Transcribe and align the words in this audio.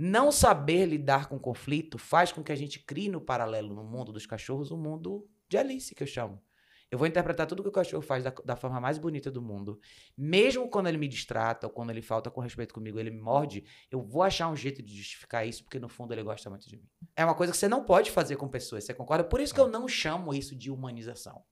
Não 0.00 0.30
saber 0.30 0.86
lidar 0.86 1.28
com 1.28 1.40
conflito 1.40 1.98
faz 1.98 2.30
com 2.30 2.40
que 2.40 2.52
a 2.52 2.54
gente 2.54 2.78
crie 2.78 3.08
no 3.08 3.20
paralelo, 3.20 3.74
no 3.74 3.82
mundo 3.82 4.12
dos 4.12 4.26
cachorros, 4.26 4.70
um 4.70 4.76
mundo 4.76 5.28
de 5.48 5.58
Alice, 5.58 5.92
que 5.92 6.04
eu 6.04 6.06
chamo. 6.06 6.40
Eu 6.88 6.96
vou 6.96 7.08
interpretar 7.08 7.48
tudo 7.48 7.64
que 7.64 7.68
o 7.68 7.72
cachorro 7.72 8.00
faz 8.00 8.22
da, 8.22 8.32
da, 8.44 8.54
forma 8.54 8.80
mais 8.80 8.96
bonita 8.96 9.28
do 9.28 9.42
mundo. 9.42 9.80
Mesmo 10.16 10.70
quando 10.70 10.86
ele 10.86 10.98
me 10.98 11.08
distrata 11.08 11.66
ou 11.66 11.72
quando 11.72 11.90
ele 11.90 12.00
falta 12.00 12.30
com 12.30 12.40
respeito 12.40 12.72
comigo, 12.72 13.00
ele 13.00 13.10
me 13.10 13.20
morde, 13.20 13.64
eu 13.90 14.00
vou 14.00 14.22
achar 14.22 14.48
um 14.48 14.54
jeito 14.54 14.84
de 14.84 14.96
justificar 14.96 15.44
isso, 15.44 15.64
porque 15.64 15.80
no 15.80 15.88
fundo 15.88 16.14
ele 16.14 16.22
gosta 16.22 16.48
muito 16.48 16.68
de 16.68 16.76
mim. 16.76 16.88
É 17.16 17.24
uma 17.24 17.34
coisa 17.34 17.52
que 17.52 17.58
você 17.58 17.66
não 17.68 17.84
pode 17.84 18.12
fazer 18.12 18.36
com 18.36 18.46
pessoas, 18.46 18.84
você 18.84 18.94
concorda? 18.94 19.24
Por 19.24 19.40
isso 19.40 19.52
que 19.52 19.60
eu 19.60 19.66
não 19.66 19.88
chamo 19.88 20.32
isso 20.32 20.54
de 20.54 20.70
humanização. 20.70 21.42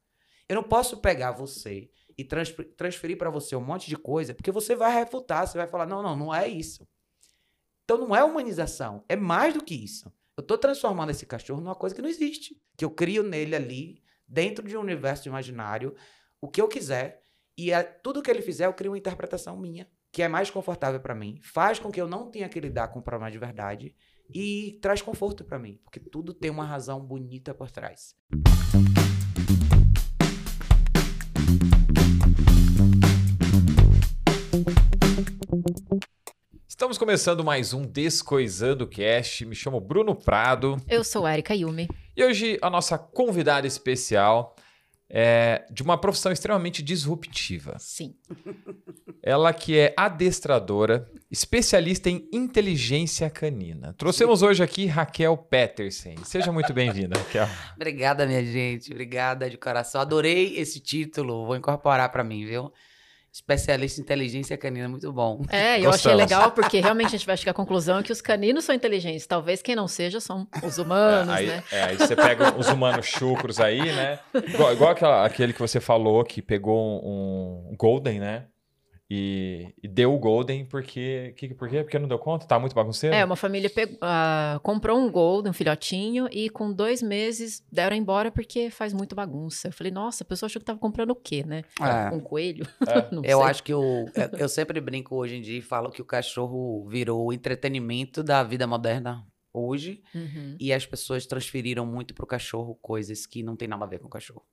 Eu 0.48 0.54
não 0.54 0.62
posso 0.62 0.98
pegar 0.98 1.32
você 1.32 1.90
e 2.16 2.24
transferir 2.24 3.18
para 3.18 3.28
você 3.28 3.56
um 3.56 3.60
monte 3.60 3.88
de 3.88 3.96
coisa, 3.96 4.32
porque 4.32 4.52
você 4.52 4.76
vai 4.76 4.94
refutar, 4.94 5.48
você 5.48 5.58
vai 5.58 5.66
falar: 5.66 5.84
não, 5.84 6.00
não, 6.00 6.14
não 6.14 6.32
é 6.32 6.46
isso. 6.46 6.86
Então 7.86 7.98
não 7.98 8.16
é 8.16 8.24
humanização, 8.24 9.04
é 9.08 9.14
mais 9.14 9.54
do 9.54 9.62
que 9.62 9.72
isso. 9.72 10.12
Eu 10.36 10.42
estou 10.42 10.58
transformando 10.58 11.10
esse 11.10 11.24
cachorro 11.24 11.60
numa 11.60 11.76
coisa 11.76 11.94
que 11.94 12.02
não 12.02 12.08
existe, 12.08 12.60
que 12.76 12.84
eu 12.84 12.90
crio 12.90 13.22
nele 13.22 13.54
ali 13.54 14.02
dentro 14.26 14.66
de 14.66 14.76
um 14.76 14.80
universo 14.80 15.28
imaginário, 15.28 15.94
o 16.40 16.48
que 16.48 16.60
eu 16.60 16.66
quiser, 16.66 17.22
e 17.56 17.70
é, 17.70 17.84
tudo 17.84 18.20
que 18.20 18.28
ele 18.28 18.42
fizer 18.42 18.66
eu 18.66 18.74
crio 18.74 18.90
uma 18.90 18.98
interpretação 18.98 19.56
minha, 19.56 19.88
que 20.10 20.20
é 20.20 20.26
mais 20.26 20.50
confortável 20.50 20.98
para 20.98 21.14
mim, 21.14 21.38
faz 21.44 21.78
com 21.78 21.92
que 21.92 22.00
eu 22.00 22.08
não 22.08 22.28
tenha 22.28 22.48
que 22.48 22.58
lidar 22.58 22.88
com 22.88 22.98
o 22.98 23.02
problema 23.02 23.30
de 23.30 23.38
verdade 23.38 23.94
e 24.34 24.80
traz 24.82 25.00
conforto 25.00 25.44
para 25.44 25.56
mim, 25.56 25.78
porque 25.84 26.00
tudo 26.00 26.34
tem 26.34 26.50
uma 26.50 26.64
razão 26.64 27.00
bonita 27.00 27.54
por 27.54 27.70
trás. 27.70 28.16
Estamos 36.76 36.98
começando 36.98 37.42
mais 37.42 37.72
um 37.72 37.86
Descoisando 37.86 38.86
Cast. 38.86 39.46
Me 39.46 39.54
chamo 39.54 39.80
Bruno 39.80 40.14
Prado. 40.14 40.76
Eu 40.86 41.02
sou 41.02 41.26
Erika 41.26 41.54
Yumi. 41.54 41.88
E 42.14 42.22
hoje 42.22 42.58
a 42.60 42.68
nossa 42.68 42.98
convidada 42.98 43.66
especial 43.66 44.54
é 45.08 45.64
de 45.70 45.82
uma 45.82 45.96
profissão 45.96 46.30
extremamente 46.30 46.82
disruptiva. 46.82 47.76
Sim. 47.78 48.14
Ela 49.22 49.54
que 49.54 49.78
é 49.78 49.94
adestradora, 49.96 51.10
especialista 51.30 52.10
em 52.10 52.28
inteligência 52.30 53.30
canina. 53.30 53.94
Trouxemos 53.94 54.42
hoje 54.42 54.62
aqui 54.62 54.84
Raquel 54.84 55.34
Petersen. 55.34 56.16
Seja 56.24 56.52
muito 56.52 56.74
bem-vinda, 56.74 57.18
Raquel. 57.18 57.48
Obrigada, 57.74 58.26
minha 58.26 58.44
gente. 58.44 58.92
Obrigada 58.92 59.48
de 59.48 59.56
coração. 59.56 59.98
Adorei 59.98 60.58
esse 60.58 60.78
título. 60.78 61.46
Vou 61.46 61.56
incorporar 61.56 62.12
para 62.12 62.22
mim, 62.22 62.44
viu? 62.44 62.70
Especialista 63.36 64.00
em 64.00 64.02
inteligência 64.02 64.56
canina, 64.56 64.88
muito 64.88 65.12
bom. 65.12 65.42
É, 65.50 65.78
eu 65.78 65.90
achei 65.90 66.14
legal 66.14 66.52
porque 66.52 66.80
realmente 66.80 67.08
a 67.08 67.10
gente 67.10 67.26
vai 67.26 67.36
chegar 67.36 67.50
à 67.50 67.54
conclusão 67.54 68.02
que 68.02 68.10
os 68.10 68.22
caninos 68.22 68.64
são 68.64 68.74
inteligentes. 68.74 69.26
Talvez 69.26 69.60
quem 69.60 69.76
não 69.76 69.86
seja 69.86 70.20
são 70.20 70.48
os 70.62 70.78
humanos, 70.78 71.34
é, 71.34 71.36
aí, 71.36 71.46
né? 71.46 71.64
É, 71.70 71.82
aí 71.82 71.96
você 71.96 72.16
pega 72.16 72.56
os 72.56 72.68
humanos 72.68 73.04
chucros 73.04 73.60
aí, 73.60 73.92
né? 73.92 74.18
Igual, 74.34 74.72
igual 74.72 74.90
aquela, 74.90 75.26
aquele 75.26 75.52
que 75.52 75.60
você 75.60 75.80
falou 75.80 76.24
que 76.24 76.40
pegou 76.40 77.04
um, 77.04 77.72
um 77.72 77.76
Golden, 77.76 78.20
né? 78.20 78.44
E, 79.08 79.72
e, 79.80 79.86
deu 79.86 80.12
o 80.12 80.18
Golden 80.18 80.64
porque. 80.64 81.32
Que, 81.36 81.54
por 81.54 81.68
quê? 81.68 81.84
Porque 81.84 81.96
não 81.96 82.08
deu 82.08 82.18
conta? 82.18 82.44
Tá 82.44 82.58
muito 82.58 82.74
bagunceiro? 82.74 83.14
É, 83.14 83.24
uma 83.24 83.36
família 83.36 83.70
pegou, 83.70 83.96
uh, 83.96 84.58
comprou 84.60 84.98
um 84.98 85.08
Golden, 85.10 85.50
um 85.50 85.54
filhotinho, 85.54 86.28
e 86.32 86.50
com 86.50 86.72
dois 86.72 87.02
meses 87.02 87.64
deram 87.70 87.96
embora 87.96 88.32
porque 88.32 88.68
faz 88.68 88.92
muito 88.92 89.14
bagunça. 89.14 89.68
Eu 89.68 89.72
falei, 89.72 89.92
nossa, 89.92 90.24
a 90.24 90.26
pessoa 90.26 90.48
achou 90.48 90.58
que 90.58 90.66
tava 90.66 90.80
comprando 90.80 91.10
o 91.10 91.14
quê, 91.14 91.44
né? 91.46 91.62
É. 91.80 92.12
Um 92.12 92.18
coelho? 92.18 92.66
É. 92.80 93.06
eu 93.30 93.38
sei. 93.38 93.48
acho 93.48 93.62
que 93.62 93.72
o, 93.72 94.06
eu 94.36 94.48
sempre 94.48 94.80
brinco 94.80 95.14
hoje 95.14 95.36
em 95.36 95.40
dia 95.40 95.58
e 95.58 95.62
falo 95.62 95.90
que 95.90 96.02
o 96.02 96.04
cachorro 96.04 96.84
virou 96.88 97.26
o 97.26 97.32
entretenimento 97.32 98.24
da 98.24 98.42
vida 98.42 98.66
moderna 98.66 99.24
hoje. 99.52 100.02
Uhum. 100.12 100.56
E 100.58 100.72
as 100.72 100.84
pessoas 100.84 101.26
transferiram 101.26 101.86
muito 101.86 102.12
pro 102.12 102.26
cachorro 102.26 102.74
coisas 102.82 103.24
que 103.24 103.40
não 103.40 103.54
tem 103.54 103.68
nada 103.68 103.84
a 103.84 103.88
ver 103.88 104.00
com 104.00 104.08
o 104.08 104.10
cachorro. 104.10 104.44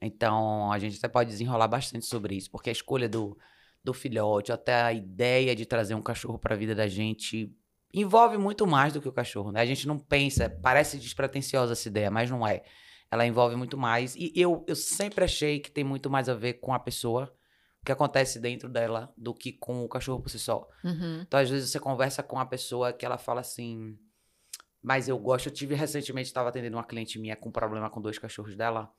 Então, 0.00 0.72
a 0.72 0.78
gente 0.78 0.96
até 0.96 1.08
pode 1.08 1.30
desenrolar 1.30 1.68
bastante 1.68 2.06
sobre 2.06 2.34
isso, 2.34 2.50
porque 2.50 2.70
a 2.70 2.72
escolha 2.72 3.08
do 3.08 3.36
do 3.84 3.92
filhote, 3.92 4.52
até 4.52 4.82
a 4.82 4.92
ideia 4.92 5.54
de 5.56 5.66
trazer 5.66 5.94
um 5.94 6.02
cachorro 6.02 6.38
para 6.38 6.54
a 6.54 6.58
vida 6.58 6.74
da 6.74 6.86
gente 6.86 7.54
envolve 7.92 8.38
muito 8.38 8.66
mais 8.66 8.92
do 8.92 9.00
que 9.00 9.08
o 9.08 9.12
cachorro, 9.12 9.52
né? 9.52 9.60
A 9.60 9.66
gente 9.66 9.86
não 9.86 9.98
pensa, 9.98 10.48
parece 10.48 10.98
despretensiosa 10.98 11.72
essa 11.72 11.88
ideia, 11.88 12.10
mas 12.10 12.30
não 12.30 12.46
é. 12.46 12.62
Ela 13.10 13.26
envolve 13.26 13.54
muito 13.54 13.76
mais. 13.76 14.16
E 14.16 14.32
eu, 14.34 14.64
eu 14.66 14.74
sempre 14.74 15.24
achei 15.24 15.60
que 15.60 15.70
tem 15.70 15.84
muito 15.84 16.08
mais 16.08 16.28
a 16.28 16.34
ver 16.34 16.54
com 16.54 16.72
a 16.72 16.78
pessoa, 16.78 17.30
o 17.82 17.84
que 17.84 17.92
acontece 17.92 18.40
dentro 18.40 18.68
dela, 18.68 19.12
do 19.16 19.34
que 19.34 19.52
com 19.52 19.84
o 19.84 19.88
cachorro 19.88 20.22
por 20.22 20.30
si 20.30 20.38
só. 20.38 20.66
Uhum. 20.82 21.20
Então, 21.20 21.38
às 21.38 21.50
vezes, 21.50 21.70
você 21.70 21.78
conversa 21.78 22.22
com 22.22 22.38
a 22.38 22.46
pessoa 22.46 22.92
que 22.92 23.04
ela 23.04 23.18
fala 23.18 23.42
assim. 23.42 23.98
Mas 24.80 25.08
eu 25.08 25.18
gosto. 25.18 25.48
Eu 25.48 25.52
tive 25.52 25.74
recentemente, 25.74 26.28
estava 26.28 26.48
atendendo 26.48 26.76
uma 26.76 26.84
cliente 26.84 27.18
minha 27.18 27.36
com 27.36 27.50
problema 27.50 27.90
com 27.90 28.00
dois 28.00 28.18
cachorros 28.18 28.56
dela. 28.56 28.90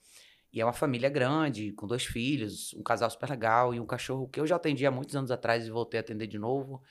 E 0.53 0.61
é 0.61 0.65
uma 0.65 0.71
família 0.71 1.09
grande, 1.09 1.71
com 1.73 1.87
dois 1.87 2.05
filhos, 2.05 2.75
um 2.75 2.83
casal 2.83 3.09
super 3.09 3.27
legal 3.27 3.73
e 3.73 3.79
um 3.79 3.87
cachorro 3.87 4.27
que 4.27 4.39
eu 4.39 4.45
já 4.45 4.55
atendi 4.55 4.85
há 4.85 4.91
muitos 4.91 5.15
anos 5.15 5.31
atrás 5.31 5.65
e 5.65 5.71
voltei 5.71 5.97
a 5.97 6.01
atender 6.01 6.27
de 6.27 6.37
novo. 6.37 6.83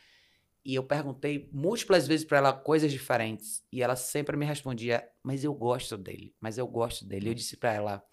E 0.65 0.75
eu 0.75 0.83
perguntei 0.83 1.49
múltiplas 1.53 2.07
vezes 2.09 2.27
para 2.27 2.39
ela 2.39 2.53
coisas 2.53 2.91
diferentes 2.91 3.65
e 3.73 3.81
ela 3.81 3.95
sempre 3.95 4.37
me 4.37 4.45
respondia: 4.45 5.09
"Mas 5.23 5.45
eu 5.45 5.55
gosto 5.55 5.97
dele, 5.97 6.35
mas 6.41 6.59
eu 6.59 6.67
gosto 6.67 7.05
dele". 7.07 7.31
Eu 7.31 7.35
disse 7.35 7.57
para 7.57 7.73
ela: 7.73 8.05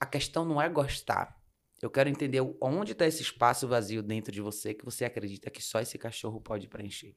"A 0.00 0.06
questão 0.06 0.44
não 0.44 0.60
é 0.60 0.68
gostar. 0.70 1.36
Eu 1.82 1.90
quero 1.90 2.08
entender 2.08 2.40
onde 2.60 2.92
está 2.92 3.06
esse 3.06 3.20
espaço 3.22 3.68
vazio 3.68 4.02
dentro 4.02 4.32
de 4.32 4.40
você 4.40 4.72
que 4.72 4.84
você 4.84 5.04
acredita 5.04 5.50
que 5.50 5.62
só 5.62 5.80
esse 5.80 5.98
cachorro 5.98 6.40
pode 6.40 6.66
preencher. 6.66 7.14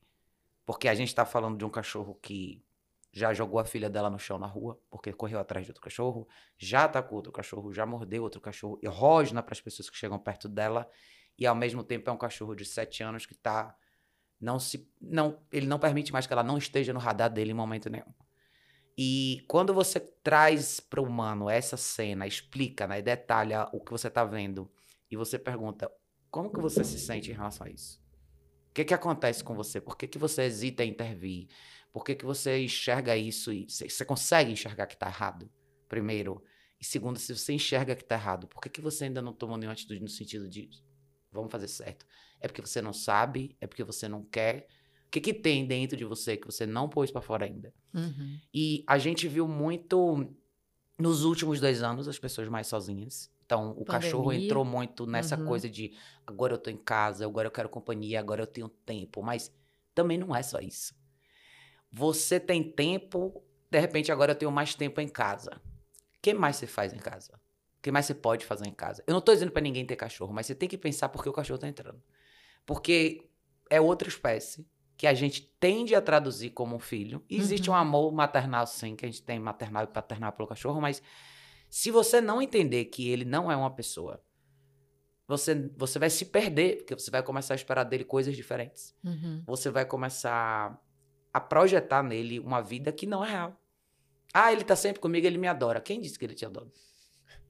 Porque 0.65 0.89
a 0.89 0.95
gente 0.95 1.07
está 1.07 1.25
falando 1.25 1.57
de 1.57 1.63
um 1.63 1.69
cachorro 1.69 2.15
que 2.21 2.61
já 3.19 3.33
jogou 3.33 3.59
a 3.59 3.65
filha 3.65 3.89
dela 3.89 4.09
no 4.09 4.17
chão 4.17 4.39
na 4.39 4.47
rua, 4.47 4.79
porque 4.89 5.11
correu 5.11 5.39
atrás 5.39 5.65
de 5.65 5.71
outro 5.71 5.83
cachorro, 5.83 6.27
já 6.57 6.85
atacou 6.85 7.17
outro 7.17 7.31
cachorro, 7.31 7.73
já 7.73 7.85
mordeu 7.85 8.23
outro 8.23 8.39
cachorro, 8.39 8.79
e 8.81 8.87
rosna 8.87 9.43
para 9.43 9.53
as 9.53 9.61
pessoas 9.61 9.89
que 9.89 9.97
chegam 9.97 10.17
perto 10.17 10.47
dela, 10.47 10.89
e 11.37 11.45
ao 11.45 11.55
mesmo 11.55 11.83
tempo 11.83 12.09
é 12.09 12.13
um 12.13 12.17
cachorro 12.17 12.55
de 12.55 12.65
sete 12.65 13.03
anos 13.03 13.25
que 13.25 13.35
tá 13.35 13.75
não 14.39 14.57
se 14.57 14.89
não 15.01 15.41
ele 15.51 15.67
não 15.67 15.77
permite 15.77 16.13
mais 16.13 16.25
que 16.25 16.31
ela 16.31 16.43
não 16.43 16.57
esteja 16.57 16.93
no 16.93 16.99
radar 16.99 17.29
dele 17.29 17.51
em 17.51 17.53
momento 17.53 17.89
nenhum. 17.89 18.13
E 18.97 19.43
quando 19.47 19.73
você 19.73 19.99
traz 19.99 20.79
para 20.79 21.01
o 21.01 21.05
humano 21.05 21.49
essa 21.49 21.77
cena, 21.77 22.27
explica, 22.27 22.87
né, 22.87 23.01
detalha 23.01 23.67
o 23.73 23.79
que 23.81 23.91
você 23.91 24.07
está 24.07 24.23
vendo, 24.23 24.71
e 25.11 25.15
você 25.15 25.37
pergunta, 25.37 25.91
como 26.31 26.51
que 26.51 26.59
você 26.59 26.83
se 26.83 26.99
sente 26.99 27.31
em 27.31 27.33
relação 27.33 27.67
a 27.67 27.69
isso? 27.69 28.01
O 28.69 28.73
que 28.73 28.85
que 28.85 28.93
acontece 28.93 29.43
com 29.43 29.55
você? 29.55 29.81
Por 29.81 29.97
que, 29.97 30.07
que 30.07 30.19
você 30.19 30.43
hesita 30.43 30.83
em 30.83 30.91
intervir? 30.91 31.47
Por 31.91 32.03
que, 32.03 32.15
que 32.15 32.25
você 32.25 32.63
enxerga 32.63 33.17
isso 33.17 33.51
e 33.51 33.65
você 33.67 34.05
consegue 34.05 34.51
enxergar 34.51 34.85
que 34.85 34.93
está 34.93 35.07
errado? 35.07 35.49
Primeiro. 35.87 36.43
E 36.79 36.85
segundo, 36.85 37.17
se 37.17 37.35
você 37.35 37.53
enxerga 37.53 37.95
que 37.95 38.03
está 38.03 38.15
errado, 38.15 38.47
por 38.47 38.61
que, 38.61 38.69
que 38.69 38.81
você 38.81 39.05
ainda 39.05 39.21
não 39.21 39.33
tomou 39.33 39.57
nenhuma 39.57 39.73
atitude 39.73 39.99
no 39.99 40.07
sentido 40.07 40.47
de 40.47 40.69
vamos 41.31 41.51
fazer 41.51 41.67
certo? 41.67 42.05
É 42.39 42.47
porque 42.47 42.61
você 42.61 42.81
não 42.81 42.93
sabe? 42.93 43.55
É 43.59 43.67
porque 43.67 43.83
você 43.83 44.07
não 44.07 44.23
quer? 44.23 44.67
O 45.07 45.09
que, 45.09 45.19
que 45.19 45.33
tem 45.33 45.65
dentro 45.65 45.97
de 45.97 46.05
você 46.05 46.37
que 46.37 46.45
você 46.45 46.65
não 46.65 46.87
pôs 46.87 47.09
para 47.09 47.21
fora 47.21 47.45
ainda? 47.45 47.73
Uhum. 47.93 48.39
E 48.53 48.83
a 48.85 48.97
gente 48.99 49.27
viu 49.27 49.47
muito 49.47 50.31
nos 50.97 51.23
últimos 51.23 51.59
dois 51.59 51.81
anos 51.81 52.07
as 52.07 52.19
pessoas 52.19 52.47
mais 52.47 52.67
sozinhas. 52.67 53.31
Então, 53.43 53.71
o 53.71 53.83
Pandemia. 53.83 53.85
cachorro 53.87 54.31
entrou 54.31 54.63
muito 54.63 55.07
nessa 55.07 55.35
uhum. 55.35 55.47
coisa 55.47 55.67
de 55.67 55.95
agora 56.27 56.53
eu 56.53 56.57
tô 56.59 56.69
em 56.69 56.77
casa, 56.77 57.25
agora 57.25 57.47
eu 57.47 57.51
quero 57.51 57.67
companhia, 57.67 58.19
agora 58.19 58.43
eu 58.43 58.47
tenho 58.47 58.69
tempo. 58.69 59.23
Mas 59.23 59.51
também 59.95 60.19
não 60.19 60.35
é 60.35 60.43
só 60.43 60.59
isso. 60.59 60.93
Você 61.91 62.39
tem 62.39 62.63
tempo, 62.63 63.43
de 63.69 63.79
repente 63.79 64.11
agora 64.11 64.31
eu 64.31 64.35
tenho 64.35 64.51
mais 64.51 64.75
tempo 64.75 65.01
em 65.01 65.07
casa. 65.07 65.61
O 66.17 66.21
que 66.21 66.33
mais 66.33 66.57
você 66.57 66.67
faz 66.67 66.93
em 66.93 66.97
casa? 66.97 67.33
O 67.77 67.81
que 67.81 67.91
mais 67.91 68.05
você 68.05 68.13
pode 68.13 68.45
fazer 68.45 68.67
em 68.67 68.73
casa? 68.73 69.03
Eu 69.07 69.13
não 69.13 69.19
estou 69.19 69.33
dizendo 69.33 69.51
para 69.51 69.61
ninguém 69.61 69.85
ter 69.85 69.95
cachorro, 69.95 70.33
mas 70.33 70.45
você 70.45 70.55
tem 70.55 70.67
que 70.67 70.77
pensar 70.77 71.09
por 71.09 71.23
que 71.23 71.29
o 71.29 71.33
cachorro 71.33 71.55
está 71.55 71.67
entrando. 71.67 72.01
Porque 72.65 73.29
é 73.69 73.79
outra 73.79 74.07
espécie 74.07 74.67
que 74.97 75.07
a 75.07 75.13
gente 75.13 75.41
tende 75.59 75.95
a 75.95 76.01
traduzir 76.01 76.49
como 76.49 76.75
um 76.75 76.79
filho. 76.79 77.23
existe 77.29 77.69
uhum. 77.69 77.75
um 77.75 77.79
amor 77.79 78.11
maternal, 78.11 78.67
sim, 78.67 78.97
que 78.97 79.05
a 79.05 79.07
gente 79.07 79.23
tem 79.23 79.39
maternal 79.39 79.85
e 79.85 79.87
paternal 79.87 80.33
pelo 80.33 80.47
cachorro, 80.47 80.81
mas 80.81 81.01
se 81.69 81.89
você 81.89 82.19
não 82.19 82.41
entender 82.41 82.85
que 82.85 83.07
ele 83.07 83.23
não 83.23 83.49
é 83.49 83.55
uma 83.55 83.73
pessoa, 83.73 84.21
você, 85.25 85.71
você 85.77 85.99
vai 85.99 86.09
se 86.09 86.25
perder, 86.25 86.77
porque 86.77 86.95
você 86.95 87.09
vai 87.09 87.23
começar 87.23 87.53
a 87.53 87.55
esperar 87.55 87.85
dele 87.85 88.03
coisas 88.03 88.35
diferentes. 88.35 88.93
Uhum. 89.01 89.41
Você 89.45 89.69
vai 89.69 89.85
começar 89.85 90.77
a 91.33 91.39
projetar 91.39 92.03
nele 92.03 92.39
uma 92.39 92.61
vida 92.61 92.91
que 92.91 93.05
não 93.05 93.23
é 93.23 93.29
real. 93.29 93.59
Ah, 94.33 94.51
ele 94.51 94.63
tá 94.63 94.75
sempre 94.75 95.01
comigo, 95.01 95.25
ele 95.25 95.37
me 95.37 95.47
adora. 95.47 95.81
Quem 95.81 95.99
disse 95.99 96.17
que 96.17 96.25
ele 96.25 96.35
te 96.35 96.45
adora? 96.45 96.67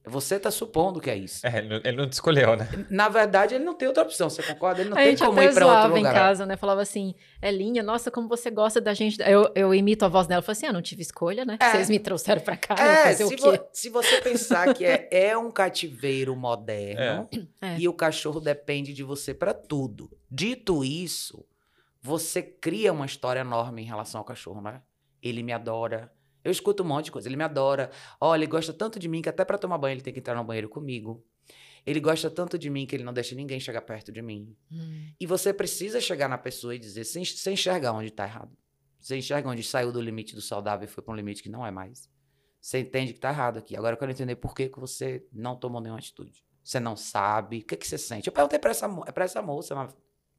Você 0.05 0.35
está 0.35 0.49
supondo 0.49 0.99
que 1.01 1.09
é 1.09 1.15
isso. 1.15 1.45
É, 1.45 1.59
ele 1.59 1.97
não 1.97 2.07
te 2.07 2.13
escolheu, 2.13 2.55
né? 2.55 2.67
Na 2.89 3.09
verdade, 3.09 3.55
ele 3.55 3.63
não 3.63 3.73
tem 3.73 3.87
outra 3.87 4.03
opção, 4.03 4.29
você 4.29 4.41
concorda? 4.41 4.81
Ele 4.81 4.89
não 4.89 4.97
a 4.97 5.01
tem 5.01 5.15
como 5.17 5.41
ir 5.41 5.53
para 5.53 5.67
outro 5.67 5.95
lugar. 5.95 6.11
em 6.11 6.15
casa, 6.15 6.45
né? 6.45 6.55
Falava 6.55 6.81
assim, 6.81 7.13
Elinha, 7.41 7.83
nossa, 7.83 8.09
como 8.09 8.27
você 8.27 8.49
gosta 8.49 8.79
da 8.79 8.93
gente. 8.93 9.19
Eu, 9.21 9.51
eu 9.53 9.75
imito 9.75 10.05
a 10.05 10.07
voz 10.07 10.25
dela. 10.25 10.39
Eu 10.39 10.43
falei 10.43 10.57
assim, 10.57 10.65
ah, 10.67 10.73
não 10.73 10.81
tive 10.81 11.01
escolha, 11.01 11.43
né? 11.43 11.57
É. 11.59 11.71
Vocês 11.71 11.89
me 11.89 11.99
trouxeram 11.99 12.41
para 12.41 12.55
cá, 12.55 12.75
é, 12.75 13.03
fazer 13.03 13.27
se 13.27 13.33
o 13.33 13.37
quê? 13.37 13.57
Vo 13.57 13.67
se 13.73 13.89
você 13.89 14.21
pensar 14.21 14.73
que 14.73 14.85
é, 14.85 15.09
é 15.11 15.37
um 15.37 15.51
cativeiro 15.51 16.35
moderno 16.35 17.27
é. 17.61 17.77
e 17.77 17.87
o 17.87 17.93
cachorro 17.93 18.39
depende 18.39 18.93
de 18.93 19.03
você 19.03 19.33
para 19.33 19.53
tudo. 19.53 20.09
Dito 20.31 20.83
isso, 20.83 21.45
você 22.01 22.41
cria 22.41 22.93
uma 22.93 23.05
história 23.05 23.41
enorme 23.41 23.81
em 23.81 23.85
relação 23.85 24.19
ao 24.19 24.25
cachorro, 24.25 24.61
né? 24.61 24.81
Ele 25.21 25.43
me 25.43 25.51
adora. 25.51 26.11
Eu 26.43 26.51
escuto 26.51 26.83
um 26.83 26.85
monte 26.85 27.05
de 27.05 27.11
coisa. 27.11 27.27
Ele 27.27 27.35
me 27.35 27.43
adora. 27.43 27.91
Olha, 28.19 28.39
ele 28.39 28.47
gosta 28.47 28.71
tanto 28.71 28.97
de 28.97 29.07
mim 29.07 29.21
que 29.21 29.29
até 29.29 29.43
para 29.43 29.57
tomar 29.57 29.77
banho 29.77 29.93
ele 29.93 30.01
tem 30.01 30.13
que 30.13 30.19
entrar 30.19 30.35
no 30.35 30.43
banheiro 30.43 30.69
comigo. 30.69 31.25
Ele 31.85 31.99
gosta 31.99 32.29
tanto 32.29 32.57
de 32.57 32.69
mim 32.69 32.85
que 32.85 32.95
ele 32.95 33.03
não 33.03 33.13
deixa 33.13 33.35
ninguém 33.35 33.59
chegar 33.59 33.81
perto 33.81 34.11
de 34.11 34.21
mim. 34.21 34.55
Hum. 34.71 35.11
E 35.19 35.25
você 35.25 35.53
precisa 35.53 35.99
chegar 35.99 36.27
na 36.27 36.37
pessoa 36.37 36.75
e 36.75 36.79
dizer, 36.79 37.03
sem, 37.03 37.23
sem 37.25 37.53
enxergar 37.53 37.93
onde 37.93 38.09
está 38.09 38.25
errado. 38.25 38.55
Você 38.99 39.17
enxerga 39.17 39.49
onde 39.49 39.63
saiu 39.63 39.91
do 39.91 40.01
limite 40.01 40.35
do 40.35 40.41
saudável 40.41 40.85
e 40.85 40.91
foi 40.91 41.03
para 41.03 41.13
um 41.13 41.17
limite 41.17 41.41
que 41.41 41.49
não 41.49 41.65
é 41.65 41.71
mais. 41.71 42.09
Você 42.61 42.79
entende 42.79 43.13
que 43.13 43.17
está 43.17 43.29
errado 43.29 43.57
aqui. 43.57 43.75
Agora 43.75 43.93
eu 43.93 43.97
quero 43.97 44.11
entender 44.11 44.35
por 44.35 44.53
que, 44.53 44.67
que 44.67 44.79
você 44.79 45.25
não 45.31 45.55
tomou 45.55 45.79
nenhuma 45.79 45.99
atitude. 45.99 46.43
Você 46.61 46.79
não 46.79 46.95
sabe. 46.95 47.59
O 47.59 47.63
que, 47.63 47.77
que 47.77 47.87
você 47.87 47.97
sente? 47.97 48.27
Eu 48.27 48.33
perguntei 48.33 48.59
para 48.59 48.71
essa, 48.71 48.89
pra 48.89 49.23
essa 49.23 49.41
moça, 49.41 49.73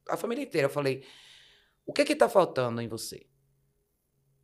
a 0.08 0.16
família 0.16 0.44
inteira. 0.44 0.66
Eu 0.66 0.70
falei: 0.70 1.02
o 1.86 1.92
que 1.92 2.04
que 2.04 2.16
tá 2.16 2.28
faltando 2.28 2.80
em 2.80 2.88
você? 2.88 3.26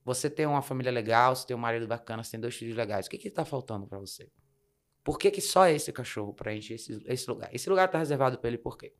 Você 0.04 0.30
tem 0.30 0.46
uma 0.46 0.62
família 0.62 0.92
legal, 0.92 1.34
você 1.34 1.46
tem 1.46 1.56
um 1.56 1.60
marido 1.60 1.86
bacana, 1.86 2.22
você 2.22 2.32
tem 2.32 2.40
dois 2.40 2.54
filhos 2.54 2.76
legais. 2.76 3.06
O 3.06 3.10
que 3.10 3.18
que 3.18 3.30
tá 3.30 3.44
faltando 3.44 3.86
para 3.86 3.98
você? 3.98 4.30
Por 5.02 5.18
que, 5.18 5.30
que 5.30 5.40
só 5.40 5.68
esse 5.68 5.92
cachorro 5.92 6.34
preenche 6.34 6.74
esse, 6.74 7.02
esse 7.06 7.28
lugar? 7.30 7.54
Esse 7.54 7.70
lugar 7.70 7.88
tá 7.88 7.98
reservado 7.98 8.38
para 8.38 8.48
ele 8.48 8.58
por 8.58 8.76
quê? 8.76 8.92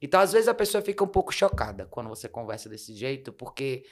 Então, 0.00 0.20
às 0.20 0.32
vezes, 0.32 0.48
a 0.48 0.54
pessoa 0.54 0.82
fica 0.82 1.04
um 1.04 1.08
pouco 1.08 1.32
chocada 1.32 1.86
quando 1.86 2.08
você 2.08 2.28
conversa 2.28 2.68
desse 2.68 2.94
jeito, 2.94 3.32
porque 3.32 3.84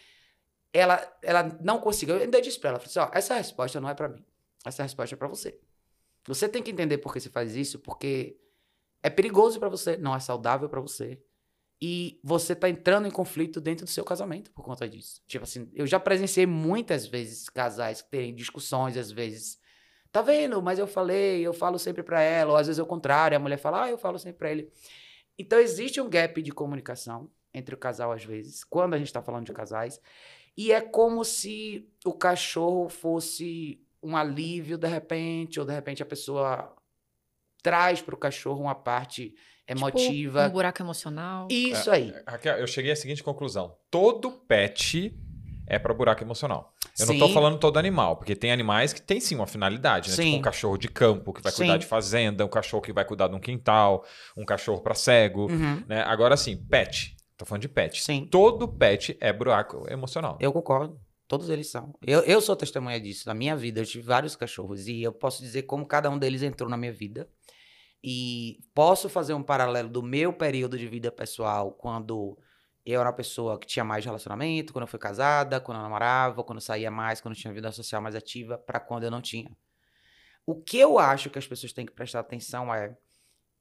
ela, 0.73 1.19
ela 1.23 1.43
não 1.63 1.79
conseguiu. 1.79 2.17
Eu 2.17 2.23
ainda 2.23 2.41
disse 2.41 2.59
para 2.59 2.71
ela: 2.71 2.79
assim, 2.79 2.99
ó, 2.99 3.11
essa 3.13 3.35
resposta 3.35 3.81
não 3.81 3.89
é 3.89 3.95
para 3.95 4.09
mim. 4.09 4.25
Essa 4.65 4.83
resposta 4.83 5.15
é 5.15 5.19
para 5.19 5.29
você. 5.29 5.61
Você 6.27 6.49
tem 6.49 6.63
que 6.63 6.71
entender 6.71 6.99
por 6.99 7.13
que 7.13 7.21
você 7.21 7.29
faz 7.31 7.55
isso, 7.55 7.79
porque 7.79 8.39
é 9.03 9.11
perigoso 9.11 9.59
para 9.59 9.69
você, 9.69 9.97
não 9.97 10.15
é 10.15 10.21
saudável 10.21 10.69
para 10.69 10.81
você. 10.81 11.23
E 11.81 12.19
você 12.25 12.57
tá 12.57 12.69
entrando 12.69 13.07
em 13.07 13.11
conflito 13.11 13.61
dentro 13.61 13.85
do 13.85 13.91
seu 13.91 14.05
casamento 14.05 14.51
por 14.51 14.65
conta 14.65 14.89
disso. 14.89 15.23
Tipo 15.27 15.45
assim, 15.45 15.71
eu 15.75 15.87
já 15.87 16.01
presenciei 16.01 16.45
muitas 16.45 17.07
vezes 17.07 17.49
casais 17.49 18.03
que 18.03 18.11
terem 18.11 18.35
discussões, 18.35 18.97
às 18.97 19.13
vezes. 19.13 19.59
Tá 20.11 20.23
vendo? 20.23 20.61
Mas 20.61 20.79
eu 20.79 20.87
falei, 20.87 21.41
eu 21.41 21.53
falo 21.53 21.79
sempre 21.79 22.03
para 22.03 22.21
ela, 22.21 22.53
ou 22.53 22.57
às 22.57 22.67
vezes 22.67 22.81
é 22.81 22.83
o 22.83 22.87
contrário, 22.87 23.37
a 23.37 23.41
mulher 23.41 23.59
fala, 23.59 23.85
ah, 23.85 23.91
eu 23.91 23.99
falo 23.99 24.19
sempre 24.19 24.39
para 24.39 24.51
ele. 24.51 24.73
Então 25.39 25.59
existe 25.61 26.01
um 26.01 26.11
gap 26.11 26.43
de 26.43 26.51
comunicação 26.51 27.31
entre 27.55 27.75
o 27.75 27.79
casal, 27.79 28.11
às 28.11 28.25
vezes, 28.25 28.65
quando 28.65 28.95
a 28.95 28.99
gente 28.99 29.13
tá 29.13 29.23
falando 29.23 29.47
de 29.47 29.53
casais. 29.53 30.01
E 30.57 30.73
é 30.73 30.81
como 30.81 31.25
se 31.25 31.89
o 32.05 32.13
cachorro 32.13 32.89
fosse 32.89 33.81
um 34.03 34.17
alívio 34.17 34.77
de 34.77 34.89
repente, 34.89 35.61
ou 35.61 35.67
de 35.67 35.73
repente 35.73 36.03
a 36.03 36.07
pessoa 36.07 36.75
traz 37.63 38.03
para 38.03 38.15
o 38.15 38.19
cachorro 38.19 38.63
uma 38.63 38.75
parte 38.75 39.35
emotiva. 39.69 40.41
Tipo 40.41 40.51
um 40.51 40.53
buraco 40.53 40.83
emocional. 40.83 41.49
Isso 41.51 41.91
aí. 41.91 42.11
É, 42.11 42.31
Raquel, 42.31 42.57
eu 42.57 42.67
cheguei 42.67 42.93
à 42.93 42.97
seguinte 42.97 43.23
conclusão: 43.23 43.75
todo 43.91 44.31
pet 44.31 45.15
é 45.67 45.79
para 45.79 45.93
buraco 45.93 46.23
emocional. 46.23 46.73
Eu 46.99 47.07
sim. 47.07 47.13
não 47.13 47.15
estou 47.15 47.29
falando 47.33 47.59
todo 47.59 47.79
animal, 47.79 48.17
porque 48.17 48.35
tem 48.35 48.51
animais 48.51 48.93
que 48.93 49.01
têm 49.01 49.21
sim 49.21 49.37
uma 49.37 49.47
finalidade, 49.47 50.11
né? 50.11 50.17
Sim. 50.17 50.25
Tipo 50.25 50.37
um 50.39 50.43
cachorro 50.43 50.79
de 50.79 50.89
campo 50.89 51.33
que 51.33 51.43
vai 51.43 51.53
sim. 51.53 51.59
cuidar 51.59 51.77
de 51.77 51.87
fazenda, 51.87 52.45
um 52.45 52.49
cachorro 52.49 52.83
que 52.83 52.93
vai 52.93 53.05
cuidar 53.05 53.29
de 53.29 53.37
um 53.37 53.41
quintal, 53.41 54.05
um 54.37 54.45
cachorro 54.45 54.81
para 54.81 54.95
cego, 54.95 55.51
uhum. 55.51 55.83
né? 55.87 56.03
Agora 56.03 56.37
sim, 56.37 56.57
pet. 56.57 57.17
Tô 57.37 57.45
falando 57.45 57.63
de 57.63 57.69
pet. 57.69 58.03
Sim. 58.03 58.27
Todo 58.29 58.67
pet 58.67 59.17
é 59.21 59.33
buraco 59.33 59.87
emocional. 59.89 60.37
Eu 60.41 60.53
concordo. 60.53 60.99
Todos 61.29 61.51
eles 61.51 61.71
são. 61.71 61.95
Eu, 62.05 62.21
eu 62.23 62.41
sou 62.41 62.57
testemunha 62.57 62.99
disso. 62.99 63.29
Na 63.29 63.35
minha 63.35 63.55
vida, 63.55 63.81
eu 63.81 63.85
tive 63.85 64.03
vários 64.03 64.35
cachorros 64.35 64.89
e 64.89 65.03
eu 65.03 65.13
posso 65.13 65.43
dizer 65.43 65.63
como 65.63 65.87
cada 65.87 66.09
um 66.11 66.19
deles 66.19 66.43
entrou 66.43 66.71
na 66.71 66.77
minha 66.77 66.93
vida. 66.93 67.29
E 68.03 68.61
posso 68.75 69.09
fazer 69.09 69.35
um 69.35 69.43
paralelo 69.43 69.89
do 69.89 70.03
meu 70.03 70.33
período 70.33 70.79
de 70.79 70.87
vida 70.87 71.11
pessoal, 71.11 71.73
quando 71.73 72.39
eu 72.87 73.01
era 73.01 73.11
uma 73.11 73.15
pessoa 73.17 73.59
que 73.59 73.67
tinha 73.67 73.85
mais 73.85 74.05
relacionamento, 74.05 74.73
quando 74.73 74.83
eu 74.83 74.89
fui 74.89 74.99
casada, 74.99 75.61
quando 75.61 75.79
eu 75.79 75.83
namorava, 75.83 76.43
quando 76.43 76.59
eu 76.59 76.63
saía 76.63 76.91
mais, 76.91 77.21
quando 77.21 77.35
eu 77.35 77.41
tinha 77.41 77.53
vida 77.53 77.71
social 77.71 78.01
mais 78.01 78.15
ativa, 78.15 78.57
para 78.57 78.81
quando 78.81 79.05
eu 79.05 79.11
não 79.11 79.21
tinha. 79.21 79.51
O 80.47 80.55
que 80.55 80.79
eu 80.79 80.99
acho 80.99 81.29
que 81.29 81.39
as 81.39 81.47
pessoas 81.47 81.73
têm 81.73 81.85
que 81.85 81.93
prestar 81.93 82.21
atenção 82.21 82.73
é, 82.75 82.97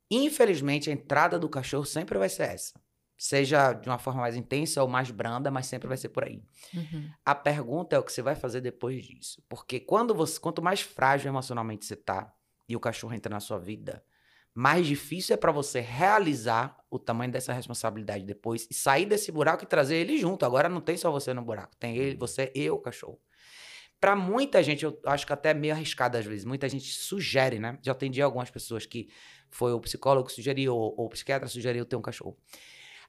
infelizmente, 0.09 0.89
a 0.89 0.93
entrada 0.93 1.37
do 1.37 1.49
cachorro 1.49 1.83
sempre 1.83 2.17
vai 2.17 2.29
ser 2.29 2.43
essa. 2.43 2.79
Seja 3.17 3.73
de 3.73 3.89
uma 3.89 3.97
forma 3.97 4.21
mais 4.21 4.35
intensa 4.37 4.81
ou 4.81 4.87
mais 4.87 5.11
branda, 5.11 5.51
mas 5.51 5.65
sempre 5.65 5.87
vai 5.87 5.97
ser 5.97 6.09
por 6.09 6.23
aí. 6.23 6.41
Uhum. 6.73 7.11
A 7.25 7.35
pergunta 7.35 7.95
é 7.95 7.99
o 7.99 8.03
que 8.03 8.13
você 8.13 8.21
vai 8.21 8.35
fazer 8.35 8.61
depois 8.61 9.03
disso. 9.03 9.43
Porque 9.49 9.79
quando 9.79 10.13
você, 10.13 10.39
quanto 10.39 10.61
mais 10.61 10.79
frágil 10.79 11.27
emocionalmente 11.27 11.85
você 11.85 11.95
tá 11.95 12.33
e 12.69 12.75
o 12.75 12.79
cachorro 12.79 13.13
entra 13.13 13.33
na 13.33 13.41
sua 13.41 13.57
vida, 13.57 14.01
mais 14.57 14.88
difícil 14.88 15.36
é 15.36 15.38
para 15.38 15.51
você 15.51 15.80
realizar 15.80 16.75
o 16.89 16.98
tamanho 16.98 17.31
dessa 17.31 17.54
responsabilidade 17.54 18.24
depois 18.24 18.68
e 18.71 18.74
sair 18.74 19.06
desse 19.06 19.31
buraco 19.31 19.63
e 19.63 19.68
trazer 19.68 19.98
ele 19.98 20.18
junto. 20.18 20.44
Agora 20.48 20.68
não 20.68 20.81
tem 20.81 20.98
só 20.98 21.12
você 21.12 21.31
no 21.31 21.44
buraco, 21.44 21.75
tem 21.75 21.95
ele, 21.95 22.13
uhum. 22.13 22.18
você 22.18 22.51
e 22.56 22.68
o 22.68 22.80
cachorro. 22.80 23.21
Para 24.01 24.15
muita 24.15 24.63
gente, 24.63 24.83
eu 24.83 25.00
acho 25.06 25.27
que 25.27 25.31
até 25.31 25.51
é 25.51 25.54
meio 25.54 25.75
arriscado 25.75 26.18
às 26.18 26.25
vezes. 26.25 26.44
Muita 26.44 26.68
gente 26.68 26.92
sugere, 26.92 27.59
né? 27.59 27.77
Já 27.83 27.92
atendi 27.92 28.19
algumas 28.19 28.50
pessoas 28.50 28.88
que 28.88 29.09
foi 29.51 29.74
o 29.74 29.80
psicólogo 29.80 30.27
que 30.27 30.33
sugeriu 30.33 30.75
ou, 30.75 30.95
ou 30.98 31.06
o 31.06 31.09
psiquiatra 31.09 31.48
sugeriu 31.48 31.86
ter 31.86 31.95
um 31.95 32.01
cachorro. 32.01 32.36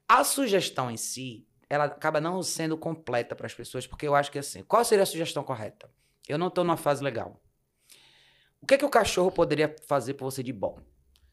A 0.06 0.25
sugestão 0.25 0.91
em 0.91 0.99
si, 0.99 1.47
ela 1.71 1.85
acaba 1.85 2.21
não 2.21 2.43
sendo 2.43 2.77
completa 2.77 3.35
para 3.35 3.47
as 3.47 3.55
pessoas, 3.55 3.87
porque 3.87 4.06
eu 4.06 4.15
acho 4.15 4.31
que 4.31 4.39
assim, 4.39 4.62
qual 4.65 4.85
seria 4.85 5.03
a 5.03 5.06
sugestão 5.06 5.43
correta? 5.43 5.91
Eu 6.29 6.37
não 6.37 6.49
estou 6.49 6.62
numa 6.62 6.77
fase 6.77 7.03
legal. 7.03 7.43
O 8.61 8.67
que 8.67 8.75
é 8.75 8.79
que 8.79 8.85
o 8.85 8.91
cachorro 8.91 9.33
poderia 9.33 9.75
fazer 9.87 10.12
por 10.12 10.27
você 10.27 10.43
de 10.43 10.53
bom? 10.53 10.79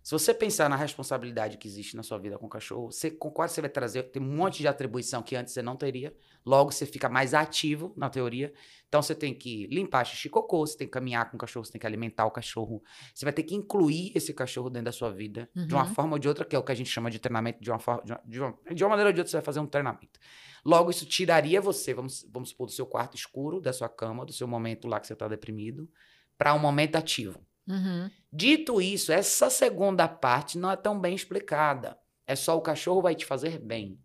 Se 0.06 0.12
você 0.12 0.36
pensar 0.36 0.70
na 0.70 0.76
responsabilidade 0.76 1.58
que 1.58 1.68
existe 1.68 1.96
na 1.96 2.04
sua 2.04 2.20
vida 2.20 2.38
com 2.38 2.46
o 2.46 2.50
cachorro, 2.50 2.92
você 2.92 3.10
concorda 3.10 3.50
que 3.50 3.56
você 3.56 3.62
vai 3.62 3.72
trazer 3.72 4.04
tem 4.04 4.22
um 4.22 4.36
monte 4.36 4.60
de 4.60 4.68
atribuição 4.68 5.24
que 5.24 5.36
antes 5.36 5.52
você 5.52 5.64
não 5.64 5.76
teria. 5.76 6.16
Logo 6.46 6.72
você 6.72 6.86
fica 6.86 7.10
mais 7.10 7.34
ativo 7.34 7.92
na 7.98 8.08
teoria. 8.08 8.54
Então 8.88 9.02
você 9.02 9.16
tem 9.16 9.34
que 9.34 9.66
limpar 9.66 10.06
xixi 10.06 10.30
cocô, 10.30 10.60
você 10.60 10.78
tem 10.78 10.86
que 10.86 10.94
caminhar 10.94 11.32
com 11.32 11.38
o 11.38 11.40
cachorro, 11.40 11.66
você 11.66 11.72
tem 11.72 11.82
que 11.82 11.88
alimentar 11.88 12.24
o 12.28 12.30
cachorro. 12.30 12.84
Você 13.16 13.26
vai 13.26 13.34
ter 13.34 13.42
que 13.42 13.56
incluir 13.56 14.12
esse 14.14 14.32
cachorro 14.32 14.70
dentro 14.70 14.86
da 14.86 14.92
sua 14.92 15.12
vida 15.12 15.50
uhum. 15.56 15.66
de 15.66 15.74
uma 15.74 15.86
uhum. 15.86 15.96
forma 15.96 16.14
ou 16.14 16.20
de 16.20 16.28
outra, 16.28 16.46
que 16.46 16.56
é 16.56 16.60
o 16.60 16.64
que 16.64 16.72
a 16.72 16.76
gente 16.76 16.92
chama 16.92 17.10
de 17.10 17.18
treinamento 17.18 17.60
de 17.60 17.72
uma 17.72 17.80
forma 17.80 18.04
de 18.04 18.40
uma, 18.40 18.56
de 18.76 18.84
uma 18.84 18.90
maneira 18.92 19.10
ou 19.10 19.14
de 19.14 19.22
outra 19.22 19.32
você 19.32 19.38
vai 19.38 19.44
fazer 19.44 19.60
um 19.60 19.66
treinamento. 19.66 20.20
Logo 20.64 20.92
isso 20.92 21.08
tiraria 21.08 21.60
você, 21.60 21.96
vamos 21.96 22.24
vamos 22.32 22.50
supor, 22.50 22.68
do 22.68 22.74
seu 22.74 22.86
quarto 22.86 23.18
escuro, 23.18 23.60
da 23.60 23.74
sua 23.74 23.90
cama, 23.90 24.24
do 24.24 24.34
seu 24.34 24.48
momento 24.48 24.88
lá 24.88 25.00
que 25.00 25.08
você 25.08 25.14
está 25.14 25.28
deprimido, 25.28 25.90
para 26.38 26.54
um 26.54 26.60
momento 26.60 26.96
ativo. 26.96 27.44
Uhum. 27.68 28.10
Dito 28.32 28.82
isso, 28.82 29.12
essa 29.12 29.50
segunda 29.50 30.08
parte 30.08 30.58
não 30.58 30.70
é 30.70 30.76
tão 30.76 31.00
bem 31.00 31.16
explicada. 31.16 31.98
É 32.28 32.36
só 32.36 32.58
o 32.58 32.62
cachorro 32.62 33.02
vai 33.02 33.16
te 33.16 33.26
fazer 33.26 33.60
bem. 33.60 34.00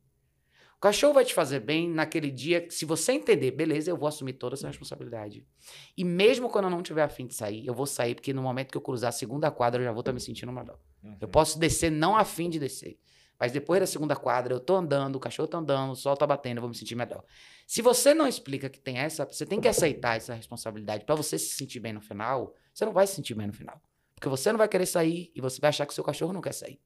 O 0.77 0.81
cachorro 0.81 1.13
vai 1.13 1.27
te 1.27 1.35
fazer 1.35 1.61
bem 1.61 1.91
naquele 1.91 2.31
dia, 2.31 2.67
se 2.71 2.87
você 2.87 3.13
entender, 3.13 3.51
beleza, 3.51 3.91
eu 3.91 3.99
vou 3.99 4.09
assumir 4.09 4.33
toda 4.33 4.55
essa 4.55 4.67
responsabilidade. 4.67 5.47
E 5.95 6.03
mesmo 6.03 6.49
quando 6.49 6.65
eu 6.65 6.71
não 6.71 6.83
tiver 6.83 7.03
afim 7.03 7.27
de 7.27 7.35
sair, 7.35 7.67
eu 7.67 7.75
vou 7.75 7.85
sair, 7.85 8.15
porque 8.15 8.33
no 8.33 8.41
momento 8.41 8.71
que 8.71 8.79
eu 8.79 8.81
cruzar 8.81 9.11
a 9.11 9.13
segunda 9.13 9.51
quadra, 9.51 9.83
eu 9.83 9.85
já 9.85 9.93
vou 9.93 10.01
estar 10.01 10.13
me 10.13 10.21
sentindo 10.21 10.51
melhor. 10.51 10.79
Uhum. 11.05 11.19
Eu 11.21 11.29
posso 11.29 11.59
descer 11.59 11.91
não 11.91 12.17
afim 12.17 12.49
de 12.49 12.59
descer. 12.59 12.99
Mas 13.39 13.53
depois 13.53 13.79
da 13.81 13.87
segunda 13.87 14.17
quadra, 14.17 14.55
eu 14.55 14.61
tô 14.61 14.77
andando, 14.77 15.17
o 15.17 15.21
cachorro 15.21 15.49
tá 15.49 15.59
andando, 15.59 15.93
o 15.93 15.97
sol 15.97 16.17
tá 16.17 16.27
batendo, 16.27 16.59
eu 16.59 16.63
vou 16.63 16.71
me 16.71 16.77
sentir 16.77 16.95
melhor. 16.95 17.25
Se 17.67 17.83
você 17.83 18.15
não 18.15 18.27
explica 18.27 18.71
que 18.71 18.81
tem 18.81 18.97
essa, 18.97 19.27
você 19.27 19.45
tem 19.45 19.61
que 19.61 19.69
aceitar 19.69 20.17
essa 20.17 20.33
responsabilidade 20.33 21.05
para 21.05 21.15
você 21.15 21.39
se 21.39 21.55
sentir 21.57 21.81
bem 21.81 21.93
no 21.93 22.01
final, 22.01 22.55
você 22.73 22.85
não 22.85 22.93
vai 22.93 23.07
se 23.07 23.15
sentir 23.15 23.35
bem 23.35 23.47
no 23.47 23.53
final. 23.53 23.81
Porque 24.15 24.29
você 24.29 24.53
não 24.53 24.59
vai 24.59 24.69
querer 24.69 24.87
sair 24.87 25.33
e 25.35 25.41
você 25.41 25.61
vai 25.61 25.71
achar 25.71 25.87
que 25.87 25.95
seu 25.95 26.05
cachorro 26.05 26.33
não 26.33 26.41
quer 26.41 26.53
sair. 26.53 26.81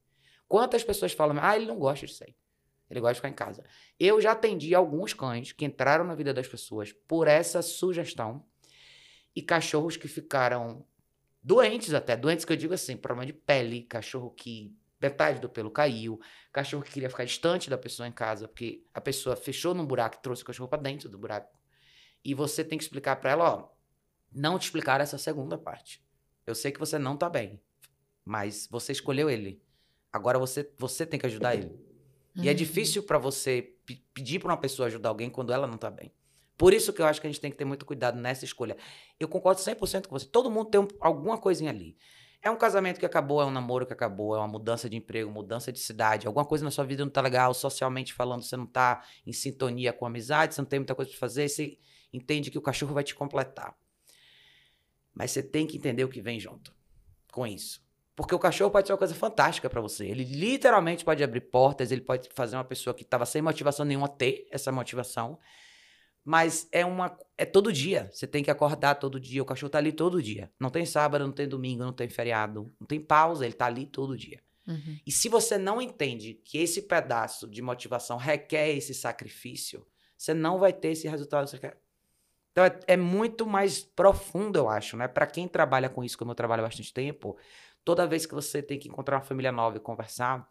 Quantas 0.47 0.85
pessoas 0.85 1.12
falam, 1.12 1.37
ah, 1.41 1.57
ele 1.57 1.67
não 1.67 1.79
gosta 1.79 2.07
de 2.07 2.14
sair. 2.14 2.37
Ele 2.88 3.00
gosta 3.00 3.14
de 3.14 3.19
ficar 3.19 3.29
em 3.29 3.35
casa. 3.35 3.64
Eu 3.99 4.21
já 4.21 4.33
atendi 4.33 4.75
alguns 4.75 5.12
cães 5.12 5.53
que 5.53 5.64
entraram 5.64 6.05
na 6.05 6.14
vida 6.14 6.33
das 6.33 6.47
pessoas 6.47 6.93
por 6.93 7.26
essa 7.26 7.62
sugestão 7.62 8.45
e 9.35 9.43
cachorros 9.43 9.97
que 9.97 10.07
ficaram 10.07 10.87
doentes 11.43 11.93
até, 11.93 12.17
doentes 12.17 12.45
que 12.45 12.53
eu 12.53 12.57
digo 12.57 12.75
assim, 12.75 12.97
problema 12.97 13.26
de 13.26 13.33
pele, 13.33 13.83
cachorro 13.83 14.31
que 14.31 14.76
metade 15.00 15.41
do 15.41 15.49
pelo 15.49 15.71
caiu, 15.71 16.21
cachorro 16.53 16.83
que 16.83 16.91
queria 16.91 17.11
ficar 17.11 17.25
distante 17.25 17.69
da 17.69 17.76
pessoa 17.76 18.09
em 18.09 18.12
casa, 18.12 18.49
porque 18.49 18.87
a 18.95 19.00
pessoa 19.00 19.37
fechou 19.37 19.75
num 19.75 19.85
buraco 19.85 20.17
e 20.17 20.23
trouxe 20.23 20.43
o 20.43 20.47
cachorro 20.47 20.69
para 20.69 20.81
dentro 20.81 21.09
do 21.09 21.19
buraco. 21.19 21.59
E 22.25 22.33
você 22.33 22.64
tem 22.64 22.79
que 22.79 22.85
explicar 22.85 23.17
para 23.17 23.33
ela, 23.33 23.55
ó, 23.55 23.69
não 24.35 24.59
te 24.59 24.64
explicar 24.64 25.00
essa 25.00 25.17
segunda 25.17 25.57
parte. 25.57 26.03
Eu 26.47 26.55
sei 26.55 26.73
que 26.73 26.81
você 26.81 26.99
não 26.99 27.17
tá 27.17 27.31
bem, 27.31 27.61
mas 28.25 28.69
você 28.71 28.93
escolheu 28.93 29.31
ele. 29.31 29.62
Agora 30.12 30.38
você 30.38 30.71
você 30.79 31.07
tem 31.07 31.19
que 31.19 31.26
ajudar 31.26 31.55
ele. 31.55 31.67
Uhum. 31.67 32.45
E 32.45 32.49
é 32.49 32.50
uhum. 32.50 32.57
difícil 32.57 33.03
para 33.03 33.19
você 33.19 33.75
pedir 34.12 34.41
para 34.41 34.50
uma 34.50 34.57
pessoa 34.57 34.87
ajudar 34.87 35.09
alguém 35.09 35.31
quando 35.31 35.53
ela 35.53 35.67
não 35.67 35.79
tá 35.79 35.91
bem. 35.91 36.12
Por 36.57 36.73
isso 36.73 36.93
que 36.93 37.03
eu 37.03 37.07
acho 37.07 37.21
que 37.21 37.26
a 37.26 37.31
gente 37.31 37.41
tem 37.41 37.50
que 37.50 37.57
ter 37.57 37.64
muito 37.64 37.85
cuidado 37.85 38.19
nessa 38.19 38.45
escolha. 38.45 38.76
Eu 39.19 39.29
concordo 39.29 39.61
100% 39.61 40.07
com 40.07 40.19
você. 40.19 40.26
Todo 40.26 40.50
mundo 40.50 40.71
tem 40.71 40.81
um, 40.81 40.88
alguma 41.00 41.37
coisinha 41.37 41.71
ali. 41.71 41.97
É 42.41 42.50
um 42.50 42.57
casamento 42.57 43.00
que 43.00 43.07
acabou, 43.07 43.41
é 43.41 43.47
um 43.47 43.50
namoro 43.50 43.87
que 43.87 43.93
acabou, 43.93 44.37
é 44.37 44.38
uma 44.38 44.47
mudança 44.47 44.88
de 44.88 44.97
emprego, 44.97 45.31
mudança 45.31 45.73
de 45.73 45.79
cidade, 45.79 46.26
alguma 46.26 46.45
coisa 46.45 46.62
na 46.62 46.71
sua 46.71 46.85
vida 46.85 47.03
não 47.03 47.11
tá 47.11 47.23
legal, 47.23 47.55
socialmente 47.55 48.12
falando, 48.12 48.43
você 48.43 48.55
não 48.55 48.67
tá 48.67 49.03
em 49.26 49.33
sintonia 49.33 49.95
com 49.95 50.05
a 50.05 50.09
amizade, 50.09 50.55
você 50.55 50.61
não 50.61 50.69
tem 50.69 50.79
muita 50.79 50.95
coisa 50.95 51.11
para 51.11 51.19
fazer, 51.19 51.49
você 51.49 51.79
entende 52.12 52.50
que 52.50 52.59
o 52.59 52.61
cachorro 52.61 52.93
vai 52.93 53.03
te 53.03 53.14
completar. 53.14 53.75
Mas 55.14 55.30
você 55.30 55.42
tem 55.42 55.66
que 55.66 55.76
entender 55.76 56.04
o 56.04 56.09
que 56.09 56.21
vem 56.21 56.40
junto 56.40 56.75
com 57.30 57.47
isso. 57.47 57.83
Porque 58.16 58.35
o 58.35 58.38
cachorro 58.38 58.71
pode 58.71 58.87
ser 58.87 58.92
uma 58.92 58.99
coisa 58.99 59.14
fantástica 59.14 59.68
para 59.68 59.80
você. 59.80 60.06
Ele 60.06 60.25
literalmente 60.25 61.04
pode 61.04 61.23
abrir 61.23 61.40
portas, 61.40 61.90
ele 61.90 62.00
pode 62.00 62.28
fazer 62.33 62.56
uma 62.56 62.64
pessoa 62.64 62.94
que 62.94 63.02
estava 63.02 63.26
sem 63.26 63.42
motivação 63.42 63.85
nenhuma 63.85 64.09
ter 64.09 64.47
essa 64.50 64.71
motivação. 64.71 65.38
Mas 66.25 66.68
é 66.73 66.85
uma 66.85 67.16
é 67.37 67.44
todo 67.44 67.73
dia. 67.73 68.09
Você 68.12 68.26
tem 68.26 68.42
que 68.42 68.50
acordar 68.50 68.94
todo 68.94 69.18
dia. 69.21 69.42
O 69.42 69.44
cachorro 69.44 69.71
tá 69.71 69.78
ali 69.78 69.92
todo 69.92 70.23
dia. 70.23 70.50
Não 70.59 70.71
tem 70.71 70.87
sábado, 70.87 71.26
não 71.26 71.33
tem 71.33 71.49
domingo, 71.49 71.83
não 71.83 71.92
tem 71.92 72.09
feriado, 72.09 72.73
não 72.80 72.87
tem 72.87 73.00
pausa, 73.00 73.44
ele 73.44 73.54
tá 73.54 73.66
ali 73.66 73.85
todo 73.85 74.16
dia. 74.16 74.40
Uhum. 74.66 74.99
E 75.06 75.12
se 75.12 75.28
você 75.28 75.59
não 75.59 75.83
entende 75.83 76.40
que 76.44 76.59
esse 76.59 76.83
pedaço 76.83 77.49
de 77.49 77.61
motivação 77.61 78.16
requer 78.16 78.71
esse 78.71 78.94
sacrifício, 78.94 79.87
você 80.16 80.33
não 80.33 80.59
vai 80.59 80.73
ter 80.73 80.92
esse 80.92 81.06
resultado 81.06 81.44
que 81.44 81.50
você 81.50 81.59
quer. 81.59 81.84
Então 82.54 82.64
é, 82.64 82.78
é 82.87 82.96
muito 82.96 83.44
mais 83.44 83.82
profundo, 83.82 84.56
eu 84.56 84.68
acho, 84.68 84.96
né? 84.96 85.08
Para 85.08 85.26
quem 85.26 85.49
trabalha 85.49 85.88
com 85.88 86.04
isso, 86.04 86.16
como 86.16 86.30
eu 86.30 86.37
trabalho 86.37 86.62
há 86.62 86.66
bastante 86.66 86.94
tempo, 86.94 87.37
toda 87.84 88.06
vez 88.06 88.26
que 88.26 88.34
você 88.34 88.62
tem 88.62 88.78
que 88.78 88.88
encontrar 88.88 89.16
uma 89.16 89.25
família 89.25 89.50
nova 89.50 89.76
e 89.76 89.80
conversar, 89.80 90.49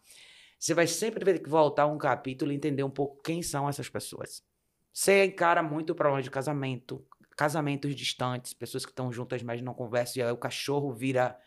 você 0.58 0.74
vai 0.74 0.86
sempre 0.86 1.24
ter 1.24 1.38
que 1.42 1.48
voltar 1.48 1.86
um 1.86 1.96
capítulo 1.96 2.52
e 2.52 2.54
entender 2.54 2.82
um 2.82 2.90
pouco 2.90 3.22
quem 3.22 3.42
são 3.42 3.66
essas 3.68 3.88
pessoas. 3.88 4.42
Você 4.92 5.24
encara 5.24 5.62
muito 5.62 5.90
o 5.90 5.94
problema 5.94 6.22
de 6.22 6.30
casamento, 6.30 7.02
casamentos 7.38 7.96
distantes, 7.96 8.52
pessoas 8.52 8.84
que 8.84 8.92
estão 8.92 9.10
juntas, 9.10 9.42
mas 9.42 9.62
não 9.62 9.72
conversam, 9.72 10.22
e 10.22 10.26
aí 10.26 10.30
o 10.32 10.36
cachorro 10.36 10.92
vira 10.92 11.38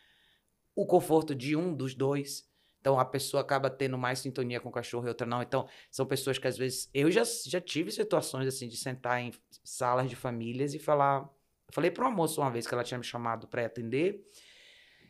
o 0.75 0.87
conforto 0.87 1.35
de 1.35 1.55
um 1.55 1.73
dos 1.75 1.93
dois. 1.93 2.46
Então 2.87 2.97
a 2.97 3.03
pessoa 3.03 3.41
acaba 3.41 3.69
tendo 3.69 3.97
mais 3.97 4.19
sintonia 4.19 4.61
com 4.61 4.69
o 4.69 4.71
cachorro 4.71 5.05
e 5.05 5.09
outra 5.09 5.27
não. 5.27 5.41
Então 5.41 5.67
são 5.91 6.05
pessoas 6.05 6.37
que 6.37 6.47
às 6.47 6.57
vezes. 6.57 6.89
Eu 6.93 7.11
já, 7.11 7.23
já 7.45 7.59
tive 7.59 7.91
situações 7.91 8.47
assim 8.47 8.69
de 8.69 8.77
sentar 8.77 9.19
em 9.19 9.33
salas 9.61 10.09
de 10.09 10.15
famílias 10.15 10.73
e 10.73 10.79
falar. 10.79 11.23
Eu 11.67 11.73
falei 11.73 11.91
para 11.91 12.05
uma 12.05 12.15
moça 12.15 12.39
uma 12.39 12.49
vez 12.49 12.65
que 12.65 12.73
ela 12.73 12.85
tinha 12.85 12.97
me 12.97 13.03
chamado 13.03 13.45
para 13.45 13.65
atender. 13.65 14.23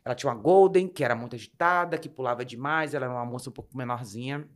Ela 0.04 0.16
tinha 0.16 0.32
uma 0.32 0.42
Golden, 0.42 0.88
que 0.88 1.04
era 1.04 1.16
muito 1.16 1.36
agitada, 1.36 2.00
que 2.00 2.10
pulava 2.10 2.44
demais, 2.44 2.96
ela 2.96 3.06
era 3.06 3.14
uma 3.14 3.26
moça 3.26 3.52
um 3.52 3.54
pouco 3.54 3.78
menorzinha. 3.78 4.50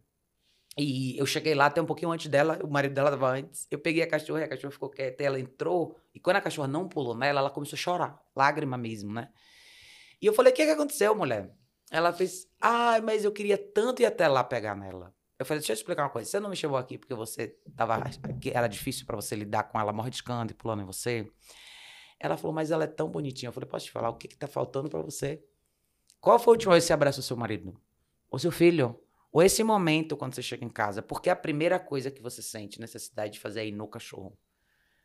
E 0.75 1.16
eu 1.16 1.25
cheguei 1.28 1.54
lá 1.54 1.68
até 1.68 1.80
um 1.80 1.86
pouquinho 1.86 2.10
antes 2.12 2.28
dela, 2.28 2.60
o 2.63 2.72
marido 2.72 2.96
dela 2.96 3.10
estava 3.10 3.34
antes. 3.34 3.68
Eu 3.70 3.78
peguei 3.78 4.01
a 4.01 4.08
cachorra 4.08 4.40
e 4.40 4.44
a 4.46 4.48
cachorra 4.48 4.72
ficou 4.72 4.90
quieta. 4.90 5.24
Ela 5.24 5.40
entrou, 5.40 5.96
e 6.12 6.20
quando 6.20 6.38
a 6.38 6.42
cachorra 6.42 6.68
não 6.68 6.88
pulou 6.88 7.16
nela, 7.16 7.40
ela 7.42 7.51
começou 7.51 7.75
a 7.75 7.80
chorar, 7.80 8.20
lágrima 8.36 8.80
mesmo, 8.80 9.13
né? 9.13 9.30
E 10.20 10.25
eu 10.25 10.34
falei: 10.34 10.51
O 10.51 10.56
que, 10.56 10.66
que 10.66 10.72
aconteceu, 10.72 11.13
mulher? 11.13 11.54
Ela 11.91 12.13
fez: 12.13 12.48
Ah, 12.60 13.00
mas 13.03 13.25
eu 13.25 13.31
queria 13.33 13.57
tanto 13.57 14.01
ir 14.01 14.05
até 14.05 14.27
lá 14.27 14.43
pegar 14.43 14.75
nela. 14.75 15.13
Eu 15.38 15.45
falei: 15.45 15.60
Deixa 15.60 15.74
eu 15.74 15.75
explicar 15.75 16.03
uma 16.03 16.10
coisa. 16.10 16.29
Você 16.29 16.39
não 16.39 16.50
me 16.50 16.55
chamou 16.55 16.77
aqui 16.77 16.98
porque 16.98 17.13
você 17.13 17.50
tava. 17.75 18.01
era 18.53 18.67
difícil 18.67 19.05
para 19.05 19.17
você 19.17 19.36
lidar 19.36 19.63
com 19.63 19.77
ela 19.77 19.91
mordiscando 19.91 20.53
e 20.53 20.55
pulando 20.55 20.81
em 20.81 20.86
você? 20.86 21.29
Ela 22.17 22.38
falou: 22.38 22.53
Mas 22.53 22.71
ela 22.71 22.86
é 22.86 22.88
tão 22.88 23.10
bonitinha. 23.10 23.50
Eu 23.50 23.53
falei: 23.53 23.69
Posso 23.69 23.86
te 23.86 23.91
falar 23.91 24.10
o 24.10 24.15
que, 24.15 24.29
que 24.29 24.38
tá 24.38 24.48
faltando 24.48 24.89
para 24.89 25.01
você? 25.01 25.43
Qual 26.21 26.39
foi 26.39 26.53
a 26.53 26.55
última 26.55 26.74
vez 26.74 26.86
que 26.86 26.88
você 26.88 26.93
abraçou 26.93 27.21
seu 27.21 27.36
marido? 27.36 27.75
O 28.29 28.39
seu 28.39 28.51
filho? 28.51 28.98
Ou 29.33 29.41
esse 29.41 29.63
momento 29.63 30.15
quando 30.15 30.36
você 30.36 30.41
chega 30.41 30.63
em 30.63 30.69
casa, 30.69 31.01
porque 31.01 31.29
é 31.29 31.31
a 31.31 31.36
primeira 31.36 31.79
coisa 31.79 32.12
que 32.12 32.21
você 32.21 32.41
sente 32.41 32.79
necessidade 32.79 33.33
de 33.33 33.39
fazer 33.39 33.62
aí 33.62 33.71
no 33.71 33.88
cachorro. 33.88 34.38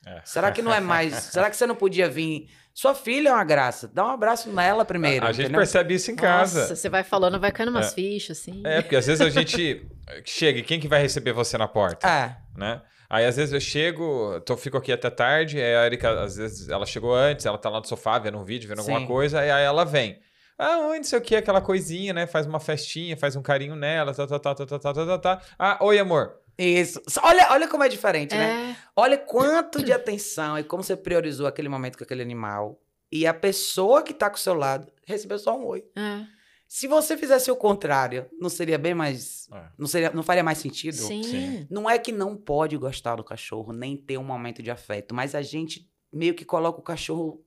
É. 0.05 0.21
Será 0.25 0.51
que 0.53 0.63
não 0.63 0.73
é 0.73 0.81
mais? 0.81 1.15
será 1.33 1.49
que 1.49 1.57
você 1.57 1.67
não 1.67 1.75
podia 1.75 2.09
vir? 2.09 2.49
Sua 2.75 2.95
filha 2.95 3.31
é 3.31 3.33
uma 3.33 3.45
graça. 3.45 3.89
Dá 3.89 4.05
um 4.05 4.11
abraço 4.11 4.51
nela 4.51 4.85
primeiro. 4.85 5.25
A, 5.25 5.31
a 5.31 5.33
gente 5.33 5.51
percebe 5.51 5.95
isso 5.95 6.11
em 6.11 6.17
casa. 6.17 6.61
Nossa, 6.61 6.77
você 6.77 6.89
vai 6.89 7.03
falando, 7.03 7.41
vai 7.41 7.51
caindo 7.51 7.71
umas 7.71 7.93
é. 7.93 7.95
fichas, 7.95 8.39
assim. 8.39 8.63
É, 8.65 8.83
porque 8.83 8.97
às 8.97 9.07
vezes 9.07 9.21
a 9.21 9.31
gente 9.31 9.87
chega 10.25 10.59
e 10.59 10.63
quem 10.63 10.79
que 10.79 10.87
vai 10.87 11.01
receber 11.01 11.33
você 11.33 11.57
na 11.57 11.67
porta? 11.67 12.07
É. 12.07 12.37
Né? 12.55 12.83
Aí 13.09 13.25
às 13.25 13.37
vezes 13.37 13.55
eu 13.55 13.61
chego, 13.61 14.41
tô, 14.41 14.57
fico 14.57 14.77
aqui 14.77 14.93
até 14.93 15.09
tarde, 15.09 15.59
aí 15.59 15.77
a 15.77 15.87
Erika, 15.87 16.21
às 16.21 16.37
vezes 16.37 16.69
ela 16.69 16.85
chegou 16.85 17.15
antes, 17.15 17.47
ela 17.47 17.57
tá 17.57 17.71
lá 17.71 17.79
no 17.79 17.87
sofá 17.87 18.19
vendo 18.19 18.37
um 18.37 18.45
vídeo, 18.45 18.69
vendo 18.69 18.83
Sim. 18.83 18.93
alguma 18.93 19.07
coisa, 19.07 19.41
aí, 19.41 19.51
aí 19.51 19.65
ela 19.65 19.85
vem. 19.85 20.21
Ah, 20.59 20.79
onde 20.79 21.07
sei 21.07 21.19
o 21.19 21.23
que, 21.23 21.37
aquela 21.37 21.61
coisinha, 21.61 22.13
né? 22.13 22.27
Faz 22.27 22.47
uma 22.47 22.59
festinha, 22.59 23.17
faz 23.17 23.37
um 23.37 23.43
carinho 23.43 23.77
nela, 23.77 24.15
tá, 24.15 24.27
tá, 24.27 24.39
tá, 24.39 24.55
tá, 24.55 24.67
tá, 24.67 24.79
tá, 24.79 24.93
tá, 24.93 25.07
tá, 25.07 25.19
tá. 25.19 25.43
Ah, 25.59 25.79
oi, 25.83 25.99
amor. 25.99 26.41
Isso. 26.59 27.01
Olha, 27.23 27.49
olha 27.53 27.69
como 27.69 27.85
é 27.85 27.89
diferente, 27.89 28.35
né? 28.35 28.51
é. 28.51 28.55
né? 28.69 28.77
Olha 28.95 29.19
quanto 29.19 29.83
de 29.83 29.93
atenção 29.93 30.59
e 30.59 30.65
como 30.65 30.83
você 30.83 30.97
priorizou 30.97 31.47
aquele 31.47 31.69
momento 31.69 31.99
com 31.99 32.05
aquele 32.05 32.23
animal. 32.23 32.81
E 33.13 33.27
a 33.27 33.35
pessoa 33.35 34.03
que 34.03 34.15
tá 34.15 34.29
com 34.29 34.37
o 34.37 34.41
seu 34.41 34.55
lado 34.55 34.91
recebeu 35.07 35.39
só 35.39 35.57
um 35.57 35.65
oi. 35.67 35.85
É. 35.95 36.27
Se 36.69 36.89
você 36.89 37.17
fizesse 37.17 37.51
o 37.51 37.57
contrário, 37.57 38.27
não 38.41 38.49
seria 38.49 38.77
bem 38.77 38.95
mais. 38.95 39.49
É. 39.53 39.65
Não, 39.79 39.87
seria, 39.87 40.11
não 40.11 40.23
faria 40.23 40.43
mais 40.43 40.59
sentido? 40.59 40.97
Sim. 40.97 41.23
Sim. 41.23 41.67
Não 41.71 41.89
é 41.89 41.99
que 41.99 42.11
não 42.11 42.37
pode 42.37 42.77
gostar 42.77 43.17
do 43.17 43.25
cachorro, 43.25 43.73
nem 43.73 43.97
ter 43.97 44.19
um 44.19 44.25
momento 44.25 44.63
de 44.63 44.71
afeto, 44.71 45.15
mas 45.15 45.35
a 45.35 45.43
gente 45.43 45.89
meio 46.13 46.35
que 46.35 46.45
coloca 46.45 46.81
o 46.81 46.83
cachorro 46.83 47.45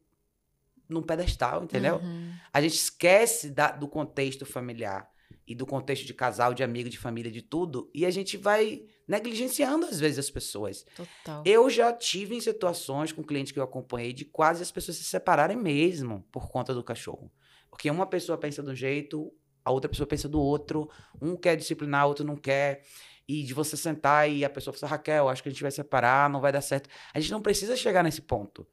num 0.88 1.02
pedestal, 1.02 1.64
entendeu? 1.64 1.98
Uhum. 1.98 2.32
A 2.54 2.62
gente 2.62 2.76
esquece 2.76 3.50
da, 3.50 3.72
do 3.72 3.88
contexto 3.88 4.46
familiar 4.46 5.10
e 5.46 5.54
do 5.54 5.66
contexto 5.66 6.06
de 6.06 6.14
casal, 6.14 6.54
de 6.54 6.64
amigo, 6.64 6.90
de 6.90 6.98
família, 6.98 7.32
de 7.32 7.42
tudo, 7.42 7.90
e 7.94 8.06
a 8.06 8.10
gente 8.10 8.38
vai 8.38 8.86
negligenciando 9.10 9.88
às 9.88 10.00
vezes 10.00 10.20
as 10.20 10.30
pessoas. 10.30 10.86
Total. 10.96 11.44
Eu 11.44 11.68
já 11.68 11.92
tive 11.92 12.36
em 12.36 12.40
situações 12.40 13.12
com 13.12 13.24
clientes 13.24 13.52
que 13.52 13.60
eu 13.60 13.64
acompanhei 13.64 14.14
de 14.14 14.24
quase 14.24 14.62
as 14.62 14.72
pessoas 14.72 14.98
se 14.98 15.04
separarem 15.04 15.58
mesmo 15.58 16.24
por 16.32 16.48
conta 16.48 16.74
do 16.76 16.84
cachorro. 16.84 17.32
Porque 17.72 17.90
uma 17.90 18.06
pessoa 18.06 18.38
pensa 18.38 18.62
de 18.62 18.70
um 18.70 18.76
jeito, 18.76 19.34
a 19.66 19.72
outra 19.72 19.90
pessoa 19.90 20.06
pensa 20.06 20.30
do 20.30 20.40
outro, 20.40 20.88
um 21.20 21.36
quer 21.36 21.56
disciplinar, 21.56 22.06
o 22.06 22.10
outro 22.10 22.24
não 22.24 22.36
quer. 22.36 22.84
E 23.28 23.44
de 23.44 23.54
você 23.54 23.76
sentar 23.76 24.30
e 24.30 24.46
a 24.46 24.50
pessoa 24.50 24.74
fala, 24.74 24.92
Raquel, 24.92 25.30
acho 25.30 25.44
que 25.44 25.50
a 25.50 25.52
gente 25.52 25.62
vai 25.62 25.72
separar, 25.72 26.30
não 26.30 26.40
vai 26.40 26.52
dar 26.52 26.62
certo. 26.62 26.90
A 27.14 27.20
gente 27.20 27.32
não 27.32 27.42
precisa 27.42 27.76
chegar 27.76 28.04
nesse 28.04 28.22
ponto 28.22 28.66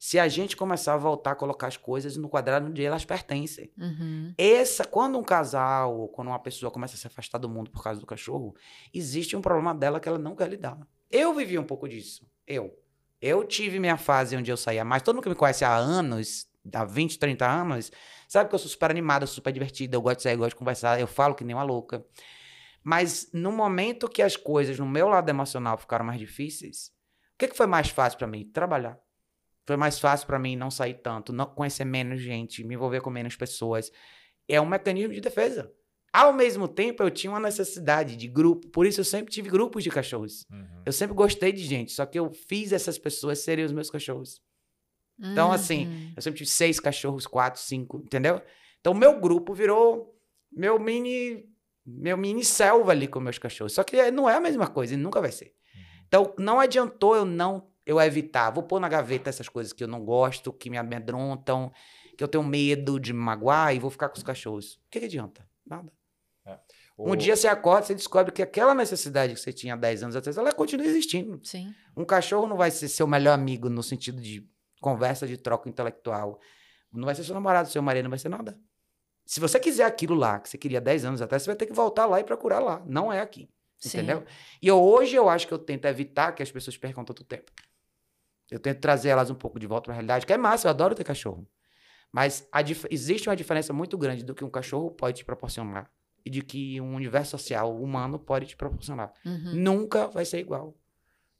se 0.00 0.18
a 0.18 0.26
gente 0.28 0.56
começar 0.56 0.94
a 0.94 0.96
voltar 0.96 1.32
a 1.32 1.34
colocar 1.34 1.66
as 1.66 1.76
coisas 1.76 2.16
no 2.16 2.26
quadrado 2.26 2.68
onde 2.68 2.82
elas 2.82 3.04
pertencem. 3.04 3.70
Uhum. 3.76 4.32
Essa, 4.38 4.82
quando 4.82 5.18
um 5.18 5.22
casal 5.22 5.94
ou 5.94 6.08
quando 6.08 6.28
uma 6.28 6.38
pessoa 6.38 6.72
começa 6.72 6.94
a 6.94 6.96
se 6.96 7.06
afastar 7.06 7.36
do 7.36 7.50
mundo 7.50 7.70
por 7.70 7.84
causa 7.84 8.00
do 8.00 8.06
cachorro, 8.06 8.56
existe 8.94 9.36
um 9.36 9.42
problema 9.42 9.74
dela 9.74 10.00
que 10.00 10.08
ela 10.08 10.18
não 10.18 10.34
quer 10.34 10.48
lidar. 10.48 10.78
Eu 11.10 11.34
vivi 11.34 11.58
um 11.58 11.64
pouco 11.64 11.86
disso. 11.86 12.26
Eu. 12.46 12.74
Eu 13.20 13.44
tive 13.44 13.78
minha 13.78 13.98
fase 13.98 14.34
onde 14.34 14.50
eu 14.50 14.56
saía 14.56 14.86
mais. 14.86 15.02
Todo 15.02 15.16
mundo 15.16 15.24
que 15.24 15.28
me 15.28 15.34
conhece 15.34 15.66
há 15.66 15.76
anos, 15.76 16.48
há 16.72 16.82
20, 16.82 17.18
30 17.18 17.46
anos, 17.46 17.92
sabe 18.26 18.48
que 18.48 18.54
eu 18.54 18.58
sou 18.58 18.70
super 18.70 18.90
animada, 18.90 19.26
super 19.26 19.52
divertida, 19.52 19.98
eu 19.98 20.00
gosto 20.00 20.16
de 20.16 20.22
sair, 20.22 20.32
eu 20.32 20.38
gosto 20.38 20.52
de 20.52 20.56
conversar, 20.56 20.98
eu 20.98 21.06
falo 21.06 21.34
que 21.34 21.44
nem 21.44 21.54
uma 21.54 21.62
louca. 21.62 22.02
Mas 22.82 23.28
no 23.34 23.52
momento 23.52 24.08
que 24.08 24.22
as 24.22 24.34
coisas 24.34 24.78
no 24.78 24.86
meu 24.86 25.08
lado 25.08 25.28
emocional 25.28 25.76
ficaram 25.76 26.06
mais 26.06 26.18
difíceis, 26.18 26.90
o 27.34 27.38
que, 27.38 27.48
que 27.48 27.56
foi 27.56 27.66
mais 27.66 27.90
fácil 27.90 28.18
para 28.18 28.26
mim? 28.26 28.50
Trabalhar. 28.50 28.98
Foi 29.66 29.76
mais 29.76 29.98
fácil 29.98 30.26
para 30.26 30.38
mim 30.38 30.56
não 30.56 30.70
sair 30.70 30.94
tanto, 30.94 31.32
não 31.32 31.46
conhecer 31.46 31.84
menos 31.84 32.20
gente, 32.20 32.64
me 32.64 32.74
envolver 32.74 33.00
com 33.00 33.10
menos 33.10 33.36
pessoas. 33.36 33.90
É 34.48 34.60
um 34.60 34.66
mecanismo 34.66 35.12
de 35.12 35.20
defesa. 35.20 35.72
Ao 36.12 36.32
mesmo 36.32 36.66
tempo, 36.66 37.02
eu 37.02 37.10
tinha 37.10 37.30
uma 37.30 37.38
necessidade 37.38 38.16
de 38.16 38.26
grupo, 38.26 38.66
por 38.68 38.84
isso 38.84 39.00
eu 39.00 39.04
sempre 39.04 39.32
tive 39.32 39.48
grupos 39.48 39.84
de 39.84 39.90
cachorros. 39.90 40.44
Uhum. 40.50 40.82
Eu 40.84 40.92
sempre 40.92 41.14
gostei 41.14 41.52
de 41.52 41.62
gente, 41.62 41.92
só 41.92 42.04
que 42.04 42.18
eu 42.18 42.32
fiz 42.32 42.72
essas 42.72 42.98
pessoas 42.98 43.38
serem 43.38 43.64
os 43.64 43.70
meus 43.70 43.88
cachorros. 43.88 44.42
Então, 45.22 45.52
assim, 45.52 45.86
uhum. 45.86 45.92
assim, 45.92 46.12
eu 46.16 46.22
sempre 46.22 46.38
tive 46.38 46.50
seis 46.50 46.80
cachorros, 46.80 47.26
quatro, 47.26 47.60
cinco, 47.60 47.98
entendeu? 47.98 48.42
Então, 48.80 48.94
meu 48.94 49.20
grupo 49.20 49.54
virou 49.54 50.18
meu 50.50 50.80
mini, 50.80 51.46
meu 51.86 52.16
mini 52.16 52.44
selva 52.44 52.90
ali 52.90 53.06
com 53.06 53.20
meus 53.20 53.38
cachorros. 53.38 53.74
Só 53.74 53.84
que 53.84 54.10
não 54.10 54.28
é 54.28 54.34
a 54.34 54.40
mesma 54.40 54.66
coisa, 54.66 54.94
e 54.94 54.96
nunca 54.96 55.20
vai 55.20 55.30
ser. 55.30 55.54
Uhum. 55.74 56.04
Então, 56.08 56.34
não 56.38 56.58
adiantou 56.58 57.14
eu 57.14 57.24
não 57.24 57.69
eu 57.90 58.00
evitar. 58.00 58.50
Vou 58.50 58.62
pôr 58.62 58.80
na 58.80 58.88
gaveta 58.88 59.28
essas 59.28 59.48
coisas 59.48 59.72
que 59.72 59.82
eu 59.82 59.88
não 59.88 60.04
gosto, 60.04 60.52
que 60.52 60.70
me 60.70 60.78
amedrontam, 60.78 61.72
que 62.16 62.22
eu 62.22 62.28
tenho 62.28 62.44
medo 62.44 63.00
de 63.00 63.12
me 63.12 63.18
magoar 63.18 63.74
e 63.74 63.78
vou 63.78 63.90
ficar 63.90 64.08
com 64.08 64.16
os 64.16 64.22
cachorros. 64.22 64.74
O 64.74 64.90
que, 64.90 65.00
que 65.00 65.06
adianta? 65.06 65.46
Nada. 65.66 65.92
É. 66.46 66.58
O... 66.96 67.10
Um 67.12 67.16
dia 67.16 67.34
você 67.34 67.48
acorda, 67.48 67.86
você 67.86 67.94
descobre 67.94 68.32
que 68.32 68.42
aquela 68.42 68.74
necessidade 68.74 69.34
que 69.34 69.40
você 69.40 69.52
tinha 69.52 69.74
há 69.74 69.76
10 69.76 70.04
anos 70.04 70.16
atrás, 70.16 70.36
ela 70.36 70.52
continua 70.52 70.86
existindo. 70.86 71.40
Sim. 71.42 71.74
Um 71.96 72.04
cachorro 72.04 72.46
não 72.46 72.56
vai 72.56 72.70
ser 72.70 72.88
seu 72.88 73.06
melhor 73.06 73.32
amigo 73.32 73.68
no 73.68 73.82
sentido 73.82 74.20
de 74.20 74.48
conversa, 74.80 75.26
de 75.26 75.36
troca 75.36 75.68
intelectual. 75.68 76.38
Não 76.92 77.04
vai 77.04 77.14
ser 77.14 77.24
seu 77.24 77.34
namorado, 77.34 77.68
seu 77.70 77.82
marido, 77.82 78.04
não 78.04 78.10
vai 78.10 78.18
ser 78.18 78.28
nada. 78.28 78.58
Se 79.24 79.40
você 79.40 79.58
quiser 79.58 79.84
aquilo 79.84 80.14
lá, 80.14 80.40
que 80.40 80.48
você 80.48 80.58
queria 80.58 80.80
10 80.80 81.04
anos 81.04 81.22
atrás, 81.22 81.42
você 81.42 81.50
vai 81.50 81.56
ter 81.56 81.66
que 81.66 81.72
voltar 81.72 82.06
lá 82.06 82.20
e 82.20 82.24
procurar 82.24 82.58
lá. 82.58 82.82
Não 82.86 83.12
é 83.12 83.20
aqui. 83.20 83.48
Sim. 83.78 83.98
Entendeu? 83.98 84.24
E 84.60 84.68
eu, 84.68 84.80
hoje 84.80 85.16
eu 85.16 85.28
acho 85.28 85.46
que 85.46 85.54
eu 85.54 85.58
tento 85.58 85.86
evitar 85.86 86.32
que 86.32 86.42
as 86.42 86.50
pessoas 86.50 86.76
percam 86.76 87.04
tanto 87.04 87.24
tempo. 87.24 87.50
Eu 88.50 88.58
tento 88.58 88.80
trazer 88.80 89.10
elas 89.10 89.30
um 89.30 89.34
pouco 89.34 89.58
de 89.58 89.66
volta 89.66 89.84
para 89.84 89.92
a 89.92 89.96
realidade, 89.96 90.26
que 90.26 90.32
é 90.32 90.36
massa, 90.36 90.66
eu 90.66 90.70
adoro 90.70 90.94
ter 90.94 91.04
cachorro. 91.04 91.46
Mas 92.12 92.48
existe 92.90 93.28
uma 93.28 93.36
diferença 93.36 93.72
muito 93.72 93.96
grande 93.96 94.24
do 94.24 94.34
que 94.34 94.44
um 94.44 94.50
cachorro 94.50 94.90
pode 94.90 95.18
te 95.18 95.24
proporcionar 95.24 95.90
e 96.24 96.30
de 96.30 96.42
que 96.42 96.80
um 96.80 96.94
universo 96.94 97.30
social 97.32 97.74
humano 97.80 98.18
pode 98.18 98.46
te 98.46 98.56
proporcionar. 98.56 99.12
Uhum. 99.24 99.54
Nunca 99.54 100.08
vai 100.08 100.24
ser 100.24 100.40
igual. 100.40 100.76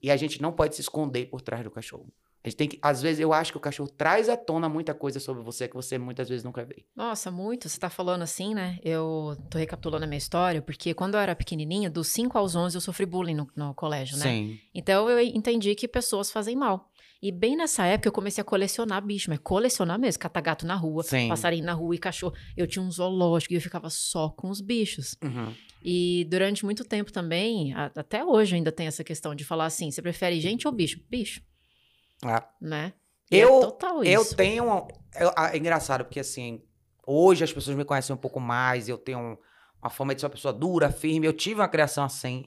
E 0.00 0.10
a 0.10 0.16
gente 0.16 0.40
não 0.40 0.52
pode 0.52 0.74
se 0.74 0.80
esconder 0.80 1.26
por 1.26 1.42
trás 1.42 1.62
do 1.64 1.70
cachorro. 1.70 2.10
A 2.42 2.48
gente 2.48 2.56
tem 2.56 2.68
que, 2.68 2.78
às 2.80 3.02
vezes, 3.02 3.20
eu 3.20 3.34
acho 3.34 3.52
que 3.52 3.58
o 3.58 3.60
cachorro 3.60 3.90
traz 3.90 4.26
à 4.30 4.36
tona 4.36 4.66
muita 4.66 4.94
coisa 4.94 5.20
sobre 5.20 5.42
você 5.42 5.68
que 5.68 5.74
você 5.74 5.98
muitas 5.98 6.26
vezes 6.26 6.42
nunca 6.42 6.64
vê. 6.64 6.86
Nossa, 6.96 7.30
muito. 7.30 7.68
Você 7.68 7.78
tá 7.78 7.90
falando 7.90 8.22
assim, 8.22 8.54
né? 8.54 8.78
Eu 8.82 9.36
tô 9.50 9.58
recapitulando 9.58 10.04
a 10.04 10.06
minha 10.06 10.16
história, 10.16 10.62
porque 10.62 10.94
quando 10.94 11.16
eu 11.16 11.20
era 11.20 11.36
pequenininha, 11.36 11.90
dos 11.90 12.08
5 12.08 12.38
aos 12.38 12.56
11 12.56 12.76
eu 12.76 12.80
sofri 12.80 13.04
bullying 13.04 13.34
no, 13.34 13.50
no 13.54 13.74
colégio, 13.74 14.16
né? 14.16 14.22
Sim. 14.22 14.58
Então 14.74 15.10
eu 15.10 15.20
entendi 15.20 15.74
que 15.74 15.86
pessoas 15.86 16.30
fazem 16.30 16.56
mal. 16.56 16.89
E 17.22 17.30
bem 17.30 17.54
nessa 17.54 17.84
época 17.84 18.08
eu 18.08 18.12
comecei 18.12 18.40
a 18.40 18.44
colecionar 18.44 19.04
bicho, 19.04 19.28
mas 19.28 19.38
colecionar 19.40 19.98
mesmo, 19.98 20.18
catar 20.18 20.40
gato 20.40 20.66
na 20.66 20.74
rua, 20.74 21.02
Sim. 21.02 21.28
passarinho 21.28 21.64
na 21.64 21.74
rua 21.74 21.94
e 21.94 21.98
cachorro. 21.98 22.34
Eu 22.56 22.66
tinha 22.66 22.82
um 22.82 22.90
zoológico 22.90 23.52
e 23.52 23.56
eu 23.56 23.60
ficava 23.60 23.90
só 23.90 24.30
com 24.30 24.48
os 24.48 24.62
bichos. 24.62 25.16
Uhum. 25.22 25.54
E 25.84 26.26
durante 26.30 26.64
muito 26.64 26.82
tempo 26.82 27.12
também, 27.12 27.74
até 27.74 28.24
hoje 28.24 28.54
ainda 28.54 28.72
tem 28.72 28.86
essa 28.86 29.04
questão 29.04 29.34
de 29.34 29.44
falar 29.44 29.66
assim: 29.66 29.90
você 29.90 30.00
prefere 30.00 30.40
gente 30.40 30.66
ou 30.66 30.72
bicho? 30.72 30.98
Bicho. 31.10 31.42
Ah. 32.24 32.48
Né? 32.60 32.94
E 33.30 33.36
é 33.36 33.44
eu, 33.44 33.58
é 33.58 33.60
total 33.60 34.02
isso. 34.02 34.12
eu 34.12 34.36
tenho. 34.36 34.88
É, 35.14 35.54
é, 35.54 35.56
engraçado, 35.58 36.04
porque 36.04 36.20
assim, 36.20 36.62
hoje 37.06 37.44
as 37.44 37.52
pessoas 37.52 37.76
me 37.76 37.84
conhecem 37.84 38.14
um 38.14 38.18
pouco 38.18 38.40
mais, 38.40 38.88
eu 38.88 38.96
tenho 38.96 39.38
uma 39.82 39.90
forma 39.90 40.14
de 40.14 40.22
ser 40.22 40.26
uma 40.26 40.30
pessoa 40.30 40.54
dura, 40.54 40.90
firme, 40.90 41.26
eu 41.26 41.32
tive 41.34 41.60
uma 41.60 41.68
criação 41.68 42.04
assim. 42.04 42.46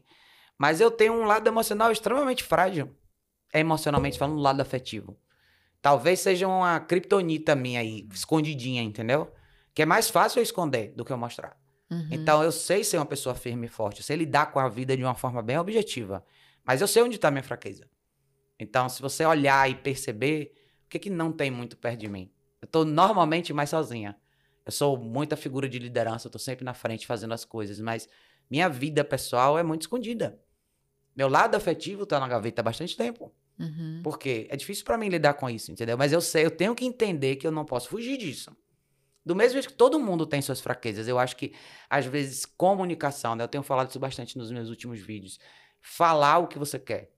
Mas 0.57 0.81
eu 0.81 0.89
tenho 0.89 1.13
um 1.13 1.25
lado 1.25 1.47
emocional 1.47 1.91
extremamente 1.91 2.43
frágil. 2.43 2.95
Emocionalmente 3.53 4.17
falando, 4.17 4.37
um 4.37 4.41
lado 4.41 4.61
afetivo. 4.61 5.17
Talvez 5.81 6.21
seja 6.21 6.47
uma 6.47 6.79
criptonita 6.79 7.55
minha 7.55 7.81
aí, 7.81 8.07
escondidinha, 8.11 8.81
entendeu? 8.81 9.31
Que 9.73 9.81
é 9.81 9.85
mais 9.85 10.09
fácil 10.09 10.39
eu 10.39 10.43
esconder 10.43 10.93
do 10.95 11.03
que 11.03 11.11
eu 11.11 11.17
mostrar. 11.17 11.57
Uhum. 11.91 12.07
Então 12.09 12.41
eu 12.43 12.51
sei 12.51 12.83
ser 12.83 12.97
uma 12.97 13.05
pessoa 13.05 13.35
firme 13.35 13.67
e 13.67 13.69
forte, 13.69 13.99
eu 13.99 14.03
sei 14.03 14.15
lidar 14.15 14.47
com 14.51 14.59
a 14.59 14.69
vida 14.69 14.95
de 14.95 15.03
uma 15.03 15.13
forma 15.13 15.41
bem 15.41 15.57
objetiva. 15.57 16.25
Mas 16.63 16.81
eu 16.81 16.87
sei 16.87 17.03
onde 17.03 17.17
está 17.17 17.29
minha 17.29 17.43
fraqueza. 17.43 17.85
Então, 18.57 18.87
se 18.87 19.01
você 19.01 19.25
olhar 19.25 19.69
e 19.69 19.75
perceber, 19.75 20.53
o 20.85 20.89
que, 20.89 20.99
que 20.99 21.09
não 21.09 21.31
tem 21.31 21.51
muito 21.51 21.75
perto 21.75 21.99
de 21.99 22.07
mim? 22.07 22.31
Eu 22.61 22.65
estou 22.65 22.85
normalmente 22.85 23.51
mais 23.51 23.69
sozinha. 23.69 24.15
Eu 24.65 24.71
sou 24.71 24.97
muita 24.97 25.35
figura 25.35 25.67
de 25.67 25.77
liderança, 25.77 26.27
eu 26.27 26.31
tô 26.31 26.39
sempre 26.39 26.63
na 26.63 26.73
frente 26.73 27.05
fazendo 27.05 27.33
as 27.33 27.43
coisas, 27.43 27.79
mas 27.81 28.07
minha 28.49 28.69
vida 28.69 29.03
pessoal 29.03 29.59
é 29.59 29.63
muito 29.63 29.81
escondida. 29.81 30.39
Meu 31.15 31.27
lado 31.27 31.55
afetivo 31.55 32.03
está 32.03 32.19
na 32.19 32.27
gaveta 32.27 32.61
há 32.61 32.63
bastante 32.63 32.95
tempo. 32.95 33.33
Uhum. 33.63 34.01
Porque 34.03 34.47
é 34.49 34.55
difícil 34.55 34.83
para 34.85 34.97
mim 34.97 35.09
lidar 35.09 35.33
com 35.35 35.49
isso, 35.49 35.71
entendeu? 35.71 35.97
Mas 35.97 36.11
eu 36.11 36.21
sei, 36.21 36.45
eu 36.45 36.51
tenho 36.51 36.75
que 36.75 36.85
entender 36.85 37.37
que 37.37 37.47
eu 37.47 37.51
não 37.51 37.65
posso 37.65 37.89
fugir 37.89 38.17
disso. 38.17 38.55
Do 39.25 39.35
mesmo 39.35 39.53
jeito 39.53 39.69
que 39.69 39.73
todo 39.73 39.99
mundo 39.99 40.25
tem 40.25 40.41
suas 40.41 40.59
fraquezas. 40.59 41.07
Eu 41.07 41.17
acho 41.17 41.35
que, 41.35 41.53
às 41.89 42.05
vezes, 42.05 42.45
comunicação, 42.45 43.35
né? 43.35 43.43
Eu 43.43 43.47
tenho 43.47 43.63
falado 43.63 43.89
isso 43.89 43.99
bastante 43.99 44.37
nos 44.37 44.51
meus 44.51 44.69
últimos 44.69 44.99
vídeos. 44.99 45.39
Falar 45.81 46.39
o 46.39 46.47
que 46.47 46.59
você 46.59 46.77
quer 46.77 47.13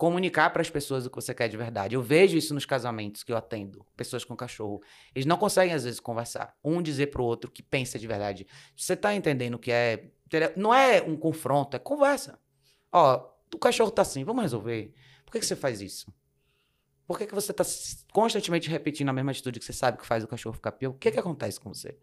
comunicar 0.00 0.48
para 0.48 0.62
as 0.62 0.70
pessoas 0.70 1.04
o 1.04 1.10
que 1.10 1.16
você 1.16 1.34
quer 1.34 1.46
de 1.46 1.58
verdade. 1.58 1.94
Eu 1.94 2.00
vejo 2.00 2.34
isso 2.34 2.54
nos 2.54 2.64
casamentos 2.64 3.22
que 3.22 3.30
eu 3.30 3.36
atendo, 3.36 3.84
pessoas 3.94 4.24
com 4.24 4.34
cachorro. 4.34 4.82
Eles 5.14 5.26
não 5.26 5.36
conseguem 5.36 5.74
às 5.74 5.84
vezes 5.84 6.00
conversar, 6.00 6.56
um 6.64 6.80
dizer 6.80 7.12
outro 7.18 7.50
o 7.50 7.52
que 7.52 7.62
pensa 7.62 7.98
de 7.98 8.06
verdade. 8.06 8.46
Você 8.74 8.96
tá 8.96 9.14
entendendo 9.14 9.58
que 9.58 9.70
é, 9.70 10.10
não 10.56 10.72
é 10.72 11.02
um 11.02 11.18
confronto, 11.18 11.76
é 11.76 11.78
conversa. 11.78 12.40
Ó, 12.90 13.28
o 13.54 13.58
cachorro 13.58 13.90
tá 13.90 14.00
assim, 14.00 14.24
vamos 14.24 14.40
resolver. 14.40 14.94
Por 15.30 15.34
que, 15.34 15.40
que 15.40 15.46
você 15.46 15.54
faz 15.54 15.80
isso? 15.80 16.12
Por 17.06 17.16
que, 17.16 17.24
que 17.24 17.34
você 17.34 17.52
tá 17.52 17.62
constantemente 18.12 18.68
repetindo 18.68 19.10
a 19.10 19.12
mesma 19.12 19.30
atitude 19.30 19.60
que 19.60 19.64
você 19.64 19.72
sabe 19.72 19.96
que 19.96 20.04
faz 20.04 20.24
o 20.24 20.26
cachorro 20.26 20.56
ficar 20.56 20.72
pior? 20.72 20.90
O 20.90 20.94
que 20.94 21.08
que 21.08 21.20
acontece 21.20 21.60
com 21.60 21.72
você? 21.72 21.96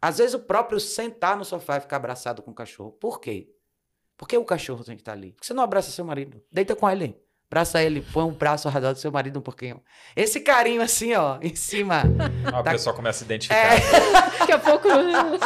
Às 0.00 0.16
vezes 0.16 0.32
o 0.32 0.38
próprio 0.38 0.80
sentar 0.80 1.36
no 1.36 1.44
sofá 1.44 1.76
e 1.76 1.80
ficar 1.82 1.96
abraçado 1.96 2.42
com 2.42 2.50
o 2.50 2.54
cachorro. 2.54 2.92
Por 2.92 3.20
quê? 3.20 3.50
Por 4.16 4.26
que 4.26 4.34
o 4.38 4.46
cachorro 4.46 4.82
tem 4.82 4.96
que 4.96 5.02
estar 5.02 5.12
ali? 5.12 5.32
Por 5.32 5.42
que 5.42 5.46
você 5.46 5.52
não 5.52 5.62
abraça 5.62 5.90
seu 5.90 6.06
marido? 6.06 6.42
Deita 6.50 6.74
com 6.74 6.88
ele. 6.88 7.22
Abraça 7.50 7.82
ele, 7.82 8.00
põe 8.00 8.24
um 8.24 8.32
braço 8.32 8.66
ao 8.66 8.72
redor 8.72 8.94
do 8.94 8.98
seu 8.98 9.12
marido 9.12 9.38
um 9.38 9.42
pouquinho. 9.42 9.82
Esse 10.16 10.40
carinho 10.40 10.80
assim, 10.80 11.12
ó, 11.12 11.38
em 11.42 11.54
cima. 11.54 12.02
A 12.50 12.62
da... 12.62 12.70
pessoa 12.70 12.96
começa 12.96 13.24
a 13.24 13.26
identificar. 13.26 13.74
É... 13.74 13.80
Daqui 14.38 14.52
a 14.52 14.58
pouco. 14.58 14.88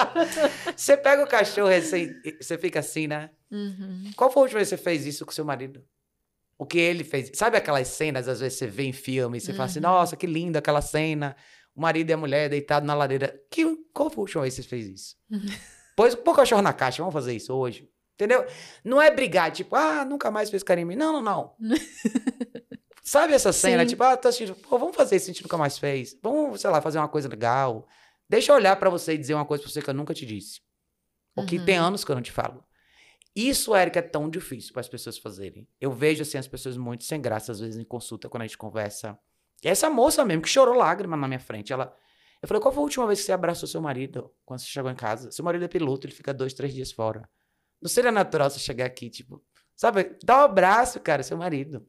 você 0.76 0.97
pega 0.97 1.25
o 1.25 1.26
cachorro 1.26 1.73
e 1.73 1.82
você, 1.82 2.38
você 2.40 2.56
fica 2.59 2.78
assim, 2.78 3.09
né? 3.09 3.30
Uhum. 3.50 4.12
Qual 4.14 4.30
foi 4.30 4.40
a 4.40 4.44
última 4.44 4.59
vez 4.59 4.68
que 4.68 4.76
você 4.76 4.82
fez 4.82 5.04
isso 5.04 5.26
com 5.26 5.32
seu 5.32 5.44
marido? 5.44 5.85
O 6.62 6.64
que 6.64 6.78
ele 6.78 7.02
fez? 7.02 7.28
Sabe 7.35 7.57
aquelas 7.57 7.88
cenas, 7.88 8.28
às 8.28 8.38
vezes 8.38 8.57
você 8.57 8.69
vê 8.69 8.85
em 8.85 8.92
filme 8.92 9.37
e 9.37 9.40
você 9.40 9.50
uhum. 9.50 9.57
fala 9.57 9.69
assim, 9.69 9.81
uhum. 9.81 9.83
nossa, 9.83 10.16
que 10.16 10.28
linda 10.28 10.61
aquela 10.61 10.81
cena. 10.81 11.35
O 11.75 11.81
marido 11.81 12.09
e 12.11 12.12
a 12.12 12.16
mulher 12.16 12.49
deitados 12.49 12.87
na 12.87 12.95
lareira. 12.95 13.37
Que, 13.50 13.64
qual 13.92 14.09
foi 14.09 14.21
última 14.21 14.42
vez 14.42 14.54
que 14.54 14.62
você 14.62 14.69
fez 14.69 14.87
isso? 14.87 15.16
Uhum. 15.28 15.40
Pois, 15.97 16.14
o 16.14 16.33
cachorro 16.33 16.62
na 16.62 16.73
caixa, 16.73 17.02
vamos 17.02 17.12
fazer 17.12 17.35
isso 17.35 17.52
hoje. 17.52 17.90
Entendeu? 18.14 18.47
Não 18.85 19.02
é 19.02 19.11
brigar, 19.11 19.50
tipo, 19.50 19.75
ah, 19.75 20.04
nunca 20.04 20.31
mais 20.31 20.50
fez 20.50 20.62
carinho 20.62 20.85
em 20.85 20.88
mim. 20.90 20.97
Não, 20.97 21.21
não, 21.21 21.21
não. 21.21 21.57
Sabe 23.02 23.35
essa 23.35 23.52
cena? 23.52 23.83
Sim. 23.83 23.88
Tipo, 23.88 24.04
ah, 24.04 24.16
tá 24.16 24.28
assistindo, 24.28 24.54
pô, 24.54 24.78
vamos 24.78 24.95
fazer 24.95 25.16
isso, 25.16 25.31
a 25.31 25.33
gente 25.33 25.42
nunca 25.42 25.59
mais 25.59 25.78
fez. 25.78 26.16
Vamos, 26.22 26.61
sei 26.61 26.70
lá, 26.70 26.81
fazer 26.81 26.98
uma 26.98 27.09
coisa 27.09 27.29
legal. 27.29 27.88
Deixa 28.29 28.53
eu 28.53 28.57
olhar 28.57 28.77
para 28.77 28.88
você 28.88 29.14
e 29.14 29.18
dizer 29.18 29.35
uma 29.35 29.44
coisa 29.44 29.64
pra 29.64 29.72
você 29.72 29.83
que 29.83 29.90
eu 29.90 29.94
nunca 29.94 30.14
te 30.14 30.25
disse. 30.25 30.61
Ou 31.35 31.44
que 31.44 31.59
uhum. 31.59 31.64
tem 31.64 31.77
anos 31.77 32.05
que 32.05 32.11
eu 32.12 32.14
não 32.14 32.22
te 32.22 32.31
falo. 32.33 32.64
Isso, 33.35 33.75
Érica, 33.75 34.01
é 34.01 34.03
tão 34.03 34.29
difícil 34.29 34.73
para 34.73 34.81
as 34.81 34.88
pessoas 34.88 35.16
fazerem. 35.16 35.66
Eu 35.81 35.90
vejo, 35.90 36.23
assim, 36.23 36.37
as 36.37 36.47
pessoas 36.47 36.77
muito 36.77 37.05
sem 37.05 37.21
graça, 37.21 37.53
às 37.53 37.61
vezes, 37.61 37.79
em 37.79 37.85
consulta, 37.85 38.29
quando 38.29 38.42
a 38.42 38.47
gente 38.47 38.59
conversa. 38.59 39.18
E 39.64 39.68
essa 39.68 39.88
moça 39.88 40.25
mesmo, 40.25 40.42
que 40.42 40.49
chorou 40.49 40.75
lágrima 40.75 41.16
na 41.16 41.27
minha 41.27 41.40
frente, 41.40 41.73
ela... 41.73 41.97
Eu 42.42 42.49
falei, 42.49 42.61
qual 42.61 42.75
foi 42.75 42.81
a 42.81 42.85
última 42.85 43.07
vez 43.07 43.21
que 43.21 43.27
você 43.27 43.33
abraçou 43.33 43.68
seu 43.68 43.81
marido 43.81 44.31
quando 44.45 44.59
você 44.61 44.66
chegou 44.66 44.90
em 44.90 44.97
casa? 44.97 45.31
Seu 45.31 45.45
marido 45.45 45.64
é 45.64 45.68
piloto, 45.68 46.07
ele 46.07 46.14
fica 46.14 46.35
dois, 46.35 46.53
três 46.53 46.75
dias 46.75 46.90
fora. 46.90 47.29
Não 47.81 47.88
seria 47.88 48.11
natural 48.11 48.51
você 48.51 48.59
chegar 48.59 48.85
aqui, 48.85 49.09
tipo, 49.09 49.42
sabe? 49.77 50.16
Dá 50.25 50.38
um 50.38 50.45
abraço, 50.45 50.99
cara, 51.01 51.23
seu 51.23 51.37
marido. 51.37 51.87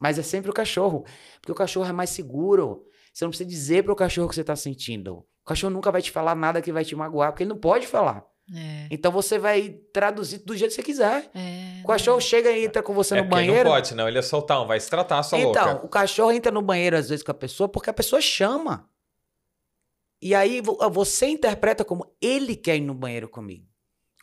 Mas 0.00 0.18
é 0.18 0.22
sempre 0.22 0.50
o 0.50 0.54
cachorro. 0.54 1.04
Porque 1.40 1.52
o 1.52 1.54
cachorro 1.54 1.88
é 1.88 1.92
mais 1.92 2.10
seguro. 2.10 2.84
Você 3.14 3.24
não 3.24 3.30
precisa 3.30 3.48
dizer 3.48 3.84
para 3.84 3.92
o 3.92 3.96
cachorro 3.96 4.26
o 4.26 4.28
que 4.28 4.34
você 4.34 4.40
está 4.40 4.56
sentindo. 4.56 5.18
O 5.18 5.44
cachorro 5.44 5.72
nunca 5.72 5.92
vai 5.92 6.02
te 6.02 6.10
falar 6.10 6.34
nada 6.34 6.60
que 6.60 6.72
vai 6.72 6.84
te 6.84 6.96
magoar, 6.96 7.30
porque 7.30 7.44
ele 7.44 7.50
não 7.50 7.58
pode 7.58 7.86
falar. 7.86 8.26
É. 8.54 8.88
Então 8.90 9.10
você 9.10 9.38
vai 9.38 9.70
traduzir 9.92 10.38
do 10.38 10.56
jeito 10.56 10.70
que 10.70 10.76
você 10.76 10.82
quiser. 10.82 11.30
É. 11.34 11.80
O 11.82 11.86
cachorro 11.86 12.20
chega 12.20 12.50
e 12.50 12.64
entra 12.64 12.82
com 12.82 12.92
você 12.92 13.16
é 13.16 13.22
no 13.22 13.28
banheiro. 13.28 13.64
Não 13.64 13.76
pode, 13.76 13.88
senão 13.88 14.08
ele 14.08 14.18
é 14.18 14.22
soltão, 14.22 14.66
vai 14.66 14.78
se 14.78 14.90
tratar 14.90 15.22
sua 15.22 15.38
então, 15.38 15.52
louca. 15.52 15.70
Então, 15.70 15.84
o 15.84 15.88
cachorro 15.88 16.32
entra 16.32 16.52
no 16.52 16.60
banheiro 16.60 16.96
às 16.96 17.08
vezes 17.08 17.22
com 17.22 17.30
a 17.30 17.34
pessoa 17.34 17.68
porque 17.68 17.90
a 17.90 17.94
pessoa 17.94 18.20
chama. 18.20 18.88
E 20.20 20.34
aí 20.34 20.62
você 20.92 21.26
interpreta 21.26 21.84
como 21.84 22.06
ele 22.20 22.54
quer 22.54 22.76
ir 22.76 22.80
no 22.80 22.94
banheiro 22.94 23.28
comigo. 23.28 23.66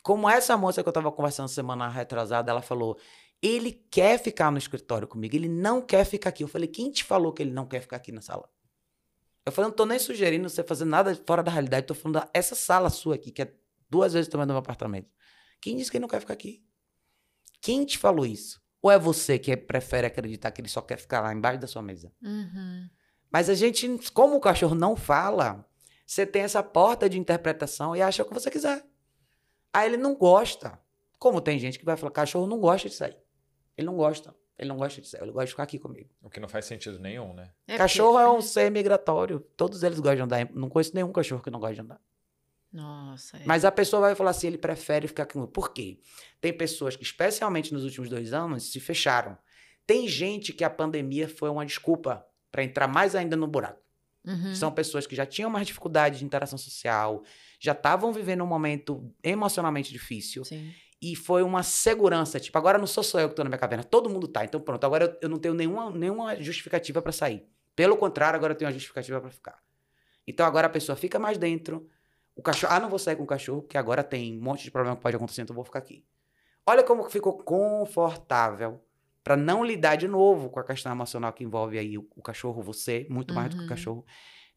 Como 0.02 0.30
essa 0.30 0.56
moça 0.56 0.82
que 0.82 0.88
eu 0.88 0.92
tava 0.92 1.12
conversando 1.12 1.48
semana 1.48 1.88
retrasada, 1.88 2.50
ela 2.50 2.62
falou: 2.62 2.96
ele 3.42 3.72
quer 3.90 4.18
ficar 4.18 4.50
no 4.50 4.56
escritório 4.56 5.06
comigo, 5.06 5.36
ele 5.36 5.48
não 5.48 5.82
quer 5.82 6.04
ficar 6.04 6.30
aqui. 6.30 6.42
Eu 6.42 6.48
falei: 6.48 6.68
quem 6.68 6.90
te 6.90 7.04
falou 7.04 7.32
que 7.32 7.42
ele 7.42 7.52
não 7.52 7.66
quer 7.66 7.80
ficar 7.80 7.96
aqui 7.96 8.12
na 8.12 8.22
sala? 8.22 8.48
Eu 9.44 9.52
falei: 9.52 9.68
não 9.68 9.76
tô 9.76 9.84
nem 9.84 9.98
sugerindo 9.98 10.48
você 10.48 10.62
fazer 10.62 10.86
nada 10.86 11.14
fora 11.26 11.42
da 11.42 11.50
realidade, 11.50 11.86
tô 11.86 11.94
falando 11.94 12.26
essa 12.32 12.54
sala 12.54 12.88
sua 12.88 13.16
aqui, 13.16 13.30
que 13.30 13.42
é 13.42 13.52
duas 13.90 14.12
vezes 14.12 14.28
também 14.28 14.46
no 14.46 14.52
meu 14.52 14.60
apartamento. 14.60 15.10
Quem 15.60 15.76
disse 15.76 15.90
que 15.90 15.96
ele 15.96 16.02
não 16.02 16.08
quer 16.08 16.20
ficar 16.20 16.34
aqui? 16.34 16.64
Quem 17.60 17.84
te 17.84 17.98
falou 17.98 18.24
isso? 18.24 18.60
Ou 18.80 18.90
é 18.90 18.98
você 18.98 19.38
que 19.38 19.54
prefere 19.56 20.06
acreditar 20.06 20.50
que 20.50 20.60
ele 20.60 20.68
só 20.68 20.80
quer 20.80 20.96
ficar 20.96 21.20
lá 21.20 21.34
embaixo 21.34 21.60
da 21.60 21.66
sua 21.66 21.82
mesa? 21.82 22.12
Uhum. 22.22 22.88
Mas 23.30 23.50
a 23.50 23.54
gente, 23.54 23.86
como 24.12 24.36
o 24.36 24.40
cachorro 24.40 24.74
não 24.74 24.96
fala, 24.96 25.68
você 26.06 26.24
tem 26.24 26.42
essa 26.42 26.62
porta 26.62 27.08
de 27.08 27.18
interpretação 27.18 27.94
e 27.94 28.00
acha 28.00 28.22
o 28.22 28.26
que 28.26 28.32
você 28.32 28.50
quiser. 28.50 28.84
Aí 29.72 29.86
ele 29.86 29.96
não 29.96 30.14
gosta. 30.14 30.80
Como 31.18 31.40
tem 31.40 31.58
gente 31.58 31.78
que 31.78 31.84
vai 31.84 31.96
falar, 31.96 32.10
cachorro 32.10 32.46
não 32.46 32.58
gosta 32.58 32.88
de 32.88 32.94
sair. 32.94 33.16
Ele 33.76 33.86
não 33.86 33.96
gosta. 33.96 34.34
Ele 34.58 34.68
não 34.68 34.76
gosta 34.76 35.00
de 35.00 35.08
sair, 35.08 35.22
ele 35.22 35.32
gosta 35.32 35.46
de 35.46 35.52
ficar 35.52 35.62
aqui 35.62 35.78
comigo. 35.78 36.10
O 36.20 36.28
que 36.28 36.40
não 36.40 36.48
faz 36.48 36.66
sentido 36.66 36.98
nenhum, 36.98 37.32
né? 37.32 37.50
É 37.66 37.78
cachorro 37.78 38.18
porque... 38.18 38.24
é 38.24 38.28
um 38.28 38.42
ser 38.42 38.70
migratório. 38.70 39.40
Todos 39.56 39.82
eles 39.82 39.98
gostam 39.98 40.16
de 40.16 40.22
andar. 40.22 40.50
Não 40.52 40.68
conheço 40.68 40.94
nenhum 40.94 41.12
cachorro 41.12 41.42
que 41.42 41.50
não 41.50 41.60
gosta 41.60 41.76
de 41.76 41.80
andar. 41.80 42.00
Nossa. 42.72 43.36
É. 43.36 43.42
Mas 43.44 43.64
a 43.64 43.72
pessoa 43.72 44.00
vai 44.00 44.14
falar 44.14 44.30
assim, 44.30 44.46
ele 44.46 44.58
prefere 44.58 45.08
ficar 45.08 45.26
comigo. 45.26 45.50
Por 45.50 45.72
quê? 45.72 45.98
Tem 46.40 46.52
pessoas 46.52 46.96
que, 46.96 47.02
especialmente 47.02 47.72
nos 47.72 47.84
últimos 47.84 48.08
dois 48.08 48.32
anos, 48.32 48.70
se 48.70 48.78
fecharam. 48.78 49.36
Tem 49.86 50.06
gente 50.06 50.52
que 50.52 50.62
a 50.62 50.70
pandemia 50.70 51.28
foi 51.28 51.50
uma 51.50 51.66
desculpa 51.66 52.24
para 52.50 52.62
entrar 52.62 52.86
mais 52.86 53.14
ainda 53.14 53.36
no 53.36 53.46
buraco. 53.46 53.80
Uhum. 54.24 54.54
São 54.54 54.70
pessoas 54.70 55.06
que 55.06 55.16
já 55.16 55.24
tinham 55.24 55.50
mais 55.50 55.66
dificuldade 55.66 56.18
de 56.18 56.24
interação 56.24 56.58
social, 56.58 57.22
já 57.58 57.72
estavam 57.72 58.12
vivendo 58.12 58.44
um 58.44 58.46
momento 58.46 59.12
emocionalmente 59.22 59.92
difícil. 59.92 60.44
Sim. 60.44 60.72
E 61.02 61.16
foi 61.16 61.42
uma 61.42 61.62
segurança, 61.62 62.38
tipo, 62.38 62.56
agora 62.58 62.76
não 62.76 62.86
sou 62.86 63.02
só 63.02 63.18
eu 63.18 63.28
que 63.28 63.32
estou 63.32 63.44
na 63.44 63.48
minha 63.48 63.58
caverna, 63.58 63.82
todo 63.82 64.10
mundo 64.10 64.28
tá. 64.28 64.44
Então 64.44 64.60
pronto, 64.60 64.84
agora 64.84 65.04
eu, 65.06 65.18
eu 65.22 65.28
não 65.30 65.38
tenho 65.38 65.54
nenhuma, 65.54 65.90
nenhuma 65.90 66.40
justificativa 66.40 67.00
para 67.00 67.12
sair. 67.12 67.42
Pelo 67.74 67.96
contrário, 67.96 68.36
agora 68.36 68.52
eu 68.52 68.56
tenho 68.56 68.68
uma 68.68 68.74
justificativa 68.74 69.18
para 69.20 69.30
ficar. 69.30 69.58
Então 70.26 70.44
agora 70.44 70.66
a 70.66 70.70
pessoa 70.70 70.94
fica 70.94 71.18
mais 71.18 71.38
dentro. 71.38 71.88
O 72.40 72.42
cachorro, 72.42 72.72
ah, 72.72 72.80
não 72.80 72.88
vou 72.88 72.98
sair 72.98 73.16
com 73.16 73.22
o 73.22 73.26
cachorro, 73.26 73.60
porque 73.60 73.76
agora 73.76 74.02
tem 74.02 74.38
um 74.38 74.42
monte 74.42 74.64
de 74.64 74.70
problema 74.70 74.96
que 74.96 75.02
pode 75.02 75.14
acontecer, 75.14 75.42
então 75.42 75.52
eu 75.52 75.56
vou 75.56 75.64
ficar 75.64 75.80
aqui. 75.80 76.06
Olha 76.66 76.82
como 76.82 77.04
ficou 77.10 77.36
confortável 77.36 78.82
para 79.22 79.36
não 79.36 79.62
lidar 79.62 79.96
de 79.96 80.08
novo 80.08 80.48
com 80.48 80.58
a 80.58 80.64
questão 80.64 80.90
emocional 80.90 81.34
que 81.34 81.44
envolve 81.44 81.78
aí 81.78 81.98
o, 81.98 82.08
o 82.16 82.22
cachorro, 82.22 82.62
você, 82.62 83.06
muito 83.10 83.34
mais 83.34 83.48
uhum. 83.48 83.50
do 83.50 83.56
que 83.56 83.60
o 83.60 83.64
uhum. 83.64 83.68
cachorro. 83.68 84.06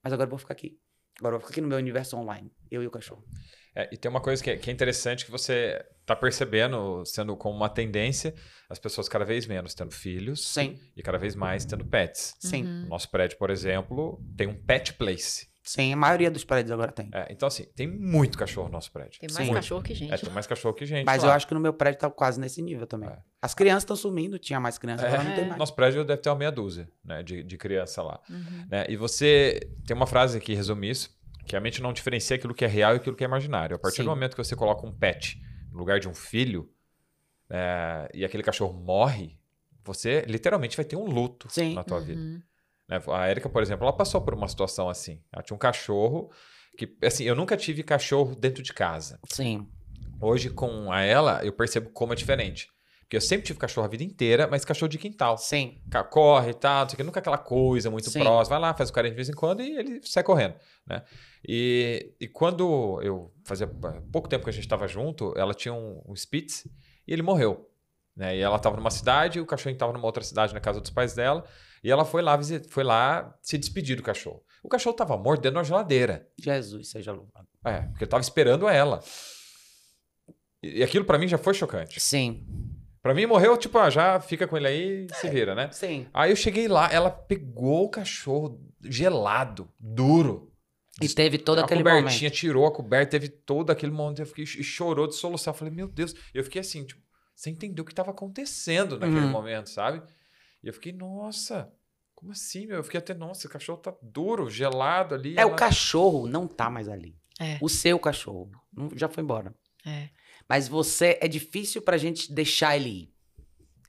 Mas 0.02 0.14
agora 0.14 0.28
eu 0.28 0.30
vou 0.30 0.40
ficar 0.40 0.54
aqui. 0.54 0.80
Agora 1.20 1.36
eu 1.36 1.40
vou 1.40 1.42
ficar 1.42 1.56
aqui 1.56 1.60
no 1.60 1.68
meu 1.68 1.78
universo 1.78 2.16
online, 2.16 2.50
eu 2.72 2.82
e 2.82 2.88
o 2.88 2.92
cachorro. 2.92 3.22
É, 3.76 3.90
e 3.92 3.98
tem 3.98 4.10
uma 4.10 4.22
coisa 4.22 4.42
que 4.42 4.50
é, 4.50 4.56
que 4.56 4.70
é 4.70 4.74
interessante 4.74 5.26
que 5.26 5.32
você 5.32 5.84
está 6.00 6.16
percebendo, 6.16 7.04
sendo 7.06 7.36
como 7.36 7.54
uma 7.58 7.70
tendência, 7.70 8.34
as 8.70 8.80
pessoas 8.80 9.10
cada 9.10 9.26
vez 9.26 9.46
menos 9.46 9.74
tendo 9.74 9.92
filhos 9.92 10.48
Sim. 10.48 10.80
e 10.96 11.04
cada 11.04 11.18
vez 11.18 11.36
mais 11.36 11.66
tendo 11.66 11.86
pets. 11.86 12.34
Sim. 12.40 12.64
Uhum. 12.64 12.86
O 12.86 12.90
nosso 12.90 13.12
prédio, 13.12 13.38
por 13.38 13.50
exemplo, 13.50 14.24
tem 14.38 14.48
um 14.48 14.56
pet 14.56 14.94
place. 14.94 15.52
Sim, 15.64 15.94
a 15.94 15.96
maioria 15.96 16.30
dos 16.30 16.44
prédios 16.44 16.72
agora 16.72 16.92
tem. 16.92 17.10
É, 17.14 17.28
então, 17.32 17.48
assim, 17.48 17.64
tem 17.74 17.88
muito 17.88 18.38
cachorro 18.38 18.68
no 18.68 18.74
nosso 18.74 18.92
prédio. 18.92 19.18
Tem 19.22 19.30
mais 19.34 19.48
Sim. 19.48 19.54
cachorro 19.54 19.82
que 19.82 19.96
gente. 19.96 20.14
É, 20.14 20.18
tem 20.18 20.30
mais 20.30 20.46
cachorro 20.46 20.74
que 20.74 20.86
gente. 20.86 21.06
Mas 21.06 21.24
lá. 21.24 21.30
eu 21.30 21.34
acho 21.34 21.48
que 21.48 21.54
no 21.54 21.60
meu 21.60 21.74
prédio 21.74 22.02
tá 22.02 22.10
quase 22.10 22.38
nesse 22.38 22.62
nível 22.62 22.86
também. 22.86 23.08
É. 23.08 23.18
As 23.42 23.54
crianças 23.54 23.84
estão 23.84 23.96
sumindo, 23.96 24.38
tinha 24.38 24.60
mais 24.60 24.78
crianças, 24.78 25.06
agora 25.06 25.24
não 25.24 25.34
tem 25.34 25.46
É. 25.46 25.48
mais. 25.48 25.58
Nosso 25.58 25.74
prédio 25.74 26.04
deve 26.04 26.22
ter 26.22 26.30
uma 26.30 26.36
meia 26.36 26.52
dúzia 26.52 26.90
né, 27.04 27.24
de, 27.24 27.44
de 27.44 27.58
criança 27.58 28.04
lá. 28.04 28.20
Uhum. 28.30 28.68
né? 28.70 28.86
E 28.90 28.98
você 28.98 29.70
tem 29.88 29.96
uma 29.96 30.06
frase 30.06 30.38
que 30.42 30.54
resume 30.54 30.90
isso, 30.90 31.18
que 31.46 31.56
a 31.56 31.62
mente 31.62 31.82
não 31.82 31.94
diferencia 31.94 32.36
aquilo 32.36 32.54
que 32.54 32.66
é 32.66 32.68
real 32.68 32.94
e 32.94 32.98
aquilo 32.98 33.16
que 33.16 33.24
é 33.24 33.28
imaginário. 33.28 33.78
A 33.78 33.80
partir 33.80 33.98
Sim. 33.98 34.04
do 34.04 34.10
momento 34.10 34.36
que 34.36 34.44
você 34.44 34.58
coloca 34.58 34.86
um 34.86 34.92
pet 34.92 35.42
no 35.72 35.80
lugar 35.80 35.98
de 35.98 36.10
um 36.10 36.14
filho 36.14 36.70
é, 37.50 38.10
e 38.14 38.26
aquele 38.26 38.44
cachorro 38.44 38.74
morre, 38.74 39.38
você 39.84 40.26
literalmente 40.28 40.76
vai 40.76 40.86
ter 40.86 40.98
um 40.98 41.06
luto 41.06 41.48
Sim. 41.50 41.74
na 41.74 41.84
tua 41.86 42.02
vida. 42.02 42.20
Uhum. 42.20 42.34
né? 42.34 42.44
A 43.12 43.30
Erika, 43.30 43.50
por 43.50 43.62
exemplo, 43.62 43.86
ela 43.86 43.96
passou 43.96 44.22
por 44.22 44.34
uma 44.34 44.48
situação 44.48 44.90
assim. 44.90 45.22
Ela 45.32 45.44
tinha 45.44 45.56
um 45.56 45.60
cachorro 45.60 46.32
que, 46.78 46.98
assim, 47.04 47.24
eu 47.24 47.36
nunca 47.36 47.56
tive 47.56 47.84
cachorro 47.84 48.36
dentro 48.36 48.64
de 48.64 48.74
casa. 48.74 49.20
Sim. 49.32 49.68
Hoje, 50.20 50.50
com 50.50 50.92
a 50.92 51.02
ela, 51.02 51.44
eu 51.44 51.54
percebo 51.54 51.90
como 51.90 52.14
é 52.14 52.16
diferente. 52.16 52.68
Porque 53.02 53.18
eu 53.18 53.22
sempre 53.22 53.46
tive 53.46 53.60
cachorro 53.60 53.86
a 53.86 53.90
vida 53.90 54.04
inteira, 54.04 54.48
mas 54.48 54.66
cachorro 54.66 54.90
de 54.90 54.98
quintal. 54.98 55.38
Sim. 55.38 55.80
Corre 56.10 56.52
e 56.52 56.54
tal, 56.54 56.82
não 56.82 56.90
sei 56.90 56.96
o 56.96 56.98
que, 56.98 57.04
nunca 57.04 57.20
aquela 57.20 57.38
coisa 57.38 57.92
muito 57.92 58.10
Sim. 58.10 58.22
próxima. 58.22 58.58
Vai 58.58 58.70
lá, 58.70 58.74
faz 58.74 58.90
o 58.90 58.94
carinho 58.94 59.14
de 59.14 59.18
vez 59.18 59.30
em 59.30 59.34
quando 59.34 59.62
e 59.62 59.78
ele 59.78 60.02
sai 60.04 60.24
correndo, 60.24 60.56
né? 60.88 61.04
E, 61.48 62.16
e 62.20 62.28
quando 62.28 63.00
eu 63.04 63.32
fazia 63.46 63.68
pouco 64.12 64.28
tempo 64.28 64.44
que 64.44 64.50
a 64.50 64.54
gente 64.54 64.64
estava 64.64 64.88
junto, 64.88 65.34
ela 65.38 65.54
tinha 65.54 65.74
um, 65.74 66.02
um 66.08 66.16
Spitz 66.16 66.66
e 67.08 67.14
ele 67.14 67.22
morreu. 67.22 67.70
Né? 68.16 68.38
E 68.38 68.40
ela 68.40 68.56
estava 68.56 68.78
numa 68.78 68.92
cidade, 68.92 69.40
o 69.40 69.46
cachorro 69.46 69.74
estava 69.74 69.94
numa 69.94 70.06
outra 70.06 70.24
cidade, 70.24 70.54
na 70.54 70.60
casa 70.60 70.80
dos 70.80 70.90
pais 70.90 71.14
dela, 71.14 71.44
e 71.84 71.92
ela 71.92 72.06
foi 72.06 72.22
lá, 72.22 72.40
foi 72.70 72.84
lá 72.84 73.36
se 73.42 73.58
despedir 73.58 73.98
do 73.98 74.04
cachorro. 74.04 74.44
O 74.64 74.70
cachorro 74.70 74.94
estava 74.94 75.18
mordendo 75.18 75.60
a 75.60 75.64
geladeira. 75.64 76.28
Jesus 76.40 76.90
seja 76.90 77.12
louvado. 77.12 77.48
É, 77.66 77.82
porque 77.82 78.04
ele 78.04 78.06
estava 78.06 78.22
esperando 78.22 78.68
ela. 78.70 79.02
E, 80.62 80.82
aquilo 80.84 81.06
para 81.06 81.18
mim 81.20 81.28
já 81.28 81.38
foi 81.38 81.54
chocante. 81.54 82.00
Sim. 82.00 82.46
Para 83.02 83.14
mim 83.14 83.26
morreu, 83.26 83.58
tipo, 83.58 83.78
ah, 83.78 83.90
já 83.90 84.20
fica 84.22 84.48
com 84.48 84.56
ele 84.56 84.68
aí 84.68 85.08
e 85.12 85.16
se 85.16 85.30
vira, 85.30 85.54
né? 85.54 85.70
Sim. 85.72 86.08
Aí 86.14 86.32
eu 86.32 86.36
cheguei 86.38 86.70
lá, 86.70 86.90
ela 86.90 87.12
pegou 87.12 87.84
o 87.86 87.90
cachorro 87.90 88.62
gelado, 88.82 89.70
duro. 89.78 90.50
E 91.02 91.10
teve 91.10 91.38
todo 91.38 91.60
a 91.60 91.66
aquele 91.66 91.82
cobertinha, 91.84 92.30
momento. 92.30 92.36
tirou 92.40 92.66
a 92.66 92.72
coberta, 92.72 93.12
teve 93.12 93.28
todo 93.28 93.72
aquele 93.72 93.92
momento. 93.92 94.20
Eu 94.22 94.26
fiquei, 94.28 94.46
e 94.46 94.64
chorou 94.64 95.08
de 95.08 95.16
soluçar. 95.16 95.54
Eu 95.54 95.58
falei, 95.58 95.74
meu 95.74 95.88
Deus. 95.88 96.14
Eu 96.34 96.44
fiquei 96.46 96.62
assim, 96.62 96.86
tipo, 96.86 97.02
você 97.36 97.50
entendeu 97.50 97.82
o 97.82 97.86
que 97.86 97.92
estava 97.92 98.12
acontecendo 98.12 98.98
naquele 98.98 99.20
Uhum. 99.26 99.30
momento, 99.32 99.70
sabe? 99.70 100.02
E 100.64 100.68
eu 100.68 100.74
fiquei, 100.74 100.92
nossa, 100.94 101.72
como 102.16 102.32
assim, 102.32 102.66
meu? 102.68 102.78
Eu 102.78 102.84
fiquei 102.84 102.98
até, 103.00 103.14
nossa, 103.14 103.48
o 103.48 103.50
cachorro 103.50 103.80
tá 103.80 103.94
duro, 104.02 104.50
gelado 104.50 105.14
ali. 105.16 105.36
É, 105.38 105.42
ela- 105.42 105.52
o 105.52 105.56
cachorro 105.56 106.28
não 106.28 106.48
tá 106.48 106.70
mais 106.70 106.88
ali. 106.88 107.16
É. 107.40 107.58
O 107.62 107.68
seu 107.68 108.00
cachorro 108.00 108.50
não- 108.72 108.90
já 108.96 109.10
foi 109.10 109.24
embora. 109.24 109.54
É. 109.86 110.10
Mas 110.48 110.68
você, 110.68 111.18
é 111.22 111.28
difícil 111.28 111.82
pra 111.82 111.98
gente 111.98 112.32
deixar 112.34 112.76
ele 112.78 112.90
ir. 112.90 113.14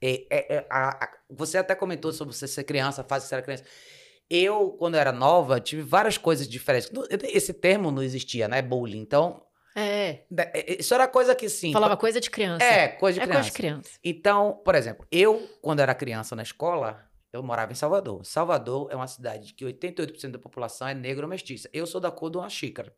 É, 0.03 0.27
é- 0.31 0.55
é- 0.57 0.67
a- 0.71 1.05
a- 1.05 1.11
você 1.31 1.57
até 1.59 1.75
comentou 1.75 2.13
sobre 2.13 2.35
você 2.35 2.47
ser 2.49 2.65
criança, 2.65 3.03
a 3.03 3.05
fase 3.05 3.25
que 3.25 3.29
você 3.29 3.35
era 3.37 3.43
criança. 3.45 3.65
Eu, 4.29 4.71
quando 4.73 4.95
eu 4.95 5.01
era 5.01 5.13
nova, 5.13 5.61
tive 5.61 5.83
várias 5.83 6.17
coisas 6.19 6.49
diferentes. 6.49 6.91
Esse 7.33 7.53
termo 7.53 7.91
não 7.91 8.03
existia, 8.03 8.49
né? 8.49 8.61
Bullying. 8.63 9.01
Então, 9.01 9.45
É. 9.75 10.25
da- 10.31 10.45
é- 10.55 10.77
isso 10.81 10.95
era 10.95 11.09
coisa 11.09 11.35
que 11.35 11.49
sim. 11.49 11.73
Falava 11.73 11.97
coisa 11.97 12.21
de 12.21 12.31
criança. 12.31 12.65
É, 12.65 12.89
coisa 12.89 13.19
de 13.19 13.23
É 13.25 13.27
criança. 13.27 13.41
coisa 13.41 13.51
de 13.51 13.57
criança. 13.57 13.91
Então, 14.05 14.61
por 14.65 14.75
exemplo, 14.75 15.07
eu, 15.11 15.49
quando 15.61 15.81
era 15.81 15.95
criança 15.95 16.37
na 16.37 16.43
escola, 16.43 17.05
eu 17.33 17.43
morava 17.43 17.73
em 17.73 17.75
Salvador. 17.75 18.25
Salvador 18.25 18.89
é 18.93 18.97
uma 18.97 19.09
cidade 19.09 19.53
que 19.55 19.65
88% 19.65 20.31
da 20.33 20.39
população 20.39 20.87
é 20.87 20.95
negro 20.95 21.25
ou 21.25 21.29
mestiça. 21.29 21.69
Eu 21.73 21.87
sou 21.87 22.01
da 22.01 22.11
cor 22.11 22.31
de 22.31 22.39
uma 22.39 22.49
xícara. 22.49 22.95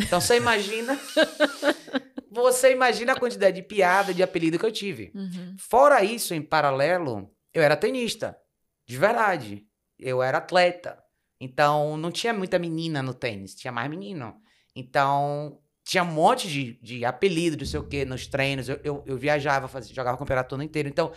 Então, 0.00 0.20
você 0.20 0.36
imagina. 0.36 0.96
você 2.30 2.72
imagina 2.72 3.12
a 3.12 3.18
quantidade 3.18 3.56
de 3.56 3.62
piada, 3.66 4.14
de 4.14 4.22
apelido 4.22 4.58
que 4.58 4.64
eu 4.64 4.72
tive. 4.72 5.10
Uhum. 5.14 5.56
Fora 5.58 6.02
isso, 6.04 6.32
em 6.34 6.42
paralelo, 6.42 7.30
eu 7.52 7.62
era 7.62 7.76
tenista. 7.76 8.36
De 8.86 8.96
verdade. 8.96 9.66
Eu 9.98 10.22
era 10.22 10.38
atleta. 10.38 11.02
Então, 11.40 11.96
não 11.96 12.10
tinha 12.10 12.32
muita 12.32 12.58
menina 12.58 13.02
no 13.02 13.14
tênis, 13.14 13.54
tinha 13.54 13.72
mais 13.72 13.88
menino. 13.90 14.36
Então, 14.76 15.58
tinha 15.90 16.04
um 16.04 16.12
monte 16.12 16.46
de, 16.46 16.74
de 16.80 17.04
apelido, 17.04 17.56
não 17.56 17.66
sei 17.66 17.80
o 17.80 17.82
quê, 17.82 18.04
nos 18.04 18.24
treinos. 18.24 18.68
Eu, 18.68 18.78
eu, 18.84 19.02
eu 19.04 19.18
viajava, 19.18 19.66
fazia, 19.66 19.92
jogava 19.92 20.16
campeonato 20.16 20.54
o 20.54 20.56
ano 20.56 20.62
inteiro. 20.62 20.88
Então, 20.88 21.10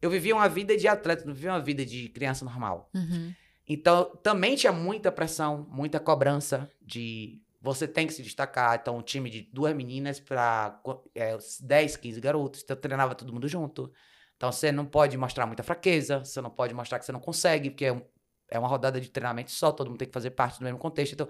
eu 0.00 0.08
vivia 0.08 0.32
uma 0.32 0.48
vida 0.48 0.76
de 0.76 0.86
atleta, 0.86 1.24
não 1.24 1.34
vivia 1.34 1.50
uma 1.50 1.60
vida 1.60 1.84
de 1.84 2.08
criança 2.10 2.44
normal. 2.44 2.88
Uhum. 2.94 3.34
Então, 3.68 4.04
também 4.22 4.54
tinha 4.54 4.72
muita 4.72 5.10
pressão, 5.10 5.66
muita 5.68 5.98
cobrança 5.98 6.70
de 6.80 7.42
você 7.60 7.88
tem 7.88 8.06
que 8.06 8.12
se 8.12 8.22
destacar. 8.22 8.78
Então, 8.80 8.98
um 8.98 9.02
time 9.02 9.28
de 9.28 9.42
duas 9.52 9.74
meninas 9.74 10.20
para 10.20 10.80
é, 11.12 11.36
10, 11.60 11.96
15 11.96 12.20
garotos. 12.20 12.62
Então, 12.62 12.76
eu 12.76 12.80
treinava 12.80 13.16
todo 13.16 13.32
mundo 13.32 13.48
junto. 13.48 13.90
Então, 14.36 14.52
você 14.52 14.70
não 14.70 14.86
pode 14.86 15.18
mostrar 15.18 15.44
muita 15.44 15.64
fraqueza, 15.64 16.20
você 16.24 16.40
não 16.40 16.50
pode 16.50 16.72
mostrar 16.72 17.00
que 17.00 17.04
você 17.04 17.10
não 17.10 17.18
consegue, 17.18 17.68
porque 17.68 17.86
é, 17.86 17.92
um- 17.92 18.02
é 18.48 18.60
uma 18.60 18.68
rodada 18.68 19.00
de 19.00 19.10
treinamento 19.10 19.50
só, 19.50 19.72
todo 19.72 19.88
mundo 19.88 19.98
tem 19.98 20.06
que 20.06 20.14
fazer 20.14 20.30
parte 20.30 20.60
do 20.60 20.64
mesmo 20.64 20.78
contexto. 20.78 21.14
Então, 21.14 21.26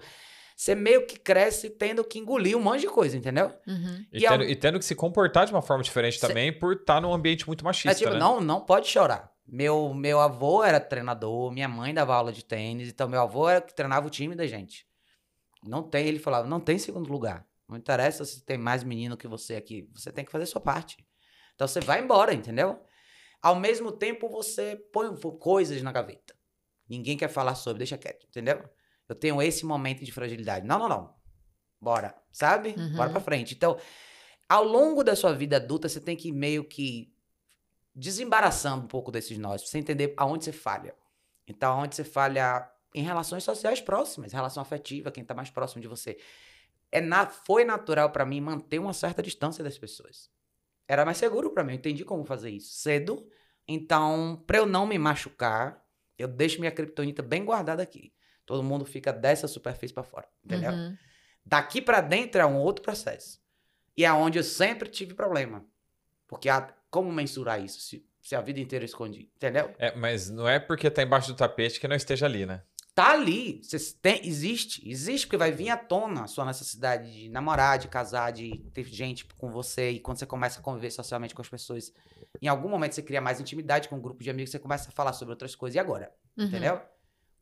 você 0.55 0.73
meio 0.73 1.05
que 1.05 1.19
cresce 1.19 1.69
tendo 1.69 2.03
que 2.03 2.17
engolir 2.17 2.57
um 2.57 2.61
monte 2.61 2.81
de 2.81 2.87
coisa, 2.87 3.17
entendeu? 3.17 3.53
Uhum. 3.67 4.05
E, 4.11 4.19
E 4.21 4.25
a- 4.25 4.29
tendo, 4.31 4.43
e 4.45 4.55
tendo 4.55 4.79
que 4.79 4.85
se 4.85 4.95
comportar 4.95 5.45
de 5.45 5.51
uma 5.51 5.61
forma 5.61 5.83
diferente 5.83 6.17
Cê- 6.19 6.27
também 6.27 6.51
por 6.57 6.73
estar 6.73 7.01
num 7.01 7.13
ambiente 7.13 7.45
muito 7.45 7.63
machista, 7.65 7.91
É 7.91 7.93
tipo, 7.95 8.11
né? 8.13 8.19
não, 8.19 8.39
não 8.39 8.61
pode 8.61 8.87
chorar. 8.87 9.31
Meu, 9.47 9.93
meu 9.93 10.19
avô 10.19 10.63
era 10.63 10.79
treinador, 10.79 11.51
minha 11.51 11.67
mãe 11.67 11.93
dava 11.93 12.15
aula 12.15 12.31
de 12.31 12.43
tênis, 12.43 12.87
então 12.89 13.07
meu 13.07 13.21
avô 13.21 13.47
era 13.49 13.61
que 13.61 13.75
treinava 13.75 14.07
o 14.07 14.09
time 14.09 14.33
da 14.33 14.47
gente. 14.47 14.87
Não 15.63 15.83
tem, 15.83 16.07
ele 16.07 16.19
falava, 16.19 16.47
não 16.47 16.59
tem 16.59 16.77
segundo 16.79 17.11
lugar. 17.11 17.45
Não 17.67 17.75
interessa 17.75 18.23
se 18.23 18.43
tem 18.45 18.57
mais 18.57 18.83
menino 18.83 19.17
que 19.17 19.27
você 19.27 19.55
aqui, 19.55 19.89
você 19.93 20.11
tem 20.11 20.23
que 20.23 20.31
fazer 20.31 20.45
sua 20.45 20.61
parte. 20.61 20.97
Então 21.55 21.67
você 21.67 21.79
vai 21.79 21.99
embora, 22.01 22.33
entendeu? 22.33 22.79
Ao 23.41 23.55
mesmo 23.55 23.91
tempo 23.91 24.29
você 24.29 24.75
põe 24.93 25.15
coisas 25.39 25.81
na 25.81 25.91
gaveta. 25.91 26.33
Ninguém 26.87 27.17
quer 27.17 27.27
falar 27.27 27.55
sobre, 27.55 27.79
deixa 27.79 27.97
quieto, 27.97 28.25
entendeu? 28.27 28.63
Eu 29.07 29.15
tenho 29.15 29.41
esse 29.41 29.65
momento 29.65 30.03
de 30.03 30.11
fragilidade. 30.11 30.65
Não, 30.65 30.79
não, 30.79 30.89
não. 30.89 31.15
Bora, 31.79 32.15
sabe? 32.31 32.75
Uhum. 32.77 32.95
Bora 32.95 33.09
pra 33.09 33.21
frente. 33.21 33.53
Então, 33.53 33.77
ao 34.49 34.63
longo 34.63 35.03
da 35.03 35.15
sua 35.15 35.33
vida 35.33 35.57
adulta, 35.57 35.87
você 35.87 35.99
tem 35.99 36.15
que 36.15 36.31
meio 36.31 36.63
que 36.63 37.13
desembaraçando 37.93 38.83
um 38.85 38.87
pouco 38.87 39.11
desses 39.11 39.37
nós, 39.37 39.61
pra 39.61 39.71
você 39.71 39.77
entender 39.77 40.13
aonde 40.17 40.45
você 40.45 40.51
falha. 40.51 40.95
Então, 41.47 41.71
aonde 41.71 41.95
você 41.95 42.03
falha 42.03 42.69
em 42.93 43.03
relações 43.03 43.43
sociais 43.43 43.81
próximas, 43.81 44.33
relação 44.33 44.61
afetiva, 44.61 45.11
quem 45.11 45.23
tá 45.23 45.33
mais 45.33 45.49
próximo 45.49 45.81
de 45.81 45.87
você. 45.87 46.17
É 46.91 47.01
na, 47.01 47.27
foi 47.27 47.65
natural 47.65 48.09
pra 48.09 48.25
mim 48.25 48.41
manter 48.41 48.79
uma 48.79 48.93
certa 48.93 49.21
distância 49.21 49.63
das 49.63 49.77
pessoas. 49.77 50.29
Era 50.87 51.03
mais 51.03 51.17
seguro 51.17 51.51
pra 51.51 51.63
mim, 51.63 51.73
eu 51.73 51.77
entendi 51.77 52.05
como 52.05 52.25
fazer 52.25 52.51
isso 52.51 52.73
cedo. 52.73 53.27
Então, 53.67 54.43
pra 54.47 54.59
eu 54.59 54.65
não 54.65 54.85
me 54.85 54.97
machucar, 54.97 55.83
eu 56.17 56.27
deixo 56.27 56.59
minha 56.59 56.71
criptonita 56.71 57.21
bem 57.21 57.43
guardada 57.43 57.83
aqui. 57.83 58.13
Todo 58.45 58.63
mundo 58.63 58.85
fica 58.85 59.11
dessa 59.11 59.47
superfície 59.47 59.93
pra 59.93 60.03
fora, 60.03 60.27
entendeu? 60.43 60.71
Uhum. 60.71 60.97
Daqui 61.45 61.81
pra 61.81 62.01
dentro 62.01 62.41
é 62.41 62.45
um 62.45 62.57
outro 62.57 62.83
processo. 62.83 63.39
E 63.97 64.03
é 64.05 64.11
onde 64.13 64.37
eu 64.39 64.43
sempre 64.43 64.89
tive 64.89 65.13
problema. 65.13 65.65
Porque 66.27 66.49
a- 66.49 66.73
como 66.89 67.11
mensurar 67.11 67.61
isso? 67.63 67.79
Se, 67.79 68.05
se 68.21 68.35
a 68.35 68.41
vida 68.41 68.59
inteira 68.59 68.83
eu 68.83 68.87
escondi, 68.87 69.29
entendeu? 69.35 69.73
É, 69.77 69.95
mas 69.95 70.29
não 70.29 70.47
é 70.47 70.59
porque 70.59 70.89
tá 70.89 71.01
embaixo 71.03 71.27
do 71.31 71.35
tapete 71.37 71.79
que 71.79 71.87
não 71.87 71.95
esteja 71.95 72.25
ali, 72.25 72.45
né? 72.45 72.61
Tá 72.93 73.11
ali. 73.11 73.59
Tem, 74.01 74.25
existe. 74.25 74.87
Existe, 74.89 75.27
porque 75.27 75.35
vai 75.37 75.51
vir 75.51 75.69
à 75.69 75.75
tona 75.75 76.23
a 76.23 76.27
sua 76.27 76.45
necessidade 76.45 77.11
de 77.11 77.29
namorar, 77.29 77.77
de 77.77 77.89
casar, 77.89 78.31
de 78.31 78.57
ter 78.73 78.85
gente 78.85 79.25
com 79.37 79.51
você. 79.51 79.91
E 79.91 79.99
quando 79.99 80.17
você 80.17 80.25
começa 80.25 80.59
a 80.61 80.63
conviver 80.63 80.91
socialmente 80.91 81.35
com 81.35 81.41
as 81.41 81.49
pessoas, 81.49 81.91
em 82.41 82.47
algum 82.47 82.69
momento 82.69 82.95
você 82.95 83.01
cria 83.01 83.19
mais 83.19 83.39
intimidade 83.41 83.89
com 83.89 83.97
um 83.97 84.01
grupo 84.01 84.23
de 84.23 84.29
amigos, 84.29 84.49
você 84.51 84.59
começa 84.59 84.87
a 84.89 84.91
falar 84.93 85.11
sobre 85.11 85.33
outras 85.33 85.53
coisas. 85.55 85.75
E 85.75 85.79
agora? 85.79 86.09
Uhum. 86.37 86.45
Entendeu? 86.45 86.81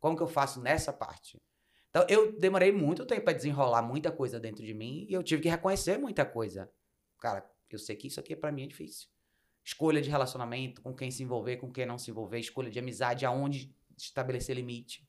Como 0.04 0.18
que 0.18 0.22
eu 0.22 0.26
faço 0.26 0.60
nessa 0.60 0.92
parte? 0.92 1.40
Então, 1.88 2.04
eu 2.10 2.38
demorei 2.38 2.70
muito 2.70 3.06
tempo 3.06 3.22
para 3.24 3.32
desenrolar 3.32 3.80
muita 3.80 4.12
coisa 4.12 4.38
dentro 4.38 4.62
de 4.62 4.74
mim 4.74 5.06
e 5.08 5.14
eu 5.14 5.22
tive 5.22 5.40
que 5.40 5.48
reconhecer 5.48 5.96
muita 5.96 6.26
coisa. 6.26 6.70
Cara, 7.18 7.42
eu 7.70 7.78
sei 7.78 7.96
que 7.96 8.08
isso 8.08 8.20
aqui 8.20 8.36
para 8.36 8.52
mim 8.52 8.64
é 8.64 8.66
difícil. 8.66 9.08
Escolha 9.64 10.02
de 10.02 10.10
relacionamento, 10.10 10.82
com 10.82 10.94
quem 10.94 11.10
se 11.10 11.22
envolver, 11.22 11.56
com 11.56 11.72
quem 11.72 11.86
não 11.86 11.96
se 11.96 12.10
envolver, 12.10 12.38
escolha 12.38 12.70
de 12.70 12.78
amizade, 12.78 13.24
aonde 13.24 13.74
estabelecer 13.96 14.54
limite. 14.54 15.08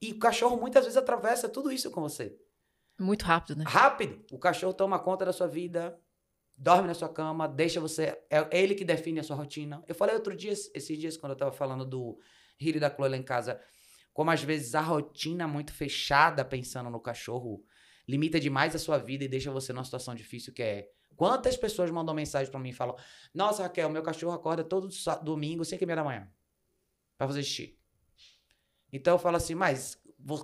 E 0.00 0.10
o 0.10 0.18
cachorro 0.18 0.56
muitas 0.56 0.82
vezes 0.82 0.96
atravessa 0.96 1.48
tudo 1.48 1.70
isso 1.70 1.88
com 1.88 2.00
você. 2.00 2.36
Muito 2.98 3.24
rápido, 3.24 3.58
né? 3.58 3.64
Rápido. 3.68 4.20
O 4.32 4.38
cachorro 4.40 4.74
toma 4.74 4.98
conta 4.98 5.26
da 5.26 5.32
sua 5.32 5.46
vida, 5.46 5.96
dorme 6.56 6.88
na 6.88 6.94
sua 6.94 7.08
cama, 7.08 7.46
deixa 7.46 7.80
você. 7.80 8.20
É 8.28 8.48
ele 8.50 8.74
que 8.74 8.84
define 8.84 9.20
a 9.20 9.22
sua 9.22 9.36
rotina. 9.36 9.80
Eu 9.86 9.94
falei 9.94 10.16
outro 10.16 10.34
dia, 10.34 10.50
esses 10.50 10.98
dias, 10.98 11.16
quando 11.16 11.34
eu 11.34 11.38
tava 11.38 11.52
falando 11.52 11.84
do 11.84 12.18
Rio 12.58 12.80
da 12.80 12.92
Chloe 12.92 13.08
lá 13.08 13.16
em 13.16 13.22
casa, 13.22 13.60
como 14.12 14.30
às 14.30 14.42
vezes 14.42 14.74
a 14.74 14.80
rotina 14.80 15.46
muito 15.48 15.72
fechada, 15.72 16.44
pensando 16.44 16.90
no 16.90 17.00
cachorro, 17.00 17.64
limita 18.08 18.38
demais 18.38 18.74
a 18.74 18.78
sua 18.78 18.98
vida 18.98 19.24
e 19.24 19.28
deixa 19.28 19.50
você 19.50 19.72
numa 19.72 19.84
situação 19.84 20.14
difícil 20.14 20.52
que 20.52 20.62
é. 20.62 20.88
Quantas 21.16 21.56
pessoas 21.56 21.90
mandam 21.90 22.14
mensagem 22.14 22.50
para 22.50 22.60
mim 22.60 22.70
e 22.70 22.72
falam: 22.72 22.96
Nossa, 23.34 23.62
Raquel, 23.62 23.90
meu 23.90 24.02
cachorro 24.02 24.32
acorda 24.32 24.64
todo 24.64 24.88
domingo, 25.22 25.64
5 25.64 25.82
e 25.82 25.86
meia 25.86 25.96
da 25.96 26.04
manhã, 26.04 26.30
pra 27.16 27.26
fazer 27.26 27.42
xixi. 27.42 27.78
Então 28.92 29.14
eu 29.14 29.18
falo 29.18 29.36
assim, 29.36 29.54
mas 29.54 29.98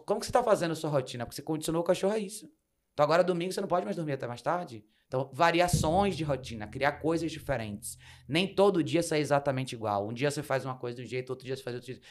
como 0.06 0.20
que 0.20 0.26
você 0.26 0.32
tá 0.32 0.42
fazendo 0.42 0.72
a 0.72 0.74
sua 0.74 0.90
rotina? 0.90 1.26
Porque 1.26 1.36
você 1.36 1.42
condicionou 1.42 1.82
o 1.82 1.84
cachorro 1.84 2.14
a 2.14 2.18
isso. 2.18 2.50
Então 2.94 3.04
agora 3.04 3.22
domingo 3.22 3.52
você 3.52 3.60
não 3.60 3.68
pode 3.68 3.84
mais 3.84 3.96
dormir 3.96 4.12
até 4.12 4.26
mais 4.26 4.40
tarde. 4.40 4.84
Então, 5.06 5.30
variações 5.32 6.16
de 6.16 6.22
rotina, 6.22 6.66
criar 6.66 6.92
coisas 6.92 7.32
diferentes. 7.32 7.96
Nem 8.28 8.54
todo 8.54 8.82
dia 8.82 9.02
sai 9.02 9.20
exatamente 9.20 9.72
igual. 9.74 10.06
Um 10.06 10.12
dia 10.12 10.30
você 10.30 10.42
faz 10.42 10.66
uma 10.66 10.76
coisa 10.76 10.98
de 10.98 11.02
um 11.02 11.06
jeito, 11.06 11.30
outro 11.30 11.46
dia 11.46 11.56
você 11.56 11.62
faz 11.62 11.76
outro 11.76 11.86
jeito. 11.86 12.06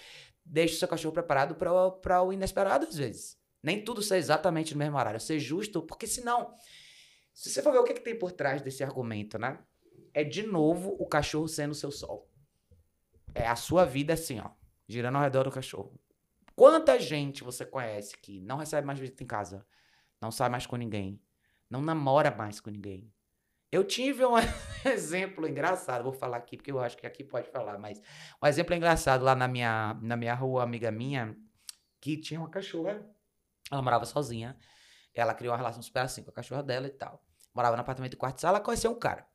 Deixe 0.49 0.75
o 0.75 0.79
seu 0.79 0.87
cachorro 0.87 1.13
preparado 1.13 1.55
para 1.55 2.21
o 2.21 2.31
inesperado 2.31 2.85
às 2.85 2.95
vezes. 2.95 3.37
Nem 3.61 3.83
tudo 3.83 4.01
sai 4.01 4.17
exatamente 4.17 4.73
no 4.73 4.79
mesmo 4.79 4.97
horário. 4.97 5.19
Ser 5.19 5.39
justo, 5.39 5.81
porque 5.81 6.07
senão, 6.07 6.55
se 7.33 7.49
você 7.49 7.61
for 7.61 7.73
ver 7.73 7.79
o 7.79 7.83
que, 7.83 7.93
que 7.93 8.01
tem 8.01 8.17
por 8.17 8.31
trás 8.31 8.61
desse 8.61 8.83
argumento, 8.83 9.37
né? 9.37 9.59
É 10.13 10.23
de 10.23 10.43
novo 10.43 10.95
o 10.99 11.05
cachorro 11.05 11.47
sendo 11.47 11.71
o 11.71 11.75
seu 11.75 11.91
sol. 11.91 12.31
É 13.35 13.45
a 13.45 13.55
sua 13.55 13.85
vida 13.85 14.13
assim, 14.13 14.39
ó, 14.39 14.49
girando 14.87 15.17
ao 15.17 15.23
redor 15.23 15.43
do 15.43 15.51
cachorro. 15.51 15.99
Quanta 16.55 16.99
gente 16.99 17.43
você 17.43 17.65
conhece 17.65 18.17
que 18.17 18.39
não 18.39 18.57
recebe 18.57 18.87
mais 18.87 18.97
visita 18.97 19.23
em 19.23 19.27
casa, 19.27 19.65
não 20.19 20.31
sai 20.31 20.49
mais 20.49 20.65
com 20.65 20.75
ninguém, 20.75 21.21
não 21.69 21.81
namora 21.81 22.31
mais 22.31 22.59
com 22.59 22.69
ninguém. 22.69 23.13
Eu 23.71 23.83
tive 23.83 24.25
um 24.25 24.33
exemplo 24.85 25.47
engraçado, 25.47 26.03
vou 26.03 26.13
falar 26.13 26.37
aqui 26.37 26.55
porque 26.55 26.71
eu 26.71 26.79
acho 26.79 26.97
que 26.97 27.05
aqui 27.05 27.23
pode 27.23 27.49
falar, 27.49 27.77
mas 27.77 28.01
um 28.41 28.47
exemplo 28.47 28.73
engraçado 28.73 29.23
lá 29.23 29.35
na 29.35 29.47
minha, 29.47 29.97
na 30.01 30.15
minha 30.15 30.33
rua, 30.33 30.63
amiga 30.63 30.89
minha, 30.89 31.35
que 31.99 32.17
tinha 32.17 32.39
uma 32.39 32.49
cachorra, 32.49 33.05
ela 33.69 33.81
morava 33.81 34.05
sozinha, 34.05 34.57
ela 35.13 35.33
criou 35.33 35.51
uma 35.51 35.57
relação 35.57 35.81
super 35.81 36.01
assim 36.01 36.23
com 36.23 36.29
a 36.29 36.33
cachorra 36.33 36.63
dela 36.63 36.87
e 36.87 36.91
tal. 36.91 37.21
Morava 37.53 37.75
no 37.75 37.81
apartamento 37.81 38.11
de 38.11 38.17
quarto 38.17 38.39
sala, 38.39 38.59
conheceu 38.59 38.91
um 38.91 38.99
cara. 38.99 39.27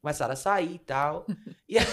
Começaram 0.00 0.32
a 0.32 0.36
sair 0.36 0.74
e 0.74 0.78
tal. 0.78 1.26
e 1.68 1.78
aí 1.78 1.86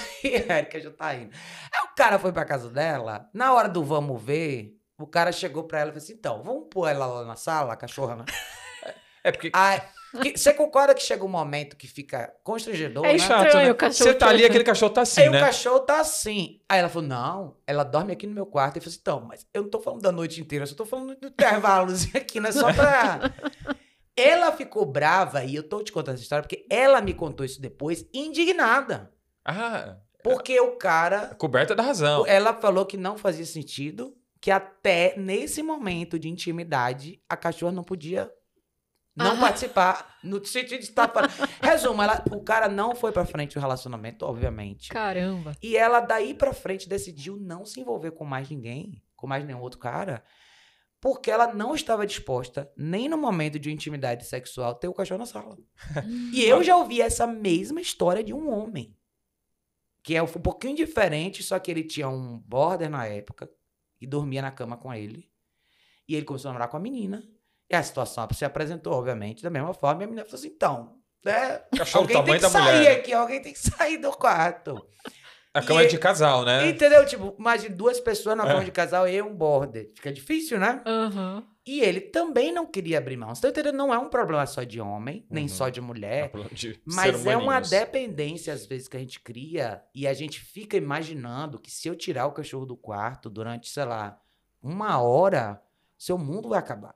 a 0.49 0.57
Erika 0.59 0.79
já 0.79 0.91
tá 0.91 1.15
indo. 1.15 1.33
Aí 1.33 1.83
o 1.85 1.95
cara 1.95 2.19
foi 2.19 2.31
pra 2.31 2.45
casa 2.45 2.69
dela, 2.69 3.29
na 3.33 3.53
hora 3.53 3.67
do 3.67 3.83
vamos 3.83 4.21
ver, 4.21 4.77
o 4.99 5.07
cara 5.07 5.31
chegou 5.31 5.63
pra 5.63 5.79
ela 5.79 5.89
e 5.89 5.93
falou 5.93 6.03
assim: 6.03 6.13
então, 6.13 6.43
vamos 6.43 6.67
pôr 6.69 6.87
ela 6.87 7.05
lá 7.05 7.25
na 7.25 7.35
sala, 7.35 7.73
a 7.73 7.77
cachorra, 7.77 8.17
né? 8.17 8.25
É 9.23 9.31
porque. 9.31 9.51
Aí, 9.53 9.81
você 10.35 10.53
concorda 10.53 10.93
que 10.93 11.01
chega 11.01 11.23
um 11.23 11.29
momento 11.29 11.75
que 11.75 11.87
fica 11.87 12.33
constrangedor, 12.43 13.05
é 13.05 13.13
né? 13.13 13.19
chato, 13.19 13.55
né? 13.55 13.73
Você 13.89 14.13
tá 14.13 14.29
ali, 14.29 14.45
aquele 14.45 14.63
cachorro 14.63 14.93
tá 14.93 15.01
assim, 15.01 15.21
Aí 15.21 15.29
né? 15.29 15.37
o 15.37 15.45
cachorro 15.45 15.79
tá 15.81 15.99
assim. 15.99 16.59
Aí 16.67 16.79
ela 16.79 16.89
falou, 16.89 17.07
não, 17.07 17.57
ela 17.65 17.83
dorme 17.83 18.13
aqui 18.13 18.27
no 18.27 18.33
meu 18.33 18.45
quarto. 18.45 18.75
E 18.75 18.79
eu 18.79 18.81
falei 18.81 18.93
assim, 18.93 18.99
então, 19.01 19.21
mas 19.21 19.45
eu 19.53 19.63
não 19.63 19.69
tô 19.69 19.79
falando 19.79 20.01
da 20.01 20.11
noite 20.11 20.41
inteira, 20.41 20.63
eu 20.63 20.67
só 20.67 20.75
tô 20.75 20.85
falando 20.85 21.15
do 21.15 21.27
intervalos 21.27 22.07
aqui, 22.15 22.39
não 22.39 22.49
é 22.49 22.51
só 22.51 22.73
pra... 22.73 23.33
ela 24.17 24.51
ficou 24.51 24.85
brava, 24.85 25.43
e 25.43 25.55
eu 25.55 25.63
tô 25.63 25.83
te 25.83 25.91
contando 25.91 26.15
essa 26.15 26.23
história, 26.23 26.41
porque 26.41 26.65
ela 26.69 26.99
me 27.01 27.13
contou 27.13 27.45
isso 27.45 27.61
depois, 27.61 28.05
indignada. 28.11 29.11
Ah, 29.45 29.97
Porque 30.23 30.59
o 30.59 30.75
cara... 30.75 31.35
coberta 31.37 31.75
da 31.75 31.83
razão. 31.83 32.25
Ela 32.27 32.53
falou 32.53 32.85
que 32.85 32.97
não 32.97 33.17
fazia 33.17 33.45
sentido, 33.45 34.17
que 34.41 34.51
até 34.51 35.15
nesse 35.17 35.61
momento 35.61 36.17
de 36.17 36.29
intimidade, 36.29 37.21
a 37.29 37.37
cachorra 37.37 37.71
não 37.71 37.83
podia 37.83 38.31
não 39.17 39.31
Ah. 39.35 39.39
participar, 39.39 40.17
no 40.23 40.43
sentido 40.45 40.79
de 40.79 40.85
estar... 40.85 41.09
falando. 41.09 41.31
Resumo, 41.61 42.01
ela, 42.01 42.23
o 42.31 42.41
cara 42.41 42.69
não 42.69 42.95
foi 42.95 43.11
pra 43.11 43.25
frente 43.25 43.55
do 43.55 43.59
relacionamento, 43.59 44.25
obviamente. 44.25 44.89
Caramba. 44.89 45.57
E 45.61 45.75
ela 45.75 45.99
daí 45.99 46.33
pra 46.33 46.53
frente 46.53 46.87
decidiu 46.87 47.35
não 47.35 47.65
se 47.65 47.79
envolver 47.81 48.11
com 48.11 48.23
mais 48.23 48.49
ninguém, 48.49 49.01
com 49.15 49.25
mais 49.27 49.43
nenhum 49.43 49.59
outro 49.59 49.79
cara, 49.79 50.23
porque 51.01 51.29
ela 51.29 51.53
não 51.53 51.75
estava 51.75 52.05
disposta, 52.07 52.71
nem 52.77 53.09
no 53.09 53.17
momento 53.17 53.59
de 53.59 53.71
intimidade 53.71 54.25
sexual, 54.25 54.75
ter 54.75 54.87
o 54.87 54.93
cachorro 54.93 55.19
na 55.19 55.25
sala. 55.25 55.57
E 56.31 56.43
eu 56.43 56.63
já 56.63 56.75
ouvi 56.77 57.01
essa 57.01 57.25
mesma 57.27 57.81
história 57.81 58.23
de 58.23 58.33
um 58.33 58.49
homem. 58.51 58.95
Que 60.03 60.15
é 60.15 60.23
um 60.23 60.27
pouquinho 60.27 60.75
diferente, 60.75 61.43
só 61.43 61.59
que 61.59 61.69
ele 61.69 61.83
tinha 61.83 62.07
um 62.07 62.37
border 62.39 62.89
na 62.89 63.05
época 63.05 63.49
e 63.99 64.07
dormia 64.07 64.41
na 64.41 64.51
cama 64.51 64.77
com 64.77 64.93
ele. 64.93 65.29
E 66.07 66.15
ele 66.15 66.25
começou 66.25 66.49
a 66.49 66.53
namorar 66.53 66.69
com 66.69 66.77
a 66.77 66.79
menina. 66.79 67.27
E 67.69 67.75
a 67.75 67.83
situação 67.83 68.27
se 68.33 68.45
apresentou, 68.45 68.93
obviamente, 68.93 69.43
da 69.43 69.49
mesma 69.49 69.73
forma. 69.73 70.01
E 70.01 70.05
a 70.05 70.07
menina 70.07 70.25
falou 70.25 70.39
assim: 70.39 70.47
então, 70.47 70.95
né? 71.25 71.61
Alguém 71.93 72.23
tem 72.23 72.39
que 72.39 72.49
sair 72.49 72.77
mulher. 72.77 72.97
aqui, 72.99 73.13
alguém 73.13 73.41
tem 73.41 73.53
que 73.53 73.59
sair 73.59 73.97
do 73.97 74.11
quarto. 74.11 74.87
A 75.53 75.61
cama 75.61 75.81
E- 75.81 75.85
é 75.85 75.87
de 75.89 75.97
casal, 75.97 76.45
né? 76.45 76.69
Entendeu? 76.69 77.03
Tipo, 77.05 77.35
imagine 77.39 77.73
duas 77.73 77.99
pessoas 77.99 78.37
na 78.37 78.43
É. 78.45 78.47
cama 78.51 78.63
de 78.63 78.71
casal 78.71 79.07
e 79.07 79.19
um 79.21 79.33
border. 79.35 79.91
Fica 79.95 80.11
difícil, 80.13 80.59
né? 80.59 80.81
Aham. 80.85 81.43
E 81.65 81.81
ele 81.81 81.99
também 81.99 82.51
não 82.53 82.65
queria 82.65 82.97
abrir 82.99 83.17
mão. 83.17 83.33
Você 83.35 83.41
tá 83.41 83.49
entendendo? 83.49 83.75
Não 83.75 83.93
é 83.93 83.97
um 83.97 84.07
problema 84.07 84.45
só 84.45 84.63
de 84.63 84.79
homem, 84.79 85.25
nem 85.29 85.43
Uhum. 85.45 85.49
só 85.49 85.67
de 85.67 85.81
mulher. 85.81 86.31
De 86.53 86.79
Mas 86.85 87.25
é 87.25 87.35
uma 87.35 87.59
dependência, 87.59 88.53
às 88.53 88.65
vezes, 88.65 88.87
que 88.87 88.95
a 88.95 88.99
gente 89.01 89.19
cria 89.19 89.81
e 89.93 90.07
a 90.07 90.13
gente 90.13 90.39
fica 90.39 90.77
imaginando 90.77 91.59
que 91.59 91.69
se 91.69 91.87
eu 91.89 91.95
tirar 91.95 92.27
o 92.27 92.31
cachorro 92.31 92.65
do 92.65 92.77
quarto 92.77 93.29
durante, 93.29 93.67
sei 93.69 93.83
lá, 93.83 94.17
uma 94.63 95.01
hora, 95.01 95.61
seu 95.97 96.17
mundo 96.17 96.49
vai 96.49 96.59
acabar. 96.59 96.95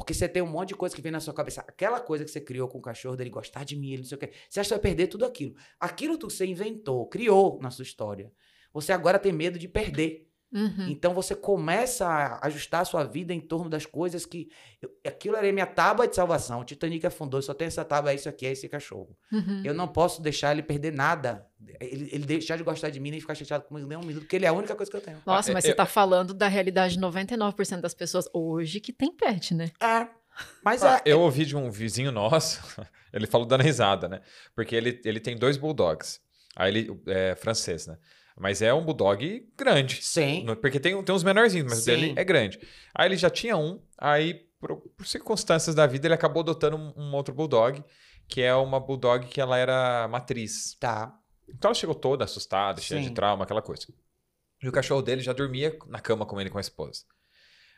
Porque 0.00 0.14
você 0.14 0.26
tem 0.26 0.42
um 0.42 0.46
monte 0.46 0.68
de 0.68 0.76
coisa 0.76 0.96
que 0.96 1.02
vem 1.02 1.12
na 1.12 1.20
sua 1.20 1.34
cabeça. 1.34 1.60
Aquela 1.60 2.00
coisa 2.00 2.24
que 2.24 2.30
você 2.30 2.40
criou 2.40 2.66
com 2.66 2.78
o 2.78 2.80
cachorro, 2.80 3.16
dele 3.16 3.28
gostar 3.28 3.64
de 3.64 3.76
mim, 3.76 3.92
ele 3.92 3.98
não 3.98 4.08
sei 4.08 4.16
o 4.16 4.18
quê. 4.18 4.32
Você 4.48 4.58
acha 4.58 4.70
que 4.70 4.74
vai 4.74 4.80
perder 4.80 5.08
tudo 5.08 5.26
aquilo. 5.26 5.54
Aquilo 5.78 6.18
que 6.18 6.24
você 6.24 6.46
inventou, 6.46 7.06
criou 7.06 7.58
na 7.60 7.70
sua 7.70 7.82
história. 7.82 8.32
Você 8.72 8.94
agora 8.94 9.18
tem 9.18 9.30
medo 9.30 9.58
de 9.58 9.68
perder. 9.68 10.29
Uhum. 10.52 10.88
Então 10.88 11.14
você 11.14 11.34
começa 11.34 12.06
a 12.06 12.46
ajustar 12.46 12.80
a 12.80 12.84
sua 12.84 13.04
vida 13.04 13.32
em 13.32 13.40
torno 13.40 13.70
das 13.70 13.86
coisas 13.86 14.26
que. 14.26 14.48
eu- 14.82 14.90
aquilo 15.06 15.36
era 15.36 15.50
minha 15.52 15.66
tábua 15.66 16.08
de 16.08 16.16
salvação. 16.16 16.60
O 16.60 16.64
Titanic 16.64 17.06
afundou, 17.06 17.40
só 17.40 17.54
tem 17.54 17.68
essa 17.68 17.84
tábua, 17.84 18.10
é 18.10 18.16
isso 18.16 18.28
aqui, 18.28 18.46
é 18.46 18.50
esse 18.52 18.68
cachorro. 18.68 19.16
Uhum. 19.32 19.62
Eu 19.64 19.72
não 19.74 19.86
posso 19.86 20.20
deixar 20.20 20.50
ele 20.52 20.62
perder 20.62 20.92
nada. 20.92 21.46
Ele, 21.80 22.08
ele 22.12 22.24
deixar 22.26 22.56
de 22.56 22.64
gostar 22.64 22.90
de 22.90 22.98
mim 22.98 23.10
nem 23.12 23.20
ficar 23.20 23.34
chateado 23.36 23.64
comigo 23.64 23.86
nem 23.86 23.96
um 23.96 24.00
minuto, 24.02 24.22
porque 24.22 24.34
ele 24.36 24.44
é 24.44 24.48
a 24.48 24.52
única 24.52 24.74
coisa 24.74 24.90
que 24.90 24.96
eu 24.96 25.00
tenho. 25.00 25.18
Nossa, 25.24 25.50
Ah, 25.50 25.54
mas 25.54 25.64
você 25.64 25.72
tá 25.74 25.86
falando 25.86 26.34
da 26.34 26.48
realidade 26.48 26.94
de 26.94 27.00
99% 27.00 27.80
das 27.80 27.94
pessoas 27.94 28.28
hoje 28.32 28.80
que 28.80 28.92
tem 28.92 29.14
pet, 29.14 29.54
né? 29.54 29.70
É. 29.80 30.08
Mas 30.64 30.82
Ah, 30.82 30.96
é. 31.04 31.12
eu 31.12 31.20
ouvi 31.20 31.44
de 31.44 31.56
um 31.56 31.70
vizinho 31.70 32.10
nosso, 32.10 32.60
ele 33.12 33.26
falou 33.26 33.46
dando 33.46 33.62
risada, 33.62 34.08
né? 34.08 34.20
Porque 34.54 34.74
ele, 34.74 35.00
ele 35.04 35.20
tem 35.20 35.36
dois 35.36 35.56
bulldogs. 35.56 36.20
Aí 36.56 36.70
ele 36.76 37.00
é 37.06 37.36
francês, 37.36 37.86
né? 37.86 37.96
Mas 38.40 38.62
é 38.62 38.72
um 38.72 38.82
bulldog 38.82 39.46
grande. 39.54 40.02
Sim. 40.02 40.46
Porque 40.62 40.80
tem, 40.80 41.00
tem 41.02 41.14
uns 41.14 41.22
menorzinhos, 41.22 41.68
mas 41.68 41.80
o 41.80 41.82
Sim. 41.82 41.90
dele 41.90 42.14
é 42.16 42.24
grande. 42.24 42.58
Aí 42.94 43.06
ele 43.06 43.16
já 43.18 43.28
tinha 43.28 43.54
um, 43.54 43.78
aí 43.98 44.32
por, 44.58 44.76
por 44.96 45.06
circunstâncias 45.06 45.74
da 45.74 45.86
vida 45.86 46.06
ele 46.06 46.14
acabou 46.14 46.40
adotando 46.40 46.74
um, 46.78 46.92
um 46.96 47.14
outro 47.14 47.34
bulldog, 47.34 47.84
que 48.26 48.40
é 48.40 48.54
uma 48.54 48.80
bulldog 48.80 49.26
que 49.26 49.42
ela 49.42 49.58
era 49.58 50.08
matriz. 50.08 50.74
Tá. 50.80 51.14
Então 51.46 51.68
ela 51.68 51.74
chegou 51.74 51.94
toda 51.94 52.24
assustada, 52.24 52.80
cheia 52.80 53.02
de 53.02 53.08
Sim. 53.08 53.14
trauma, 53.14 53.44
aquela 53.44 53.60
coisa. 53.60 53.86
E 54.62 54.66
o 54.68 54.72
cachorro 54.72 55.02
dele 55.02 55.20
já 55.20 55.34
dormia 55.34 55.76
na 55.86 56.00
cama 56.00 56.24
com 56.24 56.40
ele 56.40 56.48
com 56.48 56.56
a 56.56 56.62
esposa. 56.62 57.02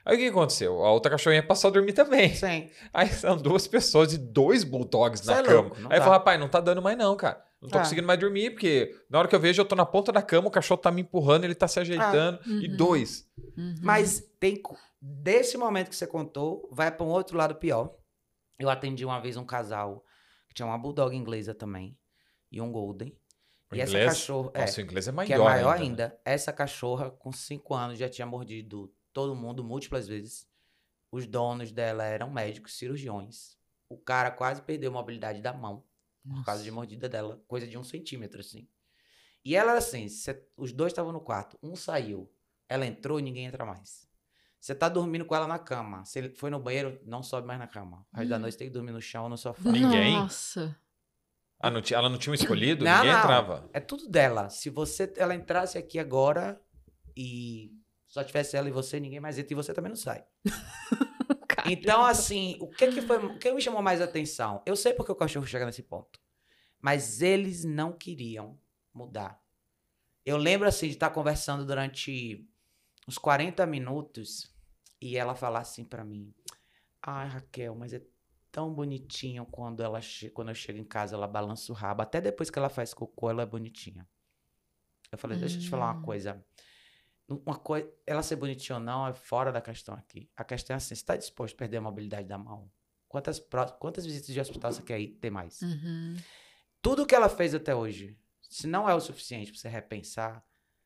Aí 0.04 0.14
o 0.16 0.18
que 0.18 0.28
aconteceu? 0.28 0.84
A 0.84 0.92
outra 0.92 1.10
cachorrinha 1.10 1.42
passou 1.42 1.68
a 1.70 1.72
dormir 1.72 1.92
também. 1.92 2.32
Sim. 2.36 2.70
Aí 2.94 3.08
são 3.08 3.36
duas 3.36 3.66
pessoas 3.66 4.12
e 4.12 4.18
dois 4.18 4.62
bulldogs 4.62 5.22
Cê 5.24 5.32
na 5.32 5.40
é 5.40 5.42
cama. 5.42 5.60
louco, 5.62 5.76
Aí 5.76 5.84
eu 5.84 5.88
dá. 5.88 5.98
falo, 5.98 6.12
rapaz, 6.12 6.38
não 6.38 6.48
tá 6.48 6.60
dando 6.60 6.80
mais 6.80 6.96
não, 6.96 7.16
cara. 7.16 7.42
Não 7.62 7.68
tô 7.68 7.78
É. 7.78 7.82
conseguindo 7.82 8.06
mais 8.08 8.18
dormir, 8.18 8.50
porque 8.50 8.92
na 9.08 9.20
hora 9.20 9.28
que 9.28 9.34
eu 9.36 9.40
vejo, 9.40 9.60
eu 9.62 9.64
tô 9.64 9.76
na 9.76 9.86
ponta 9.86 10.10
da 10.10 10.20
cama, 10.20 10.48
o 10.48 10.50
cachorro 10.50 10.80
tá 10.80 10.90
me 10.90 11.02
empurrando, 11.02 11.44
ele 11.44 11.54
tá 11.54 11.68
se 11.68 11.78
ajeitando. 11.78 12.40
E 12.44 12.68
Uhum. 12.68 12.76
dois. 12.76 13.30
Uhum. 13.56 13.76
Mas 13.80 14.20
tem. 14.40 14.60
Desse 15.00 15.56
momento 15.56 15.88
que 15.88 15.96
você 15.96 16.06
contou, 16.06 16.68
vai 16.72 16.90
para 16.90 17.06
um 17.06 17.08
outro 17.08 17.36
lado 17.38 17.54
pior. 17.54 17.94
Eu 18.58 18.68
atendi 18.68 19.04
uma 19.04 19.20
vez 19.20 19.36
um 19.36 19.44
casal 19.44 20.04
que 20.48 20.54
tinha 20.54 20.66
uma 20.66 20.76
bulldog 20.78 21.16
inglesa 21.16 21.54
também 21.54 21.96
e 22.50 22.60
um 22.60 22.70
golden. 22.70 23.16
O 23.70 23.74
e 23.74 23.80
essa 23.80 23.90
inglês? 23.92 24.06
cachorra. 24.10 24.50
é, 24.54 24.60
Nossa, 24.60 24.80
o 24.80 24.84
inglês 24.84 25.08
é 25.08 25.12
maior, 25.12 25.26
que 25.26 25.32
é 25.32 25.38
maior 25.38 25.72
ainda. 25.72 25.82
ainda. 25.84 26.08
né? 26.08 26.14
Essa 26.24 26.52
cachorra, 26.52 27.10
com 27.10 27.32
cinco 27.32 27.74
anos, 27.74 27.98
já 27.98 28.08
tinha 28.08 28.26
mordido 28.26 28.92
todo 29.12 29.34
mundo 29.34 29.64
múltiplas 29.64 30.06
vezes. 30.08 30.46
Os 31.10 31.26
donos 31.26 31.70
dela 31.72 32.04
eram 32.04 32.30
médicos, 32.30 32.74
cirurgiões. 32.76 33.56
O 33.88 33.96
cara 33.96 34.30
quase 34.30 34.62
perdeu 34.62 34.90
a 34.90 34.94
mobilidade 34.94 35.40
da 35.40 35.52
mão 35.52 35.84
por 36.22 36.44
causa 36.44 36.62
de 36.62 36.70
mordida 36.70 37.08
dela, 37.08 37.42
coisa 37.48 37.66
de 37.66 37.76
um 37.78 37.84
centímetro, 37.84 38.40
assim. 38.40 38.68
E 39.44 39.56
ela 39.56 39.70
era 39.72 39.78
assim: 39.78 40.08
cê- 40.08 40.46
os 40.56 40.72
dois 40.72 40.92
estavam 40.92 41.12
no 41.12 41.20
quarto, 41.20 41.58
um 41.62 41.74
saiu, 41.76 42.30
ela 42.68 42.86
entrou 42.86 43.18
e 43.18 43.22
ninguém 43.22 43.46
entra 43.46 43.64
mais. 43.64 44.08
Você 44.60 44.74
tá 44.74 44.88
dormindo 44.88 45.24
com 45.24 45.34
ela 45.34 45.48
na 45.48 45.58
cama. 45.58 46.04
Se 46.04 46.20
ele 46.20 46.28
foi 46.36 46.48
no 46.48 46.60
banheiro, 46.60 47.00
não 47.04 47.20
sobe 47.22 47.46
mais 47.48 47.58
na 47.58 47.66
cama. 47.66 48.06
O 48.12 48.16
resto 48.16 48.30
da 48.30 48.36
Hum. 48.36 48.40
noite 48.40 48.56
tem 48.56 48.68
que 48.68 48.72
dormir 48.72 48.92
no 48.92 49.00
chão 49.02 49.24
ou 49.24 49.28
no 49.28 49.36
sofá. 49.36 49.72
Ninguém? 49.72 50.14
Nossa. 50.14 50.78
Ah, 51.58 51.68
não 51.70 51.82
tinha- 51.82 51.98
ela 51.98 52.08
não 52.08 52.16
tinha 52.18 52.34
escolhido? 52.34 52.84
Não, 52.84 52.94
Ninguém 52.98 53.10
não. 53.12 53.18
entrava. 53.18 53.68
É 53.72 53.80
tudo 53.80 54.08
dela. 54.08 54.48
Se 54.50 54.70
você 54.70 55.12
ela 55.16 55.34
entrasse 55.34 55.76
aqui 55.78 55.98
agora 55.98 56.60
e 57.16 57.72
só 58.06 58.22
tivesse 58.22 58.56
ela 58.56 58.68
e 58.68 58.72
você, 58.72 59.00
ninguém 59.00 59.18
mais 59.18 59.36
entra 59.38 59.52
e 59.52 59.56
você 59.56 59.74
também 59.74 59.88
não 59.90 59.96
sai. 59.96 60.24
Então, 61.66 62.04
assim, 62.04 62.56
o 62.60 62.68
que 62.68 62.88
que 62.88 63.02
foi, 63.02 63.24
o 63.24 63.38
que 63.38 63.52
me 63.52 63.60
chamou 63.60 63.82
mais 63.82 64.00
atenção? 64.00 64.62
Eu 64.66 64.76
sei 64.76 64.92
porque 64.94 65.12
o 65.12 65.16
cachorro 65.16 65.46
chega 65.46 65.66
nesse 65.66 65.82
ponto, 65.82 66.20
mas 66.80 67.22
eles 67.22 67.64
não 67.64 67.92
queriam 67.92 68.58
mudar. 68.92 69.40
Eu 70.24 70.36
lembro 70.36 70.68
assim 70.68 70.86
de 70.86 70.94
estar 70.94 71.10
conversando 71.10 71.66
durante 71.66 72.48
uns 73.08 73.18
40 73.18 73.66
minutos 73.66 74.54
e 75.00 75.16
ela 75.16 75.34
falar 75.34 75.60
assim 75.60 75.84
pra 75.84 76.04
mim: 76.04 76.32
"Ai, 77.02 77.28
Raquel, 77.28 77.74
mas 77.74 77.92
é 77.92 78.02
tão 78.52 78.72
bonitinho 78.72 79.46
quando 79.46 79.82
ela 79.82 79.98
quando 80.34 80.50
eu 80.50 80.54
chego 80.54 80.78
em 80.78 80.84
casa, 80.84 81.16
ela 81.16 81.26
balança 81.26 81.72
o 81.72 81.74
rabo. 81.74 82.02
Até 82.02 82.20
depois 82.20 82.50
que 82.50 82.58
ela 82.58 82.68
faz 82.68 82.92
cocô, 82.92 83.30
ela 83.30 83.42
é 83.42 83.46
bonitinha. 83.46 84.06
Eu 85.10 85.18
falei, 85.18 85.38
deixa 85.38 85.56
eu 85.56 85.60
te 85.60 85.68
falar 85.68 85.92
uma 85.92 86.00
hum. 86.00 86.02
coisa. 86.02 86.44
Uma 87.28 87.56
coisa, 87.56 87.88
ela 88.06 88.22
ser 88.22 88.36
bonitinha 88.36 88.76
ou 88.76 88.82
não 88.82 89.06
é 89.06 89.14
fora 89.14 89.50
da 89.50 89.60
questão 89.60 89.94
aqui. 89.94 90.28
A 90.36 90.44
questão 90.44 90.74
é 90.74 90.76
assim, 90.76 90.88
você 90.88 90.94
está 90.94 91.16
disposto 91.16 91.54
a 91.54 91.58
perder 91.58 91.78
a 91.78 91.80
mobilidade 91.80 92.26
da 92.26 92.36
mão? 92.36 92.70
Quantas, 93.08 93.42
quantas 93.78 94.04
visitas 94.04 94.34
de 94.34 94.40
hospital 94.40 94.72
você 94.72 94.82
quer 94.82 94.98
ir, 94.98 95.08
ter 95.20 95.30
mais? 95.30 95.60
Uhum. 95.60 96.16
Tudo 96.80 97.06
que 97.06 97.14
ela 97.14 97.28
fez 97.28 97.54
até 97.54 97.74
hoje, 97.74 98.18
se 98.42 98.66
não 98.66 98.88
é 98.88 98.94
o 98.94 99.00
suficiente 99.00 99.50
para 99.50 99.60
você 99.60 99.68
repensar, 99.68 100.44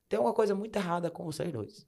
tem 0.09 0.19
alguma 0.19 0.35
coisa 0.35 0.55
muito 0.55 0.77
errada 0.77 1.11
com 1.11 1.25
vocês 1.25 1.53
dois. 1.53 1.87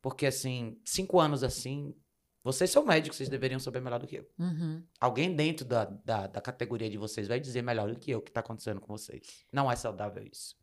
Porque, 0.00 0.26
assim, 0.26 0.80
cinco 0.84 1.18
anos 1.18 1.42
assim, 1.42 1.94
vocês 2.42 2.70
são 2.70 2.84
médicos, 2.84 3.16
vocês 3.16 3.28
deveriam 3.28 3.60
saber 3.60 3.80
melhor 3.80 4.00
do 4.00 4.06
que 4.06 4.16
eu. 4.16 4.30
Uhum. 4.38 4.82
Alguém 5.00 5.34
dentro 5.34 5.64
da, 5.64 5.84
da, 5.84 6.26
da, 6.26 6.40
categoria 6.40 6.88
de 6.88 6.96
vocês 6.96 7.28
vai 7.28 7.38
dizer 7.38 7.62
melhor 7.62 7.92
do 7.92 7.98
que 7.98 8.10
eu 8.10 8.18
o 8.18 8.22
que 8.22 8.30
está 8.30 8.40
acontecendo 8.40 8.80
com 8.80 8.96
vocês. 8.96 9.44
Não 9.52 9.70
é 9.70 9.76
saudável 9.76 10.26
isso. 10.26 10.56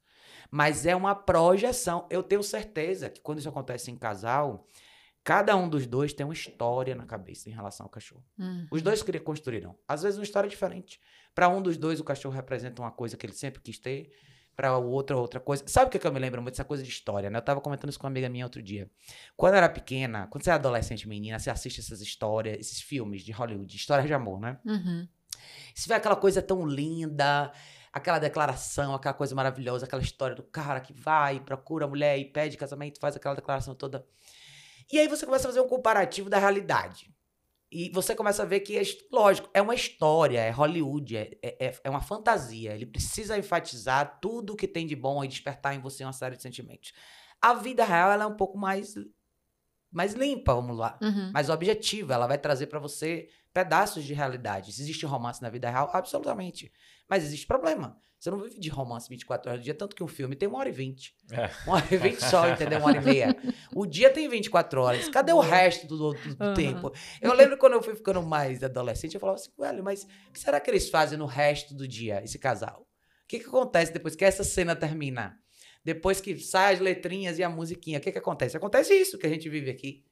Mas 0.50 0.86
é 0.86 0.96
uma 0.96 1.16
projeção. 1.16 2.08
Eu 2.10 2.24
tenho 2.24 2.44
certeza 2.44 3.10
que 3.10 3.22
quando 3.22 3.40
isso 3.40 3.50
acontece 3.50 3.92
em 3.92 3.98
casal, 3.98 4.68
cada 5.24 5.56
um 5.56 5.68
dos 5.68 5.86
dois 5.86 6.14
tem 6.14 6.26
uma 6.26 6.34
história 6.34 6.96
na 6.96 7.06
cabeça 7.06 7.50
em 7.50 7.54
relação 7.54 7.86
ao 7.86 7.90
cachorro. 7.90 8.24
Uhum. 8.38 8.68
Os 8.72 8.82
dois 8.82 9.04
construíram. 9.24 9.76
Às 9.88 10.04
vezes, 10.04 10.18
uma 10.18 10.24
história 10.24 10.50
diferente. 10.50 11.00
Para 11.34 11.50
um 11.50 11.62
dos 11.62 11.78
dois, 11.78 12.00
o 12.00 12.04
cachorro 12.04 12.36
representa 12.36 12.82
uma 12.82 12.92
coisa 12.92 13.18
que 13.18 13.26
ele 13.26 13.34
sempre 13.34 13.62
quis 13.62 13.78
ter 13.78 14.12
para 14.56 14.78
outra 14.78 15.18
outra 15.18 15.40
coisa. 15.40 15.64
Sabe 15.68 15.88
o 15.88 15.90
que, 15.90 16.00
que 16.00 16.08
eu 16.08 16.14
me 16.14 16.20
lembro 16.20 16.42
muito 16.42 16.54
dessa 16.54 16.64
coisa 16.64 16.82
de 16.82 16.90
história, 16.90 17.30
né? 17.30 17.38
Eu 17.38 17.42
tava 17.42 17.60
comentando 17.60 17.90
isso 17.90 18.00
com 18.00 18.08
uma 18.08 18.12
amiga 18.12 18.30
minha 18.30 18.46
outro 18.46 18.64
dia. 18.64 18.90
Quando 19.36 19.54
eu 19.54 19.58
era 19.58 19.70
pequena, 19.70 20.28
quando 20.28 20.44
você 20.44 20.50
é 20.50 20.54
adolescente 20.54 21.08
menina, 21.08 21.38
você 21.38 21.50
assiste 21.50 21.82
essas 21.82 22.02
histórias, 22.02 22.58
esses 22.58 22.82
filmes 22.82 23.22
de 23.22 23.32
Hollywood, 23.32 23.76
histórias 23.76 24.08
de 24.08 24.14
amor, 24.14 24.40
né? 24.40 24.58
Uhum. 24.66 25.08
Você 25.74 25.90
vê 25.90 25.96
aquela 25.96 26.16
coisa 26.16 26.42
tão 26.42 26.66
linda, 26.66 27.52
aquela 27.96 28.20
declaração, 28.20 28.94
aquela 28.94 29.14
coisa 29.14 29.34
maravilhosa, 29.34 29.86
aquela 29.86 30.02
história 30.02 30.36
do 30.36 30.44
cara 30.44 30.82
que 30.82 30.92
vai, 30.92 31.40
procura 31.40 31.86
a 31.86 31.88
mulher 31.88 32.20
e 32.20 32.26
pede 32.26 32.58
casamento, 32.58 33.00
faz 33.00 33.16
aquela 33.16 33.36
declaração 33.36 33.74
toda. 33.74 34.06
E 34.92 35.00
aí 35.00 35.08
você 35.08 35.26
começa 35.26 35.48
a 35.48 35.50
fazer 35.50 35.62
um 35.62 35.68
comparativo 35.68 36.30
da 36.30 36.38
realidade. 36.38 37.10
E 37.72 37.90
você 37.92 38.14
começa 38.14 38.44
a 38.44 38.46
ver 38.46 38.60
que, 38.60 38.78
é, 38.78 38.82
lógico, 39.10 39.50
é 39.54 39.62
uma 39.62 39.74
história, 39.74 40.40
é 40.40 40.52
Hollywood, 40.52 41.16
é, 41.16 41.38
é, 41.42 41.80
é 41.86 41.90
uma 41.90 42.02
fantasia. 42.02 42.74
Ele 42.74 42.86
precisa 42.86 43.38
enfatizar 43.38 44.20
tudo 44.22 44.54
o 44.54 44.56
que 44.58 44.68
tem 44.68 44.86
de 44.86 44.96
bom 44.96 45.24
e 45.24 45.28
despertar 45.30 45.74
em 45.74 45.80
você 45.80 46.04
uma 46.04 46.12
série 46.12 46.36
de 46.36 46.42
sentimentos. 46.42 46.92
A 47.42 47.54
vida 47.54 47.86
real 47.86 48.12
ela 48.12 48.26
é 48.26 48.28
um 48.28 48.36
pouco 48.36 48.58
mais, 48.58 48.94
mais 49.90 50.14
limpa, 50.14 50.54
vamos 50.54 50.78
lá, 50.78 51.00
uhum. 51.02 51.32
mais 51.32 51.50
objetiva. 51.50 52.14
Ela 52.14 52.28
vai 52.28 52.38
trazer 52.38 52.68
para 52.68 52.80
você 52.80 53.30
pedaços 53.56 54.04
de 54.04 54.14
realidade. 54.14 54.70
Existe 54.70 55.06
romance 55.06 55.42
na 55.42 55.50
vida 55.50 55.70
real? 55.70 55.90
Absolutamente. 55.94 56.70
Mas 57.10 57.24
existe 57.24 57.48
problema. 57.48 57.98
Você 58.20 58.30
não 58.30 58.38
vive 58.38 58.60
de 58.60 58.68
romance 58.68 59.08
24 59.08 59.50
horas 59.50 59.62
do 59.62 59.64
dia, 59.64 59.74
tanto 59.74 59.96
que 59.96 60.04
um 60.04 60.10
filme 60.10 60.36
tem 60.36 60.50
uma 60.50 60.58
hora 60.58 60.68
e 60.68 60.74
vinte. 60.74 61.16
É. 61.32 61.50
Uma 61.66 61.78
hora 61.78 61.88
e 61.90 61.96
vinte 61.96 62.22
só, 62.22 62.50
entendeu? 62.50 62.80
Uma 62.80 62.90
hora 62.90 62.98
e 62.98 63.02
meia. 63.02 63.38
O 63.74 63.86
dia 63.86 64.10
tem 64.10 64.28
24 64.28 64.82
horas. 64.82 65.08
Cadê 65.08 65.32
o 65.32 65.40
resto 65.40 65.88
do, 65.88 65.98
do, 65.98 66.14
do 66.36 66.46
uhum. 66.46 66.54
tempo? 66.54 66.92
Eu 67.22 67.32
lembro 67.32 67.58
quando 67.58 67.74
eu 67.74 67.82
fui 67.82 67.96
ficando 67.96 68.22
mais 68.22 68.62
adolescente, 68.62 69.14
eu 69.14 69.22
falava 69.22 69.40
assim, 69.40 69.52
velho, 69.58 69.82
mas 69.82 70.04
o 70.04 70.34
que 70.34 70.40
será 70.40 70.60
que 70.60 70.70
eles 70.70 70.90
fazem 70.90 71.18
no 71.18 71.26
resto 71.26 71.74
do 71.74 71.88
dia, 71.88 72.22
esse 72.26 72.38
casal? 72.38 72.82
O 73.24 73.28
que, 73.28 73.40
que 73.40 73.48
acontece 73.48 73.94
depois 73.94 74.18
que 74.18 74.26
essa 74.26 74.44
cena 74.44 74.76
termina? 74.76 75.40
Depois 75.82 76.20
que 76.20 76.38
sai 76.40 76.74
as 76.74 76.82
letrinhas 76.82 77.40
e 77.40 77.44
a 77.44 77.50
musiquinha, 77.50 78.00
o 78.00 78.02
que, 78.02 78.12
que 78.12 78.18
acontece? 78.18 78.58
Acontece 78.58 78.94
isso 78.94 79.18
que 79.18 79.26
a 79.26 79.30
gente 79.30 79.48
vive 79.48 79.70
aqui. 79.70 80.04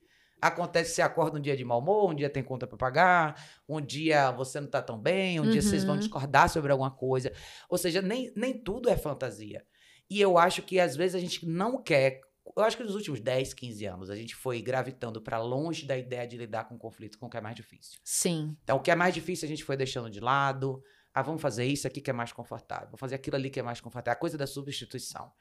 Acontece 0.43 0.89
que 0.89 0.95
você 0.97 1.01
acorda 1.01 1.38
um 1.38 1.41
dia 1.41 1.56
de 1.56 1.63
mau 1.63 1.79
humor, 1.79 2.12
um 2.12 2.13
dia 2.13 2.29
tem 2.29 2.43
conta 2.43 2.67
para 2.67 2.77
pagar, 2.77 3.62
um 3.67 3.79
dia 3.79 4.29
você 4.32 4.60
não 4.60 4.67
tá 4.67 4.82
tão 4.82 4.99
bem, 4.99 5.39
um 5.39 5.43
uhum. 5.43 5.51
dia 5.51 5.62
vocês 5.62 5.86
vão 5.86 5.93
uhum. 5.93 5.99
discordar 5.99 6.49
sobre 6.49 6.69
alguma 6.69 6.91
coisa. 6.91 7.32
Ou 7.69 7.77
seja, 7.77 8.01
nem, 8.01 8.29
nem 8.36 8.53
tudo 8.62 8.89
é 8.89 8.97
fantasia. 8.97 9.65
E 10.10 10.19
eu 10.19 10.38
acho 10.38 10.62
que 10.62 10.82
às 10.82 10.97
vezes 10.97 11.15
a 11.15 11.19
gente 11.19 11.45
não 11.45 11.82
quer. 11.82 12.19
Eu 12.58 12.62
acho 12.62 12.75
que 12.75 12.84
nos 12.84 12.93
últimos 12.93 13.21
10, 13.21 13.53
15 13.53 13.86
anos 13.86 14.10
a 14.10 14.17
gente 14.17 14.36
foi 14.36 14.62
gravitando 14.62 15.21
para 15.21 15.39
longe 15.41 15.86
da 15.86 15.97
ideia 15.97 16.27
de 16.27 16.36
lidar 16.36 16.65
com 16.65 16.77
conflito, 16.77 17.17
com 17.17 17.27
o 17.27 17.29
que 17.29 17.38
é 17.38 17.41
mais 17.41 17.56
difícil. 17.56 18.01
Sim. 18.03 18.58
Então, 18.63 18.75
o 18.75 18.82
que 18.82 18.91
é 18.91 18.95
mais 18.95 19.13
difícil 19.13 19.45
a 19.45 19.49
gente 19.49 19.63
foi 19.63 19.77
deixando 19.77 20.10
de 20.10 20.19
lado. 20.19 20.84
Ah, 21.13 21.21
vamos 21.21 21.41
fazer 21.41 21.65
isso 21.65 21.88
aqui 21.88 22.01
que 22.01 22.10
é 22.10 22.13
mais 22.13 22.34
confortável. 22.34 22.88
Vamos 22.88 22.99
fazer 22.99 23.15
aquilo 23.15 23.38
ali 23.38 23.49
que 23.49 23.62
é 23.62 23.63
mais 23.63 23.79
confortável. 23.79 24.17
A 24.17 24.19
coisa 24.19 24.38
da 24.38 24.45
substituição. 24.45 25.32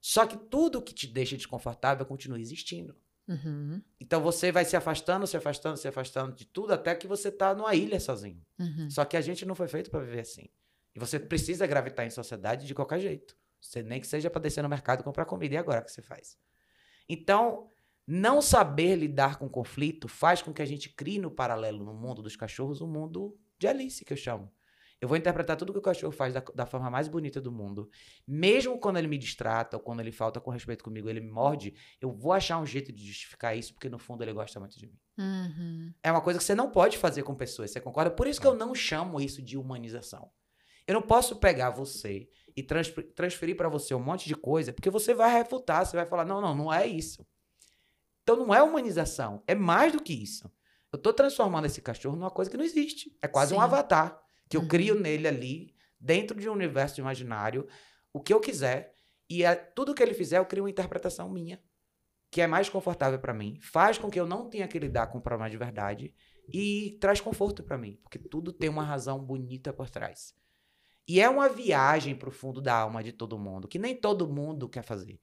Só 0.00 0.26
que 0.26 0.38
tudo 0.48 0.80
que 0.80 0.94
te 0.94 1.06
deixa 1.06 1.36
desconfortável 1.36 2.06
continua 2.06 2.40
existindo. 2.40 2.96
Uhum. 3.28 3.82
Então 4.00 4.22
você 4.22 4.52
vai 4.52 4.64
se 4.64 4.76
afastando, 4.76 5.26
se 5.26 5.36
afastando, 5.36 5.76
se 5.76 5.88
afastando 5.88 6.34
de 6.34 6.44
tudo 6.44 6.72
até 6.72 6.94
que 6.94 7.06
você 7.06 7.30
tá 7.30 7.54
numa 7.54 7.74
ilha 7.74 7.98
sozinho. 7.98 8.40
Uhum. 8.58 8.88
Só 8.88 9.04
que 9.04 9.16
a 9.16 9.20
gente 9.20 9.44
não 9.44 9.54
foi 9.54 9.68
feito 9.68 9.90
para 9.90 10.00
viver 10.00 10.20
assim. 10.20 10.48
E 10.94 10.98
você 10.98 11.18
precisa 11.18 11.66
gravitar 11.66 12.06
em 12.06 12.10
sociedade 12.10 12.66
de 12.66 12.74
qualquer 12.74 13.00
jeito. 13.00 13.36
Você 13.60 13.82
nem 13.82 14.00
que 14.00 14.06
seja 14.06 14.30
para 14.30 14.40
descer 14.40 14.62
no 14.62 14.68
mercado 14.68 15.00
e 15.00 15.04
comprar 15.04 15.24
comida. 15.24 15.54
E 15.54 15.58
agora 15.58 15.82
que 15.82 15.90
você 15.90 16.02
faz? 16.02 16.38
Então, 17.08 17.70
não 18.06 18.40
saber 18.40 18.96
lidar 18.96 19.38
com 19.38 19.48
conflito 19.48 20.08
faz 20.08 20.40
com 20.40 20.52
que 20.52 20.62
a 20.62 20.66
gente 20.66 20.88
crie 20.88 21.18
no 21.18 21.30
paralelo 21.30 21.84
no 21.84 21.92
mundo 21.92 22.22
dos 22.22 22.36
cachorros 22.36 22.80
um 22.80 22.86
mundo 22.86 23.38
de 23.58 23.66
Alice, 23.66 24.04
que 24.04 24.12
eu 24.12 24.16
chamo. 24.16 24.50
Eu 25.00 25.08
vou 25.08 25.16
interpretar 25.16 25.56
tudo 25.56 25.72
que 25.72 25.78
o 25.78 25.82
cachorro 25.82 26.12
faz 26.12 26.32
da, 26.32 26.42
da, 26.54 26.64
forma 26.64 26.90
mais 26.90 27.06
bonita 27.06 27.38
do 27.40 27.52
mundo. 27.52 27.90
Mesmo 28.26 28.78
quando 28.78 28.96
ele 28.96 29.06
me 29.06 29.18
distrata 29.18 29.76
ou 29.76 29.82
quando 29.82 30.00
ele 30.00 30.10
falta 30.10 30.40
com 30.40 30.50
respeito 30.50 30.82
comigo, 30.82 31.08
ele 31.08 31.20
me 31.20 31.30
morde, 31.30 31.74
eu 32.00 32.10
vou 32.10 32.32
achar 32.32 32.58
um 32.58 32.64
jeito 32.64 32.90
de 32.92 33.06
justificar 33.06 33.56
isso, 33.56 33.74
porque 33.74 33.90
no 33.90 33.98
fundo 33.98 34.24
ele 34.24 34.32
gosta 34.32 34.58
muito 34.58 34.78
de 34.78 34.86
mim. 34.86 34.98
Uhum. 35.18 35.92
É 36.02 36.10
uma 36.10 36.22
coisa 36.22 36.38
que 36.38 36.44
você 36.44 36.54
não 36.54 36.70
pode 36.70 36.96
fazer 36.96 37.22
com 37.24 37.34
pessoas, 37.34 37.70
você 37.70 37.80
concorda? 37.80 38.10
Por 38.10 38.26
isso 38.26 38.40
que 38.40 38.46
eu 38.46 38.54
não 38.54 38.74
chamo 38.74 39.20
isso 39.20 39.42
de 39.42 39.58
humanização. 39.58 40.30
Eu 40.86 40.94
não 40.94 41.02
posso 41.02 41.36
pegar 41.36 41.70
você 41.70 42.28
e 42.56 42.62
transferir 42.62 43.56
para 43.56 43.68
você 43.68 43.94
um 43.94 44.02
monte 44.02 44.26
de 44.26 44.34
coisa, 44.34 44.72
porque 44.72 44.88
você 44.88 45.12
vai 45.12 45.30
refutar, 45.30 45.84
você 45.84 45.96
vai 45.96 46.06
falar: 46.06 46.24
não, 46.24 46.40
não, 46.40 46.54
não 46.54 46.72
é 46.72 46.86
isso. 46.86 47.26
Então 48.22 48.36
não 48.36 48.54
é 48.54 48.62
humanização, 48.62 49.42
é 49.46 49.54
mais 49.54 49.92
do 49.92 50.02
que 50.02 50.12
isso. 50.12 50.50
Eu 50.92 50.96
estou 50.96 51.12
transformando 51.12 51.66
esse 51.66 51.82
cachorro 51.82 52.16
numa 52.16 52.30
coisa 52.30 52.50
que 52.50 52.56
não 52.56 52.64
existe. 52.64 53.14
É 53.20 53.28
quase 53.28 53.50
Sim. 53.50 53.56
um 53.56 53.60
avatar 53.60 54.25
que 54.48 54.56
eu 54.56 54.62
uhum. 54.62 54.68
crio 54.68 54.94
nele 54.98 55.28
ali, 55.28 55.74
dentro 55.98 56.38
de 56.38 56.48
um 56.48 56.52
universo 56.52 57.00
imaginário, 57.00 57.66
o 58.12 58.20
que 58.20 58.32
eu 58.32 58.40
quiser. 58.40 58.94
E 59.28 59.42
é, 59.42 59.54
tudo 59.54 59.94
que 59.94 60.02
ele 60.02 60.14
fizer, 60.14 60.38
eu 60.38 60.46
crio 60.46 60.64
uma 60.64 60.70
interpretação 60.70 61.28
minha, 61.28 61.60
que 62.30 62.40
é 62.40 62.46
mais 62.46 62.68
confortável 62.68 63.18
para 63.18 63.34
mim. 63.34 63.58
Faz 63.60 63.98
com 63.98 64.10
que 64.10 64.18
eu 64.18 64.26
não 64.26 64.48
tenha 64.48 64.68
que 64.68 64.78
lidar 64.78 65.08
com 65.08 65.18
o 65.18 65.22
problema 65.22 65.50
de 65.50 65.56
verdade 65.56 66.14
e 66.52 66.96
traz 67.00 67.20
conforto 67.20 67.62
para 67.62 67.78
mim, 67.78 67.98
porque 68.02 68.18
tudo 68.18 68.52
tem 68.52 68.68
uma 68.68 68.84
razão 68.84 69.18
bonita 69.18 69.72
por 69.72 69.90
trás. 69.90 70.34
E 71.08 71.20
é 71.20 71.28
uma 71.28 71.48
viagem 71.48 72.16
pro 72.16 72.30
fundo 72.30 72.60
da 72.60 72.74
alma 72.74 73.02
de 73.02 73.12
todo 73.12 73.38
mundo, 73.38 73.68
que 73.68 73.78
nem 73.78 73.94
todo 73.94 74.28
mundo 74.28 74.68
quer 74.68 74.82
fazer. 74.82 75.20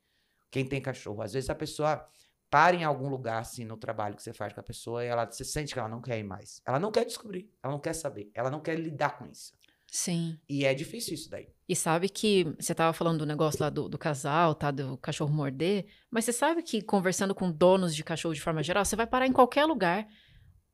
Quem 0.50 0.66
tem 0.66 0.82
cachorro. 0.82 1.22
Às 1.22 1.34
vezes 1.34 1.50
a 1.50 1.56
pessoa 1.56 2.08
para 2.54 2.76
em 2.76 2.84
algum 2.84 3.10
lugar, 3.10 3.42
assim, 3.42 3.66
no 3.66 3.76
trabalho 3.76 4.16
que 4.16 4.22
você 4.22 4.32
faz 4.32 4.54
com 4.54 4.60
a 4.60 4.64
pessoa 4.64 5.04
e 5.04 5.08
ela 5.08 5.28
se 5.32 5.44
sente 5.44 5.74
que 5.74 5.80
ela 5.80 5.90
não 5.90 6.00
quer 6.00 6.20
ir 6.20 6.24
mais. 6.24 6.62
Ela 6.68 6.80
não 6.80 6.92
quer 6.92 7.04
descobrir, 7.04 7.50
ela 7.64 7.74
não 7.74 7.80
quer 7.80 7.94
saber, 7.94 8.30
ela 8.32 8.52
não 8.52 8.60
quer 8.60 8.78
lidar 8.78 9.18
com 9.18 9.26
isso. 9.26 9.54
Sim. 9.92 10.38
E 10.48 10.64
é 10.64 10.72
difícil 10.72 11.16
isso 11.16 11.32
daí. 11.32 11.48
E 11.68 11.76
sabe 11.76 12.10
que 12.10 12.44
você 12.60 12.76
tava 12.76 12.94
falando 12.94 13.20
do 13.20 13.26
negócio 13.26 13.60
lá 13.60 13.72
do, 13.72 13.90
do, 13.90 13.98
casal, 13.98 14.54
tá? 14.54 14.70
Do 14.70 14.96
cachorro 15.00 15.34
morder. 15.34 15.88
Mas 16.12 16.26
você 16.26 16.32
sabe 16.32 16.62
que 16.62 16.84
conversando 16.84 17.34
com 17.34 17.52
donos 17.52 17.96
de 17.96 18.04
cachorro 18.04 18.36
de 18.36 18.42
forma 18.42 18.62
geral, 18.62 18.86
você 18.86 18.96
vai 18.96 19.08
parar 19.08 19.26
em 19.26 19.34
qualquer 19.34 19.66
lugar. 19.66 20.08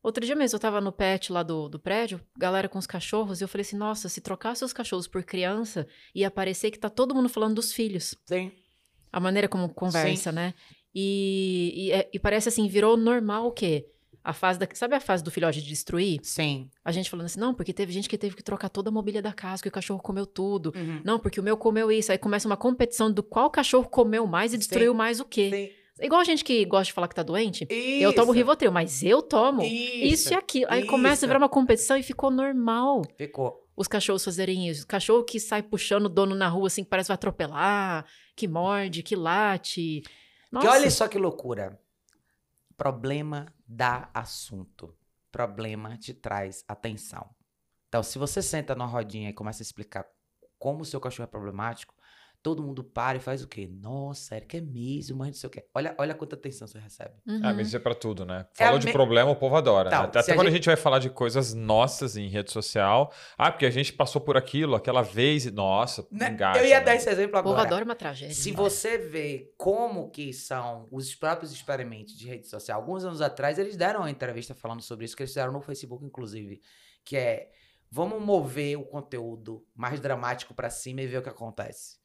Outro 0.04 0.26
dia 0.26 0.36
mesmo, 0.36 0.58
eu 0.58 0.60
tava 0.60 0.82
no 0.82 0.92
pet 0.92 1.32
lá 1.32 1.44
do, 1.44 1.70
do 1.70 1.80
prédio, 1.80 2.20
galera 2.38 2.68
com 2.68 2.78
os 2.78 2.88
cachorros, 2.88 3.40
e 3.40 3.46
eu 3.46 3.48
falei 3.48 3.62
assim: 3.62 3.78
nossa, 3.78 4.10
se 4.10 4.20
trocasse 4.20 4.66
os 4.66 4.74
cachorros 4.74 5.08
por 5.08 5.24
criança, 5.24 5.88
ia 6.14 6.30
parecer 6.30 6.72
que 6.72 6.80
tá 6.80 6.90
todo 6.90 7.16
mundo 7.16 7.30
falando 7.30 7.56
dos 7.56 7.72
filhos. 7.72 8.16
Sim. 8.26 8.52
A 9.12 9.20
maneira 9.20 9.48
como 9.48 9.70
conversa, 9.70 10.30
Sim. 10.30 10.36
né? 10.36 10.54
E, 10.94 11.74
e, 11.76 11.92
é, 11.92 12.10
e, 12.14 12.20
parece 12.20 12.50
assim, 12.50 12.68
virou 12.68 12.98
normal 12.98 13.48
o 13.48 13.52
quê? 13.52 13.86
A 14.24 14.34
fase 14.34 14.60
da. 14.60 14.68
Sabe 14.74 14.96
a 14.96 15.00
fase 15.00 15.24
do 15.24 15.32
filhote 15.32 15.62
de 15.62 15.68
destruir? 15.68 16.20
Sim. 16.24 16.70
A 16.84 16.92
gente 16.92 17.10
falando 17.10 17.28
assim, 17.28 17.40
não, 17.40 17.54
porque 17.54 17.74
teve 17.74 17.92
gente 17.92 18.10
que 18.10 18.18
teve 18.18 18.36
que 18.36 18.44
trocar 18.44 18.70
toda 18.70 18.90
a 18.90 18.92
mobília 18.92 19.22
da 19.22 19.32
casa, 19.32 19.62
que 19.62 19.70
o 19.70 19.72
cachorro 19.72 20.02
comeu 20.02 20.26
tudo. 20.26 20.74
Uhum. 20.76 21.02
Não, 21.04 21.20
porque 21.20 21.40
o 21.40 21.44
meu 21.44 21.56
comeu 21.56 21.92
isso. 21.92 22.12
Aí 22.12 22.18
começa 22.18 22.48
uma 22.48 22.58
competição 22.58 23.12
do 23.12 23.24
qual 23.24 23.50
cachorro 23.50 23.88
comeu 23.88 24.28
mais 24.28 24.54
e 24.54 24.58
destruiu 24.58 24.92
Sim. 24.92 24.98
mais 24.98 25.20
o 25.20 25.26
quê. 25.26 25.50
Sim. 25.50 25.80
Igual 26.02 26.22
a 26.22 26.24
gente 26.24 26.44
que 26.44 26.64
gosta 26.66 26.86
de 26.86 26.94
falar 26.94 27.08
que 27.08 27.16
tá 27.16 27.24
doente. 27.24 27.68
Isso. 27.70 28.04
Eu 28.04 28.14
tomo 28.14 28.32
Rivotril, 28.32 28.72
mas 28.72 29.04
eu 29.04 29.22
tomo 29.22 29.62
isso, 29.62 30.06
isso 30.06 30.34
e 30.34 30.36
aquilo. 30.36 30.68
Aí 30.70 30.82
isso. 30.82 30.90
começa 30.90 31.26
a 31.26 31.28
virar 31.28 31.40
uma 31.40 31.50
competição 31.50 31.98
e 31.98 32.04
ficou 32.04 32.32
normal. 32.32 33.02
Ficou. 33.18 33.66
Os 33.76 33.88
cachorros 33.88 34.24
fazerem 34.24 34.70
isso. 34.70 34.88
Cachorro 34.88 35.24
que 35.24 35.40
sai 35.40 35.62
puxando 35.62 36.06
o 36.06 36.10
dono 36.10 36.36
na 36.36 36.48
rua 36.48 36.68
assim, 36.68 36.84
que 36.84 36.90
parece 36.90 37.08
que 37.08 37.12
vai 37.12 37.16
atropelar, 37.16 38.06
que 38.36 38.48
morde, 38.48 39.04
que 39.04 39.16
late. 39.16 40.04
Nossa. 40.52 40.68
Que 40.68 40.74
olha 40.74 40.92
só 40.92 41.08
que 41.08 41.18
loucura. 41.18 41.80
Problema 42.76 43.54
dá 43.68 44.10
assunto. 44.14 44.96
Problema 45.32 45.98
te 45.98 46.14
traz 46.14 46.64
atenção. 46.68 47.30
Então, 47.88 48.02
se 48.04 48.18
você 48.18 48.42
senta 48.42 48.76
numa 48.76 48.88
rodinha 48.88 49.30
e 49.30 49.34
começa 49.34 49.62
a 49.62 49.66
explicar 49.66 50.08
como 50.58 50.82
o 50.82 50.86
seu 50.86 51.00
cachorro 51.00 51.28
é 51.28 51.32
problemático, 51.32 51.94
todo 52.42 52.64
mundo 52.64 52.84
para 52.84 53.18
e 53.18 53.22
faz 53.22 53.44
o 53.44 53.48
quê? 53.48 53.70
Nossa, 53.70 54.36
Eric 54.36 54.58
é 54.58 54.62
mesmo, 54.62 55.18
mas 55.18 55.28
não 55.28 55.34
sei 55.34 55.48
o 55.48 55.52
quê. 55.52 55.66
Olha, 55.74 55.94
olha 55.98 56.14
quanta 56.16 56.36
atenção 56.36 56.68
você 56.68 56.80
recebe. 56.80 57.12
Uhum. 57.28 57.42
Ah, 57.44 57.54
mas 57.54 57.68
isso 57.68 57.76
é 57.76 57.80
pra 57.80 57.94
tudo, 57.94 58.26
né? 58.26 58.46
É 58.58 58.64
Falou 58.64 58.78
é 58.78 58.80
de 58.80 58.86
me... 58.88 58.94
problema, 58.94 59.30
o 59.30 59.36
povo 59.36 59.56
adora. 59.56 59.90
Então, 59.90 60.04
Até, 60.04 60.20
até 60.20 60.34
quando 60.34 60.48
a 60.48 60.50
gente... 60.50 60.54
a 60.54 60.56
gente 60.56 60.66
vai 60.68 60.78
falar 60.78 61.00
de 61.00 61.10
coisas 61.10 61.54
nossas 61.54 62.16
em 62.16 62.30
rede 62.30 62.52
social. 62.52 63.14
Ah, 63.38 63.52
porque 63.52 63.66
a 63.66 63.70
gente 63.70 63.92
passou 63.92 64.22
por 64.22 64.38
aquilo 64.38 64.76
aquela 64.76 65.02
vez 65.02 65.46
e, 65.46 65.52
nossa, 65.52 66.08
né? 66.12 66.32
engaja, 66.32 66.60
Eu 66.60 66.66
ia 66.66 66.80
né? 66.80 66.86
dar 66.86 66.96
esse 66.96 67.10
exemplo 67.10 67.38
agora. 67.38 67.54
O 67.54 67.58
povo 67.58 67.68
adora 67.68 67.84
uma 67.84 67.96
tragédia. 67.96 68.34
Se 68.34 68.52
né? 68.52 68.58
você 68.58 68.98
vê 68.98 69.54
como 69.58 70.10
que 70.10 70.32
são 70.32 70.88
os 70.92 71.14
próprios 71.16 71.52
experimentos 71.52 72.18
de 72.18 72.28
rede 72.28 72.48
social, 72.48 72.80
alguns 72.80 73.04
anos 73.04 73.22
atrás 73.22 73.60
eles 73.60 73.76
deram 73.76 74.02
uma 74.02 74.12
entrevista 74.12 74.56
falando 74.56 74.82
sobre 74.82 75.06
isso, 75.06 75.16
que 75.16 75.24
eles 75.24 75.32
fizeram 75.32 75.52
no 75.52 75.62
Facebook, 75.62 76.06
inclusive, 76.06 76.62
que 77.04 77.18
é 77.18 77.50
vamos 77.92 78.22
mover 78.22 78.78
o 78.78 78.86
conteúdo 78.86 79.66
mais 79.76 80.00
dramático 80.00 80.54
para 80.54 80.70
cima 80.70 81.02
e 81.02 81.08
ver 81.08 81.18
o 81.18 81.22
que 81.22 81.30
acontece. 81.30 81.99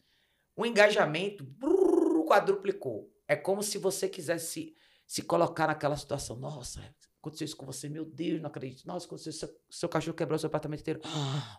O 0.57 0.65
engajamento 0.65 1.45
brrr, 1.45 1.95
quadruplicou. 2.25 3.11
É 3.29 3.37
como 3.37 3.63
se 3.63 3.79
você 3.79 4.09
quisesse 4.09 4.75
se 5.07 5.23
colocar 5.23 5.67
naquela 5.67 5.97
situação. 5.97 6.37
Nossa, 6.37 6.81
aconteceu 7.19 7.45
isso 7.45 7.57
com 7.57 7.67
você, 7.67 7.89
meu 7.89 8.05
Deus, 8.05 8.41
não 8.41 8.49
acredito. 8.49 8.87
Nossa, 8.87 9.07
aconteceu, 9.07 9.33
seu, 9.33 9.49
seu 9.71 9.89
cachorro 9.89 10.17
quebrou 10.17 10.39
seu 10.39 10.49
apartamento 10.49 10.81
inteiro. 10.81 11.01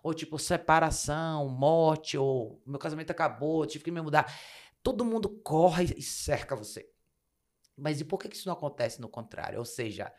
Ou 0.03 0.13
tipo, 0.13 0.37
separação, 0.37 1.47
morte, 1.49 2.17
ou 2.17 2.61
meu 2.65 2.79
casamento 2.79 3.11
acabou, 3.11 3.65
tive 3.65 3.83
que 3.83 3.91
me 3.91 4.01
mudar. 4.01 4.31
Todo 4.83 5.05
mundo 5.05 5.29
corre 5.43 5.93
e 5.97 6.01
cerca 6.01 6.55
você. 6.55 6.87
Mas 7.77 7.99
e 7.99 8.05
por 8.05 8.19
que 8.19 8.33
isso 8.33 8.47
não 8.47 8.53
acontece 8.53 9.01
no 9.01 9.09
contrário? 9.09 9.59
Ou 9.59 9.65
seja, 9.65 10.13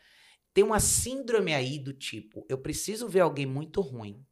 tem 0.53 0.65
uma 0.65 0.81
síndrome 0.81 1.55
aí 1.55 1.79
do 1.79 1.93
tipo, 1.93 2.45
eu 2.49 2.59
preciso 2.59 3.09
ver 3.09 3.21
alguém 3.21 3.47
muito 3.47 3.81
ruim 3.81 4.25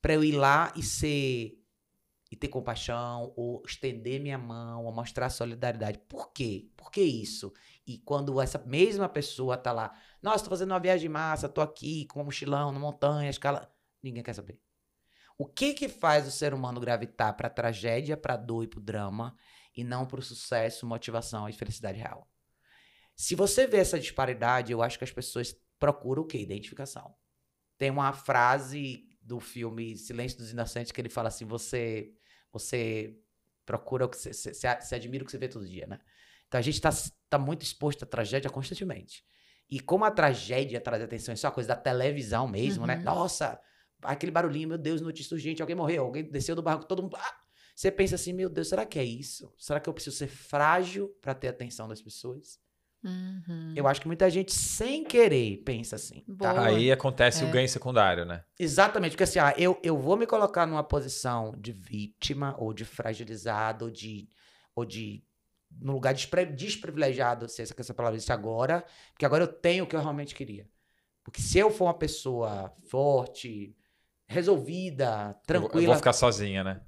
para 0.00 0.14
eu 0.14 0.24
ir 0.24 0.32
lá 0.32 0.72
e 0.76 0.82
ser 0.82 1.59
e 2.30 2.36
ter 2.36 2.48
compaixão, 2.48 3.32
ou 3.36 3.62
estender 3.66 4.20
minha 4.20 4.38
mão, 4.38 4.84
ou 4.84 4.92
mostrar 4.92 5.28
solidariedade. 5.30 5.98
Por 6.08 6.32
quê? 6.32 6.70
Por 6.76 6.90
que 6.90 7.02
isso? 7.02 7.52
E 7.84 7.98
quando 7.98 8.40
essa 8.40 8.58
mesma 8.58 9.08
pessoa 9.08 9.56
tá 9.56 9.72
lá, 9.72 9.92
nossa, 10.22 10.44
tô 10.44 10.50
fazendo 10.50 10.70
uma 10.70 10.78
viagem 10.78 11.08
massa, 11.08 11.48
tô 11.48 11.60
aqui 11.60 12.06
com 12.06 12.20
um 12.20 12.24
mochilão 12.24 12.70
na 12.70 12.78
montanha, 12.78 13.28
escala. 13.28 13.72
Ninguém 14.00 14.22
quer 14.22 14.34
saber. 14.34 14.60
O 15.36 15.46
que 15.46 15.74
que 15.74 15.88
faz 15.88 16.26
o 16.28 16.30
ser 16.30 16.54
humano 16.54 16.80
gravitar 16.80 17.34
para 17.34 17.50
tragédia, 17.50 18.16
para 18.16 18.36
dor 18.36 18.64
e 18.64 18.68
para 18.68 18.80
drama, 18.80 19.34
e 19.74 19.82
não 19.82 20.06
para 20.06 20.20
o 20.20 20.22
sucesso, 20.22 20.86
motivação 20.86 21.48
e 21.48 21.52
felicidade 21.52 21.98
real? 21.98 22.28
Se 23.16 23.34
você 23.34 23.66
vê 23.66 23.78
essa 23.78 23.98
disparidade, 23.98 24.70
eu 24.70 24.82
acho 24.82 24.98
que 24.98 25.04
as 25.04 25.12
pessoas 25.12 25.54
procuram 25.78 26.22
o 26.22 26.26
quê? 26.26 26.38
Identificação. 26.38 27.14
Tem 27.76 27.90
uma 27.90 28.12
frase 28.12 29.08
do 29.20 29.40
filme 29.40 29.96
Silêncio 29.96 30.38
dos 30.38 30.50
Inocentes 30.50 30.92
que 30.92 31.00
ele 31.00 31.08
fala 31.08 31.28
assim: 31.28 31.44
você 31.44 32.12
você 32.52 33.16
procura 33.64 34.06
o 34.06 34.08
que 34.08 34.16
você, 34.16 34.32
você, 34.32 34.52
você 34.52 34.94
admira 34.94 35.22
o 35.22 35.26
que 35.26 35.30
você 35.30 35.38
vê 35.38 35.48
todo 35.48 35.66
dia, 35.66 35.86
né? 35.86 35.98
Então 36.48 36.58
a 36.58 36.62
gente 36.62 36.74
está 36.74 36.90
tá 37.28 37.38
muito 37.38 37.62
exposto 37.62 38.04
à 38.04 38.06
tragédia 38.06 38.50
constantemente. 38.50 39.24
E 39.68 39.78
como 39.78 40.04
a 40.04 40.10
tragédia 40.10 40.80
traz 40.80 41.02
atenção, 41.02 41.32
isso 41.32 41.46
é 41.46 41.48
uma 41.48 41.54
coisa 41.54 41.68
da 41.68 41.76
televisão 41.76 42.48
mesmo, 42.48 42.86
né? 42.86 42.94
uhum. 42.94 42.98
né? 42.98 43.04
Nossa, 43.04 43.60
aquele 44.02 44.32
barulhinho, 44.32 44.68
meu 44.68 44.78
Deus, 44.78 45.00
notícia 45.00 45.34
urgente, 45.34 45.62
alguém 45.62 45.76
morreu, 45.76 46.04
alguém 46.04 46.24
desceu 46.24 46.56
do 46.56 46.62
barco, 46.62 46.84
todo 46.84 47.02
mundo. 47.02 47.16
Ah! 47.16 47.40
Você 47.74 47.90
pensa 47.90 48.16
assim, 48.16 48.32
meu 48.32 48.50
Deus, 48.50 48.68
será 48.68 48.84
que 48.84 48.98
é 48.98 49.04
isso? 49.04 49.54
Será 49.56 49.78
que 49.78 49.88
eu 49.88 49.94
preciso 49.94 50.16
ser 50.16 50.26
frágil 50.26 51.08
para 51.20 51.34
ter 51.34 51.46
a 51.46 51.50
atenção 51.50 51.86
das 51.86 52.02
pessoas? 52.02 52.58
Uhum. 53.02 53.72
Eu 53.74 53.88
acho 53.88 54.00
que 54.00 54.06
muita 54.06 54.28
gente, 54.28 54.52
sem 54.52 55.04
querer, 55.04 55.62
pensa 55.64 55.96
assim. 55.96 56.22
Tá? 56.38 56.66
Aí 56.66 56.92
acontece 56.92 57.42
é. 57.42 57.46
o 57.46 57.50
ganho 57.50 57.68
secundário, 57.68 58.24
né? 58.24 58.44
Exatamente, 58.58 59.12
porque 59.12 59.24
assim, 59.24 59.38
ah, 59.38 59.54
eu, 59.56 59.78
eu 59.82 59.96
vou 59.96 60.16
me 60.16 60.26
colocar 60.26 60.66
numa 60.66 60.84
posição 60.84 61.54
de 61.58 61.72
vítima, 61.72 62.54
ou 62.58 62.72
de 62.72 62.84
fragilizado, 62.84 63.86
ou 63.86 63.90
de. 63.90 64.28
Ou 64.74 64.84
de 64.84 65.24
num 65.80 65.92
lugar 65.92 66.12
despre, 66.12 66.46
desprivilegiado, 66.46 67.48
se 67.48 67.62
essa, 67.62 67.74
essa 67.78 67.94
palavra 67.94 68.16
existe 68.16 68.32
agora, 68.32 68.84
porque 69.12 69.24
agora 69.24 69.44
eu 69.44 69.48
tenho 69.48 69.84
o 69.84 69.86
que 69.86 69.94
eu 69.94 70.00
realmente 70.00 70.34
queria. 70.34 70.68
Porque 71.22 71.40
se 71.40 71.58
eu 71.58 71.70
for 71.70 71.84
uma 71.84 71.94
pessoa 71.94 72.74
forte, 72.88 73.76
resolvida, 74.26 75.38
tranquila. 75.46 75.76
Eu, 75.76 75.82
eu 75.82 75.86
vou 75.88 75.96
ficar 75.96 76.12
sozinha, 76.12 76.64
né? 76.64 76.80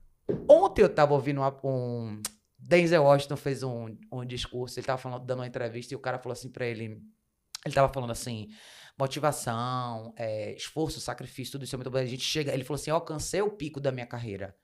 Ontem 0.48 0.82
eu 0.82 0.88
tava 0.88 1.12
ouvindo 1.14 1.40
uma, 1.40 1.56
um, 1.64 2.20
Denzel 2.64 3.02
Washington 3.02 3.36
fez 3.36 3.62
um, 3.64 3.96
um 4.10 4.24
discurso, 4.24 4.78
ele 4.78 4.86
tava 4.86 4.98
falando, 4.98 5.24
dando 5.24 5.40
uma 5.40 5.46
entrevista 5.46 5.92
e 5.92 5.96
o 5.96 6.00
cara 6.00 6.18
falou 6.18 6.32
assim 6.32 6.48
para 6.48 6.64
ele, 6.64 7.02
ele 7.64 7.74
tava 7.74 7.92
falando 7.92 8.12
assim, 8.12 8.48
motivação, 8.96 10.14
é, 10.16 10.54
esforço, 10.54 11.00
sacrifício, 11.00 11.52
tudo 11.52 11.64
isso 11.64 11.74
é 11.74 11.78
muito 11.78 11.90
bom. 11.90 11.98
A 11.98 12.06
gente 12.06 12.22
chega, 12.22 12.54
ele 12.54 12.62
falou 12.62 12.80
assim, 12.80 12.90
eu 12.90 12.96
alcancei 12.96 13.42
o 13.42 13.50
pico 13.50 13.80
da 13.80 13.90
minha 13.90 14.06
carreira 14.06 14.56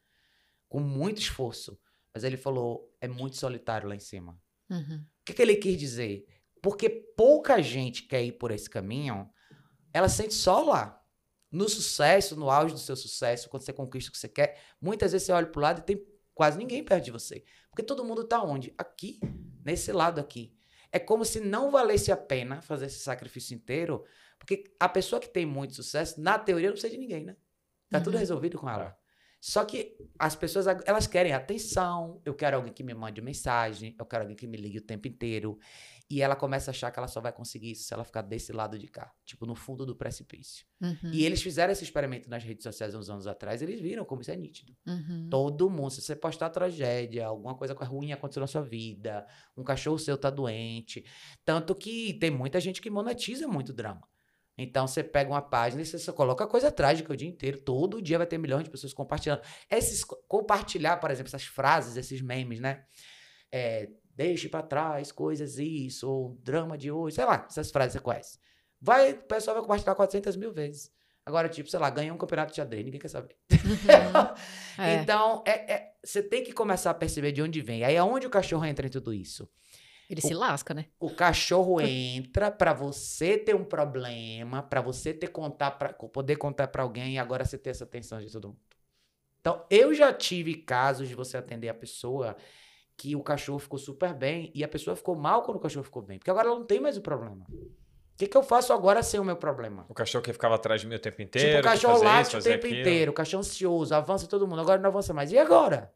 com 0.69 0.79
muito 0.79 1.21
esforço, 1.21 1.79
mas 2.15 2.23
ele 2.23 2.37
falou, 2.37 2.89
é 3.01 3.09
muito 3.09 3.37
solitário 3.37 3.89
lá 3.89 3.97
em 3.97 4.01
cima. 4.01 4.41
Uhum. 4.71 5.05
O 5.21 5.25
que, 5.25 5.33
que 5.33 5.43
ele 5.43 5.57
quis 5.57 5.77
dizer? 5.77 6.25
Porque 6.63 6.89
pouca 6.89 7.61
gente 7.61 8.05
quer 8.05 8.23
ir 8.23 8.33
por 8.33 8.53
esse 8.53 8.71
caminho, 8.71 9.29
ela 9.93 10.09
sente 10.09 10.35
só 10.35 10.63
lá. 10.63 11.03
No 11.51 11.69
sucesso, 11.69 12.37
no 12.37 12.51
auge 12.51 12.75
do 12.75 12.81
seu 12.81 12.95
sucesso, 12.95 13.49
quando 13.49 13.63
você 13.63 13.73
conquista 13.73 14.11
o 14.11 14.13
que 14.13 14.19
você 14.19 14.29
quer, 14.29 14.61
muitas 14.81 15.13
vezes 15.13 15.27
você 15.27 15.33
olha 15.33 15.47
pro 15.47 15.61
lado 15.61 15.81
e 15.81 15.83
tem 15.83 16.07
quase 16.35 16.59
ninguém 16.59 16.85
perto 16.85 17.07
de 17.07 17.11
você. 17.11 17.45
Porque 17.79 17.87
todo 17.87 18.05
mundo 18.05 18.22
está 18.22 18.43
onde? 18.43 18.74
Aqui, 18.76 19.20
nesse 19.64 19.93
lado 19.93 20.20
aqui. 20.20 20.53
É 20.91 20.99
como 20.99 21.24
se 21.24 21.39
não 21.39 21.70
valesse 21.70 22.11
a 22.11 22.16
pena 22.16 22.61
fazer 22.61 22.87
esse 22.87 22.99
sacrifício 22.99 23.55
inteiro, 23.55 24.05
porque 24.37 24.64
a 24.81 24.89
pessoa 24.89 25.20
que 25.20 25.29
tem 25.29 25.47
muito 25.47 25.76
sucesso, 25.76 26.20
na 26.20 26.37
teoria, 26.41 26.70
não 26.70 26.72
precisa 26.72 26.93
de 26.93 26.99
ninguém, 26.99 27.24
né? 27.24 27.37
Tá 27.89 27.99
uhum. 27.99 28.05
tudo 28.05 28.18
resolvido 28.18 28.59
com 28.59 28.68
ela. 28.68 28.99
Só 29.41 29.64
que 29.64 29.97
as 30.18 30.35
pessoas, 30.35 30.66
elas 30.85 31.07
querem 31.07 31.33
atenção, 31.33 32.20
eu 32.24 32.35
quero 32.35 32.57
alguém 32.57 32.72
que 32.72 32.83
me 32.83 32.95
mande 32.95 33.20
mensagem, 33.20 33.95
eu 33.97 34.05
quero 34.05 34.24
alguém 34.24 34.35
que 34.35 34.49
me 34.49 34.57
ligue 34.57 34.79
o 34.79 34.85
tempo 34.85 35.07
inteiro. 35.07 35.57
E 36.11 36.23
ela 36.23 36.35
começa 36.35 36.71
a 36.71 36.73
achar 36.73 36.91
que 36.91 36.99
ela 36.99 37.07
só 37.07 37.21
vai 37.21 37.33
conseguir 37.33 37.73
isso 37.73 37.85
se 37.85 37.93
ela 37.93 38.03
ficar 38.03 38.23
desse 38.23 38.51
lado 38.51 38.79
de 38.79 38.89
cá, 38.89 39.13
tipo 39.27 39.45
no 39.45 39.55
fundo 39.55 39.85
do 39.85 39.95
precipício. 39.95 40.65
Uhum. 40.81 41.11
E 41.13 41.25
eles 41.25 41.43
fizeram 41.43 41.71
esse 41.71 41.85
experimento 41.85 42.31
nas 42.31 42.43
redes 42.43 42.63
sociais 42.63 42.95
uns 42.95 43.11
anos 43.11 43.27
atrás, 43.27 43.61
eles 43.61 43.79
viram 43.79 44.07
como 44.07 44.23
isso 44.23 44.31
é 44.31 44.37
nítido. 44.37 44.75
Uhum. 44.87 45.29
Todo 45.31 45.69
mundo, 45.69 45.91
se 45.91 46.01
você 46.01 46.17
postar 46.17 46.49
tragédia, 46.49 47.27
alguma 47.27 47.55
coisa 47.55 47.75
ruim 47.75 48.13
aconteceu 48.13 48.41
na 48.41 48.47
sua 48.47 48.63
vida, 48.63 49.27
um 49.55 49.63
cachorro 49.63 49.99
seu 49.99 50.17
tá 50.17 50.31
doente. 50.31 51.05
Tanto 51.45 51.75
que 51.75 52.15
tem 52.15 52.31
muita 52.31 52.59
gente 52.59 52.81
que 52.81 52.89
monetiza 52.89 53.47
muito 53.47 53.75
drama. 53.75 54.09
Então 54.59 54.89
você 54.89 55.05
pega 55.05 55.31
uma 55.31 55.41
página 55.41 55.83
e 55.83 55.87
você 55.87 55.99
só 55.99 56.13
coloca 56.13 56.45
coisa 56.47 56.73
trágica 56.73 57.13
o 57.13 57.17
dia 57.17 57.29
inteiro. 57.29 57.61
Todo 57.61 58.03
dia 58.03 58.19
vai 58.19 58.27
ter 58.27 58.39
milhões 58.39 58.65
de 58.65 58.71
pessoas 58.71 58.93
compartilhando. 58.93 59.41
Esses 59.71 60.03
compartilhar, 60.27 60.97
por 60.97 61.11
exemplo, 61.11 61.29
essas 61.29 61.45
frases, 61.45 61.97
esses 61.97 62.21
memes, 62.21 62.59
né? 62.59 62.85
É, 63.53 63.89
deixe 64.19 64.49
para 64.49 64.66
trás 64.66 65.12
coisas 65.12 65.59
isso, 65.59 66.11
ou 66.11 66.37
drama 66.43 66.77
de 66.77 66.91
hoje, 66.91 67.14
sei 67.14 67.25
lá, 67.25 67.47
essas 67.49 67.71
frases 67.71 67.93
você 67.93 68.01
conhece. 68.01 68.41
Vai, 68.81 69.12
o 69.12 69.23
pessoal 69.23 69.55
vai 69.55 69.62
compartilhar 69.62 69.95
400 69.95 70.35
mil 70.35 70.53
vezes. 70.53 70.93
Agora, 71.25 71.49
tipo, 71.49 71.71
sei 71.71 71.79
lá, 71.79 71.89
ganhou 71.89 72.16
um 72.16 72.19
campeonato 72.19 72.51
de 72.51 72.57
xadrez, 72.57 72.85
ninguém 72.85 73.01
quer 73.01 73.09
saber. 73.09 73.37
Uhum. 73.53 74.35
é. 74.83 74.95
Então, 74.97 75.45
é, 75.47 75.73
é, 75.73 75.93
você 76.05 76.21
tem 76.21 76.43
que 76.43 76.53
começar 76.53 76.91
a 76.91 76.95
perceber 76.95 77.31
de 77.31 77.41
onde 77.41 77.61
vem. 77.61 77.85
Aí, 77.85 77.97
aonde 77.97 78.27
o 78.27 78.31
cachorro 78.31 78.64
entra 78.64 78.89
em 78.89 78.91
tudo 78.91 79.14
isso? 79.14 79.49
Ele 80.11 80.21
o, 80.21 80.27
se 80.27 80.35
lasca, 80.35 80.75
né? 80.75 80.87
O 80.99 81.11
cachorro 81.11 81.79
entra 81.83 82.51
para 82.51 82.73
você 82.73 83.39
ter 83.39 83.55
um 83.55 83.64
problema, 83.64 84.64
para 84.64 84.81
você 84.81 85.14
ter 85.14 85.29
contar 85.29 85.73
pra, 85.73 85.93
poder 85.93 86.37
contar 86.37 86.66
para 86.69 86.83
alguém 86.83 87.14
e 87.14 87.19
agora 87.19 87.45
você 87.45 87.57
ter 87.57 87.71
essa 87.71 87.85
atenção 87.85 88.19
de 88.19 88.33
todo 88.33 88.49
mundo. 88.49 88.61
Então, 89.41 89.64
eu 89.71 89.95
já 89.95 90.12
tive 90.12 90.57
casos 90.57 91.09
de 91.09 91.14
você 91.14 91.37
atender 91.37 91.69
a 91.69 91.75
pessoa 91.75 92.37
que 92.99 93.15
o 93.15 93.23
cachorro 93.23 93.61
ficou 93.61 93.79
super 93.79 94.13
bem 94.13 94.51
e 94.53 94.65
a 94.65 94.69
pessoa 94.69 94.97
ficou 94.97 95.15
mal 95.15 95.43
quando 95.43 95.57
o 95.57 95.61
cachorro 95.61 95.85
ficou 95.85 96.03
bem, 96.03 96.19
porque 96.19 96.31
agora 96.31 96.49
ela 96.49 96.59
não 96.59 96.67
tem 96.67 96.81
mais 96.81 96.97
o 96.97 97.01
problema. 97.01 97.47
O 97.49 98.19
que, 98.19 98.27
que 98.27 98.37
eu 98.37 98.43
faço 98.43 98.73
agora 98.73 99.01
sem 99.05 99.21
o 99.21 99.25
meu 99.25 99.37
problema? 99.37 99.87
O 99.89 99.95
cachorro 99.95 100.25
que 100.25 100.33
ficava 100.33 100.57
atrás 100.57 100.81
de 100.81 100.89
mim 100.89 100.97
o 100.97 100.99
tempo 100.99 101.23
inteiro. 101.23 101.49
Tipo, 101.49 101.61
o 101.61 101.63
cachorro 101.63 102.03
late 102.03 102.37
o 102.37 102.43
tempo 102.43 102.67
aquilo. 102.67 102.81
inteiro, 102.81 103.11
o 103.13 103.15
cachorro 103.15 103.41
ansioso, 103.41 103.95
avança 103.95 104.27
todo 104.27 104.49
mundo, 104.49 104.61
agora 104.61 104.83
não 104.83 104.91
avança 104.91 105.15
mais. 105.15 105.31
E 105.31 105.39
agora? 105.39 105.95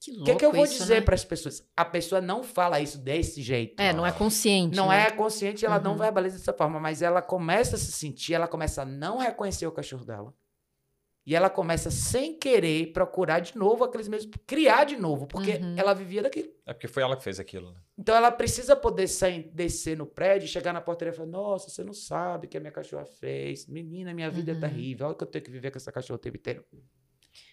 Que 0.00 0.10
louco. 0.10 0.22
O 0.22 0.26
que, 0.26 0.38
que 0.40 0.44
eu 0.44 0.52
vou 0.52 0.64
isso, 0.64 0.78
dizer 0.78 0.96
né? 0.96 1.00
para 1.02 1.14
as 1.14 1.24
pessoas? 1.24 1.64
A 1.76 1.84
pessoa 1.84 2.20
não 2.20 2.42
fala 2.42 2.80
isso 2.80 2.98
desse 2.98 3.40
jeito. 3.40 3.80
É, 3.80 3.92
não 3.92 4.04
é 4.04 4.10
consciente. 4.10 4.76
Não 4.76 4.88
né? 4.88 5.06
é 5.06 5.10
consciente, 5.12 5.64
ela 5.64 5.76
uhum. 5.76 5.84
não 5.84 5.96
verbaliza 5.96 6.36
dessa 6.38 6.52
forma, 6.52 6.80
mas 6.80 7.00
ela 7.00 7.22
começa 7.22 7.76
a 7.76 7.78
se 7.78 7.92
sentir, 7.92 8.34
ela 8.34 8.48
começa 8.48 8.82
a 8.82 8.84
não 8.84 9.18
reconhecer 9.18 9.68
o 9.68 9.72
cachorro 9.72 10.04
dela. 10.04 10.34
E 11.28 11.34
ela 11.34 11.50
começa, 11.50 11.90
sem 11.90 12.38
querer, 12.38 12.90
procurar 12.90 13.40
de 13.40 13.54
novo 13.54 13.84
aqueles 13.84 14.08
mesmos. 14.08 14.34
criar 14.46 14.84
de 14.84 14.96
novo, 14.96 15.26
porque 15.26 15.56
uhum. 15.56 15.74
ela 15.76 15.92
vivia 15.92 16.22
daquilo. 16.22 16.48
É 16.64 16.72
porque 16.72 16.88
foi 16.88 17.02
ela 17.02 17.14
que 17.18 17.22
fez 17.22 17.38
aquilo, 17.38 17.70
né? 17.70 17.80
Então 17.98 18.16
ela 18.16 18.30
precisa 18.30 18.74
poder 18.74 19.06
sair, 19.08 19.42
descer 19.52 19.94
no 19.94 20.06
prédio, 20.06 20.48
chegar 20.48 20.72
na 20.72 20.80
portaria 20.80 21.12
e 21.12 21.14
falar: 21.14 21.28
Nossa, 21.28 21.68
você 21.68 21.84
não 21.84 21.92
sabe 21.92 22.46
o 22.46 22.48
que 22.48 22.56
a 22.56 22.60
minha 22.60 22.72
cachorra 22.72 23.04
fez. 23.04 23.66
Menina, 23.66 24.14
minha 24.14 24.30
vida 24.30 24.52
é 24.52 24.54
uhum. 24.54 24.64
é 24.64 24.68
terrível. 24.68 25.06
Olha 25.06 25.14
que 25.14 25.22
eu 25.22 25.28
tenho 25.28 25.44
que 25.44 25.50
viver 25.50 25.70
com 25.70 25.76
essa 25.76 25.92
cachorra 25.92 26.16
o 26.16 26.18
tempo 26.18 26.38
inteiro. 26.38 26.64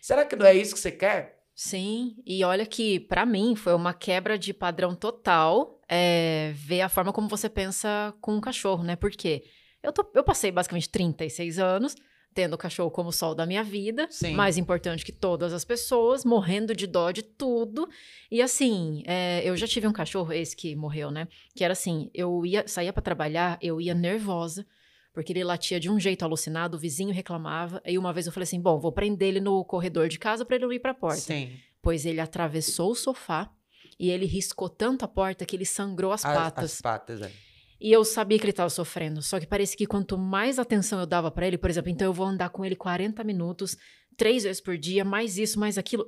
Será 0.02 0.24
que 0.24 0.38
não 0.38 0.46
é 0.46 0.54
isso 0.54 0.74
que 0.74 0.80
você 0.80 0.94
quer? 0.94 1.44
Sim, 1.54 2.16
e 2.26 2.46
olha 2.46 2.66
que 2.66 3.02
para 3.02 3.26
mim 3.26 3.58
foi 3.58 3.74
uma 3.74 3.94
quebra 3.94 4.40
de 4.40 4.54
padrão 4.54 4.96
total 4.96 5.82
é, 5.90 6.54
ver 6.56 6.80
a 6.80 6.88
forma 6.88 7.12
como 7.12 7.28
você 7.28 7.50
pensa 7.50 8.16
com 8.22 8.36
um 8.36 8.42
cachorro, 8.42 8.86
né? 8.86 8.96
Porque 8.96 9.44
eu, 9.84 9.92
tô, 9.92 10.10
eu 10.14 10.24
passei 10.24 10.50
basicamente 10.50 10.88
36 10.88 11.60
anos 11.60 11.94
tendo 12.36 12.54
o 12.54 12.58
cachorro 12.58 12.92
como 12.92 13.10
o 13.10 13.14
sol 13.14 13.34
da 13.34 13.46
minha 13.46 13.64
vida, 13.64 14.08
Sim. 14.12 14.34
mais 14.34 14.58
importante 14.58 15.06
que 15.06 15.12
todas 15.14 15.54
as 15.54 15.64
pessoas, 15.64 16.26
morrendo 16.26 16.76
de 16.76 16.86
dó 16.86 17.10
de 17.10 17.24
tudo. 17.24 17.88
E 18.30 18.42
assim, 18.42 19.02
é, 19.08 19.42
eu 19.46 19.56
já 19.56 19.66
tive 19.66 19.88
um 19.88 19.94
cachorro, 19.94 20.34
esse 20.34 20.54
que 20.54 20.76
morreu, 20.76 21.10
né? 21.10 21.30
Que 21.56 21.64
era 21.64 21.72
assim, 21.72 22.12
eu 22.14 22.46
ia 22.46 22.68
saía 22.68 22.92
para 22.92 23.02
trabalhar, 23.02 23.58
eu 23.62 23.80
ia 23.80 23.96
nervosa, 23.96 24.68
porque 25.14 25.32
ele 25.32 25.46
latia 25.46 25.80
de 25.80 25.90
um 25.90 25.98
jeito 25.98 26.24
alucinado, 26.26 26.76
o 26.76 26.80
vizinho 26.80 27.14
reclamava. 27.14 27.82
E 27.86 27.98
uma 27.98 28.12
vez 28.12 28.28
eu 28.28 28.34
falei 28.34 28.44
assim: 28.44 28.60
bom, 28.60 28.78
vou 28.78 28.92
prender 28.92 29.30
ele 29.30 29.40
no 29.40 29.64
corredor 29.64 30.10
de 30.10 30.20
casa 30.20 30.44
para 30.44 30.58
ele 30.58 30.66
não 30.66 30.74
ir 30.74 30.80
para 30.80 30.92
a 30.92 30.96
porta. 30.96 31.22
Sim. 31.22 31.58
Pois 31.82 32.06
ele 32.06 32.20
atravessou 32.20 32.92
o 32.92 32.96
sofá 32.96 33.50
e 33.98 34.12
ele 34.12 34.26
riscou 34.26 34.68
tanto 34.68 35.06
a 35.06 35.08
porta 35.08 35.46
que 35.46 35.56
ele 35.56 35.66
sangrou 35.66 36.12
as, 36.12 36.26
as 36.26 36.34
patas. 36.34 36.74
As 36.74 36.82
patas, 36.82 37.22
é. 37.22 37.32
E 37.80 37.92
eu 37.92 38.04
sabia 38.06 38.38
que 38.38 38.46
ele 38.46 38.52
estava 38.52 38.70
sofrendo. 38.70 39.22
Só 39.22 39.40
que 39.40 39.46
parece 39.46 39.76
que 39.76 39.86
quanto 39.86 40.18
mais 40.18 40.60
atenção 40.60 41.00
eu 41.00 41.06
dava 41.06 41.30
para 41.30 41.48
ele, 41.48 41.58
por 41.58 41.70
exemplo, 41.70 41.90
então 41.90 42.08
eu 42.08 42.14
vou 42.14 42.26
andar 42.26 42.50
com 42.50 42.64
ele 42.64 42.76
40 42.76 43.24
minutos, 43.24 43.78
três 44.16 44.44
vezes 44.44 44.62
por 44.62 44.78
dia, 44.78 45.04
mais 45.04 45.38
isso, 45.38 45.60
mais 45.60 45.78
aquilo, 45.78 46.08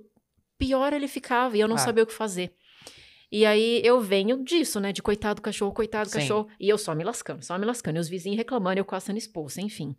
pior 0.57 0.93
ele 0.93 1.07
ficava 1.07 1.57
e 1.57 1.59
eu 1.59 1.67
não 1.67 1.75
ah. 1.75 1.79
sabia 1.79 2.03
o 2.03 2.07
que 2.07 2.13
fazer. 2.13 2.53
E 3.31 3.45
aí 3.45 3.81
eu 3.83 3.99
venho 3.99 4.43
disso, 4.43 4.79
né? 4.79 4.93
De 4.93 5.01
coitado 5.01 5.35
do 5.35 5.41
cachorro, 5.41 5.73
coitado 5.73 6.09
do 6.09 6.13
Sim. 6.13 6.19
cachorro. 6.19 6.47
E 6.59 6.69
eu 6.69 6.77
só 6.77 6.95
me 6.95 7.03
lascando, 7.03 7.43
só 7.43 7.57
me 7.57 7.65
lascando. 7.65 7.97
E 7.97 7.99
os 7.99 8.07
vizinhos 8.07 8.37
reclamando, 8.37 8.79
eu 8.79 8.85
quase 8.85 9.07
sendo 9.07 9.17
expulsa, 9.17 9.61
enfim. 9.61 9.95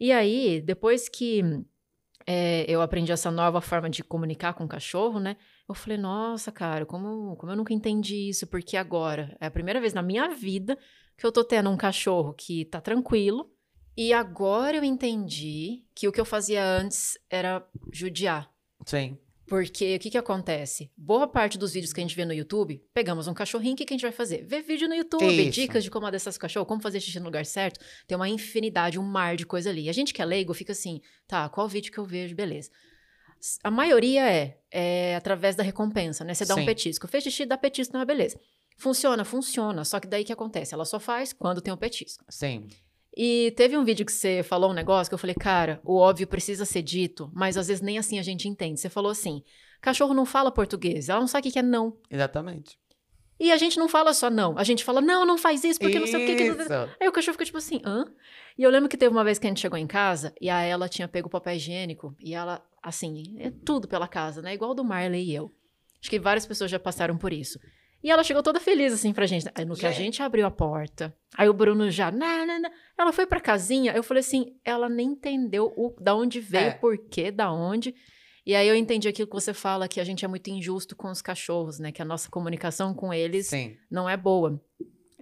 E 0.00 0.10
aí, 0.10 0.60
depois 0.60 1.08
que 1.08 1.42
é, 2.26 2.64
eu 2.68 2.82
aprendi 2.82 3.12
essa 3.12 3.30
nova 3.30 3.60
forma 3.60 3.88
de 3.88 4.02
comunicar 4.02 4.54
com 4.54 4.64
o 4.64 4.68
cachorro, 4.68 5.20
né? 5.20 5.36
Eu 5.68 5.74
falei, 5.74 5.98
nossa, 5.98 6.50
cara, 6.50 6.86
como, 6.86 7.36
como 7.36 7.52
eu 7.52 7.56
nunca 7.56 7.74
entendi 7.74 8.30
isso, 8.30 8.46
porque 8.46 8.76
agora 8.76 9.36
é 9.38 9.46
a 9.46 9.50
primeira 9.50 9.80
vez 9.80 9.92
na 9.92 10.02
minha 10.02 10.28
vida 10.28 10.78
que 11.16 11.26
eu 11.26 11.32
tô 11.32 11.44
tendo 11.44 11.68
um 11.68 11.76
cachorro 11.76 12.32
que 12.32 12.64
tá 12.64 12.80
tranquilo. 12.80 13.52
E 13.96 14.12
agora 14.12 14.76
eu 14.76 14.84
entendi 14.84 15.84
que 15.94 16.06
o 16.06 16.12
que 16.12 16.20
eu 16.20 16.24
fazia 16.24 16.64
antes 16.64 17.18
era 17.28 17.66
judiar. 17.92 18.48
Sim. 18.86 19.18
Porque 19.48 19.96
o 19.96 19.98
que, 19.98 20.10
que 20.10 20.18
acontece? 20.18 20.90
Boa 20.96 21.26
parte 21.26 21.58
dos 21.58 21.72
vídeos 21.72 21.92
que 21.92 22.00
a 22.00 22.02
gente 22.04 22.14
vê 22.14 22.24
no 22.24 22.34
YouTube, 22.34 22.82
pegamos 22.92 23.26
um 23.26 23.34
cachorrinho, 23.34 23.72
o 23.72 23.76
que, 23.76 23.86
que 23.86 23.94
a 23.94 23.96
gente 23.96 24.02
vai 24.02 24.12
fazer? 24.12 24.44
Ver 24.44 24.62
vídeo 24.62 24.86
no 24.86 24.94
YouTube, 24.94 25.24
Isso. 25.26 25.50
dicas 25.50 25.82
de 25.82 25.90
como 25.90 26.06
adeçar 26.06 26.32
seu 26.32 26.40
cachorro, 26.40 26.66
como 26.66 26.82
fazer 26.82 27.00
xixi 27.00 27.18
no 27.18 27.24
lugar 27.24 27.46
certo. 27.46 27.80
Tem 28.06 28.14
uma 28.14 28.28
infinidade, 28.28 28.98
um 28.98 29.02
mar 29.02 29.36
de 29.36 29.46
coisa 29.46 29.70
ali. 29.70 29.88
A 29.88 29.92
gente 29.92 30.12
que 30.12 30.20
é 30.20 30.24
leigo 30.24 30.52
fica 30.52 30.72
assim, 30.72 31.00
tá, 31.26 31.48
qual 31.48 31.66
vídeo 31.66 31.90
que 31.90 31.98
eu 31.98 32.04
vejo? 32.04 32.36
Beleza. 32.36 32.70
A 33.62 33.70
maioria 33.70 34.30
é, 34.30 34.58
é 34.70 35.16
através 35.16 35.56
da 35.56 35.62
recompensa, 35.62 36.24
né? 36.24 36.34
Você 36.34 36.44
dá 36.44 36.54
Sim. 36.54 36.62
um 36.62 36.66
petisco. 36.66 37.06
Fez 37.08 37.24
xixi, 37.24 37.46
dá 37.46 37.56
petisco, 37.56 37.94
não 37.94 38.00
é 38.00 38.04
beleza. 38.04 38.38
Funciona, 38.76 39.24
funciona. 39.24 39.84
Só 39.84 39.98
que 40.00 40.06
daí 40.06 40.24
que 40.24 40.32
acontece? 40.32 40.74
Ela 40.74 40.84
só 40.84 41.00
faz 41.00 41.32
quando 41.32 41.60
tem 41.60 41.72
o 41.72 41.76
um 41.76 41.78
petisco. 41.78 42.24
Sim. 42.28 42.68
E 43.16 43.52
teve 43.56 43.76
um 43.76 43.84
vídeo 43.84 44.06
que 44.06 44.12
você 44.12 44.42
falou 44.44 44.70
um 44.70 44.74
negócio 44.74 45.10
que 45.10 45.14
eu 45.14 45.18
falei, 45.18 45.34
cara, 45.34 45.80
o 45.84 45.96
óbvio 45.96 46.26
precisa 46.26 46.64
ser 46.64 46.82
dito, 46.82 47.30
mas 47.34 47.56
às 47.56 47.66
vezes 47.66 47.82
nem 47.82 47.98
assim 47.98 48.18
a 48.18 48.22
gente 48.22 48.48
entende. 48.48 48.78
Você 48.78 48.88
falou 48.88 49.10
assim: 49.10 49.42
cachorro 49.80 50.14
não 50.14 50.24
fala 50.24 50.52
português, 50.52 51.08
ela 51.08 51.18
não 51.18 51.26
sabe 51.26 51.48
o 51.48 51.52
que 51.52 51.58
é 51.58 51.62
não. 51.62 51.96
Exatamente. 52.08 52.78
E 53.38 53.52
a 53.52 53.56
gente 53.56 53.78
não 53.78 53.88
fala 53.88 54.12
só 54.12 54.28
não, 54.28 54.58
a 54.58 54.64
gente 54.64 54.82
fala, 54.82 55.00
não, 55.00 55.24
não 55.24 55.38
faz 55.38 55.62
isso, 55.62 55.78
porque 55.78 55.96
isso. 55.96 56.00
não 56.00 56.06
sei 56.06 56.24
o 56.24 56.36
que. 56.36 56.64
que... 56.66 56.72
Aí 57.00 57.08
o 57.08 57.12
cachorro 57.12 57.34
fica 57.34 57.44
tipo 57.44 57.58
assim, 57.58 57.80
hã? 57.84 58.04
E 58.56 58.62
eu 58.64 58.70
lembro 58.70 58.88
que 58.88 58.96
teve 58.96 59.12
uma 59.12 59.22
vez 59.22 59.38
que 59.38 59.46
a 59.46 59.50
gente 59.50 59.60
chegou 59.60 59.78
em 59.78 59.86
casa 59.86 60.34
e 60.40 60.50
a 60.50 60.60
ela 60.60 60.88
tinha 60.88 61.06
pego 61.06 61.28
o 61.28 61.30
papel 61.30 61.54
higiênico 61.54 62.16
e 62.18 62.34
ela, 62.34 62.60
assim, 62.82 63.36
é 63.38 63.52
tudo 63.64 63.86
pela 63.86 64.08
casa, 64.08 64.42
né? 64.42 64.52
Igual 64.54 64.74
do 64.74 64.84
Marley 64.84 65.30
e 65.30 65.34
eu. 65.34 65.52
Acho 66.00 66.10
que 66.10 66.18
várias 66.18 66.44
pessoas 66.44 66.70
já 66.70 66.78
passaram 66.78 67.16
por 67.16 67.32
isso. 67.32 67.60
E 68.02 68.10
ela 68.10 68.22
chegou 68.22 68.42
toda 68.42 68.60
feliz, 68.60 68.92
assim, 68.92 69.12
pra 69.12 69.26
gente. 69.26 69.48
Aí 69.54 69.64
no 69.64 69.74
que 69.74 69.86
a 69.86 69.92
gente 69.92 70.22
abriu 70.22 70.46
a 70.46 70.50
porta, 70.50 71.14
aí 71.36 71.48
o 71.48 71.52
Bruno 71.52 71.90
já. 71.90 72.10
Nah, 72.10 72.46
nah, 72.46 72.58
nah. 72.58 72.70
Ela 72.96 73.12
foi 73.12 73.26
pra 73.26 73.40
casinha, 73.40 73.92
eu 73.92 74.02
falei 74.02 74.20
assim: 74.20 74.56
ela 74.64 74.88
nem 74.88 75.08
entendeu 75.08 75.72
o, 75.76 75.94
da 76.00 76.14
onde 76.14 76.40
veio, 76.40 76.68
é. 76.68 76.70
por 76.70 76.96
quê, 76.96 77.30
da 77.30 77.52
onde. 77.52 77.94
E 78.48 78.54
aí 78.54 78.66
eu 78.66 78.74
entendi 78.74 79.06
aquilo 79.06 79.28
que 79.28 79.34
você 79.34 79.52
fala, 79.52 79.86
que 79.86 80.00
a 80.00 80.04
gente 80.04 80.24
é 80.24 80.28
muito 80.28 80.48
injusto 80.48 80.96
com 80.96 81.10
os 81.10 81.20
cachorros, 81.20 81.78
né? 81.78 81.92
Que 81.92 82.00
a 82.00 82.04
nossa 82.04 82.30
comunicação 82.30 82.94
com 82.94 83.12
eles 83.12 83.48
Sim. 83.48 83.76
não 83.90 84.08
é 84.08 84.16
boa. 84.16 84.58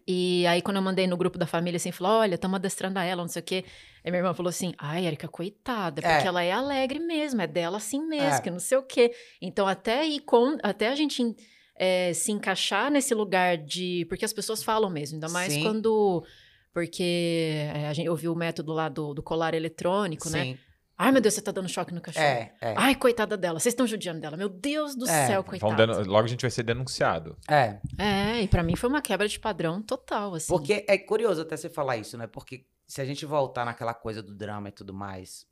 E 0.07 0.47
aí, 0.47 0.62
quando 0.62 0.77
eu 0.77 0.83
mandei 0.83 1.09
no 1.09 1.16
grupo 1.16 1.37
da 1.37 1.45
família, 1.45 1.77
assim, 1.77 1.91
falou: 1.91 2.20
olha, 2.20 2.37
estamos 2.37 2.55
adestrando 2.55 3.01
a 3.01 3.03
ela, 3.03 3.22
não 3.22 3.29
sei 3.29 3.43
o 3.43 3.45
quê. 3.45 3.64
Aí 4.05 4.12
minha 4.12 4.20
irmã 4.20 4.33
falou 4.33 4.49
assim: 4.49 4.72
ai, 4.79 5.07
Erika, 5.07 5.27
coitada, 5.27 6.01
porque 6.01 6.24
é. 6.24 6.29
ela 6.29 6.41
é 6.41 6.53
alegre 6.53 7.01
mesmo, 7.01 7.43
é 7.43 7.49
dela 7.49 7.79
assim 7.79 8.01
mesmo, 8.07 8.39
é. 8.39 8.41
que 8.41 8.49
não 8.49 8.61
sei 8.61 8.79
o 8.79 8.85
quê. 8.85 9.12
Então, 9.43 9.66
até 9.66 10.03
aí, 10.03 10.20
com, 10.20 10.57
até 10.62 10.87
a 10.87 10.95
gente 10.95 11.35
é, 11.74 12.12
se 12.12 12.31
encaixar 12.31 12.93
nesse 12.93 13.12
lugar 13.12 13.59
de. 13.59 14.07
Porque 14.09 14.24
as 14.24 14.33
pessoas 14.33 14.62
falam 14.62 14.89
mesmo, 14.89 15.16
ainda 15.16 15.29
mais 15.31 15.53
Sim. 15.53 15.64
quando. 15.64 16.24
Porque 16.72 17.72
é, 17.74 17.89
a 17.89 17.93
gente 17.93 18.09
ouviu 18.09 18.33
o 18.33 18.37
método 18.37 18.72
lá 18.72 18.89
do, 18.89 19.12
do 19.14 19.22
colar 19.22 19.53
eletrônico, 19.53 20.31
né? 20.31 20.45
Sim. 20.45 20.51
né? 20.53 20.59
Ai, 20.99 21.12
meu 21.12 21.20
Deus, 21.20 21.34
você 21.34 21.42
tá 21.42 21.53
dando 21.53 21.68
choque 21.68 21.92
no 21.92 22.01
cachorro. 22.01 22.24
É, 22.24 22.55
é. 22.61 22.74
Ai, 22.76 22.94
coitada 22.94 23.36
dela. 23.36 23.61
Vocês 23.61 23.72
estão 23.72 23.86
judiando 23.86 24.20
dela. 24.20 24.36
Meu 24.36 24.49
Deus 24.49 24.97
do 24.97 25.07
é. 25.07 25.26
céu, 25.26 25.44
coitada. 25.44 26.03
logo 26.05 26.24
a 26.24 26.28
gente 26.28 26.40
vai 26.40 26.51
ser 26.51 26.62
denunciado. 26.62 27.36
É. 27.49 27.78
É, 27.99 28.42
e 28.42 28.49
para 28.49 28.62
mim 28.62 28.76
foi 28.76 28.88
uma 28.88 29.03
quebra 29.03 29.28
de 29.28 29.38
padrão 29.38 29.82
total, 29.82 30.34
assim. 30.34 30.49
Porque 30.49 30.84
é 30.88 30.97
curioso 30.97 31.42
até 31.42 31.57
você 31.57 31.68
falar 31.68 31.99
isso, 31.99 32.16
né? 32.16 32.26
Porque 32.26 32.66
se 32.86 33.01
a 33.01 33.05
gente 33.05 33.26
voltar 33.26 33.66
naquela 33.66 33.92
coisa 33.92 34.22
do 34.22 34.34
drama 34.34 34.70
e 34.70 34.72
tudo 34.72 34.94
mais, 34.94 35.47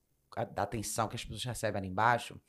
da 0.54 0.62
atenção 0.62 1.08
que 1.08 1.16
as 1.16 1.22
pessoas 1.22 1.44
recebem 1.44 1.78
ali 1.78 1.88
embaixo, 1.88 2.40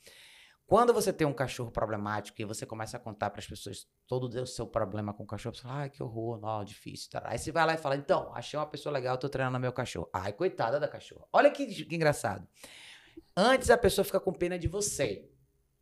quando 0.66 0.92
você 0.92 1.12
tem 1.12 1.26
um 1.26 1.32
cachorro 1.32 1.70
problemático 1.70 2.40
e 2.40 2.44
você 2.44 2.66
começa 2.66 2.96
a 2.96 3.00
contar 3.00 3.30
para 3.30 3.38
as 3.38 3.46
pessoas 3.46 3.86
todo 4.06 4.24
o 4.24 4.46
seu 4.46 4.66
problema 4.66 5.12
com 5.14 5.22
o 5.22 5.26
cachorro, 5.26 5.54
você 5.54 5.62
fala, 5.62 5.74
ai, 5.82 5.90
que 5.90 6.02
horror, 6.02 6.40
não, 6.40 6.64
difícil. 6.64 7.08
Tá. 7.10 7.22
Aí 7.24 7.38
você 7.38 7.52
vai 7.52 7.64
lá 7.64 7.74
e 7.74 7.78
fala, 7.78 7.94
então, 7.94 8.32
achei 8.34 8.58
uma 8.58 8.66
pessoa 8.66 8.92
legal, 8.92 9.16
tô 9.16 9.28
treinando 9.28 9.60
meu 9.60 9.72
cachorro. 9.72 10.08
Ai, 10.12 10.32
coitada 10.32 10.80
da 10.80 10.88
cachorra. 10.88 11.24
Olha 11.32 11.50
que, 11.50 11.66
que 11.84 11.94
engraçado. 11.94 12.48
Antes 13.36 13.70
a 13.70 13.78
pessoa 13.78 14.04
fica 14.04 14.20
com 14.20 14.32
pena 14.32 14.58
de 14.58 14.68
você, 14.68 15.28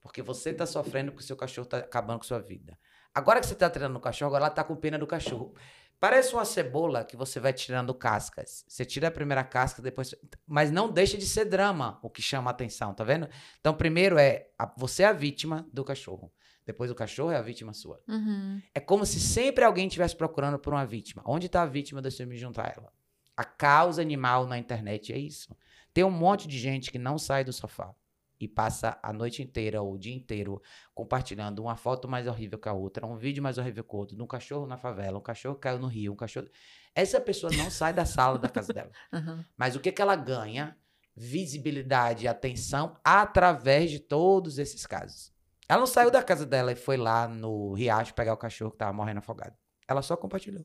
porque 0.01 0.23
você 0.23 0.53
tá 0.53 0.67
sofrendo 0.67 1.13
porque 1.13 1.25
o 1.25 1.27
seu 1.27 1.37
cachorro 1.37 1.67
tá 1.67 1.79
acabando 1.79 2.19
com 2.19 2.25
sua 2.25 2.41
vida. 2.41 2.79
Agora 3.15 3.41
que 3.41 3.47
você 3.47 3.55
tá 3.55 3.71
treinando 3.71 3.99
o 3.99 4.03
cachorro, 4.03 4.29
agora 4.29 4.47
ela 4.47 4.55
tá 4.55 4.65
com 4.65 4.75
pena 4.75 4.99
do 4.99 5.07
cachorro. 5.07 5.55
Parece 6.01 6.35
uma 6.35 6.45
cebola 6.45 7.05
que 7.05 7.17
você 7.17 7.41
vai 7.41 7.53
tirando 7.53 7.95
cascas. 7.95 8.65
Você 8.69 8.85
tira 8.85 9.09
a 9.09 9.11
primeira 9.11 9.43
casca, 9.45 9.81
depois. 9.81 10.15
Mas 10.47 10.71
não 10.71 10.91
deixa 10.91 11.17
de 11.17 11.25
ser 11.25 11.45
drama 11.45 11.99
o 12.03 12.11
que 12.11 12.21
chama 12.21 12.51
a 12.51 12.53
atenção, 12.53 12.93
tá 12.93 13.05
vendo? 13.05 13.29
Então, 13.61 13.73
primeiro 13.73 14.19
é 14.19 14.49
a... 14.59 14.71
você 14.77 15.05
é 15.05 15.07
a 15.07 15.13
vítima 15.13 15.67
do 15.73 15.85
cachorro. 15.85 16.31
Depois 16.67 16.91
o 16.91 16.95
cachorro 16.95 17.31
é 17.31 17.37
a 17.37 17.43
vítima 17.43 17.73
sua. 17.73 18.03
Uhum. 18.09 18.61
É 18.75 18.81
como 18.81 19.07
se 19.07 19.21
sempre 19.21 19.65
alguém 19.65 19.87
estivesse 19.87 20.17
procurando 20.17 20.59
por 20.59 20.75
uma 20.75 20.85
vítima. 20.85 21.23
Onde 21.25 21.47
está 21.47 21.63
a 21.63 21.67
vítima? 21.67 22.03
Deixa 22.03 22.23
eu 22.23 22.27
me 22.27 22.37
juntar 22.37 22.67
a 22.67 22.75
ela. 22.77 22.93
A 23.37 23.45
causa 23.45 24.03
animal 24.03 24.47
na 24.47 24.59
internet 24.59 25.13
é 25.13 25.19
isso. 25.19 25.57
Tem 25.95 26.03
um 26.03 26.11
monte 26.11 26.49
de 26.49 26.59
gente 26.59 26.91
que 26.91 26.99
não 26.99 27.17
sai 27.17 27.45
do 27.45 27.53
sofá 27.53 27.95
e 28.41 28.49
passa 28.49 28.99
a 29.01 29.13
noite 29.13 29.41
inteira 29.43 29.81
ou 29.81 29.95
o 29.95 29.99
dia 29.99 30.15
inteiro 30.15 30.61
compartilhando 30.93 31.61
uma 31.61 31.77
foto 31.77 32.09
mais 32.09 32.27
horrível 32.27 32.59
que 32.59 32.69
a 32.69 32.73
outra, 32.73 33.07
um 33.07 33.17
vídeo 33.17 33.41
mais 33.41 33.59
horrível 33.59 33.85
que 33.85 33.95
o 33.95 33.99
outro, 33.99 34.17
de 34.17 34.23
um 34.23 34.27
cachorro 34.27 34.67
na 34.67 34.77
favela, 34.77 35.19
um 35.19 35.23
cachorro 35.23 35.55
caiu 35.55 35.79
no 35.79 35.87
rio, 35.87 36.13
um 36.13 36.17
cachorro. 36.17 36.49
Essa 36.97 37.21
pessoa 37.21 37.53
não 37.57 37.71
sai 37.71 37.93
da 37.93 38.05
sala 38.05 38.37
da 38.39 38.49
casa 38.49 38.73
dela. 38.73 38.91
Uhum. 39.13 39.45
Mas 39.57 39.77
o 39.77 39.81
que, 39.81 39.93
que 39.93 40.03
ela 40.03 40.17
ganha? 40.17 40.77
Visibilidade 41.17 42.25
e 42.25 42.29
atenção 42.29 42.99
através 43.05 43.89
de 43.89 44.01
todos 44.01 44.59
esses 44.59 44.85
casos. 44.85 45.33
Ela 45.69 45.79
não 45.79 45.87
saiu 45.87 46.11
da 46.11 46.23
casa 46.23 46.45
dela 46.45 46.73
e 46.73 46.77
foi 46.77 46.97
lá 46.97 47.29
no 47.29 47.73
riacho 47.73 48.13
pegar 48.15 48.35
o 48.35 48.37
cachorro 48.37 48.73
que 48.73 48.75
estava 48.75 48.93
morrendo 48.93 49.19
afogado. 49.19 49.57
Ela 49.87 50.03
só 50.03 50.17
compartilhou. 50.17 50.65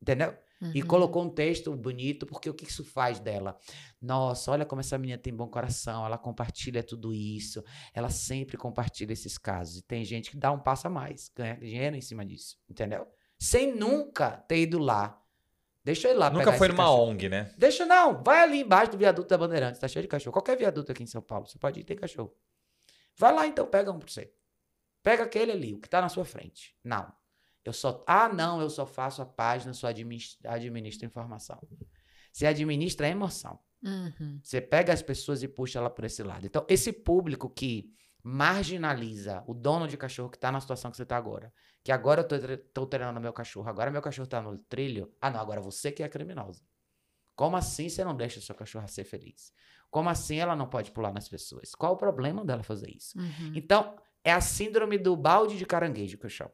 Entendeu? 0.00 0.36
Uhum. 0.60 0.72
E 0.74 0.82
colocou 0.82 1.22
um 1.22 1.28
texto 1.28 1.74
bonito, 1.76 2.26
porque 2.26 2.48
o 2.48 2.54
que 2.54 2.64
isso 2.64 2.84
faz 2.84 3.18
dela? 3.18 3.58
Nossa, 4.00 4.50
olha 4.50 4.64
como 4.64 4.80
essa 4.80 4.96
menina 4.96 5.18
tem 5.18 5.34
bom 5.34 5.48
coração, 5.48 6.04
ela 6.04 6.16
compartilha 6.16 6.82
tudo 6.82 7.12
isso, 7.12 7.62
ela 7.92 8.08
sempre 8.08 8.56
compartilha 8.56 9.12
esses 9.12 9.36
casos. 9.36 9.78
E 9.78 9.82
tem 9.82 10.04
gente 10.04 10.30
que 10.30 10.36
dá 10.36 10.50
um 10.50 10.58
passo 10.58 10.86
a 10.86 10.90
mais, 10.90 11.30
ganha 11.34 11.56
dinheiro 11.56 11.96
em 11.96 12.00
cima 12.00 12.24
disso, 12.24 12.56
entendeu? 12.68 13.06
Sem 13.38 13.74
nunca 13.74 14.30
ter 14.30 14.60
ido 14.60 14.78
lá. 14.78 15.22
Deixa 15.84 16.08
eu 16.08 16.14
ir 16.14 16.16
lá 16.16 16.30
Nunca 16.30 16.52
foi 16.54 16.66
numa 16.66 16.82
cachorro. 16.82 17.10
ONG, 17.10 17.28
né? 17.28 17.54
Deixa 17.56 17.86
não, 17.86 18.22
vai 18.22 18.40
ali 18.42 18.60
embaixo 18.60 18.92
do 18.92 18.98
viaduto 18.98 19.28
da 19.28 19.38
Bandeirantes, 19.38 19.78
tá 19.78 19.86
cheio 19.86 20.02
de 20.02 20.08
cachorro. 20.08 20.32
Qualquer 20.32 20.56
viaduto 20.56 20.90
aqui 20.90 21.02
em 21.02 21.06
São 21.06 21.22
Paulo, 21.22 21.46
você 21.46 21.58
pode 21.58 21.78
ir, 21.78 21.84
tem 21.84 21.96
cachorro. 21.96 22.34
Vai 23.16 23.32
lá 23.32 23.46
então, 23.46 23.66
pega 23.66 23.92
um 23.92 23.98
pra 23.98 24.08
você. 24.08 24.32
Pega 25.02 25.22
aquele 25.22 25.52
ali, 25.52 25.74
o 25.74 25.78
que 25.78 25.88
tá 25.88 26.00
na 26.00 26.08
sua 26.08 26.24
frente. 26.24 26.74
Não. 26.82 27.12
Eu 27.66 27.72
só. 27.72 28.04
Ah, 28.06 28.28
não, 28.28 28.60
eu 28.60 28.70
só 28.70 28.86
faço 28.86 29.20
a 29.20 29.26
página, 29.26 29.72
só 29.74 29.88
administra, 29.88 30.52
administro 30.52 31.06
informação. 31.06 31.60
Você 32.32 32.46
administra 32.46 33.06
a 33.06 33.10
emoção. 33.10 33.58
Uhum. 33.82 34.38
Você 34.42 34.60
pega 34.60 34.92
as 34.92 35.02
pessoas 35.02 35.42
e 35.42 35.48
puxa 35.48 35.78
ela 35.78 35.90
por 35.90 36.04
esse 36.04 36.22
lado. 36.22 36.46
Então, 36.46 36.64
esse 36.68 36.92
público 36.92 37.50
que 37.50 37.92
marginaliza 38.22 39.44
o 39.46 39.54
dono 39.54 39.86
de 39.86 39.96
cachorro 39.96 40.28
que 40.28 40.36
está 40.36 40.50
na 40.50 40.60
situação 40.60 40.90
que 40.90 40.96
você 40.96 41.04
está 41.04 41.16
agora. 41.16 41.52
Que 41.84 41.92
agora 41.92 42.26
eu 42.28 42.54
estou 42.54 42.86
treinando 42.86 43.20
meu 43.20 43.32
cachorro, 43.32 43.68
agora 43.68 43.90
meu 43.90 44.02
cachorro 44.02 44.24
está 44.24 44.42
no 44.42 44.56
trilho. 44.58 45.12
Ah, 45.20 45.30
não, 45.30 45.40
agora 45.40 45.60
você 45.60 45.92
que 45.92 46.02
é 46.02 46.08
criminosa. 46.08 46.62
Como 47.36 47.56
assim 47.56 47.88
você 47.88 48.04
não 48.04 48.16
deixa 48.16 48.40
seu 48.40 48.54
cachorro 48.54 48.88
ser 48.88 49.04
feliz? 49.04 49.52
Como 49.90 50.08
assim 50.08 50.38
ela 50.38 50.56
não 50.56 50.68
pode 50.68 50.90
pular 50.90 51.12
nas 51.12 51.28
pessoas? 51.28 51.74
Qual 51.74 51.92
o 51.92 51.96
problema 51.96 52.44
dela 52.44 52.62
fazer 52.62 52.90
isso? 52.90 53.16
Uhum. 53.18 53.52
Então, 53.54 53.96
é 54.24 54.32
a 54.32 54.40
síndrome 54.40 54.98
do 54.98 55.16
balde 55.16 55.56
de 55.56 55.64
caranguejo 55.64 56.18
que 56.18 56.26
eu 56.26 56.30
chamo. 56.30 56.52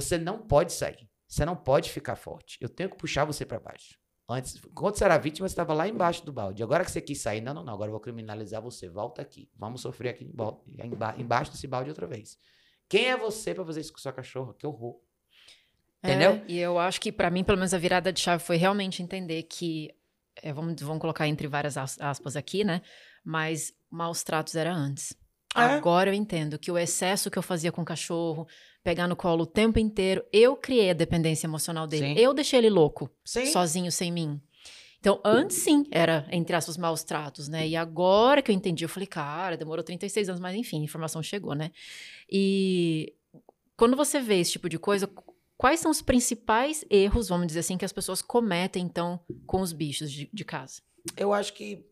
Você 0.00 0.16
não 0.16 0.38
pode 0.38 0.72
sair. 0.72 1.08
Você 1.26 1.44
não 1.44 1.56
pode 1.56 1.90
ficar 1.90 2.16
forte. 2.16 2.56
Eu 2.60 2.68
tenho 2.68 2.88
que 2.88 2.96
puxar 2.96 3.24
você 3.24 3.44
para 3.44 3.58
baixo. 3.60 3.98
Antes, 4.30 4.60
quando 4.74 4.96
você 4.96 5.04
era 5.04 5.16
vítima, 5.16 5.48
você 5.48 5.52
estava 5.52 5.72
lá 5.72 5.88
embaixo 5.88 6.24
do 6.24 6.32
balde. 6.32 6.62
Agora 6.62 6.84
que 6.84 6.90
você 6.90 7.00
quis 7.00 7.18
sair, 7.20 7.40
não, 7.40 7.54
não, 7.54 7.64
não, 7.64 7.72
agora 7.72 7.88
eu 7.88 7.92
vou 7.92 8.00
criminalizar 8.00 8.60
você. 8.60 8.88
Volta 8.88 9.22
aqui. 9.22 9.50
Vamos 9.56 9.80
sofrer 9.80 10.10
aqui 10.10 10.30
embaixo 11.18 11.50
desse 11.50 11.66
balde 11.66 11.88
outra 11.88 12.06
vez. 12.06 12.38
Quem 12.88 13.06
é 13.06 13.16
você 13.16 13.54
para 13.54 13.64
fazer 13.64 13.80
isso 13.80 13.92
com 13.92 13.98
sua 13.98 14.12
cachorra? 14.12 14.54
Que 14.54 14.66
horror. 14.66 15.00
É, 16.02 16.10
Entendeu? 16.10 16.32
É, 16.32 16.44
e 16.46 16.58
eu 16.58 16.78
acho 16.78 17.00
que, 17.00 17.10
para 17.10 17.30
mim, 17.30 17.42
pelo 17.42 17.58
menos, 17.58 17.74
a 17.74 17.78
virada 17.78 18.12
de 18.12 18.20
chave 18.20 18.42
foi 18.42 18.56
realmente 18.56 19.02
entender 19.02 19.42
que. 19.44 19.94
É, 20.36 20.52
vamos, 20.52 20.80
vamos 20.80 21.00
colocar 21.00 21.26
entre 21.26 21.48
várias 21.48 21.76
aspas 21.76 22.36
aqui, 22.36 22.64
né? 22.64 22.80
Mas 23.24 23.74
maus 23.90 24.22
tratos 24.22 24.54
era 24.54 24.72
antes. 24.72 25.12
É. 25.60 25.74
Agora 25.74 26.10
eu 26.10 26.14
entendo 26.14 26.58
que 26.58 26.70
o 26.70 26.78
excesso 26.78 27.30
que 27.30 27.38
eu 27.38 27.42
fazia 27.42 27.72
com 27.72 27.82
o 27.82 27.84
cachorro, 27.84 28.46
pegar 28.82 29.06
no 29.06 29.16
colo 29.16 29.42
o 29.42 29.46
tempo 29.46 29.78
inteiro, 29.78 30.24
eu 30.32 30.56
criei 30.56 30.90
a 30.90 30.94
dependência 30.94 31.46
emocional 31.46 31.86
dele. 31.86 32.14
Sim. 32.14 32.20
Eu 32.20 32.32
deixei 32.32 32.58
ele 32.58 32.70
louco, 32.70 33.10
sim. 33.24 33.46
sozinho, 33.46 33.92
sem 33.92 34.10
mim. 34.10 34.40
Então, 35.00 35.20
antes 35.24 35.58
sim, 35.58 35.86
era, 35.90 36.26
entre 36.32 36.56
aspas, 36.56 36.76
maus 36.76 37.04
tratos, 37.04 37.48
né? 37.48 37.68
E 37.68 37.76
agora 37.76 38.42
que 38.42 38.50
eu 38.50 38.54
entendi, 38.54 38.84
eu 38.84 38.88
falei, 38.88 39.06
cara, 39.06 39.56
demorou 39.56 39.84
36 39.84 40.28
anos, 40.28 40.40
mas 40.40 40.56
enfim, 40.56 40.80
a 40.80 40.84
informação 40.84 41.22
chegou, 41.22 41.54
né? 41.54 41.70
E 42.30 43.14
quando 43.76 43.96
você 43.96 44.20
vê 44.20 44.40
esse 44.40 44.52
tipo 44.52 44.68
de 44.68 44.78
coisa, 44.78 45.08
quais 45.56 45.78
são 45.78 45.90
os 45.90 46.02
principais 46.02 46.84
erros, 46.90 47.28
vamos 47.28 47.46
dizer 47.46 47.60
assim, 47.60 47.78
que 47.78 47.84
as 47.84 47.92
pessoas 47.92 48.20
cometem, 48.20 48.84
então, 48.84 49.20
com 49.46 49.60
os 49.60 49.72
bichos 49.72 50.10
de, 50.10 50.28
de 50.32 50.44
casa? 50.44 50.82
Eu 51.16 51.32
acho 51.32 51.52
que 51.52 51.86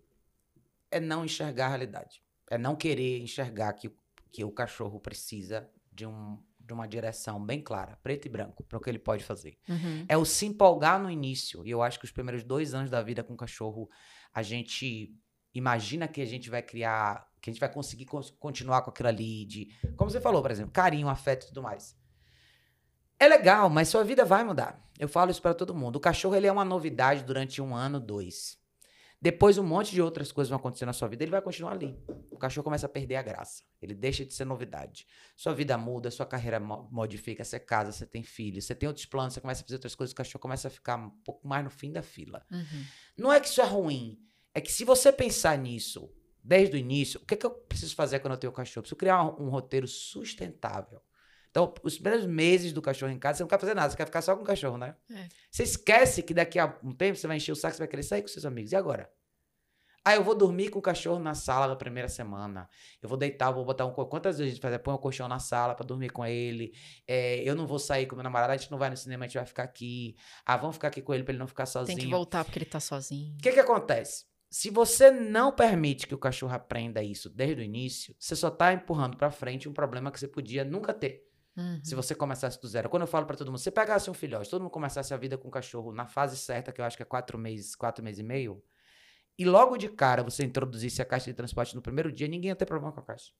é 0.91 0.99
não 0.99 1.25
enxergar 1.25 1.67
a 1.67 1.69
realidade 1.69 2.26
é 2.51 2.59
não 2.59 2.77
querer 2.77 3.21
enxergar 3.21 3.73
que, 3.73 3.91
que 4.33 4.45
o 4.45 4.51
cachorro 4.51 5.01
precisa 5.01 5.69
de, 5.93 6.07
um, 6.07 6.39
de 6.61 6.73
uma 6.73 6.87
direção 6.87 7.45
bem 7.45 7.61
clara, 7.61 7.99
preto 8.03 8.27
e 8.27 8.29
branco, 8.29 8.65
para 8.65 8.79
o 8.79 8.81
que 8.81 8.91
ele 8.91 8.99
pode 8.99 9.25
fazer. 9.25 9.59
Uhum. 9.69 10.05
É 10.09 10.17
o 10.17 10.25
se 10.25 10.47
empolgar 10.47 11.01
no 11.01 11.11
início. 11.11 11.67
E 11.67 11.71
eu 11.71 11.83
acho 11.83 11.99
que 11.99 12.05
os 12.05 12.13
primeiros 12.13 12.43
dois 12.43 12.75
anos 12.75 12.91
da 12.91 13.03
vida 13.03 13.25
com 13.25 13.35
o 13.35 13.37
cachorro, 13.37 13.89
a 14.33 14.43
gente 14.43 15.15
imagina 15.55 16.07
que 16.07 16.21
a 16.21 16.27
gente 16.27 16.51
vai 16.51 16.63
criar, 16.63 17.27
que 17.41 17.51
a 17.51 17.53
gente 17.53 17.61
vai 17.61 17.73
conseguir 17.73 18.07
continuar 18.39 18.83
com 18.83 18.91
aquilo 18.91 19.09
ali 19.09 19.45
de, 19.47 19.71
como 19.97 20.11
você 20.11 20.21
falou, 20.21 20.43
por 20.43 20.51
exemplo, 20.51 20.73
carinho, 20.73 21.09
afeto 21.09 21.45
e 21.45 21.49
tudo 21.49 21.63
mais. 21.63 21.97
É 23.19 23.27
legal, 23.27 23.71
mas 23.71 23.89
sua 23.89 24.05
vida 24.05 24.25
vai 24.25 24.45
mudar. 24.45 24.79
Eu 24.99 25.09
falo 25.09 25.31
isso 25.31 25.41
para 25.41 25.55
todo 25.55 25.75
mundo. 25.75 25.97
O 25.97 26.01
cachorro 26.01 26.35
ele 26.35 26.47
é 26.47 26.53
uma 26.53 26.65
novidade 26.65 27.25
durante 27.25 27.63
um 27.63 27.75
ano, 27.75 27.99
dois. 27.99 28.59
Depois 29.21 29.57
um 29.57 29.63
monte 29.63 29.93
de 29.93 30.03
outras 30.03 30.31
coisas 30.31 30.51
vão 30.51 30.59
acontecer 30.59 30.85
na 30.85 30.93
sua 30.93 31.09
vida, 31.09 31.25
ele 31.25 31.31
vai 31.31 31.41
continuar 31.41 31.73
ali. 31.73 31.99
O 32.31 32.37
cachorro 32.37 32.65
começa 32.65 32.87
a 32.87 32.89
perder 32.89 33.17
a 33.17 33.23
graça. 33.23 33.63
Ele 33.81 33.95
deixa 33.95 34.25
de 34.25 34.35
ser 34.35 34.45
novidade. 34.45 35.07
Sua 35.35 35.55
vida 35.55 35.77
muda, 35.79 36.11
sua 36.11 36.27
carreira 36.27 36.61
modifica, 36.61 37.43
você 37.43 37.59
casa, 37.59 37.93
você 37.93 38.07
tem 38.07 38.23
filhos, 38.23 38.67
você 38.67 38.75
tem 38.75 38.87
outros 38.87 39.07
planos, 39.07 39.35
você 39.35 39.41
começa 39.41 39.63
a 39.63 39.65
fazer 39.65 39.77
outras 39.77 39.95
coisas, 39.95 40.13
o 40.13 40.17
cachorro 40.17 40.41
começa 40.41 40.69
a 40.69 40.71
ficar 40.71 40.97
um 40.97 41.11
pouco 41.25 41.49
mais 41.49 41.65
no 41.65 41.71
fim 41.71 41.93
da 41.93 42.03
fila. 42.03 42.45
Uhum. 42.51 42.85
Não 43.17 43.33
é 43.33 43.41
que 43.41 43.49
isso 43.49 43.61
é 43.61 43.65
ruim, 43.65 44.21
é 44.55 44.61
que 44.61 44.71
se 44.71 44.85
você 44.85 45.11
pensar 45.11 45.57
nisso 45.57 46.13
desde 46.43 46.77
o 46.77 46.79
início, 46.79 47.21
o 47.21 47.27
que, 47.27 47.35
é 47.35 47.37
que 47.37 47.45
eu 47.45 47.51
preciso 47.51 47.95
fazer 47.95 48.21
quando 48.21 48.35
eu 48.35 48.39
tenho 48.39 48.53
cachorro? 48.53 48.81
Eu 48.81 48.83
preciso 48.83 48.99
criar 48.99 49.25
um, 49.25 49.47
um 49.47 49.49
roteiro 49.49 49.89
sustentável. 49.89 51.01
Então, 51.57 51.73
os 51.83 51.95
primeiros 51.95 52.27
meses 52.27 52.71
do 52.71 52.83
cachorro 52.83 53.11
em 53.11 53.19
casa, 53.19 53.39
você 53.39 53.43
não 53.43 53.49
quer 53.49 53.59
fazer 53.59 53.73
nada, 53.73 53.89
você 53.89 53.97
quer 53.97 54.05
ficar 54.05 54.21
só 54.21 54.37
com 54.37 54.43
o 54.43 54.45
cachorro, 54.45 54.77
né? 54.77 54.95
É. 55.11 55.27
Você 55.51 55.63
esquece 55.63 56.23
que 56.23 56.35
daqui 56.35 56.59
a 56.59 56.79
um 56.85 56.93
tempo 56.93 57.17
você 57.17 57.27
vai 57.27 57.39
encher 57.39 57.51
o 57.51 57.57
saco, 57.57 57.75
você 57.75 57.79
vai 57.79 57.89
querer 57.89 58.03
sair 58.03 58.21
com 58.21 58.29
seus 58.29 58.45
amigos. 58.45 58.73
E 58.73 58.77
agora? 58.77 59.11
Ah, 60.05 60.15
eu 60.15 60.23
vou 60.23 60.35
dormir 60.35 60.69
com 60.69 60.79
o 60.79 60.83
cachorro 60.83 61.19
na 61.19 61.35
sala 61.35 61.67
na 61.67 61.75
primeira 61.75 62.11
semana. 62.11 62.69
Eu 63.01 63.09
vou 63.09 63.17
deitar, 63.17 63.49
eu 63.49 63.55
vou 63.55 63.65
botar 63.65 63.87
um. 63.87 63.91
Quantas 63.91 64.37
vezes 64.37 64.53
a 64.53 64.55
gente 64.55 64.61
faz? 64.61 64.77
Põe 64.83 64.93
um 64.93 64.99
colchão 64.99 65.27
na 65.29 65.39
sala 65.39 65.75
para 65.75 65.87
dormir 65.87 66.11
com 66.11 66.27
ele. 66.27 66.75
É, 67.09 67.43
eu 67.43 67.55
não 67.55 67.67
vou 67.67 67.79
sair 67.79 68.05
com 68.05 68.17
meu 68.17 68.23
namorado, 68.23 68.53
a 68.53 68.57
gente 68.59 68.71
não 68.71 68.77
vai 68.77 68.91
no 68.91 68.97
cinema, 68.97 69.25
a 69.25 69.27
gente 69.27 69.39
vai 69.39 69.47
ficar 69.47 69.63
aqui. 69.63 70.15
Ah, 70.45 70.59
vamos 70.59 70.77
ficar 70.77 70.89
aqui 70.89 71.01
com 71.01 71.15
ele 71.15 71.25
pra 71.25 71.33
ele 71.33 71.39
não 71.39 71.49
ficar 71.49 71.65
sozinho. 71.65 71.97
Tem 71.97 72.05
que 72.05 72.13
voltar 72.13 72.45
porque 72.45 72.59
ele 72.59 72.67
tá 72.67 72.81
sozinho. 72.81 73.35
O 73.35 73.39
que 73.39 73.51
que 73.51 73.61
acontece? 73.61 74.27
Se 74.51 74.69
você 74.69 75.11
não 75.11 75.51
permite 75.53 76.07
que 76.07 76.15
o 76.15 76.19
cachorro 76.19 76.55
aprenda 76.55 77.03
isso 77.03 77.31
desde 77.31 77.63
o 77.63 77.65
início, 77.65 78.15
você 78.19 78.37
só 78.37 78.51
tá 78.51 78.75
empurrando 78.75 79.17
para 79.17 79.31
frente 79.31 79.71
um 79.71 79.73
problema 79.73 80.13
que 80.13 80.21
você 80.21 80.29
podia 80.29 80.63
nunca 80.63 80.93
ter. 80.93 81.26
Uhum. 81.57 81.81
Se 81.83 81.95
você 81.95 82.15
começasse 82.15 82.61
do 82.61 82.69
zero. 82.69 82.89
Quando 82.91 83.03
eu 83.03 83.07
falo 83.07 83.25
para 83.25 83.37
todo 83.37 83.49
mundo, 83.49 83.59
você 83.59 83.71
pegasse 83.71 84.11
um 84.11 84.15
filhote, 84.15 84.51
todo 84.51 84.61
mundo 84.61 84.71
começasse 84.71 85.15
a 85.15 85.17
vida 85.17 85.39
com 85.39 85.49
o 85.49 85.51
cachorro 85.51 85.91
na 85.93 86.07
fase 86.07 86.37
certa, 86.37 86.71
que 86.71 86.81
eu 86.81 86.85
acho 86.85 86.97
que 86.97 87.03
é 87.03 87.07
quatro 87.07 87.39
meses, 87.39 87.75
quatro 87.75 88.05
meses 88.05 88.21
e 88.21 88.23
meio, 88.23 88.63
e 89.39 89.45
logo 89.45 89.77
de 89.77 89.89
cara 89.89 90.23
você 90.23 90.45
introduzisse 90.45 91.01
a 91.01 91.05
caixa 91.05 91.27
de 91.27 91.35
transporte 91.35 91.75
no 91.75 91.83
primeiro 91.83 92.13
dia, 92.13 92.29
ninguém 92.29 92.49
ia 92.49 92.57
ter 92.57 92.67
problema 92.67 92.93
com 92.93 93.01
a 93.01 93.03
caixa. 93.03 93.33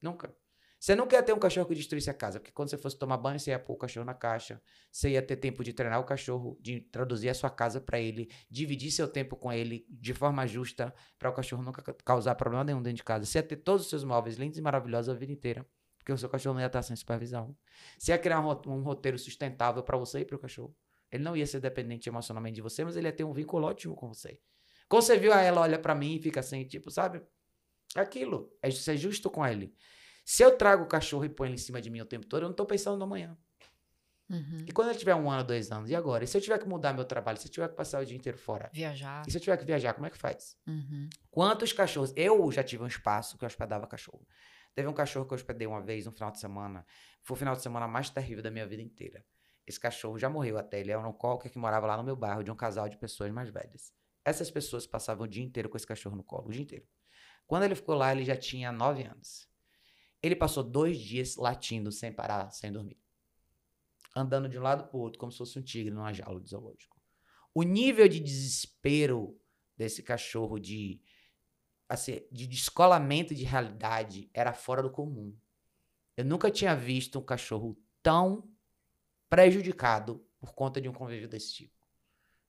Nunca. 0.00 0.34
Você 0.78 0.94
não 0.94 1.08
quer 1.08 1.22
ter 1.22 1.32
um 1.32 1.40
cachorro 1.40 1.66
que 1.66 1.74
destruísse 1.74 2.08
a 2.08 2.14
casa, 2.14 2.38
porque 2.38 2.52
quando 2.52 2.70
você 2.70 2.78
fosse 2.78 2.96
tomar 2.96 3.16
banho, 3.16 3.40
você 3.40 3.50
ia 3.50 3.58
pôr 3.58 3.72
o 3.72 3.76
cachorro 3.76 4.06
na 4.06 4.14
caixa, 4.14 4.62
você 4.92 5.10
ia 5.10 5.22
ter 5.22 5.36
tempo 5.36 5.64
de 5.64 5.72
treinar 5.72 5.98
o 5.98 6.04
cachorro, 6.04 6.56
de 6.60 6.74
introduzir 6.74 7.28
a 7.28 7.34
sua 7.34 7.50
casa 7.50 7.80
para 7.80 7.98
ele, 7.98 8.30
dividir 8.48 8.92
seu 8.92 9.08
tempo 9.08 9.34
com 9.34 9.52
ele 9.52 9.84
de 9.90 10.14
forma 10.14 10.46
justa, 10.46 10.94
para 11.18 11.30
o 11.30 11.32
cachorro 11.32 11.64
nunca 11.64 11.82
causar 12.04 12.36
problema 12.36 12.62
nenhum 12.62 12.80
dentro 12.80 12.98
de 12.98 13.04
casa. 13.04 13.24
Você 13.24 13.38
ia 13.38 13.42
ter 13.42 13.56
todos 13.56 13.82
os 13.82 13.90
seus 13.90 14.04
móveis 14.04 14.36
lindos 14.36 14.56
e 14.56 14.62
maravilhosos 14.62 15.08
a 15.08 15.18
vida 15.18 15.32
inteira 15.32 15.66
porque 16.08 16.14
o 16.14 16.18
seu 16.18 16.30
cachorro 16.30 16.54
não 16.54 16.62
ia 16.62 16.68
estar 16.68 16.80
sem 16.80 16.96
supervisão. 16.96 17.54
Você 17.98 18.12
ia 18.12 18.18
criar 18.18 18.40
um, 18.40 18.80
roteiro 18.80 19.18
sustentável 19.18 19.82
para 19.82 19.98
você 19.98 20.20
e 20.20 20.24
para 20.24 20.36
o 20.36 20.38
cachorro. 20.38 20.74
Ele 21.12 21.22
não 21.22 21.36
ia 21.36 21.46
ser 21.46 21.60
dependente 21.60 22.08
emocionalmente 22.08 22.54
de 22.54 22.62
você, 22.62 22.82
mas 22.82 22.96
ele 22.96 23.08
ia 23.08 23.12
ter 23.12 23.24
um 23.24 23.32
vínculo 23.32 23.66
ótimo 23.66 23.94
com 23.94 24.08
você. 24.08 24.40
Quando 24.88 25.02
você 25.02 25.18
viu 25.18 25.34
a 25.34 25.42
ela 25.42 25.60
olha 25.60 25.78
para 25.78 25.94
mim 25.94 26.14
e 26.16 26.18
fica 26.18 26.40
assim, 26.40 26.64
tipo, 26.64 26.90
sabe? 26.90 27.20
Aquilo. 27.94 28.50
É 28.62 28.70
ser 28.70 28.96
justo 28.96 29.28
com 29.28 29.46
ele. 29.46 29.74
Se 30.24 30.42
eu 30.42 30.56
trago 30.56 30.84
o 30.84 30.88
cachorro 30.88 31.26
e 31.26 31.28
põe 31.28 31.48
ele 31.48 31.56
em 31.56 31.58
cima 31.58 31.78
de 31.78 31.90
mim 31.90 32.00
o 32.00 32.06
tempo 32.06 32.24
todo, 32.24 32.44
eu 32.44 32.48
não 32.48 32.56
tô 32.56 32.64
pensando 32.64 32.96
no 32.96 33.04
amanhã. 33.04 33.36
Uhum. 34.30 34.64
E 34.66 34.72
quando 34.72 34.88
ele 34.88 34.98
tiver 34.98 35.14
um 35.14 35.30
ano, 35.30 35.44
dois 35.44 35.70
anos, 35.70 35.90
e 35.90 35.94
agora? 35.94 36.24
E 36.24 36.26
se 36.26 36.38
eu 36.38 36.40
tiver 36.40 36.58
que 36.58 36.66
mudar 36.66 36.94
meu 36.94 37.04
trabalho? 37.04 37.38
Se 37.38 37.48
eu 37.48 37.52
tiver 37.52 37.68
que 37.68 37.74
passar 37.74 38.00
o 38.02 38.06
dia 38.06 38.16
inteiro 38.16 38.38
fora? 38.38 38.70
Viajar. 38.72 39.24
E 39.26 39.30
se 39.30 39.36
eu 39.36 39.42
tiver 39.42 39.58
que 39.58 39.64
viajar, 39.66 39.92
como 39.92 40.06
é 40.06 40.10
que 40.10 40.16
faz? 40.16 40.56
Uhum. 40.66 41.10
Quantos 41.30 41.70
cachorros? 41.74 42.14
Eu 42.16 42.50
já 42.50 42.62
tive 42.62 42.82
um 42.82 42.86
espaço 42.86 43.36
que 43.36 43.44
eu 43.44 43.46
hospedava 43.46 43.86
cachorro. 43.86 44.26
Teve 44.78 44.86
um 44.86 44.92
cachorro 44.92 45.26
que 45.26 45.32
eu 45.32 45.34
hospedei 45.34 45.66
uma 45.66 45.80
vez, 45.80 46.06
no 46.06 46.12
final 46.12 46.30
de 46.30 46.38
semana. 46.38 46.86
Foi 47.24 47.34
o 47.34 47.36
final 47.36 47.56
de 47.56 47.62
semana 47.62 47.88
mais 47.88 48.10
terrível 48.10 48.44
da 48.44 48.48
minha 48.48 48.64
vida 48.64 48.80
inteira. 48.80 49.26
Esse 49.66 49.80
cachorro 49.80 50.16
já 50.16 50.30
morreu 50.30 50.56
até. 50.56 50.78
Ele 50.78 50.92
era 50.92 51.00
um 51.00 51.12
qualquer 51.12 51.48
que 51.48 51.58
morava 51.58 51.84
lá 51.84 51.96
no 51.96 52.04
meu 52.04 52.14
bairro, 52.14 52.44
de 52.44 52.50
um 52.52 52.54
casal 52.54 52.88
de 52.88 52.96
pessoas 52.96 53.32
mais 53.32 53.50
velhas. 53.50 53.92
Essas 54.24 54.52
pessoas 54.52 54.86
passavam 54.86 55.24
o 55.24 55.28
dia 55.28 55.42
inteiro 55.42 55.68
com 55.68 55.76
esse 55.76 55.84
cachorro 55.84 56.14
no 56.14 56.22
colo, 56.22 56.46
o 56.46 56.52
dia 56.52 56.62
inteiro. 56.62 56.86
Quando 57.44 57.64
ele 57.64 57.74
ficou 57.74 57.96
lá, 57.96 58.12
ele 58.12 58.24
já 58.24 58.36
tinha 58.36 58.70
nove 58.70 59.02
anos. 59.02 59.48
Ele 60.22 60.36
passou 60.36 60.62
dois 60.62 60.96
dias 60.96 61.34
latindo 61.34 61.90
sem 61.90 62.12
parar, 62.12 62.48
sem 62.52 62.70
dormir. 62.70 63.02
Andando 64.14 64.48
de 64.48 64.60
um 64.60 64.62
lado 64.62 64.86
para 64.86 64.96
o 64.96 65.00
outro, 65.00 65.18
como 65.18 65.32
se 65.32 65.38
fosse 65.38 65.58
um 65.58 65.62
tigre 65.62 65.92
numa 65.92 66.12
jaula 66.12 66.40
de 66.40 66.50
zoológico. 66.50 66.96
O 67.52 67.64
nível 67.64 68.06
de 68.06 68.20
desespero 68.20 69.36
desse 69.76 70.04
cachorro, 70.04 70.56
de 70.56 71.00
assim, 71.88 72.20
de 72.30 72.46
descolamento 72.46 73.34
de 73.34 73.44
realidade 73.44 74.30
era 74.34 74.52
fora 74.52 74.82
do 74.82 74.90
comum. 74.90 75.34
Eu 76.16 76.24
nunca 76.24 76.50
tinha 76.50 76.74
visto 76.74 77.18
um 77.18 77.22
cachorro 77.22 77.78
tão 78.02 78.48
prejudicado 79.30 80.24
por 80.38 80.52
conta 80.52 80.80
de 80.80 80.88
um 80.88 80.92
convívio 80.92 81.28
desse 81.28 81.54
tipo. 81.54 81.78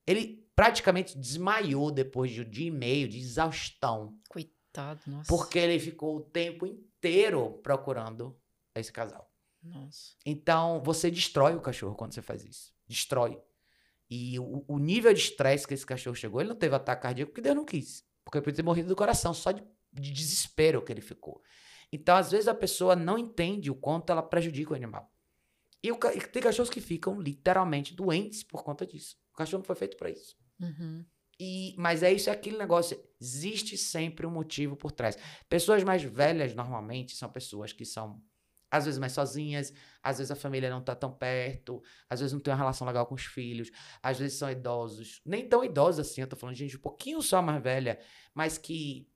Ele 0.06 0.48
praticamente 0.56 1.18
desmaiou 1.18 1.92
depois 1.92 2.32
de 2.32 2.42
um 2.42 2.50
dia 2.50 2.68
e 2.68 2.72
meio 2.72 3.08
de 3.08 3.20
exaustão. 3.20 4.18
Coitado, 4.28 5.00
nossa. 5.08 5.28
Porque 5.28 5.60
ele 5.60 5.80
ficou 5.80 6.18
o 6.18 6.22
tempo 6.22 6.66
inteiro 6.66 7.60
procurando 7.64 8.38
esse 8.76 8.92
casal. 8.92 9.32
Nossa. 9.62 10.16
Então, 10.26 10.82
você 10.84 11.12
destrói 11.12 11.56
o 11.56 11.62
cachorro 11.62 11.96
quando 11.96 12.14
você 12.14 12.22
faz 12.22 12.44
isso. 12.44 12.74
Destrói. 12.88 13.40
E 14.10 14.40
o, 14.40 14.66
o 14.68 14.80
nível 14.80 15.14
de 15.14 15.20
estresse 15.20 15.68
que 15.68 15.74
esse 15.74 15.86
cachorro 15.86 16.16
chegou, 16.16 16.42
ele 16.42 16.50
não 16.50 16.56
teve 16.56 16.76
ataque 16.76 17.04
cardíaco 17.04 17.32
porque 17.32 17.42
Deus 17.42 17.56
não 17.56 17.66
quis. 17.66 18.04
Porque 18.30 18.38
ele 18.38 18.46
podia 18.46 18.58
ter 18.58 18.64
morrido 18.64 18.88
do 18.88 18.96
coração, 18.96 19.34
só 19.34 19.52
de, 19.52 19.64
de 19.92 20.12
desespero 20.12 20.84
que 20.84 20.94
ele 20.94 21.02
ficou. 21.02 21.42
Então, 21.92 22.16
às 22.16 22.30
vezes, 22.30 22.48
a 22.48 22.54
pessoa 22.54 22.96
não 22.96 23.18
entende 23.18 23.72
o 23.72 23.76
quanto 23.76 24.12
ela 24.12 24.22
prejudica 24.22 24.74
o 24.74 24.76
animal. 24.76 25.12
E, 25.84 25.92
o, 25.92 25.96
e 25.96 26.22
tem 26.28 26.44
cachorros 26.44 26.70
que 26.70 26.80
ficam 26.80 27.20
literalmente 27.20 27.96
doentes 27.96 28.44
por 28.44 28.64
conta 28.64 28.86
disso. 28.86 29.16
O 29.34 29.38
cachorro 29.38 29.62
não 29.62 29.66
foi 29.66 29.76
feito 29.76 29.98
para 29.98 30.12
isso. 30.12 30.36
Uhum. 30.60 31.04
E, 31.40 31.74
mas 31.76 32.04
é 32.04 32.14
isso, 32.14 32.30
é 32.30 32.34
aquele 32.34 32.58
negócio. 32.58 33.02
Existe 33.20 33.78
sempre 33.78 34.28
um 34.28 34.32
motivo 34.32 34.76
por 34.76 34.92
trás. 34.92 35.18
Pessoas 35.48 35.84
mais 35.84 36.04
velhas, 36.04 36.54
normalmente, 36.54 37.16
são 37.16 37.32
pessoas 37.32 37.74
que 37.74 37.84
são, 37.84 38.22
às 38.72 38.86
vezes, 38.86 39.00
mais 39.00 39.14
sozinhas, 39.14 39.74
às 40.02 40.18
vezes 40.18 40.32
a 40.32 40.36
família 40.36 40.70
não 40.70 40.82
tá 40.82 40.96
tão 40.96 41.12
perto, 41.12 41.82
às 42.10 42.20
vezes 42.20 42.34
não 42.34 42.40
tem 42.40 42.52
uma 42.52 42.60
relação 42.60 42.86
legal 42.86 43.06
com 43.06 43.16
os 43.16 43.26
filhos, 43.26 43.72
às 44.02 44.20
vezes 44.20 44.38
são 44.38 44.50
idosos, 44.50 45.22
nem 45.26 45.48
tão 45.48 45.64
idosos 45.64 46.08
assim, 46.08 46.22
eu 46.22 46.28
tô 46.28 46.36
falando 46.36 46.56
de 46.56 46.64
gente 46.66 46.78
um 46.78 46.82
pouquinho 46.82 47.22
só 47.22 47.42
mais 47.42 47.62
velha, 47.62 48.00
mas 48.34 48.58
que 48.58 49.08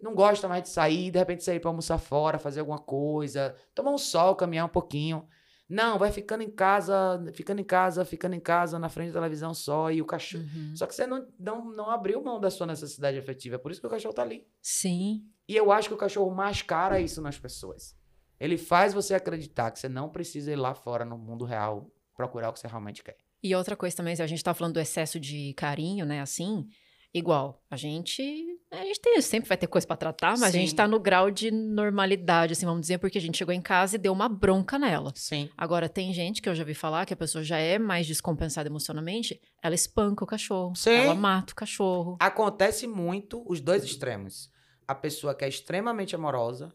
não 0.00 0.14
gosta 0.14 0.48
mais 0.48 0.64
de 0.64 0.68
sair, 0.68 1.10
de 1.10 1.18
repente 1.18 1.44
sair 1.44 1.60
para 1.60 1.70
almoçar 1.70 1.98
fora, 1.98 2.38
fazer 2.38 2.60
alguma 2.60 2.78
coisa, 2.78 3.54
tomar 3.74 3.92
um 3.92 3.98
sol, 3.98 4.34
caminhar 4.34 4.66
um 4.66 4.68
pouquinho. 4.68 5.26
Não, 5.68 5.98
vai 5.98 6.10
ficando 6.12 6.42
em 6.42 6.50
casa, 6.50 7.24
ficando 7.32 7.60
em 7.60 7.64
casa, 7.64 8.04
ficando 8.04 8.34
em 8.34 8.40
casa, 8.40 8.78
na 8.78 8.88
frente 8.88 9.12
da 9.12 9.20
televisão 9.20 9.54
só, 9.54 9.90
e 9.90 10.02
o 10.02 10.04
cachorro. 10.04 10.44
Uhum. 10.44 10.76
Só 10.76 10.86
que 10.86 10.94
você 10.94 11.06
não, 11.06 11.26
não, 11.38 11.64
não 11.64 11.88
abriu 11.88 12.22
mão 12.22 12.38
da 12.38 12.50
sua 12.50 12.66
necessidade 12.66 13.16
afetiva, 13.16 13.54
é 13.54 13.58
por 13.58 13.70
isso 13.70 13.80
que 13.80 13.86
o 13.86 13.90
cachorro 13.90 14.12
tá 14.12 14.22
ali. 14.22 14.46
Sim. 14.60 15.24
E 15.48 15.56
eu 15.56 15.72
acho 15.72 15.88
que 15.88 15.94
o 15.94 15.98
cachorro 15.98 16.30
mascara 16.34 17.00
isso 17.00 17.22
nas 17.22 17.38
pessoas. 17.38 17.96
Ele 18.42 18.58
faz 18.58 18.92
você 18.92 19.14
acreditar 19.14 19.70
que 19.70 19.78
você 19.78 19.88
não 19.88 20.08
precisa 20.08 20.50
ir 20.50 20.56
lá 20.56 20.74
fora 20.74 21.04
no 21.04 21.16
mundo 21.16 21.44
real 21.44 21.88
procurar 22.16 22.48
o 22.50 22.52
que 22.52 22.58
você 22.58 22.66
realmente 22.66 23.00
quer. 23.00 23.16
E 23.40 23.54
outra 23.54 23.76
coisa 23.76 23.96
também, 23.96 24.16
se 24.16 24.22
a 24.22 24.26
gente 24.26 24.42
tá 24.42 24.52
falando 24.52 24.74
do 24.74 24.80
excesso 24.80 25.20
de 25.20 25.54
carinho, 25.54 26.04
né, 26.04 26.20
assim, 26.20 26.66
igual, 27.14 27.62
a 27.70 27.76
gente, 27.76 28.20
a 28.68 28.78
gente 28.78 29.00
tem, 29.00 29.20
sempre 29.20 29.48
vai 29.48 29.56
ter 29.56 29.68
coisa 29.68 29.86
para 29.86 29.96
tratar, 29.96 30.36
mas 30.38 30.50
Sim. 30.50 30.58
a 30.58 30.60
gente 30.60 30.74
tá 30.74 30.88
no 30.88 30.98
grau 30.98 31.30
de 31.30 31.52
normalidade, 31.52 32.54
assim, 32.54 32.66
vamos 32.66 32.80
dizer, 32.80 32.98
porque 32.98 33.16
a 33.16 33.20
gente 33.20 33.38
chegou 33.38 33.54
em 33.54 33.62
casa 33.62 33.94
e 33.94 33.98
deu 33.98 34.12
uma 34.12 34.28
bronca 34.28 34.76
nela. 34.76 35.12
Sim. 35.14 35.48
Agora, 35.56 35.88
tem 35.88 36.12
gente 36.12 36.42
que 36.42 36.48
eu 36.48 36.54
já 36.56 36.64
vi 36.64 36.74
falar 36.74 37.06
que 37.06 37.14
a 37.14 37.16
pessoa 37.16 37.44
já 37.44 37.58
é 37.58 37.78
mais 37.78 38.08
descompensada 38.08 38.68
emocionalmente, 38.68 39.40
ela 39.62 39.76
espanca 39.76 40.24
o 40.24 40.26
cachorro, 40.26 40.74
Sim. 40.74 40.90
ela 40.90 41.14
mata 41.14 41.52
o 41.52 41.56
cachorro. 41.56 42.16
Acontece 42.18 42.88
muito 42.88 43.44
os 43.46 43.60
dois 43.60 43.84
extremos. 43.84 44.50
A 44.88 44.96
pessoa 44.96 45.32
que 45.32 45.44
é 45.44 45.48
extremamente 45.48 46.16
amorosa 46.16 46.74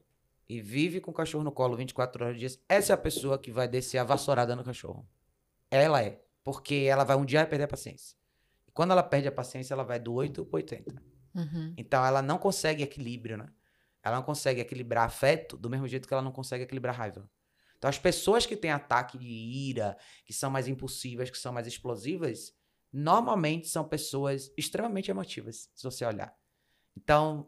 e 0.49 0.61
vive 0.61 1.01
com 1.01 1.11
o 1.11 1.13
cachorro 1.13 1.43
no 1.43 1.51
colo 1.51 1.75
24 1.75 2.23
horas 2.23 2.35
por 2.35 2.39
dia, 2.39 2.49
essa 2.69 2.93
é 2.93 2.95
a 2.95 2.97
pessoa 2.97 3.37
que 3.37 3.51
vai 3.51 3.67
descer 3.67 3.97
a 3.97 4.03
vassourada 4.03 4.55
no 4.55 4.63
cachorro. 4.63 5.07
Ela 5.69 6.03
é. 6.03 6.23
Porque 6.43 6.87
ela 6.89 7.03
vai 7.03 7.17
um 7.17 7.25
dia 7.25 7.45
perder 7.45 7.65
a 7.65 7.67
paciência. 7.67 8.15
E 8.65 8.71
quando 8.71 8.91
ela 8.91 9.03
perde 9.03 9.27
a 9.27 9.31
paciência, 9.31 9.73
ela 9.73 9.83
vai 9.83 9.99
do 9.99 10.13
8 10.13 10.45
para 10.45 10.57
80. 10.57 11.03
Uhum. 11.35 11.73
Então 11.77 12.05
ela 12.05 12.21
não 12.21 12.37
consegue 12.37 12.81
equilíbrio, 12.81 13.37
né? 13.37 13.47
Ela 14.01 14.15
não 14.15 14.23
consegue 14.23 14.61
equilibrar 14.61 15.05
afeto 15.05 15.57
do 15.57 15.69
mesmo 15.69 15.87
jeito 15.87 16.07
que 16.07 16.13
ela 16.13 16.23
não 16.23 16.31
consegue 16.31 16.63
equilibrar 16.63 16.95
raiva. 16.95 17.29
Então 17.77 17.89
as 17.89 17.99
pessoas 17.99 18.45
que 18.45 18.55
têm 18.55 18.71
ataque 18.71 19.17
de 19.17 19.27
ira, 19.27 19.97
que 20.25 20.33
são 20.33 20.49
mais 20.49 20.67
impulsivas, 20.67 21.29
que 21.29 21.37
são 21.37 21.51
mais 21.51 21.67
explosivas, 21.67 22.53
normalmente 22.91 23.67
são 23.67 23.83
pessoas 23.83 24.51
extremamente 24.57 25.11
emotivas, 25.11 25.69
se 25.75 25.83
você 25.83 26.05
olhar. 26.05 26.33
Então, 26.97 27.47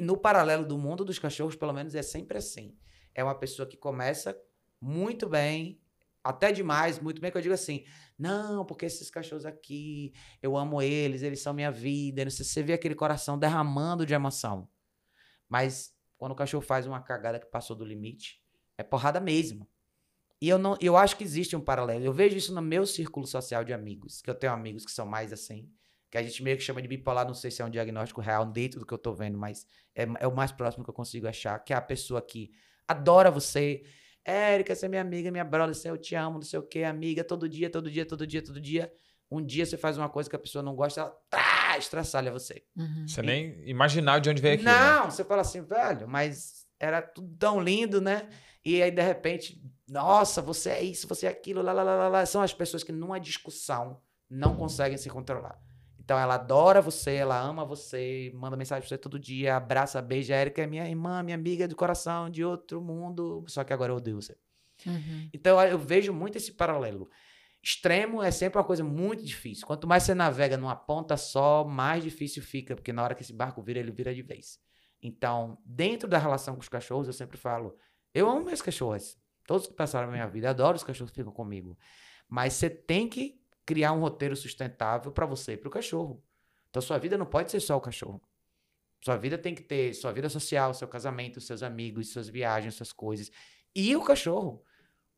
no 0.00 0.16
paralelo 0.16 0.66
do 0.66 0.76
mundo 0.76 1.04
dos 1.04 1.20
cachorros, 1.20 1.54
pelo 1.54 1.72
menos 1.72 1.94
é 1.94 2.02
sempre 2.02 2.36
assim. 2.36 2.76
É 3.14 3.22
uma 3.22 3.34
pessoa 3.34 3.66
que 3.66 3.76
começa 3.76 4.36
muito 4.80 5.28
bem, 5.28 5.80
até 6.22 6.50
demais, 6.50 6.98
muito 6.98 7.20
bem, 7.20 7.30
que 7.30 7.38
eu 7.38 7.42
digo 7.42 7.54
assim, 7.54 7.84
não, 8.18 8.64
porque 8.64 8.86
esses 8.86 9.08
cachorros 9.08 9.46
aqui, 9.46 10.12
eu 10.42 10.56
amo 10.56 10.82
eles, 10.82 11.22
eles 11.22 11.40
são 11.40 11.54
minha 11.54 11.70
vida. 11.70 12.24
Não 12.24 12.30
sei 12.30 12.44
se 12.44 12.52
você 12.52 12.62
vê 12.62 12.72
aquele 12.72 12.96
coração 12.96 13.38
derramando 13.38 14.04
de 14.04 14.14
emoção. 14.14 14.68
Mas 15.48 15.94
quando 16.16 16.32
o 16.32 16.36
cachorro 16.36 16.62
faz 16.62 16.84
uma 16.84 17.00
cagada 17.00 17.38
que 17.38 17.46
passou 17.46 17.76
do 17.76 17.84
limite, 17.84 18.42
é 18.76 18.82
porrada 18.82 19.20
mesmo. 19.20 19.68
E 20.40 20.48
eu 20.48 20.58
não, 20.58 20.76
eu 20.80 20.96
acho 20.96 21.16
que 21.16 21.22
existe 21.22 21.54
um 21.54 21.60
paralelo. 21.60 22.04
Eu 22.04 22.12
vejo 22.12 22.36
isso 22.36 22.52
no 22.52 22.60
meu 22.60 22.84
círculo 22.84 23.28
social 23.28 23.62
de 23.62 23.72
amigos, 23.72 24.20
que 24.20 24.28
eu 24.28 24.34
tenho 24.34 24.52
amigos 24.52 24.84
que 24.84 24.90
são 24.90 25.06
mais 25.06 25.32
assim, 25.32 25.70
que 26.10 26.18
a 26.18 26.22
gente 26.22 26.42
meio 26.42 26.56
que 26.56 26.62
chama 26.62 26.80
de 26.80 26.88
bipolar, 26.88 27.26
não 27.26 27.34
sei 27.34 27.50
se 27.50 27.60
é 27.60 27.64
um 27.64 27.70
diagnóstico 27.70 28.20
real 28.20 28.46
dentro 28.46 28.80
do 28.80 28.86
que 28.86 28.94
eu 28.94 28.98
tô 28.98 29.12
vendo, 29.12 29.36
mas 29.36 29.66
é, 29.94 30.06
é 30.20 30.26
o 30.26 30.34
mais 30.34 30.50
próximo 30.50 30.84
que 30.84 30.90
eu 30.90 30.94
consigo 30.94 31.28
achar, 31.28 31.58
que 31.58 31.72
é 31.72 31.76
a 31.76 31.82
pessoa 31.82 32.22
que 32.22 32.50
adora 32.86 33.30
você, 33.30 33.82
Érica, 34.24 34.74
você 34.74 34.86
é 34.86 34.88
minha 34.88 35.02
amiga, 35.02 35.30
minha 35.30 35.44
brother, 35.44 35.74
você, 35.74 35.90
eu 35.90 35.98
te 35.98 36.14
amo, 36.14 36.36
não 36.36 36.42
sei 36.42 36.58
o 36.58 36.62
que, 36.62 36.84
amiga, 36.84 37.22
todo 37.24 37.48
dia, 37.48 37.70
todo 37.70 37.90
dia, 37.90 38.06
todo 38.06 38.26
dia, 38.26 38.42
todo 38.42 38.60
dia. 38.60 38.92
Um 39.30 39.44
dia 39.44 39.66
você 39.66 39.76
faz 39.76 39.98
uma 39.98 40.08
coisa 40.08 40.28
que 40.28 40.36
a 40.36 40.38
pessoa 40.38 40.62
não 40.62 40.74
gosta, 40.74 41.00
ela 41.00 41.10
tá, 41.28 41.76
estraçalha 41.78 42.32
você. 42.32 42.62
Uhum. 42.74 43.06
Você 43.06 43.20
e... 43.20 43.24
nem 43.24 43.68
imaginar 43.68 44.20
de 44.20 44.30
onde 44.30 44.40
veio 44.40 44.54
aquilo. 44.54 44.70
Não, 44.70 45.04
né? 45.04 45.10
você 45.10 45.22
fala 45.22 45.42
assim, 45.42 45.60
velho, 45.62 46.08
mas 46.08 46.66
era 46.80 47.02
tudo 47.02 47.36
tão 47.36 47.60
lindo, 47.60 48.00
né? 48.00 48.28
E 48.64 48.82
aí, 48.82 48.90
de 48.90 49.02
repente, 49.02 49.62
nossa, 49.88 50.40
você 50.40 50.70
é 50.70 50.82
isso, 50.82 51.06
você 51.06 51.26
é 51.26 51.30
aquilo, 51.30 51.62
lá, 51.62 51.72
lá, 51.72 51.82
lá, 51.82 52.08
lá. 52.08 52.26
São 52.26 52.42
as 52.42 52.52
pessoas 52.52 52.82
que 52.82 52.92
numa 52.92 53.18
discussão 53.18 54.00
não 54.28 54.56
conseguem 54.56 54.98
se 54.98 55.08
controlar. 55.08 55.58
Então 56.08 56.18
ela 56.18 56.36
adora 56.36 56.80
você, 56.80 57.16
ela 57.16 57.38
ama 57.38 57.66
você, 57.66 58.32
manda 58.34 58.56
mensagem 58.56 58.80
pra 58.80 58.88
você 58.88 58.96
todo 58.96 59.18
dia, 59.18 59.56
abraça, 59.56 60.00
beija. 60.00 60.34
A 60.34 60.38
Erika 60.38 60.62
é 60.62 60.66
minha 60.66 60.88
irmã, 60.88 61.22
minha 61.22 61.34
amiga 61.34 61.68
de 61.68 61.74
coração, 61.74 62.30
de 62.30 62.42
outro 62.42 62.80
mundo, 62.80 63.44
só 63.46 63.62
que 63.62 63.74
agora 63.74 63.92
eu 63.92 63.96
odeio 63.96 64.16
você. 64.16 64.34
Uhum. 64.86 65.28
Então 65.34 65.62
eu 65.62 65.78
vejo 65.78 66.10
muito 66.10 66.38
esse 66.38 66.52
paralelo. 66.52 67.10
Extremo 67.62 68.22
é 68.22 68.30
sempre 68.30 68.58
uma 68.58 68.64
coisa 68.64 68.82
muito 68.82 69.22
difícil. 69.22 69.66
Quanto 69.66 69.86
mais 69.86 70.02
você 70.02 70.14
navega 70.14 70.56
numa 70.56 70.74
ponta 70.74 71.14
só, 71.18 71.62
mais 71.62 72.02
difícil 72.02 72.42
fica, 72.42 72.74
porque 72.74 72.90
na 72.90 73.04
hora 73.04 73.14
que 73.14 73.20
esse 73.20 73.34
barco 73.34 73.60
vira, 73.60 73.78
ele 73.78 73.92
vira 73.92 74.14
de 74.14 74.22
vez. 74.22 74.58
Então, 75.02 75.58
dentro 75.62 76.08
da 76.08 76.16
relação 76.16 76.54
com 76.54 76.62
os 76.62 76.70
cachorros, 76.70 77.06
eu 77.06 77.12
sempre 77.12 77.36
falo: 77.36 77.76
eu 78.14 78.30
amo 78.30 78.46
meus 78.46 78.62
cachorros. 78.62 79.18
Todos 79.46 79.66
que 79.66 79.74
passaram 79.74 80.06
na 80.06 80.14
minha 80.14 80.26
vida, 80.26 80.48
adoro 80.48 80.74
os 80.74 80.82
cachorros 80.82 81.10
que 81.10 81.20
ficam 81.20 81.34
comigo. 81.34 81.76
Mas 82.26 82.54
você 82.54 82.70
tem 82.70 83.10
que 83.10 83.38
criar 83.68 83.92
um 83.92 84.00
roteiro 84.00 84.34
sustentável 84.34 85.12
para 85.12 85.26
você 85.26 85.52
e 85.52 85.56
para 85.58 85.68
o 85.68 85.70
cachorro. 85.70 86.24
Então, 86.70 86.80
sua 86.80 86.96
vida 86.96 87.18
não 87.18 87.26
pode 87.26 87.50
ser 87.50 87.60
só 87.60 87.76
o 87.76 87.80
cachorro. 87.82 88.22
Sua 89.04 89.18
vida 89.18 89.36
tem 89.36 89.54
que 89.54 89.62
ter 89.62 89.92
sua 89.92 90.10
vida 90.10 90.30
social, 90.30 90.72
seu 90.72 90.88
casamento, 90.88 91.38
seus 91.38 91.62
amigos, 91.62 92.10
suas 92.10 92.30
viagens, 92.30 92.76
suas 92.76 92.94
coisas. 92.94 93.30
E 93.76 93.94
o 93.94 94.02
cachorro. 94.02 94.64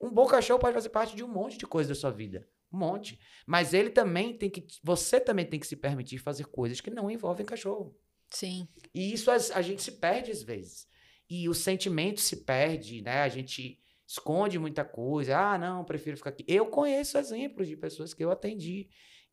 Um 0.00 0.10
bom 0.10 0.26
cachorro 0.26 0.58
pode 0.58 0.74
fazer 0.74 0.88
parte 0.88 1.14
de 1.14 1.22
um 1.22 1.28
monte 1.28 1.56
de 1.56 1.64
coisas 1.64 1.96
da 1.96 2.00
sua 2.00 2.10
vida. 2.10 2.44
Um 2.72 2.78
monte. 2.78 3.20
Mas 3.46 3.72
ele 3.72 3.90
também 3.90 4.36
tem 4.36 4.50
que. 4.50 4.66
Você 4.82 5.20
também 5.20 5.46
tem 5.46 5.60
que 5.60 5.66
se 5.68 5.76
permitir 5.76 6.18
fazer 6.18 6.46
coisas 6.46 6.80
que 6.80 6.90
não 6.90 7.08
envolvem 7.08 7.46
cachorro. 7.46 7.96
Sim. 8.30 8.66
E 8.92 9.12
isso 9.12 9.30
a, 9.30 9.36
a 9.54 9.62
gente 9.62 9.80
se 9.80 9.92
perde 9.92 10.32
às 10.32 10.42
vezes. 10.42 10.88
E 11.28 11.48
o 11.48 11.54
sentimento 11.54 12.20
se 12.20 12.44
perde, 12.44 13.00
né? 13.00 13.22
A 13.22 13.28
gente 13.28 13.78
esconde 14.10 14.58
muita 14.58 14.84
coisa. 14.84 15.38
Ah, 15.38 15.56
não, 15.56 15.84
prefiro 15.84 16.16
ficar 16.16 16.30
aqui. 16.30 16.44
Eu 16.48 16.66
conheço 16.66 17.16
exemplos 17.16 17.68
de 17.68 17.76
pessoas 17.76 18.12
que 18.12 18.24
eu 18.24 18.30
atendi 18.30 18.88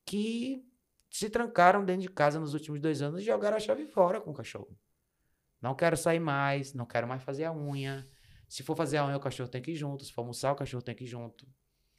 que 0.05 0.63
se 1.09 1.31
trancaram 1.31 1.83
dentro 1.83 2.03
de 2.03 2.09
casa 2.09 2.39
nos 2.39 2.53
últimos 2.53 2.79
dois 2.79 3.01
anos 3.01 3.21
e 3.21 3.25
jogaram 3.25 3.57
a 3.57 3.59
chave 3.59 3.87
fora 3.87 4.21
com 4.21 4.29
o 4.29 4.33
cachorro. 4.35 4.77
Não 5.59 5.73
quero 5.73 5.97
sair 5.97 6.19
mais, 6.19 6.75
não 6.75 6.85
quero 6.85 7.07
mais 7.07 7.23
fazer 7.23 7.45
a 7.45 7.51
unha. 7.51 8.05
Se 8.47 8.61
for 8.61 8.77
fazer 8.77 8.97
a 8.97 9.05
unha, 9.07 9.17
o 9.17 9.19
cachorro 9.19 9.49
tem 9.49 9.63
que 9.63 9.71
ir 9.71 9.75
junto. 9.75 10.05
Se 10.05 10.13
for 10.13 10.21
almoçar, 10.21 10.51
o 10.51 10.55
cachorro 10.55 10.83
tem 10.83 10.93
que 10.93 11.05
ir 11.05 11.07
junto. 11.07 11.47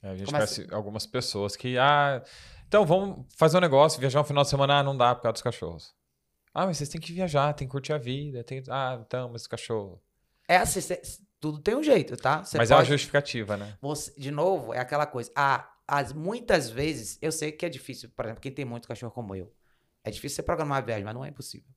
É, 0.01 0.11
a 0.11 0.15
gente 0.15 0.27
Começa... 0.27 0.55
conhece 0.55 0.73
algumas 0.73 1.05
pessoas 1.05 1.57
que, 1.57 1.77
ah, 1.77 2.23
então 2.65 2.85
vamos 2.85 3.25
fazer 3.35 3.57
um 3.57 3.61
negócio, 3.61 3.99
viajar 3.99 4.21
um 4.21 4.23
final 4.23 4.43
de 4.43 4.49
semana, 4.49 4.79
ah, 4.79 4.83
não 4.83 4.95
dá 4.95 5.13
por 5.13 5.23
causa 5.23 5.33
dos 5.33 5.41
cachorros. 5.41 5.93
Ah, 6.53 6.65
mas 6.65 6.77
vocês 6.77 6.87
têm 6.87 7.01
que 7.01 7.11
viajar, 7.11 7.53
tem 7.53 7.67
que 7.67 7.71
curtir 7.73 7.91
a 7.91 7.97
vida, 7.97 8.41
tem... 8.41 8.63
ah, 8.69 9.03
então, 9.05 9.29
mas 9.29 9.45
cachorro. 9.45 10.01
É 10.47 10.55
assim, 10.55 10.79
tudo 11.39 11.59
tem 11.59 11.75
um 11.75 11.83
jeito, 11.83 12.17
tá? 12.17 12.43
Você 12.43 12.57
Mas 12.57 12.69
pode... 12.69 12.73
é 12.73 12.75
uma 12.75 12.85
justificativa, 12.85 13.55
né? 13.55 13.77
Você, 13.81 14.13
de 14.19 14.31
novo, 14.31 14.73
é 14.73 14.79
aquela 14.79 15.05
coisa. 15.05 15.31
Ah, 15.35 15.71
as, 15.87 16.13
muitas 16.13 16.69
vezes, 16.69 17.17
eu 17.21 17.31
sei 17.31 17.51
que 17.51 17.65
é 17.65 17.69
difícil, 17.69 18.09
por 18.09 18.25
exemplo, 18.25 18.41
quem 18.41 18.51
tem 18.51 18.65
muito 18.65 18.87
cachorro 18.87 19.11
como 19.11 19.35
eu. 19.35 19.51
É 20.03 20.11
difícil 20.11 20.35
você 20.35 20.43
programar 20.43 20.79
uma 20.79 20.85
viagem, 20.85 21.03
mas 21.03 21.13
não 21.13 21.25
é 21.25 21.29
impossível. 21.29 21.69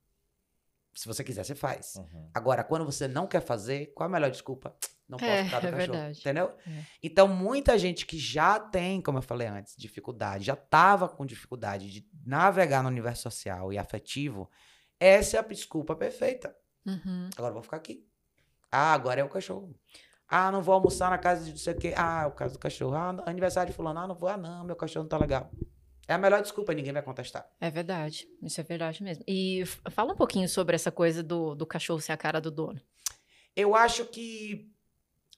Se 0.93 1.07
você 1.07 1.23
quiser, 1.23 1.43
você 1.43 1.55
faz. 1.55 1.95
Uhum. 1.95 2.29
Agora, 2.33 2.63
quando 2.63 2.85
você 2.85 3.07
não 3.07 3.25
quer 3.25 3.41
fazer, 3.41 3.87
qual 3.95 4.07
a 4.07 4.11
melhor 4.11 4.29
desculpa? 4.29 4.75
Não 5.05 5.19
posso 5.19 5.29
é, 5.29 5.43
ficar 5.43 5.59
do 5.59 5.67
é 5.67 5.71
cachorro. 5.71 5.91
Verdade. 5.91 6.19
Entendeu? 6.21 6.53
É. 6.65 6.85
Então, 7.03 7.27
muita 7.27 7.77
gente 7.77 8.05
que 8.05 8.17
já 8.17 8.57
tem, 8.57 9.01
como 9.01 9.17
eu 9.17 9.21
falei 9.21 9.47
antes, 9.47 9.75
dificuldade, 9.77 10.45
já 10.45 10.53
estava 10.53 11.09
com 11.09 11.25
dificuldade 11.25 11.91
de 11.91 12.07
navegar 12.25 12.81
no 12.81 12.87
universo 12.87 13.23
social 13.23 13.73
e 13.73 13.77
afetivo, 13.77 14.49
essa 14.99 15.35
é 15.35 15.39
a 15.39 15.43
desculpa 15.43 15.93
perfeita. 15.93 16.55
Uhum. 16.85 17.29
Agora 17.35 17.49
eu 17.49 17.55
vou 17.55 17.63
ficar 17.63 17.77
aqui. 17.77 18.07
Ah, 18.75 18.91
agora 18.93 19.21
é 19.21 19.23
o 19.23 19.29
cachorro. 19.29 19.71
Ah, 20.27 20.51
não 20.51 20.63
vou 20.63 20.73
almoçar 20.73 21.11
na 21.11 21.17
casa 21.19 21.45
de 21.45 21.51
não 21.51 21.57
sei 21.57 21.73
o 21.75 21.77
quê. 21.77 21.93
Ah, 21.95 22.23
é 22.23 22.25
o 22.25 22.31
caso 22.31 22.53
do 22.55 22.59
cachorro. 22.59 22.95
Ah, 22.95 23.23
aniversário 23.27 23.69
de 23.69 23.75
fulano. 23.75 23.99
Ah, 23.99 24.07
não 24.07 24.15
vou. 24.15 24.27
Ah, 24.27 24.35
não, 24.35 24.65
meu 24.65 24.75
cachorro 24.75 25.03
não 25.03 25.09
tá 25.09 25.17
legal. 25.19 25.51
É 26.07 26.15
a 26.15 26.17
melhor 26.17 26.41
desculpa, 26.41 26.73
ninguém 26.73 26.91
vai 26.91 27.03
contestar. 27.03 27.47
É 27.61 27.69
verdade. 27.69 28.27
Isso 28.41 28.59
é 28.59 28.63
verdade 28.63 29.03
mesmo. 29.03 29.23
E 29.27 29.63
fala 29.91 30.13
um 30.13 30.15
pouquinho 30.15 30.49
sobre 30.49 30.73
essa 30.73 30.91
coisa 30.91 31.21
do, 31.21 31.53
do 31.53 31.67
cachorro 31.67 32.01
ser 32.01 32.13
a 32.13 32.17
cara 32.17 32.41
do 32.41 32.49
dono. 32.49 32.81
Eu 33.55 33.75
acho 33.75 34.05
que 34.05 34.71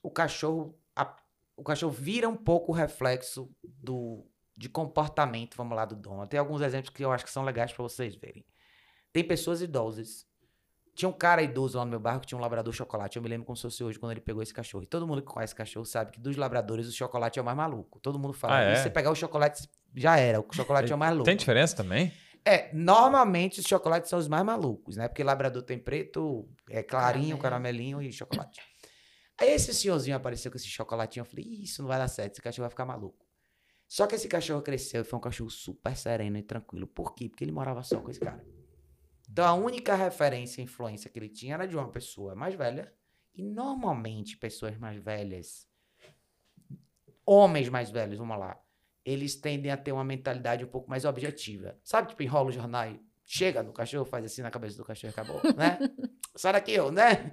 o 0.02 0.10
cachorro. 0.10 0.74
A, 0.96 1.14
o 1.58 1.62
cachorro 1.62 1.92
vira 1.92 2.26
um 2.26 2.36
pouco 2.36 2.72
o 2.72 2.74
reflexo 2.74 3.50
do, 3.62 4.26
de 4.56 4.70
comportamento, 4.70 5.58
vamos 5.58 5.76
lá, 5.76 5.84
do 5.84 5.94
dono. 5.94 6.26
Tem 6.26 6.40
alguns 6.40 6.62
exemplos 6.62 6.94
que 6.94 7.04
eu 7.04 7.12
acho 7.12 7.24
que 7.24 7.30
são 7.30 7.44
legais 7.44 7.70
para 7.70 7.82
vocês 7.82 8.16
verem. 8.16 8.46
Tem 9.12 9.22
pessoas 9.22 9.60
idosas 9.60 10.25
tinha 10.96 11.08
um 11.08 11.12
cara 11.12 11.42
idoso 11.42 11.76
lá 11.76 11.84
no 11.84 11.90
meu 11.90 12.00
bairro 12.00 12.20
que 12.20 12.26
tinha 12.26 12.38
um 12.38 12.40
labrador 12.40 12.72
chocolate. 12.72 13.16
Eu 13.18 13.22
me 13.22 13.28
lembro 13.28 13.44
como 13.44 13.54
se 13.54 13.62
fosse 13.62 13.84
hoje 13.84 13.98
quando 13.98 14.12
ele 14.12 14.20
pegou 14.20 14.42
esse 14.42 14.52
cachorro. 14.52 14.82
E 14.82 14.86
todo 14.86 15.06
mundo 15.06 15.20
que 15.20 15.28
conhece 15.28 15.54
cachorro 15.54 15.84
sabe 15.84 16.12
que 16.12 16.18
dos 16.18 16.36
labradores 16.36 16.88
o 16.88 16.92
chocolate 16.92 17.38
é 17.38 17.42
o 17.42 17.44
mais 17.44 17.56
maluco. 17.56 18.00
Todo 18.00 18.18
mundo 18.18 18.32
fala. 18.32 18.56
Ah, 18.56 18.62
é? 18.62 18.72
E 18.72 18.76
você 18.78 18.88
pegar 18.88 19.10
o 19.10 19.14
chocolate, 19.14 19.68
já 19.94 20.16
era. 20.18 20.40
O 20.40 20.46
chocolate 20.50 20.90
é 20.90 20.94
o 20.94 20.98
mais 20.98 21.12
louco. 21.12 21.26
Tem 21.26 21.36
diferença 21.36 21.76
também? 21.76 22.10
É, 22.46 22.70
normalmente 22.72 23.60
os 23.60 23.66
chocolates 23.66 24.08
são 24.08 24.18
os 24.18 24.26
mais 24.26 24.44
malucos, 24.44 24.96
né? 24.96 25.06
Porque 25.06 25.22
labrador 25.22 25.62
tem 25.62 25.78
preto, 25.78 26.48
é 26.70 26.82
clarinho, 26.82 27.36
caramelinho 27.36 28.00
e 28.00 28.10
chocolate. 28.10 28.62
Aí 29.38 29.50
esse 29.50 29.74
senhorzinho 29.74 30.16
apareceu 30.16 30.50
com 30.50 30.56
esse 30.56 30.68
chocolatinho. 30.68 31.22
Eu 31.22 31.26
falei, 31.26 31.44
isso 31.44 31.82
não 31.82 31.88
vai 31.88 31.98
dar 31.98 32.08
certo, 32.08 32.32
esse 32.32 32.42
cachorro 32.42 32.62
vai 32.62 32.70
ficar 32.70 32.86
maluco. 32.86 33.26
Só 33.86 34.06
que 34.06 34.14
esse 34.14 34.28
cachorro 34.28 34.62
cresceu 34.62 35.02
e 35.02 35.04
foi 35.04 35.18
um 35.18 35.22
cachorro 35.22 35.50
super 35.50 35.94
sereno 35.94 36.38
e 36.38 36.42
tranquilo. 36.42 36.86
Por 36.86 37.14
quê? 37.14 37.28
Porque 37.28 37.44
ele 37.44 37.52
morava 37.52 37.82
só 37.82 38.00
com 38.00 38.10
esse 38.10 38.18
cara. 38.18 38.42
Então 39.36 39.44
a 39.44 39.52
única 39.52 39.94
referência 39.94 40.62
e 40.62 40.64
influência 40.64 41.10
que 41.10 41.18
ele 41.18 41.28
tinha 41.28 41.52
era 41.52 41.68
de 41.68 41.76
uma 41.76 41.90
pessoa 41.90 42.34
mais 42.34 42.54
velha. 42.54 42.90
E 43.34 43.42
normalmente 43.42 44.34
pessoas 44.34 44.78
mais 44.78 44.96
velhas, 44.96 45.68
homens 47.26 47.68
mais 47.68 47.90
velhos, 47.90 48.16
vamos 48.16 48.38
lá, 48.38 48.58
eles 49.04 49.36
tendem 49.36 49.70
a 49.70 49.76
ter 49.76 49.92
uma 49.92 50.02
mentalidade 50.02 50.64
um 50.64 50.68
pouco 50.68 50.88
mais 50.88 51.04
objetiva. 51.04 51.78
Sabe, 51.84 52.08
tipo, 52.08 52.22
enrola 52.22 52.48
o 52.48 52.50
jornal 52.50 52.88
e 52.88 52.98
chega 53.26 53.62
no 53.62 53.74
cachorro, 53.74 54.06
faz 54.06 54.24
assim 54.24 54.40
na 54.40 54.50
cabeça 54.50 54.78
do 54.78 54.86
cachorro 54.86 55.10
e 55.10 55.12
acabou, 55.12 55.42
né? 55.54 55.80
Sai 56.34 56.54
daqui, 56.54 56.72
eu, 56.72 56.90
né? 56.90 57.30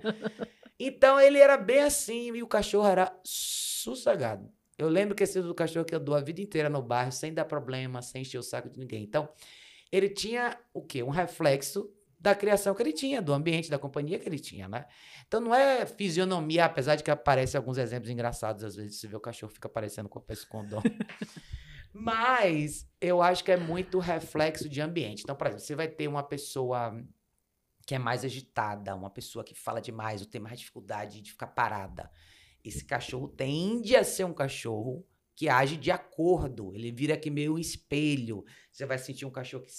Então 0.78 1.18
ele 1.22 1.38
era 1.38 1.56
bem 1.56 1.84
assim 1.84 2.36
e 2.36 2.44
o 2.44 2.48
cachorro 2.48 2.90
era 2.90 3.18
sossegado. 3.24 4.52
Eu 4.78 4.90
lembro 4.90 5.16
que 5.16 5.24
esse 5.24 5.42
do 5.42 5.56
cachorro 5.56 5.86
que 5.86 5.96
eu 5.96 6.02
dou 6.02 6.16
a 6.16 6.20
vida 6.20 6.42
inteira 6.42 6.70
no 6.70 6.82
bairro, 6.82 7.14
sem 7.14 7.34
dar 7.34 7.46
problema, 7.46 8.02
sem 8.02 8.24
encher 8.24 8.40
o 8.40 8.44
saco 8.44 8.70
de 8.70 8.78
ninguém. 8.78 9.04
Então, 9.04 9.30
ele 9.96 10.10
tinha 10.10 10.60
o 10.74 10.82
quê? 10.82 11.04
Um 11.04 11.10
reflexo 11.10 11.88
da 12.20 12.34
criação 12.34 12.74
que 12.74 12.82
ele 12.82 12.92
tinha, 12.92 13.22
do 13.22 13.32
ambiente, 13.32 13.70
da 13.70 13.78
companhia 13.78 14.18
que 14.18 14.28
ele 14.28 14.40
tinha, 14.40 14.68
né? 14.68 14.88
Então 15.28 15.40
não 15.40 15.54
é 15.54 15.86
fisionomia, 15.86 16.66
apesar 16.66 16.96
de 16.96 17.04
que 17.04 17.12
aparecem 17.12 17.60
alguns 17.60 17.78
exemplos 17.78 18.10
engraçados, 18.10 18.64
às 18.64 18.76
vezes 18.76 19.00
você 19.00 19.08
vê 19.08 19.16
o 19.16 19.20
cachorro 19.20 19.54
fica 19.54 19.70
parecendo 19.70 20.10
com 20.10 20.18
a 20.18 20.22
pessoa 20.22 20.50
com 20.50 20.68
dó. 20.68 20.82
Mas 21.94 22.90
eu 23.00 23.22
acho 23.22 23.44
que 23.44 23.52
é 23.52 23.58
muito 23.58 24.00
reflexo 24.00 24.68
de 24.68 24.82
ambiente. 24.82 25.22
Então, 25.22 25.36
por 25.36 25.46
exemplo, 25.46 25.64
você 25.64 25.76
vai 25.76 25.88
ter 25.88 26.08
uma 26.08 26.24
pessoa 26.24 27.00
que 27.86 27.94
é 27.94 28.00
mais 28.00 28.26
agitada, 28.26 28.96
uma 28.96 29.12
pessoa 29.12 29.44
que 29.44 29.54
fala 29.54 29.80
demais, 29.80 30.22
ou 30.22 30.28
tem 30.28 30.42
mais 30.42 30.60
dificuldade 30.60 31.22
de 31.22 31.32
ficar 31.32 31.48
parada. 31.48 32.10
Esse 32.64 32.84
cachorro 32.84 33.28
tende 33.28 33.96
a 33.96 34.04
ser 34.04 34.24
um 34.24 34.34
cachorro 34.34 35.06
que 35.36 35.50
age 35.50 35.78
de 35.78 35.92
acordo. 35.92 36.74
Ele 36.74 36.92
vira 36.92 37.16
aqui 37.16 37.30
meio 37.30 37.56
um 37.56 37.60
espelho. 37.60 38.44
Você 38.72 38.86
vai 38.86 38.98
sentir 38.98 39.26
um 39.26 39.32
cachorro 39.32 39.64
que 39.64 39.72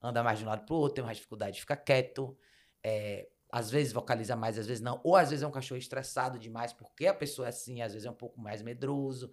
anda 0.00 0.22
mais 0.22 0.38
de 0.38 0.44
um 0.44 0.48
lado 0.48 0.64
para 0.64 0.74
o 0.74 0.78
outro, 0.78 0.96
tem 0.96 1.04
mais 1.04 1.16
dificuldade 1.16 1.54
de 1.54 1.60
ficar 1.60 1.76
quieto. 1.76 2.36
É, 2.82 3.28
às 3.50 3.70
vezes 3.70 3.92
vocaliza 3.92 4.34
mais, 4.34 4.58
às 4.58 4.66
vezes 4.66 4.82
não. 4.82 5.00
Ou 5.04 5.14
às 5.14 5.30
vezes 5.30 5.42
é 5.42 5.46
um 5.46 5.52
cachorro 5.52 5.78
estressado 5.78 6.38
demais 6.38 6.72
porque 6.72 7.06
a 7.06 7.14
pessoa 7.14 7.46
é 7.46 7.50
assim, 7.50 7.82
às 7.82 7.92
vezes 7.92 8.06
é 8.06 8.10
um 8.10 8.14
pouco 8.14 8.40
mais 8.40 8.62
medroso. 8.62 9.30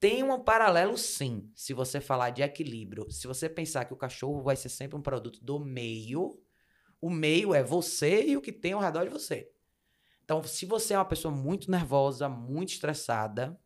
Tem 0.00 0.24
um 0.24 0.42
paralelo, 0.42 0.98
sim, 0.98 1.48
se 1.54 1.72
você 1.72 2.00
falar 2.00 2.30
de 2.30 2.42
equilíbrio. 2.42 3.08
Se 3.10 3.26
você 3.26 3.48
pensar 3.48 3.84
que 3.84 3.92
o 3.92 3.96
cachorro 3.96 4.42
vai 4.42 4.56
ser 4.56 4.68
sempre 4.68 4.96
um 4.96 5.02
produto 5.02 5.38
do 5.44 5.60
meio, 5.60 6.42
o 7.00 7.08
meio 7.08 7.54
é 7.54 7.62
você 7.62 8.26
e 8.26 8.36
o 8.36 8.40
que 8.40 8.50
tem 8.50 8.72
ao 8.72 8.80
redor 8.80 9.04
de 9.04 9.10
você. 9.10 9.48
Então, 10.24 10.42
se 10.42 10.66
você 10.66 10.94
é 10.94 10.98
uma 10.98 11.04
pessoa 11.04 11.32
muito 11.32 11.70
nervosa, 11.70 12.28
muito 12.28 12.70
estressada, 12.70 13.56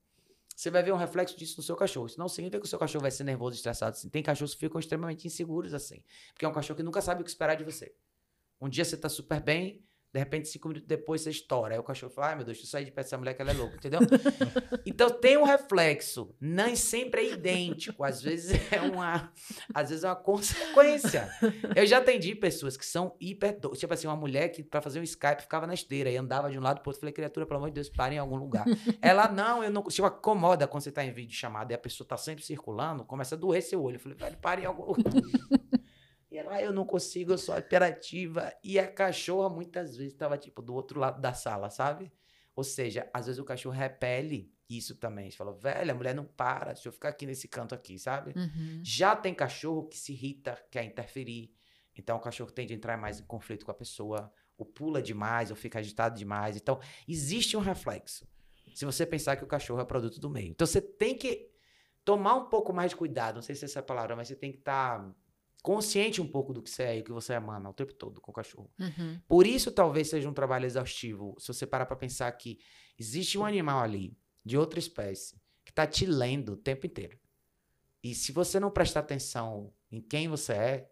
você 0.56 0.70
vai 0.70 0.82
ver 0.82 0.90
um 0.90 0.96
reflexo 0.96 1.36
disso 1.36 1.58
no 1.58 1.62
seu 1.62 1.76
cachorro. 1.76 2.06
Isso 2.06 2.18
não 2.18 2.30
significa 2.30 2.58
que 2.58 2.64
o 2.64 2.68
seu 2.68 2.78
cachorro 2.78 3.02
vai 3.02 3.10
ser 3.10 3.24
nervoso 3.24 3.56
estressado 3.56 3.94
assim. 3.94 4.08
Tem 4.08 4.22
cachorros 4.22 4.54
que 4.54 4.60
ficam 4.60 4.80
extremamente 4.80 5.26
inseguros 5.26 5.74
assim. 5.74 6.02
Porque 6.32 6.46
é 6.46 6.48
um 6.48 6.52
cachorro 6.52 6.78
que 6.78 6.82
nunca 6.82 7.02
sabe 7.02 7.20
o 7.20 7.24
que 7.24 7.28
esperar 7.28 7.56
de 7.56 7.62
você. 7.62 7.94
Um 8.58 8.66
dia 8.66 8.82
você 8.82 8.96
tá 8.96 9.10
super 9.10 9.38
bem, 9.38 9.85
de 10.16 10.20
repente, 10.20 10.48
cinco 10.48 10.68
minutos 10.68 10.88
depois, 10.88 11.20
você 11.20 11.28
estoura. 11.30 11.74
Aí 11.74 11.78
o 11.78 11.82
cachorro 11.82 12.10
fala: 12.10 12.28
ai 12.28 12.36
meu 12.36 12.44
Deus, 12.44 12.56
deixa 12.56 12.66
eu 12.66 12.70
sair 12.70 12.86
de 12.86 12.90
perto 12.90 13.06
dessa 13.06 13.18
mulher 13.18 13.34
que 13.34 13.42
ela 13.42 13.50
é 13.50 13.54
louca, 13.54 13.76
entendeu? 13.76 14.00
então 14.86 15.10
tem 15.10 15.36
um 15.36 15.44
reflexo. 15.44 16.34
Nem 16.40 16.74
sempre 16.74 17.20
é 17.20 17.32
idêntico. 17.34 18.02
Às 18.02 18.22
vezes 18.22 18.58
é 18.72 18.80
uma. 18.80 19.30
Às 19.74 19.90
vezes 19.90 20.04
é 20.04 20.08
uma 20.08 20.16
consequência. 20.16 21.28
Eu 21.74 21.86
já 21.86 21.98
atendi 21.98 22.34
pessoas 22.34 22.78
que 22.78 22.86
são 22.86 23.14
hiper. 23.20 23.58
Tipo 23.74 23.92
assim, 23.92 24.06
uma 24.06 24.16
mulher 24.16 24.48
que, 24.48 24.62
para 24.62 24.80
fazer 24.80 25.00
um 25.00 25.02
Skype, 25.02 25.42
ficava 25.42 25.66
na 25.66 25.74
esteira 25.74 26.10
e 26.10 26.16
andava 26.16 26.50
de 26.50 26.58
um 26.58 26.62
lado 26.62 26.80
pro 26.80 26.88
outro. 26.88 27.00
Falei, 27.00 27.12
criatura, 27.12 27.44
pelo 27.44 27.58
amor 27.58 27.68
de 27.68 27.74
Deus, 27.74 27.90
pare 27.90 28.14
em 28.14 28.18
algum 28.18 28.36
lugar. 28.36 28.64
Ela, 29.02 29.28
não, 29.28 29.62
eu 29.62 29.70
não. 29.70 29.82
Tipo, 29.82 30.06
acomoda 30.06 30.66
quando 30.66 30.82
você 30.82 30.90
tá 30.90 31.04
em 31.04 31.12
vídeo 31.12 31.36
chamada 31.36 31.74
e 31.74 31.76
a 31.76 31.78
pessoa 31.78 32.08
tá 32.08 32.16
sempre 32.16 32.42
circulando, 32.42 33.04
começa 33.04 33.34
a 33.34 33.38
doer 33.38 33.60
seu 33.60 33.82
olho. 33.82 33.96
Eu 33.96 34.00
falei, 34.00 34.16
velho, 34.16 34.36
pare 34.38 34.62
em 34.62 34.64
algum 34.64 34.84
lugar. 34.86 35.12
Ela, 36.46 36.56
ah, 36.56 36.62
eu 36.62 36.72
não 36.72 36.86
consigo, 36.86 37.32
eu 37.32 37.38
sou 37.38 37.58
imperativa. 37.58 38.52
E 38.62 38.78
a 38.78 38.86
cachorra 38.86 39.48
muitas 39.48 39.96
vezes 39.96 40.12
estava, 40.12 40.38
tipo, 40.38 40.62
do 40.62 40.74
outro 40.74 41.00
lado 41.00 41.20
da 41.20 41.32
sala, 41.32 41.70
sabe? 41.70 42.12
Ou 42.54 42.62
seja, 42.62 43.10
às 43.12 43.26
vezes 43.26 43.40
o 43.40 43.44
cachorro 43.44 43.74
repele 43.74 44.54
isso 44.70 44.94
também. 44.94 45.28
Você 45.28 45.36
falou, 45.36 45.54
velho, 45.54 45.90
a 45.90 45.94
mulher 45.94 46.14
não 46.14 46.24
para, 46.24 46.72
deixa 46.72 46.88
eu 46.88 46.92
ficar 46.92 47.08
aqui 47.08 47.26
nesse 47.26 47.48
canto 47.48 47.74
aqui, 47.74 47.98
sabe? 47.98 48.32
Uhum. 48.36 48.80
Já 48.82 49.16
tem 49.16 49.34
cachorro 49.34 49.88
que 49.88 49.98
se 49.98 50.12
irrita, 50.12 50.56
quer 50.70 50.84
interferir. 50.84 51.52
Então 51.96 52.16
o 52.16 52.20
cachorro 52.20 52.52
tende 52.52 52.72
a 52.72 52.76
entrar 52.76 52.96
mais 52.96 53.18
em 53.18 53.24
conflito 53.24 53.64
com 53.64 53.72
a 53.72 53.74
pessoa, 53.74 54.32
ou 54.56 54.64
pula 54.64 55.02
demais, 55.02 55.50
ou 55.50 55.56
fica 55.56 55.80
agitado 55.80 56.16
demais. 56.16 56.56
Então, 56.56 56.80
existe 57.06 57.56
um 57.56 57.60
reflexo. 57.60 58.26
Se 58.74 58.84
você 58.84 59.04
pensar 59.04 59.36
que 59.36 59.44
o 59.44 59.46
cachorro 59.48 59.80
é 59.80 59.84
produto 59.84 60.20
do 60.20 60.30
meio. 60.30 60.50
Então 60.50 60.66
você 60.66 60.80
tem 60.80 61.16
que 61.16 61.50
tomar 62.04 62.36
um 62.36 62.48
pouco 62.48 62.72
mais 62.72 62.90
de 62.90 62.96
cuidado. 62.96 63.36
Não 63.36 63.42
sei 63.42 63.54
se 63.54 63.64
essa 63.64 63.78
é 63.78 63.80
a 63.80 63.82
palavra, 63.82 64.14
mas 64.14 64.28
você 64.28 64.36
tem 64.36 64.52
que 64.52 64.58
estar. 64.58 65.00
Tá 65.00 65.14
consciente 65.66 66.22
um 66.22 66.28
pouco 66.28 66.52
do 66.52 66.62
que 66.62 66.70
você 66.70 66.84
é 66.84 66.96
e 66.96 67.00
o 67.00 67.04
que 67.04 67.10
você 67.10 67.32
emana 67.32 67.68
o 67.68 67.72
tempo 67.72 67.92
todo 67.92 68.20
com 68.20 68.30
o 68.30 68.34
cachorro. 68.34 68.70
Uhum. 68.78 69.20
Por 69.26 69.48
isso, 69.48 69.72
talvez 69.72 70.08
seja 70.08 70.28
um 70.28 70.32
trabalho 70.32 70.64
exaustivo. 70.64 71.34
Se 71.40 71.48
você 71.48 71.66
parar 71.66 71.86
para 71.86 71.96
pensar 71.96 72.30
que 72.30 72.60
existe 72.96 73.36
um 73.36 73.44
animal 73.44 73.82
ali, 73.82 74.16
de 74.44 74.56
outra 74.56 74.78
espécie, 74.78 75.34
que 75.64 75.72
está 75.72 75.84
te 75.84 76.06
lendo 76.06 76.52
o 76.52 76.56
tempo 76.56 76.86
inteiro. 76.86 77.18
E 78.00 78.14
se 78.14 78.30
você 78.30 78.60
não 78.60 78.70
prestar 78.70 79.00
atenção 79.00 79.72
em 79.90 80.00
quem 80.00 80.28
você 80.28 80.52
é, 80.52 80.90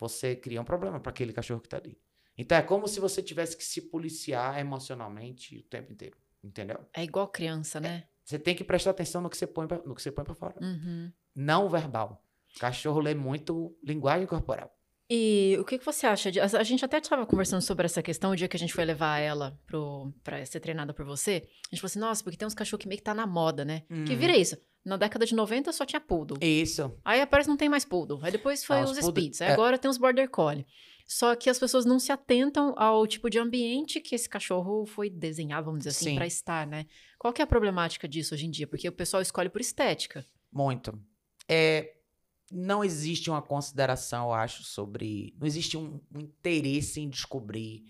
você 0.00 0.34
cria 0.34 0.60
um 0.60 0.64
problema 0.64 0.98
para 0.98 1.10
aquele 1.10 1.32
cachorro 1.32 1.60
que 1.60 1.68
está 1.68 1.76
ali. 1.76 1.96
Então 2.36 2.58
é 2.58 2.62
como 2.62 2.88
se 2.88 2.98
você 2.98 3.22
tivesse 3.22 3.56
que 3.56 3.64
se 3.64 3.82
policiar 3.82 4.58
emocionalmente 4.58 5.58
o 5.58 5.62
tempo 5.62 5.92
inteiro. 5.92 6.18
Entendeu? 6.42 6.84
É 6.92 7.04
igual 7.04 7.28
criança, 7.28 7.78
né? 7.78 7.88
É. 7.88 8.08
Você 8.24 8.36
tem 8.36 8.56
que 8.56 8.64
prestar 8.64 8.90
atenção 8.90 9.22
no 9.22 9.30
que 9.30 9.36
você 9.36 9.46
põe 9.46 9.68
pra, 9.68 9.78
no 9.78 9.94
que 9.94 10.02
você 10.02 10.10
põe 10.10 10.24
para 10.24 10.34
fora. 10.34 10.56
Uhum. 10.60 11.12
Não 11.36 11.68
verbal. 11.68 12.20
Cachorro 12.60 13.00
lê 13.00 13.14
muito 13.14 13.76
linguagem 13.82 14.26
corporal. 14.26 14.72
E 15.10 15.56
o 15.58 15.64
que, 15.64 15.78
que 15.78 15.84
você 15.84 16.06
acha? 16.06 16.30
De, 16.30 16.38
a 16.38 16.62
gente 16.62 16.84
até 16.84 16.98
estava 16.98 17.24
conversando 17.24 17.62
sobre 17.62 17.86
essa 17.86 18.02
questão 18.02 18.32
o 18.32 18.36
dia 18.36 18.46
que 18.46 18.56
a 18.56 18.60
gente 18.60 18.74
foi 18.74 18.84
levar 18.84 19.18
ela 19.18 19.58
para 20.22 20.44
ser 20.44 20.60
treinada 20.60 20.92
por 20.92 21.06
você. 21.06 21.48
A 21.70 21.74
gente 21.74 21.80
falou 21.80 21.86
assim, 21.86 21.98
nossa, 21.98 22.22
porque 22.22 22.36
tem 22.36 22.46
uns 22.46 22.54
cachorros 22.54 22.82
que 22.82 22.88
meio 22.88 22.98
que 22.98 23.04
tá 23.04 23.14
na 23.14 23.26
moda, 23.26 23.64
né? 23.64 23.84
Hum. 23.90 24.04
Que 24.04 24.14
vira 24.14 24.36
isso. 24.36 24.58
Na 24.84 24.98
década 24.98 25.24
de 25.24 25.34
90 25.34 25.72
só 25.72 25.86
tinha 25.86 26.00
poodle. 26.00 26.38
Isso. 26.42 26.94
Aí 27.04 27.24
parece 27.24 27.48
não 27.48 27.56
tem 27.56 27.70
mais 27.70 27.86
poodle. 27.86 28.20
Aí 28.22 28.30
depois 28.30 28.62
foi 28.62 28.78
ah, 28.78 28.84
os, 28.84 28.90
os 28.90 28.98
Spitz. 28.98 29.40
Aí 29.40 29.48
é. 29.48 29.52
agora 29.52 29.78
tem 29.78 29.90
os 29.90 29.96
Border 29.96 30.28
Collie. 30.28 30.66
Só 31.06 31.34
que 31.34 31.48
as 31.48 31.58
pessoas 31.58 31.86
não 31.86 31.98
se 31.98 32.12
atentam 32.12 32.74
ao 32.76 33.06
tipo 33.06 33.30
de 33.30 33.38
ambiente 33.38 33.98
que 33.98 34.14
esse 34.14 34.28
cachorro 34.28 34.84
foi 34.84 35.08
desenhado, 35.08 35.64
vamos 35.64 35.78
dizer 35.78 35.90
assim, 35.90 36.14
para 36.16 36.26
estar, 36.26 36.66
né? 36.66 36.84
Qual 37.18 37.32
que 37.32 37.40
é 37.40 37.44
a 37.44 37.46
problemática 37.46 38.06
disso 38.06 38.34
hoje 38.34 38.44
em 38.44 38.50
dia? 38.50 38.66
Porque 38.66 38.86
o 38.86 38.92
pessoal 38.92 39.22
escolhe 39.22 39.48
por 39.48 39.62
estética. 39.62 40.24
Muito. 40.52 40.92
É, 41.48 41.94
não 42.50 42.82
existe 42.82 43.30
uma 43.30 43.42
consideração, 43.42 44.26
eu 44.26 44.32
acho, 44.32 44.62
sobre. 44.62 45.34
Não 45.38 45.46
existe 45.46 45.76
um, 45.76 46.00
um 46.14 46.20
interesse 46.20 47.00
em 47.00 47.08
descobrir 47.08 47.84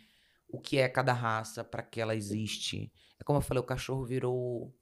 o 0.48 0.60
que 0.60 0.78
é 0.78 0.88
cada 0.88 1.12
raça, 1.12 1.62
para 1.62 1.82
que 1.82 2.00
ela 2.00 2.16
existe. 2.16 2.92
É 3.18 3.24
como 3.24 3.38
eu 3.38 3.42
falei, 3.42 3.60
o 3.62 3.66
cachorro 3.66 4.04
virou 4.04 4.74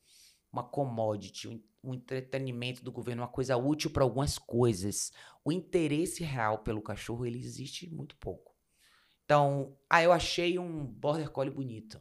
uma 0.53 0.63
commodity, 0.63 1.49
um, 1.49 1.63
um 1.83 1.95
entretenimento 1.95 2.83
do 2.83 2.93
governo, 2.93 3.23
uma 3.23 3.29
coisa 3.29 3.57
útil 3.57 3.91
para 3.91 4.05
algumas 4.05 4.39
coisas. 4.39 5.13
O 5.45 5.53
interesse 5.53 6.25
real 6.25 6.59
pelo 6.59 6.81
cachorro, 6.81 7.27
ele 7.27 7.39
existe 7.39 7.89
muito 7.89 8.17
pouco. 8.17 8.55
Então, 9.25 9.77
ah, 9.91 10.03
eu 10.03 10.13
achei 10.13 10.59
um 10.59 10.85
border 10.85 11.31
collie 11.31 11.53
bonito. 11.53 12.01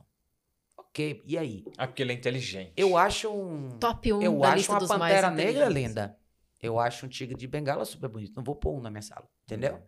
Ok, 0.77 1.23
e 1.25 1.37
aí? 1.37 1.65
Ah, 1.77 1.87
porque 1.87 2.03
ele 2.03 2.13
é 2.13 2.15
inteligente. 2.15 2.73
Eu 2.77 2.95
acho 2.95 3.29
um. 3.29 3.77
Top 3.79 4.13
1 4.13 4.21
Eu 4.21 4.43
acho 4.43 4.71
uma 4.71 4.87
pantera 4.87 5.31
negra 5.31 5.67
linda. 5.67 6.17
Eu 6.65 6.79
acho 6.79 7.05
um 7.05 7.09
tigre 7.09 7.35
de 7.35 7.47
bengala 7.47 7.85
super 7.85 8.09
bonito. 8.09 8.35
Não 8.35 8.43
vou 8.43 8.55
pôr 8.55 8.77
um 8.77 8.81
na 8.81 8.89
minha 8.89 9.01
sala, 9.01 9.29
entendeu? 9.43 9.75
Uhum. 9.75 9.83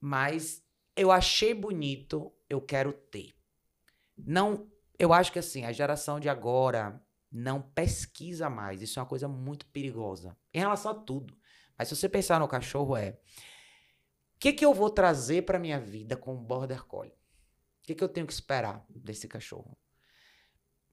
Mas 0.00 0.62
eu 0.96 1.10
achei 1.10 1.54
bonito, 1.54 2.32
eu 2.48 2.60
quero 2.60 2.92
ter. 2.92 3.34
Não, 4.16 4.70
eu 4.98 5.12
acho 5.12 5.32
que 5.32 5.38
assim, 5.38 5.64
a 5.64 5.72
geração 5.72 6.20
de 6.20 6.28
agora 6.28 7.02
não 7.30 7.62
pesquisa 7.62 8.50
mais. 8.50 8.82
Isso 8.82 8.98
é 8.98 9.02
uma 9.02 9.08
coisa 9.08 9.28
muito 9.28 9.66
perigosa. 9.66 10.36
Em 10.52 10.58
relação 10.58 10.90
a 10.90 10.94
tudo. 10.94 11.36
Mas 11.78 11.88
se 11.88 11.96
você 11.96 12.08
pensar 12.08 12.40
no 12.40 12.48
cachorro 12.48 12.96
é, 12.96 13.10
o 13.10 13.18
que 14.38 14.52
que 14.52 14.64
eu 14.64 14.74
vou 14.74 14.90
trazer 14.90 15.42
para 15.42 15.58
minha 15.58 15.80
vida 15.80 16.16
com 16.16 16.34
o 16.34 16.38
border 16.38 16.84
collie? 16.84 17.12
O 17.12 17.82
que 17.82 17.94
que 17.94 18.04
eu 18.04 18.08
tenho 18.08 18.26
que 18.26 18.32
esperar 18.32 18.84
desse 18.88 19.26
cachorro? 19.26 19.76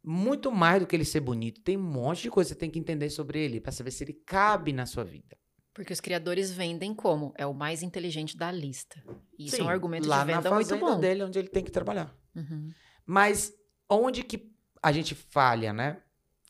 Muito 0.08 0.50
mais 0.50 0.80
do 0.80 0.88
que 0.88 0.96
ele 0.96 1.04
ser 1.04 1.20
bonito, 1.20 1.60
tem 1.60 1.76
um 1.76 1.84
monte 1.84 2.24
de 2.24 2.32
coisa 2.32 2.48
que 2.48 2.54
você 2.54 2.60
tem 2.60 2.72
que 2.72 2.80
entender 2.80 3.10
sobre 3.10 3.44
ele 3.44 3.60
para 3.60 3.74
saber 3.74 3.92
se 3.92 4.06
ele 4.06 4.14
cabe 4.14 4.72
na 4.72 4.86
sua 4.86 5.04
vida. 5.04 5.38
Porque 5.74 5.92
os 5.92 6.00
criadores 6.00 6.50
vendem 6.50 6.94
como 6.96 7.34
é 7.38 7.46
o 7.46 7.54
mais 7.54 7.84
inteligente 7.84 8.38
da 8.38 8.50
lista. 8.50 9.04
E 9.38 9.48
isso 9.48 9.58
Sim, 9.58 9.64
é 9.64 9.66
um 9.66 9.70
argumento 9.70 10.08
lá 10.08 10.22
de 10.22 10.28
venda 10.28 10.50
na 10.50 10.56
muito 10.56 10.78
bom. 10.78 10.98
dele 10.98 11.24
onde 11.24 11.38
ele 11.38 11.50
tem 11.50 11.62
que 11.62 11.70
trabalhar. 11.70 12.16
Uhum. 12.34 12.72
Mas 13.06 13.54
onde 13.90 14.24
que 14.24 14.50
a 14.82 14.94
gente 14.94 15.14
falha, 15.14 15.74
né? 15.74 16.02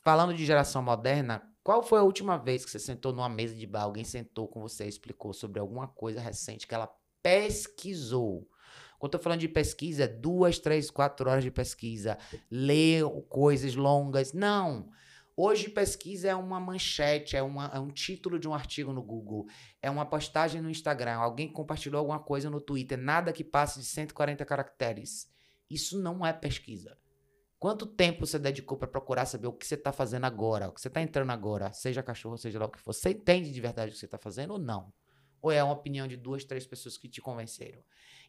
Falando 0.04 0.32
de 0.32 0.46
geração 0.46 0.80
moderna, 0.80 1.42
qual 1.64 1.82
foi 1.82 1.98
a 1.98 2.04
última 2.04 2.36
vez 2.36 2.64
que 2.64 2.70
você 2.70 2.78
sentou 2.78 3.12
numa 3.12 3.28
mesa 3.28 3.56
de 3.56 3.66
bar, 3.66 3.82
alguém 3.82 4.04
sentou 4.04 4.46
com 4.46 4.60
você 4.60 4.84
e 4.84 4.88
explicou 4.88 5.32
sobre 5.32 5.58
alguma 5.58 5.88
coisa 5.88 6.20
recente 6.20 6.64
que 6.64 6.74
ela 6.74 6.88
pesquisou? 7.20 8.48
Quando 8.98 9.14
eu 9.14 9.18
tô 9.18 9.22
falando 9.22 9.40
de 9.40 9.48
pesquisa, 9.48 10.08
duas, 10.08 10.58
três, 10.58 10.90
quatro 10.90 11.30
horas 11.30 11.44
de 11.44 11.50
pesquisa. 11.50 12.18
Ler 12.50 13.04
coisas 13.28 13.74
longas. 13.74 14.32
Não. 14.32 14.90
Hoje, 15.40 15.68
pesquisa 15.68 16.28
é 16.28 16.34
uma 16.34 16.58
manchete, 16.58 17.36
é, 17.36 17.42
uma, 17.42 17.70
é 17.72 17.78
um 17.78 17.92
título 17.92 18.40
de 18.40 18.48
um 18.48 18.54
artigo 18.54 18.92
no 18.92 19.00
Google, 19.00 19.46
é 19.80 19.88
uma 19.88 20.04
postagem 20.04 20.60
no 20.60 20.68
Instagram, 20.68 21.14
alguém 21.14 21.46
compartilhou 21.46 22.00
alguma 22.00 22.18
coisa 22.18 22.50
no 22.50 22.60
Twitter, 22.60 22.98
nada 22.98 23.32
que 23.32 23.44
passe 23.44 23.78
de 23.78 23.86
140 23.86 24.44
caracteres. 24.44 25.30
Isso 25.70 25.96
não 25.96 26.26
é 26.26 26.32
pesquisa. 26.32 26.98
Quanto 27.56 27.86
tempo 27.86 28.26
você 28.26 28.36
dedicou 28.36 28.76
para 28.76 28.88
procurar 28.88 29.26
saber 29.26 29.46
o 29.46 29.52
que 29.52 29.64
você 29.64 29.76
está 29.76 29.92
fazendo 29.92 30.24
agora, 30.24 30.68
o 30.68 30.72
que 30.72 30.80
você 30.80 30.88
está 30.88 31.00
entrando 31.00 31.30
agora, 31.30 31.72
seja 31.72 32.02
cachorro, 32.02 32.36
seja 32.36 32.58
lá 32.58 32.66
o 32.66 32.70
que 32.70 32.80
for? 32.80 32.92
Você 32.92 33.10
entende 33.10 33.52
de 33.52 33.60
verdade 33.60 33.90
o 33.90 33.92
que 33.92 33.98
você 34.00 34.06
está 34.06 34.18
fazendo 34.18 34.54
ou 34.54 34.58
não? 34.58 34.92
Ou 35.40 35.52
é 35.52 35.62
uma 35.62 35.74
opinião 35.74 36.08
de 36.08 36.16
duas, 36.16 36.44
três 36.44 36.66
pessoas 36.66 36.98
que 36.98 37.08
te 37.08 37.20
convenceram? 37.20 37.80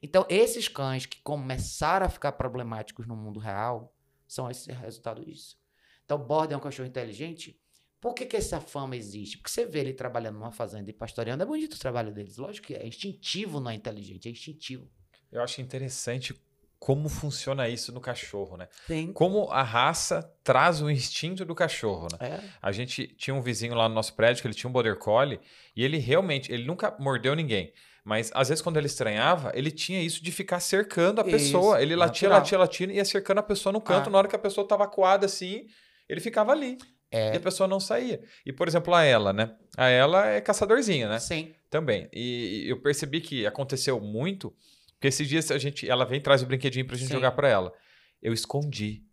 Então, 0.01 0.25
esses 0.29 0.67
cães 0.67 1.05
que 1.05 1.21
começaram 1.21 2.05
a 2.05 2.09
ficar 2.09 2.31
problemáticos 2.33 3.05
no 3.05 3.15
mundo 3.15 3.39
real 3.39 3.93
são 4.27 4.49
esse 4.49 4.71
resultado 4.71 5.23
disso. 5.23 5.57
Então, 6.05 6.17
Border 6.17 6.55
é 6.55 6.57
um 6.57 6.61
cachorro 6.61 6.87
inteligente? 6.87 7.59
Por 7.99 8.13
que, 8.13 8.25
que 8.25 8.37
essa 8.37 8.61
fama 8.61 8.95
existe? 8.95 9.37
Porque 9.37 9.51
você 9.51 9.65
vê 9.65 9.79
ele 9.79 9.93
trabalhando 9.93 10.35
numa 10.35 10.51
fazenda 10.51 10.89
e 10.89 10.93
pastoreando, 10.93 11.43
é 11.43 11.45
bonito 11.45 11.73
o 11.73 11.79
trabalho 11.79 12.13
deles. 12.13 12.37
Lógico 12.37 12.67
que 12.67 12.75
é 12.75 12.87
instintivo, 12.87 13.59
não 13.59 13.71
é 13.71 13.75
inteligente, 13.75 14.27
é 14.27 14.31
instintivo. 14.31 14.89
Eu 15.31 15.43
acho 15.43 15.61
interessante 15.61 16.33
como 16.79 17.09
funciona 17.09 17.67
isso 17.67 17.91
no 17.91 17.99
cachorro, 17.99 18.55
né? 18.55 18.69
Sim. 18.87 19.11
Como 19.11 19.51
a 19.51 19.61
raça 19.61 20.23
traz 20.43 20.81
o 20.81 20.89
instinto 20.89 21.43
do 21.43 21.53
cachorro, 21.53 22.07
né? 22.13 22.27
É. 22.27 22.49
A 22.61 22.71
gente 22.71 23.05
tinha 23.05 23.35
um 23.35 23.41
vizinho 23.41 23.75
lá 23.75 23.89
no 23.89 23.95
nosso 23.95 24.13
prédio 24.13 24.41
que 24.41 24.47
ele 24.47 24.55
tinha 24.55 24.69
um 24.69 24.73
border 24.73 24.97
collie 24.97 25.41
e 25.75 25.83
ele 25.83 25.97
realmente, 25.97 26.51
ele 26.51 26.63
nunca 26.63 26.95
mordeu 26.97 27.35
ninguém. 27.35 27.73
Mas 28.03 28.31
às 28.33 28.49
vezes 28.49 28.61
quando 28.61 28.77
ele 28.77 28.87
estranhava, 28.87 29.51
ele 29.53 29.71
tinha 29.71 30.01
isso 30.01 30.23
de 30.23 30.31
ficar 30.31 30.59
cercando 30.59 31.21
a 31.21 31.23
Isso, 31.27 31.31
pessoa. 31.31 31.81
Ele 31.81 31.95
latia, 31.95 32.29
latia, 32.29 32.57
latia 32.57 32.87
e 32.87 32.95
ia 32.95 33.05
cercando 33.05 33.39
a 33.39 33.43
pessoa 33.43 33.73
no 33.73 33.81
canto. 33.81 34.07
Ah. 34.07 34.11
Na 34.11 34.17
hora 34.17 34.27
que 34.27 34.35
a 34.35 34.39
pessoa 34.39 34.67
tava 34.67 34.87
coada 34.87 35.25
assim, 35.25 35.67
ele 36.07 36.19
ficava 36.19 36.51
ali. 36.51 36.77
É. 37.11 37.33
E 37.33 37.37
a 37.37 37.39
pessoa 37.39 37.67
não 37.67 37.79
saía. 37.79 38.21
E, 38.45 38.53
por 38.53 38.67
exemplo, 38.67 38.93
a 38.93 39.03
ela, 39.03 39.33
né? 39.33 39.55
A 39.75 39.87
ela 39.87 40.27
é 40.27 40.41
caçadorzinha, 40.41 41.09
né? 41.09 41.19
Sim. 41.19 41.53
Também. 41.69 42.07
E 42.13 42.65
eu 42.67 42.81
percebi 42.81 43.21
que 43.21 43.45
aconteceu 43.45 43.99
muito, 43.99 44.53
porque 44.93 45.07
esses 45.07 45.27
dias 45.27 45.49
a 45.51 45.57
gente, 45.57 45.89
ela 45.89 46.05
vem 46.05 46.19
e 46.19 46.21
traz 46.21 46.41
o 46.41 46.45
brinquedinho 46.45 46.85
pra 46.85 46.95
gente 46.95 47.07
Sim. 47.07 47.13
jogar 47.13 47.31
pra 47.31 47.49
ela. 47.49 47.73
Eu 48.21 48.33
escondi. 48.33 49.03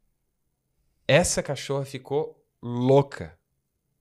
Essa 1.08 1.42
cachorra 1.42 1.84
ficou 1.84 2.44
louca. 2.62 3.38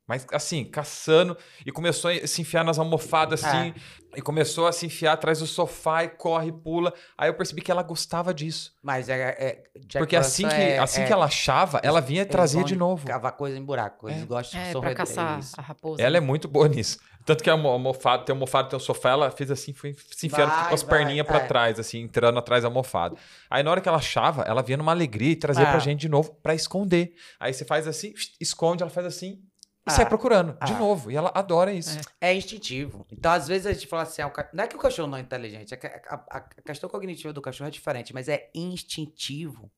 Mas 0.08 0.26
assim, 0.32 0.64
caçando 0.64 1.36
e 1.66 1.72
começou 1.72 2.12
a 2.12 2.28
se 2.28 2.42
enfiar 2.42 2.64
nas 2.64 2.78
almofadas 2.78 3.44
assim, 3.44 3.74
e 4.16 4.22
começou 4.22 4.68
a 4.68 4.72
se 4.72 4.86
enfiar 4.86 5.14
atrás 5.14 5.40
do 5.40 5.48
sofá 5.48 6.04
e 6.04 6.10
corre, 6.10 6.52
pula. 6.52 6.94
Aí 7.18 7.28
eu 7.30 7.34
percebi 7.34 7.62
que 7.62 7.72
ela 7.72 7.82
gostava 7.82 8.34
disso. 8.34 8.72
Mas 8.84 9.10
é. 9.10 9.36
é 9.40 9.64
Jack 9.80 9.98
porque 9.98 10.16
assim 10.16 10.48
que, 10.48 10.54
é- 10.54 10.78
assim 10.78 11.02
é- 11.02 11.06
que 11.08 11.12
ela 11.14 11.26
achava, 11.26 11.80
ela 11.84 12.00
vinha 12.00 12.24
trazer 12.26 12.58
vão 12.60 12.66
de 12.66 12.76
novo. 12.76 13.08
Cavar 13.08 13.32
coisa 13.32 13.58
em 13.58 13.64
buraco. 13.64 14.08
Eles 14.08 14.22
É. 14.22 14.26
gostam 14.26 14.62
de 14.62 14.70
É, 14.70 14.80
pra 14.80 14.94
caçar 14.94 15.40
isso. 15.40 15.54
a 15.58 15.62
raposa. 15.62 16.02
Ela 16.02 16.18
é 16.18 16.22
né? 16.22 16.26
muito 16.28 16.48
boa 16.48 16.68
nisso. 16.68 17.00
Tanto 17.26 17.44
que 17.44 17.50
a 17.50 17.54
almo- 17.54 17.68
almofada, 17.70 18.24
tem 18.24 18.34
almofada, 18.34 18.70
tem 18.70 18.78
um 18.78 18.80
sofá, 18.80 19.10
ela 19.10 19.32
fez 19.32 19.50
assim, 19.50 19.74
foi 19.74 19.96
se 20.12 20.28
enfiando 20.28 20.52
Vai, 20.52 20.68
com 20.70 20.76
as 20.76 20.84
vai, 20.84 21.00
perninhas 21.00 21.26
pra 21.26 21.38
é. 21.40 21.48
trás, 21.48 21.80
assim, 21.80 22.02
entrando 22.02 22.38
atrás 22.38 22.62
da 22.62 22.70
almofada. 22.70 23.16
Aí 23.50 23.64
na 23.64 23.72
hora 23.72 23.82
que 23.82 23.90
ela 23.90 23.98
achava, 23.98 24.44
ela 24.44 24.62
vinha 24.62 24.78
numa 24.78 24.92
alegria 24.92 25.32
e 25.32 25.36
trazia 25.36 25.64
Ah. 25.68 25.72
pra 25.72 25.80
gente 25.80 26.02
de 26.02 26.08
novo 26.10 26.36
pra 26.44 26.54
esconder. 26.54 27.14
Aí 27.40 27.52
você 27.52 27.66
faz 27.66 27.88
assim, 27.88 28.14
esconde, 28.40 28.84
ela 28.84 28.92
faz 28.92 29.08
assim 29.08 29.40
e 29.88 29.92
Ah. 29.92 29.92
sai 29.92 30.08
procurando 30.08 30.54
de 30.66 30.74
Ah. 30.74 30.80
novo. 30.80 31.12
E 31.12 31.16
ela 31.16 31.32
adora 31.36 31.72
isso. 31.74 32.00
É. 32.22 32.32
É 32.32 32.36
instintivo. 32.36 33.06
Então, 33.12 33.32
às 33.32 33.48
vezes, 33.48 33.68
a 33.68 33.74
gente 33.74 33.88
fala 33.88 34.04
assim: 34.04 34.22
ah, 34.22 34.30
ca- 34.30 34.50
não 34.54 34.64
é 34.64 34.68
que 34.68 34.76
o 34.76 34.80
cachorro 34.80 35.08
não 35.10 35.18
é 35.18 35.22
inteligente, 35.22 35.74
é 35.74 35.78
que 35.78 35.86
a, 35.88 36.02
a- 36.10 36.38
a 36.38 36.42
questão 36.62 36.90
cognitiva 36.90 37.32
do 37.32 37.42
cachorro 37.42 37.68
é 37.68 37.72
diferente, 37.72 38.14
mas 38.14 38.28
é 38.28 38.50
instintivo. 38.56 39.72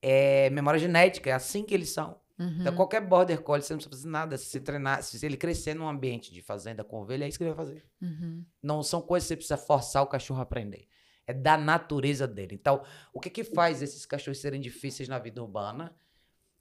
É 0.00 0.50
memória 0.50 0.80
genética, 0.80 1.30
é 1.30 1.32
assim 1.32 1.62
que 1.64 1.72
eles 1.72 1.90
são. 1.90 2.20
Uhum. 2.38 2.56
Então, 2.60 2.74
qualquer 2.74 3.00
border 3.00 3.40
collie, 3.40 3.62
você 3.64 3.72
não 3.72 3.78
precisa 3.78 3.96
fazer 3.96 4.08
nada. 4.08 4.36
Se 4.36 4.46
você 4.46 4.58
treinar, 4.60 5.02
se 5.02 5.24
ele 5.24 5.36
crescer 5.36 5.74
num 5.74 5.86
ambiente 5.88 6.32
de 6.32 6.42
fazenda 6.42 6.82
com 6.82 7.00
ovelha, 7.00 7.24
é 7.24 7.28
isso 7.28 7.38
que 7.38 7.44
ele 7.44 7.54
vai 7.54 7.64
fazer. 7.66 7.84
Uhum. 8.00 8.44
Não 8.62 8.82
são 8.82 9.00
coisas 9.00 9.26
que 9.26 9.28
você 9.28 9.36
precisa 9.36 9.56
forçar 9.56 10.02
o 10.02 10.06
cachorro 10.06 10.40
a 10.40 10.42
aprender. 10.42 10.88
É 11.24 11.32
da 11.32 11.56
natureza 11.56 12.26
dele. 12.26 12.56
Então, 12.56 12.82
o 13.12 13.20
que 13.20 13.30
que 13.30 13.44
faz 13.44 13.80
esses 13.80 14.04
cachorros 14.04 14.38
serem 14.40 14.60
difíceis 14.60 15.08
na 15.08 15.20
vida 15.20 15.40
urbana? 15.40 15.94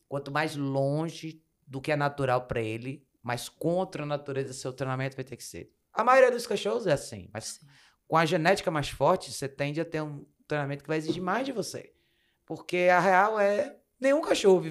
Quanto 0.07 0.29
mais 0.31 0.55
longe 0.55 1.41
do 1.67 1.79
que 1.81 1.91
é 1.91 1.95
natural 1.95 2.41
para 2.47 2.61
ele, 2.61 3.05
mais 3.23 3.47
contra 3.49 4.03
a 4.03 4.05
natureza 4.05 4.53
seu 4.53 4.73
treinamento 4.73 5.15
vai 5.15 5.25
ter 5.25 5.35
que 5.35 5.43
ser. 5.43 5.71
A 5.93 6.03
maioria 6.03 6.31
dos 6.31 6.47
cachorros 6.47 6.87
é 6.87 6.93
assim, 6.93 7.29
mas 7.33 7.59
com 8.07 8.17
a 8.17 8.25
genética 8.25 8.69
mais 8.71 8.89
forte, 8.89 9.31
você 9.31 9.47
tende 9.47 9.79
a 9.79 9.85
ter 9.85 10.01
um 10.01 10.25
treinamento 10.47 10.83
que 10.83 10.87
vai 10.89 10.97
exigir 10.97 11.21
mais 11.21 11.45
de 11.45 11.51
você. 11.51 11.93
Porque 12.45 12.89
a 12.91 12.99
real 12.99 13.39
é 13.39 13.77
nenhum 13.99 14.21
cachorro 14.21 14.63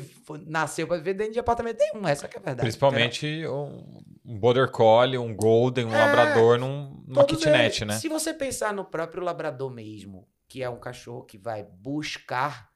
nasceu 0.47 0.86
para 0.86 0.97
viver 0.99 1.14
dentro 1.14 1.32
de 1.34 1.38
apartamento 1.38 1.78
nenhum, 1.78 2.07
essa 2.07 2.26
que 2.28 2.36
é 2.36 2.41
a 2.41 2.43
verdade. 2.43 2.62
Principalmente 2.66 3.47
um, 3.47 4.03
um 4.24 4.38
border 4.38 4.70
collie, 4.70 5.16
um 5.16 5.34
golden, 5.34 5.86
um 5.86 5.95
É, 5.95 5.99
labrador 5.99 6.59
num, 6.59 7.03
numa 7.07 7.24
kitnet, 7.24 7.82
eles. 7.82 7.95
né? 7.95 7.99
Se 8.01 8.09
você 8.09 8.34
pensar 8.34 8.74
no 8.74 8.84
próprio 8.84 9.22
labrador 9.22 9.70
mesmo, 9.70 10.28
que 10.49 10.62
é 10.62 10.68
um 10.68 10.80
cachorro 10.80 11.22
que 11.24 11.38
vai 11.38 11.62
buscar 11.62 12.70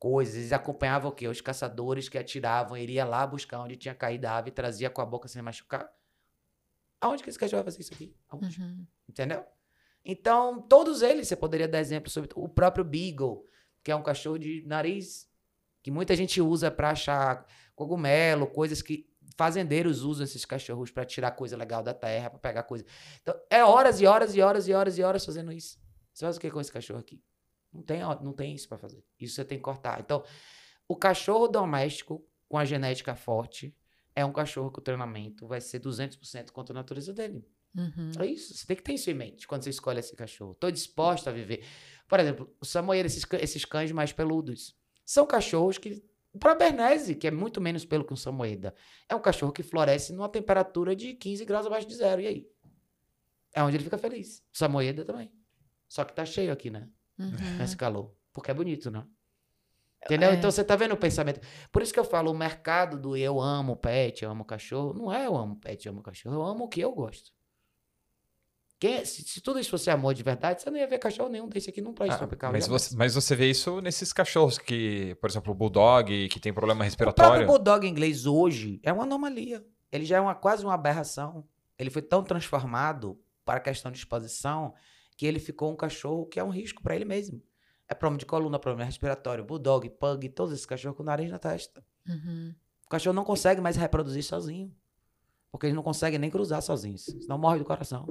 coisas, 0.00 0.34
eles 0.34 0.52
acompanhavam 0.52 1.10
o 1.10 1.14
quê? 1.14 1.28
Os 1.28 1.42
caçadores 1.42 2.08
que 2.08 2.16
atiravam, 2.16 2.76
iria 2.76 3.04
lá 3.04 3.24
buscar 3.26 3.60
onde 3.60 3.76
tinha 3.76 3.94
caído 3.94 4.26
a 4.26 4.38
ave 4.38 4.48
e 4.48 4.52
trazia 4.52 4.88
com 4.88 5.02
a 5.02 5.06
boca 5.06 5.28
sem 5.28 5.42
machucar. 5.42 5.92
Aonde 6.98 7.22
que 7.22 7.28
esse 7.28 7.38
cachorro 7.38 7.62
vai 7.62 7.70
fazer 7.70 7.82
isso 7.82 7.92
aqui? 7.92 8.16
Aonde? 8.30 8.60
Uhum. 8.60 8.86
Entendeu? 9.06 9.44
Então, 10.02 10.62
todos 10.62 11.02
eles, 11.02 11.28
você 11.28 11.36
poderia 11.36 11.68
dar 11.68 11.80
exemplo 11.80 12.10
sobre 12.10 12.30
o 12.34 12.48
próprio 12.48 12.82
Beagle, 12.82 13.44
que 13.84 13.92
é 13.92 13.96
um 13.96 14.02
cachorro 14.02 14.38
de 14.38 14.64
nariz, 14.66 15.30
que 15.82 15.90
muita 15.90 16.16
gente 16.16 16.40
usa 16.40 16.70
para 16.70 16.90
achar 16.90 17.46
cogumelo, 17.74 18.46
coisas 18.46 18.80
que 18.80 19.06
fazendeiros 19.36 20.02
usam 20.02 20.24
esses 20.24 20.46
cachorros 20.46 20.90
para 20.90 21.04
tirar 21.04 21.32
coisa 21.32 21.58
legal 21.58 21.82
da 21.82 21.92
terra, 21.92 22.30
para 22.30 22.38
pegar 22.38 22.62
coisa. 22.62 22.86
Então, 23.20 23.38
é 23.50 23.62
horas 23.62 24.00
e 24.00 24.06
horas 24.06 24.34
e 24.34 24.40
horas 24.40 24.66
e 24.66 24.72
horas 24.72 24.96
e 24.96 25.02
horas 25.02 25.24
fazendo 25.26 25.52
isso. 25.52 25.78
Você 26.12 26.24
faz 26.24 26.38
o 26.38 26.40
que 26.40 26.50
com 26.50 26.60
esse 26.60 26.72
cachorro 26.72 27.00
aqui? 27.00 27.22
Não 27.72 27.82
tem, 27.82 28.00
não 28.00 28.32
tem 28.32 28.54
isso 28.54 28.68
para 28.68 28.78
fazer. 28.78 29.04
Isso 29.18 29.34
você 29.34 29.44
tem 29.44 29.58
que 29.58 29.64
cortar. 29.64 30.00
Então, 30.00 30.24
o 30.88 30.96
cachorro 30.96 31.46
doméstico 31.46 32.24
com 32.48 32.58
a 32.58 32.64
genética 32.64 33.14
forte 33.14 33.76
é 34.14 34.24
um 34.24 34.32
cachorro 34.32 34.70
que 34.70 34.80
o 34.80 34.82
treinamento 34.82 35.46
vai 35.46 35.60
ser 35.60 35.80
200% 35.80 36.50
contra 36.50 36.72
a 36.72 36.78
natureza 36.78 37.12
dele. 37.12 37.46
Uhum. 37.76 38.10
É 38.18 38.26
isso. 38.26 38.54
Você 38.54 38.66
tem 38.66 38.76
que 38.76 38.82
ter 38.82 38.94
isso 38.94 39.10
em 39.10 39.14
mente 39.14 39.46
quando 39.46 39.62
você 39.62 39.70
escolhe 39.70 40.00
esse 40.00 40.16
cachorro. 40.16 40.52
Estou 40.52 40.70
disposto 40.70 41.28
a 41.28 41.32
viver. 41.32 41.64
Por 42.08 42.18
exemplo, 42.18 42.52
o 42.60 42.64
Samoyedo, 42.64 43.06
esses, 43.06 43.24
esses 43.40 43.64
cães 43.64 43.92
mais 43.92 44.12
peludos, 44.12 44.76
são 45.04 45.26
cachorros 45.26 45.78
que. 45.78 46.02
O 46.32 46.38
próprio 46.38 46.70
Bernese, 46.70 47.16
que 47.16 47.26
é 47.26 47.30
muito 47.30 47.60
menos 47.60 47.84
pelo 47.84 48.04
que 48.04 48.12
um 48.12 48.16
Samoyeda, 48.16 48.72
é 49.08 49.16
um 49.16 49.20
cachorro 49.20 49.50
que 49.50 49.64
floresce 49.64 50.12
numa 50.12 50.28
temperatura 50.28 50.94
de 50.94 51.14
15 51.14 51.44
graus 51.44 51.66
abaixo 51.66 51.88
de 51.88 51.94
zero. 51.96 52.20
E 52.20 52.26
aí? 52.26 52.48
É 53.52 53.62
onde 53.64 53.76
ele 53.76 53.82
fica 53.82 53.98
feliz. 53.98 54.38
O 54.52 54.58
Samoyeda 54.58 55.04
também. 55.04 55.32
Só 55.88 56.04
que 56.04 56.14
tá 56.14 56.24
cheio 56.24 56.52
aqui, 56.52 56.70
né? 56.70 56.88
Uhum. 57.24 57.56
Nesse 57.58 57.76
calor. 57.76 58.12
Porque 58.32 58.50
é 58.50 58.54
bonito, 58.54 58.90
né? 58.90 59.04
Entendeu? 60.04 60.30
É. 60.30 60.34
Então 60.34 60.50
você 60.50 60.64
tá 60.64 60.76
vendo 60.76 60.92
o 60.92 60.96
pensamento. 60.96 61.40
Por 61.70 61.82
isso 61.82 61.92
que 61.92 62.00
eu 62.00 62.04
falo, 62.04 62.30
o 62.30 62.34
mercado 62.34 62.98
do 62.98 63.16
eu 63.16 63.38
amo 63.40 63.76
pet, 63.76 64.24
eu 64.24 64.30
amo 64.30 64.44
cachorro, 64.44 64.94
não 64.94 65.12
é 65.12 65.26
eu 65.26 65.36
amo 65.36 65.56
pet, 65.56 65.86
eu 65.86 65.92
amo 65.92 66.02
cachorro, 66.02 66.34
eu 66.36 66.42
amo 66.42 66.64
o 66.64 66.68
que 66.68 66.80
eu 66.80 66.90
gosto. 66.92 67.32
Quem, 68.78 69.04
se, 69.04 69.22
se 69.24 69.42
tudo 69.42 69.58
isso 69.60 69.68
fosse 69.70 69.90
amor 69.90 70.14
de 70.14 70.22
verdade, 70.22 70.62
você 70.62 70.70
não 70.70 70.78
ia 70.78 70.86
ver 70.86 70.98
cachorro 70.98 71.28
nenhum 71.28 71.46
desse 71.46 71.68
aqui 71.68 71.82
num 71.82 71.92
país 71.92 72.14
Ah, 72.14 72.16
tropical. 72.18 72.50
mas, 72.50 72.66
você, 72.66 72.96
mas 72.96 73.14
você 73.14 73.36
vê 73.36 73.50
isso 73.50 73.78
nesses 73.82 74.10
cachorros 74.10 74.56
que, 74.56 75.14
por 75.20 75.28
exemplo, 75.28 75.52
o 75.52 75.54
bulldog, 75.54 76.28
que 76.30 76.40
tem 76.40 76.50
problema 76.50 76.80
O 76.80 76.84
respiratório. 76.84 77.30
próprio 77.30 77.46
bulldog 77.46 77.86
inglês 77.86 78.24
hoje 78.24 78.80
é 78.82 78.90
uma 78.90 79.02
anomalia. 79.02 79.62
Ele 79.92 80.06
já 80.06 80.16
é 80.16 80.20
uma, 80.20 80.34
quase 80.34 80.64
uma 80.64 80.72
aberração. 80.72 81.46
Ele 81.78 81.90
foi 81.90 82.00
tão 82.00 82.24
transformado 82.24 83.20
para 83.44 83.58
a 83.58 83.60
questão 83.62 83.92
de 83.92 83.98
exposição 83.98 84.72
que 85.20 85.26
ele 85.26 85.38
ficou 85.38 85.70
um 85.70 85.76
cachorro 85.76 86.24
que 86.24 86.40
é 86.40 86.42
um 86.42 86.48
risco 86.48 86.82
para 86.82 86.96
ele 86.96 87.04
mesmo. 87.04 87.42
É 87.86 87.92
problema 87.94 88.16
de 88.18 88.24
coluna, 88.24 88.58
problema 88.58 88.86
respiratório, 88.86 89.44
bulldog, 89.44 89.86
pug, 89.90 90.30
todos 90.30 90.50
esses 90.54 90.64
cachorros 90.64 90.96
com 90.96 91.02
nariz 91.02 91.30
na 91.30 91.38
testa. 91.38 91.84
Uhum. 92.08 92.54
O 92.86 92.88
cachorro 92.88 93.12
não 93.12 93.22
consegue 93.22 93.60
mais 93.60 93.76
reproduzir 93.76 94.22
sozinho. 94.24 94.74
Porque 95.52 95.66
ele 95.66 95.74
não 95.74 95.82
consegue 95.82 96.16
nem 96.16 96.30
cruzar 96.30 96.62
sozinho. 96.62 96.96
Senão 96.96 97.36
morre 97.36 97.58
do 97.58 97.66
coração. 97.66 98.06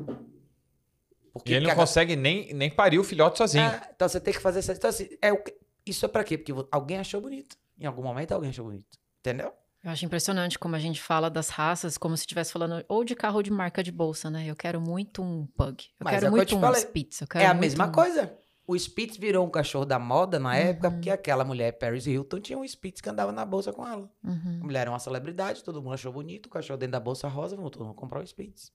Porque 1.33 1.51
E 1.51 1.55
ele 1.55 1.61
não 1.65 1.71
caga- 1.71 1.81
consegue 1.81 2.15
nem, 2.15 2.53
nem 2.53 2.69
parir 2.69 2.99
o 2.99 3.03
filhote 3.03 3.39
sozinho. 3.39 3.63
É, 3.63 3.89
então 3.95 4.07
você 4.07 4.19
tem 4.19 4.31
que 4.31 4.39
fazer 4.39 4.59
essa. 4.59 4.73
Então, 4.73 4.87
assim, 4.91 5.09
é 5.19 5.33
o 5.33 5.41
que- 5.43 5.57
Isso 5.87 6.05
é 6.05 6.09
pra 6.09 6.23
quê? 6.23 6.37
Porque 6.37 6.53
alguém 6.71 6.99
achou 6.99 7.19
bonito. 7.21 7.57
Em 7.79 7.87
algum 7.87 8.03
momento 8.03 8.33
alguém 8.33 8.51
achou 8.51 8.65
bonito. 8.65 8.99
Entendeu? 9.21 9.51
Eu 9.83 9.91
acho 9.91 10.05
impressionante 10.05 10.59
como 10.59 10.75
a 10.75 10.79
gente 10.79 11.01
fala 11.01 11.29
das 11.29 11.49
raças 11.49 11.97
como 11.97 12.15
se 12.17 12.23
estivesse 12.23 12.51
falando 12.51 12.83
ou 12.89 13.03
de 13.05 13.15
carro 13.15 13.37
ou 13.37 13.43
de 13.43 13.49
marca 13.51 13.81
de 13.81 13.91
bolsa, 13.91 14.29
né? 14.29 14.45
Eu 14.45 14.55
quero 14.55 14.81
muito 14.81 15.21
um 15.21 15.45
pug. 15.47 15.85
Eu 15.99 16.03
Mas 16.03 16.15
é 16.15 16.19
quero 16.19 16.27
o 16.27 16.29
que 16.29 16.35
eu 16.35 16.37
muito 16.37 16.57
um 16.57 16.59
falei. 16.59 16.81
Spitz. 16.81 17.21
Eu 17.21 17.27
quero 17.27 17.43
É 17.43 17.47
a 17.47 17.53
muito 17.53 17.61
mesma 17.61 17.87
um- 17.87 17.91
coisa. 17.91 18.37
O 18.67 18.77
Spitz 18.77 19.17
virou 19.17 19.47
um 19.47 19.49
cachorro 19.49 19.85
da 19.85 19.97
moda 19.97 20.37
na 20.37 20.55
época 20.55 20.89
Uhum. 20.89 20.93
porque 20.95 21.09
aquela 21.09 21.43
mulher, 21.43 21.71
Paris 21.79 22.05
Hilton, 22.05 22.39
tinha 22.39 22.59
um 22.59 22.63
Spitz 22.67 23.01
que 23.01 23.09
andava 23.09 23.31
na 23.31 23.43
bolsa 23.43 23.73
com 23.73 23.87
ela. 23.87 24.11
Uhum. 24.23 24.59
A 24.61 24.65
mulher 24.65 24.81
era 24.81 24.91
uma 24.91 24.99
celebridade, 24.99 25.63
todo 25.63 25.81
mundo 25.81 25.93
achou 25.93 26.11
bonito, 26.13 26.45
o 26.45 26.49
cachorro 26.49 26.77
dentro 26.77 26.91
da 26.91 26.99
bolsa 26.99 27.27
rosa, 27.27 27.55
vamos 27.55 27.71
todo 27.71 27.83
mundo 27.85 27.95
comprar 27.95 28.19
o 28.21 28.27
Spitz. 28.27 28.71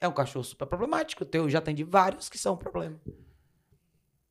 É 0.00 0.08
um 0.08 0.12
cachorro 0.12 0.42
super 0.44 0.66
problemático. 0.66 1.22
O 1.22 1.26
teu 1.26 1.48
já 1.48 1.60
tem 1.60 1.74
de 1.74 1.84
vários 1.84 2.28
que 2.28 2.36
são 2.38 2.54
um 2.54 2.56
problema. 2.56 3.00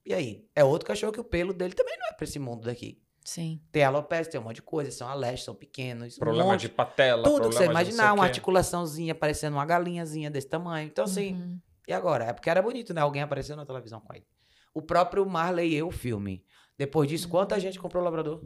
E 0.06 0.14
aí? 0.14 0.46
É 0.54 0.64
outro 0.66 0.86
cachorro 0.88 1.14
que 1.14 1.20
o 1.20 1.24
pelo 1.24 1.54
dele 1.54 1.74
também 1.74 1.98
não 1.98 2.08
é 2.08 2.14
pra 2.14 2.26
esse 2.26 2.38
mundo 2.38 2.66
daqui. 2.66 3.02
Sim. 3.24 3.60
Tem 3.72 3.84
alopecia, 3.84 4.32
tem 4.32 4.40
um 4.42 4.44
monte 4.44 4.56
de 4.58 4.62
coisa, 4.62 4.92
são 4.92 5.08
alestes, 5.08 5.46
são 5.46 5.56
pequenos. 5.56 6.18
um 6.18 6.20
Problema 6.20 6.52
monte- 6.52 6.62
de 6.62 6.70
patela, 6.70 7.24
Tudo 7.24 7.50
que 7.50 7.56
você 7.56 7.66
imaginar, 7.66 8.14
uma 8.14 8.24
articulaçãozinha 8.26 9.16
parecendo 9.16 9.56
uma 9.56 9.66
galinhazinha 9.66 10.30
desse 10.30 10.48
tamanho. 10.48 10.88
Então, 10.88 11.06
assim, 11.06 11.34
Uhum. 11.34 11.60
e 11.88 11.94
agora? 11.94 12.26
É 12.26 12.34
porque 12.34 12.50
era 12.50 12.62
bonito, 12.62 12.94
né? 12.94 13.02
Alguém 13.02 13.22
apareceu 13.22 13.56
na 13.56 13.66
televisão 13.66 14.00
com 14.02 14.14
ele. 14.14 14.26
O 14.74 14.82
próprio 14.82 15.26
Marley 15.26 15.70
e 15.72 15.76
eu, 15.76 15.88
o 15.88 15.92
filme. 15.92 16.44
Depois 16.78 17.08
disso, 17.08 17.30
quanta 17.30 17.60
gente 17.60 17.80
comprou 17.80 18.02
o 18.02 18.06
Labrador? 18.06 18.42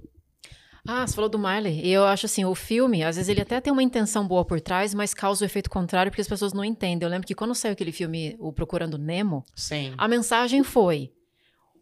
Ah, 0.90 1.06
você 1.06 1.16
falou 1.16 1.30
do 1.30 1.38
Marley. 1.40 1.82
E 1.86 1.92
eu 1.92 2.06
acho 2.06 2.26
assim, 2.28 2.46
o 2.46 2.56
filme, 2.56 3.04
às 3.04 3.16
vezes 3.18 3.28
ele 3.28 3.42
até 3.42 3.60
tem 3.60 3.74
uma 3.74 3.84
intenção 3.84 4.26
boa 4.28 4.46
por 4.46 4.62
trás, 4.62 4.94
mas 4.94 5.14
causa 5.14 5.44
o 5.44 5.46
efeito 5.46 5.70
contrário 5.70 6.10
porque 6.12 6.22
as 6.22 6.28
pessoas 6.28 6.54
não 6.54 6.64
entendem. 6.64 7.06
Eu 7.06 7.10
lembro 7.12 7.28
que 7.28 7.36
quando 7.36 7.54
saiu 7.56 7.74
aquele 7.74 7.92
filme, 7.92 8.38
o 8.40 8.54
Procurando 8.54 8.98
Nemo, 8.98 9.44
Sim. 9.56 9.94
a 9.98 10.08
mensagem 10.08 10.64
foi: 10.64 11.12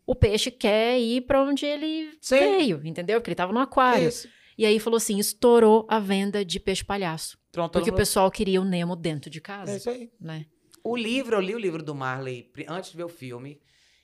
o 0.05 0.15
peixe 0.15 0.51
quer 0.51 0.99
ir 0.99 1.21
pra 1.21 1.41
onde 1.41 1.65
ele 1.65 2.17
Sim. 2.21 2.39
veio, 2.39 2.81
entendeu? 2.85 3.19
Porque 3.19 3.29
ele 3.29 3.35
tava 3.35 3.53
no 3.53 3.59
aquário. 3.59 4.07
Isso. 4.07 4.27
E 4.57 4.65
aí 4.65 4.79
falou 4.79 4.97
assim: 4.97 5.19
estourou 5.19 5.85
a 5.89 5.99
venda 5.99 6.45
de 6.45 6.59
peixe 6.59 6.83
palhaço. 6.83 7.37
Pronto, 7.51 7.71
Porque 7.71 7.89
mundo... 7.89 7.97
o 7.97 8.01
pessoal 8.01 8.29
queria 8.29 8.61
o 8.61 8.65
Nemo 8.65 8.95
dentro 8.95 9.29
de 9.29 9.39
casa. 9.41 9.71
É 9.71 9.77
isso 9.77 9.89
aí. 9.89 10.11
Né? 10.19 10.45
O 10.83 10.95
livro, 10.95 11.35
eu 11.35 11.41
li 11.41 11.55
o 11.55 11.59
livro 11.59 11.81
do 11.81 11.95
Marley 11.95 12.51
antes 12.67 12.91
de 12.91 12.97
ver 12.97 13.05
o 13.05 13.09
filme. 13.09 13.59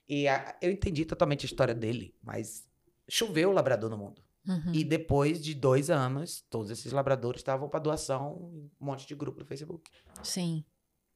E 0.08 0.28
a, 0.28 0.58
eu 0.62 0.72
entendi 0.72 1.06
totalmente 1.06 1.45
a 1.45 1.47
história 1.47 1.74
dele. 1.74 2.16
Mas 2.24 2.66
choveu 3.10 3.49
o 3.49 3.54
labrador 3.54 3.89
no 3.89 3.97
mundo. 3.97 4.22
Uhum. 4.47 4.74
E 4.74 4.84
depois 4.84 5.41
de 5.41 5.54
dois 5.54 5.89
anos, 5.89 6.43
todos 6.49 6.72
esses 6.72 6.91
labradores 6.91 7.41
estavam 7.41 7.70
para 7.70 7.80
doação 7.80 8.49
em 8.54 8.72
um 8.82 8.86
monte 8.86 9.06
de 9.06 9.14
grupo 9.14 9.39
no 9.39 9.45
Facebook. 9.45 9.89
Sim. 10.24 10.66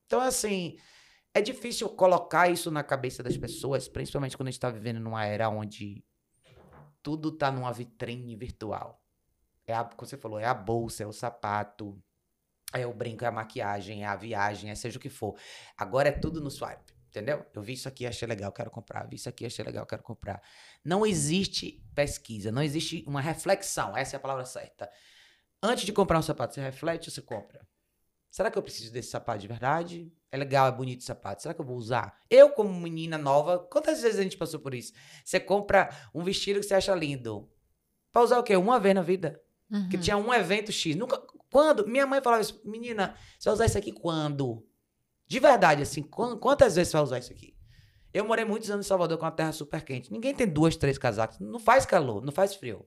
Então, 0.06 0.22
assim, 0.22 0.78
é 1.36 1.42
difícil 1.42 1.90
colocar 1.90 2.50
isso 2.50 2.72
na 2.72 2.82
cabeça 2.82 3.22
das 3.22 3.36
pessoas, 3.36 3.90
principalmente 3.90 4.38
quando 4.38 4.48
a 4.48 4.52
gente 4.52 4.58
está 4.58 4.70
vivendo 4.70 5.02
numa 5.02 5.26
era 5.26 5.50
onde 5.50 6.02
tudo 7.04 7.28
está 7.28 7.52
numa 7.52 7.74
vitrine 7.74 8.38
virtual. 8.38 9.04
É 9.68 9.74
a, 9.74 9.84
como 9.84 10.08
você 10.08 10.16
falou, 10.16 10.40
é 10.40 10.46
a 10.46 10.54
bolsa, 10.54 11.04
é 11.04 11.06
o 11.06 11.12
sapato, 11.12 12.02
é 12.74 12.88
o 12.88 12.94
brinco, 12.94 13.26
é 13.26 13.28
a 13.28 13.32
maquiagem, 13.34 14.04
é 14.04 14.08
a 14.08 14.16
viagem, 14.16 14.70
é 14.70 14.76
seja 14.76 14.98
o 14.98 15.02
que 15.02 15.10
for. 15.10 15.38
Agora 15.78 16.08
é 16.08 16.14
tudo 16.14 16.40
no 16.40 16.50
swipe. 16.50 16.96
Entendeu? 17.10 17.46
Eu 17.54 17.62
vi 17.62 17.74
isso 17.74 17.88
aqui, 17.90 18.06
achei 18.06 18.28
legal, 18.28 18.52
quero 18.54 18.72
comprar. 18.72 19.06
Vi 19.06 19.18
isso 19.18 19.28
aqui, 19.28 19.46
achei 19.46 19.64
legal, 19.64 19.86
quero 19.86 20.04
comprar. 20.04 20.42
Não 20.86 21.06
existe 21.06 21.84
pesquisa, 21.94 22.50
não 22.50 22.62
existe 22.62 23.04
uma 23.06 23.20
reflexão. 23.20 23.96
Essa 23.96 24.16
é 24.16 24.18
a 24.18 24.22
palavra 24.22 24.46
certa. 24.46 24.90
Antes 25.62 25.86
de 25.86 25.92
comprar 25.92 26.18
um 26.18 26.22
sapato, 26.22 26.54
você 26.54 26.62
reflete 26.62 27.10
ou 27.10 27.14
você 27.14 27.22
compra? 27.22 27.68
Será 28.36 28.52
que 28.52 28.58
eu 28.58 28.62
preciso 28.62 28.92
desse 28.92 29.12
sapato 29.12 29.40
de 29.40 29.48
verdade? 29.48 30.12
É 30.30 30.36
legal, 30.36 30.68
é 30.68 30.72
bonito 30.74 30.98
esse 30.98 31.08
sapato. 31.08 31.42
Será 31.42 31.54
que 31.54 31.62
eu 31.62 31.66
vou 31.66 31.78
usar? 31.78 32.20
Eu, 32.30 32.50
como 32.50 32.70
menina 32.74 33.18
nova, 33.18 33.60
quantas 33.60 34.02
vezes 34.02 34.20
a 34.20 34.24
gente 34.24 34.36
passou 34.36 34.60
por 34.60 34.74
isso? 34.74 34.92
Você 35.24 35.40
compra 35.40 35.90
um 36.14 36.22
vestido 36.22 36.60
que 36.60 36.66
você 36.66 36.74
acha 36.74 36.94
lindo. 36.94 37.50
Pra 38.12 38.22
usar 38.22 38.38
o 38.38 38.44
quê? 38.44 38.58
Uma 38.58 38.78
vez 38.78 38.94
na 38.94 39.02
vida. 39.02 39.42
Uhum. 39.72 39.88
Que 39.88 39.98
tinha 39.98 40.18
um 40.18 40.34
evento 40.34 40.70
X. 40.70 40.98
Nunca. 40.98 41.18
Quando? 41.50 41.88
Minha 41.88 42.06
mãe 42.06 42.22
falava 42.22 42.42
isso, 42.42 42.62
menina, 42.66 43.16
você 43.40 43.48
vai 43.48 43.54
usar 43.54 43.66
isso 43.68 43.78
aqui 43.78 43.94
quando? 43.94 44.68
De 45.26 45.40
verdade, 45.40 45.84
assim, 45.84 46.04
quantas 46.04 46.76
vezes 46.76 46.92
você 46.92 46.98
vai 46.98 47.04
usar 47.06 47.20
isso 47.20 47.32
aqui? 47.32 47.56
Eu 48.14 48.26
morei 48.26 48.44
muitos 48.44 48.70
anos 48.70 48.86
em 48.86 48.90
Salvador 48.90 49.18
com 49.18 49.24
uma 49.24 49.32
terra 49.32 49.54
super 49.54 49.82
quente. 49.82 50.12
Ninguém 50.12 50.36
tem 50.36 50.46
duas, 50.46 50.76
três 50.76 50.98
casacos. 50.98 51.40
Não 51.40 51.58
faz 51.58 51.86
calor, 51.86 52.22
não 52.22 52.34
faz 52.34 52.54
frio. 52.54 52.86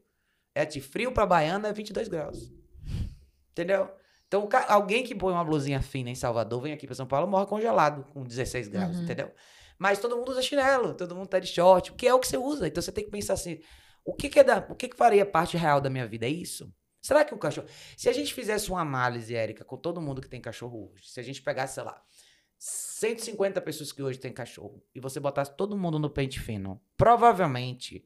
É 0.55 0.67
de 0.67 0.83
frio 0.83 1.11
pra 1.11 1.25
Baiana 1.25 1.69
é 1.69 1.73
22 1.73 2.07
graus. 2.07 2.53
Entendeu? 3.53 3.91
Então, 4.29 4.47
alguém 4.69 5.03
que 5.03 5.15
põe 5.15 5.33
uma 5.33 5.45
blusinha 5.45 5.81
fina 5.81 6.11
em 6.11 6.15
Salvador, 6.15 6.61
vem 6.61 6.73
aqui 6.73 6.87
pra 6.87 6.95
São 6.95 7.07
Paulo, 7.07 7.27
morre 7.27 7.47
congelado 7.47 8.05
com 8.13 8.23
16 8.23 8.69
graus, 8.69 8.97
uhum. 8.97 9.03
entendeu? 9.03 9.33
Mas 9.79 9.99
todo 9.99 10.17
mundo 10.17 10.31
usa 10.31 10.43
chinelo, 10.43 10.95
todo 10.95 11.17
mundo 11.17 11.29
tá 11.29 11.39
de 11.39 11.47
short, 11.47 11.93
que 11.95 12.07
é 12.07 12.13
o 12.13 12.19
que 12.19 12.29
você 12.29 12.37
usa. 12.37 12.69
Então 12.69 12.83
você 12.83 12.93
tem 12.93 13.05
que 13.05 13.11
pensar 13.11 13.35
assim: 13.35 13.61
o 14.05 14.13
que, 14.13 14.29
que 14.29 14.41
é 14.41 14.45
da, 14.45 14.67
o 14.69 14.75
que, 14.75 14.89
que 14.89 14.97
faria 14.97 15.25
parte 15.25 15.57
real 15.57 15.81
da 15.81 15.89
minha 15.89 16.07
vida? 16.07 16.27
É 16.27 16.29
isso? 16.29 16.71
Será 17.01 17.25
que 17.25 17.33
o 17.33 17.39
cachorro. 17.39 17.69
Se 17.97 18.09
a 18.09 18.13
gente 18.13 18.35
fizesse 18.35 18.71
uma 18.71 18.81
análise, 18.81 19.35
Érica, 19.35 19.65
com 19.65 19.77
todo 19.77 20.01
mundo 20.01 20.21
que 20.21 20.29
tem 20.29 20.41
cachorro 20.41 20.91
hoje, 20.93 21.09
se 21.09 21.21
a 21.21 21.23
gente 21.23 21.41
pegasse, 21.41 21.75
sei 21.75 21.85
lá, 21.85 22.03
150 22.59 23.61
pessoas 23.61 23.93
que 23.93 24.03
hoje 24.03 24.19
têm 24.19 24.33
cachorro 24.33 24.83
e 24.95 25.01
você 25.01 25.21
botasse 25.21 25.57
todo 25.57 25.79
mundo 25.79 25.99
no 25.99 26.11
pente 26.11 26.41
fino, 26.41 26.83
provavelmente, 26.97 28.05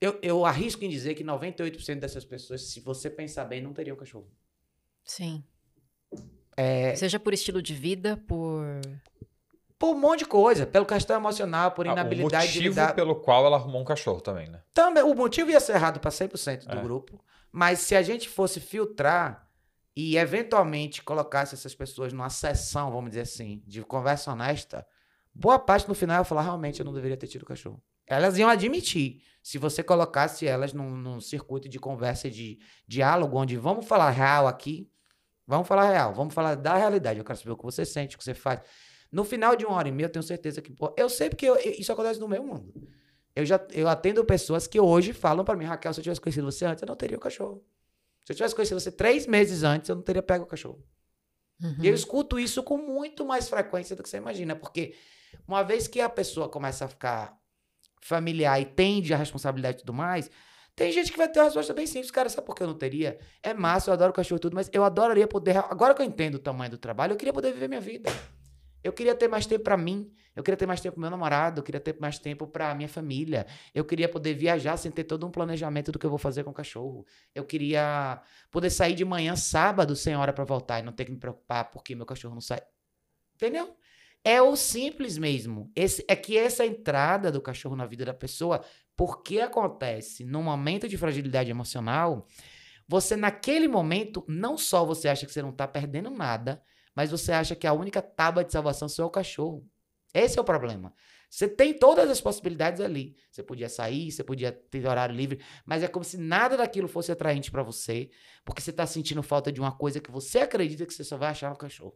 eu, 0.00 0.18
eu 0.22 0.44
arrisco 0.44 0.84
em 0.84 0.90
dizer 0.90 1.14
que 1.14 1.24
98% 1.24 1.98
dessas 1.98 2.24
pessoas, 2.24 2.70
se 2.70 2.80
você 2.80 3.08
pensar 3.08 3.46
bem, 3.46 3.62
não 3.62 3.72
teriam 3.72 3.96
cachorro. 3.96 4.30
Sim. 5.06 5.42
É... 6.56 6.94
Seja 6.96 7.18
por 7.18 7.32
estilo 7.32 7.62
de 7.62 7.72
vida, 7.72 8.16
por. 8.26 8.64
Por 9.78 9.94
um 9.94 9.98
monte 9.98 10.20
de 10.20 10.24
coisa. 10.26 10.66
Pelo 10.66 10.86
questão 10.86 11.16
emocional, 11.16 11.70
por 11.72 11.86
inabilidade 11.86 12.34
ah, 12.34 12.38
o 12.38 12.46
motivo 12.46 12.62
de 12.62 12.68
lidar... 12.68 12.94
pelo 12.94 13.14
qual 13.16 13.44
ela 13.44 13.56
arrumou 13.56 13.80
um 13.80 13.84
cachorro 13.84 14.20
também, 14.20 14.48
né? 14.48 14.62
Também. 14.74 15.02
O 15.02 15.14
motivo 15.14 15.50
ia 15.50 15.60
ser 15.60 15.74
errado 15.74 16.00
para 16.00 16.10
100% 16.10 16.66
do 16.66 16.78
é. 16.78 16.82
grupo. 16.82 17.22
Mas 17.52 17.80
se 17.80 17.94
a 17.94 18.02
gente 18.02 18.28
fosse 18.28 18.58
filtrar 18.58 19.48
e 19.94 20.16
eventualmente 20.16 21.02
colocasse 21.02 21.54
essas 21.54 21.74
pessoas 21.74 22.12
numa 22.12 22.28
sessão, 22.28 22.90
vamos 22.90 23.10
dizer 23.10 23.22
assim, 23.22 23.62
de 23.66 23.82
conversa 23.82 24.32
honesta, 24.32 24.86
boa 25.34 25.58
parte 25.58 25.88
no 25.88 25.94
final 25.94 26.18
ia 26.18 26.24
falar, 26.24 26.42
realmente 26.42 26.80
eu 26.80 26.84
não 26.84 26.92
deveria 26.92 27.16
ter 27.16 27.26
tido 27.26 27.46
cachorro. 27.46 27.82
Elas 28.06 28.38
iam 28.38 28.48
admitir. 28.48 29.22
Se 29.42 29.58
você 29.58 29.82
colocasse 29.82 30.46
elas 30.46 30.72
num, 30.72 30.90
num 30.90 31.20
circuito 31.20 31.68
de 31.68 31.78
conversa, 31.78 32.30
de 32.30 32.58
diálogo, 32.86 33.38
onde 33.38 33.56
vamos 33.56 33.86
falar 33.86 34.10
real 34.10 34.46
aqui, 34.46 34.90
vamos 35.46 35.68
falar 35.68 35.90
real, 35.90 36.12
vamos 36.12 36.34
falar 36.34 36.54
da 36.54 36.76
realidade, 36.76 37.18
eu 37.18 37.24
quero 37.24 37.38
saber 37.38 37.52
o 37.52 37.56
que 37.56 37.64
você 37.64 37.84
sente, 37.84 38.16
o 38.16 38.18
que 38.18 38.24
você 38.24 38.34
faz. 38.34 38.60
No 39.10 39.24
final 39.24 39.54
de 39.54 39.64
uma 39.64 39.76
hora 39.76 39.88
e 39.88 39.92
meia, 39.92 40.06
eu 40.06 40.10
tenho 40.10 40.22
certeza 40.22 40.60
que. 40.60 40.72
Pô, 40.72 40.94
eu 40.96 41.08
sei 41.08 41.30
porque 41.30 41.46
eu, 41.46 41.56
isso 41.56 41.92
acontece 41.92 42.18
no 42.18 42.28
meu 42.28 42.42
mundo. 42.42 42.72
Eu 43.34 43.44
já 43.44 43.60
eu 43.72 43.86
atendo 43.86 44.24
pessoas 44.24 44.66
que 44.66 44.80
hoje 44.80 45.12
falam 45.12 45.44
para 45.44 45.56
mim, 45.56 45.64
Raquel, 45.64 45.92
se 45.92 46.00
eu 46.00 46.02
tivesse 46.02 46.20
conhecido 46.20 46.50
você 46.50 46.64
antes, 46.64 46.82
eu 46.82 46.88
não 46.88 46.96
teria 46.96 47.16
o 47.16 47.20
cachorro. 47.20 47.64
Se 48.24 48.32
eu 48.32 48.36
tivesse 48.36 48.54
conhecido 48.54 48.80
você 48.80 48.90
três 48.90 49.26
meses 49.26 49.62
antes, 49.62 49.88
eu 49.88 49.94
não 49.94 50.02
teria 50.02 50.22
pego 50.22 50.44
o 50.44 50.46
cachorro. 50.46 50.82
Uhum. 51.62 51.76
E 51.80 51.86
eu 51.86 51.94
escuto 51.94 52.38
isso 52.38 52.62
com 52.62 52.76
muito 52.76 53.24
mais 53.24 53.48
frequência 53.48 53.94
do 53.94 54.02
que 54.02 54.08
você 54.08 54.16
imagina, 54.16 54.56
porque 54.56 54.94
uma 55.46 55.62
vez 55.62 55.86
que 55.86 56.00
a 56.00 56.08
pessoa 56.08 56.48
começa 56.48 56.86
a 56.86 56.88
ficar 56.88 57.38
familiar 58.00 58.60
e 58.60 58.64
tende 58.64 59.14
a 59.14 59.16
responsabilidade 59.16 59.76
e 59.76 59.80
tudo 59.80 59.92
mais, 59.92 60.30
tem 60.76 60.92
gente 60.92 61.10
que 61.10 61.16
vai 61.16 61.26
ter 61.26 61.40
uma 61.40 61.46
resposta 61.46 61.72
bem 61.72 61.86
simples. 61.86 62.10
Cara, 62.10 62.28
sabe 62.28 62.46
por 62.46 62.54
que 62.54 62.62
eu 62.62 62.66
não 62.66 62.76
teria? 62.76 63.18
É 63.42 63.54
massa, 63.54 63.88
eu 63.88 63.94
adoro 63.94 64.12
cachorro 64.12 64.36
e 64.36 64.40
tudo, 64.40 64.54
mas 64.54 64.68
eu 64.74 64.84
adoraria 64.84 65.26
poder. 65.26 65.56
Agora 65.56 65.94
que 65.94 66.02
eu 66.02 66.06
entendo 66.06 66.34
o 66.34 66.38
tamanho 66.38 66.70
do 66.70 66.76
trabalho, 66.76 67.14
eu 67.14 67.16
queria 67.16 67.32
poder 67.32 67.50
viver 67.52 67.66
minha 67.66 67.80
vida. 67.80 68.10
Eu 68.84 68.92
queria 68.92 69.14
ter 69.14 69.26
mais 69.26 69.46
tempo 69.46 69.64
para 69.64 69.76
mim. 69.76 70.12
Eu 70.34 70.42
queria 70.42 70.56
ter 70.56 70.66
mais 70.66 70.80
tempo 70.80 70.94
pro 70.94 71.00
meu 71.00 71.10
namorado. 71.10 71.60
Eu 71.60 71.64
queria 71.64 71.80
ter 71.80 71.96
mais 71.98 72.18
tempo 72.18 72.46
para 72.46 72.74
minha 72.74 72.90
família. 72.90 73.46
Eu 73.74 73.86
queria 73.86 74.06
poder 74.06 74.34
viajar 74.34 74.76
sem 74.76 74.92
ter 74.92 75.04
todo 75.04 75.26
um 75.26 75.30
planejamento 75.30 75.90
do 75.90 75.98
que 75.98 76.04
eu 76.04 76.10
vou 76.10 76.18
fazer 76.18 76.44
com 76.44 76.50
o 76.50 76.54
cachorro. 76.54 77.06
Eu 77.34 77.44
queria 77.44 78.22
poder 78.50 78.68
sair 78.68 78.94
de 78.94 79.04
manhã 79.04 79.34
sábado 79.34 79.96
sem 79.96 80.14
hora 80.14 80.32
para 80.32 80.44
voltar 80.44 80.80
e 80.80 80.82
não 80.82 80.92
ter 80.92 81.06
que 81.06 81.10
me 81.10 81.18
preocupar 81.18 81.70
porque 81.70 81.96
meu 81.96 82.04
cachorro 82.04 82.34
não 82.34 82.40
sai. 82.42 82.60
Entendeu? 83.34 83.74
É 84.28 84.42
o 84.42 84.56
simples 84.56 85.16
mesmo. 85.16 85.70
Esse, 85.76 86.04
é 86.08 86.16
que 86.16 86.36
essa 86.36 86.66
entrada 86.66 87.30
do 87.30 87.40
cachorro 87.40 87.76
na 87.76 87.86
vida 87.86 88.04
da 88.04 88.12
pessoa, 88.12 88.60
porque 88.96 89.38
acontece 89.38 90.24
num 90.24 90.42
momento 90.42 90.88
de 90.88 90.98
fragilidade 90.98 91.48
emocional, 91.48 92.26
você 92.88 93.14
naquele 93.14 93.68
momento, 93.68 94.24
não 94.26 94.58
só 94.58 94.84
você 94.84 95.06
acha 95.06 95.24
que 95.26 95.32
você 95.32 95.40
não 95.40 95.52
tá 95.52 95.68
perdendo 95.68 96.10
nada, 96.10 96.60
mas 96.92 97.12
você 97.12 97.30
acha 97.30 97.54
que 97.54 97.68
a 97.68 97.72
única 97.72 98.02
tábua 98.02 98.42
de 98.42 98.50
salvação 98.50 98.88
é 98.98 99.04
o 99.04 99.10
cachorro. 99.10 99.64
Esse 100.12 100.40
é 100.40 100.42
o 100.42 100.44
problema. 100.44 100.92
Você 101.30 101.46
tem 101.46 101.72
todas 101.72 102.10
as 102.10 102.20
possibilidades 102.20 102.80
ali. 102.80 103.14
Você 103.30 103.44
podia 103.44 103.68
sair, 103.68 104.10
você 104.10 104.24
podia 104.24 104.50
ter 104.50 104.88
horário 104.88 105.14
livre, 105.14 105.40
mas 105.64 105.84
é 105.84 105.88
como 105.88 106.04
se 106.04 106.18
nada 106.18 106.56
daquilo 106.56 106.88
fosse 106.88 107.12
atraente 107.12 107.48
para 107.48 107.62
você, 107.62 108.10
porque 108.44 108.60
você 108.60 108.70
está 108.70 108.88
sentindo 108.88 109.22
falta 109.22 109.52
de 109.52 109.60
uma 109.60 109.70
coisa 109.70 110.00
que 110.00 110.10
você 110.10 110.40
acredita 110.40 110.84
que 110.84 110.92
você 110.92 111.04
só 111.04 111.16
vai 111.16 111.28
achar 111.28 111.50
no 111.50 111.56
cachorro. 111.56 111.94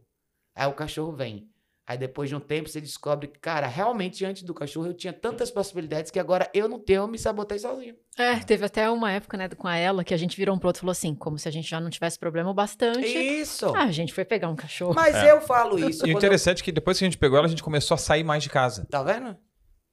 Aí 0.55 0.67
o 0.67 0.73
cachorro 0.73 1.11
vem. 1.11 1.51
Aí 1.91 1.97
depois 1.97 2.29
de 2.29 2.35
um 2.37 2.39
tempo 2.39 2.69
você 2.69 2.79
descobre 2.79 3.27
que, 3.27 3.37
cara, 3.37 3.67
realmente 3.67 4.23
antes 4.23 4.43
do 4.43 4.53
cachorro 4.53 4.87
eu 4.87 4.93
tinha 4.93 5.11
tantas 5.11 5.51
possibilidades 5.51 6.09
que 6.09 6.17
agora 6.17 6.49
eu 6.53 6.69
não 6.69 6.79
tenho, 6.79 7.01
eu 7.01 7.07
me 7.07 7.19
sabotei 7.19 7.59
sozinho. 7.59 7.95
É, 8.17 8.37
teve 8.39 8.63
até 8.63 8.89
uma 8.89 9.11
época, 9.11 9.35
né, 9.35 9.49
com 9.49 9.67
a 9.67 9.75
ela, 9.75 10.01
que 10.01 10.13
a 10.13 10.17
gente 10.17 10.37
virou 10.37 10.55
um 10.55 10.57
pro 10.57 10.69
outro 10.69 10.79
e 10.79 10.83
falou 10.83 10.91
assim, 10.91 11.13
como 11.13 11.37
se 11.37 11.49
a 11.49 11.51
gente 11.51 11.69
já 11.69 11.81
não 11.81 11.89
tivesse 11.89 12.17
problema 12.17 12.53
bastante. 12.53 13.05
Isso! 13.05 13.75
Ah, 13.75 13.83
a 13.83 13.91
gente 13.91 14.13
foi 14.13 14.23
pegar 14.23 14.47
um 14.47 14.55
cachorro. 14.55 14.93
Mas 14.93 15.17
é. 15.17 15.33
eu 15.33 15.41
falo 15.41 15.77
isso. 15.77 16.07
E 16.07 16.13
o 16.13 16.17
interessante 16.17 16.59
eu... 16.59 16.61
é 16.61 16.65
que 16.65 16.71
depois 16.71 16.97
que 16.97 17.03
a 17.03 17.07
gente 17.07 17.17
pegou 17.17 17.37
ela, 17.37 17.47
a 17.47 17.49
gente 17.49 17.61
começou 17.61 17.95
a 17.95 17.97
sair 17.97 18.23
mais 18.23 18.41
de 18.41 18.49
casa. 18.49 18.87
Tá 18.89 19.03
vendo? 19.03 19.35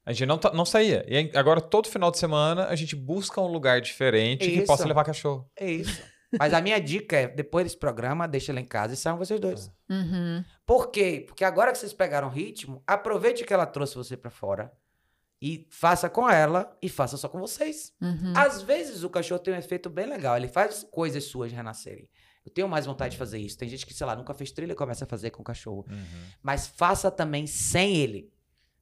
A 0.06 0.12
gente 0.12 0.26
não, 0.26 0.38
não 0.54 0.64
saía. 0.64 1.04
E 1.08 1.36
agora, 1.36 1.60
todo 1.60 1.88
final 1.88 2.12
de 2.12 2.18
semana, 2.18 2.66
a 2.66 2.76
gente 2.76 2.94
busca 2.94 3.40
um 3.40 3.48
lugar 3.48 3.80
diferente 3.80 4.48
isso. 4.48 4.60
que 4.60 4.66
possa 4.68 4.86
levar 4.86 5.02
cachorro. 5.02 5.50
É 5.58 5.68
isso. 5.68 6.00
Mas 6.38 6.52
a 6.52 6.60
minha 6.60 6.80
dica 6.80 7.16
é, 7.16 7.26
depois 7.26 7.64
desse 7.64 7.78
programa, 7.78 8.28
deixa 8.28 8.52
ela 8.52 8.60
em 8.60 8.64
casa 8.64 8.94
e 8.94 8.96
saiam 8.96 9.18
vocês 9.18 9.40
dois. 9.40 9.72
Uhum. 9.90 10.44
Por 10.68 10.90
quê? 10.90 11.24
Porque 11.26 11.46
agora 11.46 11.72
que 11.72 11.78
vocês 11.78 11.94
pegaram 11.94 12.28
ritmo, 12.28 12.82
aproveite 12.86 13.42
que 13.42 13.54
ela 13.54 13.64
trouxe 13.64 13.94
você 13.94 14.18
para 14.18 14.30
fora 14.30 14.70
e 15.40 15.66
faça 15.70 16.10
com 16.10 16.28
ela 16.28 16.76
e 16.82 16.90
faça 16.90 17.16
só 17.16 17.26
com 17.26 17.40
vocês. 17.40 17.94
Uhum. 17.98 18.34
Às 18.36 18.60
vezes 18.60 19.02
o 19.02 19.08
cachorro 19.08 19.40
tem 19.40 19.54
um 19.54 19.56
efeito 19.56 19.88
bem 19.88 20.04
legal, 20.04 20.36
ele 20.36 20.46
faz 20.46 20.86
coisas 20.90 21.24
suas 21.24 21.50
renascerem. 21.50 22.06
Eu 22.44 22.52
tenho 22.52 22.68
mais 22.68 22.84
vontade 22.84 23.12
de 23.12 23.16
fazer 23.16 23.38
isso. 23.38 23.56
Tem 23.56 23.66
gente 23.66 23.86
que, 23.86 23.94
sei 23.94 24.06
lá, 24.06 24.14
nunca 24.14 24.34
fez 24.34 24.52
trilha 24.52 24.72
e 24.72 24.76
começa 24.76 25.06
a 25.06 25.08
fazer 25.08 25.30
com 25.30 25.40
o 25.40 25.44
cachorro. 25.44 25.86
Uhum. 25.88 26.24
Mas 26.42 26.66
faça 26.66 27.10
também 27.10 27.46
sem 27.46 27.96
ele. 27.96 28.30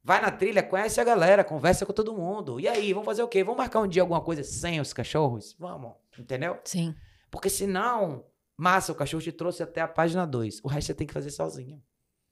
Vai 0.03 0.21
na 0.21 0.33
trilha, 0.33 0.65
conhece 0.65 1.01
a 1.01 1.05
galera, 1.05 1.45
conversa 1.45 1.87
com 1.87 1.93
todo 1.93 2.13
mundo. 2.17 2.59
E 2.59 2.67
aí, 2.67 2.93
vamos 2.93 3.07
fazer 3.07 3.23
o 3.23 3.29
quê? 3.29 3.45
Vamos 3.45 3.59
marcar 3.59 3.79
um 3.79 3.87
dia 3.87 4.03
alguma 4.03 4.21
coisa 4.21 4.43
sem 4.43 4.81
os 4.81 4.93
cachorros? 4.93 5.55
Vamos, 5.57 5.93
entendeu? 6.19 6.59
Sim. 6.65 6.97
Porque 7.31 7.49
senão, 7.49 8.25
massa, 8.57 8.93
o 8.93 8.95
cachorro 8.95 9.23
te 9.23 9.33
trouxe 9.33 9.63
até 9.63 9.81
a 9.81 9.89
página 9.89 10.27
2. 10.27 10.61
O 10.63 10.69
resto 10.69 10.89
você 10.89 10.95
tem 10.95 11.07
que 11.07 11.13
fazer 11.13 11.31
sozinho. 11.31 11.83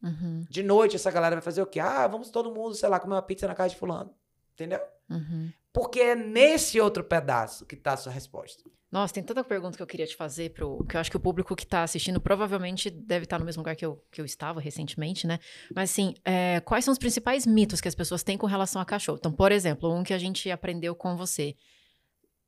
Uhum. 0.02 0.44
De 0.50 0.62
noite, 0.62 0.96
essa 0.96 1.10
galera 1.10 1.36
vai 1.36 1.42
fazer 1.42 1.62
o 1.62 1.66
quê? 1.66 1.80
Ah, 1.80 2.06
vamos 2.06 2.30
todo 2.30 2.52
mundo, 2.52 2.74
sei 2.74 2.88
lá, 2.88 3.00
comer 3.00 3.14
uma 3.14 3.22
pizza 3.22 3.46
na 3.46 3.54
casa 3.54 3.70
de 3.70 3.76
fulano. 3.76 4.14
Entendeu? 4.52 4.80
Uhum. 5.10 5.50
Porque 5.72 6.00
é 6.00 6.14
nesse 6.14 6.80
outro 6.80 7.02
pedaço 7.02 7.66
que 7.66 7.74
está 7.74 7.94
a 7.94 7.96
sua 7.96 8.12
resposta. 8.12 8.62
Nossa, 8.92 9.12
tem 9.12 9.24
tanta 9.24 9.42
pergunta 9.42 9.76
que 9.76 9.82
eu 9.82 9.86
queria 9.88 10.06
te 10.06 10.14
fazer, 10.14 10.52
pro, 10.52 10.84
que 10.84 10.96
eu 10.96 11.00
acho 11.00 11.10
que 11.10 11.16
o 11.16 11.20
público 11.20 11.56
que 11.56 11.64
está 11.64 11.82
assistindo 11.82 12.20
provavelmente 12.20 12.88
deve 12.88 13.24
estar 13.24 13.40
no 13.40 13.44
mesmo 13.44 13.60
lugar 13.60 13.74
que 13.74 13.84
eu, 13.84 14.00
que 14.12 14.20
eu 14.20 14.24
estava 14.24 14.60
recentemente, 14.60 15.26
né? 15.26 15.40
Mas 15.74 15.90
assim, 15.90 16.14
é, 16.24 16.60
quais 16.60 16.84
são 16.84 16.92
os 16.92 16.98
principais 16.98 17.44
mitos 17.44 17.80
que 17.80 17.88
as 17.88 17.94
pessoas 17.96 18.22
têm 18.22 18.38
com 18.38 18.46
relação 18.46 18.80
a 18.80 18.84
cachorro? 18.84 19.18
Então, 19.18 19.32
por 19.32 19.50
exemplo, 19.50 19.92
um 19.92 20.04
que 20.04 20.14
a 20.14 20.18
gente 20.18 20.48
aprendeu 20.48 20.94
com 20.94 21.16
você 21.16 21.56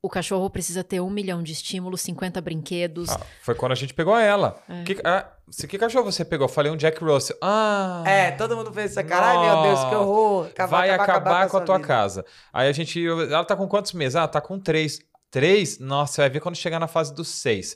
o 0.07 0.09
cachorro 0.09 0.49
precisa 0.49 0.85
ter 0.85 1.01
um 1.01 1.09
milhão 1.09 1.43
de 1.43 1.51
estímulos, 1.51 1.99
50 2.01 2.39
brinquedos. 2.39 3.09
Ah, 3.09 3.19
foi 3.41 3.53
quando 3.53 3.73
a 3.73 3.75
gente 3.75 3.93
pegou 3.93 4.17
ela. 4.17 4.57
É. 4.69 4.83
Que, 4.83 4.97
ah, 5.03 5.29
que 5.67 5.77
cachorro 5.77 6.09
você 6.09 6.23
pegou? 6.23 6.45
Eu 6.45 6.49
falei 6.49 6.71
um 6.71 6.77
Jack 6.77 7.03
Russell. 7.03 7.37
Ah! 7.41 8.03
É, 8.05 8.31
todo 8.31 8.55
mundo 8.55 8.71
fez 8.71 8.91
isso. 8.91 9.03
Caralho, 9.03 9.41
meu 9.41 9.63
Deus, 9.63 9.89
que 9.89 9.95
horror. 9.95 10.47
Acabar, 10.47 10.77
vai 10.77 10.89
acabar, 10.89 11.03
acabar, 11.03 11.19
acabar 11.19 11.49
com 11.49 11.57
a, 11.57 11.59
a 11.59 11.63
tua 11.65 11.75
vida. 11.75 11.87
casa. 11.87 12.25
Aí 12.53 12.69
a 12.69 12.71
gente... 12.71 13.05
Ela 13.05 13.43
tá 13.43 13.55
com 13.55 13.67
quantos 13.67 13.91
meses? 13.91 14.15
Ah, 14.15 14.27
tá 14.27 14.39
com 14.39 14.57
três. 14.57 14.99
Três? 15.29 15.77
Nossa, 15.77 16.13
você 16.13 16.21
vai 16.21 16.29
ver 16.29 16.39
quando 16.39 16.55
chegar 16.55 16.79
na 16.79 16.87
fase 16.87 17.13
dos 17.13 17.27
seis. 17.27 17.75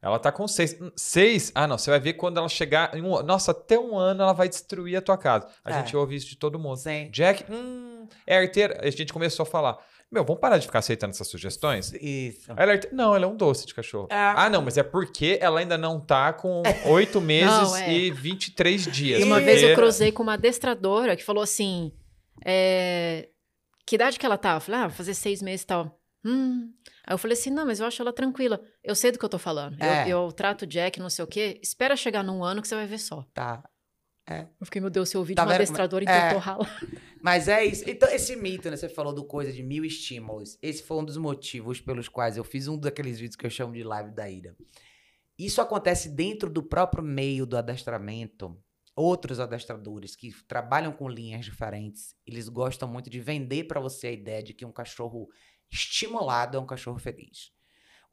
Ela 0.00 0.18
tá 0.18 0.30
com 0.30 0.46
seis. 0.46 0.76
Seis? 0.94 1.50
Ah, 1.54 1.66
não. 1.66 1.76
Você 1.76 1.90
vai 1.90 1.98
ver 1.98 2.12
quando 2.12 2.38
ela 2.38 2.48
chegar. 2.48 2.94
Um, 2.94 3.20
nossa, 3.22 3.50
até 3.50 3.78
um 3.78 3.96
ano 3.96 4.22
ela 4.22 4.32
vai 4.32 4.48
destruir 4.48 4.96
a 4.96 5.02
tua 5.02 5.16
casa. 5.16 5.48
A 5.64 5.70
é. 5.70 5.78
gente 5.78 5.96
ouve 5.96 6.14
isso 6.14 6.28
de 6.28 6.36
todo 6.36 6.58
mundo. 6.58 6.76
Sim. 6.76 7.08
Jack, 7.10 7.50
hum, 7.50 8.06
é 8.26 8.36
arteira. 8.36 8.78
A 8.80 8.90
gente 8.90 9.12
começou 9.12 9.42
a 9.42 9.46
falar. 9.46 9.78
Meu, 10.14 10.24
vamos 10.24 10.40
parar 10.40 10.58
de 10.58 10.66
ficar 10.66 10.78
aceitando 10.78 11.10
essas 11.10 11.26
sugestões? 11.26 11.92
Isso. 11.94 12.52
Ela 12.56 12.74
é... 12.74 12.80
Não, 12.92 13.16
ela 13.16 13.24
é 13.24 13.28
um 13.28 13.34
doce 13.36 13.66
de 13.66 13.74
cachorro. 13.74 14.06
Ah, 14.12 14.44
ah 14.44 14.48
não, 14.48 14.62
mas 14.62 14.78
é 14.78 14.84
porque 14.84 15.38
ela 15.40 15.58
ainda 15.58 15.76
não 15.76 15.98
tá 15.98 16.32
com 16.32 16.62
oito 16.86 17.20
meses 17.20 17.50
não, 17.50 17.76
é. 17.76 17.92
e 17.92 18.10
23 18.12 18.84
dias. 18.84 19.20
E 19.20 19.24
uma 19.24 19.40
porque... 19.40 19.50
vez 19.50 19.62
eu 19.64 19.74
cruzei 19.74 20.12
com 20.12 20.22
uma 20.22 20.34
adestradora 20.34 21.16
que 21.16 21.24
falou 21.24 21.42
assim: 21.42 21.90
é... 22.44 23.28
que 23.84 23.96
idade 23.96 24.16
que 24.16 24.24
ela 24.24 24.38
tá? 24.38 24.54
Eu 24.54 24.60
falei, 24.60 24.82
ah, 24.82 24.86
vou 24.86 24.96
fazer 24.96 25.14
seis 25.14 25.42
meses 25.42 25.62
e 25.62 25.66
tal. 25.66 25.98
Hum. 26.24 26.72
Aí 27.04 27.12
eu 27.12 27.18
falei 27.18 27.36
assim: 27.36 27.50
não, 27.50 27.66
mas 27.66 27.80
eu 27.80 27.86
acho 27.86 28.00
ela 28.00 28.12
tranquila. 28.12 28.60
Eu 28.84 28.94
sei 28.94 29.10
do 29.10 29.18
que 29.18 29.24
eu 29.24 29.28
tô 29.28 29.38
falando. 29.38 29.82
É. 29.82 30.04
Eu, 30.04 30.26
eu 30.26 30.32
trato 30.32 30.64
Jack, 30.64 31.00
não 31.00 31.10
sei 31.10 31.24
o 31.24 31.28
quê. 31.28 31.58
Espera 31.60 31.96
chegar 31.96 32.22
num 32.22 32.44
ano 32.44 32.62
que 32.62 32.68
você 32.68 32.76
vai 32.76 32.86
ver 32.86 32.98
só. 32.98 33.26
Tá. 33.34 33.64
É. 34.26 34.46
Eu 34.58 34.64
fiquei, 34.64 34.80
meu 34.80 34.90
Deus, 34.90 35.08
se 35.08 35.16
eu 35.16 35.20
ouvi 35.20 35.34
tá 35.34 35.44
de 35.44 35.50
um 35.50 35.54
adestrador, 35.54 36.02
então 36.02 36.14
é. 36.14 36.30
eu 36.30 36.34
tô 36.34 36.38
rala. 36.38 36.66
Mas 37.22 37.46
é 37.48 37.64
isso. 37.64 37.88
Então, 37.88 38.08
esse 38.08 38.34
mito, 38.36 38.70
né? 38.70 38.76
Você 38.76 38.88
falou 38.88 39.12
do 39.12 39.24
coisa 39.24 39.52
de 39.52 39.62
mil 39.62 39.84
estímulos. 39.84 40.58
Esse 40.62 40.82
foi 40.82 40.96
um 40.96 41.04
dos 41.04 41.16
motivos 41.16 41.80
pelos 41.80 42.08
quais 42.08 42.36
eu 42.36 42.44
fiz 42.44 42.68
um 42.68 42.78
daqueles 42.78 43.18
vídeos 43.18 43.36
que 43.36 43.46
eu 43.46 43.50
chamo 43.50 43.74
de 43.74 43.82
live 43.82 44.10
da 44.10 44.28
ira. 44.28 44.56
Isso 45.38 45.60
acontece 45.60 46.08
dentro 46.08 46.48
do 46.48 46.62
próprio 46.62 47.02
meio 47.02 47.44
do 47.44 47.56
adestramento. 47.56 48.56
Outros 48.96 49.40
adestradores 49.40 50.14
que 50.14 50.32
trabalham 50.46 50.92
com 50.92 51.08
linhas 51.08 51.44
diferentes, 51.44 52.14
eles 52.24 52.48
gostam 52.48 52.88
muito 52.88 53.10
de 53.10 53.20
vender 53.20 53.64
para 53.64 53.80
você 53.80 54.06
a 54.06 54.12
ideia 54.12 54.42
de 54.42 54.54
que 54.54 54.64
um 54.64 54.70
cachorro 54.70 55.28
estimulado 55.70 56.56
é 56.56 56.60
um 56.60 56.66
cachorro 56.66 56.98
feliz. 56.98 57.50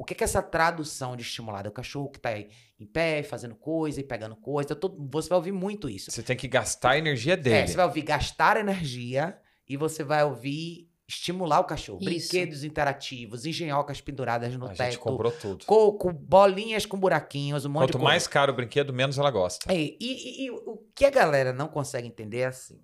O 0.02 0.04
que 0.04 0.16
é 0.16 0.26
essa 0.26 0.42
tradução 0.42 1.16
de 1.16 1.22
estimulado? 1.22 1.68
É 1.68 1.70
o 1.70 1.72
cachorro 1.72 2.10
que 2.10 2.18
está 2.18 2.36
em 2.36 2.88
pé, 2.92 3.22
fazendo 3.22 3.54
coisa 3.54 4.00
e 4.00 4.04
pegando 4.04 4.36
coisa. 4.36 4.76
Todo, 4.76 4.98
você 5.12 5.30
vai 5.30 5.36
ouvir 5.36 5.52
muito 5.52 5.88
isso. 5.88 6.10
Você 6.10 6.24
tem 6.24 6.36
que 6.36 6.48
gastar 6.48 6.94
a 6.94 6.98
energia 6.98 7.38
dele. 7.38 7.58
É, 7.58 7.68
você 7.68 7.76
vai 7.76 7.86
ouvir 7.86 8.02
gastar 8.02 8.58
energia 8.58 9.38
e 9.70 9.78
você 9.78 10.04
vai 10.04 10.24
ouvir 10.24 10.90
estimular 11.08 11.60
o 11.60 11.66
cachorro. 11.66 12.00
Isso. 12.02 12.10
Brinquedos 12.10 12.64
interativos, 12.64 13.46
engenhocas 13.46 14.02
penduradas 14.02 14.56
no 14.56 14.66
a 14.66 14.70
teto. 14.70 14.82
A 14.82 14.86
gente 14.86 14.98
comprou 14.98 15.32
tudo. 15.32 15.66
Coco, 15.66 16.12
bolinhas 16.12 16.84
com 16.84 16.98
buraquinhos, 16.98 17.64
um 17.66 17.70
monte 17.70 17.82
Quanto 17.82 17.92
de 17.92 17.98
Quanto 18.00 18.04
mais 18.04 18.26
caro 18.26 18.54
o 18.54 18.56
brinquedo, 18.56 18.92
menos 18.92 19.20
ela 19.20 19.30
gosta. 19.30 19.72
É, 19.72 19.78
e, 19.78 19.98
e, 20.00 20.46
e, 20.46 20.50
o 20.50 20.84
que 20.96 21.06
a 21.06 21.12
galera 21.12 21.54
não 21.54 21.68
consegue 21.68 22.08
entender 22.08 22.40
é 22.40 22.46
assim. 22.48 22.84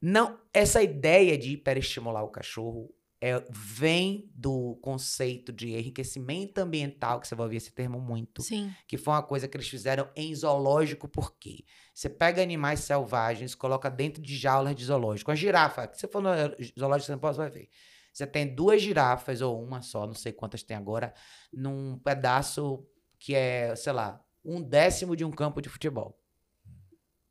Não, 0.00 0.40
essa 0.54 0.82
ideia 0.82 1.36
de 1.36 1.52
hiperestimular 1.52 2.24
o 2.24 2.30
cachorro 2.30 2.90
é, 3.20 3.44
vem 3.50 4.30
do 4.34 4.76
conceito 4.82 5.52
de 5.52 5.70
enriquecimento 5.70 6.58
ambiental, 6.58 7.20
que 7.20 7.28
você 7.28 7.34
vai 7.34 7.44
ouvir 7.44 7.58
esse 7.58 7.70
termo 7.70 8.00
muito. 8.00 8.42
Sim. 8.42 8.74
Que 8.88 8.96
foi 8.96 9.12
uma 9.12 9.22
coisa 9.22 9.46
que 9.46 9.56
eles 9.56 9.68
fizeram 9.68 10.08
em 10.16 10.34
zoológico, 10.34 11.06
por 11.06 11.36
quê? 11.38 11.64
Você 11.92 12.08
pega 12.08 12.42
animais 12.42 12.80
selvagens, 12.80 13.54
coloca 13.54 13.90
dentro 13.90 14.22
de 14.22 14.36
jaulas 14.36 14.74
de 14.74 14.84
zoológico. 14.84 15.30
A 15.30 15.34
girafa, 15.34 15.86
que 15.86 15.98
você 15.98 16.08
for 16.08 16.22
no 16.22 16.30
zoológico, 16.78 17.06
você 17.06 17.12
não 17.12 17.18
pode 17.18 17.36
vai 17.36 17.50
ver. 17.50 17.68
Você 18.12 18.26
tem 18.26 18.54
duas 18.54 18.82
girafas, 18.82 19.40
ou 19.40 19.62
uma 19.62 19.82
só, 19.82 20.06
não 20.06 20.14
sei 20.14 20.32
quantas 20.32 20.62
tem 20.62 20.76
agora, 20.76 21.14
num 21.52 21.98
pedaço 21.98 22.84
que 23.18 23.34
é, 23.34 23.76
sei 23.76 23.92
lá, 23.92 24.24
um 24.44 24.62
décimo 24.62 25.14
de 25.14 25.24
um 25.24 25.30
campo 25.30 25.60
de 25.60 25.68
futebol. 25.68 26.19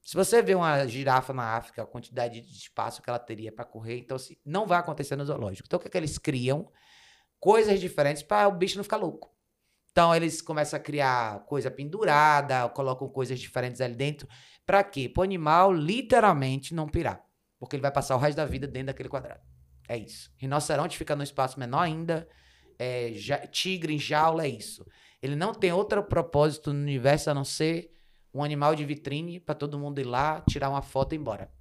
Se 0.10 0.16
você 0.16 0.42
vê 0.42 0.56
uma 0.56 0.88
girafa 0.88 1.32
na 1.32 1.56
África, 1.56 1.84
a 1.84 1.86
quantidade 1.86 2.42
de 2.42 2.52
espaço 2.52 3.00
que 3.00 3.08
ela 3.08 3.20
teria 3.20 3.52
para 3.52 3.64
correr, 3.64 4.00
então 4.00 4.16
assim, 4.16 4.36
não 4.44 4.66
vai 4.66 4.80
acontecer 4.80 5.16
no 5.16 5.24
zoológico. 5.24 5.68
Então 5.68 5.78
o 5.78 5.80
que, 5.80 5.88
é 5.88 5.92
que 5.92 5.98
eles 5.98 6.18
criam? 6.18 6.68
Coisas 7.40 7.80
diferentes 7.80 8.24
para 8.24 8.48
o 8.48 8.52
bicho 8.52 8.76
não 8.76 8.84
ficar 8.84 8.98
louco. 8.98 9.32
Então 9.92 10.16
eles 10.16 10.42
começam 10.42 10.80
a 10.80 10.82
criar 10.82 11.46
coisa 11.46 11.70
pendurada, 11.70 12.68
colocam 12.70 13.08
coisas 13.08 13.40
diferentes 13.40 13.82
ali 13.82 13.94
dentro. 13.94 14.28
Para 14.66 14.84
quê? 14.84 15.08
Para 15.08 15.22
o 15.22 15.24
animal 15.24 15.72
literalmente 15.72 16.74
não 16.74 16.88
pirar. 16.88 17.24
Porque 17.60 17.76
ele 17.76 17.84
vai 17.84 17.92
passar 17.92 18.16
o 18.16 18.20
resto 18.20 18.38
da 18.38 18.46
vida 18.46 18.66
dentro 18.66 18.88
daquele 18.88 19.10
quadrado. 19.10 19.44
É 19.88 19.96
isso. 19.96 20.34
Rinoceronte 20.38 20.98
fica 20.98 21.16
num 21.16 21.22
espaço 21.22 21.60
menor 21.60 21.82
ainda. 21.82 22.28
É, 22.80 23.12
tigre 23.52 23.94
em 23.94 24.00
jaula 24.00 24.46
é 24.46 24.50
isso. 24.50 24.84
Ele 25.22 25.36
não 25.36 25.54
tem 25.54 25.72
outro 25.72 26.02
propósito 26.04 26.74
no 26.74 26.80
universo 26.80 27.30
a 27.30 27.34
não 27.36 27.46
ser 27.46 27.92
um 28.34 28.44
animal 28.44 28.76
de 28.76 28.86
vitrine 28.86 29.40
para 29.40 29.56
todo 29.56 29.80
mundo 29.80 30.00
ir 30.00 30.06
lá, 30.06 30.42
tirar 30.48 30.70
uma 30.70 30.82
foto 30.82 31.14
e 31.14 31.16
ir 31.16 31.20
embora. 31.20 31.52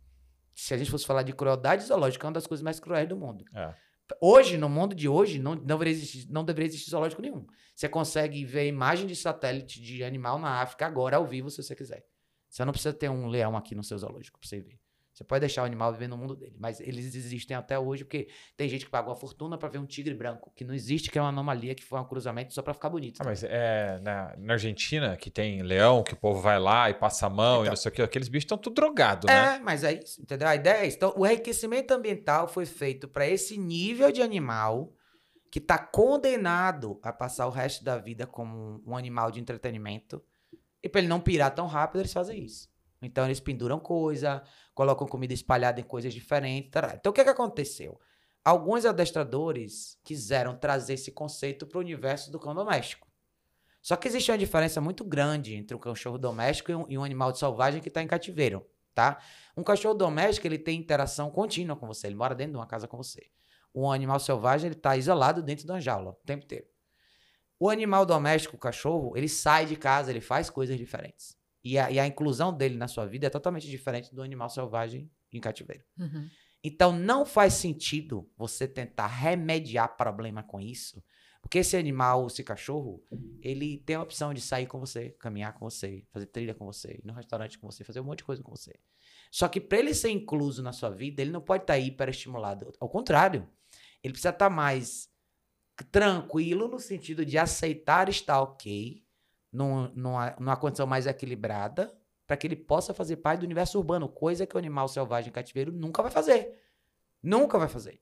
Se 0.54 0.74
a 0.74 0.76
gente 0.76 0.90
fosse 0.90 1.06
falar 1.06 1.22
de 1.22 1.32
crueldade 1.32 1.84
zoológica, 1.84 2.26
é 2.26 2.28
uma 2.28 2.34
das 2.34 2.46
coisas 2.46 2.62
mais 2.62 2.80
cruéis 2.80 3.08
do 3.08 3.16
mundo. 3.16 3.44
É. 3.54 3.74
Hoje, 4.20 4.56
no 4.56 4.68
mundo 4.68 4.94
de 4.94 5.08
hoje, 5.08 5.38
não, 5.38 5.54
não, 5.54 5.64
deveria 5.64 5.92
existir, 5.92 6.26
não 6.30 6.44
deveria 6.44 6.68
existir 6.68 6.90
zoológico 6.90 7.22
nenhum. 7.22 7.46
Você 7.74 7.88
consegue 7.88 8.44
ver 8.44 8.66
imagem 8.66 9.06
de 9.06 9.14
satélite 9.14 9.80
de 9.80 10.02
animal 10.02 10.38
na 10.38 10.60
África 10.62 10.86
agora, 10.86 11.16
ao 11.16 11.26
vivo, 11.26 11.50
se 11.50 11.62
você 11.62 11.74
quiser. 11.76 12.04
Você 12.48 12.64
não 12.64 12.72
precisa 12.72 12.94
ter 12.94 13.08
um 13.08 13.26
leão 13.26 13.56
aqui 13.56 13.74
no 13.74 13.84
seu 13.84 13.98
zoológico 13.98 14.38
para 14.38 14.48
você 14.48 14.60
ver. 14.60 14.80
Você 15.18 15.24
pode 15.24 15.40
deixar 15.40 15.62
o 15.62 15.64
animal 15.64 15.92
viver 15.92 16.06
no 16.06 16.16
mundo 16.16 16.36
dele, 16.36 16.54
mas 16.60 16.78
eles 16.78 17.12
existem 17.12 17.56
até 17.56 17.76
hoje 17.76 18.04
porque 18.04 18.28
tem 18.56 18.68
gente 18.68 18.84
que 18.84 18.90
pagou 18.90 19.12
a 19.12 19.16
fortuna 19.16 19.58
para 19.58 19.68
ver 19.68 19.78
um 19.78 19.84
tigre 19.84 20.14
branco, 20.14 20.52
que 20.54 20.62
não 20.62 20.72
existe, 20.72 21.10
que 21.10 21.18
é 21.18 21.20
uma 21.20 21.30
anomalia, 21.30 21.74
que 21.74 21.82
foi 21.82 21.98
um 21.98 22.04
cruzamento 22.04 22.54
só 22.54 22.62
para 22.62 22.72
ficar 22.72 22.88
bonito. 22.88 23.20
Ah, 23.20 23.24
mas 23.24 23.42
é 23.42 23.98
na, 23.98 24.36
na, 24.38 24.52
Argentina, 24.52 25.16
que 25.16 25.28
tem 25.28 25.60
leão, 25.60 26.04
que 26.04 26.12
o 26.12 26.16
povo 26.16 26.40
vai 26.40 26.60
lá 26.60 26.88
e 26.88 26.94
passa 26.94 27.26
a 27.26 27.30
mão 27.30 27.62
então, 27.62 27.64
e 27.64 27.68
não 27.70 27.76
sei 27.76 27.90
o 27.90 27.94
que, 27.96 28.00
aqueles 28.00 28.28
bichos 28.28 28.44
estão 28.44 28.56
tudo 28.56 28.74
drogados, 28.74 29.26
né? 29.26 29.56
É, 29.56 29.58
mas 29.58 29.82
é 29.82 29.94
isso, 29.94 30.22
entendeu? 30.22 30.46
A 30.46 30.54
ideia 30.54 30.84
é 30.84 30.86
isso. 30.86 30.98
Então, 30.98 31.12
o 31.16 31.26
enriquecimento 31.26 31.92
ambiental 31.92 32.46
foi 32.46 32.64
feito 32.64 33.08
para 33.08 33.26
esse 33.26 33.58
nível 33.58 34.12
de 34.12 34.22
animal 34.22 34.94
que 35.50 35.58
está 35.58 35.78
condenado 35.78 37.00
a 37.02 37.12
passar 37.12 37.48
o 37.48 37.50
resto 37.50 37.82
da 37.82 37.98
vida 37.98 38.24
como 38.24 38.80
um 38.86 38.96
animal 38.96 39.32
de 39.32 39.40
entretenimento. 39.40 40.22
E 40.80 40.88
para 40.88 41.00
ele 41.00 41.08
não 41.08 41.18
pirar 41.18 41.52
tão 41.52 41.66
rápido, 41.66 42.02
eles 42.02 42.12
fazem 42.12 42.44
isso. 42.44 42.68
Então 43.00 43.24
eles 43.24 43.40
penduram 43.40 43.78
coisa, 43.78 44.42
colocam 44.74 45.06
comida 45.06 45.32
espalhada 45.32 45.80
em 45.80 45.84
coisas 45.84 46.12
diferentes. 46.12 46.70
Tará. 46.70 46.94
Então 46.94 47.10
o 47.10 47.12
que, 47.12 47.20
é 47.20 47.24
que 47.24 47.30
aconteceu? 47.30 47.98
Alguns 48.44 48.84
adestradores 48.84 49.98
quiseram 50.02 50.56
trazer 50.56 50.94
esse 50.94 51.12
conceito 51.12 51.66
para 51.66 51.78
o 51.78 51.80
universo 51.80 52.30
do 52.30 52.38
cão 52.38 52.54
doméstico. 52.54 53.06
Só 53.80 53.96
que 53.96 54.08
existe 54.08 54.30
uma 54.30 54.38
diferença 54.38 54.80
muito 54.80 55.04
grande 55.04 55.54
entre 55.54 55.76
um 55.76 55.78
cachorro 55.78 56.18
doméstico 56.18 56.70
e 56.70 56.74
um, 56.74 56.84
e 56.88 56.98
um 56.98 57.04
animal 57.04 57.32
de 57.32 57.38
selvagem 57.38 57.80
que 57.80 57.88
está 57.88 58.02
em 58.02 58.06
cativeiro, 58.06 58.66
tá? 58.94 59.18
Um 59.56 59.62
cachorro 59.62 59.94
doméstico 59.94 60.46
ele 60.46 60.58
tem 60.58 60.78
interação 60.78 61.30
contínua 61.30 61.76
com 61.76 61.86
você, 61.86 62.06
ele 62.06 62.16
mora 62.16 62.34
dentro 62.34 62.52
de 62.52 62.58
uma 62.58 62.66
casa 62.66 62.88
com 62.88 62.96
você. 62.96 63.30
Um 63.74 63.90
animal 63.90 64.18
selvagem 64.18 64.66
ele 64.66 64.74
está 64.74 64.96
isolado 64.96 65.42
dentro 65.42 65.64
de 65.64 65.70
uma 65.70 65.80
jaula 65.80 66.10
o 66.10 66.26
tempo 66.26 66.44
inteiro. 66.44 66.66
O 67.60 67.70
animal 67.70 68.04
doméstico, 68.04 68.56
o 68.56 68.58
cachorro, 68.58 69.16
ele 69.16 69.28
sai 69.28 69.66
de 69.66 69.76
casa, 69.76 70.10
ele 70.10 70.20
faz 70.20 70.50
coisas 70.50 70.76
diferentes. 70.76 71.37
E 71.68 71.78
a, 71.78 71.90
e 71.90 72.00
a 72.00 72.06
inclusão 72.06 72.56
dele 72.56 72.76
na 72.76 72.88
sua 72.88 73.04
vida 73.04 73.26
é 73.26 73.30
totalmente 73.30 73.68
diferente 73.68 74.14
do 74.14 74.22
animal 74.22 74.48
selvagem 74.48 75.10
em 75.30 75.38
cativeiro. 75.38 75.84
Uhum. 75.98 76.30
Então, 76.64 76.92
não 76.92 77.26
faz 77.26 77.52
sentido 77.52 78.26
você 78.38 78.66
tentar 78.66 79.06
remediar 79.06 79.94
problema 79.98 80.42
com 80.42 80.58
isso, 80.58 81.04
porque 81.42 81.58
esse 81.58 81.76
animal, 81.76 82.26
esse 82.26 82.42
cachorro, 82.42 83.04
ele 83.42 83.82
tem 83.84 83.96
a 83.96 84.02
opção 84.02 84.32
de 84.32 84.40
sair 84.40 84.66
com 84.66 84.80
você, 84.80 85.10
caminhar 85.20 85.52
com 85.52 85.68
você, 85.68 86.04
fazer 86.10 86.26
trilha 86.26 86.54
com 86.54 86.64
você, 86.64 87.00
ir 87.02 87.04
no 87.04 87.12
restaurante 87.12 87.58
com 87.58 87.70
você, 87.70 87.84
fazer 87.84 88.00
um 88.00 88.04
monte 88.04 88.18
de 88.18 88.24
coisa 88.24 88.42
com 88.42 88.50
você. 88.50 88.74
Só 89.30 89.46
que 89.46 89.60
para 89.60 89.78
ele 89.78 89.92
ser 89.92 90.08
incluso 90.08 90.62
na 90.62 90.72
sua 90.72 90.88
vida, 90.88 91.20
ele 91.20 91.30
não 91.30 91.42
pode 91.42 91.64
estar 91.64 91.74
tá 91.74 91.78
hiperestimulado. 91.78 92.72
Ao 92.80 92.88
contrário, 92.88 93.46
ele 94.02 94.12
precisa 94.12 94.30
estar 94.30 94.48
tá 94.48 94.50
mais 94.50 95.10
tranquilo 95.90 96.66
no 96.66 96.78
sentido 96.78 97.26
de 97.26 97.36
aceitar 97.36 98.08
estar 98.08 98.40
ok, 98.40 99.04
num, 99.52 99.88
numa, 99.94 100.36
numa 100.38 100.56
condição 100.56 100.86
mais 100.86 101.06
equilibrada, 101.06 101.92
para 102.26 102.36
que 102.36 102.46
ele 102.46 102.56
possa 102.56 102.92
fazer 102.92 103.16
parte 103.16 103.40
do 103.40 103.44
universo 103.44 103.78
urbano, 103.78 104.08
coisa 104.08 104.46
que 104.46 104.54
o 104.54 104.58
animal 104.58 104.86
selvagem 104.88 105.32
cativeiro 105.32 105.72
nunca 105.72 106.02
vai 106.02 106.10
fazer. 106.10 106.60
Nunca 107.22 107.58
vai 107.58 107.68
fazer. 107.68 108.00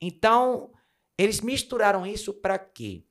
Então, 0.00 0.72
eles 1.18 1.40
misturaram 1.40 2.06
isso 2.06 2.32
para 2.32 2.58
quê? 2.58 3.04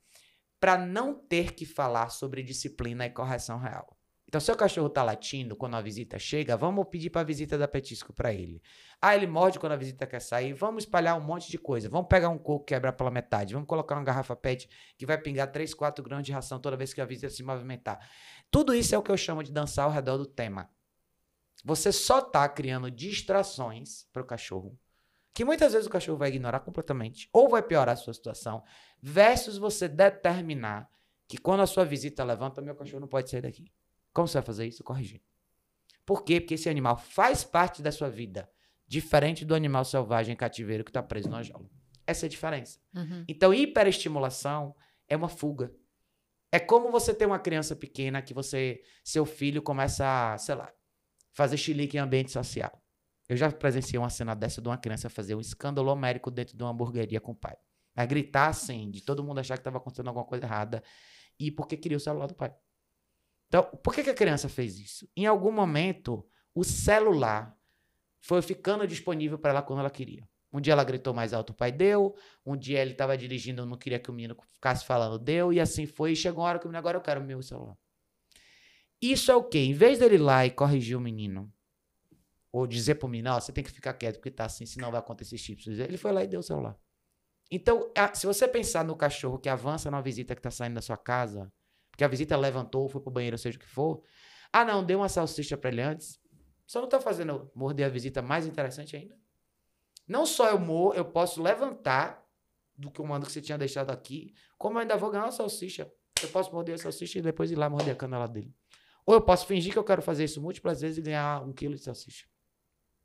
Para 0.59 0.77
não 0.77 1.13
ter 1.13 1.53
que 1.53 1.65
falar 1.65 2.09
sobre 2.09 2.41
disciplina 2.41 3.05
e 3.05 3.09
correção 3.09 3.59
real. 3.59 3.97
Então, 4.33 4.41
seu 4.41 4.55
cachorro 4.55 4.89
tá 4.89 5.03
latindo 5.03 5.55
quando 5.55 5.75
a 5.75 5.81
visita 5.81 6.17
chega, 6.17 6.57
vamos 6.57 6.87
pedir 6.89 7.11
para 7.11 7.21
a 7.21 7.23
visita 7.23 7.55
dar 7.55 7.67
petisco 7.67 8.11
para 8.11 8.33
ele. 8.33 8.63
Ah, 8.99 9.15
ele 9.15 9.27
morde 9.27 9.59
quando 9.59 9.73
a 9.73 9.75
visita 9.75 10.07
quer 10.07 10.19
sair, 10.19 10.53
vamos 10.53 10.85
espalhar 10.85 11.15
um 11.15 11.21
monte 11.21 11.51
de 11.51 11.57
coisa. 11.59 11.87
Vamos 11.87 12.07
pegar 12.07 12.29
um 12.29 12.39
coco 12.39 12.65
quebrar 12.65 12.93
pela 12.93 13.11
metade, 13.11 13.53
vamos 13.53 13.69
colocar 13.69 13.93
uma 13.93 14.03
garrafa 14.03 14.35
PET 14.35 14.67
que 14.97 15.05
vai 15.05 15.19
pingar 15.19 15.51
3, 15.51 15.75
4 15.75 16.03
gramas 16.03 16.25
de 16.25 16.31
ração 16.31 16.59
toda 16.59 16.75
vez 16.75 16.95
que 16.95 16.99
a 16.99 17.05
visita 17.05 17.29
se 17.29 17.43
movimentar. 17.43 18.09
Tudo 18.49 18.73
isso 18.73 18.95
é 18.95 18.97
o 18.97 19.03
que 19.03 19.11
eu 19.11 19.17
chamo 19.17 19.43
de 19.43 19.51
dançar 19.51 19.85
ao 19.85 19.91
redor 19.91 20.17
do 20.17 20.25
tema. 20.25 20.67
Você 21.63 21.91
só 21.91 22.19
tá 22.19 22.49
criando 22.49 22.89
distrações 22.89 24.07
para 24.11 24.23
o 24.23 24.25
cachorro 24.25 24.75
que 25.31 25.45
muitas 25.45 25.73
vezes 25.73 25.85
o 25.85 25.91
cachorro 25.91 26.17
vai 26.17 26.29
ignorar 26.29 26.61
completamente 26.61 27.29
ou 27.31 27.47
vai 27.47 27.61
piorar 27.61 27.93
a 27.93 27.97
sua 27.97 28.15
situação, 28.15 28.63
versus 28.99 29.59
você 29.59 29.87
determinar 29.87 30.89
que 31.27 31.37
quando 31.37 31.61
a 31.61 31.67
sua 31.67 31.85
visita 31.85 32.23
levanta, 32.23 32.63
meu 32.63 32.73
cachorro 32.73 33.01
não 33.01 33.07
pode 33.07 33.29
sair 33.29 33.41
daqui. 33.41 33.71
Como 34.13 34.27
você 34.27 34.37
vai 34.37 34.45
fazer 34.45 34.67
isso? 34.67 34.83
Corrigindo. 34.83 35.23
Por 36.05 36.23
quê? 36.23 36.39
Porque 36.39 36.53
esse 36.55 36.69
animal 36.69 36.97
faz 36.97 37.43
parte 37.43 37.81
da 37.81 37.91
sua 37.91 38.09
vida, 38.09 38.49
diferente 38.87 39.43
do 39.45 39.55
animal 39.55 39.85
selvagem 39.85 40.35
cativeiro 40.35 40.83
que 40.83 40.89
está 40.89 41.01
preso 41.01 41.29
na 41.29 41.41
jaula. 41.41 41.69
Essa 42.05 42.25
é 42.25 42.27
a 42.27 42.29
diferença. 42.29 42.79
Uhum. 42.93 43.23
Então, 43.27 43.53
hiperestimulação 43.53 44.75
é 45.07 45.15
uma 45.15 45.29
fuga. 45.29 45.73
É 46.51 46.59
como 46.59 46.91
você 46.91 47.13
ter 47.13 47.25
uma 47.25 47.39
criança 47.39 47.75
pequena 47.75 48.21
que 48.21 48.33
você, 48.33 48.83
seu 49.03 49.25
filho 49.25 49.61
começa 49.61 50.33
a, 50.33 50.37
sei 50.37 50.55
lá, 50.55 50.71
fazer 51.31 51.57
chilique 51.57 51.97
em 51.97 51.99
ambiente 51.99 52.31
social. 52.31 52.79
Eu 53.27 53.37
já 53.37 53.51
presenciei 53.51 53.97
uma 53.97 54.09
cena 54.09 54.35
dessa 54.35 54.61
de 54.61 54.67
uma 54.67 54.77
criança 54.77 55.09
fazer 55.09 55.33
um 55.33 55.39
escândalo 55.39 55.89
homérico 55.89 56.29
dentro 56.29 56.55
de 56.55 56.61
uma 56.61 56.71
hamburgueria 56.71 57.19
com 57.19 57.31
o 57.31 57.35
pai. 57.35 57.55
A 57.95 58.05
gritar 58.05 58.47
assim, 58.49 58.91
de 58.91 59.01
todo 59.01 59.23
mundo 59.23 59.39
achar 59.39 59.55
que 59.55 59.61
estava 59.61 59.77
acontecendo 59.77 60.09
alguma 60.09 60.25
coisa 60.25 60.45
errada. 60.45 60.83
E 61.39 61.49
porque 61.49 61.77
queria 61.77 61.97
o 61.97 61.99
celular 61.99 62.27
do 62.27 62.35
pai. 62.35 62.53
Então, 63.53 63.69
por 63.83 63.93
que, 63.93 64.03
que 64.03 64.09
a 64.09 64.15
criança 64.15 64.49
fez 64.49 64.79
isso? 64.79 65.07
Em 65.15 65.27
algum 65.27 65.51
momento, 65.51 66.25
o 66.55 66.63
celular 66.63 67.55
foi 68.19 68.41
ficando 68.41 68.87
disponível 68.87 69.37
para 69.37 69.51
ela 69.51 69.61
quando 69.61 69.81
ela 69.81 69.91
queria. 69.91 70.27
Um 70.51 70.59
dia 70.59 70.73
ela 70.73 70.83
gritou 70.83 71.13
mais 71.13 71.33
alto, 71.33 71.51
o 71.51 71.53
pai 71.53 71.71
deu. 71.71 72.15
Um 72.43 72.57
dia 72.57 72.79
ele 72.79 72.93
estava 72.93 73.15
dirigindo, 73.15 73.63
não 73.63 73.77
queria 73.77 73.99
que 73.99 74.09
o 74.09 74.13
menino 74.13 74.35
ficasse 74.55 74.83
falando, 74.83 75.19
deu. 75.19 75.53
E 75.53 75.59
assim 75.59 75.85
foi. 75.85 76.13
E 76.13 76.15
chegou 76.15 76.43
uma 76.43 76.49
hora 76.49 76.57
que 76.57 76.65
o 76.65 76.67
menino, 76.67 76.79
agora 76.79 76.97
eu 76.97 77.01
quero 77.01 77.21
o 77.21 77.23
meu 77.23 77.43
celular. 77.43 77.77
Isso 78.99 79.31
é 79.31 79.35
o 79.35 79.43
quê? 79.43 79.59
Em 79.59 79.73
vez 79.73 79.99
dele 79.99 80.15
ir 80.15 80.17
lá 80.17 80.43
e 80.47 80.49
corrigir 80.49 80.97
o 80.97 81.01
menino, 81.01 81.53
ou 82.51 82.65
dizer 82.65 82.95
pro 82.95 83.07
menino, 83.07 83.35
você 83.35 83.51
tem 83.51 83.63
que 83.63 83.69
ficar 83.69 83.93
quieto 83.93 84.15
porque 84.15 84.31
tá 84.31 84.45
assim, 84.45 84.65
senão 84.65 84.89
vai 84.89 84.99
acontecer 84.99 85.37
chips. 85.37 85.67
Ele 85.67 85.97
foi 85.97 86.11
lá 86.11 86.23
e 86.23 86.27
deu 86.27 86.39
o 86.39 86.43
celular. 86.43 86.75
Então, 87.51 87.91
se 88.15 88.25
você 88.25 88.47
pensar 88.47 88.83
no 88.83 88.95
cachorro 88.95 89.37
que 89.37 89.47
avança 89.47 89.91
numa 89.91 90.01
visita 90.01 90.33
que 90.33 90.41
tá 90.41 90.49
saindo 90.49 90.73
da 90.73 90.81
sua 90.81 90.97
casa, 90.97 91.53
porque 91.93 92.03
a 92.03 92.07
visita 92.07 92.35
levantou, 92.35 92.89
foi 92.89 92.99
pro 92.99 93.11
banheiro, 93.11 93.37
seja 93.37 93.55
o 93.55 93.59
que 93.59 93.67
for. 93.67 94.01
Ah, 94.51 94.65
não, 94.65 94.83
deu 94.83 94.97
uma 94.97 95.07
salsicha 95.07 95.55
para 95.55 95.69
ele 95.69 95.81
antes. 95.83 96.19
Só 96.65 96.81
não 96.81 96.89
tá 96.89 96.99
fazendo 96.99 97.51
morder 97.53 97.85
a 97.85 97.89
visita 97.89 98.19
mais 98.19 98.47
interessante 98.47 98.95
ainda? 98.95 99.15
Não 100.07 100.25
só 100.25 100.49
eu 100.49 100.57
morro, 100.57 100.95
eu 100.95 101.05
posso 101.05 101.39
levantar 101.39 102.27
do 102.75 102.89
que 102.89 102.99
o 102.99 103.05
mando 103.05 103.27
que 103.27 103.31
você 103.31 103.41
tinha 103.41 103.59
deixado 103.59 103.91
aqui, 103.91 104.33
como 104.57 104.77
eu 104.77 104.81
ainda 104.81 104.97
vou 104.97 105.11
ganhar 105.11 105.25
uma 105.25 105.31
salsicha. 105.31 105.87
Eu 106.19 106.29
posso 106.29 106.51
morder 106.51 106.73
a 106.73 106.77
salsicha 106.79 107.19
e 107.19 107.21
depois 107.21 107.51
ir 107.51 107.55
lá 107.55 107.69
morder 107.69 107.93
a 107.93 107.95
canela 107.95 108.27
dele. 108.27 108.51
Ou 109.05 109.13
eu 109.13 109.21
posso 109.21 109.45
fingir 109.45 109.71
que 109.71 109.77
eu 109.77 109.83
quero 109.83 110.01
fazer 110.01 110.23
isso 110.23 110.41
múltiplas 110.41 110.81
vezes 110.81 110.97
e 110.97 111.01
ganhar 111.03 111.43
um 111.43 111.53
quilo 111.53 111.75
de 111.75 111.83
salsicha. 111.83 112.25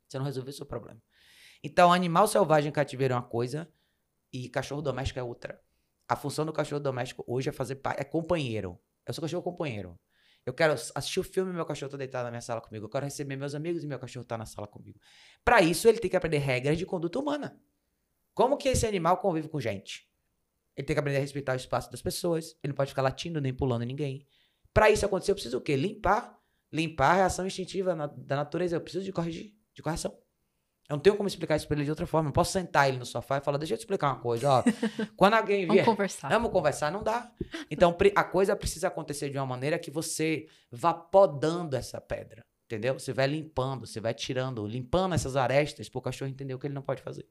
Você 0.07 0.17
não 0.17 0.25
resolveu 0.25 0.51
seu 0.51 0.65
problema. 0.65 0.99
Então, 1.63 1.93
animal 1.93 2.27
selvagem 2.27 2.71
cativeiro 2.71 3.13
é 3.13 3.17
uma 3.17 3.21
coisa 3.21 3.71
e 4.33 4.49
cachorro 4.49 4.81
doméstico 4.81 5.19
é 5.19 5.23
outra. 5.23 5.61
A 6.09 6.15
função 6.15 6.43
do 6.43 6.51
cachorro 6.51 6.81
doméstico 6.81 7.23
hoje 7.27 7.49
é 7.49 7.51
fazer 7.51 7.79
é 7.95 8.03
companheiro. 8.03 8.79
Eu 9.05 9.13
sou 9.13 9.21
cachorro 9.21 9.43
companheiro. 9.43 9.95
Eu 10.43 10.51
quero 10.51 10.73
assistir 10.73 11.19
o 11.19 11.23
filme 11.23 11.51
e 11.51 11.53
meu 11.53 11.65
cachorro 11.67 11.91
tá 11.91 11.97
deitado 11.97 12.23
na 12.23 12.31
minha 12.31 12.41
sala 12.41 12.59
comigo. 12.59 12.85
Eu 12.85 12.89
quero 12.89 13.05
receber 13.05 13.35
meus 13.35 13.53
amigos 13.53 13.83
e 13.83 13.87
meu 13.87 13.99
cachorro 13.99 14.25
tá 14.25 14.35
na 14.35 14.47
sala 14.47 14.67
comigo. 14.67 14.99
Para 15.45 15.61
isso, 15.61 15.87
ele 15.87 15.99
tem 15.99 16.09
que 16.09 16.17
aprender 16.17 16.39
regras 16.39 16.79
de 16.79 16.85
conduta 16.85 17.19
humana. 17.19 17.61
Como 18.33 18.57
que 18.57 18.69
esse 18.69 18.87
animal 18.87 19.17
convive 19.17 19.49
com 19.49 19.61
gente? 19.61 20.09
Ele 20.75 20.87
tem 20.87 20.95
que 20.95 20.99
aprender 20.99 21.17
a 21.17 21.21
respeitar 21.21 21.53
o 21.53 21.57
espaço 21.57 21.91
das 21.91 22.01
pessoas. 22.01 22.57
Ele 22.63 22.71
não 22.71 22.75
pode 22.75 22.89
ficar 22.89 23.03
latindo 23.03 23.39
nem 23.39 23.53
pulando 23.53 23.83
ninguém. 23.83 24.25
Para 24.73 24.89
isso 24.89 25.05
acontecer, 25.05 25.29
eu 25.29 25.35
preciso 25.35 25.59
o 25.59 25.61
quê? 25.61 25.75
Limpar. 25.75 26.39
Limpar 26.73 27.11
a 27.11 27.15
reação 27.15 27.45
instintiva 27.45 27.93
na, 27.93 28.07
da 28.07 28.35
natureza. 28.35 28.75
Eu 28.75 28.81
preciso 28.81 29.05
de 29.05 29.11
corrigir, 29.11 29.53
de 29.75 29.83
correção. 29.83 30.17
Eu 30.89 30.95
não 30.95 30.99
tenho 30.99 31.15
como 31.15 31.27
explicar 31.27 31.55
isso 31.55 31.67
pra 31.67 31.77
ele 31.77 31.83
de 31.83 31.91
outra 31.91 32.07
forma. 32.07 32.29
Eu 32.29 32.33
posso 32.33 32.51
sentar 32.51 32.89
ele 32.89 32.97
no 32.97 33.05
sofá 33.05 33.37
e 33.37 33.41
falar, 33.41 33.59
deixa 33.59 33.75
eu 33.75 33.77
te 33.77 33.81
explicar 33.81 34.07
uma 34.07 34.19
coisa, 34.19 34.49
ó. 34.49 34.63
Quando 35.15 35.35
alguém 35.35 35.59
vier... 35.59 35.67
vamos 35.67 35.85
conversar. 35.85 36.29
Vamos 36.29 36.51
conversar, 36.51 36.91
não 36.91 37.03
dá. 37.03 37.31
Então, 37.69 37.95
a 38.15 38.23
coisa 38.23 38.55
precisa 38.55 38.87
acontecer 38.87 39.29
de 39.29 39.37
uma 39.37 39.45
maneira 39.45 39.77
que 39.77 39.91
você 39.91 40.47
vá 40.71 40.91
podando 40.91 41.75
essa 41.75 42.01
pedra, 42.01 42.43
entendeu? 42.65 42.95
Você 42.95 43.13
vai 43.13 43.27
limpando, 43.27 43.85
você 43.85 43.99
vai 43.99 44.15
tirando, 44.15 44.65
limpando 44.65 45.13
essas 45.13 45.35
arestas 45.35 45.87
pro 45.87 46.01
cachorro 46.01 46.31
entender 46.31 46.55
o 46.55 46.59
que 46.59 46.65
ele 46.65 46.73
não 46.73 46.81
pode 46.81 47.03
fazer. 47.03 47.27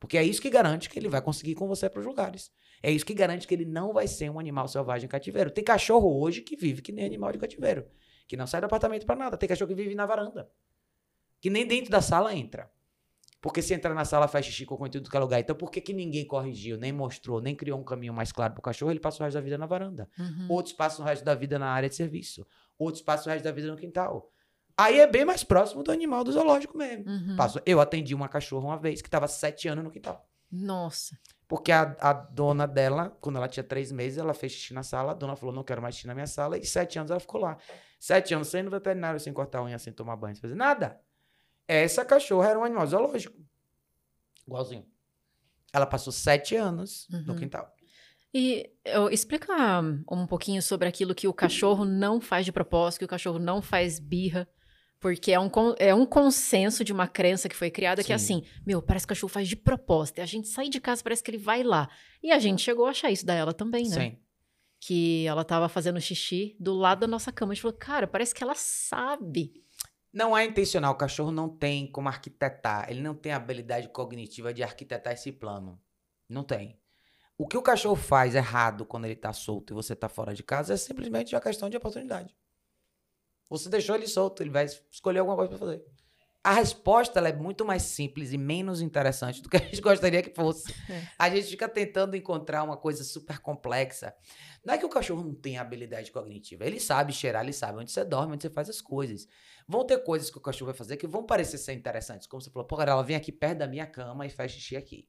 Porque 0.00 0.18
é 0.18 0.24
isso 0.24 0.42
que 0.42 0.50
garante 0.50 0.90
que 0.90 0.98
ele 0.98 1.08
vai 1.08 1.22
conseguir 1.22 1.52
ir 1.52 1.54
com 1.54 1.68
você 1.68 1.88
para 1.88 2.00
os 2.00 2.06
lugares. 2.06 2.50
É 2.82 2.90
isso 2.90 3.06
que 3.06 3.14
garante 3.14 3.46
que 3.46 3.54
ele 3.54 3.64
não 3.64 3.92
vai 3.92 4.08
ser 4.08 4.28
um 4.28 4.40
animal 4.40 4.66
selvagem 4.66 5.06
em 5.06 5.08
cativeiro. 5.08 5.52
Tem 5.52 5.62
cachorro 5.62 6.20
hoje 6.20 6.40
que 6.40 6.56
vive 6.56 6.82
que 6.82 6.90
nem 6.90 7.04
animal 7.04 7.30
de 7.30 7.38
cativeiro, 7.38 7.86
que 8.26 8.36
não 8.36 8.46
sai 8.46 8.60
do 8.60 8.64
apartamento 8.64 9.06
para 9.06 9.14
nada. 9.14 9.36
Tem 9.36 9.48
cachorro 9.48 9.68
que 9.68 9.74
vive 9.74 9.94
na 9.94 10.04
varanda, 10.04 10.50
que 11.40 11.48
nem 11.48 11.64
dentro 11.64 11.92
da 11.92 12.00
sala 12.00 12.34
entra. 12.34 12.68
Porque 13.40 13.62
se 13.62 13.72
entrar 13.72 13.94
na 13.94 14.04
sala 14.04 14.26
faz 14.26 14.46
xixi 14.46 14.66
com 14.66 14.76
conteúdo 14.76 15.08
que 15.08 15.16
é 15.16 15.20
lugar. 15.20 15.38
Então 15.38 15.54
por 15.54 15.70
que, 15.70 15.80
que 15.80 15.92
ninguém 15.92 16.26
corrigiu, 16.26 16.76
nem 16.76 16.92
mostrou, 16.92 17.40
nem 17.40 17.54
criou 17.54 17.78
um 17.78 17.84
caminho 17.84 18.12
mais 18.12 18.32
claro 18.32 18.52
para 18.52 18.60
o 18.60 18.62
cachorro? 18.62 18.90
Ele 18.90 18.98
passa 18.98 19.22
o 19.22 19.24
resto 19.24 19.36
da 19.36 19.40
vida 19.40 19.56
na 19.56 19.66
varanda. 19.66 20.08
Uhum. 20.18 20.46
Outros 20.48 20.74
passam 20.74 21.04
o 21.04 21.08
resto 21.08 21.24
da 21.24 21.34
vida 21.34 21.58
na 21.58 21.70
área 21.70 21.88
de 21.88 21.94
serviço. 21.94 22.46
Outros 22.78 23.02
passam 23.02 23.30
o 23.30 23.32
resto 23.32 23.44
da 23.44 23.52
vida 23.52 23.68
no 23.68 23.76
quintal. 23.76 24.32
Aí 24.76 25.00
é 25.00 25.06
bem 25.06 25.24
mais 25.24 25.42
próximo 25.42 25.82
do 25.82 25.90
animal 25.90 26.22
do 26.22 26.32
zoológico 26.32 26.76
mesmo. 26.76 27.04
Uhum. 27.08 27.36
Passo, 27.36 27.60
eu 27.66 27.80
atendi 27.80 28.14
uma 28.14 28.28
cachorra 28.28 28.66
uma 28.66 28.78
vez 28.78 29.02
que 29.02 29.08
estava 29.08 29.26
sete 29.26 29.68
anos 29.68 29.84
no 29.84 29.90
quintal. 29.90 30.24
Nossa. 30.50 31.18
Porque 31.48 31.72
a, 31.72 31.96
a, 32.00 32.12
dona 32.12 32.66
dela, 32.66 33.16
quando 33.20 33.36
ela 33.36 33.48
tinha 33.48 33.64
três 33.64 33.90
meses, 33.90 34.18
ela 34.18 34.34
fez 34.34 34.52
xixi 34.52 34.74
na 34.74 34.82
sala. 34.82 35.12
A 35.12 35.14
dona 35.14 35.34
falou: 35.34 35.54
não 35.54 35.64
quero 35.64 35.80
mais 35.80 35.94
xixi 35.94 36.06
na 36.06 36.14
minha 36.14 36.26
sala. 36.26 36.58
E 36.58 36.64
sete 36.64 36.98
anos 36.98 37.10
ela 37.10 37.18
ficou 37.18 37.40
lá. 37.40 37.56
Sete 37.98 38.34
anos 38.34 38.48
sem 38.48 38.62
no 38.62 38.70
veterinário, 38.70 39.18
sem 39.18 39.32
cortar 39.32 39.62
unha, 39.62 39.78
sem 39.78 39.92
tomar 39.92 40.16
banho, 40.16 40.34
sem 40.34 40.42
fazer 40.42 40.54
nada. 40.54 41.00
Essa 41.68 42.02
cachorra 42.04 42.48
era 42.48 42.58
um 42.58 42.64
animal 42.64 42.86
zoológico. 42.86 43.36
Igualzinho. 44.46 44.86
Ela 45.72 45.86
passou 45.86 46.10
sete 46.10 46.56
anos 46.56 47.06
uhum. 47.10 47.24
no 47.26 47.36
quintal. 47.36 47.70
E 48.32 48.70
eu, 48.84 49.08
explica 49.10 49.52
um 50.10 50.26
pouquinho 50.26 50.62
sobre 50.62 50.88
aquilo 50.88 51.14
que 51.14 51.28
o 51.28 51.32
cachorro 51.32 51.84
não 51.84 52.20
faz 52.20 52.44
de 52.44 52.52
propósito, 52.52 53.00
que 53.00 53.04
o 53.04 53.08
cachorro 53.08 53.38
não 53.38 53.60
faz 53.60 53.98
birra. 53.98 54.48
Porque 55.00 55.30
é 55.30 55.38
um, 55.38 55.48
é 55.78 55.94
um 55.94 56.04
consenso 56.04 56.82
de 56.82 56.92
uma 56.92 57.06
crença 57.06 57.48
que 57.48 57.54
foi 57.54 57.70
criada 57.70 58.02
Sim. 58.02 58.06
que 58.06 58.12
é 58.12 58.16
assim, 58.16 58.42
meu, 58.66 58.82
parece 58.82 59.06
que 59.06 59.12
o 59.12 59.14
cachorro 59.14 59.32
faz 59.32 59.46
de 59.46 59.54
propósito. 59.54 60.18
E 60.18 60.20
a 60.22 60.26
gente 60.26 60.48
sai 60.48 60.68
de 60.68 60.80
casa, 60.80 61.04
parece 61.04 61.22
que 61.22 61.30
ele 61.30 61.38
vai 61.38 61.62
lá. 61.62 61.88
E 62.22 62.32
a 62.32 62.38
gente 62.38 62.62
chegou 62.62 62.86
a 62.86 62.90
achar 62.90 63.10
isso 63.10 63.24
da 63.24 63.32
ela 63.34 63.52
também, 63.52 63.88
né? 63.88 64.10
Sim. 64.10 64.18
Que 64.80 65.26
ela 65.26 65.44
tava 65.44 65.68
fazendo 65.68 66.00
xixi 66.00 66.56
do 66.58 66.74
lado 66.74 67.00
da 67.00 67.06
nossa 67.06 67.30
cama. 67.30 67.52
A 67.52 67.54
gente 67.54 67.62
falou, 67.62 67.76
cara, 67.76 68.08
parece 68.08 68.34
que 68.34 68.42
ela 68.42 68.54
sabe. 68.56 69.52
Não 70.12 70.36
é 70.36 70.44
intencional, 70.44 70.94
o 70.94 70.96
cachorro 70.96 71.30
não 71.30 71.48
tem 71.48 71.86
como 71.90 72.08
arquitetar, 72.08 72.90
ele 72.90 73.02
não 73.02 73.14
tem 73.14 73.32
habilidade 73.32 73.88
cognitiva 73.88 74.54
de 74.54 74.62
arquitetar 74.62 75.12
esse 75.12 75.30
plano. 75.30 75.80
Não 76.28 76.42
tem. 76.42 76.80
O 77.36 77.46
que 77.46 77.56
o 77.56 77.62
cachorro 77.62 77.94
faz 77.94 78.34
errado 78.34 78.84
quando 78.84 79.04
ele 79.04 79.14
tá 79.14 79.32
solto 79.32 79.72
e 79.72 79.74
você 79.74 79.94
tá 79.94 80.08
fora 80.08 80.34
de 80.34 80.42
casa 80.42 80.74
é 80.74 80.76
simplesmente 80.76 81.34
uma 81.34 81.40
questão 81.40 81.70
de 81.70 81.76
oportunidade. 81.76 82.34
Você 83.48 83.68
deixou 83.68 83.94
ele 83.94 84.06
solto, 84.06 84.42
ele 84.42 84.50
vai 84.50 84.66
escolher 84.90 85.20
alguma 85.20 85.36
coisa 85.36 85.50
para 85.50 85.58
fazer. 85.58 85.84
A 86.48 86.52
resposta 86.52 87.20
é 87.20 87.30
muito 87.30 87.62
mais 87.62 87.82
simples 87.82 88.32
e 88.32 88.38
menos 88.38 88.80
interessante 88.80 89.42
do 89.42 89.50
que 89.50 89.58
a 89.58 89.60
gente 89.60 89.82
gostaria 89.84 90.22
que 90.22 90.34
fosse. 90.34 90.74
É. 90.90 91.06
A 91.18 91.28
gente 91.28 91.46
fica 91.46 91.68
tentando 91.68 92.16
encontrar 92.16 92.62
uma 92.62 92.74
coisa 92.74 93.04
super 93.04 93.38
complexa. 93.38 94.14
Não 94.64 94.72
é 94.72 94.78
que 94.78 94.86
o 94.86 94.88
cachorro 94.88 95.22
não 95.22 95.34
tenha 95.34 95.60
habilidade 95.60 96.10
cognitiva. 96.10 96.64
Ele 96.64 96.80
sabe 96.80 97.12
cheirar, 97.12 97.42
ele 97.42 97.52
sabe 97.52 97.80
onde 97.80 97.92
você 97.92 98.02
dorme, 98.02 98.32
onde 98.32 98.44
você 98.44 98.48
faz 98.48 98.70
as 98.70 98.80
coisas. 98.80 99.28
Vão 99.68 99.84
ter 99.84 99.98
coisas 99.98 100.30
que 100.30 100.38
o 100.38 100.40
cachorro 100.40 100.70
vai 100.70 100.74
fazer 100.74 100.96
que 100.96 101.06
vão 101.06 101.22
parecer 101.22 101.58
ser 101.58 101.74
interessantes. 101.74 102.26
Como 102.26 102.40
você 102.40 102.48
falou, 102.48 102.66
pô, 102.66 102.80
ela 102.80 103.02
vem 103.02 103.14
aqui 103.14 103.30
perto 103.30 103.58
da 103.58 103.66
minha 103.66 103.86
cama 103.86 104.24
e 104.24 104.30
faz 104.30 104.50
xixi 104.52 104.74
aqui. 104.74 105.06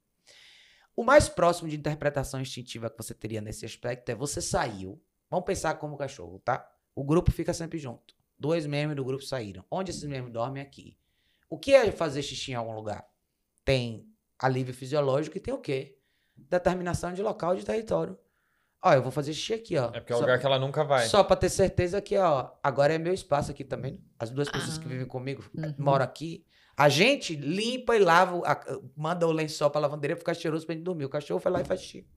O 0.93 1.05
mais 1.05 1.29
próximo 1.29 1.69
de 1.69 1.77
interpretação 1.77 2.41
instintiva 2.41 2.89
que 2.89 2.97
você 3.01 3.13
teria 3.13 3.39
nesse 3.39 3.65
aspecto 3.65 4.09
é 4.09 4.13
você 4.13 4.41
saiu. 4.41 5.01
Vamos 5.29 5.45
pensar 5.45 5.75
como 5.75 5.95
cachorro, 5.95 6.37
tá? 6.39 6.69
O 6.93 7.05
grupo 7.05 7.31
fica 7.31 7.53
sempre 7.53 7.79
junto. 7.79 8.13
Dois 8.37 8.65
membros 8.65 8.97
do 8.97 9.05
grupo 9.05 9.23
saíram. 9.23 9.63
Onde 9.71 9.91
esses 9.91 10.03
membros 10.03 10.33
dormem? 10.33 10.61
Aqui. 10.61 10.98
O 11.49 11.57
que 11.57 11.73
é 11.73 11.91
fazer 11.91 12.21
xixi 12.21 12.51
em 12.51 12.55
algum 12.55 12.73
lugar? 12.73 13.05
Tem 13.65 14.07
alívio 14.37 14.73
fisiológico 14.73 15.37
e 15.37 15.39
tem 15.39 15.53
o 15.53 15.57
quê? 15.57 15.97
Determinação 16.35 17.13
de 17.13 17.21
local 17.21 17.55
de 17.55 17.65
território. 17.65 18.17
Ó, 18.81 18.93
eu 18.93 19.01
vou 19.01 19.11
fazer 19.11 19.33
xixi 19.33 19.53
aqui, 19.53 19.77
ó. 19.77 19.87
É 19.93 19.99
porque 19.99 20.13
é 20.13 20.15
o 20.15 20.19
lugar 20.19 20.39
que 20.39 20.45
ela 20.45 20.59
nunca 20.59 20.83
vai. 20.83 21.05
Só 21.07 21.23
pra 21.23 21.35
ter 21.35 21.49
certeza 21.49 22.01
que, 22.01 22.17
ó, 22.17 22.51
agora 22.63 22.93
é 22.93 22.97
meu 22.97 23.13
espaço 23.13 23.51
aqui 23.51 23.63
também. 23.63 24.01
As 24.17 24.29
duas 24.29 24.49
pessoas 24.49 24.77
ah, 24.77 24.81
que 24.81 24.87
vivem 24.87 25.05
comigo 25.05 25.43
uhum. 25.53 25.73
moram 25.77 26.05
aqui. 26.05 26.45
A 26.77 26.87
gente 26.87 27.35
limpa 27.35 27.95
e 27.97 27.99
lava, 27.99 28.41
a, 28.45 28.79
manda 28.95 29.27
o 29.27 29.31
lençol 29.33 29.69
pra 29.69 29.81
lavanderia 29.81 30.15
ficar 30.15 30.33
cheiroso 30.33 30.65
pra 30.65 30.75
gente 30.75 30.85
dormir. 30.85 31.03
O 31.03 31.09
cachorro 31.09 31.39
vai 31.39 31.51
lá 31.51 31.61
e 31.61 31.65
faz 31.65 31.81
xixi. 31.81 32.07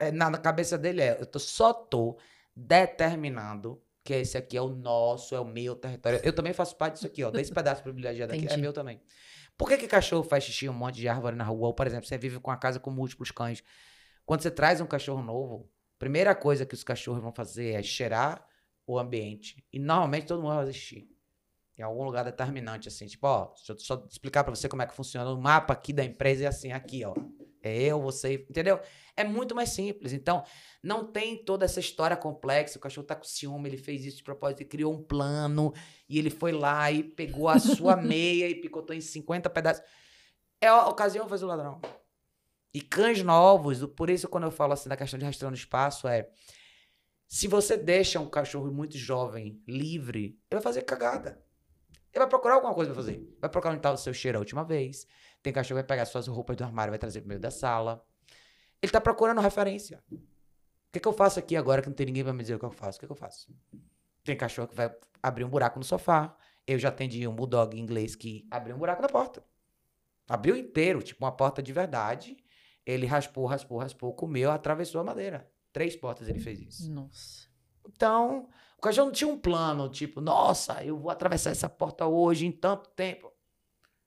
É, 0.00 0.10
na 0.12 0.30
cabeça 0.38 0.78
dele 0.78 1.02
é, 1.02 1.20
eu 1.20 1.26
tô, 1.26 1.38
só 1.38 1.72
tô 1.74 2.16
determinando 2.56 3.82
que 4.04 4.12
esse 4.12 4.36
aqui 4.36 4.56
é 4.56 4.60
o 4.60 4.68
nosso, 4.68 5.34
é 5.34 5.40
o 5.40 5.46
meu 5.46 5.74
território. 5.74 6.20
Eu 6.22 6.32
também 6.34 6.52
faço 6.52 6.76
parte 6.76 6.94
disso 6.94 7.06
aqui, 7.06 7.24
ó. 7.24 7.30
Desse 7.30 7.52
pedaço 7.52 7.82
privilegiado 7.82 8.34
aqui 8.34 8.46
é 8.46 8.56
meu 8.56 8.72
também. 8.72 9.00
Por 9.56 9.68
que, 9.68 9.78
que 9.78 9.88
cachorro 9.88 10.22
faz 10.22 10.44
xixi 10.44 10.68
um 10.68 10.74
monte 10.74 10.96
de 10.96 11.08
árvore 11.08 11.36
na 11.36 11.44
rua? 11.44 11.68
Ou, 11.68 11.74
por 11.74 11.86
exemplo, 11.86 12.06
você 12.06 12.18
vive 12.18 12.38
com 12.38 12.50
uma 12.50 12.56
casa 12.56 12.78
com 12.78 12.90
múltiplos 12.90 13.30
cães. 13.30 13.64
Quando 14.26 14.42
você 14.42 14.50
traz 14.50 14.80
um 14.80 14.86
cachorro 14.86 15.22
novo, 15.22 15.70
primeira 15.98 16.34
coisa 16.34 16.66
que 16.66 16.74
os 16.74 16.84
cachorros 16.84 17.22
vão 17.22 17.32
fazer 17.32 17.72
é 17.72 17.82
cheirar 17.82 18.46
o 18.86 18.98
ambiente. 18.98 19.64
E 19.72 19.78
normalmente 19.78 20.26
todo 20.26 20.42
mundo 20.42 20.54
vai 20.54 20.66
fazer 20.66 20.72
xixi. 20.74 21.08
em 21.78 21.82
algum 21.82 22.04
lugar 22.04 22.24
determinante, 22.24 22.88
assim, 22.88 23.06
tipo, 23.06 23.26
ó, 23.26 23.52
deixa 23.54 23.72
eu 23.72 23.78
só 23.78 24.06
explicar 24.10 24.44
para 24.44 24.54
você 24.54 24.68
como 24.68 24.82
é 24.82 24.86
que 24.86 24.94
funciona. 24.94 25.30
O 25.30 25.40
mapa 25.40 25.72
aqui 25.72 25.92
da 25.92 26.04
empresa 26.04 26.44
é 26.44 26.46
assim, 26.46 26.72
aqui, 26.72 27.04
ó. 27.04 27.14
É 27.68 27.82
eu, 27.82 28.00
você, 28.00 28.46
entendeu? 28.48 28.80
É 29.16 29.24
muito 29.24 29.54
mais 29.54 29.70
simples. 29.70 30.12
Então, 30.12 30.44
não 30.82 31.10
tem 31.10 31.42
toda 31.44 31.64
essa 31.64 31.80
história 31.80 32.16
complexa. 32.16 32.78
O 32.78 32.80
cachorro 32.80 33.06
tá 33.06 33.14
com 33.14 33.24
ciúme, 33.24 33.68
ele 33.68 33.76
fez 33.76 34.04
isso 34.04 34.18
de 34.18 34.24
propósito, 34.24 34.60
ele 34.60 34.68
criou 34.68 34.92
um 34.92 35.02
plano, 35.02 35.72
e 36.08 36.18
ele 36.18 36.30
foi 36.30 36.52
lá 36.52 36.90
e 36.90 37.02
pegou 37.02 37.48
a 37.48 37.58
sua 37.58 37.96
meia 37.96 38.48
e 38.48 38.54
picotou 38.54 38.94
em 38.94 39.00
50 39.00 39.48
pedaços. 39.50 39.84
É 40.60 40.68
a 40.68 40.86
ocasião 40.88 41.28
faz 41.28 41.42
o 41.42 41.46
ladrão. 41.46 41.80
E 42.72 42.80
cães 42.80 43.22
novos, 43.22 43.86
por 43.86 44.10
isso 44.10 44.28
quando 44.28 44.44
eu 44.44 44.50
falo 44.50 44.72
assim 44.72 44.88
da 44.88 44.96
questão 44.96 45.18
de 45.18 45.24
rastreando 45.24 45.56
espaço, 45.56 46.08
é 46.08 46.28
se 47.28 47.48
você 47.48 47.76
deixa 47.76 48.20
um 48.20 48.28
cachorro 48.28 48.70
muito 48.72 48.98
jovem 48.98 49.62
livre, 49.66 50.24
ele 50.24 50.36
vai 50.50 50.60
fazer 50.60 50.82
cagada. 50.82 51.42
Ele 52.12 52.20
vai 52.20 52.28
procurar 52.28 52.54
alguma 52.54 52.74
coisa 52.74 52.92
pra 52.92 53.02
fazer. 53.02 53.36
Vai 53.40 53.50
procurar 53.50 53.72
onde 53.72 53.80
estava 53.80 53.96
o 53.96 53.98
seu 53.98 54.14
cheiro 54.14 54.38
a 54.38 54.40
última 54.40 54.64
vez. 54.64 55.06
Tem 55.44 55.52
cachorro 55.52 55.76
que 55.76 55.82
vai 55.82 55.98
pegar 55.98 56.06
suas 56.06 56.26
roupas 56.26 56.56
do 56.56 56.64
armário 56.64 56.88
e 56.88 56.92
vai 56.92 56.98
trazer 56.98 57.20
pro 57.20 57.28
meio 57.28 57.38
da 57.38 57.50
sala. 57.50 58.02
Ele 58.80 58.90
tá 58.90 58.98
procurando 58.98 59.42
referência. 59.42 60.02
O 60.10 60.18
que, 60.90 60.98
que 60.98 61.06
eu 61.06 61.12
faço 61.12 61.38
aqui 61.38 61.54
agora 61.54 61.82
que 61.82 61.88
não 61.88 61.94
tem 61.94 62.06
ninguém 62.06 62.24
pra 62.24 62.32
me 62.32 62.40
dizer 62.40 62.54
o 62.54 62.58
que 62.58 62.64
eu 62.64 62.70
faço? 62.70 62.96
O 62.96 63.00
que, 63.00 63.06
que 63.06 63.12
eu 63.12 63.16
faço? 63.16 63.54
Tem 64.24 64.34
cachorro 64.38 64.68
que 64.68 64.74
vai 64.74 64.90
abrir 65.22 65.44
um 65.44 65.50
buraco 65.50 65.78
no 65.78 65.84
sofá. 65.84 66.34
Eu 66.66 66.78
já 66.78 66.88
atendi 66.88 67.28
um 67.28 67.34
bulldog 67.34 67.78
inglês 67.78 68.16
que 68.16 68.48
abriu 68.50 68.74
um 68.74 68.78
buraco 68.78 69.02
na 69.02 69.08
porta. 69.08 69.44
Abriu 70.26 70.56
inteiro, 70.56 71.02
tipo 71.02 71.22
uma 71.22 71.30
porta 71.30 71.62
de 71.62 71.74
verdade. 71.74 72.38
Ele 72.86 73.04
raspou, 73.04 73.44
raspou, 73.44 73.76
raspou, 73.76 74.14
comeu, 74.14 74.50
atravessou 74.50 75.02
a 75.02 75.04
madeira. 75.04 75.46
Três 75.74 75.94
portas 75.94 76.26
ele 76.26 76.40
fez 76.40 76.58
isso. 76.58 76.90
Nossa. 76.90 77.48
Então, 77.86 78.48
o 78.78 78.80
cachorro 78.80 79.08
não 79.08 79.12
tinha 79.12 79.28
um 79.28 79.38
plano, 79.38 79.90
tipo, 79.90 80.22
nossa, 80.22 80.82
eu 80.82 80.96
vou 80.96 81.10
atravessar 81.10 81.50
essa 81.50 81.68
porta 81.68 82.06
hoje 82.06 82.46
em 82.46 82.52
tanto 82.52 82.88
tempo. 82.96 83.33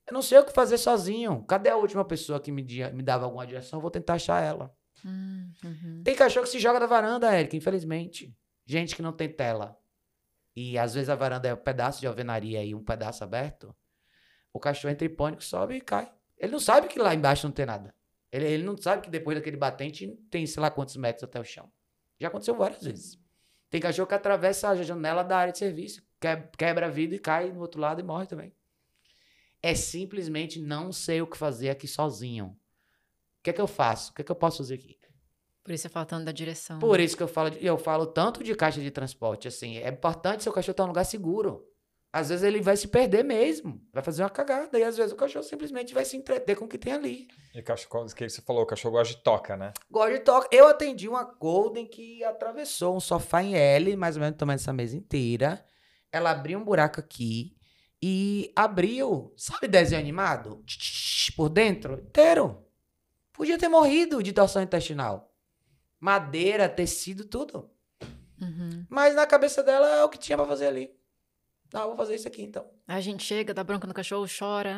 Eu 0.07 0.13
não 0.13 0.21
sei 0.21 0.37
o 0.39 0.45
que 0.45 0.53
fazer 0.53 0.77
sozinho. 0.77 1.43
Cadê 1.43 1.69
a 1.69 1.75
última 1.75 2.05
pessoa 2.05 2.39
que 2.39 2.51
me, 2.51 2.61
dia, 2.61 2.89
me 2.91 3.03
dava 3.03 3.25
alguma 3.25 3.45
direção? 3.45 3.77
Eu 3.77 3.81
vou 3.81 3.91
tentar 3.91 4.13
achar 4.13 4.41
ela. 4.41 4.73
Hum, 5.05 5.51
uhum. 5.63 6.01
Tem 6.03 6.15
cachorro 6.15 6.45
que 6.45 6.51
se 6.51 6.59
joga 6.59 6.79
da 6.79 6.87
varanda, 6.87 7.37
Eric, 7.37 7.55
infelizmente. 7.57 8.35
Gente 8.65 8.95
que 8.95 9.01
não 9.01 9.11
tem 9.11 9.29
tela. 9.29 9.77
E 10.55 10.77
às 10.77 10.93
vezes 10.93 11.09
a 11.09 11.15
varanda 11.15 11.47
é 11.47 11.53
um 11.53 11.57
pedaço 11.57 11.99
de 11.99 12.07
alvenaria 12.07 12.63
e 12.63 12.73
um 12.73 12.83
pedaço 12.83 13.23
aberto. 13.23 13.75
O 14.53 14.59
cachorro 14.59 14.91
entra 14.91 15.05
em 15.05 15.13
pânico, 15.13 15.43
sobe 15.43 15.75
e 15.75 15.81
cai. 15.81 16.11
Ele 16.37 16.53
não 16.53 16.59
sabe 16.59 16.87
que 16.87 16.97
lá 16.97 17.13
embaixo 17.13 17.45
não 17.45 17.53
tem 17.53 17.65
nada. 17.65 17.93
Ele, 18.31 18.45
ele 18.45 18.63
não 18.63 18.77
sabe 18.77 19.01
que 19.01 19.09
depois 19.09 19.37
daquele 19.37 19.57
batente 19.57 20.07
tem 20.31 20.45
sei 20.47 20.61
lá 20.61 20.71
quantos 20.71 20.95
metros 20.95 21.23
até 21.23 21.39
o 21.39 21.43
chão. 21.43 21.71
Já 22.19 22.29
aconteceu 22.29 22.55
várias 22.55 22.83
vezes. 22.83 23.19
Tem 23.69 23.81
cachorro 23.81 24.07
que 24.07 24.15
atravessa 24.15 24.69
a 24.69 24.75
janela 24.75 25.23
da 25.23 25.37
área 25.37 25.51
de 25.51 25.59
serviço, 25.59 26.01
quebra 26.57 26.87
a 26.87 26.89
vida 26.89 27.15
e 27.15 27.19
cai 27.19 27.51
no 27.51 27.59
outro 27.59 27.79
lado 27.79 27.99
e 27.99 28.03
morre 28.03 28.25
também. 28.25 28.55
É 29.61 29.73
simplesmente 29.73 30.59
não 30.59 30.91
sei 30.91 31.21
o 31.21 31.27
que 31.27 31.37
fazer 31.37 31.69
aqui 31.69 31.87
sozinho. 31.87 32.47
O 33.39 33.43
que 33.43 33.49
é 33.49 33.53
que 33.53 33.61
eu 33.61 33.67
faço? 33.67 34.11
O 34.11 34.13
que 34.13 34.21
é 34.21 34.25
que 34.25 34.31
eu 34.31 34.35
posso 34.35 34.57
fazer 34.57 34.75
aqui? 34.75 34.97
Por 35.67 35.73
isso 35.73 35.83
você 35.83 35.89
fala 35.89 36.05
tanto 36.05 36.23
da 36.23 36.31
direção. 36.31 36.79
Por 36.79 36.97
isso 36.97 37.17
que 37.17 37.23
eu 37.23 37.27
falo, 37.27 37.53
eu 37.59 37.77
falo 37.77 38.05
tanto 38.05 38.41
de 38.41 38.55
caixa 38.55 38.79
de 38.79 38.89
transporte, 38.89 39.49
assim, 39.49 39.77
é 39.77 39.89
importante 39.89 40.43
seu 40.43 40.53
cachorro 40.53 40.71
estar 40.71 40.83
em 40.83 40.85
um 40.85 40.89
lugar 40.89 41.03
seguro. 41.03 41.67
Às 42.13 42.29
vezes 42.29 42.45
ele 42.45 42.61
vai 42.61 42.77
se 42.77 42.87
perder 42.87 43.21
mesmo, 43.21 43.85
vai 43.93 44.01
fazer 44.01 44.23
uma 44.23 44.29
cagada, 44.29 44.79
e 44.79 44.83
às 44.83 44.95
vezes 44.95 45.11
o 45.11 45.17
cachorro 45.17 45.43
simplesmente 45.43 45.93
vai 45.93 46.05
se 46.05 46.15
entreter 46.15 46.55
com 46.55 46.63
o 46.63 46.67
que 46.69 46.77
tem 46.77 46.93
ali. 46.93 47.27
E 47.53 47.61
cachorro, 47.61 48.05
que 48.15 48.29
você 48.29 48.41
falou, 48.41 48.63
o 48.63 48.65
cachorro 48.65 48.93
gosta 48.93 49.13
de 49.13 49.21
toca, 49.21 49.57
né? 49.57 49.73
Gosta 49.91 50.13
de 50.13 50.19
toca. 50.21 50.47
Eu 50.55 50.67
atendi 50.67 51.09
uma 51.09 51.25
Golden 51.25 51.85
que 51.85 52.23
atravessou 52.23 52.95
um 52.95 53.01
sofá 53.01 53.43
em 53.43 53.55
L, 53.55 53.93
mais 53.97 54.15
ou 54.15 54.21
menos 54.21 54.37
do 54.37 54.39
tamanho 54.39 54.57
dessa 54.57 54.71
mesa 54.71 54.95
inteira. 54.95 55.65
Ela 56.09 56.31
abriu 56.31 56.57
um 56.57 56.63
buraco 56.63 57.01
aqui 57.01 57.56
e 58.01 58.51
abriu, 58.55 59.33
sabe 59.35 59.67
desenho 59.67 60.01
animado? 60.01 60.63
Por 61.35 61.49
dentro, 61.49 61.95
inteiro. 61.99 62.63
Podia 63.33 63.57
ter 63.57 63.67
morrido 63.67 64.21
de 64.21 64.33
torção 64.33 64.61
intestinal. 64.61 65.33
Madeira, 65.99 66.69
tecido, 66.69 67.25
tudo. 67.25 67.69
Uhum. 68.41 68.85
Mas 68.89 69.15
na 69.15 69.25
cabeça 69.25 69.63
dela 69.63 69.87
é 69.87 70.03
o 70.03 70.09
que 70.09 70.17
tinha 70.17 70.37
pra 70.37 70.45
fazer 70.45 70.67
ali. 70.67 70.91
Ah, 71.73 71.85
vou 71.85 71.97
fazer 71.97 72.15
isso 72.15 72.27
aqui 72.27 72.41
então. 72.43 72.65
A 72.87 73.01
gente 73.01 73.23
chega, 73.23 73.53
dá 73.53 73.63
bronca 73.63 73.85
no 73.85 73.93
cachorro, 73.93 74.25
chora. 74.27 74.71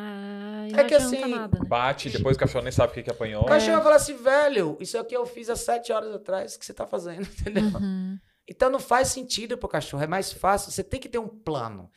E 0.68 0.72
É 0.72 0.76
não 0.76 0.86
que 0.86 0.94
assim, 0.94 1.20
nada, 1.20 1.58
né? 1.58 1.68
Bate, 1.68 2.10
depois 2.10 2.36
o 2.36 2.40
cachorro 2.40 2.64
nem 2.64 2.72
sabe 2.72 2.90
o 2.90 2.94
que, 2.94 3.02
que 3.04 3.10
apanhou. 3.10 3.42
O 3.42 3.46
cachorro 3.46 3.82
fala 3.82 3.96
assim, 3.96 4.16
velho, 4.16 4.76
isso 4.80 4.98
aqui 4.98 5.14
eu 5.14 5.24
fiz 5.24 5.48
há 5.48 5.56
sete 5.56 5.92
horas 5.92 6.12
atrás, 6.12 6.56
o 6.56 6.58
que 6.58 6.66
você 6.66 6.74
tá 6.74 6.86
fazendo, 6.86 7.22
entendeu? 7.38 7.64
Uhum. 7.64 8.18
Então 8.48 8.68
não 8.68 8.80
faz 8.80 9.08
sentido 9.08 9.56
pro 9.56 9.68
cachorro, 9.68 10.02
é 10.02 10.08
mais 10.08 10.32
fácil, 10.32 10.72
você 10.72 10.82
tem 10.82 10.98
que 10.98 11.08
ter 11.08 11.18
um 11.18 11.28
plano. 11.28 11.88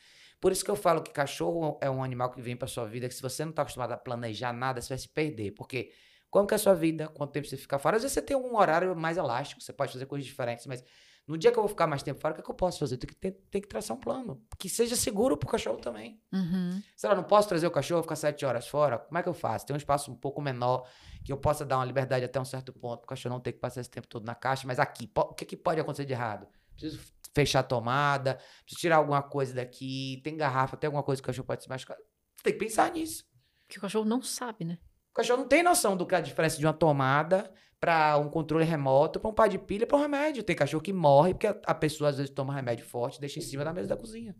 Por 0.44 0.52
isso 0.52 0.62
que 0.62 0.70
eu 0.70 0.76
falo 0.76 1.00
que 1.00 1.10
cachorro 1.10 1.78
é 1.80 1.88
um 1.88 2.04
animal 2.04 2.30
que 2.30 2.38
vem 2.38 2.54
pra 2.54 2.68
sua 2.68 2.84
vida, 2.84 3.08
que 3.08 3.14
se 3.14 3.22
você 3.22 3.46
não 3.46 3.52
tá 3.52 3.62
acostumado 3.62 3.92
a 3.92 3.96
planejar 3.96 4.52
nada, 4.52 4.78
você 4.78 4.90
vai 4.90 4.98
se 4.98 5.08
perder. 5.08 5.52
Porque 5.52 5.90
como 6.28 6.46
que 6.46 6.52
é 6.52 6.56
a 6.56 6.58
sua 6.58 6.74
vida, 6.74 7.08
quanto 7.08 7.32
tempo 7.32 7.46
você 7.48 7.56
fica 7.56 7.78
fora, 7.78 7.96
às 7.96 8.02
vezes 8.02 8.12
você 8.12 8.20
tem 8.20 8.36
um 8.36 8.54
horário 8.54 8.94
mais 8.94 9.16
elástico, 9.16 9.62
você 9.62 9.72
pode 9.72 9.94
fazer 9.94 10.04
coisas 10.04 10.26
diferentes, 10.26 10.66
mas 10.66 10.84
no 11.26 11.38
dia 11.38 11.50
que 11.50 11.58
eu 11.58 11.62
vou 11.62 11.68
ficar 11.70 11.86
mais 11.86 12.02
tempo 12.02 12.20
fora, 12.20 12.32
o 12.32 12.34
que, 12.34 12.42
é 12.42 12.44
que 12.44 12.50
eu 12.50 12.54
posso 12.54 12.78
fazer? 12.78 12.98
Tem 12.98 13.08
que, 13.08 13.16
tem, 13.16 13.32
tem 13.32 13.62
que 13.62 13.68
traçar 13.68 13.96
um 13.96 14.00
plano. 14.00 14.38
Que 14.58 14.68
seja 14.68 14.94
seguro 14.96 15.34
pro 15.34 15.48
cachorro 15.48 15.78
também. 15.78 16.20
Uhum. 16.30 16.82
Sei 16.94 17.08
lá, 17.08 17.16
não 17.16 17.24
posso 17.24 17.48
trazer 17.48 17.66
o 17.66 17.70
cachorro, 17.70 18.02
ficar 18.02 18.16
sete 18.16 18.44
horas 18.44 18.68
fora. 18.68 18.98
Como 18.98 19.16
é 19.16 19.22
que 19.22 19.28
eu 19.30 19.32
faço? 19.32 19.64
Tem 19.64 19.72
um 19.72 19.78
espaço 19.78 20.12
um 20.12 20.14
pouco 20.14 20.42
menor, 20.42 20.86
que 21.24 21.32
eu 21.32 21.38
possa 21.38 21.64
dar 21.64 21.78
uma 21.78 21.86
liberdade 21.86 22.22
até 22.22 22.38
um 22.38 22.44
certo 22.44 22.70
ponto, 22.70 22.98
pro 22.98 23.08
cachorro 23.08 23.32
não 23.32 23.40
ter 23.40 23.52
que 23.52 23.60
passar 23.60 23.80
esse 23.80 23.88
tempo 23.88 24.06
todo 24.06 24.26
na 24.26 24.34
caixa. 24.34 24.66
Mas 24.66 24.78
aqui, 24.78 25.10
o 25.16 25.32
que, 25.32 25.46
que 25.46 25.56
pode 25.56 25.80
acontecer 25.80 26.04
de 26.04 26.12
errado? 26.12 26.46
Preciso 26.76 27.00
fechar 27.34 27.60
a 27.60 27.62
tomada, 27.64 28.34
preciso 28.64 28.80
tirar 28.80 28.96
alguma 28.96 29.22
coisa 29.22 29.52
daqui, 29.54 30.20
tem 30.22 30.36
garrafa, 30.36 30.76
tem 30.76 30.88
alguma 30.88 31.02
coisa 31.02 31.20
que 31.20 31.26
o 31.26 31.28
cachorro 31.28 31.46
pode 31.46 31.62
se 31.62 31.68
machucar. 31.68 31.96
Tem 32.42 32.52
que 32.52 32.58
pensar 32.58 32.90
nisso. 32.92 33.24
Porque 33.66 33.78
o 33.78 33.82
cachorro 33.82 34.04
não 34.04 34.22
sabe, 34.22 34.64
né? 34.64 34.78
O 35.10 35.14
cachorro 35.14 35.40
não 35.40 35.48
tem 35.48 35.62
noção 35.62 35.96
do 35.96 36.06
que 36.06 36.14
é 36.14 36.18
a 36.18 36.20
diferença 36.20 36.58
de 36.58 36.66
uma 36.66 36.72
tomada 36.72 37.52
para 37.80 38.16
um 38.18 38.28
controle 38.28 38.64
remoto, 38.64 39.20
para 39.20 39.30
um 39.30 39.34
par 39.34 39.48
de 39.48 39.58
pilha, 39.58 39.86
para 39.86 39.96
um 39.96 40.00
remédio. 40.00 40.42
Tem 40.42 40.56
cachorro 40.56 40.82
que 40.82 40.92
morre 40.92 41.34
porque 41.34 41.46
a- 41.46 41.74
pessoa 41.74 42.10
às 42.10 42.16
vezes 42.16 42.30
toma 42.32 42.54
remédio 42.54 42.84
forte 42.84 43.16
e 43.16 43.20
deixa 43.20 43.38
em 43.38 43.42
cima 43.42 43.64
da 43.64 43.72
mesa 43.72 43.88
da 43.88 43.96
cozinha. 43.96 44.34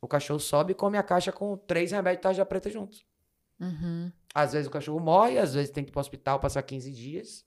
O 0.00 0.08
cachorro 0.08 0.40
sobe 0.40 0.72
e 0.72 0.74
come 0.74 0.98
a 0.98 1.02
caixa 1.02 1.30
com 1.32 1.56
três 1.56 1.92
remédios 1.92 2.18
de 2.18 2.22
tarja 2.22 2.44
preta 2.44 2.68
juntos. 2.70 3.04
Uhum. 3.60 4.10
Às 4.34 4.52
vezes 4.52 4.66
o 4.66 4.70
cachorro 4.70 4.98
morre, 4.98 5.38
às 5.38 5.54
vezes 5.54 5.70
tem 5.70 5.84
que 5.84 5.90
ir 5.90 5.92
pro 5.92 6.00
hospital 6.00 6.40
passar 6.40 6.62
15 6.62 6.90
dias. 6.92 7.44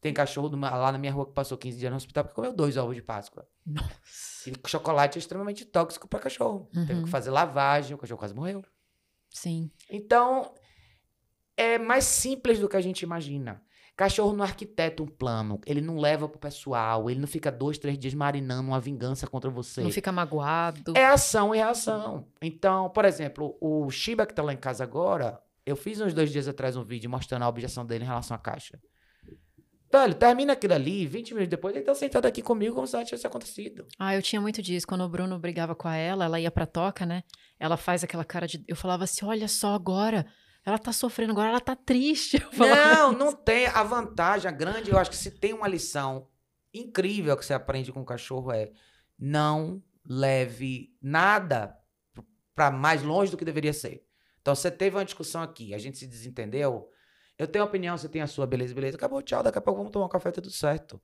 Tem 0.00 0.12
cachorro 0.14 0.48
numa- 0.48 0.70
lá 0.70 0.92
na 0.92 0.98
minha 0.98 1.12
rua 1.12 1.26
que 1.26 1.32
passou 1.32 1.58
15 1.58 1.76
dias 1.78 1.90
no 1.90 1.96
hospital 1.96 2.24
porque 2.24 2.36
comeu 2.36 2.52
dois 2.52 2.76
ovos 2.76 2.94
de 2.94 3.02
Páscoa. 3.02 3.46
Nossa. 3.66 4.48
E 4.48 4.52
chocolate 4.68 5.18
é 5.18 5.20
extremamente 5.20 5.64
tóxico 5.64 6.06
para 6.06 6.20
cachorro. 6.20 6.68
Teve 6.72 6.94
Uhum. 6.94 7.04
que 7.04 7.10
fazer 7.10 7.30
lavagem, 7.30 7.94
o 7.94 7.98
cachorro 7.98 8.18
quase 8.18 8.34
morreu. 8.34 8.62
Sim. 9.30 9.70
Então, 9.90 10.54
é 11.56 11.78
mais 11.78 12.04
simples 12.04 12.58
do 12.60 12.68
que 12.68 12.76
a 12.76 12.80
gente 12.80 13.02
imagina. 13.02 13.60
Cachorro 13.96 14.32
não 14.32 14.44
arquiteta 14.44 15.02
um 15.02 15.06
plano, 15.08 15.60
ele 15.66 15.80
não 15.80 15.98
leva 15.98 16.28
pro 16.28 16.38
pessoal, 16.38 17.10
ele 17.10 17.18
não 17.18 17.26
fica 17.26 17.50
dois, 17.50 17.78
três 17.78 17.98
dias 17.98 18.14
marinando 18.14 18.68
uma 18.68 18.78
vingança 18.78 19.26
contra 19.26 19.50
você. 19.50 19.80
Não 19.82 19.90
fica 19.90 20.12
magoado. 20.12 20.92
É 20.96 21.04
ação 21.06 21.52
e 21.52 21.58
reação. 21.58 22.24
Então, 22.40 22.88
por 22.90 23.04
exemplo, 23.04 23.56
o 23.60 23.90
Shiba 23.90 24.24
que 24.24 24.32
tá 24.32 24.40
lá 24.44 24.52
em 24.52 24.56
casa 24.56 24.84
agora, 24.84 25.42
eu 25.66 25.74
fiz 25.74 26.00
uns 26.00 26.14
dois 26.14 26.30
dias 26.30 26.46
atrás 26.46 26.76
um 26.76 26.84
vídeo 26.84 27.10
mostrando 27.10 27.42
a 27.42 27.48
objeção 27.48 27.84
dele 27.84 28.04
em 28.04 28.06
relação 28.06 28.36
à 28.36 28.38
caixa. 28.38 28.80
Velho, 29.90 30.14
termina 30.14 30.52
aquilo 30.52 30.74
ali, 30.74 31.06
20 31.06 31.34
minutos 31.34 31.48
depois 31.48 31.74
ele 31.74 31.84
tá 31.84 31.94
sentado 31.94 32.26
aqui 32.26 32.42
comigo 32.42 32.74
como 32.74 32.86
se 32.86 32.92
nada 32.92 33.06
tivesse 33.06 33.26
acontecido. 33.26 33.86
Ah, 33.98 34.14
eu 34.14 34.20
tinha 34.20 34.40
muito 34.40 34.60
disso. 34.60 34.86
Quando 34.86 35.02
o 35.02 35.08
Bruno 35.08 35.38
brigava 35.38 35.74
com 35.74 35.88
a 35.88 35.96
ela, 35.96 36.26
ela 36.26 36.38
ia 36.38 36.50
pra 36.50 36.66
toca, 36.66 37.06
né? 37.06 37.22
Ela 37.58 37.76
faz 37.76 38.04
aquela 38.04 38.24
cara 38.24 38.46
de. 38.46 38.62
Eu 38.68 38.76
falava 38.76 39.04
assim: 39.04 39.24
olha 39.24 39.48
só 39.48 39.74
agora. 39.74 40.26
Ela 40.64 40.78
tá 40.78 40.92
sofrendo 40.92 41.32
agora, 41.32 41.48
ela 41.48 41.60
tá 41.60 41.74
triste. 41.74 42.44
Não, 42.54 43.12
não 43.12 43.32
tem. 43.32 43.68
A 43.68 43.82
vantagem, 43.82 44.46
a 44.46 44.52
grande, 44.52 44.90
eu 44.90 44.98
acho 44.98 45.08
que 45.08 45.16
se 45.16 45.30
tem 45.30 45.54
uma 45.54 45.66
lição 45.66 46.28
incrível 46.74 47.34
que 47.38 47.44
você 47.44 47.54
aprende 47.54 47.90
com 47.90 48.02
o 48.02 48.04
cachorro 48.04 48.52
é 48.52 48.70
não 49.18 49.82
leve 50.04 50.94
nada 51.00 51.74
para 52.54 52.70
mais 52.70 53.02
longe 53.02 53.30
do 53.30 53.36
que 53.38 53.46
deveria 53.46 53.72
ser. 53.72 54.04
Então, 54.42 54.54
você 54.54 54.70
teve 54.70 54.96
uma 54.96 55.04
discussão 55.04 55.42
aqui, 55.42 55.72
a 55.72 55.78
gente 55.78 55.96
se 55.96 56.06
desentendeu. 56.06 56.90
Eu 57.38 57.46
tenho 57.46 57.64
opinião, 57.64 57.96
você 57.96 58.08
tem 58.08 58.20
a 58.20 58.26
sua, 58.26 58.46
beleza, 58.46 58.74
beleza. 58.74 58.96
Acabou, 58.96 59.22
tchau, 59.22 59.42
daqui 59.42 59.58
a 59.58 59.60
pouco 59.60 59.78
vamos 59.78 59.92
tomar 59.92 60.06
um 60.06 60.08
café, 60.08 60.32
tudo 60.32 60.50
certo. 60.50 61.00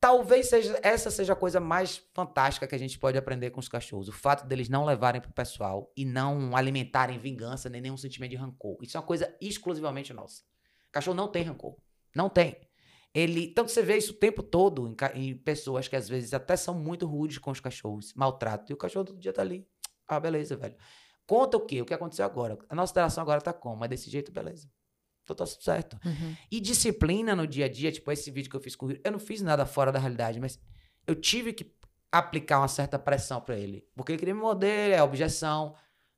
Talvez 0.00 0.48
seja, 0.48 0.78
essa 0.82 1.10
seja 1.10 1.32
a 1.32 1.36
coisa 1.36 1.60
mais 1.60 1.98
fantástica 2.14 2.66
que 2.66 2.74
a 2.74 2.78
gente 2.78 2.98
pode 2.98 3.16
aprender 3.16 3.50
com 3.50 3.60
os 3.60 3.68
cachorros. 3.68 4.08
O 4.08 4.12
fato 4.12 4.46
deles 4.46 4.68
não 4.68 4.84
levarem 4.84 5.20
pro 5.20 5.32
pessoal 5.32 5.92
e 5.96 6.04
não 6.04 6.56
alimentarem 6.56 7.18
vingança 7.18 7.68
nem 7.68 7.80
nenhum 7.80 7.96
sentimento 7.96 8.30
de 8.30 8.36
rancor. 8.36 8.78
Isso 8.82 8.96
é 8.96 9.00
uma 9.00 9.06
coisa 9.06 9.34
exclusivamente 9.40 10.12
nossa. 10.12 10.42
Cachorro 10.90 11.16
não 11.16 11.28
tem 11.28 11.42
rancor. 11.42 11.76
Não 12.14 12.28
tem. 12.28 12.56
Ele, 13.14 13.48
tanto 13.48 13.70
você 13.70 13.82
vê 13.82 13.96
isso 13.96 14.12
o 14.12 14.16
tempo 14.16 14.42
todo 14.42 14.86
em, 14.86 14.96
em 15.14 15.36
pessoas 15.36 15.88
que 15.88 15.96
às 15.96 16.08
vezes 16.08 16.32
até 16.34 16.56
são 16.56 16.74
muito 16.74 17.06
rudes 17.06 17.38
com 17.38 17.50
os 17.50 17.58
cachorros, 17.58 18.12
maltratam. 18.14 18.66
E 18.70 18.72
o 18.74 18.76
cachorro 18.76 19.06
todo 19.06 19.18
dia 19.18 19.32
tá 19.32 19.42
ali. 19.42 19.66
Ah, 20.06 20.20
beleza, 20.20 20.56
velho. 20.56 20.76
Conta 21.26 21.56
o 21.56 21.60
quê? 21.60 21.82
O 21.82 21.84
que 21.84 21.94
aconteceu 21.94 22.24
agora? 22.24 22.56
A 22.68 22.74
nossa 22.74 22.92
interação 22.92 23.22
agora 23.22 23.40
tá 23.40 23.52
como? 23.52 23.84
É 23.84 23.88
desse 23.88 24.08
jeito, 24.10 24.30
beleza. 24.30 24.70
Então 25.32 25.46
tá 25.46 25.52
tudo 25.52 25.62
certo. 25.62 25.98
Uhum. 26.04 26.36
E 26.50 26.60
disciplina 26.60 27.36
no 27.36 27.46
dia 27.46 27.66
a 27.66 27.68
dia, 27.68 27.92
tipo 27.92 28.10
esse 28.10 28.30
vídeo 28.30 28.50
que 28.50 28.56
eu 28.56 28.60
fiz 28.60 28.74
com 28.74 28.86
o 28.86 28.88
Rio, 28.88 29.00
eu 29.04 29.12
não 29.12 29.18
fiz 29.18 29.42
nada 29.42 29.66
fora 29.66 29.92
da 29.92 29.98
realidade, 29.98 30.40
mas 30.40 30.58
eu 31.06 31.14
tive 31.14 31.52
que 31.52 31.70
aplicar 32.10 32.60
uma 32.60 32.68
certa 32.68 32.98
pressão 32.98 33.40
pra 33.40 33.56
ele. 33.56 33.86
Porque 33.94 34.12
ele 34.12 34.18
queria 34.18 34.34
me 34.34 34.40
morder, 34.40 34.92
é 34.92 35.02
objeção. 35.02 35.74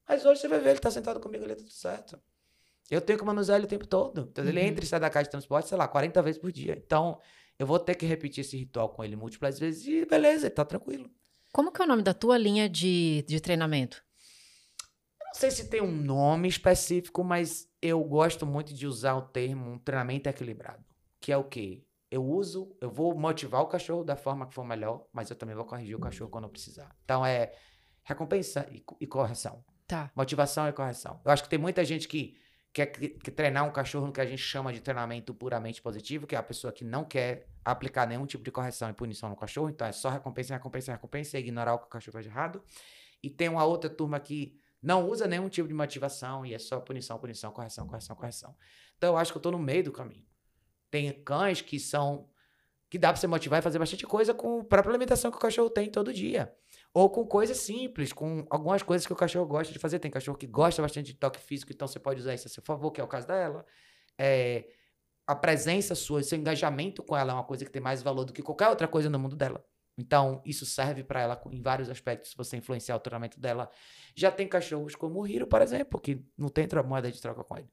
Mas 0.08 0.24
hoje 0.24 0.40
você 0.40 0.48
vai 0.48 0.60
ver, 0.60 0.70
ele 0.70 0.78
tá 0.78 0.90
sentado 0.90 1.20
comigo, 1.20 1.44
ele 1.44 1.54
tá 1.54 1.62
tudo 1.62 1.72
certo. 1.72 2.20
Eu 2.90 3.00
tenho 3.00 3.18
que 3.18 3.24
manusear 3.24 3.56
ele 3.56 3.66
o 3.66 3.68
tempo 3.68 3.86
todo. 3.86 4.28
Então, 4.30 4.42
uhum. 4.42 4.50
ele 4.50 4.60
entra 4.60 4.84
e 4.84 4.86
sai 4.86 4.98
da 4.98 5.10
caixa 5.10 5.24
de 5.24 5.30
transporte, 5.30 5.68
sei 5.68 5.78
lá, 5.78 5.86
40 5.86 6.20
vezes 6.22 6.40
por 6.40 6.50
dia. 6.50 6.80
Então, 6.84 7.20
eu 7.58 7.66
vou 7.66 7.78
ter 7.78 7.94
que 7.94 8.06
repetir 8.06 8.40
esse 8.40 8.56
ritual 8.56 8.88
com 8.88 9.04
ele 9.04 9.14
múltiplas 9.14 9.58
vezes 9.58 9.86
e 9.86 10.06
beleza, 10.06 10.46
ele 10.46 10.54
tá 10.54 10.64
tranquilo. 10.64 11.10
Como 11.52 11.70
que 11.70 11.80
é 11.80 11.84
o 11.84 11.88
nome 11.88 12.02
da 12.02 12.14
tua 12.14 12.38
linha 12.38 12.68
de, 12.68 13.24
de 13.28 13.40
treinamento? 13.40 14.02
Eu 15.20 15.26
não 15.26 15.34
sei 15.34 15.50
se 15.50 15.68
tem 15.68 15.80
um 15.80 15.90
nome 15.90 16.48
específico, 16.48 17.22
mas 17.22 17.68
eu 17.82 18.02
gosto 18.04 18.46
muito 18.46 18.74
de 18.74 18.86
usar 18.86 19.14
o 19.14 19.22
termo 19.22 19.70
um 19.70 19.78
treinamento 19.78 20.28
equilibrado. 20.28 20.84
Que 21.20 21.32
é 21.32 21.36
o 21.36 21.44
quê? 21.44 21.84
Eu 22.10 22.24
uso, 22.24 22.76
eu 22.80 22.90
vou 22.90 23.14
motivar 23.14 23.62
o 23.62 23.66
cachorro 23.66 24.02
da 24.02 24.16
forma 24.16 24.46
que 24.46 24.54
for 24.54 24.64
melhor, 24.64 25.06
mas 25.12 25.30
eu 25.30 25.36
também 25.36 25.54
vou 25.54 25.64
corrigir 25.64 25.96
o 25.96 26.00
cachorro 26.00 26.30
quando 26.30 26.44
eu 26.44 26.50
precisar. 26.50 26.94
Então 27.04 27.24
é 27.24 27.52
recompensa 28.02 28.66
e, 28.70 28.82
e 29.00 29.06
correção. 29.06 29.64
Tá. 29.86 30.10
Motivação 30.14 30.68
e 30.68 30.72
correção. 30.72 31.20
Eu 31.24 31.30
acho 31.30 31.42
que 31.42 31.48
tem 31.48 31.58
muita 31.58 31.84
gente 31.84 32.08
que 32.08 32.36
quer 32.72 32.86
que, 32.86 33.10
que 33.10 33.30
treinar 33.30 33.64
um 33.64 33.72
cachorro 33.72 34.06
no 34.06 34.12
que 34.12 34.20
a 34.20 34.26
gente 34.26 34.42
chama 34.42 34.72
de 34.72 34.80
treinamento 34.80 35.34
puramente 35.34 35.80
positivo, 35.80 36.26
que 36.26 36.34
é 36.34 36.38
a 36.38 36.42
pessoa 36.42 36.72
que 36.72 36.84
não 36.84 37.04
quer 37.04 37.48
aplicar 37.64 38.06
nenhum 38.06 38.26
tipo 38.26 38.42
de 38.44 38.50
correção 38.50 38.88
e 38.90 38.92
punição 38.92 39.28
no 39.28 39.36
cachorro, 39.36 39.68
então 39.68 39.86
é 39.86 39.92
só 39.92 40.08
recompensa, 40.08 40.54
recompensa, 40.54 40.92
recompensa, 40.92 41.38
e 41.38 41.40
ignorar 41.40 41.74
o 41.74 41.78
que 41.78 41.86
o 41.86 41.88
cachorro 41.88 42.12
faz 42.12 42.24
de 42.24 42.30
errado. 42.30 42.62
E 43.22 43.28
tem 43.28 43.48
uma 43.48 43.64
outra 43.64 43.90
turma 43.90 44.18
que 44.18 44.58
não 44.82 45.08
usa 45.08 45.26
nenhum 45.26 45.48
tipo 45.48 45.68
de 45.68 45.74
motivação 45.74 46.44
e 46.44 46.54
é 46.54 46.58
só 46.58 46.80
punição, 46.80 47.18
punição, 47.18 47.52
correção, 47.52 47.86
correção, 47.86 48.16
correção. 48.16 48.56
Então 48.96 49.10
eu 49.10 49.16
acho 49.16 49.32
que 49.32 49.38
eu 49.38 49.42
tô 49.42 49.50
no 49.50 49.58
meio 49.58 49.84
do 49.84 49.92
caminho. 49.92 50.26
Tem 50.90 51.12
cães 51.22 51.60
que 51.60 51.78
são 51.78 52.28
que 52.88 52.98
dá 52.98 53.12
para 53.12 53.20
você 53.20 53.28
motivar 53.28 53.60
e 53.60 53.62
fazer 53.62 53.78
bastante 53.78 54.04
coisa 54.04 54.34
com 54.34 54.60
a 54.60 54.64
própria 54.64 54.90
alimentação 54.90 55.30
que 55.30 55.36
o 55.36 55.40
cachorro 55.40 55.70
tem 55.70 55.88
todo 55.88 56.12
dia. 56.12 56.52
Ou 56.92 57.08
com 57.08 57.24
coisas 57.24 57.58
simples, 57.58 58.12
com 58.12 58.44
algumas 58.50 58.82
coisas 58.82 59.06
que 59.06 59.12
o 59.12 59.16
cachorro 59.16 59.46
gosta 59.46 59.72
de 59.72 59.78
fazer. 59.78 60.00
Tem 60.00 60.10
cachorro 60.10 60.36
que 60.36 60.46
gosta 60.46 60.82
bastante 60.82 61.12
de 61.12 61.14
toque 61.14 61.38
físico, 61.38 61.70
então 61.72 61.86
você 61.86 62.00
pode 62.00 62.18
usar 62.18 62.34
isso 62.34 62.48
a 62.48 62.50
seu 62.50 62.64
favor, 62.64 62.90
que 62.90 63.00
é 63.00 63.04
o 63.04 63.06
caso 63.06 63.28
dela. 63.28 63.64
É, 64.18 64.66
a 65.24 65.36
presença 65.36 65.94
sua, 65.94 66.20
seu 66.24 66.36
engajamento 66.36 67.00
com 67.04 67.16
ela 67.16 67.30
é 67.30 67.34
uma 67.34 67.44
coisa 67.44 67.64
que 67.64 67.70
tem 67.70 67.80
mais 67.80 68.02
valor 68.02 68.24
do 68.24 68.32
que 68.32 68.42
qualquer 68.42 68.68
outra 68.68 68.88
coisa 68.88 69.08
no 69.08 69.20
mundo 69.20 69.36
dela. 69.36 69.64
Então, 70.00 70.42
isso 70.44 70.64
serve 70.64 71.04
para 71.04 71.20
ela 71.20 71.42
em 71.50 71.60
vários 71.60 71.88
aspectos, 71.88 72.30
se 72.30 72.36
você 72.36 72.56
influenciar 72.56 72.96
o 72.96 73.00
treinamento 73.00 73.38
dela. 73.38 73.70
Já 74.14 74.30
tem 74.30 74.48
cachorros 74.48 74.94
como 74.94 75.20
o 75.20 75.26
Hiro, 75.26 75.46
por 75.46 75.62
exemplo, 75.62 76.00
que 76.00 76.24
não 76.36 76.48
tem 76.48 76.66
moeda 76.84 77.10
de 77.10 77.20
troca 77.20 77.44
com 77.44 77.56
ele. 77.56 77.70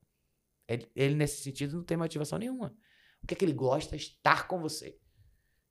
ele. 0.68 0.92
Ele, 0.96 1.16
nesse 1.16 1.42
sentido, 1.42 1.78
não 1.78 1.84
tem 1.84 1.98
motivação 1.98 2.38
nenhuma. 2.38 2.76
O 3.24 3.28
que 3.28 3.34
é 3.34 3.38
que 3.38 3.46
ele 3.46 3.54
gosta? 3.54 3.96
Estar 3.96 4.48
com 4.48 4.60
você 4.60 5.00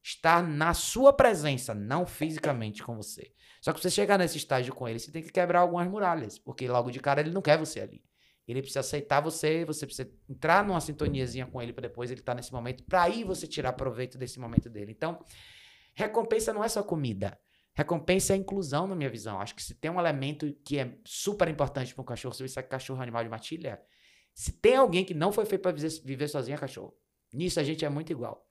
estar 0.07 0.41
na 0.41 0.73
sua 0.73 1.13
presença, 1.13 1.75
não 1.75 2.07
fisicamente 2.07 2.81
com 2.81 2.95
você. 2.95 3.33
Só 3.61 3.73
que 3.73 3.81
você 3.81 3.91
chegar 3.91 4.17
nesse 4.17 4.37
estágio 4.37 4.73
com 4.73 4.89
ele, 4.89 5.01
você 5.01 5.11
tem 5.11 5.21
que 5.21 5.33
quebrar 5.33 5.61
algumas 5.61 5.89
muralhas, 5.89 6.39
porque 6.39 6.69
logo 6.69 6.93
de 6.93 7.01
cara 7.01 7.21
ele 7.21 7.33
não 7.33 7.43
quer 7.43 7.59
você 7.59 7.81
ali. 7.81 8.05
Ele 8.47 8.61
precisa 8.61 8.81
aceitar 8.81 9.21
você, 9.21 9.65
você 9.65 9.85
precisa 9.85 10.09
entrar 10.31 10.65
numa 10.65 10.81
sintoniazinha 10.81 11.47
com 11.47 11.61
ele 11.61 11.73
para 11.73 11.89
depois 11.89 12.09
ele 12.09 12.21
estar 12.21 12.33
tá 12.33 12.37
nesse 12.37 12.53
momento, 12.53 12.85
para 12.85 13.03
aí 13.03 13.25
você 13.25 13.49
tirar 13.49 13.73
proveito 13.73 14.17
desse 14.17 14.39
momento 14.39 14.71
dele. 14.71 14.93
Então, 14.93 15.19
recompensa 15.97 16.53
não 16.53 16.63
é 16.63 16.69
só 16.69 16.83
comida. 16.83 17.39
Recompensa 17.75 18.35
é 18.35 18.37
inclusão, 18.37 18.87
na 18.87 18.95
minha 18.95 19.11
visão. 19.11 19.41
Acho 19.41 19.55
que 19.55 19.63
se 19.63 19.75
tem 19.75 19.91
um 19.91 19.99
elemento 19.99 20.51
que 20.65 20.79
é 20.79 20.97
super 21.05 21.49
importante 21.49 21.95
para 21.95 22.03
um 22.03 22.07
cachorro, 22.07 22.35
se 22.35 22.47
você 22.47 22.61
é 22.61 22.63
cachorro 22.63 23.03
animal 23.03 23.25
de 23.25 23.31
matilha, 23.31 23.81
se 24.35 24.53
tem 24.53 24.77
alguém 24.77 25.05
que 25.05 25.15
não 25.15 25.33
foi 25.33 25.47
feito 25.47 25.63
para 25.63 25.73
viver, 25.73 26.29
sozinho, 26.29 26.55
é 26.55 26.59
cachorro. 26.59 26.95
Nisso 27.33 27.59
a 27.59 27.65
gente 27.65 27.85
é 27.85 27.89
muito 27.89 28.13
igual. 28.13 28.47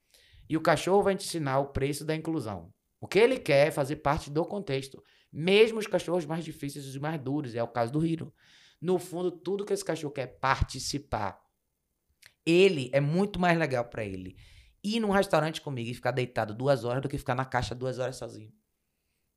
E 0.49 0.57
o 0.57 0.61
cachorro 0.61 1.03
vai 1.03 1.15
te 1.15 1.25
ensinar 1.25 1.59
o 1.59 1.67
preço 1.67 2.03
da 2.03 2.15
inclusão. 2.15 2.71
O 2.99 3.07
que 3.07 3.19
ele 3.19 3.39
quer 3.39 3.67
é 3.67 3.71
fazer 3.71 3.97
parte 3.97 4.29
do 4.29 4.45
contexto. 4.45 5.03
Mesmo 5.31 5.79
os 5.79 5.87
cachorros 5.87 6.25
mais 6.25 6.43
difíceis 6.43 6.85
e 6.85 6.89
os 6.89 6.97
mais 6.97 7.19
duros, 7.19 7.55
é 7.55 7.63
o 7.63 7.67
caso 7.67 7.91
do 7.91 8.05
Hiro. 8.05 8.33
No 8.81 8.99
fundo, 8.99 9.31
tudo 9.31 9.65
que 9.65 9.73
esse 9.73 9.85
cachorro 9.85 10.13
quer 10.13 10.21
é 10.21 10.27
participar. 10.27 11.39
Ele 12.45 12.89
é 12.93 12.99
muito 12.99 13.39
mais 13.39 13.57
legal 13.57 13.85
para 13.85 14.05
ele 14.05 14.35
ir 14.85 14.99
num 14.99 15.09
restaurante 15.09 15.61
comigo 15.61 15.89
e 15.89 15.93
ficar 15.93 16.11
deitado 16.11 16.53
duas 16.53 16.83
horas 16.83 17.01
do 17.01 17.09
que 17.09 17.17
ficar 17.17 17.35
na 17.35 17.45
caixa 17.45 17.73
duas 17.73 17.99
horas 17.99 18.15
sozinho. 18.15 18.51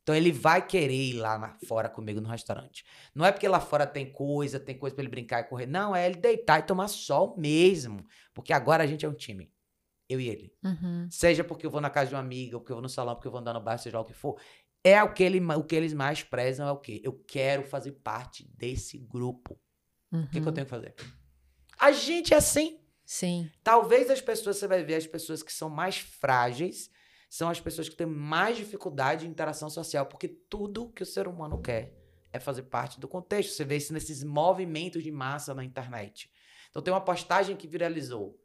Então 0.03 0.17
ele 0.17 0.33
vai 0.33 0.67
querer 0.67 0.95
ir 0.95 1.15
lá 1.15 1.39
na, 1.39 1.59
fora 1.67 1.87
comigo 1.87 2.19
no 2.19 2.31
restaurante. 2.31 2.83
Não 3.15 3.27
é 3.27 3.31
porque 3.31 3.47
lá 3.47 3.61
fora 3.61 3.87
tem 3.87 4.11
coisa, 4.11 4.59
tem 4.59 4.79
coisa 4.79 4.97
para 4.97 5.03
ele 5.03 5.11
brincar 5.11 5.41
e 5.41 5.45
correr. 5.45 5.67
Não, 5.67 5.95
é 5.95 6.07
ele 6.07 6.17
deitar 6.17 6.61
e 6.61 6.63
tomar 6.63 6.89
sol 6.89 7.37
mesmo. 7.37 8.03
Porque 8.33 8.55
agora 8.55 8.85
a 8.85 8.87
gente 8.87 9.05
é 9.05 9.09
um 9.09 9.15
time. 9.15 9.53
Eu 10.09 10.19
e 10.19 10.31
ele. 10.31 10.51
Uhum. 10.65 11.07
Seja 11.11 11.45
porque 11.45 11.67
eu 11.67 11.71
vou 11.71 11.83
na 11.83 11.91
casa 11.91 12.09
de 12.09 12.15
uma 12.15 12.23
amiga, 12.23 12.57
ou 12.57 12.61
porque 12.61 12.73
eu 12.73 12.77
vou 12.77 12.83
no 12.83 12.89
salão, 12.89 13.15
porque 13.15 13.29
eu 13.29 13.33
vou 13.33 13.41
andar 13.41 13.53
no 13.53 13.61
bar, 13.61 13.77
seja 13.77 13.99
lá 13.99 14.03
o 14.03 14.07
que 14.07 14.15
for. 14.15 14.41
É 14.83 15.03
o 15.03 15.13
que, 15.13 15.23
ele, 15.23 15.41
o 15.41 15.63
que 15.63 15.77
eles 15.77 15.93
mais 15.93 16.23
prezam 16.23 16.67
é 16.67 16.73
o 16.73 16.79
quê? 16.79 17.03
Eu 17.05 17.13
quero 17.13 17.63
fazer 17.65 17.93
parte 17.93 18.49
desse 18.57 18.97
grupo. 18.97 19.61
Uhum. 20.11 20.23
O 20.23 20.27
que, 20.29 20.33
que 20.33 20.39
eu 20.39 20.47
uhum. 20.47 20.55
tenho 20.55 20.67
que 20.67 20.71
fazer? 20.71 20.95
A 21.79 21.93
gente 21.93 22.33
é 22.33 22.39
assim. 22.39 22.81
Sim. 23.09 23.51
Talvez 23.65 24.11
as 24.11 24.21
pessoas, 24.21 24.59
você 24.59 24.69
vai 24.69 24.85
ver 24.85 24.97
as 24.97 25.07
pessoas 25.07 25.43
que 25.43 25.51
são 25.51 25.71
mais 25.71 25.97
frágeis, 25.97 26.91
são 27.31 27.49
as 27.49 27.59
pessoas 27.59 27.89
que 27.89 27.97
têm 27.97 28.07
mais 28.07 28.59
dificuldade 28.59 29.25
de 29.25 29.31
interação 29.31 29.71
social, 29.71 30.05
porque 30.05 30.29
tudo 30.29 30.93
que 30.93 31.03
o 31.03 31.07
ser 31.07 31.27
humano 31.27 31.59
quer 31.59 31.97
é 32.31 32.39
fazer 32.39 32.65
parte 32.65 33.01
do 33.01 33.09
contexto. 33.09 33.55
Você 33.55 33.65
vê 33.65 33.79
isso 33.79 33.95
nesses 33.95 34.23
movimentos 34.23 35.03
de 35.03 35.11
massa 35.11 35.55
na 35.55 35.65
internet. 35.65 36.31
Então 36.69 36.83
tem 36.83 36.93
uma 36.93 37.01
postagem 37.01 37.57
que 37.57 37.67
viralizou. 37.67 38.39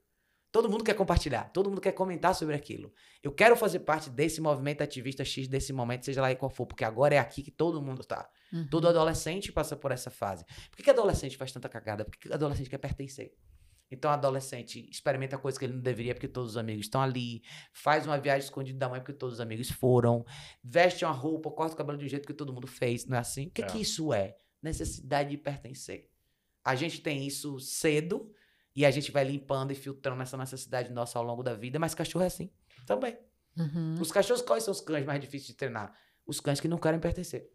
Todo 0.50 0.70
mundo 0.70 0.86
quer 0.86 0.94
compartilhar, 0.94 1.50
todo 1.50 1.70
mundo 1.70 1.82
quer 1.82 1.92
comentar 1.92 2.34
sobre 2.34 2.56
aquilo. 2.56 2.94
Eu 3.22 3.34
quero 3.34 3.58
fazer 3.58 3.80
parte 3.80 4.10
desse 4.10 4.40
movimento 4.40 4.82
ativista 4.82 5.26
X 5.26 5.50
desse 5.50 5.74
momento, 5.74 6.06
seja 6.06 6.22
lá 6.22 6.34
qual 6.36 6.50
for, 6.50 6.66
porque 6.66 6.86
agora 6.86 7.16
é 7.16 7.20
aqui 7.20 7.44
que 7.44 7.52
todo 7.52 7.82
mundo 7.82 8.02
tá. 8.06 8.30
Uhum. 8.54 8.66
Todo 8.70 8.88
adolescente 8.88 9.52
passa 9.52 9.76
por 9.76 9.92
essa 9.92 10.10
fase. 10.10 10.46
Por 10.70 10.78
que, 10.78 10.84
que 10.84 10.90
adolescente 10.90 11.36
faz 11.36 11.52
tanta 11.52 11.68
cagada? 11.68 12.06
Porque 12.06 12.32
adolescente 12.32 12.70
quer 12.70 12.78
pertencer. 12.78 13.36
Então, 13.94 14.10
adolescente 14.10 14.90
experimenta 14.90 15.38
coisas 15.38 15.58
que 15.58 15.66
ele 15.66 15.74
não 15.74 15.82
deveria 15.82 16.14
porque 16.16 16.28
todos 16.28 16.52
os 16.52 16.58
amigos 16.58 16.88
estão 16.88 17.02
ali, 17.02 17.44
faz 17.72 18.06
uma 18.06 18.18
viagem 18.18 18.46
escondida 18.46 18.78
da 18.80 18.90
mãe 18.90 19.00
porque 19.00 19.14
todos 19.14 19.36
os 19.36 19.40
amigos 19.40 19.70
foram, 19.70 20.26
veste 20.64 21.06
uma 21.06 21.14
roupa, 21.14 21.52
corta 21.52 21.76
o 21.76 21.78
cabelo 21.78 21.98
de 21.98 22.06
um 22.06 22.10
jeito 22.10 22.28
que 22.28 22.34
todo 22.34 22.52
mundo 22.52 22.68
fez, 22.68 23.06
não 23.06 23.16
é 23.16 23.20
assim? 23.20 23.48
O 23.48 23.52
que, 23.52 23.62
é. 23.62 23.66
que 23.66 23.80
isso 23.80 24.12
é? 24.12 24.36
Necessidade 24.62 25.30
de 25.30 25.38
pertencer. 25.38 26.10
A 26.66 26.76
gente 26.76 27.02
tem 27.02 27.28
isso 27.28 27.60
cedo, 27.60 28.34
e 28.76 28.86
a 28.86 28.92
gente 28.92 29.12
vai 29.12 29.24
limpando 29.24 29.72
e 29.72 29.76
filtrando 29.76 30.22
essa 30.24 30.36
necessidade 30.36 30.92
nossa 30.92 31.20
ao 31.20 31.24
longo 31.24 31.44
da 31.44 31.54
vida, 31.54 31.78
mas 31.78 31.94
cachorro 31.94 32.24
é 32.24 32.28
assim 32.28 32.52
também. 32.86 33.18
Uhum. 33.56 34.02
Os 34.02 34.12
cachorros, 34.12 34.42
quais 34.42 34.64
são 34.64 34.72
os 34.72 34.82
cães 34.82 35.06
mais 35.06 35.20
difíceis 35.22 35.48
de 35.48 35.54
treinar? 35.54 35.96
Os 36.26 36.40
cães 36.40 36.60
que 36.60 36.68
não 36.68 36.80
querem 36.80 37.00
pertencer. 37.00 37.52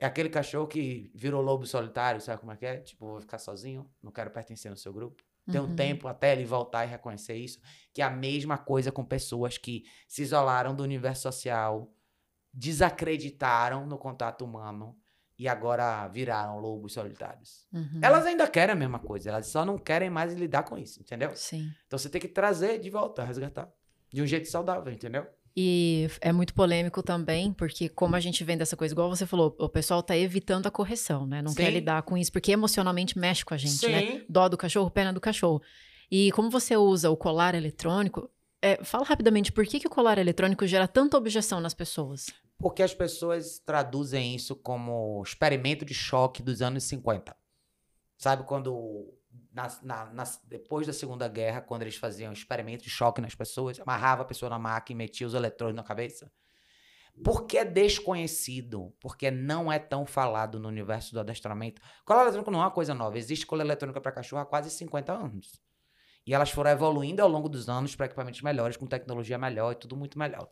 É 0.00 0.06
aquele 0.06 0.28
cachorro 0.28 0.66
que 0.66 1.12
virou 1.14 1.40
lobo 1.40 1.66
solitário, 1.66 2.20
sabe 2.20 2.40
como 2.40 2.52
é 2.52 2.56
que 2.56 2.66
é? 2.66 2.78
Tipo, 2.78 3.06
vou 3.06 3.20
ficar 3.20 3.38
sozinho, 3.38 3.88
não 4.02 4.10
quero 4.10 4.30
pertencer 4.30 4.70
no 4.70 4.76
seu 4.76 4.92
grupo. 4.92 5.22
Tem 5.52 5.60
um 5.60 5.64
uhum. 5.64 5.76
tempo 5.76 6.08
até 6.08 6.32
ele 6.32 6.44
voltar 6.44 6.84
e 6.84 6.88
reconhecer 6.88 7.36
isso. 7.36 7.60
Que 7.92 8.02
é 8.02 8.04
a 8.04 8.10
mesma 8.10 8.58
coisa 8.58 8.92
com 8.92 9.04
pessoas 9.04 9.58
que 9.58 9.84
se 10.06 10.22
isolaram 10.22 10.74
do 10.74 10.82
universo 10.82 11.22
social, 11.22 11.92
desacreditaram 12.52 13.86
no 13.86 13.98
contato 13.98 14.44
humano 14.44 14.96
e 15.38 15.46
agora 15.46 16.06
viraram 16.08 16.58
lobos 16.58 16.94
solitários. 16.94 17.66
Uhum. 17.72 18.00
Elas 18.02 18.26
ainda 18.26 18.48
querem 18.48 18.72
a 18.72 18.76
mesma 18.76 18.98
coisa, 18.98 19.30
elas 19.30 19.46
só 19.46 19.64
não 19.64 19.78
querem 19.78 20.10
mais 20.10 20.34
lidar 20.34 20.64
com 20.64 20.76
isso, 20.76 21.00
entendeu? 21.00 21.34
Sim. 21.36 21.70
Então 21.86 21.98
você 21.98 22.08
tem 22.08 22.20
que 22.20 22.28
trazer 22.28 22.78
de 22.78 22.90
volta, 22.90 23.22
resgatar. 23.22 23.72
De 24.10 24.22
um 24.22 24.26
jeito 24.26 24.48
saudável, 24.48 24.92
entendeu? 24.92 25.26
E 25.56 26.08
é 26.20 26.32
muito 26.32 26.54
polêmico 26.54 27.02
também, 27.02 27.52
porque 27.52 27.88
como 27.88 28.14
a 28.14 28.20
gente 28.20 28.44
vem 28.44 28.56
dessa 28.56 28.76
coisa, 28.76 28.94
igual 28.94 29.08
você 29.08 29.26
falou, 29.26 29.56
o 29.58 29.68
pessoal 29.68 30.02
tá 30.02 30.16
evitando 30.16 30.66
a 30.66 30.70
correção, 30.70 31.26
né? 31.26 31.42
Não 31.42 31.50
Sim. 31.50 31.56
quer 31.56 31.70
lidar 31.70 32.02
com 32.02 32.16
isso, 32.16 32.30
porque 32.30 32.52
emocionalmente 32.52 33.18
mexe 33.18 33.44
com 33.44 33.54
a 33.54 33.56
gente, 33.56 33.88
né? 33.88 34.00
Sim. 34.00 34.14
né? 34.14 34.24
Dó 34.28 34.48
do 34.48 34.56
cachorro, 34.56 34.90
pena 34.90 35.12
do 35.12 35.20
cachorro. 35.20 35.60
E 36.10 36.30
como 36.32 36.50
você 36.50 36.76
usa 36.76 37.10
o 37.10 37.16
colar 37.16 37.54
eletrônico, 37.54 38.30
é, 38.62 38.82
fala 38.84 39.04
rapidamente, 39.04 39.52
por 39.52 39.66
que, 39.66 39.80
que 39.80 39.86
o 39.86 39.90
colar 39.90 40.18
eletrônico 40.18 40.66
gera 40.66 40.88
tanta 40.88 41.16
objeção 41.16 41.60
nas 41.60 41.74
pessoas? 41.74 42.26
Porque 42.58 42.82
as 42.82 42.94
pessoas 42.94 43.60
traduzem 43.64 44.34
isso 44.34 44.56
como 44.56 45.22
experimento 45.24 45.84
de 45.84 45.94
choque 45.94 46.42
dos 46.42 46.60
anos 46.60 46.84
50. 46.84 47.36
Sabe 48.16 48.42
quando, 48.44 49.14
na, 49.52 49.68
na, 49.82 50.04
na, 50.06 50.24
depois 50.44 50.86
da 50.86 50.92
Segunda 50.92 51.28
Guerra, 51.28 51.60
quando 51.60 51.82
eles 51.82 51.96
faziam 51.96 52.32
experimento 52.32 52.84
de 52.84 52.90
choque 52.90 53.20
nas 53.20 53.34
pessoas, 53.34 53.80
amarrava 53.80 54.22
a 54.22 54.24
pessoa 54.24 54.50
na 54.50 54.58
máquina 54.58 55.02
e 55.02 55.04
metia 55.04 55.26
os 55.26 55.34
eletrônicos 55.34 55.76
na 55.76 55.86
cabeça? 55.86 56.30
Porque 57.24 57.58
é 57.58 57.64
desconhecido, 57.64 58.94
porque 59.00 59.30
não 59.30 59.72
é 59.72 59.78
tão 59.78 60.06
falado 60.06 60.60
no 60.60 60.68
universo 60.68 61.12
do 61.12 61.20
adestramento. 61.20 61.82
Cola 62.04 62.22
eletrônica 62.22 62.50
não 62.50 62.60
é 62.60 62.64
uma 62.64 62.70
coisa 62.70 62.94
nova. 62.94 63.18
Existe 63.18 63.44
cola 63.44 63.62
eletrônica 63.62 64.00
para 64.00 64.12
cachorro 64.12 64.42
há 64.42 64.46
quase 64.46 64.70
50 64.70 65.12
anos. 65.12 65.60
E 66.24 66.34
elas 66.34 66.50
foram 66.50 66.70
evoluindo 66.70 67.22
ao 67.22 67.28
longo 67.28 67.48
dos 67.48 67.68
anos 67.68 67.96
para 67.96 68.06
equipamentos 68.06 68.42
melhores, 68.42 68.76
com 68.76 68.86
tecnologia 68.86 69.38
melhor 69.38 69.72
e 69.72 69.74
tudo 69.74 69.96
muito 69.96 70.18
melhor. 70.18 70.48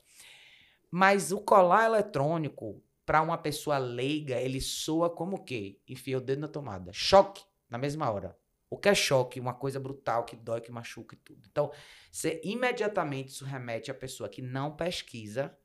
Mas 0.91 1.31
o 1.31 1.41
colar 1.41 1.85
eletrônico, 1.85 2.83
para 3.05 3.23
uma 3.23 3.39
pessoa 3.39 3.79
leiga, 3.79 4.41
ele 4.41 4.61
soa 4.61 5.09
como 5.09 5.37
o 5.37 5.45
quê? 5.45 5.79
Enfia 5.87 6.19
o 6.19 6.21
dedo 6.21 6.41
na 6.41 6.49
tomada. 6.49 6.93
Choque, 6.93 7.45
na 7.71 7.79
mesma 7.79 8.11
hora. 8.11 8.37
O 8.69 8.77
que 8.77 8.89
é 8.89 8.95
choque? 8.95 9.39
Uma 9.39 9.55
coisa 9.55 9.79
brutal 9.79 10.25
que 10.25 10.35
dói, 10.37 10.61
que 10.61 10.73
machuca 10.73 11.15
e 11.15 11.19
tudo. 11.19 11.47
Então, 11.51 11.71
você 12.11 12.41
imediatamente 12.43 13.29
isso 13.29 13.45
remete 13.45 13.91
à 13.91 13.95
pessoa 13.95 14.29
que 14.29 14.43
não 14.43 14.75
pesquisa 14.75 15.57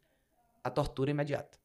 a 0.63 0.69
tortura 0.69 1.11
imediata. 1.11 1.59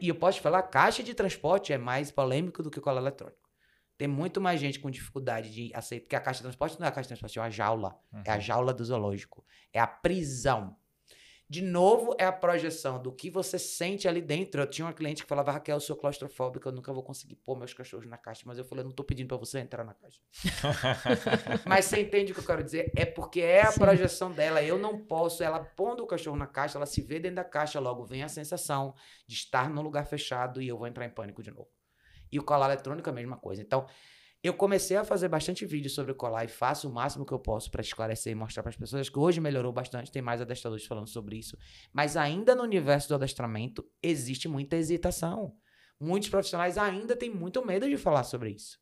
E 0.00 0.08
eu 0.08 0.14
posso 0.14 0.38
te 0.38 0.42
falar, 0.42 0.62
caixa 0.62 1.02
de 1.02 1.12
transporte 1.12 1.72
é 1.72 1.78
mais 1.78 2.12
polêmico 2.12 2.62
do 2.62 2.70
que 2.70 2.78
o 2.78 2.82
colar 2.82 3.00
eletrônico. 3.00 3.50
Tem 3.98 4.06
muito 4.06 4.40
mais 4.40 4.60
gente 4.60 4.78
com 4.78 4.90
dificuldade 4.90 5.50
de 5.50 5.74
aceitar, 5.74 6.04
porque 6.04 6.16
a 6.16 6.20
caixa 6.20 6.38
de 6.38 6.42
transporte 6.44 6.78
não 6.78 6.86
é 6.86 6.90
a 6.90 6.92
caixa 6.92 7.08
de 7.08 7.08
transporte, 7.08 7.38
é 7.38 7.42
uma 7.42 7.50
jaula. 7.50 7.98
Uhum. 8.12 8.22
É 8.24 8.30
a 8.30 8.38
jaula 8.38 8.72
do 8.72 8.84
zoológico. 8.84 9.44
É 9.72 9.80
a 9.80 9.86
prisão. 9.86 10.76
De 11.48 11.62
novo, 11.62 12.16
é 12.18 12.24
a 12.24 12.32
projeção 12.32 13.00
do 13.00 13.12
que 13.12 13.30
você 13.30 13.56
sente 13.56 14.08
ali 14.08 14.20
dentro. 14.20 14.60
Eu 14.60 14.66
tinha 14.66 14.84
uma 14.84 14.92
cliente 14.92 15.22
que 15.22 15.28
falava, 15.28 15.52
Raquel, 15.52 15.76
eu 15.76 15.80
sou 15.80 15.94
claustrofóbica, 15.94 16.68
eu 16.68 16.72
nunca 16.72 16.92
vou 16.92 17.04
conseguir 17.04 17.36
pôr 17.36 17.56
meus 17.56 17.72
cachorros 17.72 18.06
na 18.06 18.18
caixa. 18.18 18.42
Mas 18.44 18.58
eu 18.58 18.64
falei, 18.64 18.82
eu 18.82 18.88
não 18.88 18.92
tô 18.94 19.04
pedindo 19.04 19.28
para 19.28 19.36
você 19.36 19.60
entrar 19.60 19.84
na 19.84 19.94
caixa. 19.94 20.20
mas 21.64 21.84
você 21.84 22.00
entende 22.00 22.32
o 22.32 22.34
que 22.34 22.40
eu 22.40 22.46
quero 22.46 22.64
dizer? 22.64 22.90
É 22.96 23.04
porque 23.04 23.40
é 23.40 23.62
a 23.62 23.70
Sim. 23.70 23.78
projeção 23.78 24.32
dela. 24.32 24.60
Eu 24.60 24.76
não 24.76 24.98
posso, 24.98 25.44
ela 25.44 25.60
pondo 25.60 26.02
o 26.02 26.06
cachorro 26.06 26.36
na 26.36 26.48
caixa, 26.48 26.78
ela 26.78 26.86
se 26.86 27.00
vê 27.00 27.20
dentro 27.20 27.36
da 27.36 27.44
caixa, 27.44 27.78
logo 27.78 28.04
vem 28.04 28.24
a 28.24 28.28
sensação 28.28 28.92
de 29.24 29.36
estar 29.36 29.70
num 29.70 29.82
lugar 29.82 30.04
fechado 30.04 30.60
e 30.60 30.66
eu 30.66 30.76
vou 30.76 30.88
entrar 30.88 31.06
em 31.06 31.10
pânico 31.10 31.44
de 31.44 31.52
novo. 31.52 31.68
E 32.30 32.40
o 32.40 32.42
colar 32.42 32.66
eletrônico 32.66 33.08
é 33.08 33.12
a 33.12 33.14
mesma 33.14 33.36
coisa. 33.36 33.62
Então, 33.62 33.86
eu 34.42 34.54
comecei 34.54 34.96
a 34.96 35.04
fazer 35.04 35.28
bastante 35.28 35.66
vídeo 35.66 35.90
sobre 35.90 36.12
o 36.12 36.14
colar 36.14 36.44
e 36.44 36.48
faço 36.48 36.88
o 36.88 36.92
máximo 36.92 37.24
que 37.26 37.32
eu 37.32 37.38
posso 37.38 37.70
para 37.70 37.80
esclarecer 37.80 38.32
e 38.32 38.34
mostrar 38.34 38.62
para 38.62 38.70
as 38.70 38.76
pessoas. 38.76 39.08
Que 39.08 39.18
hoje 39.18 39.40
melhorou 39.40 39.72
bastante, 39.72 40.12
tem 40.12 40.22
mais 40.22 40.40
adestradores 40.40 40.86
falando 40.86 41.08
sobre 41.08 41.36
isso. 41.36 41.56
Mas 41.92 42.16
ainda 42.16 42.54
no 42.54 42.62
universo 42.62 43.08
do 43.08 43.14
adestramento 43.16 43.84
existe 44.02 44.46
muita 44.48 44.76
hesitação. 44.76 45.56
Muitos 45.98 46.28
profissionais 46.28 46.76
ainda 46.76 47.16
têm 47.16 47.30
muito 47.30 47.64
medo 47.64 47.88
de 47.88 47.96
falar 47.96 48.24
sobre 48.24 48.50
isso. 48.50 48.78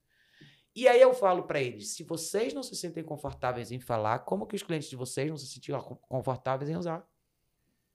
E 0.76 0.88
aí 0.88 1.00
eu 1.00 1.14
falo 1.14 1.44
para 1.44 1.60
eles, 1.60 1.94
se 1.94 2.02
vocês 2.02 2.52
não 2.52 2.62
se 2.62 2.74
sentem 2.74 3.04
confortáveis 3.04 3.70
em 3.70 3.78
falar, 3.78 4.20
como 4.20 4.46
que 4.46 4.56
os 4.56 4.62
clientes 4.62 4.90
de 4.90 4.96
vocês 4.96 5.30
não 5.30 5.36
se 5.36 5.46
sentiram 5.46 5.80
confortáveis 5.80 6.68
em 6.68 6.76
usar? 6.76 7.06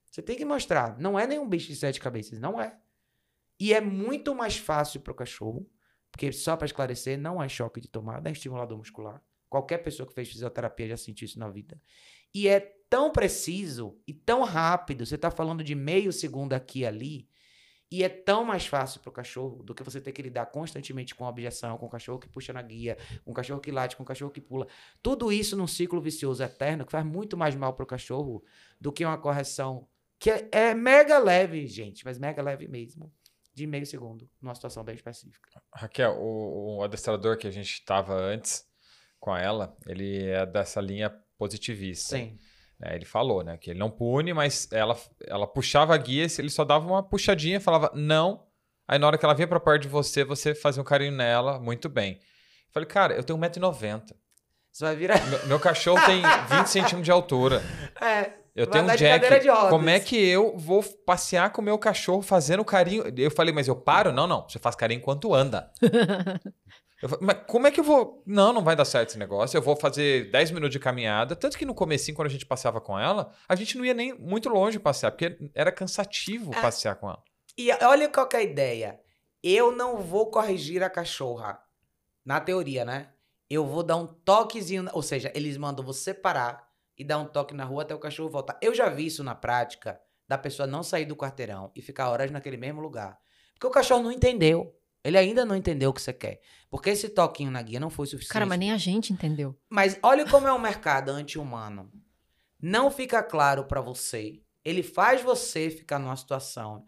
Você 0.09 0.21
tem 0.21 0.37
que 0.37 0.45
mostrar. 0.45 0.97
Não 0.97 1.19
é 1.19 1.27
nenhum 1.27 1.47
bicho 1.47 1.67
de 1.67 1.75
sete 1.75 1.99
cabeças, 1.99 2.39
não 2.39 2.59
é. 2.59 2.79
E 3.59 3.73
é 3.73 3.81
muito 3.81 4.33
mais 4.33 4.57
fácil 4.57 5.01
para 5.01 5.11
o 5.11 5.15
cachorro 5.15 5.69
porque, 6.11 6.31
só 6.31 6.55
para 6.55 6.65
esclarecer, 6.65 7.17
não 7.17 7.41
é 7.41 7.47
choque 7.47 7.79
de 7.79 7.87
tomada, 7.87 8.29
é 8.29 8.31
estimulador 8.31 8.77
muscular. 8.77 9.21
Qualquer 9.49 9.79
pessoa 9.79 10.07
que 10.07 10.13
fez 10.13 10.29
fisioterapia 10.29 10.89
já 10.89 10.97
sentiu 10.97 11.25
isso 11.25 11.39
na 11.39 11.49
vida. 11.49 11.79
E 12.33 12.47
é 12.47 12.59
tão 12.89 13.11
preciso 13.11 13.97
e 14.07 14.13
tão 14.13 14.43
rápido. 14.43 15.05
Você 15.05 15.15
está 15.15 15.31
falando 15.31 15.63
de 15.63 15.73
meio 15.73 16.11
segundo 16.11 16.53
aqui 16.53 16.79
e 16.79 16.85
ali. 16.85 17.29
E 17.91 18.03
é 18.03 18.09
tão 18.09 18.45
mais 18.45 18.67
fácil 18.67 18.99
para 18.99 19.09
o 19.09 19.13
cachorro 19.13 19.63
do 19.63 19.73
que 19.73 19.81
você 19.81 19.99
ter 19.99 20.11
que 20.11 20.21
lidar 20.21 20.45
constantemente 20.47 21.15
com 21.15 21.25
objeção, 21.25 21.75
com 21.75 21.87
o 21.87 21.89
cachorro 21.89 22.19
que 22.19 22.29
puxa 22.29 22.53
na 22.53 22.61
guia, 22.61 22.95
com 23.25 23.31
o 23.31 23.33
cachorro 23.33 23.59
que 23.59 23.71
late, 23.71 23.95
com 23.95 24.03
o 24.03 24.05
cachorro 24.05 24.29
que 24.29 24.39
pula. 24.39 24.67
Tudo 25.01 25.31
isso 25.31 25.57
num 25.57 25.65
ciclo 25.65 25.99
vicioso 25.99 26.43
eterno 26.43 26.85
que 26.85 26.91
faz 26.91 27.03
muito 27.03 27.35
mais 27.35 27.55
mal 27.55 27.73
para 27.73 27.83
o 27.83 27.87
cachorro 27.87 28.43
do 28.79 28.91
que 28.91 29.03
uma 29.03 29.17
correção 29.17 29.87
que 30.19 30.29
é, 30.29 30.49
é 30.51 30.73
mega 30.75 31.17
leve, 31.17 31.65
gente, 31.65 32.05
mas 32.05 32.19
mega 32.19 32.43
leve 32.43 32.67
mesmo 32.67 33.11
de 33.53 33.67
meio 33.67 33.85
segundo, 33.85 34.29
numa 34.41 34.55
situação 34.55 34.83
bem 34.83 34.95
específica. 34.95 35.49
Raquel, 35.73 36.17
o, 36.19 36.77
o 36.77 36.83
adestrador 36.83 37.37
que 37.37 37.47
a 37.47 37.51
gente 37.51 37.71
estava 37.71 38.13
antes 38.13 38.65
com 39.19 39.35
ela, 39.35 39.75
ele 39.85 40.25
é 40.25 40.45
dessa 40.45 40.79
linha 40.79 41.09
positivista. 41.37 42.17
Sim. 42.17 42.39
É, 42.81 42.95
ele 42.95 43.05
falou, 43.05 43.43
né, 43.43 43.57
que 43.57 43.71
ele 43.71 43.79
não 43.79 43.91
pune, 43.91 44.33
mas 44.33 44.71
ela, 44.71 44.97
ela 45.27 45.45
puxava 45.45 45.93
a 45.93 45.97
guia, 45.97 46.25
ele 46.37 46.49
só 46.49 46.63
dava 46.63 46.87
uma 46.87 47.03
puxadinha, 47.03 47.59
falava 47.59 47.91
não. 47.93 48.47
Aí 48.87 48.97
na 48.97 49.05
hora 49.05 49.17
que 49.17 49.25
ela 49.25 49.33
vinha 49.33 49.47
para 49.47 49.59
perto 49.59 49.83
de 49.83 49.87
você, 49.89 50.23
você 50.23 50.55
fazia 50.55 50.81
um 50.81 50.85
carinho 50.85 51.11
nela, 51.11 51.59
muito 51.59 51.89
bem. 51.89 52.13
Eu 52.13 52.73
falei, 52.73 52.87
cara, 52.87 53.13
eu 53.13 53.23
tenho 53.23 53.37
1,90m. 53.37 54.15
Você 54.71 54.85
vai 54.85 54.95
virar. 54.95 55.25
Meu, 55.27 55.47
meu 55.47 55.59
cachorro 55.59 55.99
tem 56.05 56.21
20 56.21 56.67
centímetros 56.67 57.03
de 57.03 57.11
altura. 57.11 57.61
É. 58.01 58.38
Eu 58.55 58.67
tenho 58.67 58.85
um 58.85 58.95
Jack. 58.95 59.47
Como 59.69 59.89
é 59.89 59.99
que 59.99 60.17
eu 60.17 60.57
vou 60.57 60.83
passear 60.83 61.51
com 61.51 61.61
o 61.61 61.65
meu 61.65 61.77
cachorro 61.77 62.21
fazendo 62.21 62.63
carinho? 62.65 63.03
Eu 63.17 63.31
falei, 63.31 63.53
mas 63.53 63.67
eu 63.67 63.75
paro? 63.75 64.11
Não, 64.11 64.27
não. 64.27 64.47
Você 64.47 64.59
faz 64.59 64.75
carinho 64.75 64.99
enquanto 64.99 65.33
anda. 65.33 65.71
eu 67.01 67.09
falei, 67.09 67.25
mas 67.25 67.37
como 67.47 67.67
é 67.67 67.71
que 67.71 67.79
eu 67.79 67.83
vou. 67.83 68.23
Não, 68.25 68.51
não 68.51 68.63
vai 68.63 68.75
dar 68.75 68.85
certo 68.85 69.09
esse 69.09 69.19
negócio. 69.19 69.57
Eu 69.57 69.61
vou 69.61 69.75
fazer 69.75 70.31
10 70.31 70.51
minutos 70.51 70.73
de 70.73 70.79
caminhada. 70.79 71.35
Tanto 71.35 71.57
que 71.57 71.65
no 71.65 71.73
comecinho, 71.73 72.15
quando 72.15 72.27
a 72.27 72.31
gente 72.31 72.45
passeava 72.45 72.81
com 72.81 72.97
ela, 72.97 73.31
a 73.47 73.55
gente 73.55 73.77
não 73.77 73.85
ia 73.85 73.93
nem 73.93 74.13
muito 74.13 74.49
longe 74.49 74.79
passear, 74.79 75.11
porque 75.11 75.37
era 75.53 75.71
cansativo 75.71 76.53
é. 76.53 76.61
passear 76.61 76.95
com 76.95 77.07
ela. 77.07 77.23
E 77.57 77.71
olha 77.83 78.07
qual 78.09 78.27
é 78.33 78.37
a 78.37 78.43
ideia. 78.43 78.99
Eu 79.43 79.71
não 79.71 79.97
vou 79.97 80.29
corrigir 80.29 80.83
a 80.83 80.89
cachorra. 80.89 81.59
Na 82.25 82.39
teoria, 82.39 82.83
né? 82.85 83.09
Eu 83.49 83.65
vou 83.65 83.81
dar 83.81 83.95
um 83.95 84.05
toquezinho. 84.05 84.87
Ou 84.93 85.01
seja, 85.01 85.31
eles 85.33 85.57
mandam 85.57 85.83
você 85.83 86.13
parar 86.13 86.68
e 86.99 87.03
dar 87.05 87.17
um 87.17 87.25
toque 87.25 87.55
na 87.55 87.63
rua 87.63 87.83
até 87.83 87.95
o 87.95 87.99
cachorro 87.99 88.29
voltar. 88.29 88.59
Eu 88.61 88.75
já 88.75 88.89
vi 88.89 89.05
isso 89.05 89.23
na 89.23 89.33
prática, 89.33 89.99
da 90.27 90.37
pessoa 90.37 90.67
não 90.67 90.83
sair 90.83 91.05
do 91.05 91.15
quarteirão 91.15 91.71
e 91.73 91.81
ficar 91.81 92.09
horas 92.09 92.29
naquele 92.29 92.57
mesmo 92.57 92.81
lugar. 92.81 93.17
Porque 93.53 93.65
o 93.65 93.71
cachorro 93.71 94.03
não 94.03 94.11
entendeu. 94.11 94.75
Ele 95.03 95.17
ainda 95.17 95.45
não 95.45 95.55
entendeu 95.55 95.89
o 95.89 95.93
que 95.93 96.01
você 96.01 96.11
quer. 96.11 96.41
Porque 96.69 96.89
esse 96.89 97.07
toquinho 97.07 97.49
na 97.49 97.61
guia 97.61 97.79
não 97.79 97.89
foi 97.89 98.05
suficiente. 98.05 98.33
Cara, 98.33 98.45
mas 98.45 98.59
nem 98.59 98.73
a 98.73 98.77
gente 98.77 99.13
entendeu. 99.13 99.57
Mas 99.69 99.97
olha 100.03 100.29
como 100.29 100.45
é 100.45 100.53
um 100.53 100.59
mercado 100.59 101.09
anti-humano. 101.09 101.89
Não 102.61 102.91
fica 102.91 103.23
claro 103.23 103.63
para 103.63 103.79
você. 103.79 104.41
Ele 104.63 104.83
faz 104.83 105.21
você 105.21 105.69
ficar 105.69 105.99
numa 105.99 106.17
situação 106.17 106.83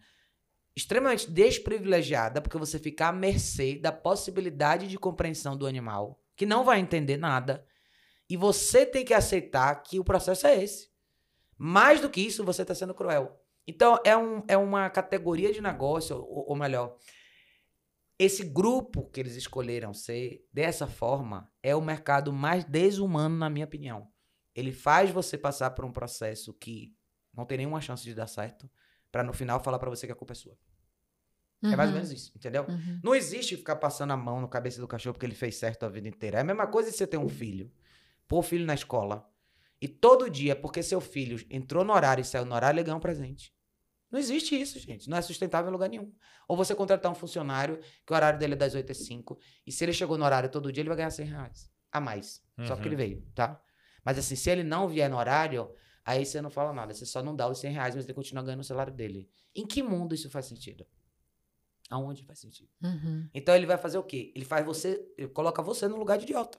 extremamente 0.76 1.30
desprivilegiada, 1.30 2.40
porque 2.40 2.58
você 2.58 2.78
fica 2.78 3.08
à 3.08 3.12
mercê 3.12 3.76
da 3.76 3.90
possibilidade 3.90 4.88
de 4.88 4.98
compreensão 4.98 5.56
do 5.56 5.66
animal, 5.66 6.20
que 6.36 6.46
não 6.46 6.64
vai 6.64 6.80
entender 6.80 7.16
nada. 7.16 7.64
E 8.28 8.36
você 8.36 8.86
tem 8.86 9.04
que 9.04 9.14
aceitar 9.14 9.74
que 9.82 9.98
o 9.98 10.04
processo 10.04 10.46
é 10.46 10.62
esse. 10.62 10.90
Mais 11.56 12.00
do 12.00 12.08
que 12.08 12.20
isso, 12.20 12.44
você 12.44 12.62
está 12.62 12.74
sendo 12.74 12.94
cruel. 12.94 13.40
Então, 13.66 13.98
é, 14.04 14.16
um, 14.16 14.42
é 14.48 14.56
uma 14.56 14.90
categoria 14.90 15.52
de 15.52 15.60
negócio, 15.60 16.16
ou, 16.16 16.50
ou 16.50 16.56
melhor, 16.56 16.96
esse 18.18 18.44
grupo 18.44 19.08
que 19.10 19.20
eles 19.20 19.36
escolheram 19.36 19.92
ser 19.92 20.46
dessa 20.52 20.86
forma 20.86 21.50
é 21.62 21.74
o 21.74 21.80
mercado 21.80 22.32
mais 22.32 22.64
desumano, 22.64 23.36
na 23.36 23.50
minha 23.50 23.66
opinião. 23.66 24.08
Ele 24.54 24.72
faz 24.72 25.10
você 25.10 25.38
passar 25.38 25.70
por 25.70 25.84
um 25.84 25.92
processo 25.92 26.52
que 26.54 26.94
não 27.32 27.46
tem 27.46 27.58
nenhuma 27.58 27.80
chance 27.80 28.04
de 28.04 28.14
dar 28.14 28.26
certo, 28.26 28.70
para 29.10 29.22
no 29.22 29.32
final 29.32 29.62
falar 29.62 29.78
para 29.78 29.90
você 29.90 30.06
que 30.06 30.12
a 30.12 30.16
culpa 30.16 30.32
é 30.32 30.36
sua. 30.36 30.58
Uhum. 31.62 31.72
É 31.72 31.76
mais 31.76 31.90
ou 31.90 31.94
uhum. 31.94 32.02
menos 32.02 32.12
isso, 32.12 32.32
entendeu? 32.36 32.64
Uhum. 32.68 33.00
Não 33.02 33.14
existe 33.14 33.56
ficar 33.56 33.76
passando 33.76 34.12
a 34.12 34.16
mão 34.16 34.40
na 34.40 34.48
cabeça 34.48 34.80
do 34.80 34.88
cachorro 34.88 35.14
porque 35.14 35.26
ele 35.26 35.34
fez 35.34 35.56
certo 35.56 35.84
a 35.84 35.88
vida 35.88 36.08
inteira. 36.08 36.38
É 36.38 36.40
a 36.40 36.44
mesma 36.44 36.66
coisa 36.66 36.90
se 36.90 36.98
você 36.98 37.06
ter 37.06 37.18
um 37.18 37.28
filho 37.28 37.70
pôr 38.32 38.38
o 38.38 38.42
filho 38.42 38.64
na 38.64 38.72
escola 38.72 39.30
e 39.78 39.86
todo 39.86 40.30
dia, 40.30 40.56
porque 40.56 40.82
seu 40.82 41.02
filho 41.02 41.44
entrou 41.50 41.84
no 41.84 41.92
horário 41.92 42.22
e 42.22 42.24
saiu 42.24 42.46
no 42.46 42.54
horário, 42.54 42.78
ele 42.78 42.84
ganha 42.84 42.96
um 42.96 43.00
presente. 43.00 43.54
Não 44.10 44.18
existe 44.18 44.58
isso, 44.58 44.78
gente. 44.78 45.10
Não 45.10 45.18
é 45.18 45.20
sustentável 45.20 45.68
em 45.68 45.72
lugar 45.72 45.90
nenhum. 45.90 46.10
Ou 46.48 46.56
você 46.56 46.74
contratar 46.74 47.12
um 47.12 47.14
funcionário 47.14 47.78
que 48.06 48.10
o 48.10 48.16
horário 48.16 48.38
dele 48.38 48.54
é 48.54 48.56
das 48.56 48.74
8 48.74 48.90
às 48.90 49.04
5 49.04 49.38
e 49.66 49.70
se 49.70 49.84
ele 49.84 49.92
chegou 49.92 50.16
no 50.16 50.24
horário 50.24 50.48
todo 50.48 50.72
dia, 50.72 50.80
ele 50.80 50.88
vai 50.88 50.96
ganhar 50.96 51.10
100 51.10 51.26
reais 51.26 51.70
a 51.90 52.00
mais. 52.00 52.42
Uhum. 52.56 52.64
Só 52.64 52.74
porque 52.74 52.88
ele 52.88 52.94
uhum. 52.94 53.02
veio, 53.02 53.26
tá? 53.34 53.62
Mas 54.02 54.16
assim, 54.16 54.34
se 54.34 54.48
ele 54.48 54.62
não 54.62 54.88
vier 54.88 55.10
no 55.10 55.18
horário, 55.18 55.70
aí 56.02 56.24
você 56.24 56.40
não 56.40 56.48
fala 56.48 56.72
nada. 56.72 56.94
Você 56.94 57.04
só 57.04 57.22
não 57.22 57.36
dá 57.36 57.46
os 57.46 57.58
100 57.58 57.72
reais, 57.72 57.94
mas 57.94 58.06
ele 58.06 58.14
continua 58.14 58.42
ganhando 58.42 58.60
o 58.60 58.64
salário 58.64 58.94
dele. 58.94 59.28
Em 59.54 59.66
que 59.66 59.82
mundo 59.82 60.14
isso 60.14 60.30
faz 60.30 60.46
sentido? 60.46 60.86
Aonde 61.90 62.24
faz 62.24 62.38
sentido? 62.38 62.70
Uhum. 62.82 63.28
Então 63.34 63.54
ele 63.54 63.66
vai 63.66 63.76
fazer 63.76 63.98
o 63.98 64.02
quê? 64.02 64.32
Ele 64.34 64.46
faz 64.46 64.64
você, 64.64 65.06
ele 65.18 65.28
coloca 65.28 65.62
você 65.62 65.86
no 65.86 65.98
lugar 65.98 66.16
de 66.16 66.24
idiota. 66.24 66.58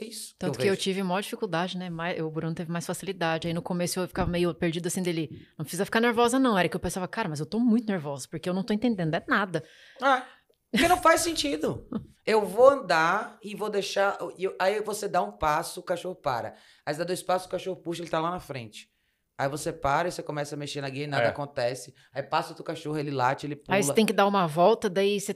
É 0.00 0.06
isso. 0.06 0.34
Tanto 0.38 0.58
que 0.58 0.62
eu, 0.62 0.64
que 0.64 0.70
eu 0.70 0.76
tive 0.76 1.02
maior 1.02 1.20
dificuldade, 1.20 1.76
né? 1.76 1.90
o 2.22 2.30
Bruno 2.30 2.54
teve 2.54 2.72
mais 2.72 2.86
facilidade. 2.86 3.46
Aí 3.46 3.52
no 3.52 3.60
começo 3.60 4.00
eu 4.00 4.08
ficava 4.08 4.30
meio 4.30 4.54
perdido 4.54 4.86
assim 4.86 5.02
dele. 5.02 5.46
Não 5.58 5.64
precisa 5.64 5.84
ficar 5.84 6.00
nervosa, 6.00 6.38
não. 6.38 6.58
Era 6.58 6.68
que 6.68 6.76
eu 6.76 6.80
pensava, 6.80 7.06
cara, 7.06 7.28
mas 7.28 7.38
eu 7.38 7.46
tô 7.46 7.58
muito 7.58 7.86
nervosa, 7.86 8.26
porque 8.30 8.48
eu 8.48 8.54
não 8.54 8.62
tô 8.62 8.72
entendendo 8.72 9.14
é 9.14 9.22
nada. 9.28 9.62
Ah, 10.00 10.26
porque 10.70 10.88
não 10.88 10.96
faz 10.96 11.20
sentido. 11.20 11.86
Eu 12.24 12.46
vou 12.46 12.68
andar 12.68 13.38
e 13.42 13.54
vou 13.54 13.68
deixar. 13.68 14.16
Eu, 14.38 14.54
aí 14.58 14.80
você 14.80 15.06
dá 15.06 15.22
um 15.22 15.32
passo, 15.32 15.80
o 15.80 15.82
cachorro 15.82 16.14
para. 16.14 16.54
Aí 16.86 16.94
você 16.94 16.98
dá 16.98 17.04
dois 17.04 17.22
passos, 17.22 17.46
o 17.46 17.50
cachorro 17.50 17.76
puxa, 17.76 18.02
ele 18.02 18.10
tá 18.10 18.20
lá 18.20 18.30
na 18.30 18.40
frente. 18.40 18.88
Aí 19.36 19.48
você 19.48 19.72
para 19.72 20.06
e 20.06 20.12
você 20.12 20.22
começa 20.22 20.54
a 20.54 20.58
mexer 20.58 20.82
na 20.82 20.88
guia 20.90 21.04
e 21.04 21.06
nada 21.06 21.24
é. 21.24 21.28
acontece. 21.28 21.94
Aí 22.12 22.22
passa 22.22 22.50
outro 22.50 22.62
cachorro, 22.62 22.98
ele 22.98 23.10
late, 23.10 23.46
ele 23.46 23.56
pula. 23.56 23.76
Aí 23.76 23.82
você 23.82 23.94
tem 23.94 24.04
que 24.04 24.12
dar 24.12 24.26
uma 24.26 24.46
volta, 24.46 24.88
daí 24.88 25.18
você 25.18 25.34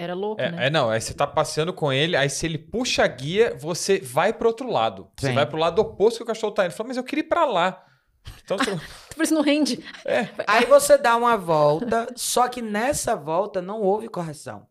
era 0.00 0.14
louco, 0.14 0.40
é, 0.40 0.50
né? 0.50 0.66
É, 0.66 0.70
não, 0.70 0.88
aí 0.88 0.98
você 0.98 1.12
tá 1.12 1.26
passeando 1.26 1.74
com 1.74 1.92
ele, 1.92 2.16
aí 2.16 2.30
se 2.30 2.46
ele 2.46 2.56
puxa 2.56 3.04
a 3.04 3.06
guia, 3.06 3.54
você 3.60 4.00
vai 4.00 4.32
pro 4.32 4.48
outro 4.48 4.70
lado. 4.70 5.10
Sim. 5.20 5.26
Você 5.26 5.32
vai 5.34 5.44
pro 5.44 5.58
lado 5.58 5.78
oposto 5.78 6.16
que 6.16 6.22
o 6.22 6.26
cachorro 6.26 6.54
tá 6.54 6.62
indo. 6.62 6.70
Ele 6.70 6.76
fala, 6.76 6.88
mas 6.88 6.96
eu 6.96 7.04
queria 7.04 7.22
ir 7.22 7.28
pra 7.28 7.44
lá. 7.44 7.84
Então, 8.42 8.56
você... 8.58 8.80
Por 9.14 9.22
isso 9.22 9.34
não 9.34 9.42
rende. 9.42 9.84
É. 10.06 10.28
Aí 10.46 10.64
você 10.64 10.96
dá 10.96 11.14
uma 11.16 11.36
volta, 11.36 12.06
só 12.16 12.48
que 12.48 12.62
nessa 12.62 13.14
volta 13.14 13.60
não 13.60 13.82
houve 13.82 14.08
correção. 14.08 14.66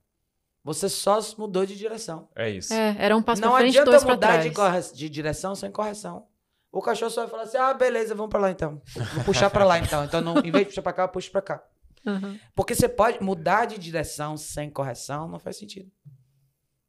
Você 0.63 0.89
só 0.89 1.19
mudou 1.37 1.63
de 1.63 1.77
direção. 1.77 2.27
É 2.35 2.49
isso. 2.49 2.73
É, 2.73 2.95
era 2.97 3.15
um 3.15 3.21
passo 3.21 3.41
não 3.41 3.49
pra 3.49 3.59
frente, 3.59 3.77
adianta 3.77 3.91
dois 3.91 4.03
mudar 4.03 4.37
de, 4.37 4.49
corre... 4.49 4.81
de 4.81 5.09
direção 5.09 5.53
sem 5.53 5.71
correção. 5.71 6.25
O 6.71 6.81
cachorro 6.81 7.11
só 7.11 7.21
vai 7.21 7.29
falar 7.29 7.43
assim: 7.43 7.57
ah, 7.57 7.73
beleza, 7.73 8.15
vamos 8.15 8.31
pra 8.31 8.39
lá 8.39 8.49
então. 8.49 8.81
Vou 9.13 9.23
puxar 9.25 9.49
pra 9.51 9.63
lá 9.63 9.77
então. 9.77 10.03
Então, 10.03 10.21
não, 10.21 10.39
em 10.39 10.51
vez 10.51 10.63
de 10.63 10.65
puxar 10.65 10.81
pra 10.81 10.93
cá, 10.93 11.03
eu 11.03 11.09
puxo 11.09 11.31
pra 11.31 11.41
cá. 11.41 11.63
Uhum. 12.05 12.39
Porque 12.55 12.75
você 12.75 12.87
pode 12.87 13.21
mudar 13.21 13.65
de 13.65 13.77
direção 13.77 14.37
sem 14.37 14.69
correção, 14.69 15.27
não 15.27 15.39
faz 15.39 15.57
sentido. 15.57 15.91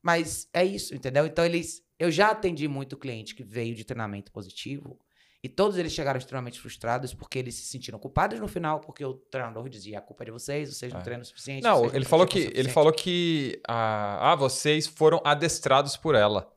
Mas 0.03 0.49
é 0.53 0.65
isso, 0.65 0.95
entendeu? 0.95 1.27
Então 1.27 1.45
eles. 1.45 1.83
Eu 1.99 2.11
já 2.11 2.31
atendi 2.31 2.67
muito 2.67 2.97
cliente 2.97 3.35
que 3.35 3.45
veio 3.45 3.75
de 3.75 3.85
treinamento 3.85 4.33
positivo 4.33 4.99
E 5.43 5.49
todos 5.49 5.79
eles 5.79 5.93
chegaram 5.93 6.19
extremamente 6.19 6.61
frustrados 6.61 7.15
porque 7.15 7.39
eles 7.39 7.55
se 7.55 7.67
sentiram 7.67 7.99
culpados 7.99 8.39
no 8.39 8.49
final, 8.49 8.81
porque 8.81 9.05
o 9.05 9.15
treinador 9.15 9.69
dizia: 9.69 9.99
a 9.99 10.03
culpa 10.03 10.25
é 10.25 10.27
de 10.27 10.31
vocês, 10.31 10.75
vocês 10.75 10.93
não 10.93 11.01
é. 11.01 11.03
treinam 11.03 11.23
o 11.23 11.27
suficiente. 11.27 11.63
Não, 11.63 11.87
ele 11.95 12.05
falou 12.05 12.27
que 12.27 12.51
ele 12.55 12.69
falou 12.69 12.93
que 12.93 13.61
ah, 13.67 14.33
ah, 14.33 14.37
vocês 14.37 14.87
foram 14.87 15.21
adestrados 15.25 15.97
por 15.97 16.15
ela. 16.15 16.51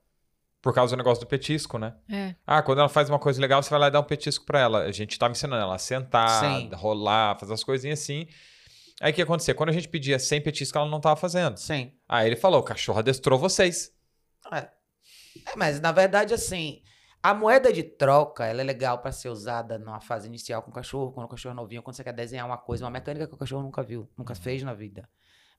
Por 0.64 0.74
causa 0.74 0.96
do 0.96 0.98
negócio 0.98 1.26
do 1.26 1.28
petisco, 1.28 1.78
né? 1.78 1.94
É. 2.10 2.36
Ah, 2.48 2.62
quando 2.62 2.80
ela 2.80 2.88
faz 2.88 3.10
uma 3.10 3.20
coisa 3.20 3.40
legal, 3.42 3.62
você 3.62 3.70
vai 3.70 3.80
lá 3.80 3.88
e 3.90 3.92
dá 3.92 4.00
um 4.00 4.04
petisco 4.04 4.46
para 4.46 4.62
ela. 4.62 4.84
A 4.84 4.92
gente 4.94 5.20
tava 5.20 5.34
ensinando 5.34 5.62
ela 5.62 5.76
a 5.76 5.78
sentar, 5.78 6.40
Sim. 6.40 6.70
rolar, 6.74 7.38
fazer 7.38 7.54
as 7.54 7.66
coisinhas 7.66 8.00
assim. 8.00 8.30
Aí 9.02 9.12
o 9.12 9.14
que 9.14 9.22
acontecia? 9.22 9.54
Quando 9.54 9.70
a 9.70 9.74
gente 9.74 9.90
pedia 9.90 10.18
sem 10.18 10.40
petisco, 10.40 10.78
ela 10.78 10.90
não 10.90 11.02
tava 11.02 11.18
fazendo. 11.18 11.58
Sim. 11.58 11.92
Aí 12.08 12.28
ele 12.28 12.38
falou: 12.38 12.62
o 12.62 12.64
cachorro 12.64 13.00
adestrou 13.00 13.38
vocês. 13.38 13.92
É. 14.54 14.60
é 14.60 14.70
mas 15.58 15.82
na 15.82 15.92
verdade, 15.92 16.34
assim, 16.34 16.82
a 17.22 17.34
moeda 17.34 17.74
de 17.74 17.84
troca, 17.84 18.46
ela 18.46 18.62
é 18.62 18.64
legal 18.64 19.00
para 19.00 19.12
ser 19.12 19.28
usada 19.28 19.78
numa 19.78 20.00
fase 20.00 20.28
inicial 20.28 20.62
com 20.62 20.72
o 20.72 20.74
cachorro, 20.74 21.12
quando 21.12 21.26
o 21.26 21.30
cachorro 21.30 21.52
é 21.52 21.56
novinho, 21.58 21.84
quando 21.84 21.98
você 21.98 22.06
quer 22.06 22.14
desenhar 22.14 22.46
uma 22.46 22.58
coisa, 22.58 22.86
uma 22.86 22.92
mecânica 22.92 23.28
que 23.28 23.34
o 23.34 23.38
cachorro 23.38 23.64
nunca 23.64 23.84
viu, 23.84 24.10
nunca 24.18 24.34
fez 24.34 24.64
na 24.64 24.74
vida. 24.74 25.10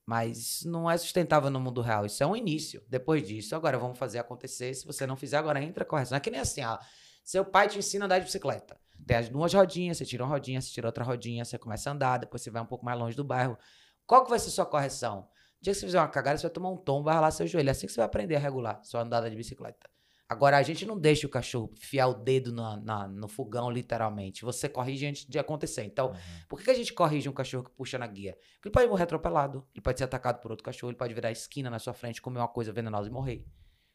Mas 0.07 0.63
não 0.65 0.91
é 0.91 0.97
sustentável 0.97 1.51
no 1.51 1.59
mundo 1.59 1.81
real. 1.81 2.05
Isso 2.05 2.23
é 2.23 2.27
um 2.27 2.37
início. 2.37 2.83
Depois 2.89 3.27
disso, 3.27 3.57
agora 3.57 3.79
vamos 3.79 3.99
fazer 3.99 4.19
acontecer. 4.19 4.75
Se 4.75 4.87
você 4.87 5.07
não 5.07 5.17
fizer, 5.17 5.39
agora 5.39 5.63
entra 5.63 5.83
a 5.83 5.87
correção. 5.87 6.17
É 6.17 6.21
que 6.21 6.31
nem 6.31 6.41
assim, 6.41 6.63
ó. 6.63 6.79
Seu 7.25 7.45
pai 7.45 7.69
te 7.69 7.79
ensina 7.79 8.05
a 8.05 8.07
andar 8.07 8.19
de 8.19 8.27
bicicleta. 8.27 8.79
Tem 9.07 9.17
as 9.17 9.29
duas 9.29 9.53
rodinhas, 9.53 9.97
você 9.97 10.05
tira 10.05 10.23
uma 10.25 10.31
rodinha, 10.31 10.61
você 10.61 10.71
tira 10.71 10.89
outra 10.89 11.05
rodinha, 11.05 11.45
você 11.45 11.59
começa 11.59 11.89
a 11.89 11.93
andar, 11.93 12.19
depois 12.19 12.43
você 12.43 12.51
vai 12.51 12.63
um 12.63 12.67
pouco 12.67 12.85
mais 12.85 12.99
longe 12.99 13.17
do 13.17 13.25
bairro. 13.25 13.59
Qual 14.07 14.25
que 14.25 14.31
vai 14.31 14.39
ser 14.39 14.51
sua 14.51 14.67
correção? 14.67 15.21
O 15.61 15.65
dia 15.65 15.73
que 15.73 15.81
você 15.81 15.87
fizer 15.87 15.99
uma 15.99 16.09
cagada, 16.09 16.37
você 16.37 16.43
vai 16.43 16.53
tomar 16.53 16.71
um 16.71 16.77
tombo, 16.77 17.05
vai 17.05 17.15
ralar 17.15 17.31
seu 17.31 17.47
joelho. 17.47 17.69
É 17.69 17.73
assim 17.73 17.87
que 17.87 17.93
você 17.93 18.01
vai 18.01 18.07
aprender 18.07 18.37
a 18.37 18.39
regular 18.39 18.81
sua 18.85 19.01
andada 19.01 19.31
de 19.31 19.37
bicicleta. 19.37 19.94
Agora, 20.29 20.57
a 20.57 20.63
gente 20.63 20.87
não 20.87 20.99
deixa 20.99 21.27
o 21.27 21.31
cachorro 21.31 21.71
fiar 21.79 22.09
o 22.09 22.15
dedo 22.15 22.53
na, 22.53 22.77
na, 22.79 23.09
no 23.09 23.29
fogão, 23.29 23.71
literalmente. 23.71 24.43
Você 24.43 24.69
corrige 24.69 25.07
antes 25.07 25.27
de 25.27 25.39
acontecer. 25.39 25.85
Então, 25.85 26.09
uhum. 26.09 26.17
por 26.49 26.63
que 26.63 26.71
a 26.71 26.75
gente 26.75 26.93
corrige 26.95 27.29
um 27.29 27.33
cachorro 27.33 27.65
que 27.65 27.71
puxa 27.71 27.99
na 27.99 28.07
guia? 28.07 28.33
Porque 28.55 28.69
ele 28.69 28.73
pode 28.73 28.89
morrer 28.89 29.03
atropelado, 29.03 29.67
ele 29.75 29.83
pode 29.83 29.99
ser 29.99 30.05
atacado 30.05 30.41
por 30.41 30.51
outro 30.51 30.65
cachorro, 30.65 30.91
ele 30.91 30.99
pode 30.99 31.13
virar 31.13 31.31
esquina 31.31 31.69
na 31.69 31.79
sua 31.79 31.93
frente, 31.93 32.23
comer 32.23 32.39
uma 32.39 32.49
coisa 32.49 32.73
venenosa 32.73 33.09
e 33.09 33.13
morrer. 33.13 33.45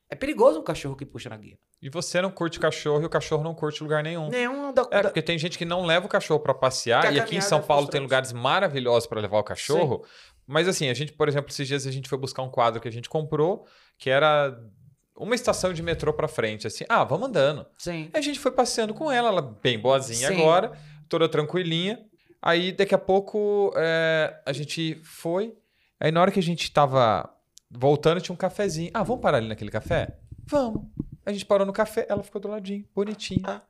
É 0.09 0.15
perigoso 0.15 0.59
um 0.59 0.63
cachorro 0.63 0.95
que 0.95 1.05
puxa 1.05 1.29
na 1.29 1.37
guia. 1.37 1.57
E 1.81 1.89
você 1.89 2.19
não 2.19 2.31
curte 2.31 2.59
cachorro 2.59 3.03
e 3.03 3.05
o 3.05 3.09
cachorro 3.09 3.43
não 3.43 3.53
curte 3.53 3.81
lugar 3.83 4.03
nenhum. 4.03 4.27
Nenhum. 4.29 4.73
Da, 4.73 4.87
é, 4.91 5.03
porque 5.03 5.21
tem 5.21 5.37
gente 5.37 5.57
que 5.57 5.65
não 5.65 5.85
leva 5.85 6.07
o 6.07 6.09
cachorro 6.09 6.39
para 6.39 6.53
passear. 6.53 7.13
E 7.13 7.19
aqui 7.19 7.37
em 7.37 7.41
São 7.41 7.61
Paulo 7.61 7.87
tem 7.87 8.01
lugares 8.01 8.33
maravilhosos 8.33 9.07
para 9.07 9.21
levar 9.21 9.37
o 9.37 9.43
cachorro. 9.43 10.03
Sim. 10.03 10.09
Mas 10.47 10.67
assim, 10.67 10.89
a 10.89 10.95
gente, 10.95 11.13
por 11.13 11.27
exemplo, 11.29 11.51
esses 11.51 11.67
dias 11.67 11.85
a 11.85 11.91
gente 11.91 12.09
foi 12.09 12.17
buscar 12.17 12.41
um 12.41 12.49
quadro 12.49 12.81
que 12.81 12.87
a 12.87 12.91
gente 12.91 13.07
comprou, 13.07 13.67
que 13.99 14.09
era 14.09 14.59
uma 15.19 15.35
estação 15.35 15.73
de 15.73 15.83
metrô 15.83 16.13
pra 16.13 16.27
frente, 16.27 16.65
assim, 16.65 16.85
ah, 16.87 17.03
vamos 17.03 17.27
andando. 17.27 17.65
Sim. 17.77 18.09
Aí 18.13 18.19
a 18.19 18.21
gente 18.21 18.39
foi 18.39 18.51
passeando 18.51 18.93
com 18.93 19.11
ela, 19.11 19.27
ela 19.27 19.41
bem 19.41 19.77
boazinha 19.77 20.29
Sim. 20.29 20.35
agora, 20.35 20.71
toda 21.09 21.27
tranquilinha. 21.27 21.99
Aí 22.41 22.71
daqui 22.71 22.95
a 22.95 22.97
pouco 22.97 23.73
é, 23.75 24.41
a 24.45 24.53
gente 24.53 24.95
foi. 25.03 25.53
Aí 25.99 26.09
na 26.09 26.21
hora 26.21 26.31
que 26.31 26.39
a 26.39 26.43
gente 26.43 26.71
tava 26.71 27.29
voltando, 27.69 28.21
tinha 28.21 28.33
um 28.33 28.37
cafezinho. 28.37 28.89
Ah, 28.93 29.03
vamos 29.03 29.21
parar 29.21 29.37
ali 29.37 29.49
naquele 29.49 29.69
café? 29.69 30.17
Vamos. 30.47 30.85
A 31.25 31.33
gente 31.33 31.45
parou 31.45 31.67
no 31.67 31.73
café, 31.73 32.07
ela 32.09 32.23
ficou 32.23 32.39
do 32.39 32.47
ladinho, 32.47 32.87
bonitinha. 32.95 33.41
Ah. 33.45 33.61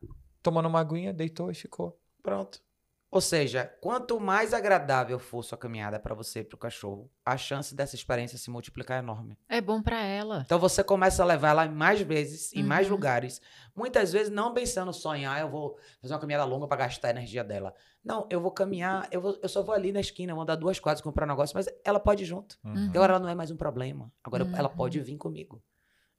Tomando 0.43 0.67
uma 0.67 0.79
aguinha, 0.79 1.11
deitou 1.11 1.49
e 1.49 1.55
ficou. 1.55 1.99
Pronto. 2.21 2.61
Ou 3.11 3.19
seja, 3.19 3.65
quanto 3.81 4.19
mais 4.19 4.53
agradável 4.53 5.17
for 5.17 5.43
sua 5.43 5.57
caminhada 5.57 5.99
para 5.99 6.13
você 6.13 6.41
e 6.41 6.43
para 6.43 6.55
o 6.55 6.59
cachorro, 6.59 7.09
a 7.25 7.35
chance 7.37 7.73
dessa 7.73 7.95
experiência 7.95 8.37
se 8.37 8.51
multiplicar 8.51 8.97
é 8.97 8.99
enorme. 8.99 9.35
É 9.49 9.59
bom 9.59 9.81
para 9.81 9.99
ela. 9.99 10.43
Então 10.45 10.59
você 10.59 10.83
começa 10.83 11.23
a 11.23 11.25
levar 11.25 11.49
ela 11.49 11.67
mais 11.67 12.01
vezes, 12.01 12.53
em 12.53 12.61
uhum. 12.61 12.67
mais 12.67 12.87
lugares. 12.87 13.41
Muitas 13.75 14.13
vezes 14.13 14.31
não 14.31 14.53
pensando 14.53 14.93
só 14.93 15.15
em, 15.15 15.25
ah, 15.25 15.39
eu 15.39 15.49
vou 15.49 15.79
fazer 15.99 16.13
uma 16.13 16.19
caminhada 16.19 16.45
longa 16.45 16.67
para 16.67 16.77
gastar 16.77 17.07
a 17.07 17.11
energia 17.11 17.43
dela. 17.43 17.73
Não, 18.03 18.27
eu 18.29 18.39
vou 18.39 18.51
caminhar, 18.51 19.07
eu, 19.11 19.19
vou, 19.19 19.39
eu 19.41 19.49
só 19.49 19.63
vou 19.63 19.73
ali 19.73 19.91
na 19.91 20.01
esquina, 20.01 20.35
vou 20.35 20.45
dar 20.45 20.55
duas 20.55 20.79
quadras 20.79 21.01
comprar 21.01 21.25
um 21.25 21.29
negócio, 21.29 21.55
mas 21.55 21.67
ela 21.83 21.99
pode 21.99 22.23
ir 22.23 22.27
junto. 22.27 22.59
Uhum. 22.63 22.91
Agora 22.91 23.13
ela 23.13 23.19
não 23.19 23.29
é 23.29 23.33
mais 23.33 23.49
um 23.49 23.57
problema. 23.57 24.11
Agora 24.23 24.45
uhum. 24.45 24.55
ela 24.55 24.69
pode 24.69 24.99
vir 24.99 25.17
comigo. 25.17 25.63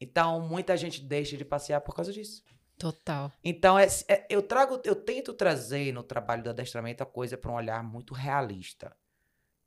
Então 0.01 0.41
muita 0.41 0.77
gente 0.77 1.01
deixa 1.01 1.37
de 1.37 1.45
passear 1.45 1.81
por 1.83 1.95
causa 1.95 2.13
disso. 2.13 2.43
Total. 2.81 3.31
Então, 3.45 3.79
é, 3.79 3.87
é, 4.09 4.25
eu 4.31 4.41
trago, 4.41 4.81
eu 4.85 4.97
tento 4.97 5.35
trazer 5.35 5.93
no 5.93 6.03
trabalho 6.03 6.43
do 6.43 6.49
adestramento 6.49 7.03
a 7.03 7.07
coisa 7.07 7.37
para 7.37 7.53
um 7.53 7.55
olhar 7.55 7.85
muito 7.85 8.15
realista. 8.15 8.97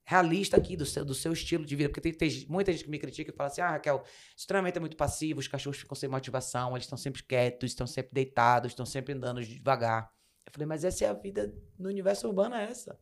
Realista 0.03 0.57
aqui 0.57 0.75
do 0.75 0.83
seu, 0.83 1.05
do 1.05 1.13
seu 1.13 1.31
estilo 1.31 1.63
de 1.63 1.75
vida. 1.75 1.89
Porque 1.89 2.01
tem, 2.01 2.11
tem 2.11 2.47
muita 2.49 2.71
gente 2.71 2.85
que 2.85 2.89
me 2.89 2.97
critica 2.97 3.29
e 3.29 3.35
fala 3.35 3.51
assim: 3.51 3.61
ah, 3.61 3.69
Raquel, 3.69 4.03
esse 4.35 4.47
treinamento 4.47 4.79
é 4.79 4.81
muito 4.81 4.97
passivo, 4.97 5.39
os 5.39 5.47
cachorros 5.47 5.77
ficam 5.77 5.95
sem 5.95 6.09
motivação, 6.09 6.71
eles 6.71 6.85
estão 6.85 6.97
sempre 6.97 7.21
quietos, 7.21 7.69
estão 7.69 7.85
sempre 7.85 8.11
deitados, 8.11 8.71
estão 8.71 8.85
sempre 8.85 9.13
andando 9.13 9.43
devagar. 9.45 10.11
Eu 10.43 10.51
falei, 10.51 10.65
mas 10.65 10.83
essa 10.83 11.05
é 11.05 11.07
a 11.07 11.13
vida 11.13 11.53
no 11.77 11.89
universo 11.89 12.27
urbano, 12.27 12.55
é 12.55 12.63
essa. 12.63 12.99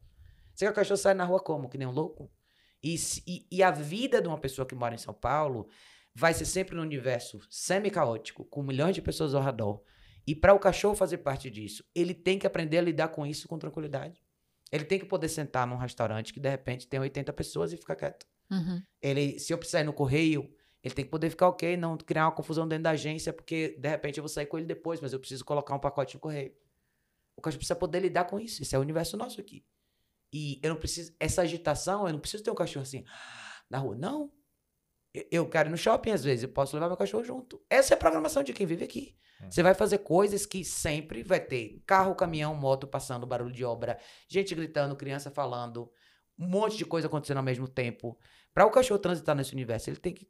Você 0.53 0.65
quer 0.65 0.71
o 0.71 0.75
cachorro 0.75 0.97
sai 0.97 1.13
na 1.13 1.23
rua 1.23 1.39
como? 1.39 1.69
Que 1.69 1.77
nem 1.77 1.87
um 1.87 1.91
louco? 1.91 2.29
E, 2.83 2.95
e, 3.25 3.47
e 3.49 3.63
a 3.63 3.71
vida 3.71 4.21
de 4.21 4.27
uma 4.27 4.37
pessoa 4.37 4.65
que 4.65 4.75
mora 4.75 4.93
em 4.93 4.97
São 4.97 5.13
Paulo 5.13 5.69
vai 6.13 6.33
ser 6.33 6.45
sempre 6.45 6.75
no 6.75 6.81
universo 6.81 7.39
semi-caótico, 7.49 8.43
com 8.43 8.61
milhões 8.61 8.93
de 8.93 9.01
pessoas 9.01 9.33
ao 9.33 9.41
redor 9.41 9.81
e 10.25 10.35
para 10.35 10.53
o 10.53 10.59
cachorro 10.59 10.95
fazer 10.95 11.19
parte 11.19 11.49
disso, 11.49 11.83
ele 11.95 12.13
tem 12.13 12.37
que 12.37 12.45
aprender 12.45 12.77
a 12.77 12.81
lidar 12.81 13.09
com 13.09 13.25
isso 13.25 13.47
com 13.47 13.57
tranquilidade. 13.57 14.21
Ele 14.71 14.85
tem 14.85 14.99
que 14.99 15.05
poder 15.05 15.27
sentar 15.27 15.67
num 15.67 15.75
restaurante 15.75 16.31
que 16.33 16.39
de 16.39 16.49
repente 16.49 16.87
tem 16.87 16.99
80 16.99 17.33
pessoas 17.33 17.73
e 17.73 17.77
ficar 17.77 17.95
quieto. 17.95 18.25
Uhum. 18.49 18.81
Ele, 19.01 19.39
se 19.39 19.51
eu 19.51 19.57
precisar 19.57 19.81
ir 19.81 19.85
no 19.85 19.93
correio, 19.93 20.49
ele 20.83 20.93
tem 20.93 21.05
que 21.05 21.11
poder 21.11 21.29
ficar 21.29 21.47
ok, 21.47 21.75
não 21.75 21.97
criar 21.97 22.25
uma 22.25 22.31
confusão 22.31 22.67
dentro 22.67 22.83
da 22.83 22.91
agência, 22.91 23.33
porque 23.33 23.77
de 23.77 23.89
repente 23.89 24.17
eu 24.17 24.23
vou 24.23 24.29
sair 24.29 24.45
com 24.45 24.57
ele 24.57 24.67
depois, 24.67 25.01
mas 25.01 25.13
eu 25.13 25.19
preciso 25.19 25.43
colocar 25.43 25.75
um 25.75 25.79
pacote 25.79 26.15
no 26.15 26.21
correio. 26.21 26.53
O 27.35 27.41
cachorro 27.41 27.59
precisa 27.59 27.75
poder 27.75 27.99
lidar 27.99 28.25
com 28.25 28.39
isso. 28.39 28.61
Isso 28.61 28.75
é 28.75 28.79
o 28.79 28.81
universo 28.81 29.17
nosso 29.17 29.41
aqui. 29.41 29.65
E 30.33 30.59
eu 30.63 30.69
não 30.69 30.77
preciso. 30.77 31.13
Essa 31.19 31.41
agitação, 31.41 32.07
eu 32.07 32.13
não 32.13 32.19
preciso 32.19 32.43
ter 32.43 32.51
um 32.51 32.55
cachorro 32.55 32.83
assim 32.83 33.03
na 33.69 33.77
rua. 33.77 33.95
Não. 33.95 34.31
Eu 35.29 35.49
quero 35.49 35.67
ir 35.67 35.71
no 35.71 35.77
shopping 35.77 36.11
às 36.11 36.23
vezes, 36.23 36.43
eu 36.43 36.49
posso 36.49 36.73
levar 36.75 36.87
meu 36.87 36.95
cachorro 36.95 37.23
junto. 37.23 37.61
Essa 37.69 37.93
é 37.93 37.95
a 37.95 37.97
programação 37.97 38.41
de 38.43 38.53
quem 38.53 38.65
vive 38.65 38.85
aqui. 38.85 39.17
Você 39.49 39.63
vai 39.63 39.73
fazer 39.73 39.99
coisas 39.99 40.45
que 40.45 40.63
sempre 40.63 41.23
vai 41.23 41.39
ter 41.39 41.81
carro, 41.85 42.15
caminhão, 42.15 42.53
moto 42.55 42.87
passando, 42.87 43.25
barulho 43.25 43.51
de 43.53 43.65
obra, 43.65 43.97
gente 44.27 44.53
gritando, 44.53 44.95
criança 44.95 45.31
falando, 45.31 45.91
um 46.37 46.47
monte 46.47 46.77
de 46.77 46.85
coisa 46.85 47.07
acontecendo 47.07 47.37
ao 47.37 47.43
mesmo 47.43 47.67
tempo. 47.67 48.17
Para 48.53 48.65
o 48.65 48.71
cachorro 48.71 48.99
transitar 48.99 49.35
nesse 49.35 49.53
universo, 49.53 49.89
ele 49.89 49.97
tem 49.97 50.13
que 50.13 50.27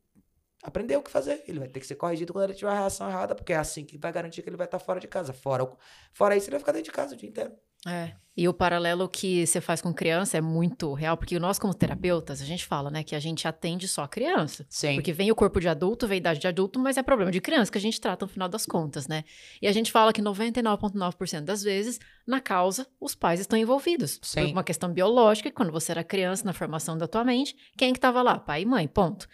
aprender 0.63 0.97
o 0.97 1.01
que 1.01 1.11
fazer. 1.11 1.43
Ele 1.47 1.59
vai 1.59 1.67
ter 1.67 1.79
que 1.79 1.87
ser 1.87 1.95
corrigido 1.95 2.33
quando 2.33 2.45
ele 2.45 2.53
tiver 2.53 2.71
a 2.71 2.79
reação 2.79 3.09
errada, 3.09 3.35
porque 3.35 3.53
é 3.53 3.57
assim 3.57 3.83
que 3.83 3.97
vai 3.97 4.11
garantir 4.11 4.41
que 4.41 4.49
ele 4.49 4.57
vai 4.57 4.67
estar 4.67 4.79
fora 4.79 4.99
de 4.99 5.07
casa. 5.07 5.33
Fora, 5.33 5.69
fora 6.13 6.35
isso, 6.35 6.47
ele 6.47 6.51
vai 6.51 6.59
ficar 6.59 6.71
dentro 6.71 6.91
de 6.91 6.95
casa 6.95 7.15
o 7.15 7.17
dia 7.17 7.29
inteiro. 7.29 7.51
É. 7.87 8.13
E 8.37 8.47
o 8.47 8.53
paralelo 8.53 9.09
que 9.09 9.45
você 9.45 9.59
faz 9.59 9.81
com 9.81 9.93
criança 9.93 10.37
é 10.37 10.41
muito 10.41 10.93
real, 10.93 11.17
porque 11.17 11.37
nós, 11.37 11.59
como 11.59 11.73
terapeutas, 11.73 12.41
a 12.41 12.45
gente 12.45 12.65
fala, 12.65 12.89
né, 12.89 13.03
que 13.03 13.15
a 13.15 13.19
gente 13.19 13.45
atende 13.47 13.87
só 13.87 14.07
criança. 14.07 14.65
Sim. 14.69 14.95
Porque 14.95 15.11
vem 15.11 15.31
o 15.31 15.35
corpo 15.35 15.59
de 15.59 15.67
adulto, 15.67 16.07
vem 16.07 16.15
a 16.15 16.17
idade 16.17 16.39
de 16.39 16.47
adulto, 16.47 16.79
mas 16.79 16.95
é 16.95 17.03
problema 17.03 17.29
de 17.31 17.41
criança 17.41 17.71
que 17.71 17.77
a 17.77 17.81
gente 17.81 17.99
trata 17.99 18.25
no 18.25 18.31
final 18.31 18.47
das 18.47 18.65
contas, 18.65 19.07
né? 19.07 19.25
E 19.61 19.67
a 19.67 19.71
gente 19.71 19.91
fala 19.91 20.13
que 20.13 20.21
99,9% 20.21 21.41
das 21.41 21.61
vezes, 21.61 21.99
na 22.25 22.39
causa, 22.39 22.87
os 22.99 23.15
pais 23.15 23.39
estão 23.39 23.59
envolvidos. 23.59 24.19
Sim. 24.21 24.43
Por 24.43 24.51
uma 24.51 24.63
questão 24.63 24.93
biológica, 24.93 25.51
quando 25.51 25.71
você 25.71 25.91
era 25.91 26.03
criança, 26.03 26.45
na 26.45 26.53
formação 26.53 26.97
da 26.97 27.07
tua 27.07 27.25
mente, 27.25 27.55
quem 27.77 27.91
que 27.91 27.97
estava 27.97 28.21
lá? 28.21 28.39
Pai 28.39 28.61
e 28.61 28.65
mãe, 28.65 28.87
ponto. 28.87 29.27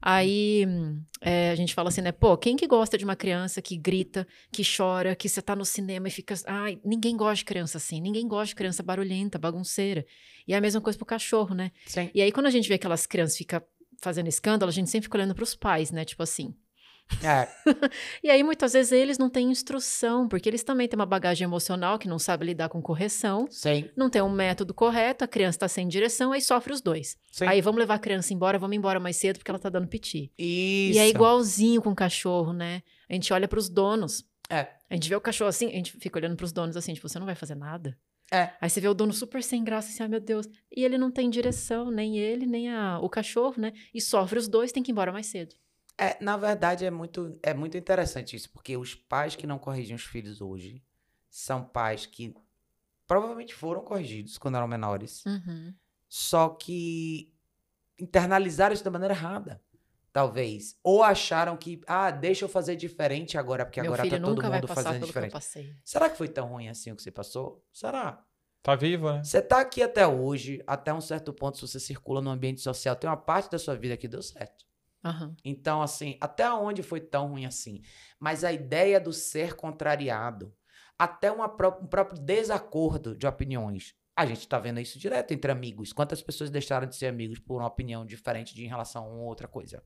Aí 0.00 0.64
é, 1.20 1.50
a 1.50 1.54
gente 1.54 1.74
fala 1.74 1.88
assim, 1.88 2.00
né? 2.00 2.12
Pô, 2.12 2.36
quem 2.36 2.56
que 2.56 2.66
gosta 2.66 2.96
de 2.96 3.04
uma 3.04 3.16
criança 3.16 3.60
que 3.60 3.76
grita, 3.76 4.26
que 4.52 4.62
chora, 4.64 5.16
que 5.16 5.28
você 5.28 5.42
tá 5.42 5.56
no 5.56 5.64
cinema 5.64 6.08
e 6.08 6.10
fica. 6.10 6.34
Ai, 6.46 6.78
ninguém 6.84 7.16
gosta 7.16 7.36
de 7.36 7.44
criança 7.44 7.78
assim, 7.78 8.00
ninguém 8.00 8.26
gosta 8.26 8.48
de 8.48 8.54
criança 8.54 8.82
barulhenta, 8.82 9.38
bagunceira. 9.38 10.06
E 10.46 10.54
é 10.54 10.56
a 10.56 10.60
mesma 10.60 10.80
coisa 10.80 10.96
pro 10.96 11.06
cachorro, 11.06 11.54
né? 11.54 11.72
Sim. 11.86 12.10
E 12.14 12.22
aí, 12.22 12.32
quando 12.32 12.46
a 12.46 12.50
gente 12.50 12.68
vê 12.68 12.74
aquelas 12.74 13.06
crianças 13.06 13.36
fica 13.36 13.62
fazendo 14.00 14.28
escândalo, 14.28 14.70
a 14.70 14.72
gente 14.72 14.88
sempre 14.88 15.06
fica 15.06 15.18
olhando 15.18 15.34
pros 15.34 15.54
pais, 15.54 15.90
né? 15.90 16.04
Tipo 16.04 16.22
assim, 16.22 16.54
é. 17.22 17.48
e 18.22 18.30
aí, 18.30 18.42
muitas 18.42 18.72
vezes, 18.72 18.92
eles 18.92 19.18
não 19.18 19.28
têm 19.30 19.50
instrução, 19.50 20.28
porque 20.28 20.48
eles 20.48 20.62
também 20.62 20.88
têm 20.88 20.98
uma 20.98 21.06
bagagem 21.06 21.44
emocional 21.44 21.98
que 21.98 22.08
não 22.08 22.18
sabe 22.18 22.46
lidar 22.46 22.68
com 22.68 22.80
correção. 22.82 23.46
Sim. 23.50 23.88
Não 23.96 24.10
tem 24.10 24.22
um 24.22 24.30
método 24.30 24.74
correto, 24.74 25.24
a 25.24 25.28
criança 25.28 25.56
está 25.56 25.68
sem 25.68 25.88
direção, 25.88 26.32
aí 26.32 26.40
sofre 26.40 26.72
os 26.72 26.80
dois. 26.80 27.16
Sim. 27.30 27.46
Aí 27.46 27.60
vamos 27.60 27.78
levar 27.78 27.94
a 27.94 27.98
criança 27.98 28.32
embora, 28.32 28.58
vamos 28.58 28.76
embora 28.76 29.00
mais 29.00 29.16
cedo 29.16 29.38
porque 29.38 29.50
ela 29.50 29.58
tá 29.58 29.68
dando 29.68 29.88
piti. 29.88 30.32
Isso. 30.38 30.98
E 30.98 30.98
é 30.98 31.08
igualzinho 31.08 31.82
com 31.82 31.90
o 31.90 31.96
cachorro, 31.96 32.52
né? 32.52 32.82
A 33.08 33.14
gente 33.14 33.32
olha 33.32 33.48
para 33.48 33.58
os 33.58 33.68
donos. 33.68 34.24
É. 34.50 34.68
A 34.88 34.94
gente 34.94 35.08
vê 35.08 35.16
o 35.16 35.20
cachorro 35.20 35.48
assim, 35.48 35.68
a 35.68 35.72
gente 35.72 35.92
fica 35.92 36.18
olhando 36.18 36.36
para 36.36 36.44
os 36.44 36.52
donos 36.52 36.76
assim, 36.76 36.94
tipo, 36.94 37.08
você 37.08 37.18
não 37.18 37.26
vai 37.26 37.34
fazer 37.34 37.54
nada? 37.54 37.96
É. 38.30 38.50
Aí 38.60 38.68
você 38.68 38.80
vê 38.80 38.88
o 38.88 38.94
dono 38.94 39.12
super 39.12 39.42
sem 39.42 39.64
graça, 39.64 39.88
assim, 39.88 40.02
ah, 40.02 40.08
meu 40.08 40.20
Deus. 40.20 40.46
E 40.74 40.84
ele 40.84 40.98
não 40.98 41.10
tem 41.10 41.30
direção, 41.30 41.90
nem 41.90 42.18
ele, 42.18 42.46
nem 42.46 42.70
a, 42.70 42.98
o 43.00 43.08
cachorro, 43.08 43.54
né? 43.58 43.72
E 43.94 44.00
sofre 44.00 44.38
os 44.38 44.48
dois, 44.48 44.72
tem 44.72 44.82
que 44.82 44.90
ir 44.90 44.92
embora 44.92 45.12
mais 45.12 45.26
cedo. 45.26 45.54
É, 45.98 46.16
na 46.22 46.36
verdade, 46.36 46.84
é 46.86 46.90
muito, 46.90 47.36
é 47.42 47.52
muito 47.52 47.76
interessante 47.76 48.36
isso, 48.36 48.48
porque 48.50 48.76
os 48.76 48.94
pais 48.94 49.34
que 49.34 49.46
não 49.46 49.58
corrigem 49.58 49.96
os 49.96 50.04
filhos 50.04 50.40
hoje 50.40 50.80
são 51.28 51.64
pais 51.64 52.06
que 52.06 52.32
provavelmente 53.04 53.52
foram 53.52 53.82
corrigidos 53.82 54.38
quando 54.38 54.56
eram 54.56 54.68
menores, 54.68 55.24
uhum. 55.26 55.74
só 56.08 56.50
que 56.50 57.32
internalizaram 57.98 58.74
isso 58.74 58.84
da 58.84 58.90
maneira 58.90 59.14
errada. 59.14 59.60
Talvez. 60.12 60.76
Ou 60.82 61.02
acharam 61.02 61.56
que, 61.56 61.80
ah, 61.86 62.10
deixa 62.10 62.44
eu 62.44 62.48
fazer 62.48 62.76
diferente 62.76 63.36
agora, 63.36 63.64
porque 63.64 63.80
Meu 63.80 63.92
agora 63.92 64.02
filho 64.04 64.16
tá 64.18 64.24
todo 64.24 64.36
nunca 64.36 64.48
vai 64.48 64.58
mundo 64.58 64.68
passar 64.68 64.82
fazendo 64.84 65.06
diferente. 65.06 65.30
Que 65.30 65.36
eu 65.36 65.40
passei. 65.40 65.76
Será 65.84 66.08
que 66.08 66.16
foi 66.16 66.28
tão 66.28 66.48
ruim 66.48 66.68
assim 66.68 66.90
o 66.90 66.96
que 66.96 67.02
você 67.02 67.10
passou? 67.10 67.64
Será? 67.72 68.24
Tá 68.62 68.74
vivo, 68.74 69.12
né? 69.12 69.22
Você 69.22 69.40
tá 69.40 69.60
aqui 69.60 69.82
até 69.82 70.06
hoje, 70.06 70.62
até 70.66 70.92
um 70.92 71.00
certo 71.00 71.32
ponto, 71.32 71.56
se 71.56 71.66
você 71.66 71.78
circula 71.78 72.20
no 72.20 72.30
ambiente 72.30 72.60
social, 72.60 72.96
tem 72.96 73.08
uma 73.08 73.16
parte 73.16 73.50
da 73.50 73.58
sua 73.58 73.76
vida 73.76 73.96
que 73.96 74.08
deu 74.08 74.22
certo. 74.22 74.67
Aham. 75.04 75.36
Então, 75.44 75.80
assim, 75.80 76.16
até 76.20 76.50
onde 76.50 76.82
foi 76.82 77.00
tão 77.00 77.28
ruim 77.28 77.46
assim? 77.46 77.82
Mas 78.18 78.44
a 78.44 78.52
ideia 78.52 79.00
do 79.00 79.12
ser 79.12 79.54
contrariado, 79.54 80.54
até 80.98 81.30
pró- 81.48 81.78
um 81.80 81.86
próprio 81.86 82.20
desacordo 82.20 83.16
de 83.16 83.26
opiniões. 83.26 83.94
A 84.16 84.26
gente 84.26 84.48
tá 84.48 84.58
vendo 84.58 84.80
isso 84.80 84.98
direto 84.98 85.32
entre 85.32 85.50
amigos. 85.52 85.92
Quantas 85.92 86.20
pessoas 86.20 86.50
deixaram 86.50 86.88
de 86.88 86.96
ser 86.96 87.06
amigos 87.06 87.38
por 87.38 87.60
uma 87.60 87.68
opinião 87.68 88.04
diferente 88.04 88.52
de 88.54 88.64
em 88.64 88.68
relação 88.68 89.04
a 89.04 89.08
uma 89.08 89.22
outra 89.22 89.46
coisa? 89.46 89.82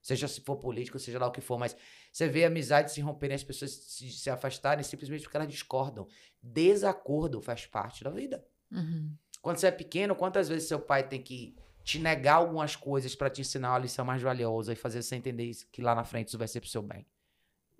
Seja 0.00 0.28
se 0.28 0.40
for 0.40 0.56
político, 0.56 0.98
seja 0.98 1.18
lá 1.18 1.26
o 1.26 1.32
que 1.32 1.40
for, 1.40 1.58
mas 1.58 1.76
você 2.12 2.28
vê 2.28 2.44
amizades 2.44 2.94
se 2.94 3.00
romperem, 3.00 3.34
as 3.34 3.42
pessoas 3.42 3.72
se, 3.72 4.10
se 4.10 4.30
afastarem 4.30 4.84
simplesmente 4.84 5.22
porque 5.24 5.36
elas 5.36 5.48
discordam. 5.48 6.06
Desacordo 6.40 7.42
faz 7.42 7.66
parte 7.66 8.04
da 8.04 8.10
vida. 8.10 8.42
Uhum. 8.70 9.14
Quando 9.42 9.58
você 9.58 9.66
é 9.66 9.70
pequeno, 9.72 10.14
quantas 10.14 10.48
vezes 10.48 10.68
seu 10.68 10.80
pai 10.80 11.06
tem 11.06 11.22
que 11.22 11.56
te 11.86 12.00
negar 12.00 12.34
algumas 12.34 12.74
coisas 12.74 13.14
pra 13.14 13.30
te 13.30 13.40
ensinar 13.40 13.70
uma 13.70 13.78
lição 13.78 14.04
mais 14.04 14.20
valiosa 14.20 14.72
e 14.72 14.76
fazer 14.76 15.00
você 15.02 15.14
entender 15.14 15.52
que 15.70 15.80
lá 15.80 15.94
na 15.94 16.02
frente 16.02 16.26
isso 16.26 16.36
vai 16.36 16.48
ser 16.48 16.60
pro 16.60 16.68
seu 16.68 16.82
bem? 16.82 17.06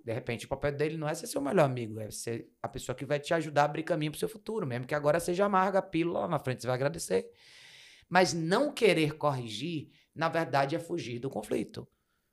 De 0.01 0.13
repente, 0.13 0.45
o 0.45 0.47
papel 0.47 0.71
dele 0.71 0.95
não 0.95 1.09
é 1.09 1.13
ser 1.13 1.27
seu 1.27 1.41
melhor 1.41 1.65
amigo, 1.65 1.99
é 1.99 2.09
ser 2.09 2.49
a 2.63 2.69
pessoa 2.69 2.95
que 2.95 3.03
vai 3.03 3.19
te 3.19 3.33
ajudar 3.33 3.63
a 3.63 3.65
abrir 3.65 3.83
caminho 3.83 4.11
pro 4.11 4.19
seu 4.19 4.29
futuro, 4.29 4.65
mesmo 4.65 4.87
que 4.87 4.95
agora 4.95 5.19
seja 5.19 5.43
amarga 5.43 5.79
a 5.79 5.81
pílula, 5.81 6.21
lá 6.21 6.27
na 6.29 6.39
frente 6.39 6.61
você 6.61 6.67
vai 6.67 6.75
agradecer. 6.75 7.29
Mas 8.07 8.33
não 8.33 8.71
querer 8.71 9.17
corrigir, 9.17 9.91
na 10.15 10.29
verdade, 10.29 10.73
é 10.73 10.79
fugir 10.79 11.19
do 11.19 11.29
conflito. 11.29 11.85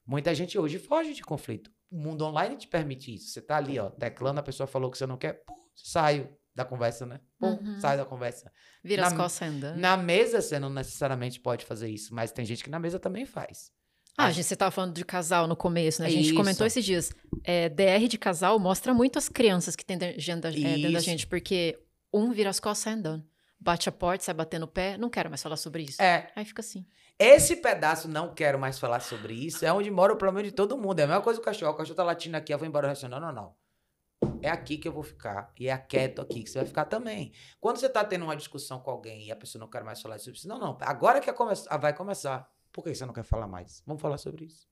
Muita 0.06 0.32
gente 0.32 0.56
hoje 0.56 0.78
foge 0.78 1.12
de 1.12 1.24
conflito. 1.24 1.72
O 1.90 1.98
mundo 1.98 2.24
online 2.24 2.56
te 2.56 2.68
permite 2.68 3.12
isso. 3.12 3.30
Você 3.30 3.42
tá 3.42 3.56
ali, 3.56 3.80
ó, 3.80 3.90
teclando, 3.90 4.38
a 4.38 4.44
pessoa 4.44 4.68
falou 4.68 4.92
que 4.92 4.96
você 4.96 5.08
não 5.08 5.16
quer, 5.16 5.44
pô, 5.44 5.56
saio 5.74 6.32
da 6.54 6.64
conversa, 6.64 7.04
né? 7.04 7.20
Pô, 7.38 7.48
Uhum. 7.48 7.78
sai 7.80 7.96
da 7.96 8.04
conversa. 8.04 8.52
Vira 8.82 9.02
Na- 9.02 9.08
as 9.08 9.12
costas 9.14 9.48
andando. 9.48 9.76
Na 9.78 9.96
mesa 9.96 10.40
você 10.40 10.58
não 10.58 10.70
necessariamente 10.70 11.40
pode 11.40 11.64
fazer 11.64 11.88
isso, 11.88 12.14
mas 12.14 12.30
tem 12.32 12.44
gente 12.44 12.62
que 12.62 12.70
na 12.70 12.78
mesa 12.78 12.98
também 12.98 13.26
faz. 13.26 13.72
Ah, 14.16 14.26
A 14.26 14.30
gente, 14.30 14.44
você 14.44 14.54
tava 14.54 14.70
falando 14.70 14.94
de 14.94 15.04
casal 15.04 15.48
no 15.48 15.56
começo, 15.56 16.00
né? 16.00 16.06
A 16.06 16.10
gente 16.10 16.26
isso. 16.26 16.34
comentou 16.36 16.64
esses 16.64 16.84
dias. 16.84 17.12
É, 17.42 17.68
DR 17.68 18.06
de 18.06 18.16
casal 18.16 18.58
mostra 18.60 18.94
muito 18.94 19.18
as 19.18 19.28
crianças 19.28 19.74
que 19.74 19.84
tem 19.84 19.98
de- 19.98 20.12
dentro 20.12 20.42
da, 20.42 20.48
é, 20.50 20.52
dentro 20.52 20.92
da 20.92 21.00
gente, 21.00 21.26
porque 21.26 21.76
um 22.12 22.30
vira 22.32 22.48
as 22.50 22.60
costas 22.60 22.84
sai 22.84 22.92
andando. 22.92 23.24
Bate 23.58 23.88
a 23.88 23.92
porta, 23.92 24.22
sai 24.22 24.34
batendo 24.34 24.64
o 24.64 24.68
pé, 24.68 24.96
não 24.96 25.08
quero 25.10 25.28
mais 25.30 25.42
falar 25.42 25.56
sobre 25.56 25.82
isso. 25.82 26.00
É, 26.00 26.30
Aí 26.36 26.44
fica 26.44 26.60
assim. 26.60 26.86
esse 27.18 27.56
pedaço 27.56 28.06
não 28.06 28.32
quero 28.32 28.56
mais 28.58 28.78
falar 28.78 29.00
sobre 29.00 29.34
isso, 29.34 29.64
é 29.64 29.72
onde 29.72 29.90
mora 29.90 30.12
o 30.12 30.16
problema 30.16 30.44
de 30.44 30.52
todo 30.52 30.76
mundo. 30.78 31.00
É 31.00 31.04
a 31.04 31.06
mesma 31.08 31.22
coisa 31.22 31.40
do 31.40 31.44
cachorro. 31.44 31.72
O 31.72 31.76
cachorro 31.76 31.96
tá 31.96 32.04
latindo 32.04 32.36
aqui, 32.36 32.54
eu 32.54 32.58
vou 32.58 32.68
embora. 32.68 32.92
Eu 33.02 33.08
Não, 33.08 33.18
não, 33.18 33.32
não. 33.32 33.54
É 34.42 34.50
aqui 34.50 34.76
que 34.78 34.86
eu 34.86 34.92
vou 34.92 35.02
ficar. 35.02 35.52
E 35.58 35.68
é 35.68 35.76
quieto 35.78 36.20
aqui 36.20 36.42
que 36.42 36.50
você 36.50 36.58
vai 36.58 36.66
ficar 36.66 36.84
também. 36.84 37.32
Quando 37.60 37.78
você 37.78 37.88
tá 37.88 38.04
tendo 38.04 38.24
uma 38.24 38.36
discussão 38.36 38.80
com 38.80 38.90
alguém 38.90 39.26
e 39.26 39.32
a 39.32 39.36
pessoa 39.36 39.60
não 39.60 39.68
quer 39.68 39.82
mais 39.82 40.00
falar 40.02 40.18
sobre 40.18 40.38
isso, 40.38 40.48
não, 40.48 40.58
não. 40.58 40.76
Agora 40.80 41.20
que 41.20 41.30
é 41.30 41.32
come- 41.32 41.52
ah, 41.68 41.76
vai 41.76 41.94
começar. 41.94 42.48
Por 42.72 42.84
que 42.84 42.94
você 42.94 43.06
não 43.06 43.14
quer 43.14 43.22
falar 43.24 43.46
mais? 43.46 43.82
Vamos 43.86 44.02
falar 44.02 44.18
sobre 44.18 44.44
isso. 44.46 44.66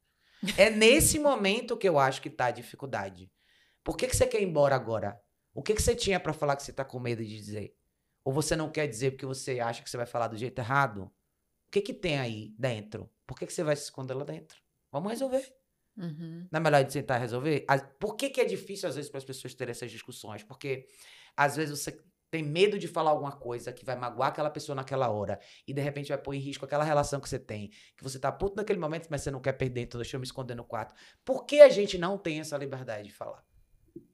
É 0.59 0.69
nesse 0.71 1.19
momento 1.19 1.77
que 1.77 1.89
eu 1.89 1.99
acho 1.99 2.21
que 2.21 2.29
tá 2.31 2.47
a 2.47 2.51
dificuldade. 2.51 3.31
Por 3.85 3.97
que, 3.97 4.07
que 4.09 4.17
você 4.17 4.27
quer 4.27 4.41
ir 4.43 4.45
embora 4.49 4.75
agora? 4.75 5.21
O 5.55 5.63
que, 5.63 5.75
que 5.75 5.83
você 5.83 5.95
tinha 5.95 6.19
pra 6.19 6.33
falar 6.33 6.57
que 6.57 6.63
você 6.63 6.73
tá 6.73 6.85
com 6.85 6.99
medo 6.99 7.25
de 7.25 7.37
dizer? 7.37 7.75
Ou 8.25 8.33
você 8.33 8.57
não 8.57 8.71
quer 8.71 8.87
dizer 8.87 9.13
porque 9.13 9.27
você 9.27 9.61
acha 9.61 9.83
que 9.83 9.91
você 9.91 9.97
vai 9.97 10.07
falar 10.07 10.29
do 10.29 10.37
jeito 10.37 10.59
errado? 10.59 11.05
O 11.05 11.71
que, 11.71 11.81
que 11.81 11.95
tem 11.95 12.19
aí 12.19 12.55
dentro? 12.59 13.09
Por 13.27 13.39
que, 13.39 13.47
que 13.47 13.53
você 13.53 13.63
vai 13.63 13.77
se 13.77 13.85
esconder 13.85 14.15
lá 14.15 14.25
dentro? 14.25 14.59
Vamos 14.91 15.11
resolver. 15.11 15.53
Uhum. 15.97 16.47
Não 16.51 16.59
é 16.59 16.61
melhor 16.61 16.85
de 16.85 16.93
tentar 16.93 17.19
resolver? 17.19 17.67
Por 17.99 18.17
que, 18.17 18.31
que 18.31 18.41
é 18.41 18.45
difícil, 18.45 18.89
às 18.89 18.97
vezes, 18.97 19.11
para 19.11 19.19
as 19.19 19.25
pessoas 19.25 19.55
terem 19.55 19.73
essas 19.73 19.91
discussões? 19.91 20.43
Porque, 20.43 20.87
às 21.37 21.57
vezes, 21.57 21.79
você 21.79 22.03
tem 22.31 22.43
medo 22.43 22.79
de 22.79 22.89
falar 22.89 23.11
alguma 23.11 23.33
coisa 23.33 23.75
que 23.75 23.85
vai 23.85 23.95
magoar 23.95 24.31
aquela 24.31 24.49
pessoa 24.49 24.75
naquela 24.75 25.11
hora 25.11 25.39
e, 25.69 25.75
de 25.75 25.83
repente, 25.83 26.09
vai 26.09 26.17
pôr 26.17 26.33
em 26.33 26.39
risco 26.39 26.65
aquela 26.65 26.83
relação 26.83 27.21
que 27.21 27.29
você 27.29 27.39
tem. 27.39 27.69
Que 27.95 28.03
você 28.03 28.19
tá 28.19 28.33
puto 28.33 28.57
naquele 28.57 28.79
momento, 28.79 29.09
mas 29.11 29.21
você 29.21 29.31
não 29.31 29.41
quer 29.41 29.53
perder, 29.53 29.83
então 29.83 30.01
deixa 30.01 30.17
eu 30.17 30.21
me 30.21 30.25
esconder 30.25 30.55
no 30.55 30.65
quarto. 30.65 30.95
Por 31.25 31.45
que 31.45 31.61
a 31.61 31.69
gente 31.69 31.99
não 31.99 32.17
tem 32.17 32.41
essa 32.41 32.57
liberdade 32.57 33.09
de 33.09 33.15
falar? 33.15 33.45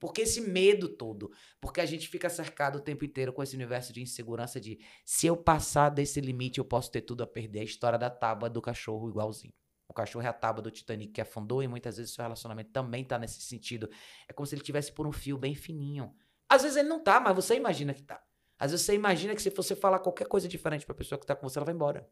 Porque 0.01 0.23
esse 0.23 0.41
medo 0.41 0.89
todo. 0.89 1.31
Porque 1.61 1.81
a 1.81 1.87
gente 1.87 2.09
fica 2.09 2.29
cercado 2.29 2.79
o 2.79 2.81
tempo 2.81 3.05
inteiro 3.05 3.33
com 3.33 3.41
esse 3.41 3.55
universo 3.55 3.93
de 3.93 4.03
insegurança 4.03 4.61
de 4.61 4.81
se 5.05 5.29
eu 5.29 5.37
passar 5.37 5.89
desse 5.89 6.21
limite, 6.21 6.59
eu 6.59 6.65
posso 6.65 6.91
ter 6.91 7.03
tudo 7.03 7.23
a 7.23 7.27
perder. 7.27 7.61
A 7.61 7.65
história 7.65 7.99
da 7.99 8.11
tábua 8.11 8.51
do 8.51 8.61
cachorro 8.61 9.09
igualzinho. 9.09 9.55
O 9.89 9.95
cachorro 9.95 10.25
é 10.25 10.29
a 10.29 10.33
tábua 10.33 10.63
do 10.63 10.71
Titanic 10.71 11.13
que 11.13 11.21
afundou 11.21 11.63
e 11.63 11.67
muitas 11.67 11.97
vezes 11.97 12.13
seu 12.13 12.23
relacionamento 12.23 12.71
também 12.71 13.05
tá 13.05 13.19
nesse 13.19 13.41
sentido. 13.41 13.91
É 14.29 14.33
como 14.33 14.47
se 14.47 14.55
ele 14.55 14.63
tivesse 14.63 14.93
por 14.93 15.07
um 15.07 15.13
fio 15.13 15.39
bem 15.39 15.55
fininho. 15.55 16.15
Às 16.49 16.63
vezes 16.63 16.77
ele 16.77 16.89
não 16.89 17.03
tá, 17.03 17.19
mas 17.19 17.35
você 17.35 17.57
imagina 17.57 17.95
que 17.95 18.03
tá. 18.03 18.23
Às 18.59 18.73
vezes 18.73 18.85
você 18.85 18.95
imagina 18.95 19.35
que 19.35 19.41
se 19.41 19.51
você 19.51 19.75
falar 19.75 20.01
qualquer 20.01 20.27
coisa 20.27 20.47
diferente 20.47 20.85
pra 20.85 20.95
pessoa 20.95 21.19
que 21.19 21.27
tá 21.27 21.35
com 21.35 21.49
você, 21.49 21.59
ela 21.59 21.65
vai 21.65 21.75
embora. 21.75 22.09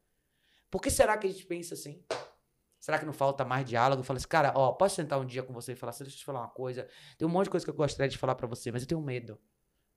Por 0.70 0.80
que 0.80 0.90
será 0.90 1.18
que 1.18 1.26
a 1.26 1.30
gente 1.30 1.44
pensa 1.44 1.74
assim? 1.74 2.02
Será 2.78 2.98
que 2.98 3.04
não 3.04 3.12
falta 3.12 3.44
mais 3.44 3.68
diálogo? 3.68 4.02
Fala 4.02 4.18
assim, 4.18 4.28
cara, 4.28 4.52
ó, 4.54 4.72
posso 4.72 4.94
sentar 4.96 5.18
um 5.18 5.26
dia 5.26 5.42
com 5.42 5.52
você 5.52 5.72
e 5.72 5.76
falar 5.76 5.90
assim, 5.90 6.04
deixa 6.04 6.16
eu 6.16 6.20
te 6.20 6.24
falar 6.24 6.40
uma 6.40 6.48
coisa. 6.48 6.88
Tem 7.18 7.26
um 7.26 7.30
monte 7.30 7.44
de 7.44 7.50
coisa 7.50 7.66
que 7.66 7.70
eu 7.70 7.74
gostaria 7.74 8.08
de 8.08 8.16
falar 8.16 8.34
pra 8.36 8.46
você, 8.46 8.70
mas 8.70 8.82
eu 8.82 8.88
tenho 8.88 9.00
medo. 9.00 9.38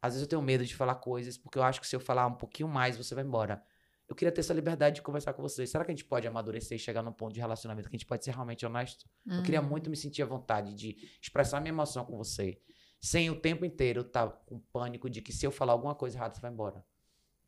Às 0.01 0.13
vezes 0.13 0.23
eu 0.23 0.29
tenho 0.29 0.41
medo 0.41 0.65
de 0.65 0.75
falar 0.75 0.95
coisas, 0.95 1.37
porque 1.37 1.57
eu 1.57 1.63
acho 1.63 1.79
que 1.79 1.87
se 1.87 1.95
eu 1.95 1.99
falar 1.99 2.25
um 2.25 2.35
pouquinho 2.35 2.67
mais, 2.67 2.97
você 2.97 3.13
vai 3.13 3.23
embora. 3.23 3.63
Eu 4.09 4.15
queria 4.15 4.31
ter 4.31 4.41
essa 4.41 4.53
liberdade 4.55 4.95
de 4.95 5.01
conversar 5.03 5.33
com 5.33 5.41
você. 5.41 5.67
Será 5.67 5.85
que 5.85 5.91
a 5.91 5.93
gente 5.95 6.03
pode 6.03 6.27
amadurecer 6.27 6.75
e 6.75 6.79
chegar 6.79 7.03
num 7.03 7.11
ponto 7.13 7.31
de 7.31 7.39
relacionamento 7.39 7.87
que 7.87 7.95
a 7.95 7.99
gente 7.99 8.07
pode 8.07 8.25
ser 8.25 8.31
realmente 8.31 8.65
honesto? 8.65 9.07
Eu 9.37 9.43
queria 9.43 9.61
Uhum. 9.61 9.67
muito 9.67 9.87
me 9.89 9.95
sentir 9.95 10.23
à 10.23 10.25
vontade 10.25 10.73
de 10.73 10.97
expressar 11.21 11.59
minha 11.61 11.69
emoção 11.69 12.03
com 12.03 12.17
você, 12.17 12.59
sem 12.99 13.29
o 13.29 13.39
tempo 13.39 13.63
inteiro 13.65 14.01
estar 14.01 14.27
com 14.47 14.59
pânico 14.59 15.07
de 15.09 15.21
que 15.21 15.31
se 15.31 15.45
eu 15.45 15.51
falar 15.51 15.73
alguma 15.73 15.93
coisa 15.93 16.17
errada, 16.17 16.33
você 16.33 16.41
vai 16.41 16.51
embora. 16.51 16.83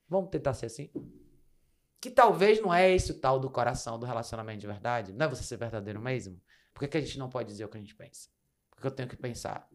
Vamos 0.07 0.29
tentar 0.29 0.53
ser 0.53 0.67
assim? 0.67 0.91
Que 1.99 2.09
talvez 2.11 2.61
não 2.61 2.71
é 2.73 2.91
esse 2.91 3.11
o 3.11 3.19
tal 3.19 3.39
do 3.39 3.49
coração 3.49 3.97
do 3.99 4.05
relacionamento 4.05 4.59
de 4.59 4.67
verdade. 4.67 5.13
Não 5.13 5.25
é 5.25 5.29
você 5.29 5.43
ser 5.43 5.57
verdadeiro 5.57 5.99
mesmo? 5.99 6.39
Por 6.73 6.81
que, 6.81 6.87
que 6.89 6.97
a 6.97 7.01
gente 7.01 7.17
não 7.17 7.29
pode 7.29 7.47
dizer 7.49 7.65
o 7.65 7.69
que 7.69 7.77
a 7.77 7.81
gente 7.81 7.95
pensa? 7.95 8.29
Porque 8.69 8.85
eu 8.87 8.91
tenho 8.91 9.09
que 9.09 9.15
pensar. 9.15 9.67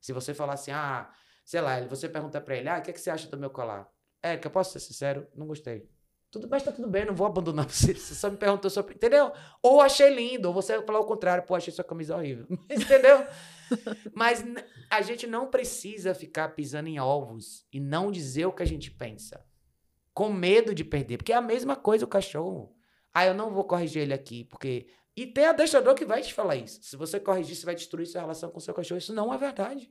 Se 0.00 0.12
você 0.12 0.32
falar 0.34 0.54
assim, 0.54 0.70
ah, 0.70 1.10
sei 1.44 1.60
lá, 1.60 1.80
você 1.86 2.08
pergunta 2.08 2.40
pra 2.40 2.56
ele, 2.56 2.68
ah, 2.68 2.78
o 2.78 2.82
que, 2.82 2.92
que 2.92 3.00
você 3.00 3.10
acha 3.10 3.28
do 3.28 3.36
meu 3.38 3.50
colar? 3.50 3.90
É, 4.22 4.36
que 4.36 4.46
eu 4.46 4.50
posso 4.50 4.72
ser 4.72 4.80
sincero, 4.80 5.26
não 5.34 5.46
gostei. 5.46 5.88
Tudo 6.40 6.48
tá 6.48 6.72
tudo 6.72 6.88
bem, 6.88 7.04
não 7.04 7.14
vou 7.14 7.26
abandonar 7.26 7.66
você. 7.70 7.94
Você 7.94 8.14
só 8.14 8.30
me 8.30 8.36
perguntou 8.36 8.70
sobre. 8.70 8.94
Entendeu? 8.94 9.32
Ou 9.62 9.80
achei 9.80 10.14
lindo, 10.14 10.48
ou 10.48 10.54
você 10.54 10.80
falou 10.82 11.02
o 11.02 11.06
contrário, 11.06 11.44
pô, 11.44 11.54
achei 11.54 11.72
sua 11.72 11.84
camisa 11.84 12.16
horrível. 12.16 12.46
Entendeu? 12.70 13.26
Mas 14.14 14.44
a 14.90 15.02
gente 15.02 15.26
não 15.26 15.48
precisa 15.48 16.14
ficar 16.14 16.50
pisando 16.50 16.88
em 16.88 17.00
ovos 17.00 17.66
e 17.72 17.80
não 17.80 18.10
dizer 18.10 18.46
o 18.46 18.52
que 18.52 18.62
a 18.62 18.66
gente 18.66 18.90
pensa. 18.90 19.44
Com 20.14 20.32
medo 20.32 20.74
de 20.74 20.84
perder. 20.84 21.18
Porque 21.18 21.32
é 21.32 21.36
a 21.36 21.42
mesma 21.42 21.76
coisa 21.76 22.04
o 22.04 22.08
cachorro. 22.08 22.74
Ah, 23.12 23.26
eu 23.26 23.34
não 23.34 23.50
vou 23.50 23.64
corrigir 23.64 24.02
ele 24.02 24.14
aqui, 24.14 24.44
porque. 24.44 24.86
E 25.14 25.26
tem 25.26 25.46
adestrador 25.46 25.94
que 25.94 26.04
vai 26.04 26.20
te 26.20 26.34
falar 26.34 26.56
isso. 26.56 26.78
Se 26.82 26.94
você 26.94 27.18
corrigir, 27.18 27.56
você 27.56 27.64
vai 27.64 27.74
destruir 27.74 28.06
sua 28.06 28.20
relação 28.20 28.50
com 28.50 28.60
seu 28.60 28.74
cachorro. 28.74 28.98
Isso 28.98 29.14
não 29.14 29.32
é 29.32 29.38
verdade. 29.38 29.90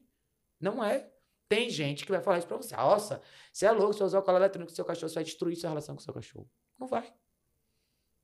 Não 0.59 0.83
é. 0.83 1.09
Tem 1.47 1.69
gente 1.69 2.05
que 2.05 2.11
vai 2.11 2.21
falar 2.21 2.39
isso 2.39 2.47
pra 2.47 2.57
você. 2.57 2.75
Nossa, 2.75 3.21
você 3.51 3.65
é 3.65 3.71
louco, 3.71 3.93
se 3.93 3.99
você 3.99 4.05
usar 4.05 4.19
o 4.19 4.23
colar 4.23 4.39
eletrônico 4.39 4.71
com 4.71 4.75
seu 4.75 4.85
cachorro, 4.85 5.09
você 5.09 5.15
vai 5.15 5.23
destruir 5.23 5.55
sua 5.55 5.69
relação 5.69 5.95
com 5.95 6.01
o 6.01 6.03
seu 6.03 6.13
cachorro. 6.13 6.49
Não 6.79 6.87
vai. 6.87 7.13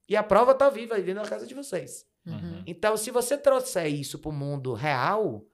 E 0.09 0.15
a 0.15 0.23
prova 0.23 0.53
tá 0.53 0.69
viva 0.69 0.95
ali 0.95 1.13
da 1.13 1.23
casa 1.23 1.45
de 1.45 1.53
vocês. 1.53 2.05
Uhum. 2.25 2.63
Então, 2.65 2.97
se 2.97 3.11
você 3.11 3.37
trouxer 3.37 3.87
isso 3.87 4.19
pro 4.19 4.31
mundo 4.31 4.73
real, 4.73 5.45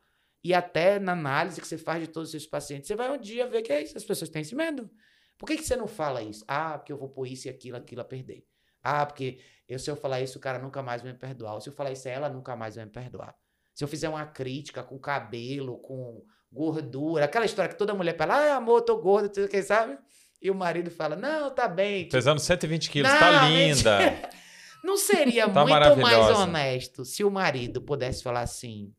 e 0.43 0.53
até 0.53 0.97
na 0.99 1.11
análise 1.11 1.59
que 1.59 1.67
você 1.67 1.77
faz 1.77 2.01
de 2.01 2.07
todos 2.07 2.29
os 2.29 2.31
seus 2.31 2.47
pacientes, 2.47 2.87
você 2.87 2.95
vai 2.95 3.11
um 3.11 3.19
dia 3.19 3.47
ver 3.47 3.61
que 3.61 3.71
é 3.71 3.81
isso, 3.81 3.97
as 3.97 4.03
pessoas 4.03 4.29
têm 4.29 4.41
esse 4.41 4.55
medo. 4.55 4.89
Por 5.37 5.45
que, 5.45 5.57
que 5.57 5.63
você 5.63 5.75
não 5.75 5.87
fala 5.87 6.21
isso? 6.21 6.43
Ah, 6.47 6.77
porque 6.77 6.91
eu 6.91 6.97
vou 6.97 7.09
pôr 7.09 7.27
isso 7.27 7.47
e 7.47 7.49
aquilo, 7.49 7.77
aquilo 7.77 8.01
a 8.01 8.05
perder. 8.05 8.45
Ah, 8.81 9.05
porque 9.05 9.39
eu, 9.67 9.77
se 9.77 9.91
eu 9.91 9.95
falar 9.95 10.21
isso, 10.21 10.37
o 10.37 10.41
cara 10.41 10.57
nunca 10.57 10.81
mais 10.81 11.01
vai 11.01 11.11
me 11.11 11.17
perdoar. 11.17 11.53
Ou 11.53 11.61
se 11.61 11.69
eu 11.69 11.73
falar 11.73 11.91
isso, 11.91 12.07
ela 12.07 12.29
nunca 12.29 12.55
mais 12.55 12.75
vai 12.75 12.85
me 12.85 12.91
perdoar. 12.91 13.35
Se 13.73 13.83
eu 13.83 13.87
fizer 13.87 14.09
uma 14.09 14.25
crítica 14.25 14.81
com 14.81 14.97
cabelo, 14.97 15.77
com 15.79 16.25
gordura, 16.51 17.25
aquela 17.25 17.45
história 17.45 17.69
que 17.71 17.77
toda 17.77 17.93
mulher 17.93 18.15
fala, 18.17 18.35
ah, 18.35 18.55
amor, 18.57 18.77
eu 18.79 18.81
tô 18.85 18.97
gorda, 18.97 19.29
tu- 19.29 19.47
quem 19.47 19.61
sabe? 19.61 19.97
E 20.41 20.49
o 20.51 20.55
marido 20.55 20.89
fala, 20.91 21.15
não, 21.15 21.49
tá 21.49 21.67
bem. 21.67 21.99
tipo, 22.03 22.11
Pesando 22.11 22.39
120 22.39 22.89
quilos, 22.89 23.11
Não, 23.11 23.19
tá 23.19 23.43
mentira. 23.47 23.99
linda. 23.99 24.29
Não 24.83 24.95
seria 24.95 25.49
Tá 25.49 25.65
muito 25.65 25.97
mais 25.97 26.37
honesto 26.37 27.03
se 27.03 27.23
o 27.23 27.31
marido 27.31 27.81
pudesse 27.81 28.21
falar 28.23 28.41
assim: 28.41 28.93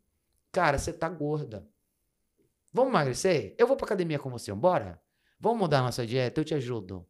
Cara, 0.53 0.77
você 0.77 0.93
tá 0.93 1.09
gorda. 1.09 1.65
Vamos 2.73 2.91
emagrecer? 2.91 3.55
Eu 3.57 3.67
vou 3.67 3.77
pra 3.77 3.87
academia 3.87 4.19
com 4.19 4.29
você, 4.29 4.53
bora? 4.53 5.01
Vamos 5.41 5.59
mudar 5.61 5.79
a 5.79 5.83
nossa 5.83 6.05
dieta? 6.05 6.41
Eu 6.41 6.45
te 6.45 6.53
ajudo. 6.53 7.07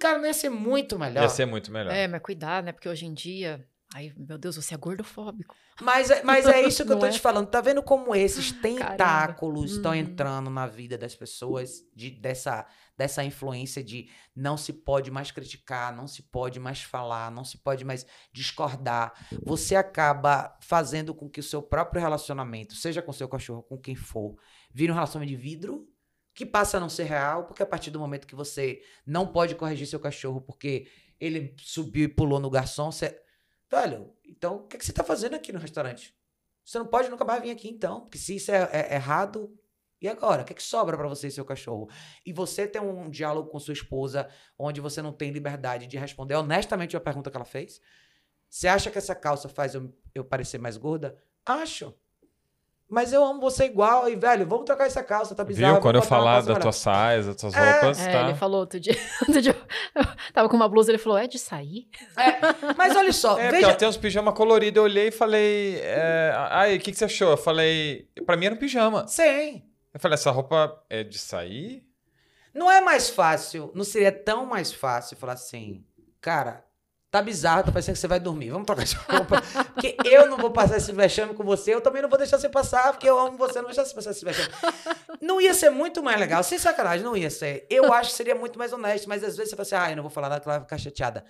Cara, 0.00 0.18
não 0.18 0.26
ia 0.26 0.34
ser 0.34 0.50
muito 0.50 0.98
melhor. 0.98 1.22
Ia 1.22 1.28
ser 1.28 1.46
muito 1.46 1.70
melhor. 1.70 1.92
É, 1.94 2.08
mas 2.08 2.20
cuidado, 2.20 2.64
né? 2.64 2.72
Porque 2.72 2.88
hoje 2.88 3.06
em 3.06 3.14
dia 3.14 3.64
Ai, 3.94 4.12
meu 4.16 4.38
Deus, 4.38 4.56
você 4.56 4.74
é 4.74 4.78
gordofóbico. 4.78 5.54
Mas, 5.80 6.10
é, 6.10 6.22
mas 6.22 6.46
é 6.46 6.62
isso 6.62 6.84
que 6.84 6.92
eu 6.92 6.98
tô 6.98 7.06
é? 7.06 7.10
te 7.10 7.20
falando. 7.20 7.48
Tá 7.48 7.60
vendo 7.60 7.82
como 7.82 8.14
esses 8.14 8.50
tentáculos 8.62 9.72
estão 9.72 9.90
uhum. 9.90 9.98
entrando 9.98 10.48
na 10.48 10.66
vida 10.66 10.96
das 10.96 11.14
pessoas 11.14 11.82
de, 11.94 12.10
dessa, 12.10 12.66
dessa 12.96 13.22
influência 13.22 13.84
de 13.84 14.08
não 14.34 14.56
se 14.56 14.72
pode 14.72 15.10
mais 15.10 15.30
criticar, 15.30 15.94
não 15.94 16.06
se 16.06 16.22
pode 16.22 16.58
mais 16.58 16.82
falar, 16.82 17.30
não 17.30 17.44
se 17.44 17.58
pode 17.58 17.84
mais 17.84 18.06
discordar. 18.32 19.12
Você 19.44 19.76
acaba 19.76 20.56
fazendo 20.62 21.14
com 21.14 21.28
que 21.28 21.40
o 21.40 21.44
seu 21.44 21.60
próprio 21.60 22.00
relacionamento, 22.00 22.74
seja 22.74 23.02
com 23.02 23.12
seu 23.12 23.28
cachorro, 23.28 23.62
com 23.62 23.76
quem 23.76 23.94
for, 23.94 24.36
vire 24.72 24.90
um 24.90 24.94
relacionamento 24.94 25.36
de 25.36 25.42
vidro 25.42 25.86
que 26.34 26.46
passa 26.46 26.78
a 26.78 26.80
não 26.80 26.88
ser 26.88 27.04
real, 27.04 27.44
porque 27.44 27.62
a 27.62 27.66
partir 27.66 27.90
do 27.90 28.00
momento 28.00 28.26
que 28.26 28.34
você 28.34 28.80
não 29.06 29.26
pode 29.26 29.54
corrigir 29.54 29.86
seu 29.86 30.00
cachorro 30.00 30.40
porque 30.40 30.88
ele 31.20 31.54
subiu 31.58 32.04
e 32.04 32.08
pulou 32.08 32.40
no 32.40 32.50
garçom, 32.50 32.90
você 32.90 33.21
Velho, 33.72 34.14
então 34.22 34.56
o 34.56 34.66
que, 34.66 34.76
é 34.76 34.78
que 34.78 34.84
você 34.84 34.92
tá 34.92 35.02
fazendo 35.02 35.34
aqui 35.34 35.50
no 35.50 35.58
restaurante? 35.58 36.14
Você 36.62 36.78
não 36.78 36.86
pode 36.86 37.08
nunca 37.08 37.24
mais 37.24 37.42
vir 37.42 37.50
aqui, 37.50 37.70
então. 37.70 38.02
Porque 38.02 38.18
se 38.18 38.36
isso 38.36 38.52
é, 38.52 38.68
é 38.70 38.94
errado, 38.96 39.58
e 39.98 40.06
agora? 40.06 40.42
O 40.42 40.44
que, 40.44 40.52
é 40.52 40.56
que 40.56 40.62
sobra 40.62 40.94
para 40.94 41.08
você 41.08 41.28
e 41.28 41.30
seu 41.30 41.44
cachorro? 41.44 41.88
E 42.26 42.34
você 42.34 42.66
tem 42.68 42.82
um 42.82 43.08
diálogo 43.08 43.48
com 43.48 43.58
sua 43.58 43.72
esposa 43.72 44.28
onde 44.58 44.78
você 44.78 45.00
não 45.00 45.10
tem 45.10 45.30
liberdade 45.30 45.86
de 45.86 45.96
responder 45.96 46.34
honestamente 46.34 46.94
a 46.98 47.00
pergunta 47.00 47.30
que 47.30 47.36
ela 47.36 47.46
fez? 47.46 47.80
Você 48.46 48.68
acha 48.68 48.90
que 48.90 48.98
essa 48.98 49.14
calça 49.14 49.48
faz 49.48 49.74
eu, 49.74 49.90
eu 50.14 50.22
parecer 50.22 50.58
mais 50.58 50.76
gorda? 50.76 51.16
Acho. 51.46 51.94
Mas 52.92 53.10
eu 53.10 53.24
amo 53.24 53.40
você 53.40 53.64
igual. 53.64 54.06
E, 54.06 54.14
velho, 54.14 54.46
vamos 54.46 54.66
trocar 54.66 54.86
essa 54.86 55.02
calça, 55.02 55.34
tá 55.34 55.42
bizarro. 55.42 55.76
Viu? 55.76 55.82
Quando 55.82 55.96
eu 55.96 56.02
falar 56.02 56.42
da 56.42 56.56
tua 56.56 56.72
size, 56.72 57.26
das 57.26 57.36
tuas 57.36 57.54
é, 57.54 57.70
roupas, 57.70 57.98
é, 57.98 58.12
tá... 58.12 58.24
ele 58.24 58.34
falou 58.34 58.60
outro 58.60 58.78
dia, 58.78 58.94
outro 59.26 59.40
dia 59.40 59.56
eu 59.94 60.04
tava 60.34 60.46
com 60.46 60.56
uma 60.56 60.68
blusa, 60.68 60.90
ele 60.90 60.98
falou, 60.98 61.16
é 61.16 61.26
de 61.26 61.38
sair? 61.38 61.88
É, 62.18 62.74
mas 62.76 62.94
olha 62.94 63.10
só, 63.14 63.38
é, 63.40 63.50
veja... 63.50 63.74
tem 63.74 63.88
uns 63.88 63.96
pijama 63.96 64.30
colorido, 64.30 64.80
eu 64.80 64.84
olhei 64.84 65.08
e 65.08 65.10
falei, 65.10 65.80
é... 65.80 66.34
aí, 66.50 66.76
o 66.76 66.80
que, 66.80 66.92
que 66.92 66.98
você 66.98 67.06
achou? 67.06 67.30
Eu 67.30 67.38
falei, 67.38 68.10
pra 68.26 68.36
mim 68.36 68.44
era 68.44 68.54
um 68.54 68.58
pijama. 68.58 69.08
Sim. 69.08 69.62
Eu 69.94 69.98
falei, 69.98 70.14
essa 70.14 70.30
roupa 70.30 70.78
é 70.90 71.02
de 71.02 71.18
sair? 71.18 71.82
Não 72.52 72.70
é 72.70 72.82
mais 72.82 73.08
fácil, 73.08 73.70
não 73.74 73.84
seria 73.84 74.12
tão 74.12 74.44
mais 74.44 74.70
fácil 74.70 75.16
falar 75.16 75.32
assim, 75.32 75.82
cara, 76.20 76.62
Tá 77.12 77.20
bizarro, 77.20 77.64
tá 77.64 77.70
parecendo 77.70 77.96
que 77.96 78.00
você 78.00 78.08
vai 78.08 78.18
dormir. 78.18 78.48
Vamos 78.48 78.64
trocar 78.64 78.86
de 78.86 78.94
roupa. 78.96 79.42
Porque 79.74 79.94
eu 80.02 80.30
não 80.30 80.38
vou 80.38 80.50
passar 80.50 80.78
esse 80.78 80.90
vexame 80.92 81.34
com 81.34 81.44
você, 81.44 81.74
eu 81.74 81.80
também 81.82 82.00
não 82.00 82.08
vou 82.08 82.16
deixar 82.16 82.38
você 82.38 82.48
passar, 82.48 82.90
porque 82.90 83.06
eu 83.06 83.18
amo 83.18 83.36
você, 83.36 83.56
não 83.56 83.64
vou 83.64 83.74
deixar 83.74 83.84
você 83.84 83.94
passar 83.94 84.12
esse 84.12 84.24
vexame. 84.24 84.48
Não 85.20 85.38
ia 85.38 85.52
ser 85.52 85.68
muito 85.68 86.02
mais 86.02 86.18
legal, 86.18 86.42
sem 86.42 86.58
sacanagem, 86.58 87.04
não 87.04 87.14
ia 87.14 87.28
ser. 87.28 87.66
Eu 87.68 87.92
acho 87.92 88.12
que 88.12 88.16
seria 88.16 88.34
muito 88.34 88.58
mais 88.58 88.72
honesto, 88.72 89.10
mas 89.10 89.22
às 89.22 89.36
vezes 89.36 89.50
você 89.50 89.56
fala 89.56 89.66
assim, 89.66 89.74
ah, 89.74 89.92
eu 89.92 89.96
não 89.96 90.02
vou 90.02 90.10
falar 90.10 90.30
nada, 90.30 90.42
ela 90.42 90.54
vai 90.54 90.60
ficar 90.62 90.78
chateada. 90.78 91.22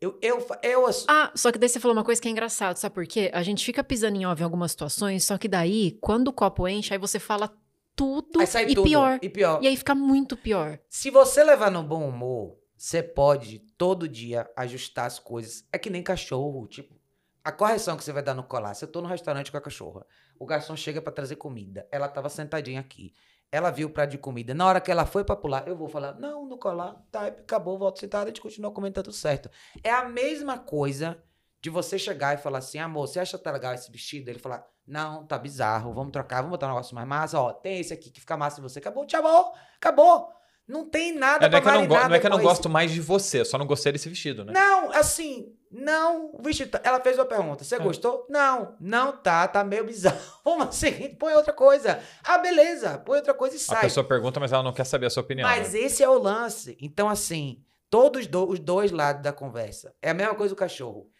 Eu, 0.00 0.18
eu, 0.22 0.46
eu... 0.62 0.86
Ah, 1.06 1.30
só 1.34 1.52
que 1.52 1.58
daí 1.58 1.68
você 1.68 1.78
falou 1.78 1.94
uma 1.94 2.04
coisa 2.04 2.22
que 2.22 2.28
é 2.28 2.30
engraçado, 2.30 2.78
sabe 2.78 2.94
por 2.94 3.06
quê? 3.06 3.30
A 3.34 3.42
gente 3.42 3.62
fica 3.62 3.84
pisando 3.84 4.16
em 4.16 4.24
óbvio 4.24 4.44
em 4.44 4.46
algumas 4.46 4.70
situações, 4.70 5.24
só 5.24 5.36
que 5.36 5.46
daí, 5.46 5.98
quando 6.00 6.28
o 6.28 6.32
copo 6.32 6.66
enche, 6.66 6.94
aí 6.94 6.98
você 6.98 7.18
fala 7.18 7.52
tudo 7.94 8.40
e 8.40 8.74
tudo, 8.74 8.84
pior. 8.84 9.18
E 9.20 9.28
pior. 9.28 9.62
E 9.62 9.68
aí 9.68 9.76
fica 9.76 9.94
muito 9.94 10.38
pior. 10.38 10.78
Se 10.88 11.10
você 11.10 11.44
levar 11.44 11.70
no 11.70 11.82
bom 11.82 12.08
humor, 12.08 12.57
você 12.78 13.02
pode 13.02 13.58
todo 13.76 14.08
dia 14.08 14.48
ajustar 14.56 15.06
as 15.06 15.18
coisas. 15.18 15.66
É 15.72 15.78
que 15.78 15.90
nem 15.90 16.00
cachorro, 16.00 16.64
tipo, 16.68 16.94
a 17.42 17.50
correção 17.50 17.96
que 17.96 18.04
você 18.04 18.12
vai 18.12 18.22
dar 18.22 18.34
no 18.34 18.44
colar. 18.44 18.72
Se 18.74 18.84
eu 18.84 18.88
tô 18.90 19.02
no 19.02 19.08
restaurante 19.08 19.50
com 19.50 19.58
a 19.58 19.60
cachorra, 19.60 20.06
o 20.38 20.46
garçom 20.46 20.76
chega 20.76 21.02
para 21.02 21.12
trazer 21.12 21.34
comida. 21.36 21.88
Ela 21.90 22.06
tava 22.06 22.28
sentadinha 22.28 22.78
aqui. 22.78 23.12
Ela 23.50 23.70
viu 23.70 23.88
o 23.88 23.90
prato 23.90 24.10
de 24.10 24.18
comida. 24.18 24.54
Na 24.54 24.66
hora 24.66 24.80
que 24.80 24.92
ela 24.92 25.04
foi 25.04 25.24
para 25.24 25.34
pular, 25.34 25.66
eu 25.66 25.76
vou 25.76 25.88
falar: 25.88 26.14
"Não, 26.20 26.46
no 26.46 26.56
colar, 26.56 27.02
tá, 27.10 27.26
acabou, 27.26 27.78
volto 27.78 27.98
sentada, 27.98 28.24
a 28.24 28.28
gente 28.28 28.40
continua 28.40 28.70
comendo 28.70 28.94
tá 28.94 29.02
tudo 29.02 29.14
certo". 29.14 29.50
É 29.82 29.90
a 29.90 30.08
mesma 30.08 30.56
coisa 30.56 31.20
de 31.60 31.70
você 31.70 31.98
chegar 31.98 32.34
e 32.34 32.40
falar 32.40 32.58
assim: 32.58 32.78
"Amor, 32.78 33.08
você 33.08 33.18
acha 33.18 33.36
que 33.36 33.42
tá 33.42 33.50
legal 33.50 33.74
esse 33.74 33.90
vestido?" 33.90 34.28
Ele 34.28 34.38
falar: 34.38 34.64
"Não, 34.86 35.26
tá 35.26 35.36
bizarro, 35.36 35.92
vamos 35.92 36.12
trocar, 36.12 36.36
vamos 36.42 36.50
botar 36.50 36.66
um 36.66 36.70
negócio 36.70 36.94
mais 36.94 37.08
massa, 37.08 37.40
ó, 37.40 37.52
tem 37.52 37.80
esse 37.80 37.92
aqui 37.92 38.10
que 38.10 38.20
fica 38.20 38.36
massa 38.36 38.60
em 38.60 38.62
você". 38.62 38.78
Acabou, 38.78 39.04
tchau, 39.06 39.54
acabou. 39.76 40.37
Não 40.68 40.84
tem 40.84 41.14
nada 41.14 41.46
é, 41.46 41.48
não 41.48 41.56
é 41.56 41.60
que 41.62 41.66
eu 41.66 41.72
não, 41.72 41.86
não 41.86 42.14
é 42.14 42.20
que 42.20 42.26
eu 42.26 42.30
não 42.30 42.42
gosto 42.42 42.68
mais 42.68 42.90
de 42.90 43.00
você, 43.00 43.42
só 43.42 43.56
não 43.56 43.66
gostei 43.66 43.90
desse 43.90 44.06
vestido, 44.06 44.44
né? 44.44 44.52
Não, 44.52 44.92
assim, 44.92 45.56
não. 45.70 46.30
O 46.34 46.42
vestido. 46.42 46.78
Ela 46.84 47.00
fez 47.00 47.16
uma 47.18 47.24
pergunta. 47.24 47.64
Você 47.64 47.76
é. 47.76 47.78
gostou? 47.78 48.26
Não, 48.28 48.76
não 48.78 49.16
tá, 49.16 49.48
tá 49.48 49.64
meio 49.64 49.84
bizarro. 49.84 50.18
Vamos 50.44 50.68
assim, 50.68 51.14
põe 51.14 51.32
outra 51.32 51.54
coisa. 51.54 52.02
Ah, 52.22 52.36
beleza, 52.36 52.98
põe 52.98 53.16
outra 53.16 53.32
coisa 53.32 53.56
e 53.56 53.58
sai. 53.58 53.78
A 53.78 53.80
pessoa 53.80 54.06
pergunta, 54.06 54.38
mas 54.38 54.52
ela 54.52 54.62
não 54.62 54.74
quer 54.74 54.84
saber 54.84 55.06
a 55.06 55.10
sua 55.10 55.22
opinião. 55.22 55.48
Mas 55.48 55.72
né? 55.72 55.80
esse 55.80 56.02
é 56.02 56.08
o 56.08 56.18
lance. 56.18 56.76
Então, 56.82 57.08
assim, 57.08 57.64
todos 57.88 58.26
do, 58.26 58.46
os 58.46 58.58
dois 58.58 58.92
lados 58.92 59.22
da 59.22 59.32
conversa. 59.32 59.94
É 60.02 60.10
a 60.10 60.14
mesma 60.14 60.34
coisa 60.34 60.54
do 60.54 60.58
cachorro. 60.58 61.10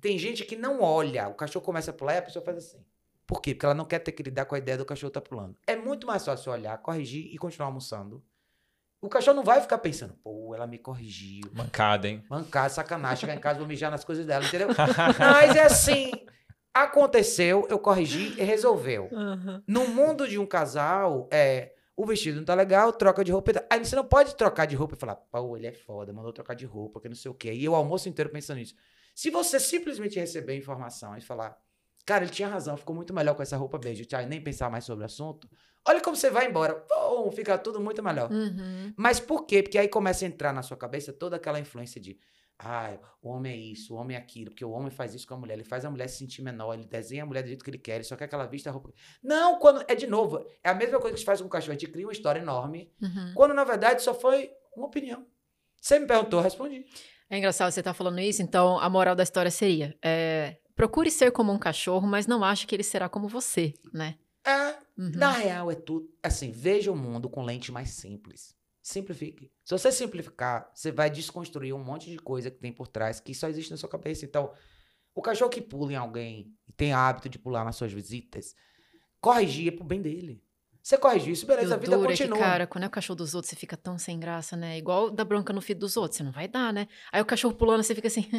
Tem 0.00 0.16
gente 0.16 0.44
que 0.44 0.54
não 0.54 0.80
olha, 0.80 1.26
o 1.28 1.34
cachorro 1.34 1.64
começa 1.64 1.90
a 1.90 1.94
pular 1.94 2.14
e 2.14 2.18
a 2.18 2.22
pessoa 2.22 2.44
faz 2.44 2.58
assim. 2.58 2.84
Por 3.26 3.42
quê? 3.42 3.52
Porque 3.52 3.66
ela 3.66 3.74
não 3.74 3.84
quer 3.84 3.98
ter 3.98 4.12
que 4.12 4.22
lidar 4.22 4.44
com 4.44 4.54
a 4.54 4.58
ideia 4.58 4.78
do 4.78 4.84
cachorro 4.84 5.10
tá 5.10 5.20
pulando. 5.20 5.56
É 5.66 5.74
muito 5.74 6.06
mais 6.06 6.24
fácil 6.24 6.52
olhar, 6.52 6.78
corrigir 6.78 7.34
e 7.34 7.36
continuar 7.36 7.66
almoçando 7.66 8.22
o 9.06 9.10
cachorro 9.10 9.36
não 9.36 9.44
vai 9.44 9.60
ficar 9.60 9.78
pensando, 9.78 10.14
pô, 10.22 10.54
ela 10.54 10.66
me 10.66 10.78
corrigiu. 10.78 11.50
Mancada, 11.54 12.08
hein? 12.08 12.22
Mancada, 12.28 12.68
sacanagem. 12.68 13.20
Chegar 13.20 13.34
em 13.34 13.40
casa, 13.40 13.58
vou 13.58 13.68
mijar 13.68 13.90
nas 13.90 14.04
coisas 14.04 14.26
dela, 14.26 14.44
entendeu? 14.44 14.68
Mas 15.18 15.56
é 15.56 15.62
assim. 15.62 16.12
Aconteceu, 16.74 17.66
eu 17.70 17.78
corrigi 17.78 18.34
e 18.38 18.44
resolveu. 18.44 19.08
Uhum. 19.10 19.62
No 19.66 19.88
mundo 19.88 20.28
de 20.28 20.38
um 20.38 20.44
casal, 20.44 21.28
é. 21.32 21.72
O 21.96 22.04
vestido 22.04 22.36
não 22.36 22.44
tá 22.44 22.54
legal, 22.54 22.92
troca 22.92 23.24
de 23.24 23.32
roupa. 23.32 23.52
Aí 23.70 23.82
você 23.82 23.96
não 23.96 24.04
pode 24.04 24.36
trocar 24.36 24.66
de 24.66 24.76
roupa 24.76 24.94
e 24.94 24.98
falar, 24.98 25.16
pô, 25.16 25.56
ele 25.56 25.66
é 25.66 25.72
foda, 25.72 26.12
mandou 26.12 26.30
trocar 26.30 26.52
de 26.52 26.66
roupa, 26.66 27.00
que 27.00 27.08
não 27.08 27.16
sei 27.16 27.30
o 27.30 27.34
quê. 27.34 27.54
E 27.54 27.66
o 27.66 27.74
almoço 27.74 28.06
inteiro 28.06 28.30
pensando 28.30 28.58
nisso. 28.58 28.74
Se 29.14 29.30
você 29.30 29.58
simplesmente 29.58 30.20
receber 30.20 30.54
informação 30.54 31.16
e 31.16 31.22
falar, 31.22 31.56
cara, 32.04 32.24
ele 32.24 32.32
tinha 32.32 32.48
razão, 32.48 32.76
ficou 32.76 32.94
muito 32.94 33.14
melhor 33.14 33.34
com 33.34 33.42
essa 33.42 33.56
roupa, 33.56 33.78
beijo, 33.78 34.04
tchau, 34.04 34.20
e 34.20 34.26
nem 34.26 34.38
pensar 34.42 34.68
mais 34.68 34.84
sobre 34.84 35.04
o 35.04 35.06
assunto, 35.06 35.48
Olha 35.88 36.00
como 36.00 36.16
você 36.16 36.30
vai 36.30 36.48
embora. 36.48 36.74
Pum, 36.74 37.30
fica 37.30 37.56
tudo 37.56 37.80
muito 37.80 38.02
melhor. 38.02 38.30
Uhum. 38.30 38.92
Mas 38.96 39.20
por 39.20 39.46
quê? 39.46 39.62
Porque 39.62 39.78
aí 39.78 39.88
começa 39.88 40.24
a 40.24 40.28
entrar 40.28 40.52
na 40.52 40.62
sua 40.62 40.76
cabeça 40.76 41.12
toda 41.12 41.36
aquela 41.36 41.60
influência 41.60 42.00
de 42.00 42.18
ah, 42.58 42.98
o 43.20 43.28
homem 43.28 43.52
é 43.52 43.56
isso, 43.56 43.94
o 43.94 43.98
homem 43.98 44.16
é 44.16 44.20
aquilo, 44.20 44.50
porque 44.50 44.64
o 44.64 44.70
homem 44.70 44.90
faz 44.90 45.14
isso 45.14 45.26
com 45.26 45.34
a 45.34 45.36
mulher, 45.36 45.54
ele 45.54 45.64
faz 45.64 45.84
a 45.84 45.90
mulher 45.90 46.08
se 46.08 46.16
sentir 46.16 46.40
menor, 46.40 46.72
ele 46.72 46.86
desenha 46.86 47.22
a 47.22 47.26
mulher 47.26 47.42
do 47.42 47.48
jeito 47.48 47.62
que 47.62 47.70
ele 47.70 47.78
quer, 47.78 47.96
ele 47.96 48.04
só 48.04 48.16
quer 48.16 48.26
que 48.26 48.34
ela 48.34 48.46
vista 48.46 48.70
a 48.70 48.72
roupa. 48.72 48.92
Não, 49.22 49.58
quando. 49.58 49.84
É 49.86 49.94
de 49.94 50.06
novo, 50.06 50.44
é 50.64 50.70
a 50.70 50.74
mesma 50.74 50.98
coisa 50.98 51.08
que 51.08 51.14
a 51.14 51.16
gente 51.18 51.26
faz 51.26 51.40
com 51.40 51.46
o 51.46 51.50
cachorro, 51.50 51.72
a 51.72 51.78
gente 51.78 51.90
cria 51.90 52.06
uma 52.06 52.12
história 52.12 52.40
enorme, 52.40 52.90
uhum. 53.00 53.32
quando 53.34 53.52
na 53.52 53.62
verdade 53.62 54.02
só 54.02 54.14
foi 54.14 54.50
uma 54.74 54.86
opinião. 54.86 55.26
Você 55.80 55.98
me 55.98 56.06
perguntou, 56.06 56.40
eu 56.40 56.44
respondi. 56.44 56.86
É 57.28 57.36
engraçado 57.36 57.70
você 57.70 57.80
estar 57.80 57.90
tá 57.90 57.94
falando 57.94 58.20
isso, 58.20 58.40
então 58.40 58.78
a 58.78 58.88
moral 58.88 59.14
da 59.14 59.22
história 59.22 59.50
seria: 59.50 59.94
é, 60.02 60.56
procure 60.74 61.10
ser 61.10 61.32
como 61.32 61.52
um 61.52 61.58
cachorro, 61.58 62.06
mas 62.06 62.26
não 62.26 62.42
ache 62.42 62.66
que 62.66 62.74
ele 62.74 62.82
será 62.82 63.08
como 63.08 63.28
você, 63.28 63.74
né? 63.92 64.16
É, 64.46 64.78
uhum. 64.96 65.10
na 65.14 65.32
real 65.32 65.70
é 65.70 65.74
tudo. 65.74 66.08
Assim, 66.22 66.52
veja 66.52 66.92
o 66.92 66.96
mundo 66.96 67.28
com 67.28 67.42
lente 67.42 67.72
mais 67.72 67.90
simples. 67.90 68.54
Simplifique. 68.80 69.50
Se 69.64 69.76
você 69.76 69.90
simplificar, 69.90 70.70
você 70.72 70.92
vai 70.92 71.10
desconstruir 71.10 71.74
um 71.74 71.82
monte 71.82 72.08
de 72.08 72.18
coisa 72.18 72.48
que 72.48 72.58
tem 72.58 72.72
por 72.72 72.86
trás 72.86 73.18
que 73.18 73.34
só 73.34 73.48
existe 73.48 73.72
na 73.72 73.76
sua 73.76 73.88
cabeça. 73.88 74.24
Então, 74.24 74.52
o 75.12 75.20
cachorro 75.20 75.50
que 75.50 75.60
pula 75.60 75.92
em 75.92 75.96
alguém 75.96 76.54
e 76.68 76.72
tem 76.72 76.92
hábito 76.92 77.28
de 77.28 77.36
pular 77.36 77.64
nas 77.64 77.74
suas 77.74 77.92
visitas, 77.92 78.54
corrigir 79.20 79.72
é 79.72 79.76
pro 79.76 79.84
bem 79.84 80.00
dele. 80.00 80.40
Você 80.80 80.96
corrige 80.96 81.32
isso, 81.32 81.44
beleza, 81.44 81.74
a 81.74 81.78
vida 81.78 81.98
continua. 81.98 82.36
Que, 82.36 82.44
cara, 82.44 82.64
quando 82.64 82.84
é 82.84 82.86
o 82.86 82.90
cachorro 82.90 83.16
dos 83.16 83.34
outros, 83.34 83.50
você 83.50 83.56
fica 83.56 83.76
tão 83.76 83.98
sem 83.98 84.20
graça, 84.20 84.56
né? 84.56 84.78
Igual 84.78 85.10
dar 85.10 85.24
bronca 85.24 85.52
no 85.52 85.60
filho 85.60 85.80
dos 85.80 85.96
outros, 85.96 86.18
você 86.18 86.22
não 86.22 86.30
vai 86.30 86.46
dar, 86.46 86.72
né? 86.72 86.86
Aí 87.10 87.20
o 87.20 87.24
cachorro 87.24 87.54
pulando, 87.54 87.82
você 87.82 87.92
fica 87.92 88.06
assim. 88.06 88.30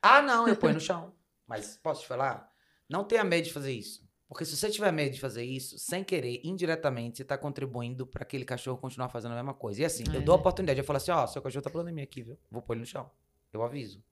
ah, 0.00 0.22
não, 0.22 0.46
eu 0.46 0.54
ponho 0.54 0.74
no 0.74 0.78
chão. 0.80 1.12
Mas 1.44 1.76
posso 1.82 2.02
te 2.02 2.06
falar? 2.06 2.48
Não 2.88 3.02
tenha 3.02 3.24
medo 3.24 3.46
de 3.46 3.52
fazer 3.52 3.72
isso. 3.72 4.08
Porque 4.32 4.46
se 4.46 4.56
você 4.56 4.70
tiver 4.70 4.90
medo 4.90 5.12
de 5.12 5.20
fazer 5.20 5.44
isso, 5.44 5.78
sem 5.78 6.02
querer, 6.02 6.40
indiretamente, 6.42 7.18
você 7.18 7.24
tá 7.24 7.36
contribuindo 7.36 8.06
para 8.06 8.22
aquele 8.22 8.46
cachorro 8.46 8.78
continuar 8.78 9.10
fazendo 9.10 9.32
a 9.32 9.34
mesma 9.34 9.52
coisa. 9.52 9.82
E 9.82 9.84
assim, 9.84 10.04
é. 10.10 10.16
eu 10.16 10.22
dou 10.22 10.34
a 10.34 10.38
oportunidade, 10.38 10.80
eu 10.80 10.84
falo 10.84 10.96
assim, 10.96 11.10
ó, 11.10 11.22
oh, 11.22 11.26
seu 11.26 11.42
cachorro 11.42 11.62
tá 11.62 11.68
pulando 11.68 11.90
em 11.90 11.92
mim 11.92 12.00
aqui, 12.00 12.22
viu? 12.22 12.38
Vou 12.50 12.62
pôr 12.62 12.72
ele 12.72 12.80
no 12.80 12.86
chão. 12.86 13.10
Eu 13.52 13.62
aviso. 13.62 14.02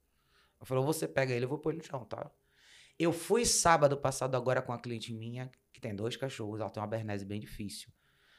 Eu 0.61 0.67
falo, 0.67 0.85
você 0.85 1.09
pega 1.09 1.33
ele, 1.33 1.47
eu 1.47 1.49
vou 1.49 1.57
pôr 1.57 1.71
ele 1.71 1.79
no 1.79 1.85
chão, 1.85 2.05
tá? 2.05 2.31
Eu 2.99 3.15
fui 3.15 3.47
sábado 3.47 3.97
passado 3.97 4.35
agora 4.35 4.61
com 4.61 4.73
uma 4.73 4.79
cliente 4.79 5.11
minha, 5.11 5.51
que 5.73 5.81
tem 5.81 5.97
dois 5.97 6.19
cachorros, 6.19 6.61
ela 6.61 6.69
tem 6.69 6.83
uma 6.83 6.87
bernese 6.87 7.25
bem 7.25 7.41
difícil. 7.41 7.91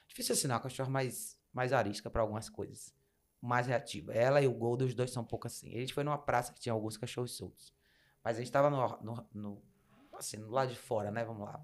Difícil 0.07 0.35
não, 0.47 0.53
é 0.53 0.57
uma 0.57 0.63
cachorro 0.63 0.91
mais, 0.91 1.39
mais 1.51 1.73
arisca 1.73 2.11
para 2.11 2.21
algumas 2.21 2.47
coisas. 2.47 2.93
Mais 3.41 3.65
reativa. 3.65 4.13
Ela 4.13 4.39
e 4.39 4.45
o 4.45 4.53
Gold, 4.53 4.83
os 4.83 4.93
dois 4.93 5.09
são 5.09 5.23
um 5.23 5.25
pouco 5.25 5.47
assim. 5.47 5.75
A 5.75 5.79
gente 5.79 5.95
foi 5.95 6.03
numa 6.03 6.19
praça 6.19 6.53
que 6.53 6.59
tinha 6.59 6.73
alguns 6.73 6.95
cachorros 6.95 7.35
soltos. 7.35 7.73
Mas 8.23 8.37
a 8.37 8.39
gente 8.39 8.51
tava 8.51 8.69
no, 8.69 8.99
no, 9.01 9.27
no 9.33 9.70
assim, 10.25 10.37
lado 10.45 10.69
de 10.69 10.77
fora, 10.77 11.11
né? 11.11 11.23
Vamos 11.23 11.45
lá. 11.45 11.63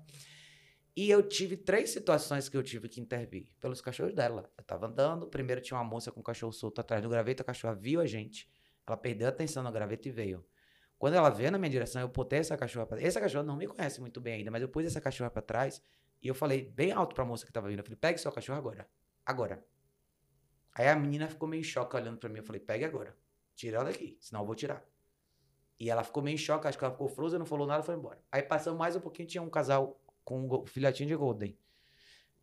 E 0.96 1.10
eu 1.12 1.22
tive 1.22 1.56
três 1.56 1.92
situações 1.92 2.50
que 2.50 2.58
eu 2.58 2.64
tive 2.64 2.90
que 2.90 3.00
intervir 3.00 3.52
pelos 3.60 3.82
cachorros 3.82 4.16
dela. 4.16 4.52
Eu 4.58 4.64
tava 4.64 4.88
andando, 4.88 5.28
primeiro 5.28 5.62
tinha 5.62 5.78
uma 5.78 5.84
moça 5.84 6.12
com 6.12 6.20
o 6.20 6.24
cachorro 6.24 6.52
solto 6.52 6.82
atrás 6.82 7.04
do 7.04 7.10
graveto, 7.10 7.44
a 7.44 7.46
cachorra 7.46 7.76
viu 7.76 8.02
a 8.02 8.06
gente, 8.08 8.50
ela 8.86 8.98
perdeu 8.98 9.28
a 9.28 9.30
atenção 9.30 9.62
no 9.62 9.72
graveto 9.72 10.08
e 10.08 10.12
veio. 10.12 10.44
Quando 10.98 11.14
ela 11.14 11.30
veio 11.30 11.52
na 11.52 11.60
minha 11.60 11.70
direção, 11.70 12.02
eu 12.02 12.08
botei 12.08 12.40
essa 12.40 12.58
cachorra 12.58 12.88
pra 12.88 13.00
Essa 13.00 13.20
cachorra 13.20 13.44
não 13.44 13.56
me 13.56 13.68
conhece 13.68 14.02
muito 14.02 14.20
bem 14.20 14.36
ainda, 14.36 14.50
mas 14.50 14.62
eu 14.62 14.70
pus 14.70 14.86
essa 14.86 15.00
cachorra 15.00 15.30
para 15.30 15.44
trás 15.44 15.84
e 16.22 16.28
eu 16.28 16.34
falei 16.34 16.64
bem 16.64 16.92
alto 16.92 17.14
pra 17.14 17.24
moça 17.24 17.46
que 17.46 17.52
tava 17.52 17.68
vindo. 17.68 17.80
Eu 17.80 17.84
falei, 17.84 17.98
pegue 17.98 18.18
sua 18.18 18.32
cachorra 18.32 18.58
agora. 18.58 18.90
Agora. 19.24 19.64
Aí 20.74 20.88
a 20.88 20.96
menina 20.96 21.30
ficou 21.30 21.48
meio 21.48 21.62
em 21.62 21.64
choque 21.64 21.96
olhando 21.96 22.18
para 22.18 22.30
mim. 22.30 22.40
Eu 22.40 22.44
falei, 22.44 22.60
pegue 22.60 22.86
agora. 22.86 23.16
Tira 23.56 23.78
ela 23.78 23.86
daqui, 23.92 24.18
senão 24.20 24.42
eu 24.42 24.46
vou 24.48 24.56
tirar. 24.56 24.84
E 25.80 25.90
ela 25.90 26.04
ficou 26.04 26.24
meio 26.24 26.36
em 26.36 26.38
choque, 26.38 26.68
acho 26.68 26.78
que 26.78 26.84
ela 26.84 26.92
ficou 26.92 27.08
frozen, 27.08 27.38
não 27.38 27.46
falou 27.46 27.68
nada, 27.68 27.84
foi 27.84 27.96
embora. 27.96 28.20
Aí 28.32 28.42
passamos 28.42 28.80
mais 28.80 28.96
um 28.96 29.00
pouquinho, 29.00 29.28
tinha 29.28 29.42
um 29.42 29.50
casal 29.50 30.00
com 30.24 30.48
um 30.48 30.66
filhotinho 30.66 31.08
de 31.08 31.16
Golden. 31.16 31.58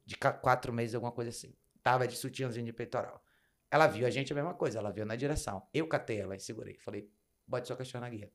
De 0.06 0.16
quatro 0.16 0.72
meses, 0.72 0.94
alguma 0.94 1.12
coisa 1.12 1.30
assim. 1.30 1.54
Tava 1.82 2.06
de 2.06 2.16
sutiãzinho 2.16 2.64
de 2.64 2.72
peitoral. 2.72 3.22
Ela 3.70 3.86
viu 3.86 4.06
a 4.06 4.10
gente 4.10 4.32
a 4.32 4.36
mesma 4.36 4.54
coisa, 4.54 4.78
ela 4.78 4.92
viu 4.92 5.04
na 5.04 5.16
direção. 5.16 5.66
Eu 5.72 5.88
catei 5.88 6.20
ela 6.20 6.36
e 6.36 6.40
segurei. 6.40 6.78
Falei, 6.78 7.10
bote 7.46 7.66
sua 7.66 7.76
cachorra 7.76 8.02
na 8.02 8.10
guia. 8.10 8.30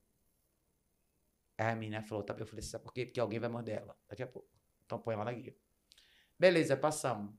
Aí 1.57 1.67
a 1.67 1.75
menina 1.75 2.01
falou, 2.01 2.23
tá, 2.23 2.35
eu 2.37 2.45
falei, 2.45 2.61
sabe 2.61 2.83
por 2.83 2.93
quê? 2.93 3.05
Porque 3.05 3.19
alguém 3.19 3.39
vai 3.39 3.49
morder 3.49 3.79
ela 3.79 3.95
daqui 4.07 4.23
a 4.23 4.27
pouco. 4.27 4.49
Então 4.85 4.99
põe 4.99 5.13
ela 5.13 5.25
na 5.25 5.31
guia. 5.31 5.55
Beleza, 6.37 6.75
passamos. 6.75 7.33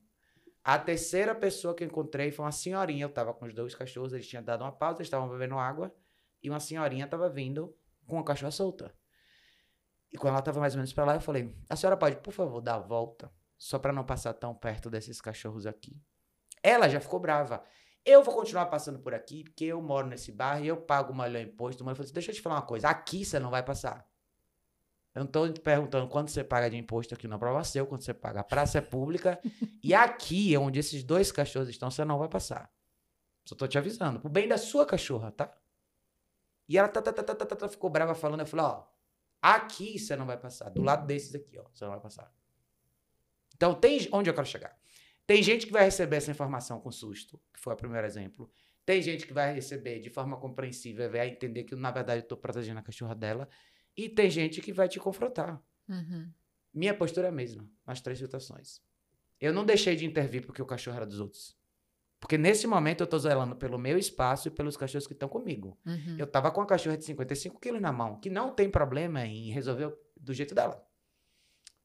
A 0.63 0.77
terceira 0.77 1.33
pessoa 1.33 1.73
que 1.73 1.83
eu 1.83 1.87
encontrei 1.87 2.31
foi 2.31 2.45
uma 2.45 2.51
senhorinha. 2.51 3.05
Eu 3.05 3.09
tava 3.09 3.33
com 3.33 3.45
os 3.45 3.53
dois 3.53 3.73
cachorros, 3.73 4.13
eles 4.13 4.27
tinham 4.27 4.43
dado 4.43 4.63
uma 4.63 4.71
pausa, 4.71 4.97
eles 4.97 5.07
estavam 5.07 5.27
bebendo 5.27 5.57
água. 5.57 5.93
E 6.41 6.49
uma 6.49 6.59
senhorinha 6.59 7.07
tava 7.07 7.29
vindo 7.29 7.75
com 8.07 8.15
uma 8.15 8.23
cachorra 8.23 8.51
solta. 8.51 8.93
E 10.11 10.17
quando 10.17 10.33
ela 10.33 10.41
tava 10.41 10.59
mais 10.59 10.73
ou 10.73 10.77
menos 10.77 10.93
para 10.93 11.05
lá, 11.05 11.15
eu 11.15 11.21
falei: 11.21 11.55
A 11.69 11.75
senhora 11.75 11.95
pode, 11.95 12.17
por 12.17 12.33
favor, 12.33 12.61
dar 12.61 12.75
a 12.75 12.79
volta? 12.79 13.31
Só 13.57 13.79
para 13.79 13.93
não 13.93 14.03
passar 14.03 14.33
tão 14.33 14.53
perto 14.53 14.89
desses 14.89 15.21
cachorros 15.21 15.65
aqui. 15.65 16.01
Ela 16.63 16.89
já 16.89 16.99
ficou 16.99 17.19
brava. 17.19 17.63
Eu 18.03 18.23
vou 18.23 18.33
continuar 18.33 18.65
passando 18.65 18.99
por 18.99 19.13
aqui, 19.13 19.43
porque 19.43 19.65
eu 19.65 19.81
moro 19.81 20.07
nesse 20.07 20.31
bairro 20.31 20.65
e 20.65 20.67
eu 20.67 20.77
pago 20.77 21.13
o 21.13 21.15
maior 21.15 21.39
imposto. 21.39 21.83
Mas 21.83 21.91
eu 21.91 21.95
falei 21.97 22.07
assim, 22.07 22.13
deixa 22.13 22.31
eu 22.31 22.35
te 22.35 22.41
falar 22.41 22.55
uma 22.55 22.61
coisa. 22.63 22.89
Aqui 22.89 23.23
você 23.23 23.39
não 23.39 23.51
vai 23.51 23.61
passar. 23.61 24.07
Eu 25.13 25.19
não 25.19 25.25
estou 25.27 25.51
te 25.51 25.59
perguntando 25.59 26.07
quanto 26.07 26.31
você 26.31 26.43
paga 26.43 26.69
de 26.69 26.77
imposto 26.77 27.13
aqui 27.13 27.27
na 27.27 27.37
prova 27.37 27.63
seu, 27.63 27.85
quanto 27.85 28.03
você 28.03 28.13
paga. 28.13 28.39
A 28.39 28.43
praça 28.43 28.79
é 28.79 28.81
pública. 28.81 29.39
e 29.83 29.93
aqui, 29.93 30.57
onde 30.57 30.79
esses 30.79 31.03
dois 31.03 31.31
cachorros 31.31 31.69
estão, 31.69 31.91
você 31.91 32.03
não 32.03 32.17
vai 32.17 32.27
passar. 32.29 32.71
Só 33.45 33.53
estou 33.53 33.67
te 33.67 33.77
avisando. 33.77 34.19
Pro 34.19 34.29
bem 34.29 34.47
da 34.47 34.57
sua 34.57 34.85
cachorra, 34.85 35.31
tá? 35.31 35.55
E 36.71 36.77
ela 36.77 36.87
tá, 36.87 37.01
tá, 37.01 37.11
tá, 37.11 37.21
tá, 37.21 37.35
tá, 37.35 37.53
tá, 37.53 37.67
ficou 37.67 37.89
brava 37.89 38.15
falando. 38.15 38.39
Eu 38.39 38.45
falei, 38.45 38.65
ó, 38.65 38.85
aqui 39.41 39.99
você 39.99 40.15
não 40.15 40.25
vai 40.25 40.37
passar. 40.37 40.69
Do 40.69 40.81
lado 40.81 41.05
desses 41.05 41.35
aqui, 41.35 41.59
ó, 41.59 41.65
você 41.73 41.83
não 41.83 41.91
vai 41.91 41.99
passar. 41.99 42.33
Então, 43.53 43.75
tem 43.75 44.07
onde 44.13 44.29
eu 44.29 44.33
quero 44.33 44.47
chegar. 44.47 44.79
Tem 45.27 45.43
gente 45.43 45.65
que 45.65 45.73
vai 45.73 45.83
receber 45.83 46.15
essa 46.15 46.31
informação 46.31 46.79
com 46.79 46.89
susto, 46.89 47.37
que 47.53 47.59
foi 47.59 47.73
o 47.73 47.75
primeiro 47.75 48.07
exemplo. 48.07 48.49
Tem 48.85 49.01
gente 49.01 49.27
que 49.27 49.33
vai 49.33 49.53
receber 49.53 49.99
de 49.99 50.09
forma 50.09 50.37
compreensível, 50.37 51.11
vai 51.11 51.27
entender 51.27 51.65
que, 51.65 51.75
na 51.75 51.91
verdade, 51.91 52.21
eu 52.21 52.23
estou 52.23 52.37
protegendo 52.37 52.79
a 52.79 52.83
cachorra 52.83 53.15
dela. 53.15 53.49
E 53.97 54.07
tem 54.07 54.29
gente 54.29 54.61
que 54.61 54.71
vai 54.71 54.87
te 54.87 54.97
confrontar. 54.97 55.61
Uhum. 55.89 56.31
Minha 56.73 56.93
postura 56.93 57.27
é 57.27 57.31
a 57.31 57.33
mesma, 57.33 57.69
nas 57.85 57.99
três 57.99 58.17
situações. 58.17 58.81
Eu 59.41 59.51
não 59.51 59.65
deixei 59.65 59.97
de 59.97 60.05
intervir 60.05 60.45
porque 60.45 60.61
o 60.61 60.65
cachorro 60.65 60.95
era 60.95 61.05
dos 61.05 61.19
outros. 61.19 61.53
Porque 62.21 62.37
nesse 62.37 62.67
momento 62.67 63.01
eu 63.01 63.05
estou 63.05 63.19
zelando 63.19 63.55
pelo 63.55 63.79
meu 63.79 63.97
espaço 63.97 64.47
e 64.47 64.51
pelos 64.51 64.77
cachorros 64.77 65.07
que 65.07 65.13
estão 65.13 65.27
comigo. 65.27 65.75
Uhum. 65.83 66.15
Eu 66.19 66.25
estava 66.25 66.51
com 66.51 66.61
a 66.61 66.65
cachorra 66.67 66.95
de 66.95 67.03
55 67.03 67.59
quilos 67.59 67.81
na 67.81 67.91
mão, 67.91 68.19
que 68.19 68.29
não 68.29 68.53
tem 68.53 68.69
problema 68.69 69.25
em 69.25 69.49
resolver 69.49 69.91
do 70.15 70.31
jeito 70.31 70.53
dela. 70.53 70.85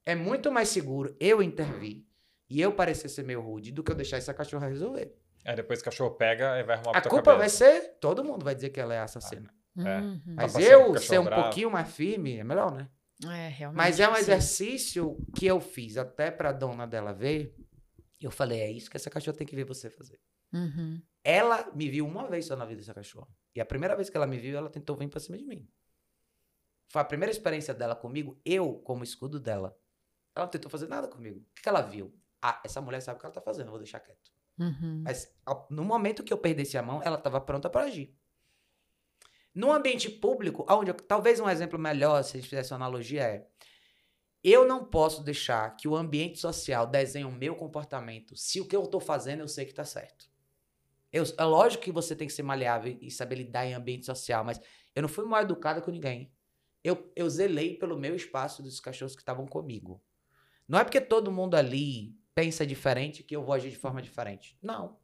É 0.05 0.15
muito 0.15 0.53
mais 0.53 0.69
seguro 0.69 1.17
eu 1.19 1.43
intervir 1.43 2.05
e 2.51 2.61
eu 2.61 2.71
parecer 2.71 3.09
ser 3.09 3.25
meio 3.25 3.41
rude 3.41 3.73
do 3.73 3.83
que 3.83 3.91
eu 3.91 3.97
deixar 3.97 4.19
essa 4.19 4.35
cachorra 4.35 4.69
resolver. 4.69 5.17
É, 5.43 5.57
depois 5.57 5.81
o 5.81 5.85
cachorro 5.85 6.11
pega 6.11 6.61
e 6.61 6.63
vai 6.65 6.77
arrumar 6.77 6.99
A 6.99 7.01
culpa 7.01 7.33
cabeça. 7.33 7.39
vai 7.39 7.49
ser, 7.49 7.97
todo 7.99 8.23
mundo 8.23 8.45
vai 8.45 8.55
dizer 8.55 8.69
que 8.71 8.79
ela 8.79 8.95
é 8.95 9.01
assassina. 9.01 9.49
Ah. 9.79 9.89
É. 9.89 10.01
Uhum. 10.01 10.21
Mas 10.27 10.53
tá 10.53 10.61
eu 10.61 10.99
ser 10.99 11.19
um 11.19 11.25
bravo. 11.25 11.45
pouquinho 11.45 11.71
mais 11.71 11.91
firme 11.91 12.37
é 12.37 12.45
melhor, 12.45 12.71
né? 12.73 12.89
É, 13.25 13.49
realmente. 13.49 13.79
Mas 13.79 13.99
é 14.01 14.09
um 14.09 14.17
exercício 14.17 15.17
sim. 15.19 15.33
que 15.35 15.47
eu 15.47 15.61
fiz 15.61 15.97
até 15.97 16.31
pra 16.31 16.53
dona 16.53 16.87
dela 16.87 17.13
ver. 17.13 17.55
Eu 18.21 18.31
falei, 18.31 18.61
é 18.61 18.71
isso 18.71 18.91
que 18.91 18.97
essa 18.97 19.11
cachorra 19.11 19.37
tem 19.37 19.47
que 19.47 19.57
ver 19.57 19.65
você 19.65 19.89
fazer. 19.89 20.19
Uhum. 20.53 21.01
Ela 21.23 21.71
me 21.75 21.89
viu 21.89 22.07
uma 22.07 22.29
vez 22.29 22.47
só 22.47 22.57
na 22.57 22.65
vida 22.65 22.81
dessa 22.81 22.95
cachorra. 22.95 23.29
E 23.55 23.61
a 23.61 23.65
primeira 23.65 23.97
vez 23.97 24.09
que 24.09 24.17
ela 24.17 24.27
me 24.27 24.39
viu, 24.39 24.57
ela 24.57 24.71
tentou 24.71 24.97
vir 24.97 25.09
pra 25.09 25.21
cima 25.21 25.37
de 25.37 25.45
mim. 25.45 25.69
Foi 26.89 27.03
a 27.03 27.05
primeira 27.05 27.33
experiência 27.33 27.75
dela 27.75 27.97
comigo, 27.97 28.41
eu 28.45 28.75
como 28.81 29.03
escudo 29.03 29.41
dela. 29.41 29.77
Ela 30.35 30.47
não 30.47 30.51
tentou 30.51 30.71
fazer 30.71 30.87
nada 30.87 31.09
comigo. 31.09 31.41
O 31.41 31.55
que, 31.55 31.63
que 31.63 31.69
ela 31.69 31.81
viu? 31.81 32.15
Ah, 32.41 32.61
essa 32.65 32.81
mulher 32.81 33.01
sabe 33.01 33.17
o 33.17 33.21
que 33.21 33.27
ela 33.27 33.35
tá 33.35 33.41
fazendo, 33.41 33.67
eu 33.67 33.71
vou 33.71 33.79
deixar 33.79 34.01
quieto. 34.01 34.31
Uhum. 34.59 35.03
Mas 35.05 35.35
no 35.69 35.85
momento 35.85 36.23
que 36.23 36.33
eu 36.33 36.39
perdesse 36.39 36.79
a 36.79 36.83
mão, 36.83 37.03
ela 37.03 37.17
estava 37.17 37.41
pronta 37.41 37.69
para 37.69 37.87
agir. 37.87 38.15
No 39.55 39.73
ambiente 39.73 40.11
público, 40.11 40.67
onde 40.69 40.91
eu, 40.91 40.95
talvez 40.95 41.41
um 41.41 41.49
exemplo 41.49 41.79
melhor, 41.79 42.23
se 42.23 42.37
a 42.37 42.41
gente 42.41 42.49
fizesse 42.49 42.73
uma 42.73 42.77
analogia, 42.77 43.23
é 43.23 43.49
eu 44.45 44.65
não 44.67 44.85
posso 44.85 45.25
deixar 45.25 45.75
que 45.77 45.89
o 45.89 45.97
ambiente 45.97 46.39
social 46.39 46.87
desenhe 46.87 47.25
o 47.25 47.33
meu 47.33 47.57
comportamento 47.57 48.37
se 48.37 48.61
o 48.61 48.69
que 48.69 48.77
eu 48.77 48.85
estou 48.85 49.01
fazendo 49.01 49.41
eu 49.41 49.49
sei 49.49 49.65
que 49.65 49.73
está 49.73 49.85
certo. 49.85 50.31
Eu, 51.17 51.25
é 51.39 51.45
lógico 51.45 51.83
que 51.83 51.91
você 51.91 52.15
tem 52.15 52.27
que 52.27 52.33
ser 52.35 52.43
maleável 52.43 52.99
e 53.01 53.11
saber 53.11 53.37
lidar 53.37 53.67
em 53.67 53.73
ambiente 53.73 54.05
social, 54.05 54.45
mas 54.45 54.61
eu 54.95 55.01
não 55.01 55.09
fui 55.09 55.25
mal 55.25 55.41
educada 55.41 55.81
com 55.81 55.91
ninguém. 55.91 56.31
Eu, 56.85 57.11
eu 57.17 57.29
zelei 57.31 57.75
pelo 57.79 57.99
meu 57.99 58.15
espaço 58.15 58.63
dos 58.63 58.79
cachorros 58.81 59.17
que 59.17 59.23
estavam 59.23 59.47
comigo. 59.47 60.03
Não 60.69 60.79
é 60.79 60.85
porque 60.85 61.01
todo 61.01 61.33
mundo 61.33 61.55
ali 61.55 62.15
pensa 62.35 62.67
diferente 62.67 63.23
que 63.23 63.35
eu 63.35 63.43
vou 63.43 63.55
agir 63.55 63.71
de 63.71 63.79
forma 63.79 64.03
diferente. 64.03 64.59
Não. 64.61 64.99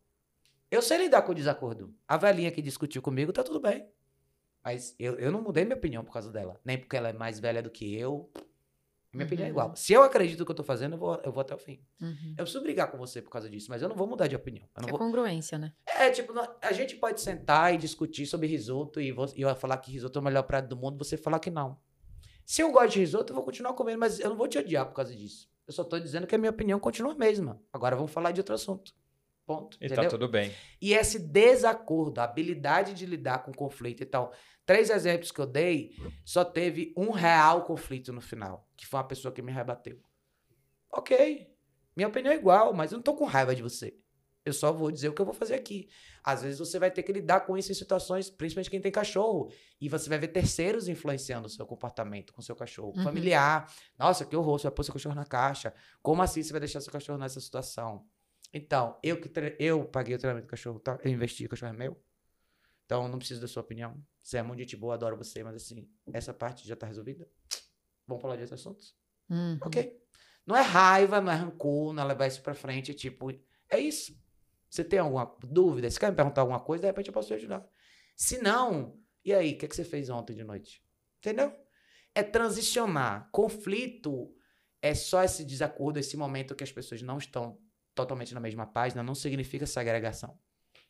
Eu 0.70 0.82
sei 0.82 0.98
lidar 0.98 1.22
com 1.22 1.32
o 1.32 1.34
desacordo. 1.34 1.94
A 2.06 2.18
velhinha 2.18 2.52
que 2.52 2.60
discutiu 2.60 3.00
comigo, 3.00 3.32
tá 3.32 3.42
tudo 3.42 3.58
bem. 3.58 3.88
Mas 4.62 4.94
eu, 4.98 5.14
eu 5.14 5.32
não 5.32 5.40
mudei 5.40 5.64
minha 5.64 5.76
opinião 5.76 6.04
por 6.04 6.12
causa 6.12 6.30
dela. 6.30 6.60
Nem 6.62 6.76
porque 6.76 6.94
ela 6.94 7.08
é 7.08 7.12
mais 7.14 7.40
velha 7.40 7.62
do 7.62 7.70
que 7.70 7.94
eu. 7.94 8.30
Minha 9.12 9.24
uhum. 9.24 9.26
opinião 9.26 9.46
é 9.46 9.50
igual. 9.50 9.68
Uhum. 9.68 9.76
Se 9.76 9.92
eu 9.92 10.02
acredito 10.02 10.38
no 10.38 10.46
que 10.46 10.50
eu 10.50 10.56
tô 10.56 10.64
fazendo, 10.64 10.94
eu 10.94 10.98
vou, 10.98 11.20
eu 11.22 11.30
vou 11.30 11.42
até 11.42 11.54
o 11.54 11.58
fim. 11.58 11.80
Uhum. 12.00 12.30
Eu 12.30 12.44
preciso 12.44 12.62
brigar 12.62 12.90
com 12.90 12.96
você 12.96 13.20
por 13.20 13.30
causa 13.30 13.48
disso, 13.48 13.66
mas 13.68 13.82
eu 13.82 13.88
não 13.88 13.96
vou 13.96 14.06
mudar 14.06 14.26
de 14.26 14.34
opinião. 14.34 14.66
Eu 14.74 14.82
não 14.82 14.88
é 14.88 14.90
vou... 14.90 14.98
congruência, 14.98 15.58
né? 15.58 15.72
É, 15.86 16.10
tipo, 16.10 16.32
a 16.60 16.72
gente 16.72 16.96
pode 16.96 17.20
sentar 17.20 17.74
e 17.74 17.76
discutir 17.76 18.26
sobre 18.26 18.46
risoto 18.46 19.00
e, 19.00 19.12
vou, 19.12 19.30
e 19.36 19.42
eu 19.42 19.54
falar 19.54 19.76
que 19.78 19.92
risoto 19.92 20.18
é 20.18 20.22
o 20.22 20.24
melhor 20.24 20.42
prato 20.44 20.68
do 20.68 20.76
mundo, 20.76 20.96
você 20.96 21.16
falar 21.16 21.38
que 21.40 21.50
não. 21.50 21.78
Se 22.44 22.62
eu 22.62 22.72
gosto 22.72 22.94
de 22.94 23.00
risoto, 23.00 23.32
eu 23.32 23.34
vou 23.34 23.44
continuar 23.44 23.74
comendo, 23.74 23.98
mas 23.98 24.18
eu 24.18 24.30
não 24.30 24.36
vou 24.36 24.48
te 24.48 24.58
odiar 24.58 24.86
por 24.86 24.94
causa 24.94 25.14
disso. 25.14 25.50
Eu 25.66 25.72
só 25.72 25.84
tô 25.84 25.98
dizendo 25.98 26.26
que 26.26 26.34
a 26.34 26.38
minha 26.38 26.50
opinião 26.50 26.80
continua 26.80 27.12
a 27.12 27.16
mesma. 27.16 27.60
Agora 27.72 27.94
vamos 27.94 28.10
falar 28.10 28.32
de 28.32 28.40
outro 28.40 28.54
assunto. 28.54 28.92
Ponto. 29.46 29.76
E 29.76 29.80
tá 29.80 29.86
entendeu? 29.86 30.04
tá 30.04 30.10
tudo 30.10 30.28
bem. 30.28 30.52
E 30.80 30.94
esse 30.94 31.18
desacordo, 31.18 32.20
a 32.20 32.24
habilidade 32.24 32.94
de 32.94 33.04
lidar 33.06 33.42
com 33.42 33.52
conflito 33.52 34.02
e 34.02 34.06
tal. 34.06 34.32
Três 34.64 34.90
exemplos 34.90 35.32
que 35.32 35.40
eu 35.40 35.46
dei, 35.46 35.96
só 36.24 36.44
teve 36.44 36.92
um 36.96 37.10
real 37.10 37.64
conflito 37.64 38.12
no 38.12 38.20
final, 38.20 38.68
que 38.76 38.86
foi 38.86 38.98
uma 38.98 39.08
pessoa 39.08 39.32
que 39.32 39.42
me 39.42 39.50
rebateu. 39.50 40.00
Ok. 40.90 41.50
Minha 41.96 42.08
opinião 42.08 42.32
é 42.32 42.36
igual, 42.36 42.72
mas 42.72 42.92
eu 42.92 42.96
não 42.96 43.02
tô 43.02 43.14
com 43.14 43.24
raiva 43.24 43.54
de 43.54 43.62
você. 43.62 43.96
Eu 44.44 44.52
só 44.52 44.72
vou 44.72 44.90
dizer 44.90 45.08
o 45.08 45.12
que 45.12 45.20
eu 45.20 45.24
vou 45.24 45.34
fazer 45.34 45.54
aqui. 45.54 45.88
Às 46.24 46.42
vezes 46.42 46.58
você 46.58 46.78
vai 46.78 46.90
ter 46.90 47.02
que 47.02 47.12
lidar 47.12 47.40
com 47.40 47.56
isso 47.56 47.70
em 47.70 47.74
situações, 47.74 48.28
principalmente 48.28 48.70
quem 48.70 48.80
tem 48.80 48.90
cachorro. 48.90 49.52
E 49.80 49.88
você 49.88 50.08
vai 50.08 50.18
ver 50.18 50.28
terceiros 50.28 50.88
influenciando 50.88 51.46
o 51.46 51.50
seu 51.50 51.64
comportamento 51.64 52.32
com 52.32 52.42
seu 52.42 52.56
cachorro. 52.56 52.92
Uhum. 52.96 53.04
Familiar. 53.04 53.72
Nossa, 53.96 54.24
que 54.24 54.34
horror, 54.34 54.58
você 54.58 54.64
vai 54.64 54.72
pôr 54.72 54.82
seu 54.82 54.92
cachorro 54.92 55.14
na 55.14 55.24
caixa. 55.24 55.72
Como 56.02 56.22
assim 56.22 56.42
você 56.42 56.52
vai 56.52 56.60
deixar 56.60 56.80
seu 56.80 56.92
cachorro 56.92 57.18
nessa 57.18 57.40
situação? 57.40 58.04
Então, 58.52 58.98
eu 59.02 59.20
que 59.20 59.30
eu 59.58 59.84
paguei 59.84 60.14
o 60.14 60.18
treinamento 60.18 60.46
do 60.46 60.50
cachorro, 60.50 60.78
tá? 60.80 60.98
eu 61.02 61.10
investi, 61.10 61.46
o 61.46 61.48
cachorro 61.48 61.72
é 61.72 61.76
meu. 61.76 61.96
Então, 62.84 63.08
não 63.08 63.18
preciso 63.18 63.40
da 63.40 63.48
sua 63.48 63.62
opinião. 63.62 63.96
Você 64.22 64.38
é 64.38 64.42
muito 64.42 64.60
gente 64.60 64.76
boa, 64.76 64.94
adoro 64.94 65.16
você, 65.16 65.42
mas 65.42 65.56
assim, 65.56 65.88
essa 66.12 66.32
parte 66.32 66.66
já 66.66 66.76
tá 66.76 66.86
resolvida. 66.86 67.28
Vamos 68.06 68.22
falar 68.22 68.36
de 68.36 68.42
outros 68.42 68.60
assuntos? 68.60 68.96
Uhum. 69.28 69.58
Ok. 69.62 70.00
Não 70.46 70.56
é 70.56 70.62
raiva, 70.62 71.20
não 71.20 71.32
é 71.32 71.36
rancor, 71.36 71.92
não 71.92 72.02
é 72.02 72.06
levar 72.06 72.26
isso 72.26 72.42
pra 72.42 72.54
frente, 72.54 72.94
tipo, 72.94 73.30
é 73.68 73.78
isso. 73.78 74.16
Você 74.68 74.84
tem 74.84 74.98
alguma 74.98 75.36
dúvida? 75.42 75.90
Se 75.90 76.00
quer 76.00 76.10
me 76.10 76.16
perguntar 76.16 76.40
alguma 76.40 76.60
coisa, 76.60 76.82
de 76.82 76.86
repente 76.86 77.08
eu 77.08 77.12
posso 77.12 77.28
te 77.28 77.34
ajudar. 77.34 77.66
Se 78.16 78.40
não, 78.40 78.98
e 79.24 79.32
aí, 79.32 79.54
o 79.54 79.58
que, 79.58 79.66
é 79.66 79.68
que 79.68 79.76
você 79.76 79.84
fez 79.84 80.10
ontem 80.10 80.34
de 80.34 80.44
noite? 80.44 80.82
Entendeu? 81.18 81.52
É 82.14 82.22
transicionar. 82.22 83.28
Conflito 83.30 84.34
é 84.80 84.94
só 84.94 85.22
esse 85.22 85.44
desacordo, 85.44 85.98
esse 85.98 86.16
momento 86.16 86.54
que 86.54 86.64
as 86.64 86.72
pessoas 86.72 87.02
não 87.02 87.18
estão 87.18 87.58
totalmente 87.94 88.34
na 88.34 88.40
mesma 88.40 88.66
página, 88.66 89.02
não 89.02 89.14
significa 89.14 89.66
segregação. 89.66 90.38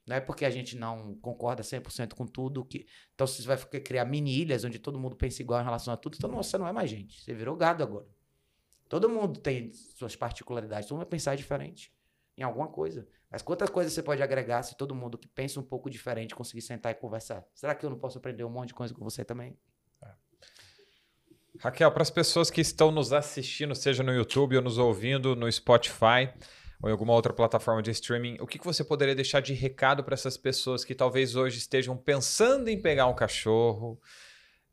Não 0.07 0.17
é 0.17 0.21
porque 0.21 0.45
a 0.45 0.51
gente 0.51 0.77
não 0.77 1.15
concorda 1.17 1.63
100% 1.63 2.15
com 2.15 2.27
tudo 2.27 2.65
que. 2.65 2.87
Então 3.15 3.27
você 3.27 3.43
vai 3.43 3.57
criar 3.57 4.05
mini 4.05 4.41
ilhas 4.41 4.65
onde 4.65 4.79
todo 4.79 4.99
mundo 4.99 5.15
pensa 5.15 5.43
igual 5.43 5.61
em 5.61 5.65
relação 5.65 5.95
a 5.95 5.97
tudo. 5.97 6.17
Então 6.17 6.31
você 6.31 6.59
não 6.59 6.67
é 6.67 6.73
mais 6.73 6.91
gente. 6.91 7.23
Você 7.23 7.33
virou 7.33 7.57
gado 7.57 7.83
agora. 7.83 8.07
Todo 8.89 9.09
mundo 9.09 9.39
tem 9.39 9.73
suas 9.73 10.17
particularidades. 10.17 10.89
Todo 10.89 10.97
mundo 10.97 11.05
vai 11.05 11.11
pensar 11.11 11.37
diferente 11.37 11.93
em 12.37 12.43
alguma 12.43 12.69
coisa. 12.69 13.07
Mas 13.31 13.41
quantas 13.41 13.71
coisas 13.71 13.93
você 13.93 14.03
pode 14.03 14.23
agregar 14.23 14.63
se 14.63 14.77
todo 14.77 14.95
mundo 14.95 15.17
que 15.17 15.29
pensa 15.29 15.59
um 15.59 15.63
pouco 15.63 15.89
diferente 15.89 16.35
conseguir 16.35 16.63
sentar 16.63 16.93
e 16.93 16.95
conversar? 16.97 17.45
Será 17.55 17.75
que 17.75 17.87
eu 17.87 17.91
não 17.91 17.99
posso 17.99 18.19
aprender 18.19 18.45
um 18.45 18.51
monte 18.51 18.69
de 18.69 18.75
coisa 18.75 18.93
com 18.93 19.03
você 19.03 19.25
também? 19.25 19.57
É. 20.03 20.09
Raquel, 21.61 21.91
para 21.93 22.03
as 22.03 22.11
pessoas 22.11 22.51
que 22.51 22.61
estão 22.61 22.91
nos 22.91 23.13
assistindo, 23.13 23.75
seja 23.75 24.03
no 24.03 24.13
YouTube 24.13 24.57
ou 24.57 24.63
nos 24.63 24.77
ouvindo 24.77 25.35
no 25.35 25.51
Spotify, 25.51 26.31
ou 26.83 26.89
em 26.89 26.93
alguma 26.93 27.13
outra 27.13 27.33
plataforma 27.33 27.81
de 27.81 27.93
streaming, 27.93 28.39
o 28.41 28.47
que, 28.47 28.59
que 28.59 28.65
você 28.65 28.83
poderia 28.83 29.15
deixar 29.15 29.41
de 29.41 29.55
recado 29.55 30.03
para 30.03 30.15
essas 30.15 30.37
pessoas 30.37 30.85
que 30.85 30.97
talvez 30.97 31.37
hoje 31.37 31.59
estejam 31.59 31.97
pensando 31.97 32.69
em 32.69 32.81
pegar 32.81 33.07
um 33.07 33.15
cachorro? 33.15 34.01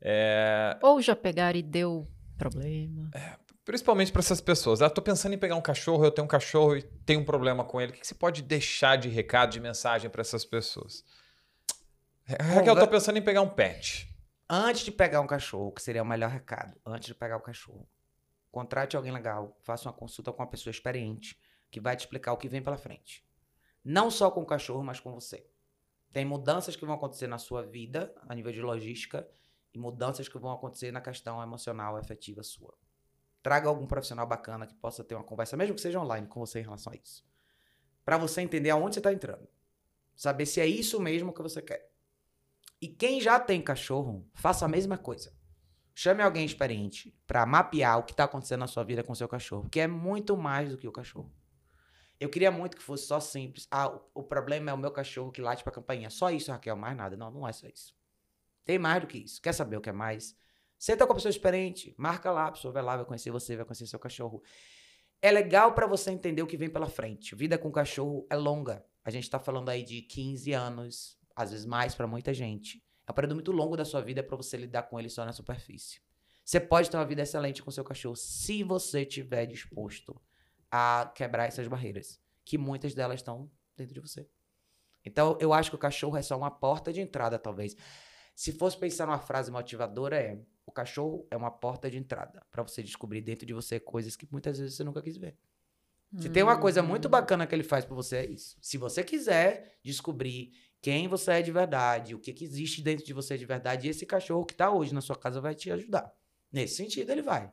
É... 0.00 0.76
Ou 0.82 1.00
já 1.00 1.14
pegaram 1.14 1.56
e 1.56 1.62
deu 1.62 2.10
problema. 2.36 3.10
É, 3.14 3.36
principalmente 3.64 4.10
para 4.10 4.18
essas 4.18 4.40
pessoas. 4.40 4.82
Ah, 4.82 4.90
tô 4.90 5.00
pensando 5.00 5.34
em 5.34 5.38
pegar 5.38 5.54
um 5.54 5.62
cachorro, 5.62 6.04
eu 6.04 6.10
tenho 6.10 6.24
um 6.24 6.28
cachorro 6.28 6.76
e 6.76 6.82
tenho 6.82 7.20
um 7.20 7.24
problema 7.24 7.64
com 7.64 7.80
ele. 7.80 7.92
O 7.92 7.94
que, 7.94 8.00
que 8.00 8.06
você 8.06 8.14
pode 8.14 8.42
deixar 8.42 8.96
de 8.96 9.08
recado, 9.08 9.52
de 9.52 9.60
mensagem 9.60 10.10
para 10.10 10.20
essas 10.20 10.44
pessoas? 10.44 11.04
Raquel, 12.26 12.74
eu 12.74 12.80
tô 12.80 12.88
pensando 12.88 13.18
em 13.18 13.22
pegar 13.22 13.40
um 13.40 13.48
pet. 13.48 14.08
Antes 14.48 14.84
de 14.84 14.90
pegar 14.90 15.20
um 15.20 15.28
cachorro, 15.28 15.70
que 15.70 15.80
seria 15.80 16.02
o 16.02 16.06
melhor 16.06 16.30
recado, 16.30 16.76
antes 16.84 17.06
de 17.06 17.14
pegar 17.14 17.36
o 17.36 17.40
cachorro, 17.40 17.88
contrate 18.50 18.96
alguém 18.96 19.12
legal, 19.12 19.56
faça 19.62 19.88
uma 19.88 19.94
consulta 19.94 20.32
com 20.32 20.42
uma 20.42 20.48
pessoa 20.48 20.72
experiente 20.72 21.38
que 21.70 21.80
vai 21.80 21.96
te 21.96 22.00
explicar 22.00 22.32
o 22.32 22.36
que 22.36 22.48
vem 22.48 22.62
pela 22.62 22.76
frente. 22.76 23.24
Não 23.84 24.10
só 24.10 24.30
com 24.30 24.42
o 24.42 24.46
cachorro, 24.46 24.82
mas 24.82 25.00
com 25.00 25.12
você. 25.12 25.46
Tem 26.12 26.24
mudanças 26.24 26.76
que 26.76 26.84
vão 26.84 26.94
acontecer 26.94 27.26
na 27.26 27.38
sua 27.38 27.62
vida, 27.62 28.12
a 28.28 28.34
nível 28.34 28.52
de 28.52 28.60
logística, 28.60 29.28
e 29.72 29.78
mudanças 29.78 30.28
que 30.28 30.38
vão 30.38 30.50
acontecer 30.50 30.90
na 30.90 31.00
questão 31.00 31.42
emocional 31.42 31.98
efetiva 31.98 32.42
sua. 32.42 32.74
Traga 33.42 33.68
algum 33.68 33.86
profissional 33.86 34.26
bacana 34.26 34.66
que 34.66 34.74
possa 34.74 35.04
ter 35.04 35.14
uma 35.14 35.24
conversa, 35.24 35.56
mesmo 35.56 35.74
que 35.74 35.80
seja 35.80 36.00
online, 36.00 36.26
com 36.26 36.40
você 36.40 36.60
em 36.60 36.64
relação 36.64 36.92
a 36.92 36.96
isso. 36.96 37.24
Para 38.04 38.18
você 38.18 38.40
entender 38.40 38.70
aonde 38.70 38.94
você 38.94 39.00
está 39.00 39.12
entrando. 39.12 39.48
Saber 40.16 40.44
se 40.44 40.60
é 40.60 40.66
isso 40.66 41.00
mesmo 41.00 41.32
que 41.32 41.40
você 41.40 41.62
quer. 41.62 41.90
E 42.80 42.88
quem 42.88 43.20
já 43.20 43.38
tem 43.38 43.62
cachorro, 43.62 44.26
faça 44.34 44.64
a 44.64 44.68
mesma 44.68 44.98
coisa. 44.98 45.32
Chame 45.94 46.22
alguém 46.22 46.44
experiente 46.44 47.14
para 47.26 47.46
mapear 47.46 47.98
o 47.98 48.02
que 48.02 48.12
está 48.12 48.24
acontecendo 48.24 48.60
na 48.60 48.66
sua 48.66 48.84
vida 48.84 49.02
com 49.02 49.14
seu 49.14 49.28
cachorro, 49.28 49.68
que 49.70 49.80
é 49.80 49.86
muito 49.86 50.36
mais 50.36 50.70
do 50.70 50.78
que 50.78 50.88
o 50.88 50.92
cachorro. 50.92 51.30
Eu 52.20 52.28
queria 52.28 52.50
muito 52.50 52.76
que 52.76 52.82
fosse 52.82 53.06
só 53.06 53.18
simples. 53.18 53.66
Ah, 53.70 53.88
o, 53.88 54.20
o 54.20 54.22
problema 54.22 54.70
é 54.70 54.74
o 54.74 54.78
meu 54.78 54.90
cachorro 54.90 55.32
que 55.32 55.40
late 55.40 55.64
pra 55.64 55.72
campainha. 55.72 56.10
Só 56.10 56.30
isso, 56.30 56.52
Raquel, 56.52 56.76
mais 56.76 56.94
nada. 56.94 57.16
Não, 57.16 57.30
não 57.30 57.48
é 57.48 57.52
só 57.52 57.66
isso. 57.66 57.96
Tem 58.62 58.78
mais 58.78 59.00
do 59.00 59.06
que 59.06 59.16
isso. 59.16 59.40
Quer 59.40 59.54
saber 59.54 59.78
o 59.78 59.80
que 59.80 59.88
é 59.88 59.92
mais? 59.92 60.36
Senta 60.78 61.06
com 61.06 61.12
a 61.12 61.16
pessoa 61.16 61.30
experiente, 61.30 61.94
marca 61.98 62.30
lá, 62.30 62.46
a 62.46 62.52
pessoa 62.52 62.72
vai 62.72 62.82
lá, 62.82 62.96
vai 62.96 63.04
conhecer 63.04 63.30
você, 63.30 63.56
vai 63.56 63.64
conhecer 63.64 63.86
seu 63.86 63.98
cachorro. 63.98 64.42
É 65.20 65.30
legal 65.30 65.74
para 65.74 65.86
você 65.86 66.10
entender 66.10 66.42
o 66.42 66.46
que 66.46 66.56
vem 66.56 66.70
pela 66.70 66.88
frente. 66.88 67.34
Vida 67.34 67.58
com 67.58 67.70
cachorro 67.70 68.26
é 68.30 68.36
longa. 68.36 68.84
A 69.04 69.10
gente 69.10 69.28
tá 69.28 69.38
falando 69.38 69.68
aí 69.68 69.82
de 69.82 70.02
15 70.02 70.52
anos, 70.52 71.18
às 71.34 71.50
vezes 71.50 71.66
mais 71.66 71.94
para 71.94 72.06
muita 72.06 72.32
gente. 72.32 72.82
É 73.06 73.12
um 73.12 73.14
período 73.14 73.34
muito 73.34 73.52
longo 73.52 73.76
da 73.76 73.84
sua 73.84 74.00
vida 74.00 74.22
para 74.22 74.36
você 74.36 74.56
lidar 74.56 74.84
com 74.84 74.98
ele 74.98 75.08
só 75.08 75.24
na 75.24 75.32
superfície. 75.32 76.00
Você 76.44 76.60
pode 76.60 76.90
ter 76.90 76.96
uma 76.96 77.04
vida 77.04 77.22
excelente 77.22 77.62
com 77.62 77.70
seu 77.70 77.84
cachorro 77.84 78.16
se 78.16 78.62
você 78.62 79.02
estiver 79.02 79.46
disposto 79.46 80.20
a 80.70 81.10
quebrar 81.14 81.46
essas 81.46 81.66
barreiras, 81.66 82.20
que 82.44 82.56
muitas 82.56 82.94
delas 82.94 83.20
estão 83.20 83.50
dentro 83.76 83.94
de 83.94 84.00
você. 84.00 84.28
Então, 85.04 85.36
eu 85.40 85.52
acho 85.52 85.70
que 85.70 85.76
o 85.76 85.78
cachorro 85.78 86.16
é 86.16 86.22
só 86.22 86.36
uma 86.36 86.50
porta 86.50 86.92
de 86.92 87.00
entrada, 87.00 87.38
talvez. 87.38 87.76
Se 88.34 88.52
fosse 88.52 88.76
pensar 88.76 89.06
numa 89.06 89.18
frase 89.18 89.50
motivadora, 89.50 90.16
é: 90.16 90.38
o 90.66 90.72
cachorro 90.72 91.26
é 91.30 91.36
uma 91.36 91.50
porta 91.50 91.90
de 91.90 91.98
entrada 91.98 92.44
para 92.50 92.62
você 92.62 92.82
descobrir 92.82 93.20
dentro 93.20 93.46
de 93.46 93.52
você 93.52 93.80
coisas 93.80 94.16
que 94.16 94.28
muitas 94.30 94.58
vezes 94.58 94.76
você 94.76 94.84
nunca 94.84 95.02
quis 95.02 95.16
ver. 95.16 95.36
Se 96.18 96.28
tem 96.28 96.42
uma 96.42 96.58
coisa 96.58 96.82
muito 96.82 97.06
hum. 97.06 97.10
bacana 97.10 97.46
que 97.46 97.54
ele 97.54 97.62
faz 97.62 97.84
por 97.84 97.94
você, 97.94 98.16
é 98.16 98.26
isso. 98.26 98.56
Se 98.60 98.76
você 98.76 99.04
quiser 99.04 99.78
descobrir 99.82 100.52
quem 100.82 101.06
você 101.06 101.32
é 101.32 101.42
de 101.42 101.52
verdade, 101.52 102.14
o 102.14 102.18
que, 102.18 102.32
que 102.32 102.44
existe 102.44 102.82
dentro 102.82 103.04
de 103.04 103.12
você 103.12 103.38
de 103.38 103.46
verdade, 103.46 103.88
esse 103.88 104.04
cachorro 104.04 104.44
que 104.44 104.54
está 104.54 104.70
hoje 104.72 104.92
na 104.92 105.00
sua 105.00 105.14
casa 105.14 105.40
vai 105.40 105.54
te 105.54 105.70
ajudar. 105.70 106.12
Nesse 106.50 106.76
sentido, 106.76 107.10
ele 107.10 107.22
vai. 107.22 107.52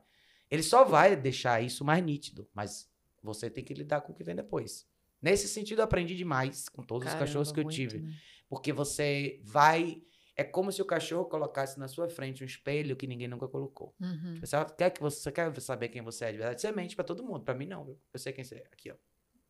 Ele 0.50 0.62
só 0.62 0.84
vai 0.84 1.14
deixar 1.14 1.62
isso 1.62 1.84
mais 1.84 2.02
nítido, 2.02 2.48
mas 2.52 2.88
você 3.22 3.50
tem 3.50 3.64
que 3.64 3.74
lidar 3.74 4.00
com 4.00 4.12
o 4.12 4.14
que 4.14 4.24
vem 4.24 4.34
depois. 4.34 4.86
Nesse 5.20 5.48
sentido, 5.48 5.80
eu 5.80 5.84
aprendi 5.84 6.14
demais 6.16 6.68
com 6.68 6.82
todos 6.82 7.04
Caramba, 7.04 7.24
os 7.24 7.28
cachorros 7.28 7.52
que 7.52 7.60
eu 7.60 7.64
muito, 7.64 7.74
tive. 7.74 7.98
Né? 8.00 8.12
Porque 8.48 8.72
você 8.72 9.40
vai. 9.44 10.02
É 10.36 10.44
como 10.44 10.70
se 10.70 10.80
o 10.80 10.84
cachorro 10.84 11.24
colocasse 11.24 11.78
na 11.80 11.88
sua 11.88 12.08
frente 12.08 12.44
um 12.44 12.46
espelho 12.46 12.94
que 12.94 13.08
ninguém 13.08 13.26
nunca 13.26 13.48
colocou. 13.48 13.92
Uhum. 14.00 14.38
Você 14.40 14.56
quer 14.76 14.90
que 14.90 15.00
você, 15.00 15.32
quer 15.32 15.60
saber 15.60 15.88
quem 15.88 16.00
você 16.00 16.26
é 16.26 16.32
de 16.32 16.38
verdade? 16.38 16.60
Você 16.60 16.70
mente 16.70 16.94
pra 16.94 17.04
todo 17.04 17.24
mundo. 17.24 17.44
Pra 17.44 17.54
mim, 17.54 17.66
não. 17.66 17.84
Viu? 17.84 17.98
Eu 18.12 18.20
sei 18.20 18.32
quem 18.32 18.44
você 18.44 18.54
é. 18.54 18.64
Aqui, 18.70 18.92
ó. 18.92 18.94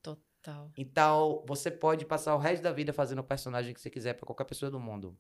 Total. 0.03 0.73
Então, 0.79 1.45
você 1.47 1.71
pode 1.71 2.07
passar 2.07 2.35
o 2.35 2.39
resto 2.39 2.63
da 2.63 2.73
vida 2.73 2.95
fazendo 2.95 3.19
o 3.19 3.25
personagem 3.25 3.75
que 3.75 3.81
você 3.81 3.91
quiser 3.91 4.15
pra 4.15 4.25
qualquer 4.25 4.45
pessoa 4.45 4.71
do 4.71 4.81
mundo. 4.81 5.15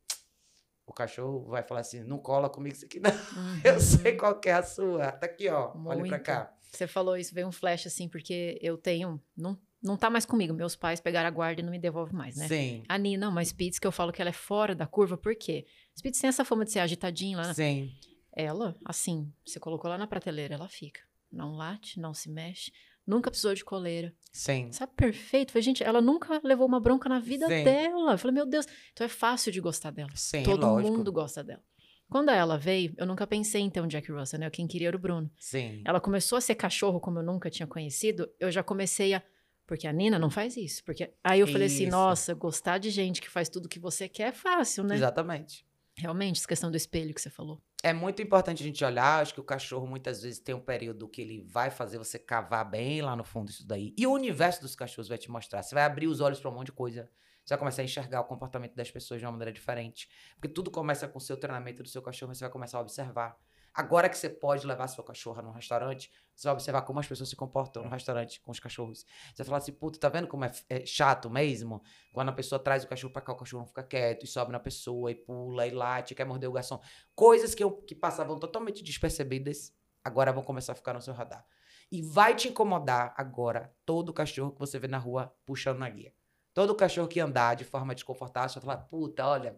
O 0.86 0.92
cachorro 0.94 1.44
vai 1.44 1.62
falar 1.62 1.80
assim: 1.80 2.02
não 2.02 2.18
cola 2.18 2.48
comigo 2.48 2.74
isso 2.74 2.86
aqui, 2.86 2.98
não. 2.98 3.10
Uhum. 3.38 3.60
Eu 3.62 3.78
sei 3.78 4.16
qual 4.16 4.40
é 4.42 4.52
a 4.52 4.62
sua. 4.62 5.12
Tá 5.12 5.26
aqui, 5.26 5.50
ó. 5.50 5.74
Muito. 5.74 6.00
Olha 6.00 6.08
pra 6.08 6.18
cá. 6.18 6.57
Você 6.70 6.86
falou 6.86 7.16
isso, 7.16 7.34
veio 7.34 7.48
um 7.48 7.52
flash 7.52 7.86
assim, 7.86 8.08
porque 8.08 8.58
eu 8.60 8.76
tenho. 8.76 9.20
Não, 9.36 9.58
não 9.82 9.96
tá 9.96 10.10
mais 10.10 10.26
comigo. 10.26 10.52
Meus 10.52 10.76
pais 10.76 11.00
pegaram 11.00 11.28
a 11.28 11.30
guarda 11.30 11.60
e 11.60 11.64
não 11.64 11.70
me 11.70 11.78
devolvem 11.78 12.14
mais, 12.14 12.36
né? 12.36 12.46
Sim. 12.48 12.82
A 12.88 12.98
Nina, 12.98 13.28
uma 13.28 13.42
Spitz, 13.44 13.78
que 13.78 13.86
eu 13.86 13.92
falo 13.92 14.12
que 14.12 14.20
ela 14.20 14.30
é 14.30 14.34
fora 14.34 14.74
da 14.74 14.86
curva, 14.86 15.16
por 15.16 15.34
quê? 15.34 15.66
Spitz 15.96 16.20
tem 16.20 16.28
essa 16.28 16.44
fama 16.44 16.64
de 16.64 16.72
ser 16.72 16.80
agitadinha 16.80 17.38
lá. 17.38 17.54
Sim. 17.54 17.92
Ela, 18.32 18.76
assim, 18.84 19.32
você 19.44 19.58
colocou 19.58 19.90
lá 19.90 19.98
na 19.98 20.06
prateleira, 20.06 20.54
ela 20.54 20.68
fica. 20.68 21.00
Não 21.30 21.52
late, 21.56 21.98
não 21.98 22.14
se 22.14 22.30
mexe. 22.30 22.72
Nunca 23.06 23.30
precisou 23.30 23.54
de 23.54 23.64
coleira. 23.64 24.14
Sim. 24.30 24.70
Sabe, 24.70 24.92
perfeito. 24.94 25.50
Falei, 25.50 25.62
gente, 25.62 25.82
ela 25.82 26.00
nunca 26.00 26.40
levou 26.44 26.66
uma 26.66 26.78
bronca 26.78 27.08
na 27.08 27.18
vida 27.18 27.48
Sim. 27.48 27.64
dela. 27.64 28.12
Eu 28.12 28.18
falei, 28.18 28.34
meu 28.34 28.44
Deus. 28.44 28.66
Então 28.92 29.04
é 29.06 29.08
fácil 29.08 29.50
de 29.50 29.60
gostar 29.60 29.90
dela. 29.90 30.10
Sim, 30.14 30.42
Todo 30.42 30.66
lógico. 30.66 30.94
mundo 30.98 31.10
gosta 31.10 31.42
dela. 31.42 31.62
Quando 32.10 32.30
ela 32.30 32.56
veio, 32.56 32.94
eu 32.96 33.06
nunca 33.06 33.26
pensei 33.26 33.60
em 33.60 33.70
ter 33.70 33.80
um 33.80 33.86
Jack 33.86 34.10
Russell, 34.10 34.40
né? 34.40 34.50
Quem 34.50 34.66
queria 34.66 34.88
era 34.88 34.96
o 34.96 35.00
Bruno. 35.00 35.30
Sim. 35.38 35.82
Ela 35.84 36.00
começou 36.00 36.38
a 36.38 36.40
ser 36.40 36.54
cachorro 36.54 36.98
como 36.98 37.18
eu 37.18 37.22
nunca 37.22 37.50
tinha 37.50 37.66
conhecido, 37.66 38.30
eu 38.40 38.50
já 38.50 38.62
comecei 38.62 39.14
a. 39.14 39.22
Porque 39.66 39.86
a 39.86 39.92
Nina 39.92 40.18
não 40.18 40.30
faz 40.30 40.56
isso. 40.56 40.82
Porque 40.82 41.12
aí 41.22 41.40
eu 41.40 41.46
falei 41.46 41.66
assim, 41.66 41.74
isso. 41.74 41.82
assim, 41.84 41.90
nossa, 41.90 42.32
gostar 42.32 42.78
de 42.78 42.88
gente 42.88 43.20
que 43.20 43.28
faz 43.28 43.50
tudo 43.50 43.68
que 43.68 43.78
você 43.78 44.08
quer 44.08 44.28
é 44.28 44.32
fácil, 44.32 44.82
né? 44.82 44.94
Exatamente. 44.94 45.66
Realmente, 45.94 46.38
essa 46.38 46.48
questão 46.48 46.70
do 46.70 46.76
espelho 46.76 47.12
que 47.12 47.20
você 47.20 47.28
falou. 47.28 47.60
É 47.82 47.92
muito 47.92 48.22
importante 48.22 48.62
a 48.62 48.66
gente 48.66 48.82
olhar. 48.82 49.20
Acho 49.20 49.34
que 49.34 49.40
o 49.40 49.44
cachorro 49.44 49.86
muitas 49.86 50.22
vezes 50.22 50.38
tem 50.38 50.54
um 50.54 50.60
período 50.60 51.06
que 51.06 51.20
ele 51.20 51.42
vai 51.42 51.70
fazer 51.70 51.98
você 51.98 52.18
cavar 52.18 52.68
bem 52.68 53.02
lá 53.02 53.14
no 53.14 53.24
fundo 53.24 53.50
isso 53.50 53.66
daí. 53.66 53.94
E 53.98 54.06
o 54.06 54.12
universo 54.12 54.62
dos 54.62 54.74
cachorros 54.74 55.08
vai 55.08 55.18
te 55.18 55.30
mostrar. 55.30 55.62
Você 55.62 55.74
vai 55.74 55.84
abrir 55.84 56.06
os 56.06 56.20
olhos 56.20 56.40
para 56.40 56.50
um 56.50 56.54
monte 56.54 56.66
de 56.66 56.72
coisa. 56.72 57.10
Você 57.48 57.54
vai 57.54 57.60
começar 57.60 57.80
a 57.80 57.84
enxergar 57.86 58.20
o 58.20 58.24
comportamento 58.24 58.74
das 58.74 58.90
pessoas 58.90 59.20
de 59.20 59.24
uma 59.24 59.32
maneira 59.32 59.50
diferente. 59.50 60.06
Porque 60.34 60.48
tudo 60.48 60.70
começa 60.70 61.08
com 61.08 61.16
o 61.16 61.20
seu 61.20 61.34
treinamento 61.34 61.82
do 61.82 61.88
seu 61.88 62.02
cachorro, 62.02 62.34
você 62.34 62.44
vai 62.44 62.50
começar 62.50 62.76
a 62.76 62.82
observar. 62.82 63.38
Agora 63.72 64.06
que 64.10 64.18
você 64.18 64.28
pode 64.28 64.66
levar 64.66 64.86
seu 64.86 65.02
cachorro 65.02 65.40
num 65.40 65.50
restaurante, 65.50 66.12
você 66.36 66.46
vai 66.46 66.52
observar 66.52 66.82
como 66.82 67.00
as 67.00 67.06
pessoas 67.06 67.30
se 67.30 67.36
comportam 67.36 67.84
no 67.84 67.88
restaurante 67.88 68.38
com 68.42 68.50
os 68.50 68.60
cachorros. 68.60 68.98
Você 69.28 69.38
vai 69.38 69.46
falar 69.46 69.58
assim, 69.58 69.72
puta, 69.72 69.98
tá 69.98 70.10
vendo 70.10 70.28
como 70.28 70.44
é, 70.44 70.52
é 70.68 70.84
chato 70.84 71.30
mesmo? 71.30 71.82
Quando 72.12 72.28
a 72.28 72.32
pessoa 72.32 72.58
traz 72.58 72.84
o 72.84 72.86
cachorro 72.86 73.14
pra 73.14 73.22
cá, 73.22 73.32
o 73.32 73.36
cachorro 73.36 73.62
não 73.62 73.66
fica 73.66 73.82
quieto, 73.82 74.24
e 74.24 74.26
sobe 74.26 74.52
na 74.52 74.60
pessoa, 74.60 75.10
e 75.10 75.14
pula, 75.14 75.66
e 75.66 75.70
late, 75.70 76.14
quer 76.14 76.26
morder 76.26 76.50
o 76.50 76.52
garçom. 76.52 76.78
Coisas 77.14 77.54
que, 77.54 77.64
eu, 77.64 77.72
que 77.72 77.94
passavam 77.94 78.38
totalmente 78.38 78.84
despercebidas, 78.84 79.72
agora 80.04 80.34
vão 80.34 80.42
começar 80.42 80.72
a 80.72 80.76
ficar 80.76 80.92
no 80.92 81.00
seu 81.00 81.14
radar. 81.14 81.46
E 81.90 82.02
vai 82.02 82.34
te 82.34 82.48
incomodar 82.48 83.14
agora 83.16 83.74
todo 83.86 84.12
cachorro 84.12 84.52
que 84.52 84.60
você 84.60 84.78
vê 84.78 84.86
na 84.86 84.98
rua 84.98 85.34
puxando 85.46 85.78
na 85.78 85.88
guia. 85.88 86.12
Todo 86.58 86.74
cachorro 86.74 87.06
que 87.06 87.20
andar 87.20 87.54
de 87.54 87.62
forma 87.62 87.94
desconfortável, 87.94 88.48
você 88.48 88.58
vai 88.58 88.74
falar, 88.74 88.88
puta, 88.88 89.24
olha, 89.24 89.56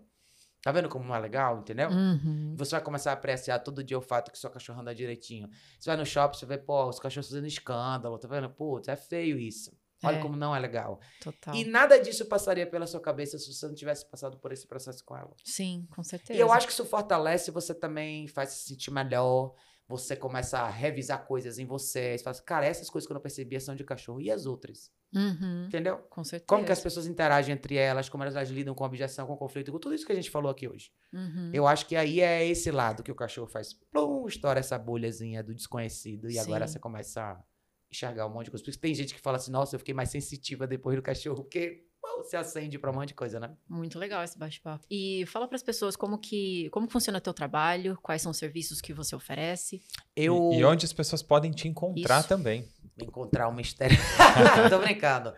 tá 0.62 0.70
vendo 0.70 0.86
como 0.86 1.02
não 1.06 1.14
é 1.14 1.18
legal, 1.18 1.60
entendeu? 1.60 1.88
Uhum. 1.88 2.54
Você 2.58 2.72
vai 2.72 2.82
começar 2.82 3.08
a 3.08 3.14
apreciar 3.14 3.58
todo 3.60 3.82
dia 3.82 3.96
o 3.96 4.02
fato 4.02 4.30
que 4.30 4.38
seu 4.38 4.50
cachorro 4.50 4.82
anda 4.82 4.94
direitinho. 4.94 5.48
Você 5.78 5.88
vai 5.88 5.96
no 5.96 6.04
shopping, 6.04 6.36
você 6.36 6.44
vê, 6.44 6.58
pô, 6.58 6.90
os 6.90 7.00
cachorros 7.00 7.30
fazendo 7.30 7.46
escândalo, 7.46 8.18
tá 8.18 8.28
vendo? 8.28 8.50
Putz, 8.50 8.86
é 8.86 8.96
feio 8.96 9.38
isso. 9.38 9.74
Olha 10.04 10.18
é. 10.18 10.20
como 10.20 10.36
não 10.36 10.54
é 10.54 10.58
legal. 10.58 11.00
Total. 11.22 11.54
E 11.54 11.64
nada 11.64 11.98
disso 11.98 12.26
passaria 12.26 12.66
pela 12.66 12.86
sua 12.86 13.00
cabeça 13.00 13.38
se 13.38 13.50
você 13.50 13.66
não 13.66 13.74
tivesse 13.74 14.04
passado 14.04 14.36
por 14.36 14.52
esse 14.52 14.66
processo 14.66 15.02
com 15.02 15.16
ela. 15.16 15.34
Sim, 15.42 15.88
com 15.96 16.02
certeza. 16.02 16.38
E 16.38 16.42
eu 16.42 16.52
acho 16.52 16.66
que 16.66 16.72
isso 16.74 16.84
fortalece, 16.84 17.50
você 17.50 17.72
também 17.72 18.28
faz 18.28 18.50
se 18.50 18.68
sentir 18.68 18.90
melhor, 18.90 19.54
você 19.88 20.14
começa 20.14 20.58
a 20.58 20.68
revisar 20.68 21.26
coisas 21.26 21.58
em 21.58 21.64
você. 21.64 22.18
Você 22.18 22.24
fala 22.24 22.32
assim, 22.32 22.44
cara, 22.44 22.66
essas 22.66 22.90
coisas 22.90 23.06
que 23.06 23.12
eu 23.12 23.14
não 23.14 23.22
percebia 23.22 23.58
são 23.58 23.74
de 23.74 23.84
cachorro. 23.84 24.20
E 24.20 24.30
as 24.30 24.44
outras? 24.44 24.92
Uhum, 25.14 25.64
Entendeu? 25.66 25.98
Com 26.08 26.22
certeza. 26.22 26.46
Como 26.46 26.64
que 26.64 26.70
as 26.70 26.80
pessoas 26.80 27.06
interagem 27.06 27.52
entre 27.52 27.74
elas, 27.76 28.08
como 28.08 28.22
elas 28.22 28.48
lidam 28.50 28.74
com 28.74 28.84
objeção, 28.84 29.26
com 29.26 29.36
conflito, 29.36 29.72
com 29.72 29.78
tudo 29.78 29.94
isso 29.94 30.06
que 30.06 30.12
a 30.12 30.14
gente 30.14 30.30
falou 30.30 30.50
aqui 30.50 30.68
hoje. 30.68 30.90
Uhum. 31.12 31.50
Eu 31.52 31.66
acho 31.66 31.86
que 31.86 31.96
aí 31.96 32.20
é 32.20 32.46
esse 32.46 32.70
lado 32.70 33.02
que 33.02 33.10
o 33.10 33.14
cachorro 33.14 33.48
faz. 33.48 33.72
Plum, 33.72 34.26
estoura 34.26 34.60
essa 34.60 34.78
bolhazinha 34.78 35.42
do 35.42 35.54
desconhecido. 35.54 36.28
E 36.28 36.34
Sim. 36.34 36.40
agora 36.40 36.66
você 36.66 36.78
começa 36.78 37.20
a 37.20 37.42
enxergar 37.90 38.26
um 38.26 38.30
monte 38.30 38.46
de 38.46 38.50
coisa. 38.52 38.64
Por 38.64 38.70
isso 38.70 38.78
tem 38.78 38.94
gente 38.94 39.14
que 39.14 39.20
fala 39.20 39.36
assim, 39.36 39.50
nossa, 39.50 39.74
eu 39.74 39.78
fiquei 39.78 39.94
mais 39.94 40.10
sensitiva 40.10 40.66
depois 40.66 40.96
do 40.96 41.02
cachorro, 41.02 41.42
porque 41.42 41.90
se 42.24 42.36
acende 42.36 42.78
para 42.78 42.90
um 42.90 42.94
monte 42.94 43.08
de 43.08 43.14
coisa, 43.14 43.40
né? 43.40 43.50
Muito 43.68 43.98
legal 43.98 44.22
esse 44.22 44.38
bate-papo. 44.38 44.84
E 44.90 45.24
fala 45.26 45.46
para 45.46 45.56
as 45.56 45.62
pessoas 45.62 45.96
como 45.96 46.18
que 46.18 46.68
como 46.70 46.88
funciona 46.88 47.18
o 47.18 47.20
teu 47.20 47.32
trabalho, 47.32 47.98
quais 48.02 48.22
são 48.22 48.30
os 48.30 48.38
serviços 48.38 48.80
que 48.80 48.92
você 48.92 49.14
oferece. 49.14 49.82
Eu... 50.14 50.50
E, 50.52 50.58
e 50.58 50.64
onde 50.64 50.84
as 50.84 50.92
pessoas 50.92 51.22
podem 51.22 51.50
te 51.50 51.68
encontrar 51.68 52.20
Isso. 52.20 52.28
também. 52.28 52.68
Encontrar 53.04 53.48
o 53.48 53.52
mistério. 53.52 53.96
Tô 54.70 54.78
brincando. 54.78 55.34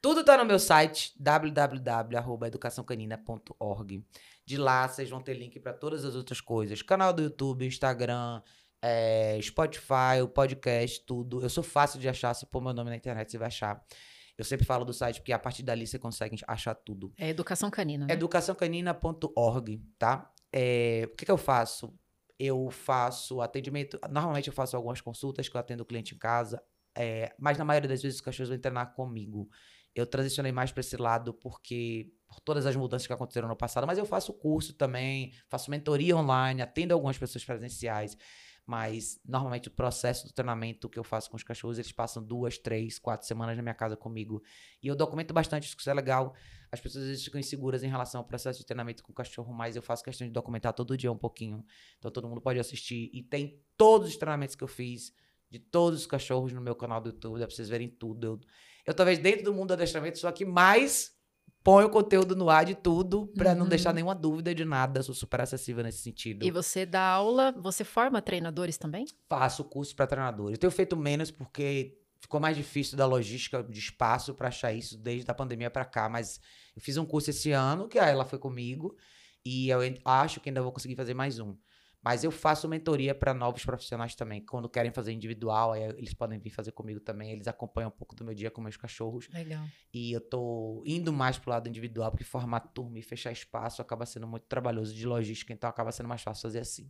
Tudo 0.00 0.22
tá 0.22 0.36
no 0.36 0.44
meu 0.44 0.58
site, 0.58 1.12
www.educaçãocanina.org. 1.18 4.04
De 4.44 4.56
lá 4.56 4.86
vocês 4.86 5.10
vão 5.10 5.20
ter 5.20 5.34
link 5.34 5.58
para 5.58 5.72
todas 5.72 6.04
as 6.04 6.14
outras 6.14 6.40
coisas. 6.40 6.82
Canal 6.82 7.12
do 7.12 7.22
YouTube, 7.22 7.66
Instagram, 7.66 8.40
é, 8.80 9.38
Spotify, 9.42 10.22
o 10.22 10.28
podcast, 10.28 11.04
tudo. 11.04 11.42
Eu 11.42 11.48
sou 11.48 11.64
fácil 11.64 11.98
de 11.98 12.08
achar. 12.08 12.32
Se 12.34 12.46
pôr 12.46 12.62
meu 12.62 12.72
nome 12.72 12.90
na 12.90 12.96
internet, 12.96 13.30
você 13.30 13.38
vai 13.38 13.48
achar. 13.48 13.84
Eu 14.38 14.44
sempre 14.44 14.66
falo 14.66 14.84
do 14.84 14.92
site 14.92 15.20
porque 15.20 15.32
a 15.32 15.38
partir 15.38 15.62
dali 15.62 15.86
você 15.86 15.98
consegue 15.98 16.36
achar 16.46 16.74
tudo. 16.74 17.12
É 17.18 17.30
Educação 17.30 17.70
Canina. 17.70 18.06
Né? 18.06 18.14
Educaçãocanina.org, 18.14 19.82
tá? 19.98 20.30
É, 20.52 21.02
o 21.06 21.16
que, 21.16 21.24
que 21.24 21.30
eu 21.30 21.38
faço? 21.38 21.94
Eu 22.38 22.70
faço 22.70 23.40
atendimento. 23.40 23.98
Normalmente 24.10 24.48
eu 24.48 24.54
faço 24.54 24.76
algumas 24.76 25.00
consultas 25.00 25.48
que 25.48 25.56
eu 25.56 25.60
atendo 25.60 25.82
o 25.82 25.86
cliente 25.86 26.14
em 26.14 26.18
casa, 26.18 26.62
é, 26.96 27.34
mas 27.38 27.58
na 27.58 27.64
maioria 27.64 27.88
das 27.88 28.02
vezes 28.02 28.16
os 28.16 28.24
cachorros 28.24 28.48
vão 28.48 28.58
treinar 28.58 28.94
comigo. 28.94 29.48
Eu 29.94 30.06
transicionei 30.06 30.52
mais 30.52 30.72
para 30.72 30.80
esse 30.80 30.96
lado 30.96 31.32
porque 31.34 32.10
por 32.26 32.40
todas 32.40 32.66
as 32.66 32.74
mudanças 32.74 33.06
que 33.06 33.12
aconteceram 33.12 33.48
no 33.48 33.56
passado, 33.56 33.86
mas 33.86 33.98
eu 33.98 34.04
faço 34.04 34.32
curso 34.32 34.74
também, 34.74 35.32
faço 35.48 35.70
mentoria 35.70 36.16
online, 36.16 36.60
atendo 36.60 36.92
algumas 36.92 37.16
pessoas 37.16 37.44
presenciais. 37.44 38.16
Mas 38.66 39.20
normalmente 39.24 39.68
o 39.68 39.70
processo 39.70 40.26
do 40.26 40.32
treinamento 40.32 40.88
que 40.88 40.98
eu 40.98 41.04
faço 41.04 41.30
com 41.30 41.36
os 41.36 41.44
cachorros, 41.44 41.78
eles 41.78 41.92
passam 41.92 42.20
duas, 42.20 42.58
três, 42.58 42.98
quatro 42.98 43.24
semanas 43.26 43.56
na 43.56 43.62
minha 43.62 43.74
casa 43.74 43.96
comigo. 43.96 44.42
E 44.82 44.88
eu 44.88 44.96
documento 44.96 45.32
bastante 45.32 45.68
isso 45.68 45.90
é 45.90 45.94
legal. 45.94 46.34
As 46.72 46.80
pessoas 46.80 47.04
às 47.04 47.10
vezes 47.10 47.24
ficam 47.24 47.38
inseguras 47.38 47.84
em 47.84 47.88
relação 47.88 48.20
ao 48.20 48.26
processo 48.26 48.58
de 48.58 48.66
treinamento 48.66 49.04
com 49.04 49.12
o 49.12 49.14
cachorro, 49.14 49.54
mas 49.54 49.76
eu 49.76 49.82
faço 49.82 50.02
questão 50.02 50.26
de 50.26 50.32
documentar 50.32 50.72
todo 50.72 50.96
dia 50.96 51.12
um 51.12 51.16
pouquinho. 51.16 51.64
Então 51.98 52.10
todo 52.10 52.28
mundo 52.28 52.40
pode 52.40 52.58
assistir. 52.58 53.08
E 53.14 53.22
tem 53.22 53.62
todos 53.76 54.08
os 54.08 54.16
treinamentos 54.16 54.56
que 54.56 54.64
eu 54.64 54.68
fiz 54.68 55.12
de 55.50 55.58
todos 55.58 56.00
os 56.00 56.06
cachorros 56.06 56.52
no 56.52 56.60
meu 56.60 56.74
canal 56.74 57.00
do 57.00 57.10
YouTube, 57.10 57.38
dá 57.38 57.46
pra 57.46 57.54
vocês 57.54 57.68
verem 57.68 57.88
tudo. 57.88 58.26
Eu, 58.26 58.40
eu 58.86 58.94
talvez 58.94 59.18
dentro 59.18 59.44
do 59.44 59.54
mundo 59.54 59.68
do 59.68 59.74
adestramento 59.74 60.18
sou 60.18 60.28
a 60.28 60.32
que 60.32 60.44
mais 60.44 61.16
ponho 61.62 61.88
o 61.88 61.90
conteúdo 61.90 62.36
no 62.36 62.48
ar 62.48 62.64
de 62.64 62.76
tudo 62.76 63.26
para 63.36 63.50
uhum. 63.50 63.58
não 63.58 63.68
deixar 63.68 63.92
nenhuma 63.92 64.14
dúvida 64.14 64.54
de 64.54 64.64
nada. 64.64 65.02
Sou 65.02 65.14
super 65.14 65.40
acessível 65.40 65.82
nesse 65.82 65.98
sentido. 65.98 66.46
E 66.46 66.50
você 66.52 66.86
dá 66.86 67.02
aula, 67.02 67.52
você 67.52 67.82
forma 67.82 68.22
treinadores 68.22 68.78
também? 68.78 69.04
Faço 69.28 69.64
curso 69.64 69.94
para 69.96 70.06
treinadores. 70.06 70.52
Eu 70.54 70.60
tenho 70.60 70.70
feito 70.70 70.96
menos 70.96 71.30
porque 71.32 71.98
ficou 72.20 72.38
mais 72.38 72.56
difícil 72.56 72.96
da 72.96 73.04
logística 73.04 73.64
de 73.64 73.78
espaço 73.78 74.32
para 74.32 74.48
achar 74.48 74.72
isso 74.72 74.96
desde 74.96 75.28
a 75.28 75.34
pandemia 75.34 75.68
para 75.68 75.84
cá, 75.84 76.08
mas 76.08 76.40
eu 76.74 76.80
fiz 76.80 76.96
um 76.96 77.04
curso 77.04 77.30
esse 77.30 77.50
ano 77.50 77.88
que 77.88 77.98
ela 77.98 78.24
foi 78.24 78.38
comigo 78.38 78.96
e 79.44 79.68
eu 79.68 79.80
acho 80.04 80.40
que 80.40 80.48
ainda 80.48 80.62
vou 80.62 80.72
conseguir 80.72 80.94
fazer 80.94 81.14
mais 81.14 81.38
um. 81.38 81.56
Mas 82.06 82.22
eu 82.22 82.30
faço 82.30 82.68
mentoria 82.68 83.12
para 83.16 83.34
novos 83.34 83.64
profissionais 83.64 84.14
também. 84.14 84.40
Quando 84.40 84.68
querem 84.68 84.92
fazer 84.92 85.10
individual, 85.10 85.72
aí 85.72 85.82
eles 85.82 86.14
podem 86.14 86.38
vir 86.38 86.50
fazer 86.50 86.70
comigo 86.70 87.00
também. 87.00 87.32
Eles 87.32 87.48
acompanham 87.48 87.88
um 87.88 87.90
pouco 87.90 88.14
do 88.14 88.24
meu 88.24 88.32
dia 88.32 88.48
com 88.48 88.60
meus 88.60 88.76
cachorros. 88.76 89.28
Legal. 89.30 89.64
E 89.92 90.12
eu 90.12 90.20
tô 90.20 90.84
indo 90.86 91.12
mais 91.12 91.36
pro 91.36 91.50
lado 91.50 91.68
individual, 91.68 92.12
porque 92.12 92.22
formar 92.22 92.60
turma 92.60 92.96
e 93.00 93.02
fechar 93.02 93.32
espaço 93.32 93.82
acaba 93.82 94.06
sendo 94.06 94.24
muito 94.24 94.44
trabalhoso 94.44 94.94
de 94.94 95.04
logística, 95.04 95.52
então 95.52 95.68
acaba 95.68 95.90
sendo 95.90 96.08
mais 96.08 96.22
fácil 96.22 96.42
fazer 96.42 96.60
assim. 96.60 96.88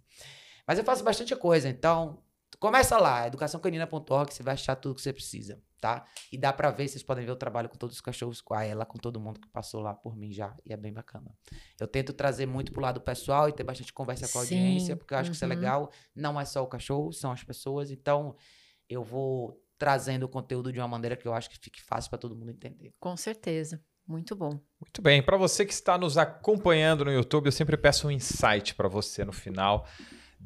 Mas 0.67 0.79
eu 0.79 0.85
faço 0.85 1.03
bastante 1.03 1.35
coisa, 1.35 1.67
então 1.67 2.23
Começa 2.59 2.99
lá, 2.99 3.27
educaçãocanina.org, 3.27 4.33
você 4.33 4.43
vai 4.43 4.55
achar 4.55 4.77
tudo 4.77 4.95
que 4.95 5.03
você 5.03 5.13
precisa, 5.13 5.61
tá? 5.81 6.07
E 6.33 6.39
dá 6.39 6.53
para 6.53 6.71
ver, 6.71 6.89
vocês 6.89 7.03
podem 7.03 7.25
ver 7.25 7.33
o 7.33 7.37
trabalho 7.37 7.69
com 7.69 7.77
todos 7.77 7.97
os 7.97 8.01
cachorros, 8.01 8.41
com 8.41 8.55
a 8.55 8.65
ela, 8.65 8.87
com 8.87 8.99
todo 8.99 9.21
mundo 9.21 9.41
que 9.41 9.49
passou 9.49 9.81
lá 9.81 9.95
por 9.95 10.17
mim 10.17 10.33
já, 10.33 10.55
e 10.65 10.73
é 10.73 10.77
bem 10.77 10.93
bacana. 10.93 11.35
Eu 11.79 11.87
tento 11.87 12.13
trazer 12.13 12.47
muito 12.47 12.73
pro 12.73 12.81
lado 12.81 13.01
pessoal 13.01 13.49
e 13.49 13.53
ter 13.53 13.65
bastante 13.65 13.93
conversa 13.93 14.27
com 14.29 14.39
a 14.39 14.45
Sim. 14.45 14.57
audiência, 14.57 14.97
porque 14.97 15.13
eu 15.13 15.19
acho 15.19 15.29
uhum. 15.29 15.33
que 15.33 15.37
isso 15.37 15.45
é 15.45 15.49
uhum. 15.49 15.55
legal. 15.55 15.93
Não 16.15 16.41
é 16.41 16.45
só 16.45 16.63
o 16.63 16.67
cachorro, 16.67 17.13
são 17.13 17.31
as 17.31 17.45
pessoas, 17.45 17.91
então 17.91 18.35
eu 18.89 19.05
vou 19.05 19.63
trazendo 19.79 20.25
o 20.25 20.29
conteúdo 20.29 20.73
de 20.73 20.79
uma 20.79 20.89
maneira 20.89 21.17
que 21.17 21.29
eu 21.29 21.35
acho 21.35 21.51
que 21.51 21.59
fique 21.59 21.83
fácil 21.83 22.09
para 22.09 22.19
todo 22.19 22.35
mundo 22.35 22.51
entender. 22.51 22.95
Com 22.99 23.17
certeza. 23.17 23.83
Muito 24.07 24.37
bom. 24.37 24.61
Muito 24.81 25.03
bem. 25.03 25.21
Para 25.21 25.37
você 25.37 25.67
que 25.67 25.73
está 25.73 25.99
nos 25.99 26.17
acompanhando 26.17 27.05
no 27.05 27.13
YouTube, 27.13 27.47
eu 27.47 27.53
sempre 27.53 27.77
peço 27.77 28.07
um 28.07 28.11
insight 28.11 28.75
para 28.75 28.89
você 28.89 29.25
no 29.25 29.33
final 29.33 29.87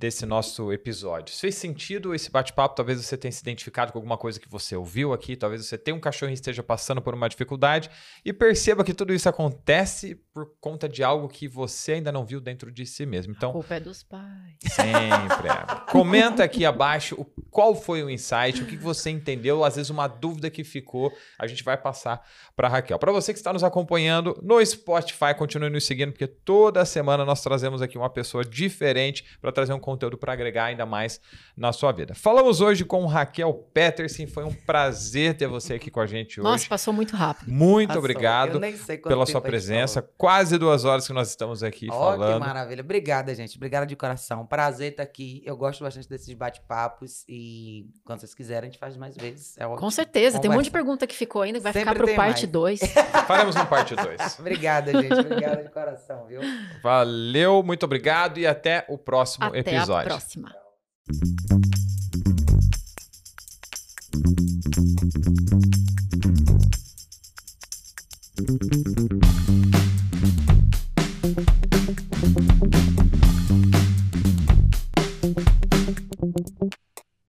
desse 0.00 0.24
nosso 0.24 0.72
episódio. 0.72 1.34
Se 1.34 1.42
fez 1.42 1.56
sentido 1.56 2.14
esse 2.14 2.30
bate-papo, 2.30 2.74
talvez 2.74 3.04
você 3.04 3.18
tenha 3.18 3.30
se 3.30 3.42
identificado 3.42 3.92
com 3.92 3.98
alguma 3.98 4.16
coisa 4.16 4.40
que 4.40 4.48
você 4.48 4.74
ouviu 4.74 5.12
aqui, 5.12 5.36
talvez 5.36 5.66
você 5.66 5.76
tenha 5.76 5.94
um 5.94 6.00
cachorro 6.00 6.30
e 6.30 6.34
esteja 6.34 6.62
passando 6.62 7.02
por 7.02 7.12
uma 7.12 7.28
dificuldade 7.28 7.90
e 8.24 8.32
perceba 8.32 8.82
que 8.82 8.94
tudo 8.94 9.12
isso 9.12 9.28
acontece 9.28 10.14
por 10.32 10.54
conta 10.58 10.88
de 10.88 11.04
algo 11.04 11.28
que 11.28 11.46
você 11.46 11.92
ainda 11.92 12.10
não 12.10 12.24
viu 12.24 12.40
dentro 12.40 12.72
de 12.72 12.86
si 12.86 13.04
mesmo. 13.04 13.34
Então, 13.36 13.50
a 13.50 13.52
culpa 13.52 13.74
é 13.74 13.80
dos 13.80 14.02
pais. 14.02 14.56
Sempre. 14.62 15.48
É. 15.50 15.90
Comenta 15.92 16.42
aqui 16.44 16.64
abaixo 16.64 17.14
o, 17.20 17.24
qual 17.50 17.74
foi 17.74 18.02
o 18.02 18.08
insight, 18.08 18.62
o 18.62 18.66
que 18.66 18.78
você 18.78 19.10
entendeu, 19.10 19.62
às 19.62 19.76
vezes 19.76 19.90
uma 19.90 20.06
dúvida 20.06 20.48
que 20.48 20.64
ficou, 20.64 21.12
a 21.38 21.46
gente 21.46 21.62
vai 21.62 21.76
passar 21.76 22.26
para 22.56 22.68
Raquel. 22.68 22.98
Para 22.98 23.12
você 23.12 23.34
que 23.34 23.38
está 23.38 23.52
nos 23.52 23.62
acompanhando 23.62 24.38
no 24.42 24.64
Spotify, 24.64 25.34
continue 25.36 25.68
nos 25.68 25.84
seguindo 25.84 26.12
porque 26.12 26.26
toda 26.26 26.86
semana 26.86 27.22
nós 27.22 27.42
trazemos 27.42 27.82
aqui 27.82 27.98
uma 27.98 28.08
pessoa 28.08 28.42
diferente 28.42 29.26
para 29.42 29.52
trazer 29.52 29.74
um 29.74 29.80
um 29.89 29.89
conteúdo 29.90 30.16
para 30.16 30.32
agregar 30.32 30.66
ainda 30.66 30.86
mais 30.86 31.20
na 31.56 31.72
sua 31.72 31.92
vida. 31.92 32.14
Falamos 32.14 32.60
hoje 32.60 32.84
com 32.84 33.06
Raquel 33.06 33.52
Peterson, 33.74 34.26
foi 34.26 34.44
um 34.44 34.52
prazer 34.52 35.36
ter 35.36 35.46
você 35.46 35.74
aqui 35.74 35.90
com 35.90 36.00
a 36.00 36.06
gente 36.06 36.40
hoje. 36.40 36.50
Nossa, 36.50 36.68
passou 36.68 36.92
muito 36.92 37.16
rápido. 37.16 37.50
Muito 37.50 37.88
passou. 37.88 38.00
obrigado 38.00 38.60
pela 39.02 39.26
sua 39.26 39.40
presença. 39.40 40.02
Quase 40.16 40.58
duas 40.58 40.84
horas 40.84 41.06
que 41.06 41.12
nós 41.12 41.28
estamos 41.28 41.62
aqui 41.62 41.88
oh, 41.90 41.94
falando. 41.94 42.34
Que 42.34 42.40
maravilha. 42.40 42.82
Obrigada, 42.82 43.34
gente. 43.34 43.56
Obrigada 43.56 43.86
de 43.86 43.96
coração. 43.96 44.46
Prazer 44.46 44.92
estar 44.92 45.02
aqui. 45.02 45.42
Eu 45.44 45.56
gosto 45.56 45.82
bastante 45.82 46.08
desses 46.08 46.32
bate-papos 46.34 47.24
e 47.28 47.86
quando 48.04 48.20
vocês 48.20 48.34
quiserem, 48.34 48.68
a 48.68 48.70
gente 48.72 48.78
faz 48.78 48.96
mais 48.96 49.16
vezes. 49.16 49.56
É 49.58 49.66
com 49.66 49.90
certeza. 49.90 50.36
Conversa. 50.36 50.40
Tem 50.40 50.50
um 50.50 50.54
monte 50.54 50.64
de 50.64 50.70
pergunta 50.70 51.06
que 51.06 51.14
ficou 51.14 51.42
ainda, 51.42 51.60
vai 51.60 51.72
Sempre 51.72 51.94
ficar 51.94 52.04
para 52.04 52.14
parte 52.14 52.46
2. 52.46 52.80
Faremos 53.26 53.56
um 53.56 53.66
parte 53.66 53.94
2. 53.94 54.38
Obrigada, 54.40 54.92
gente. 54.92 55.12
Obrigada 55.12 55.62
de 55.62 55.70
coração, 55.70 56.26
viu? 56.26 56.40
Valeu, 56.82 57.62
muito 57.62 57.84
obrigado 57.84 58.38
e 58.38 58.46
até 58.46 58.84
o 58.88 58.96
próximo 58.98 59.46
até 59.46 59.58
episódio 59.58 59.79
episódio. 59.80 60.00
Até 60.00 60.14
a 60.14 60.18
próxima. 60.18 60.60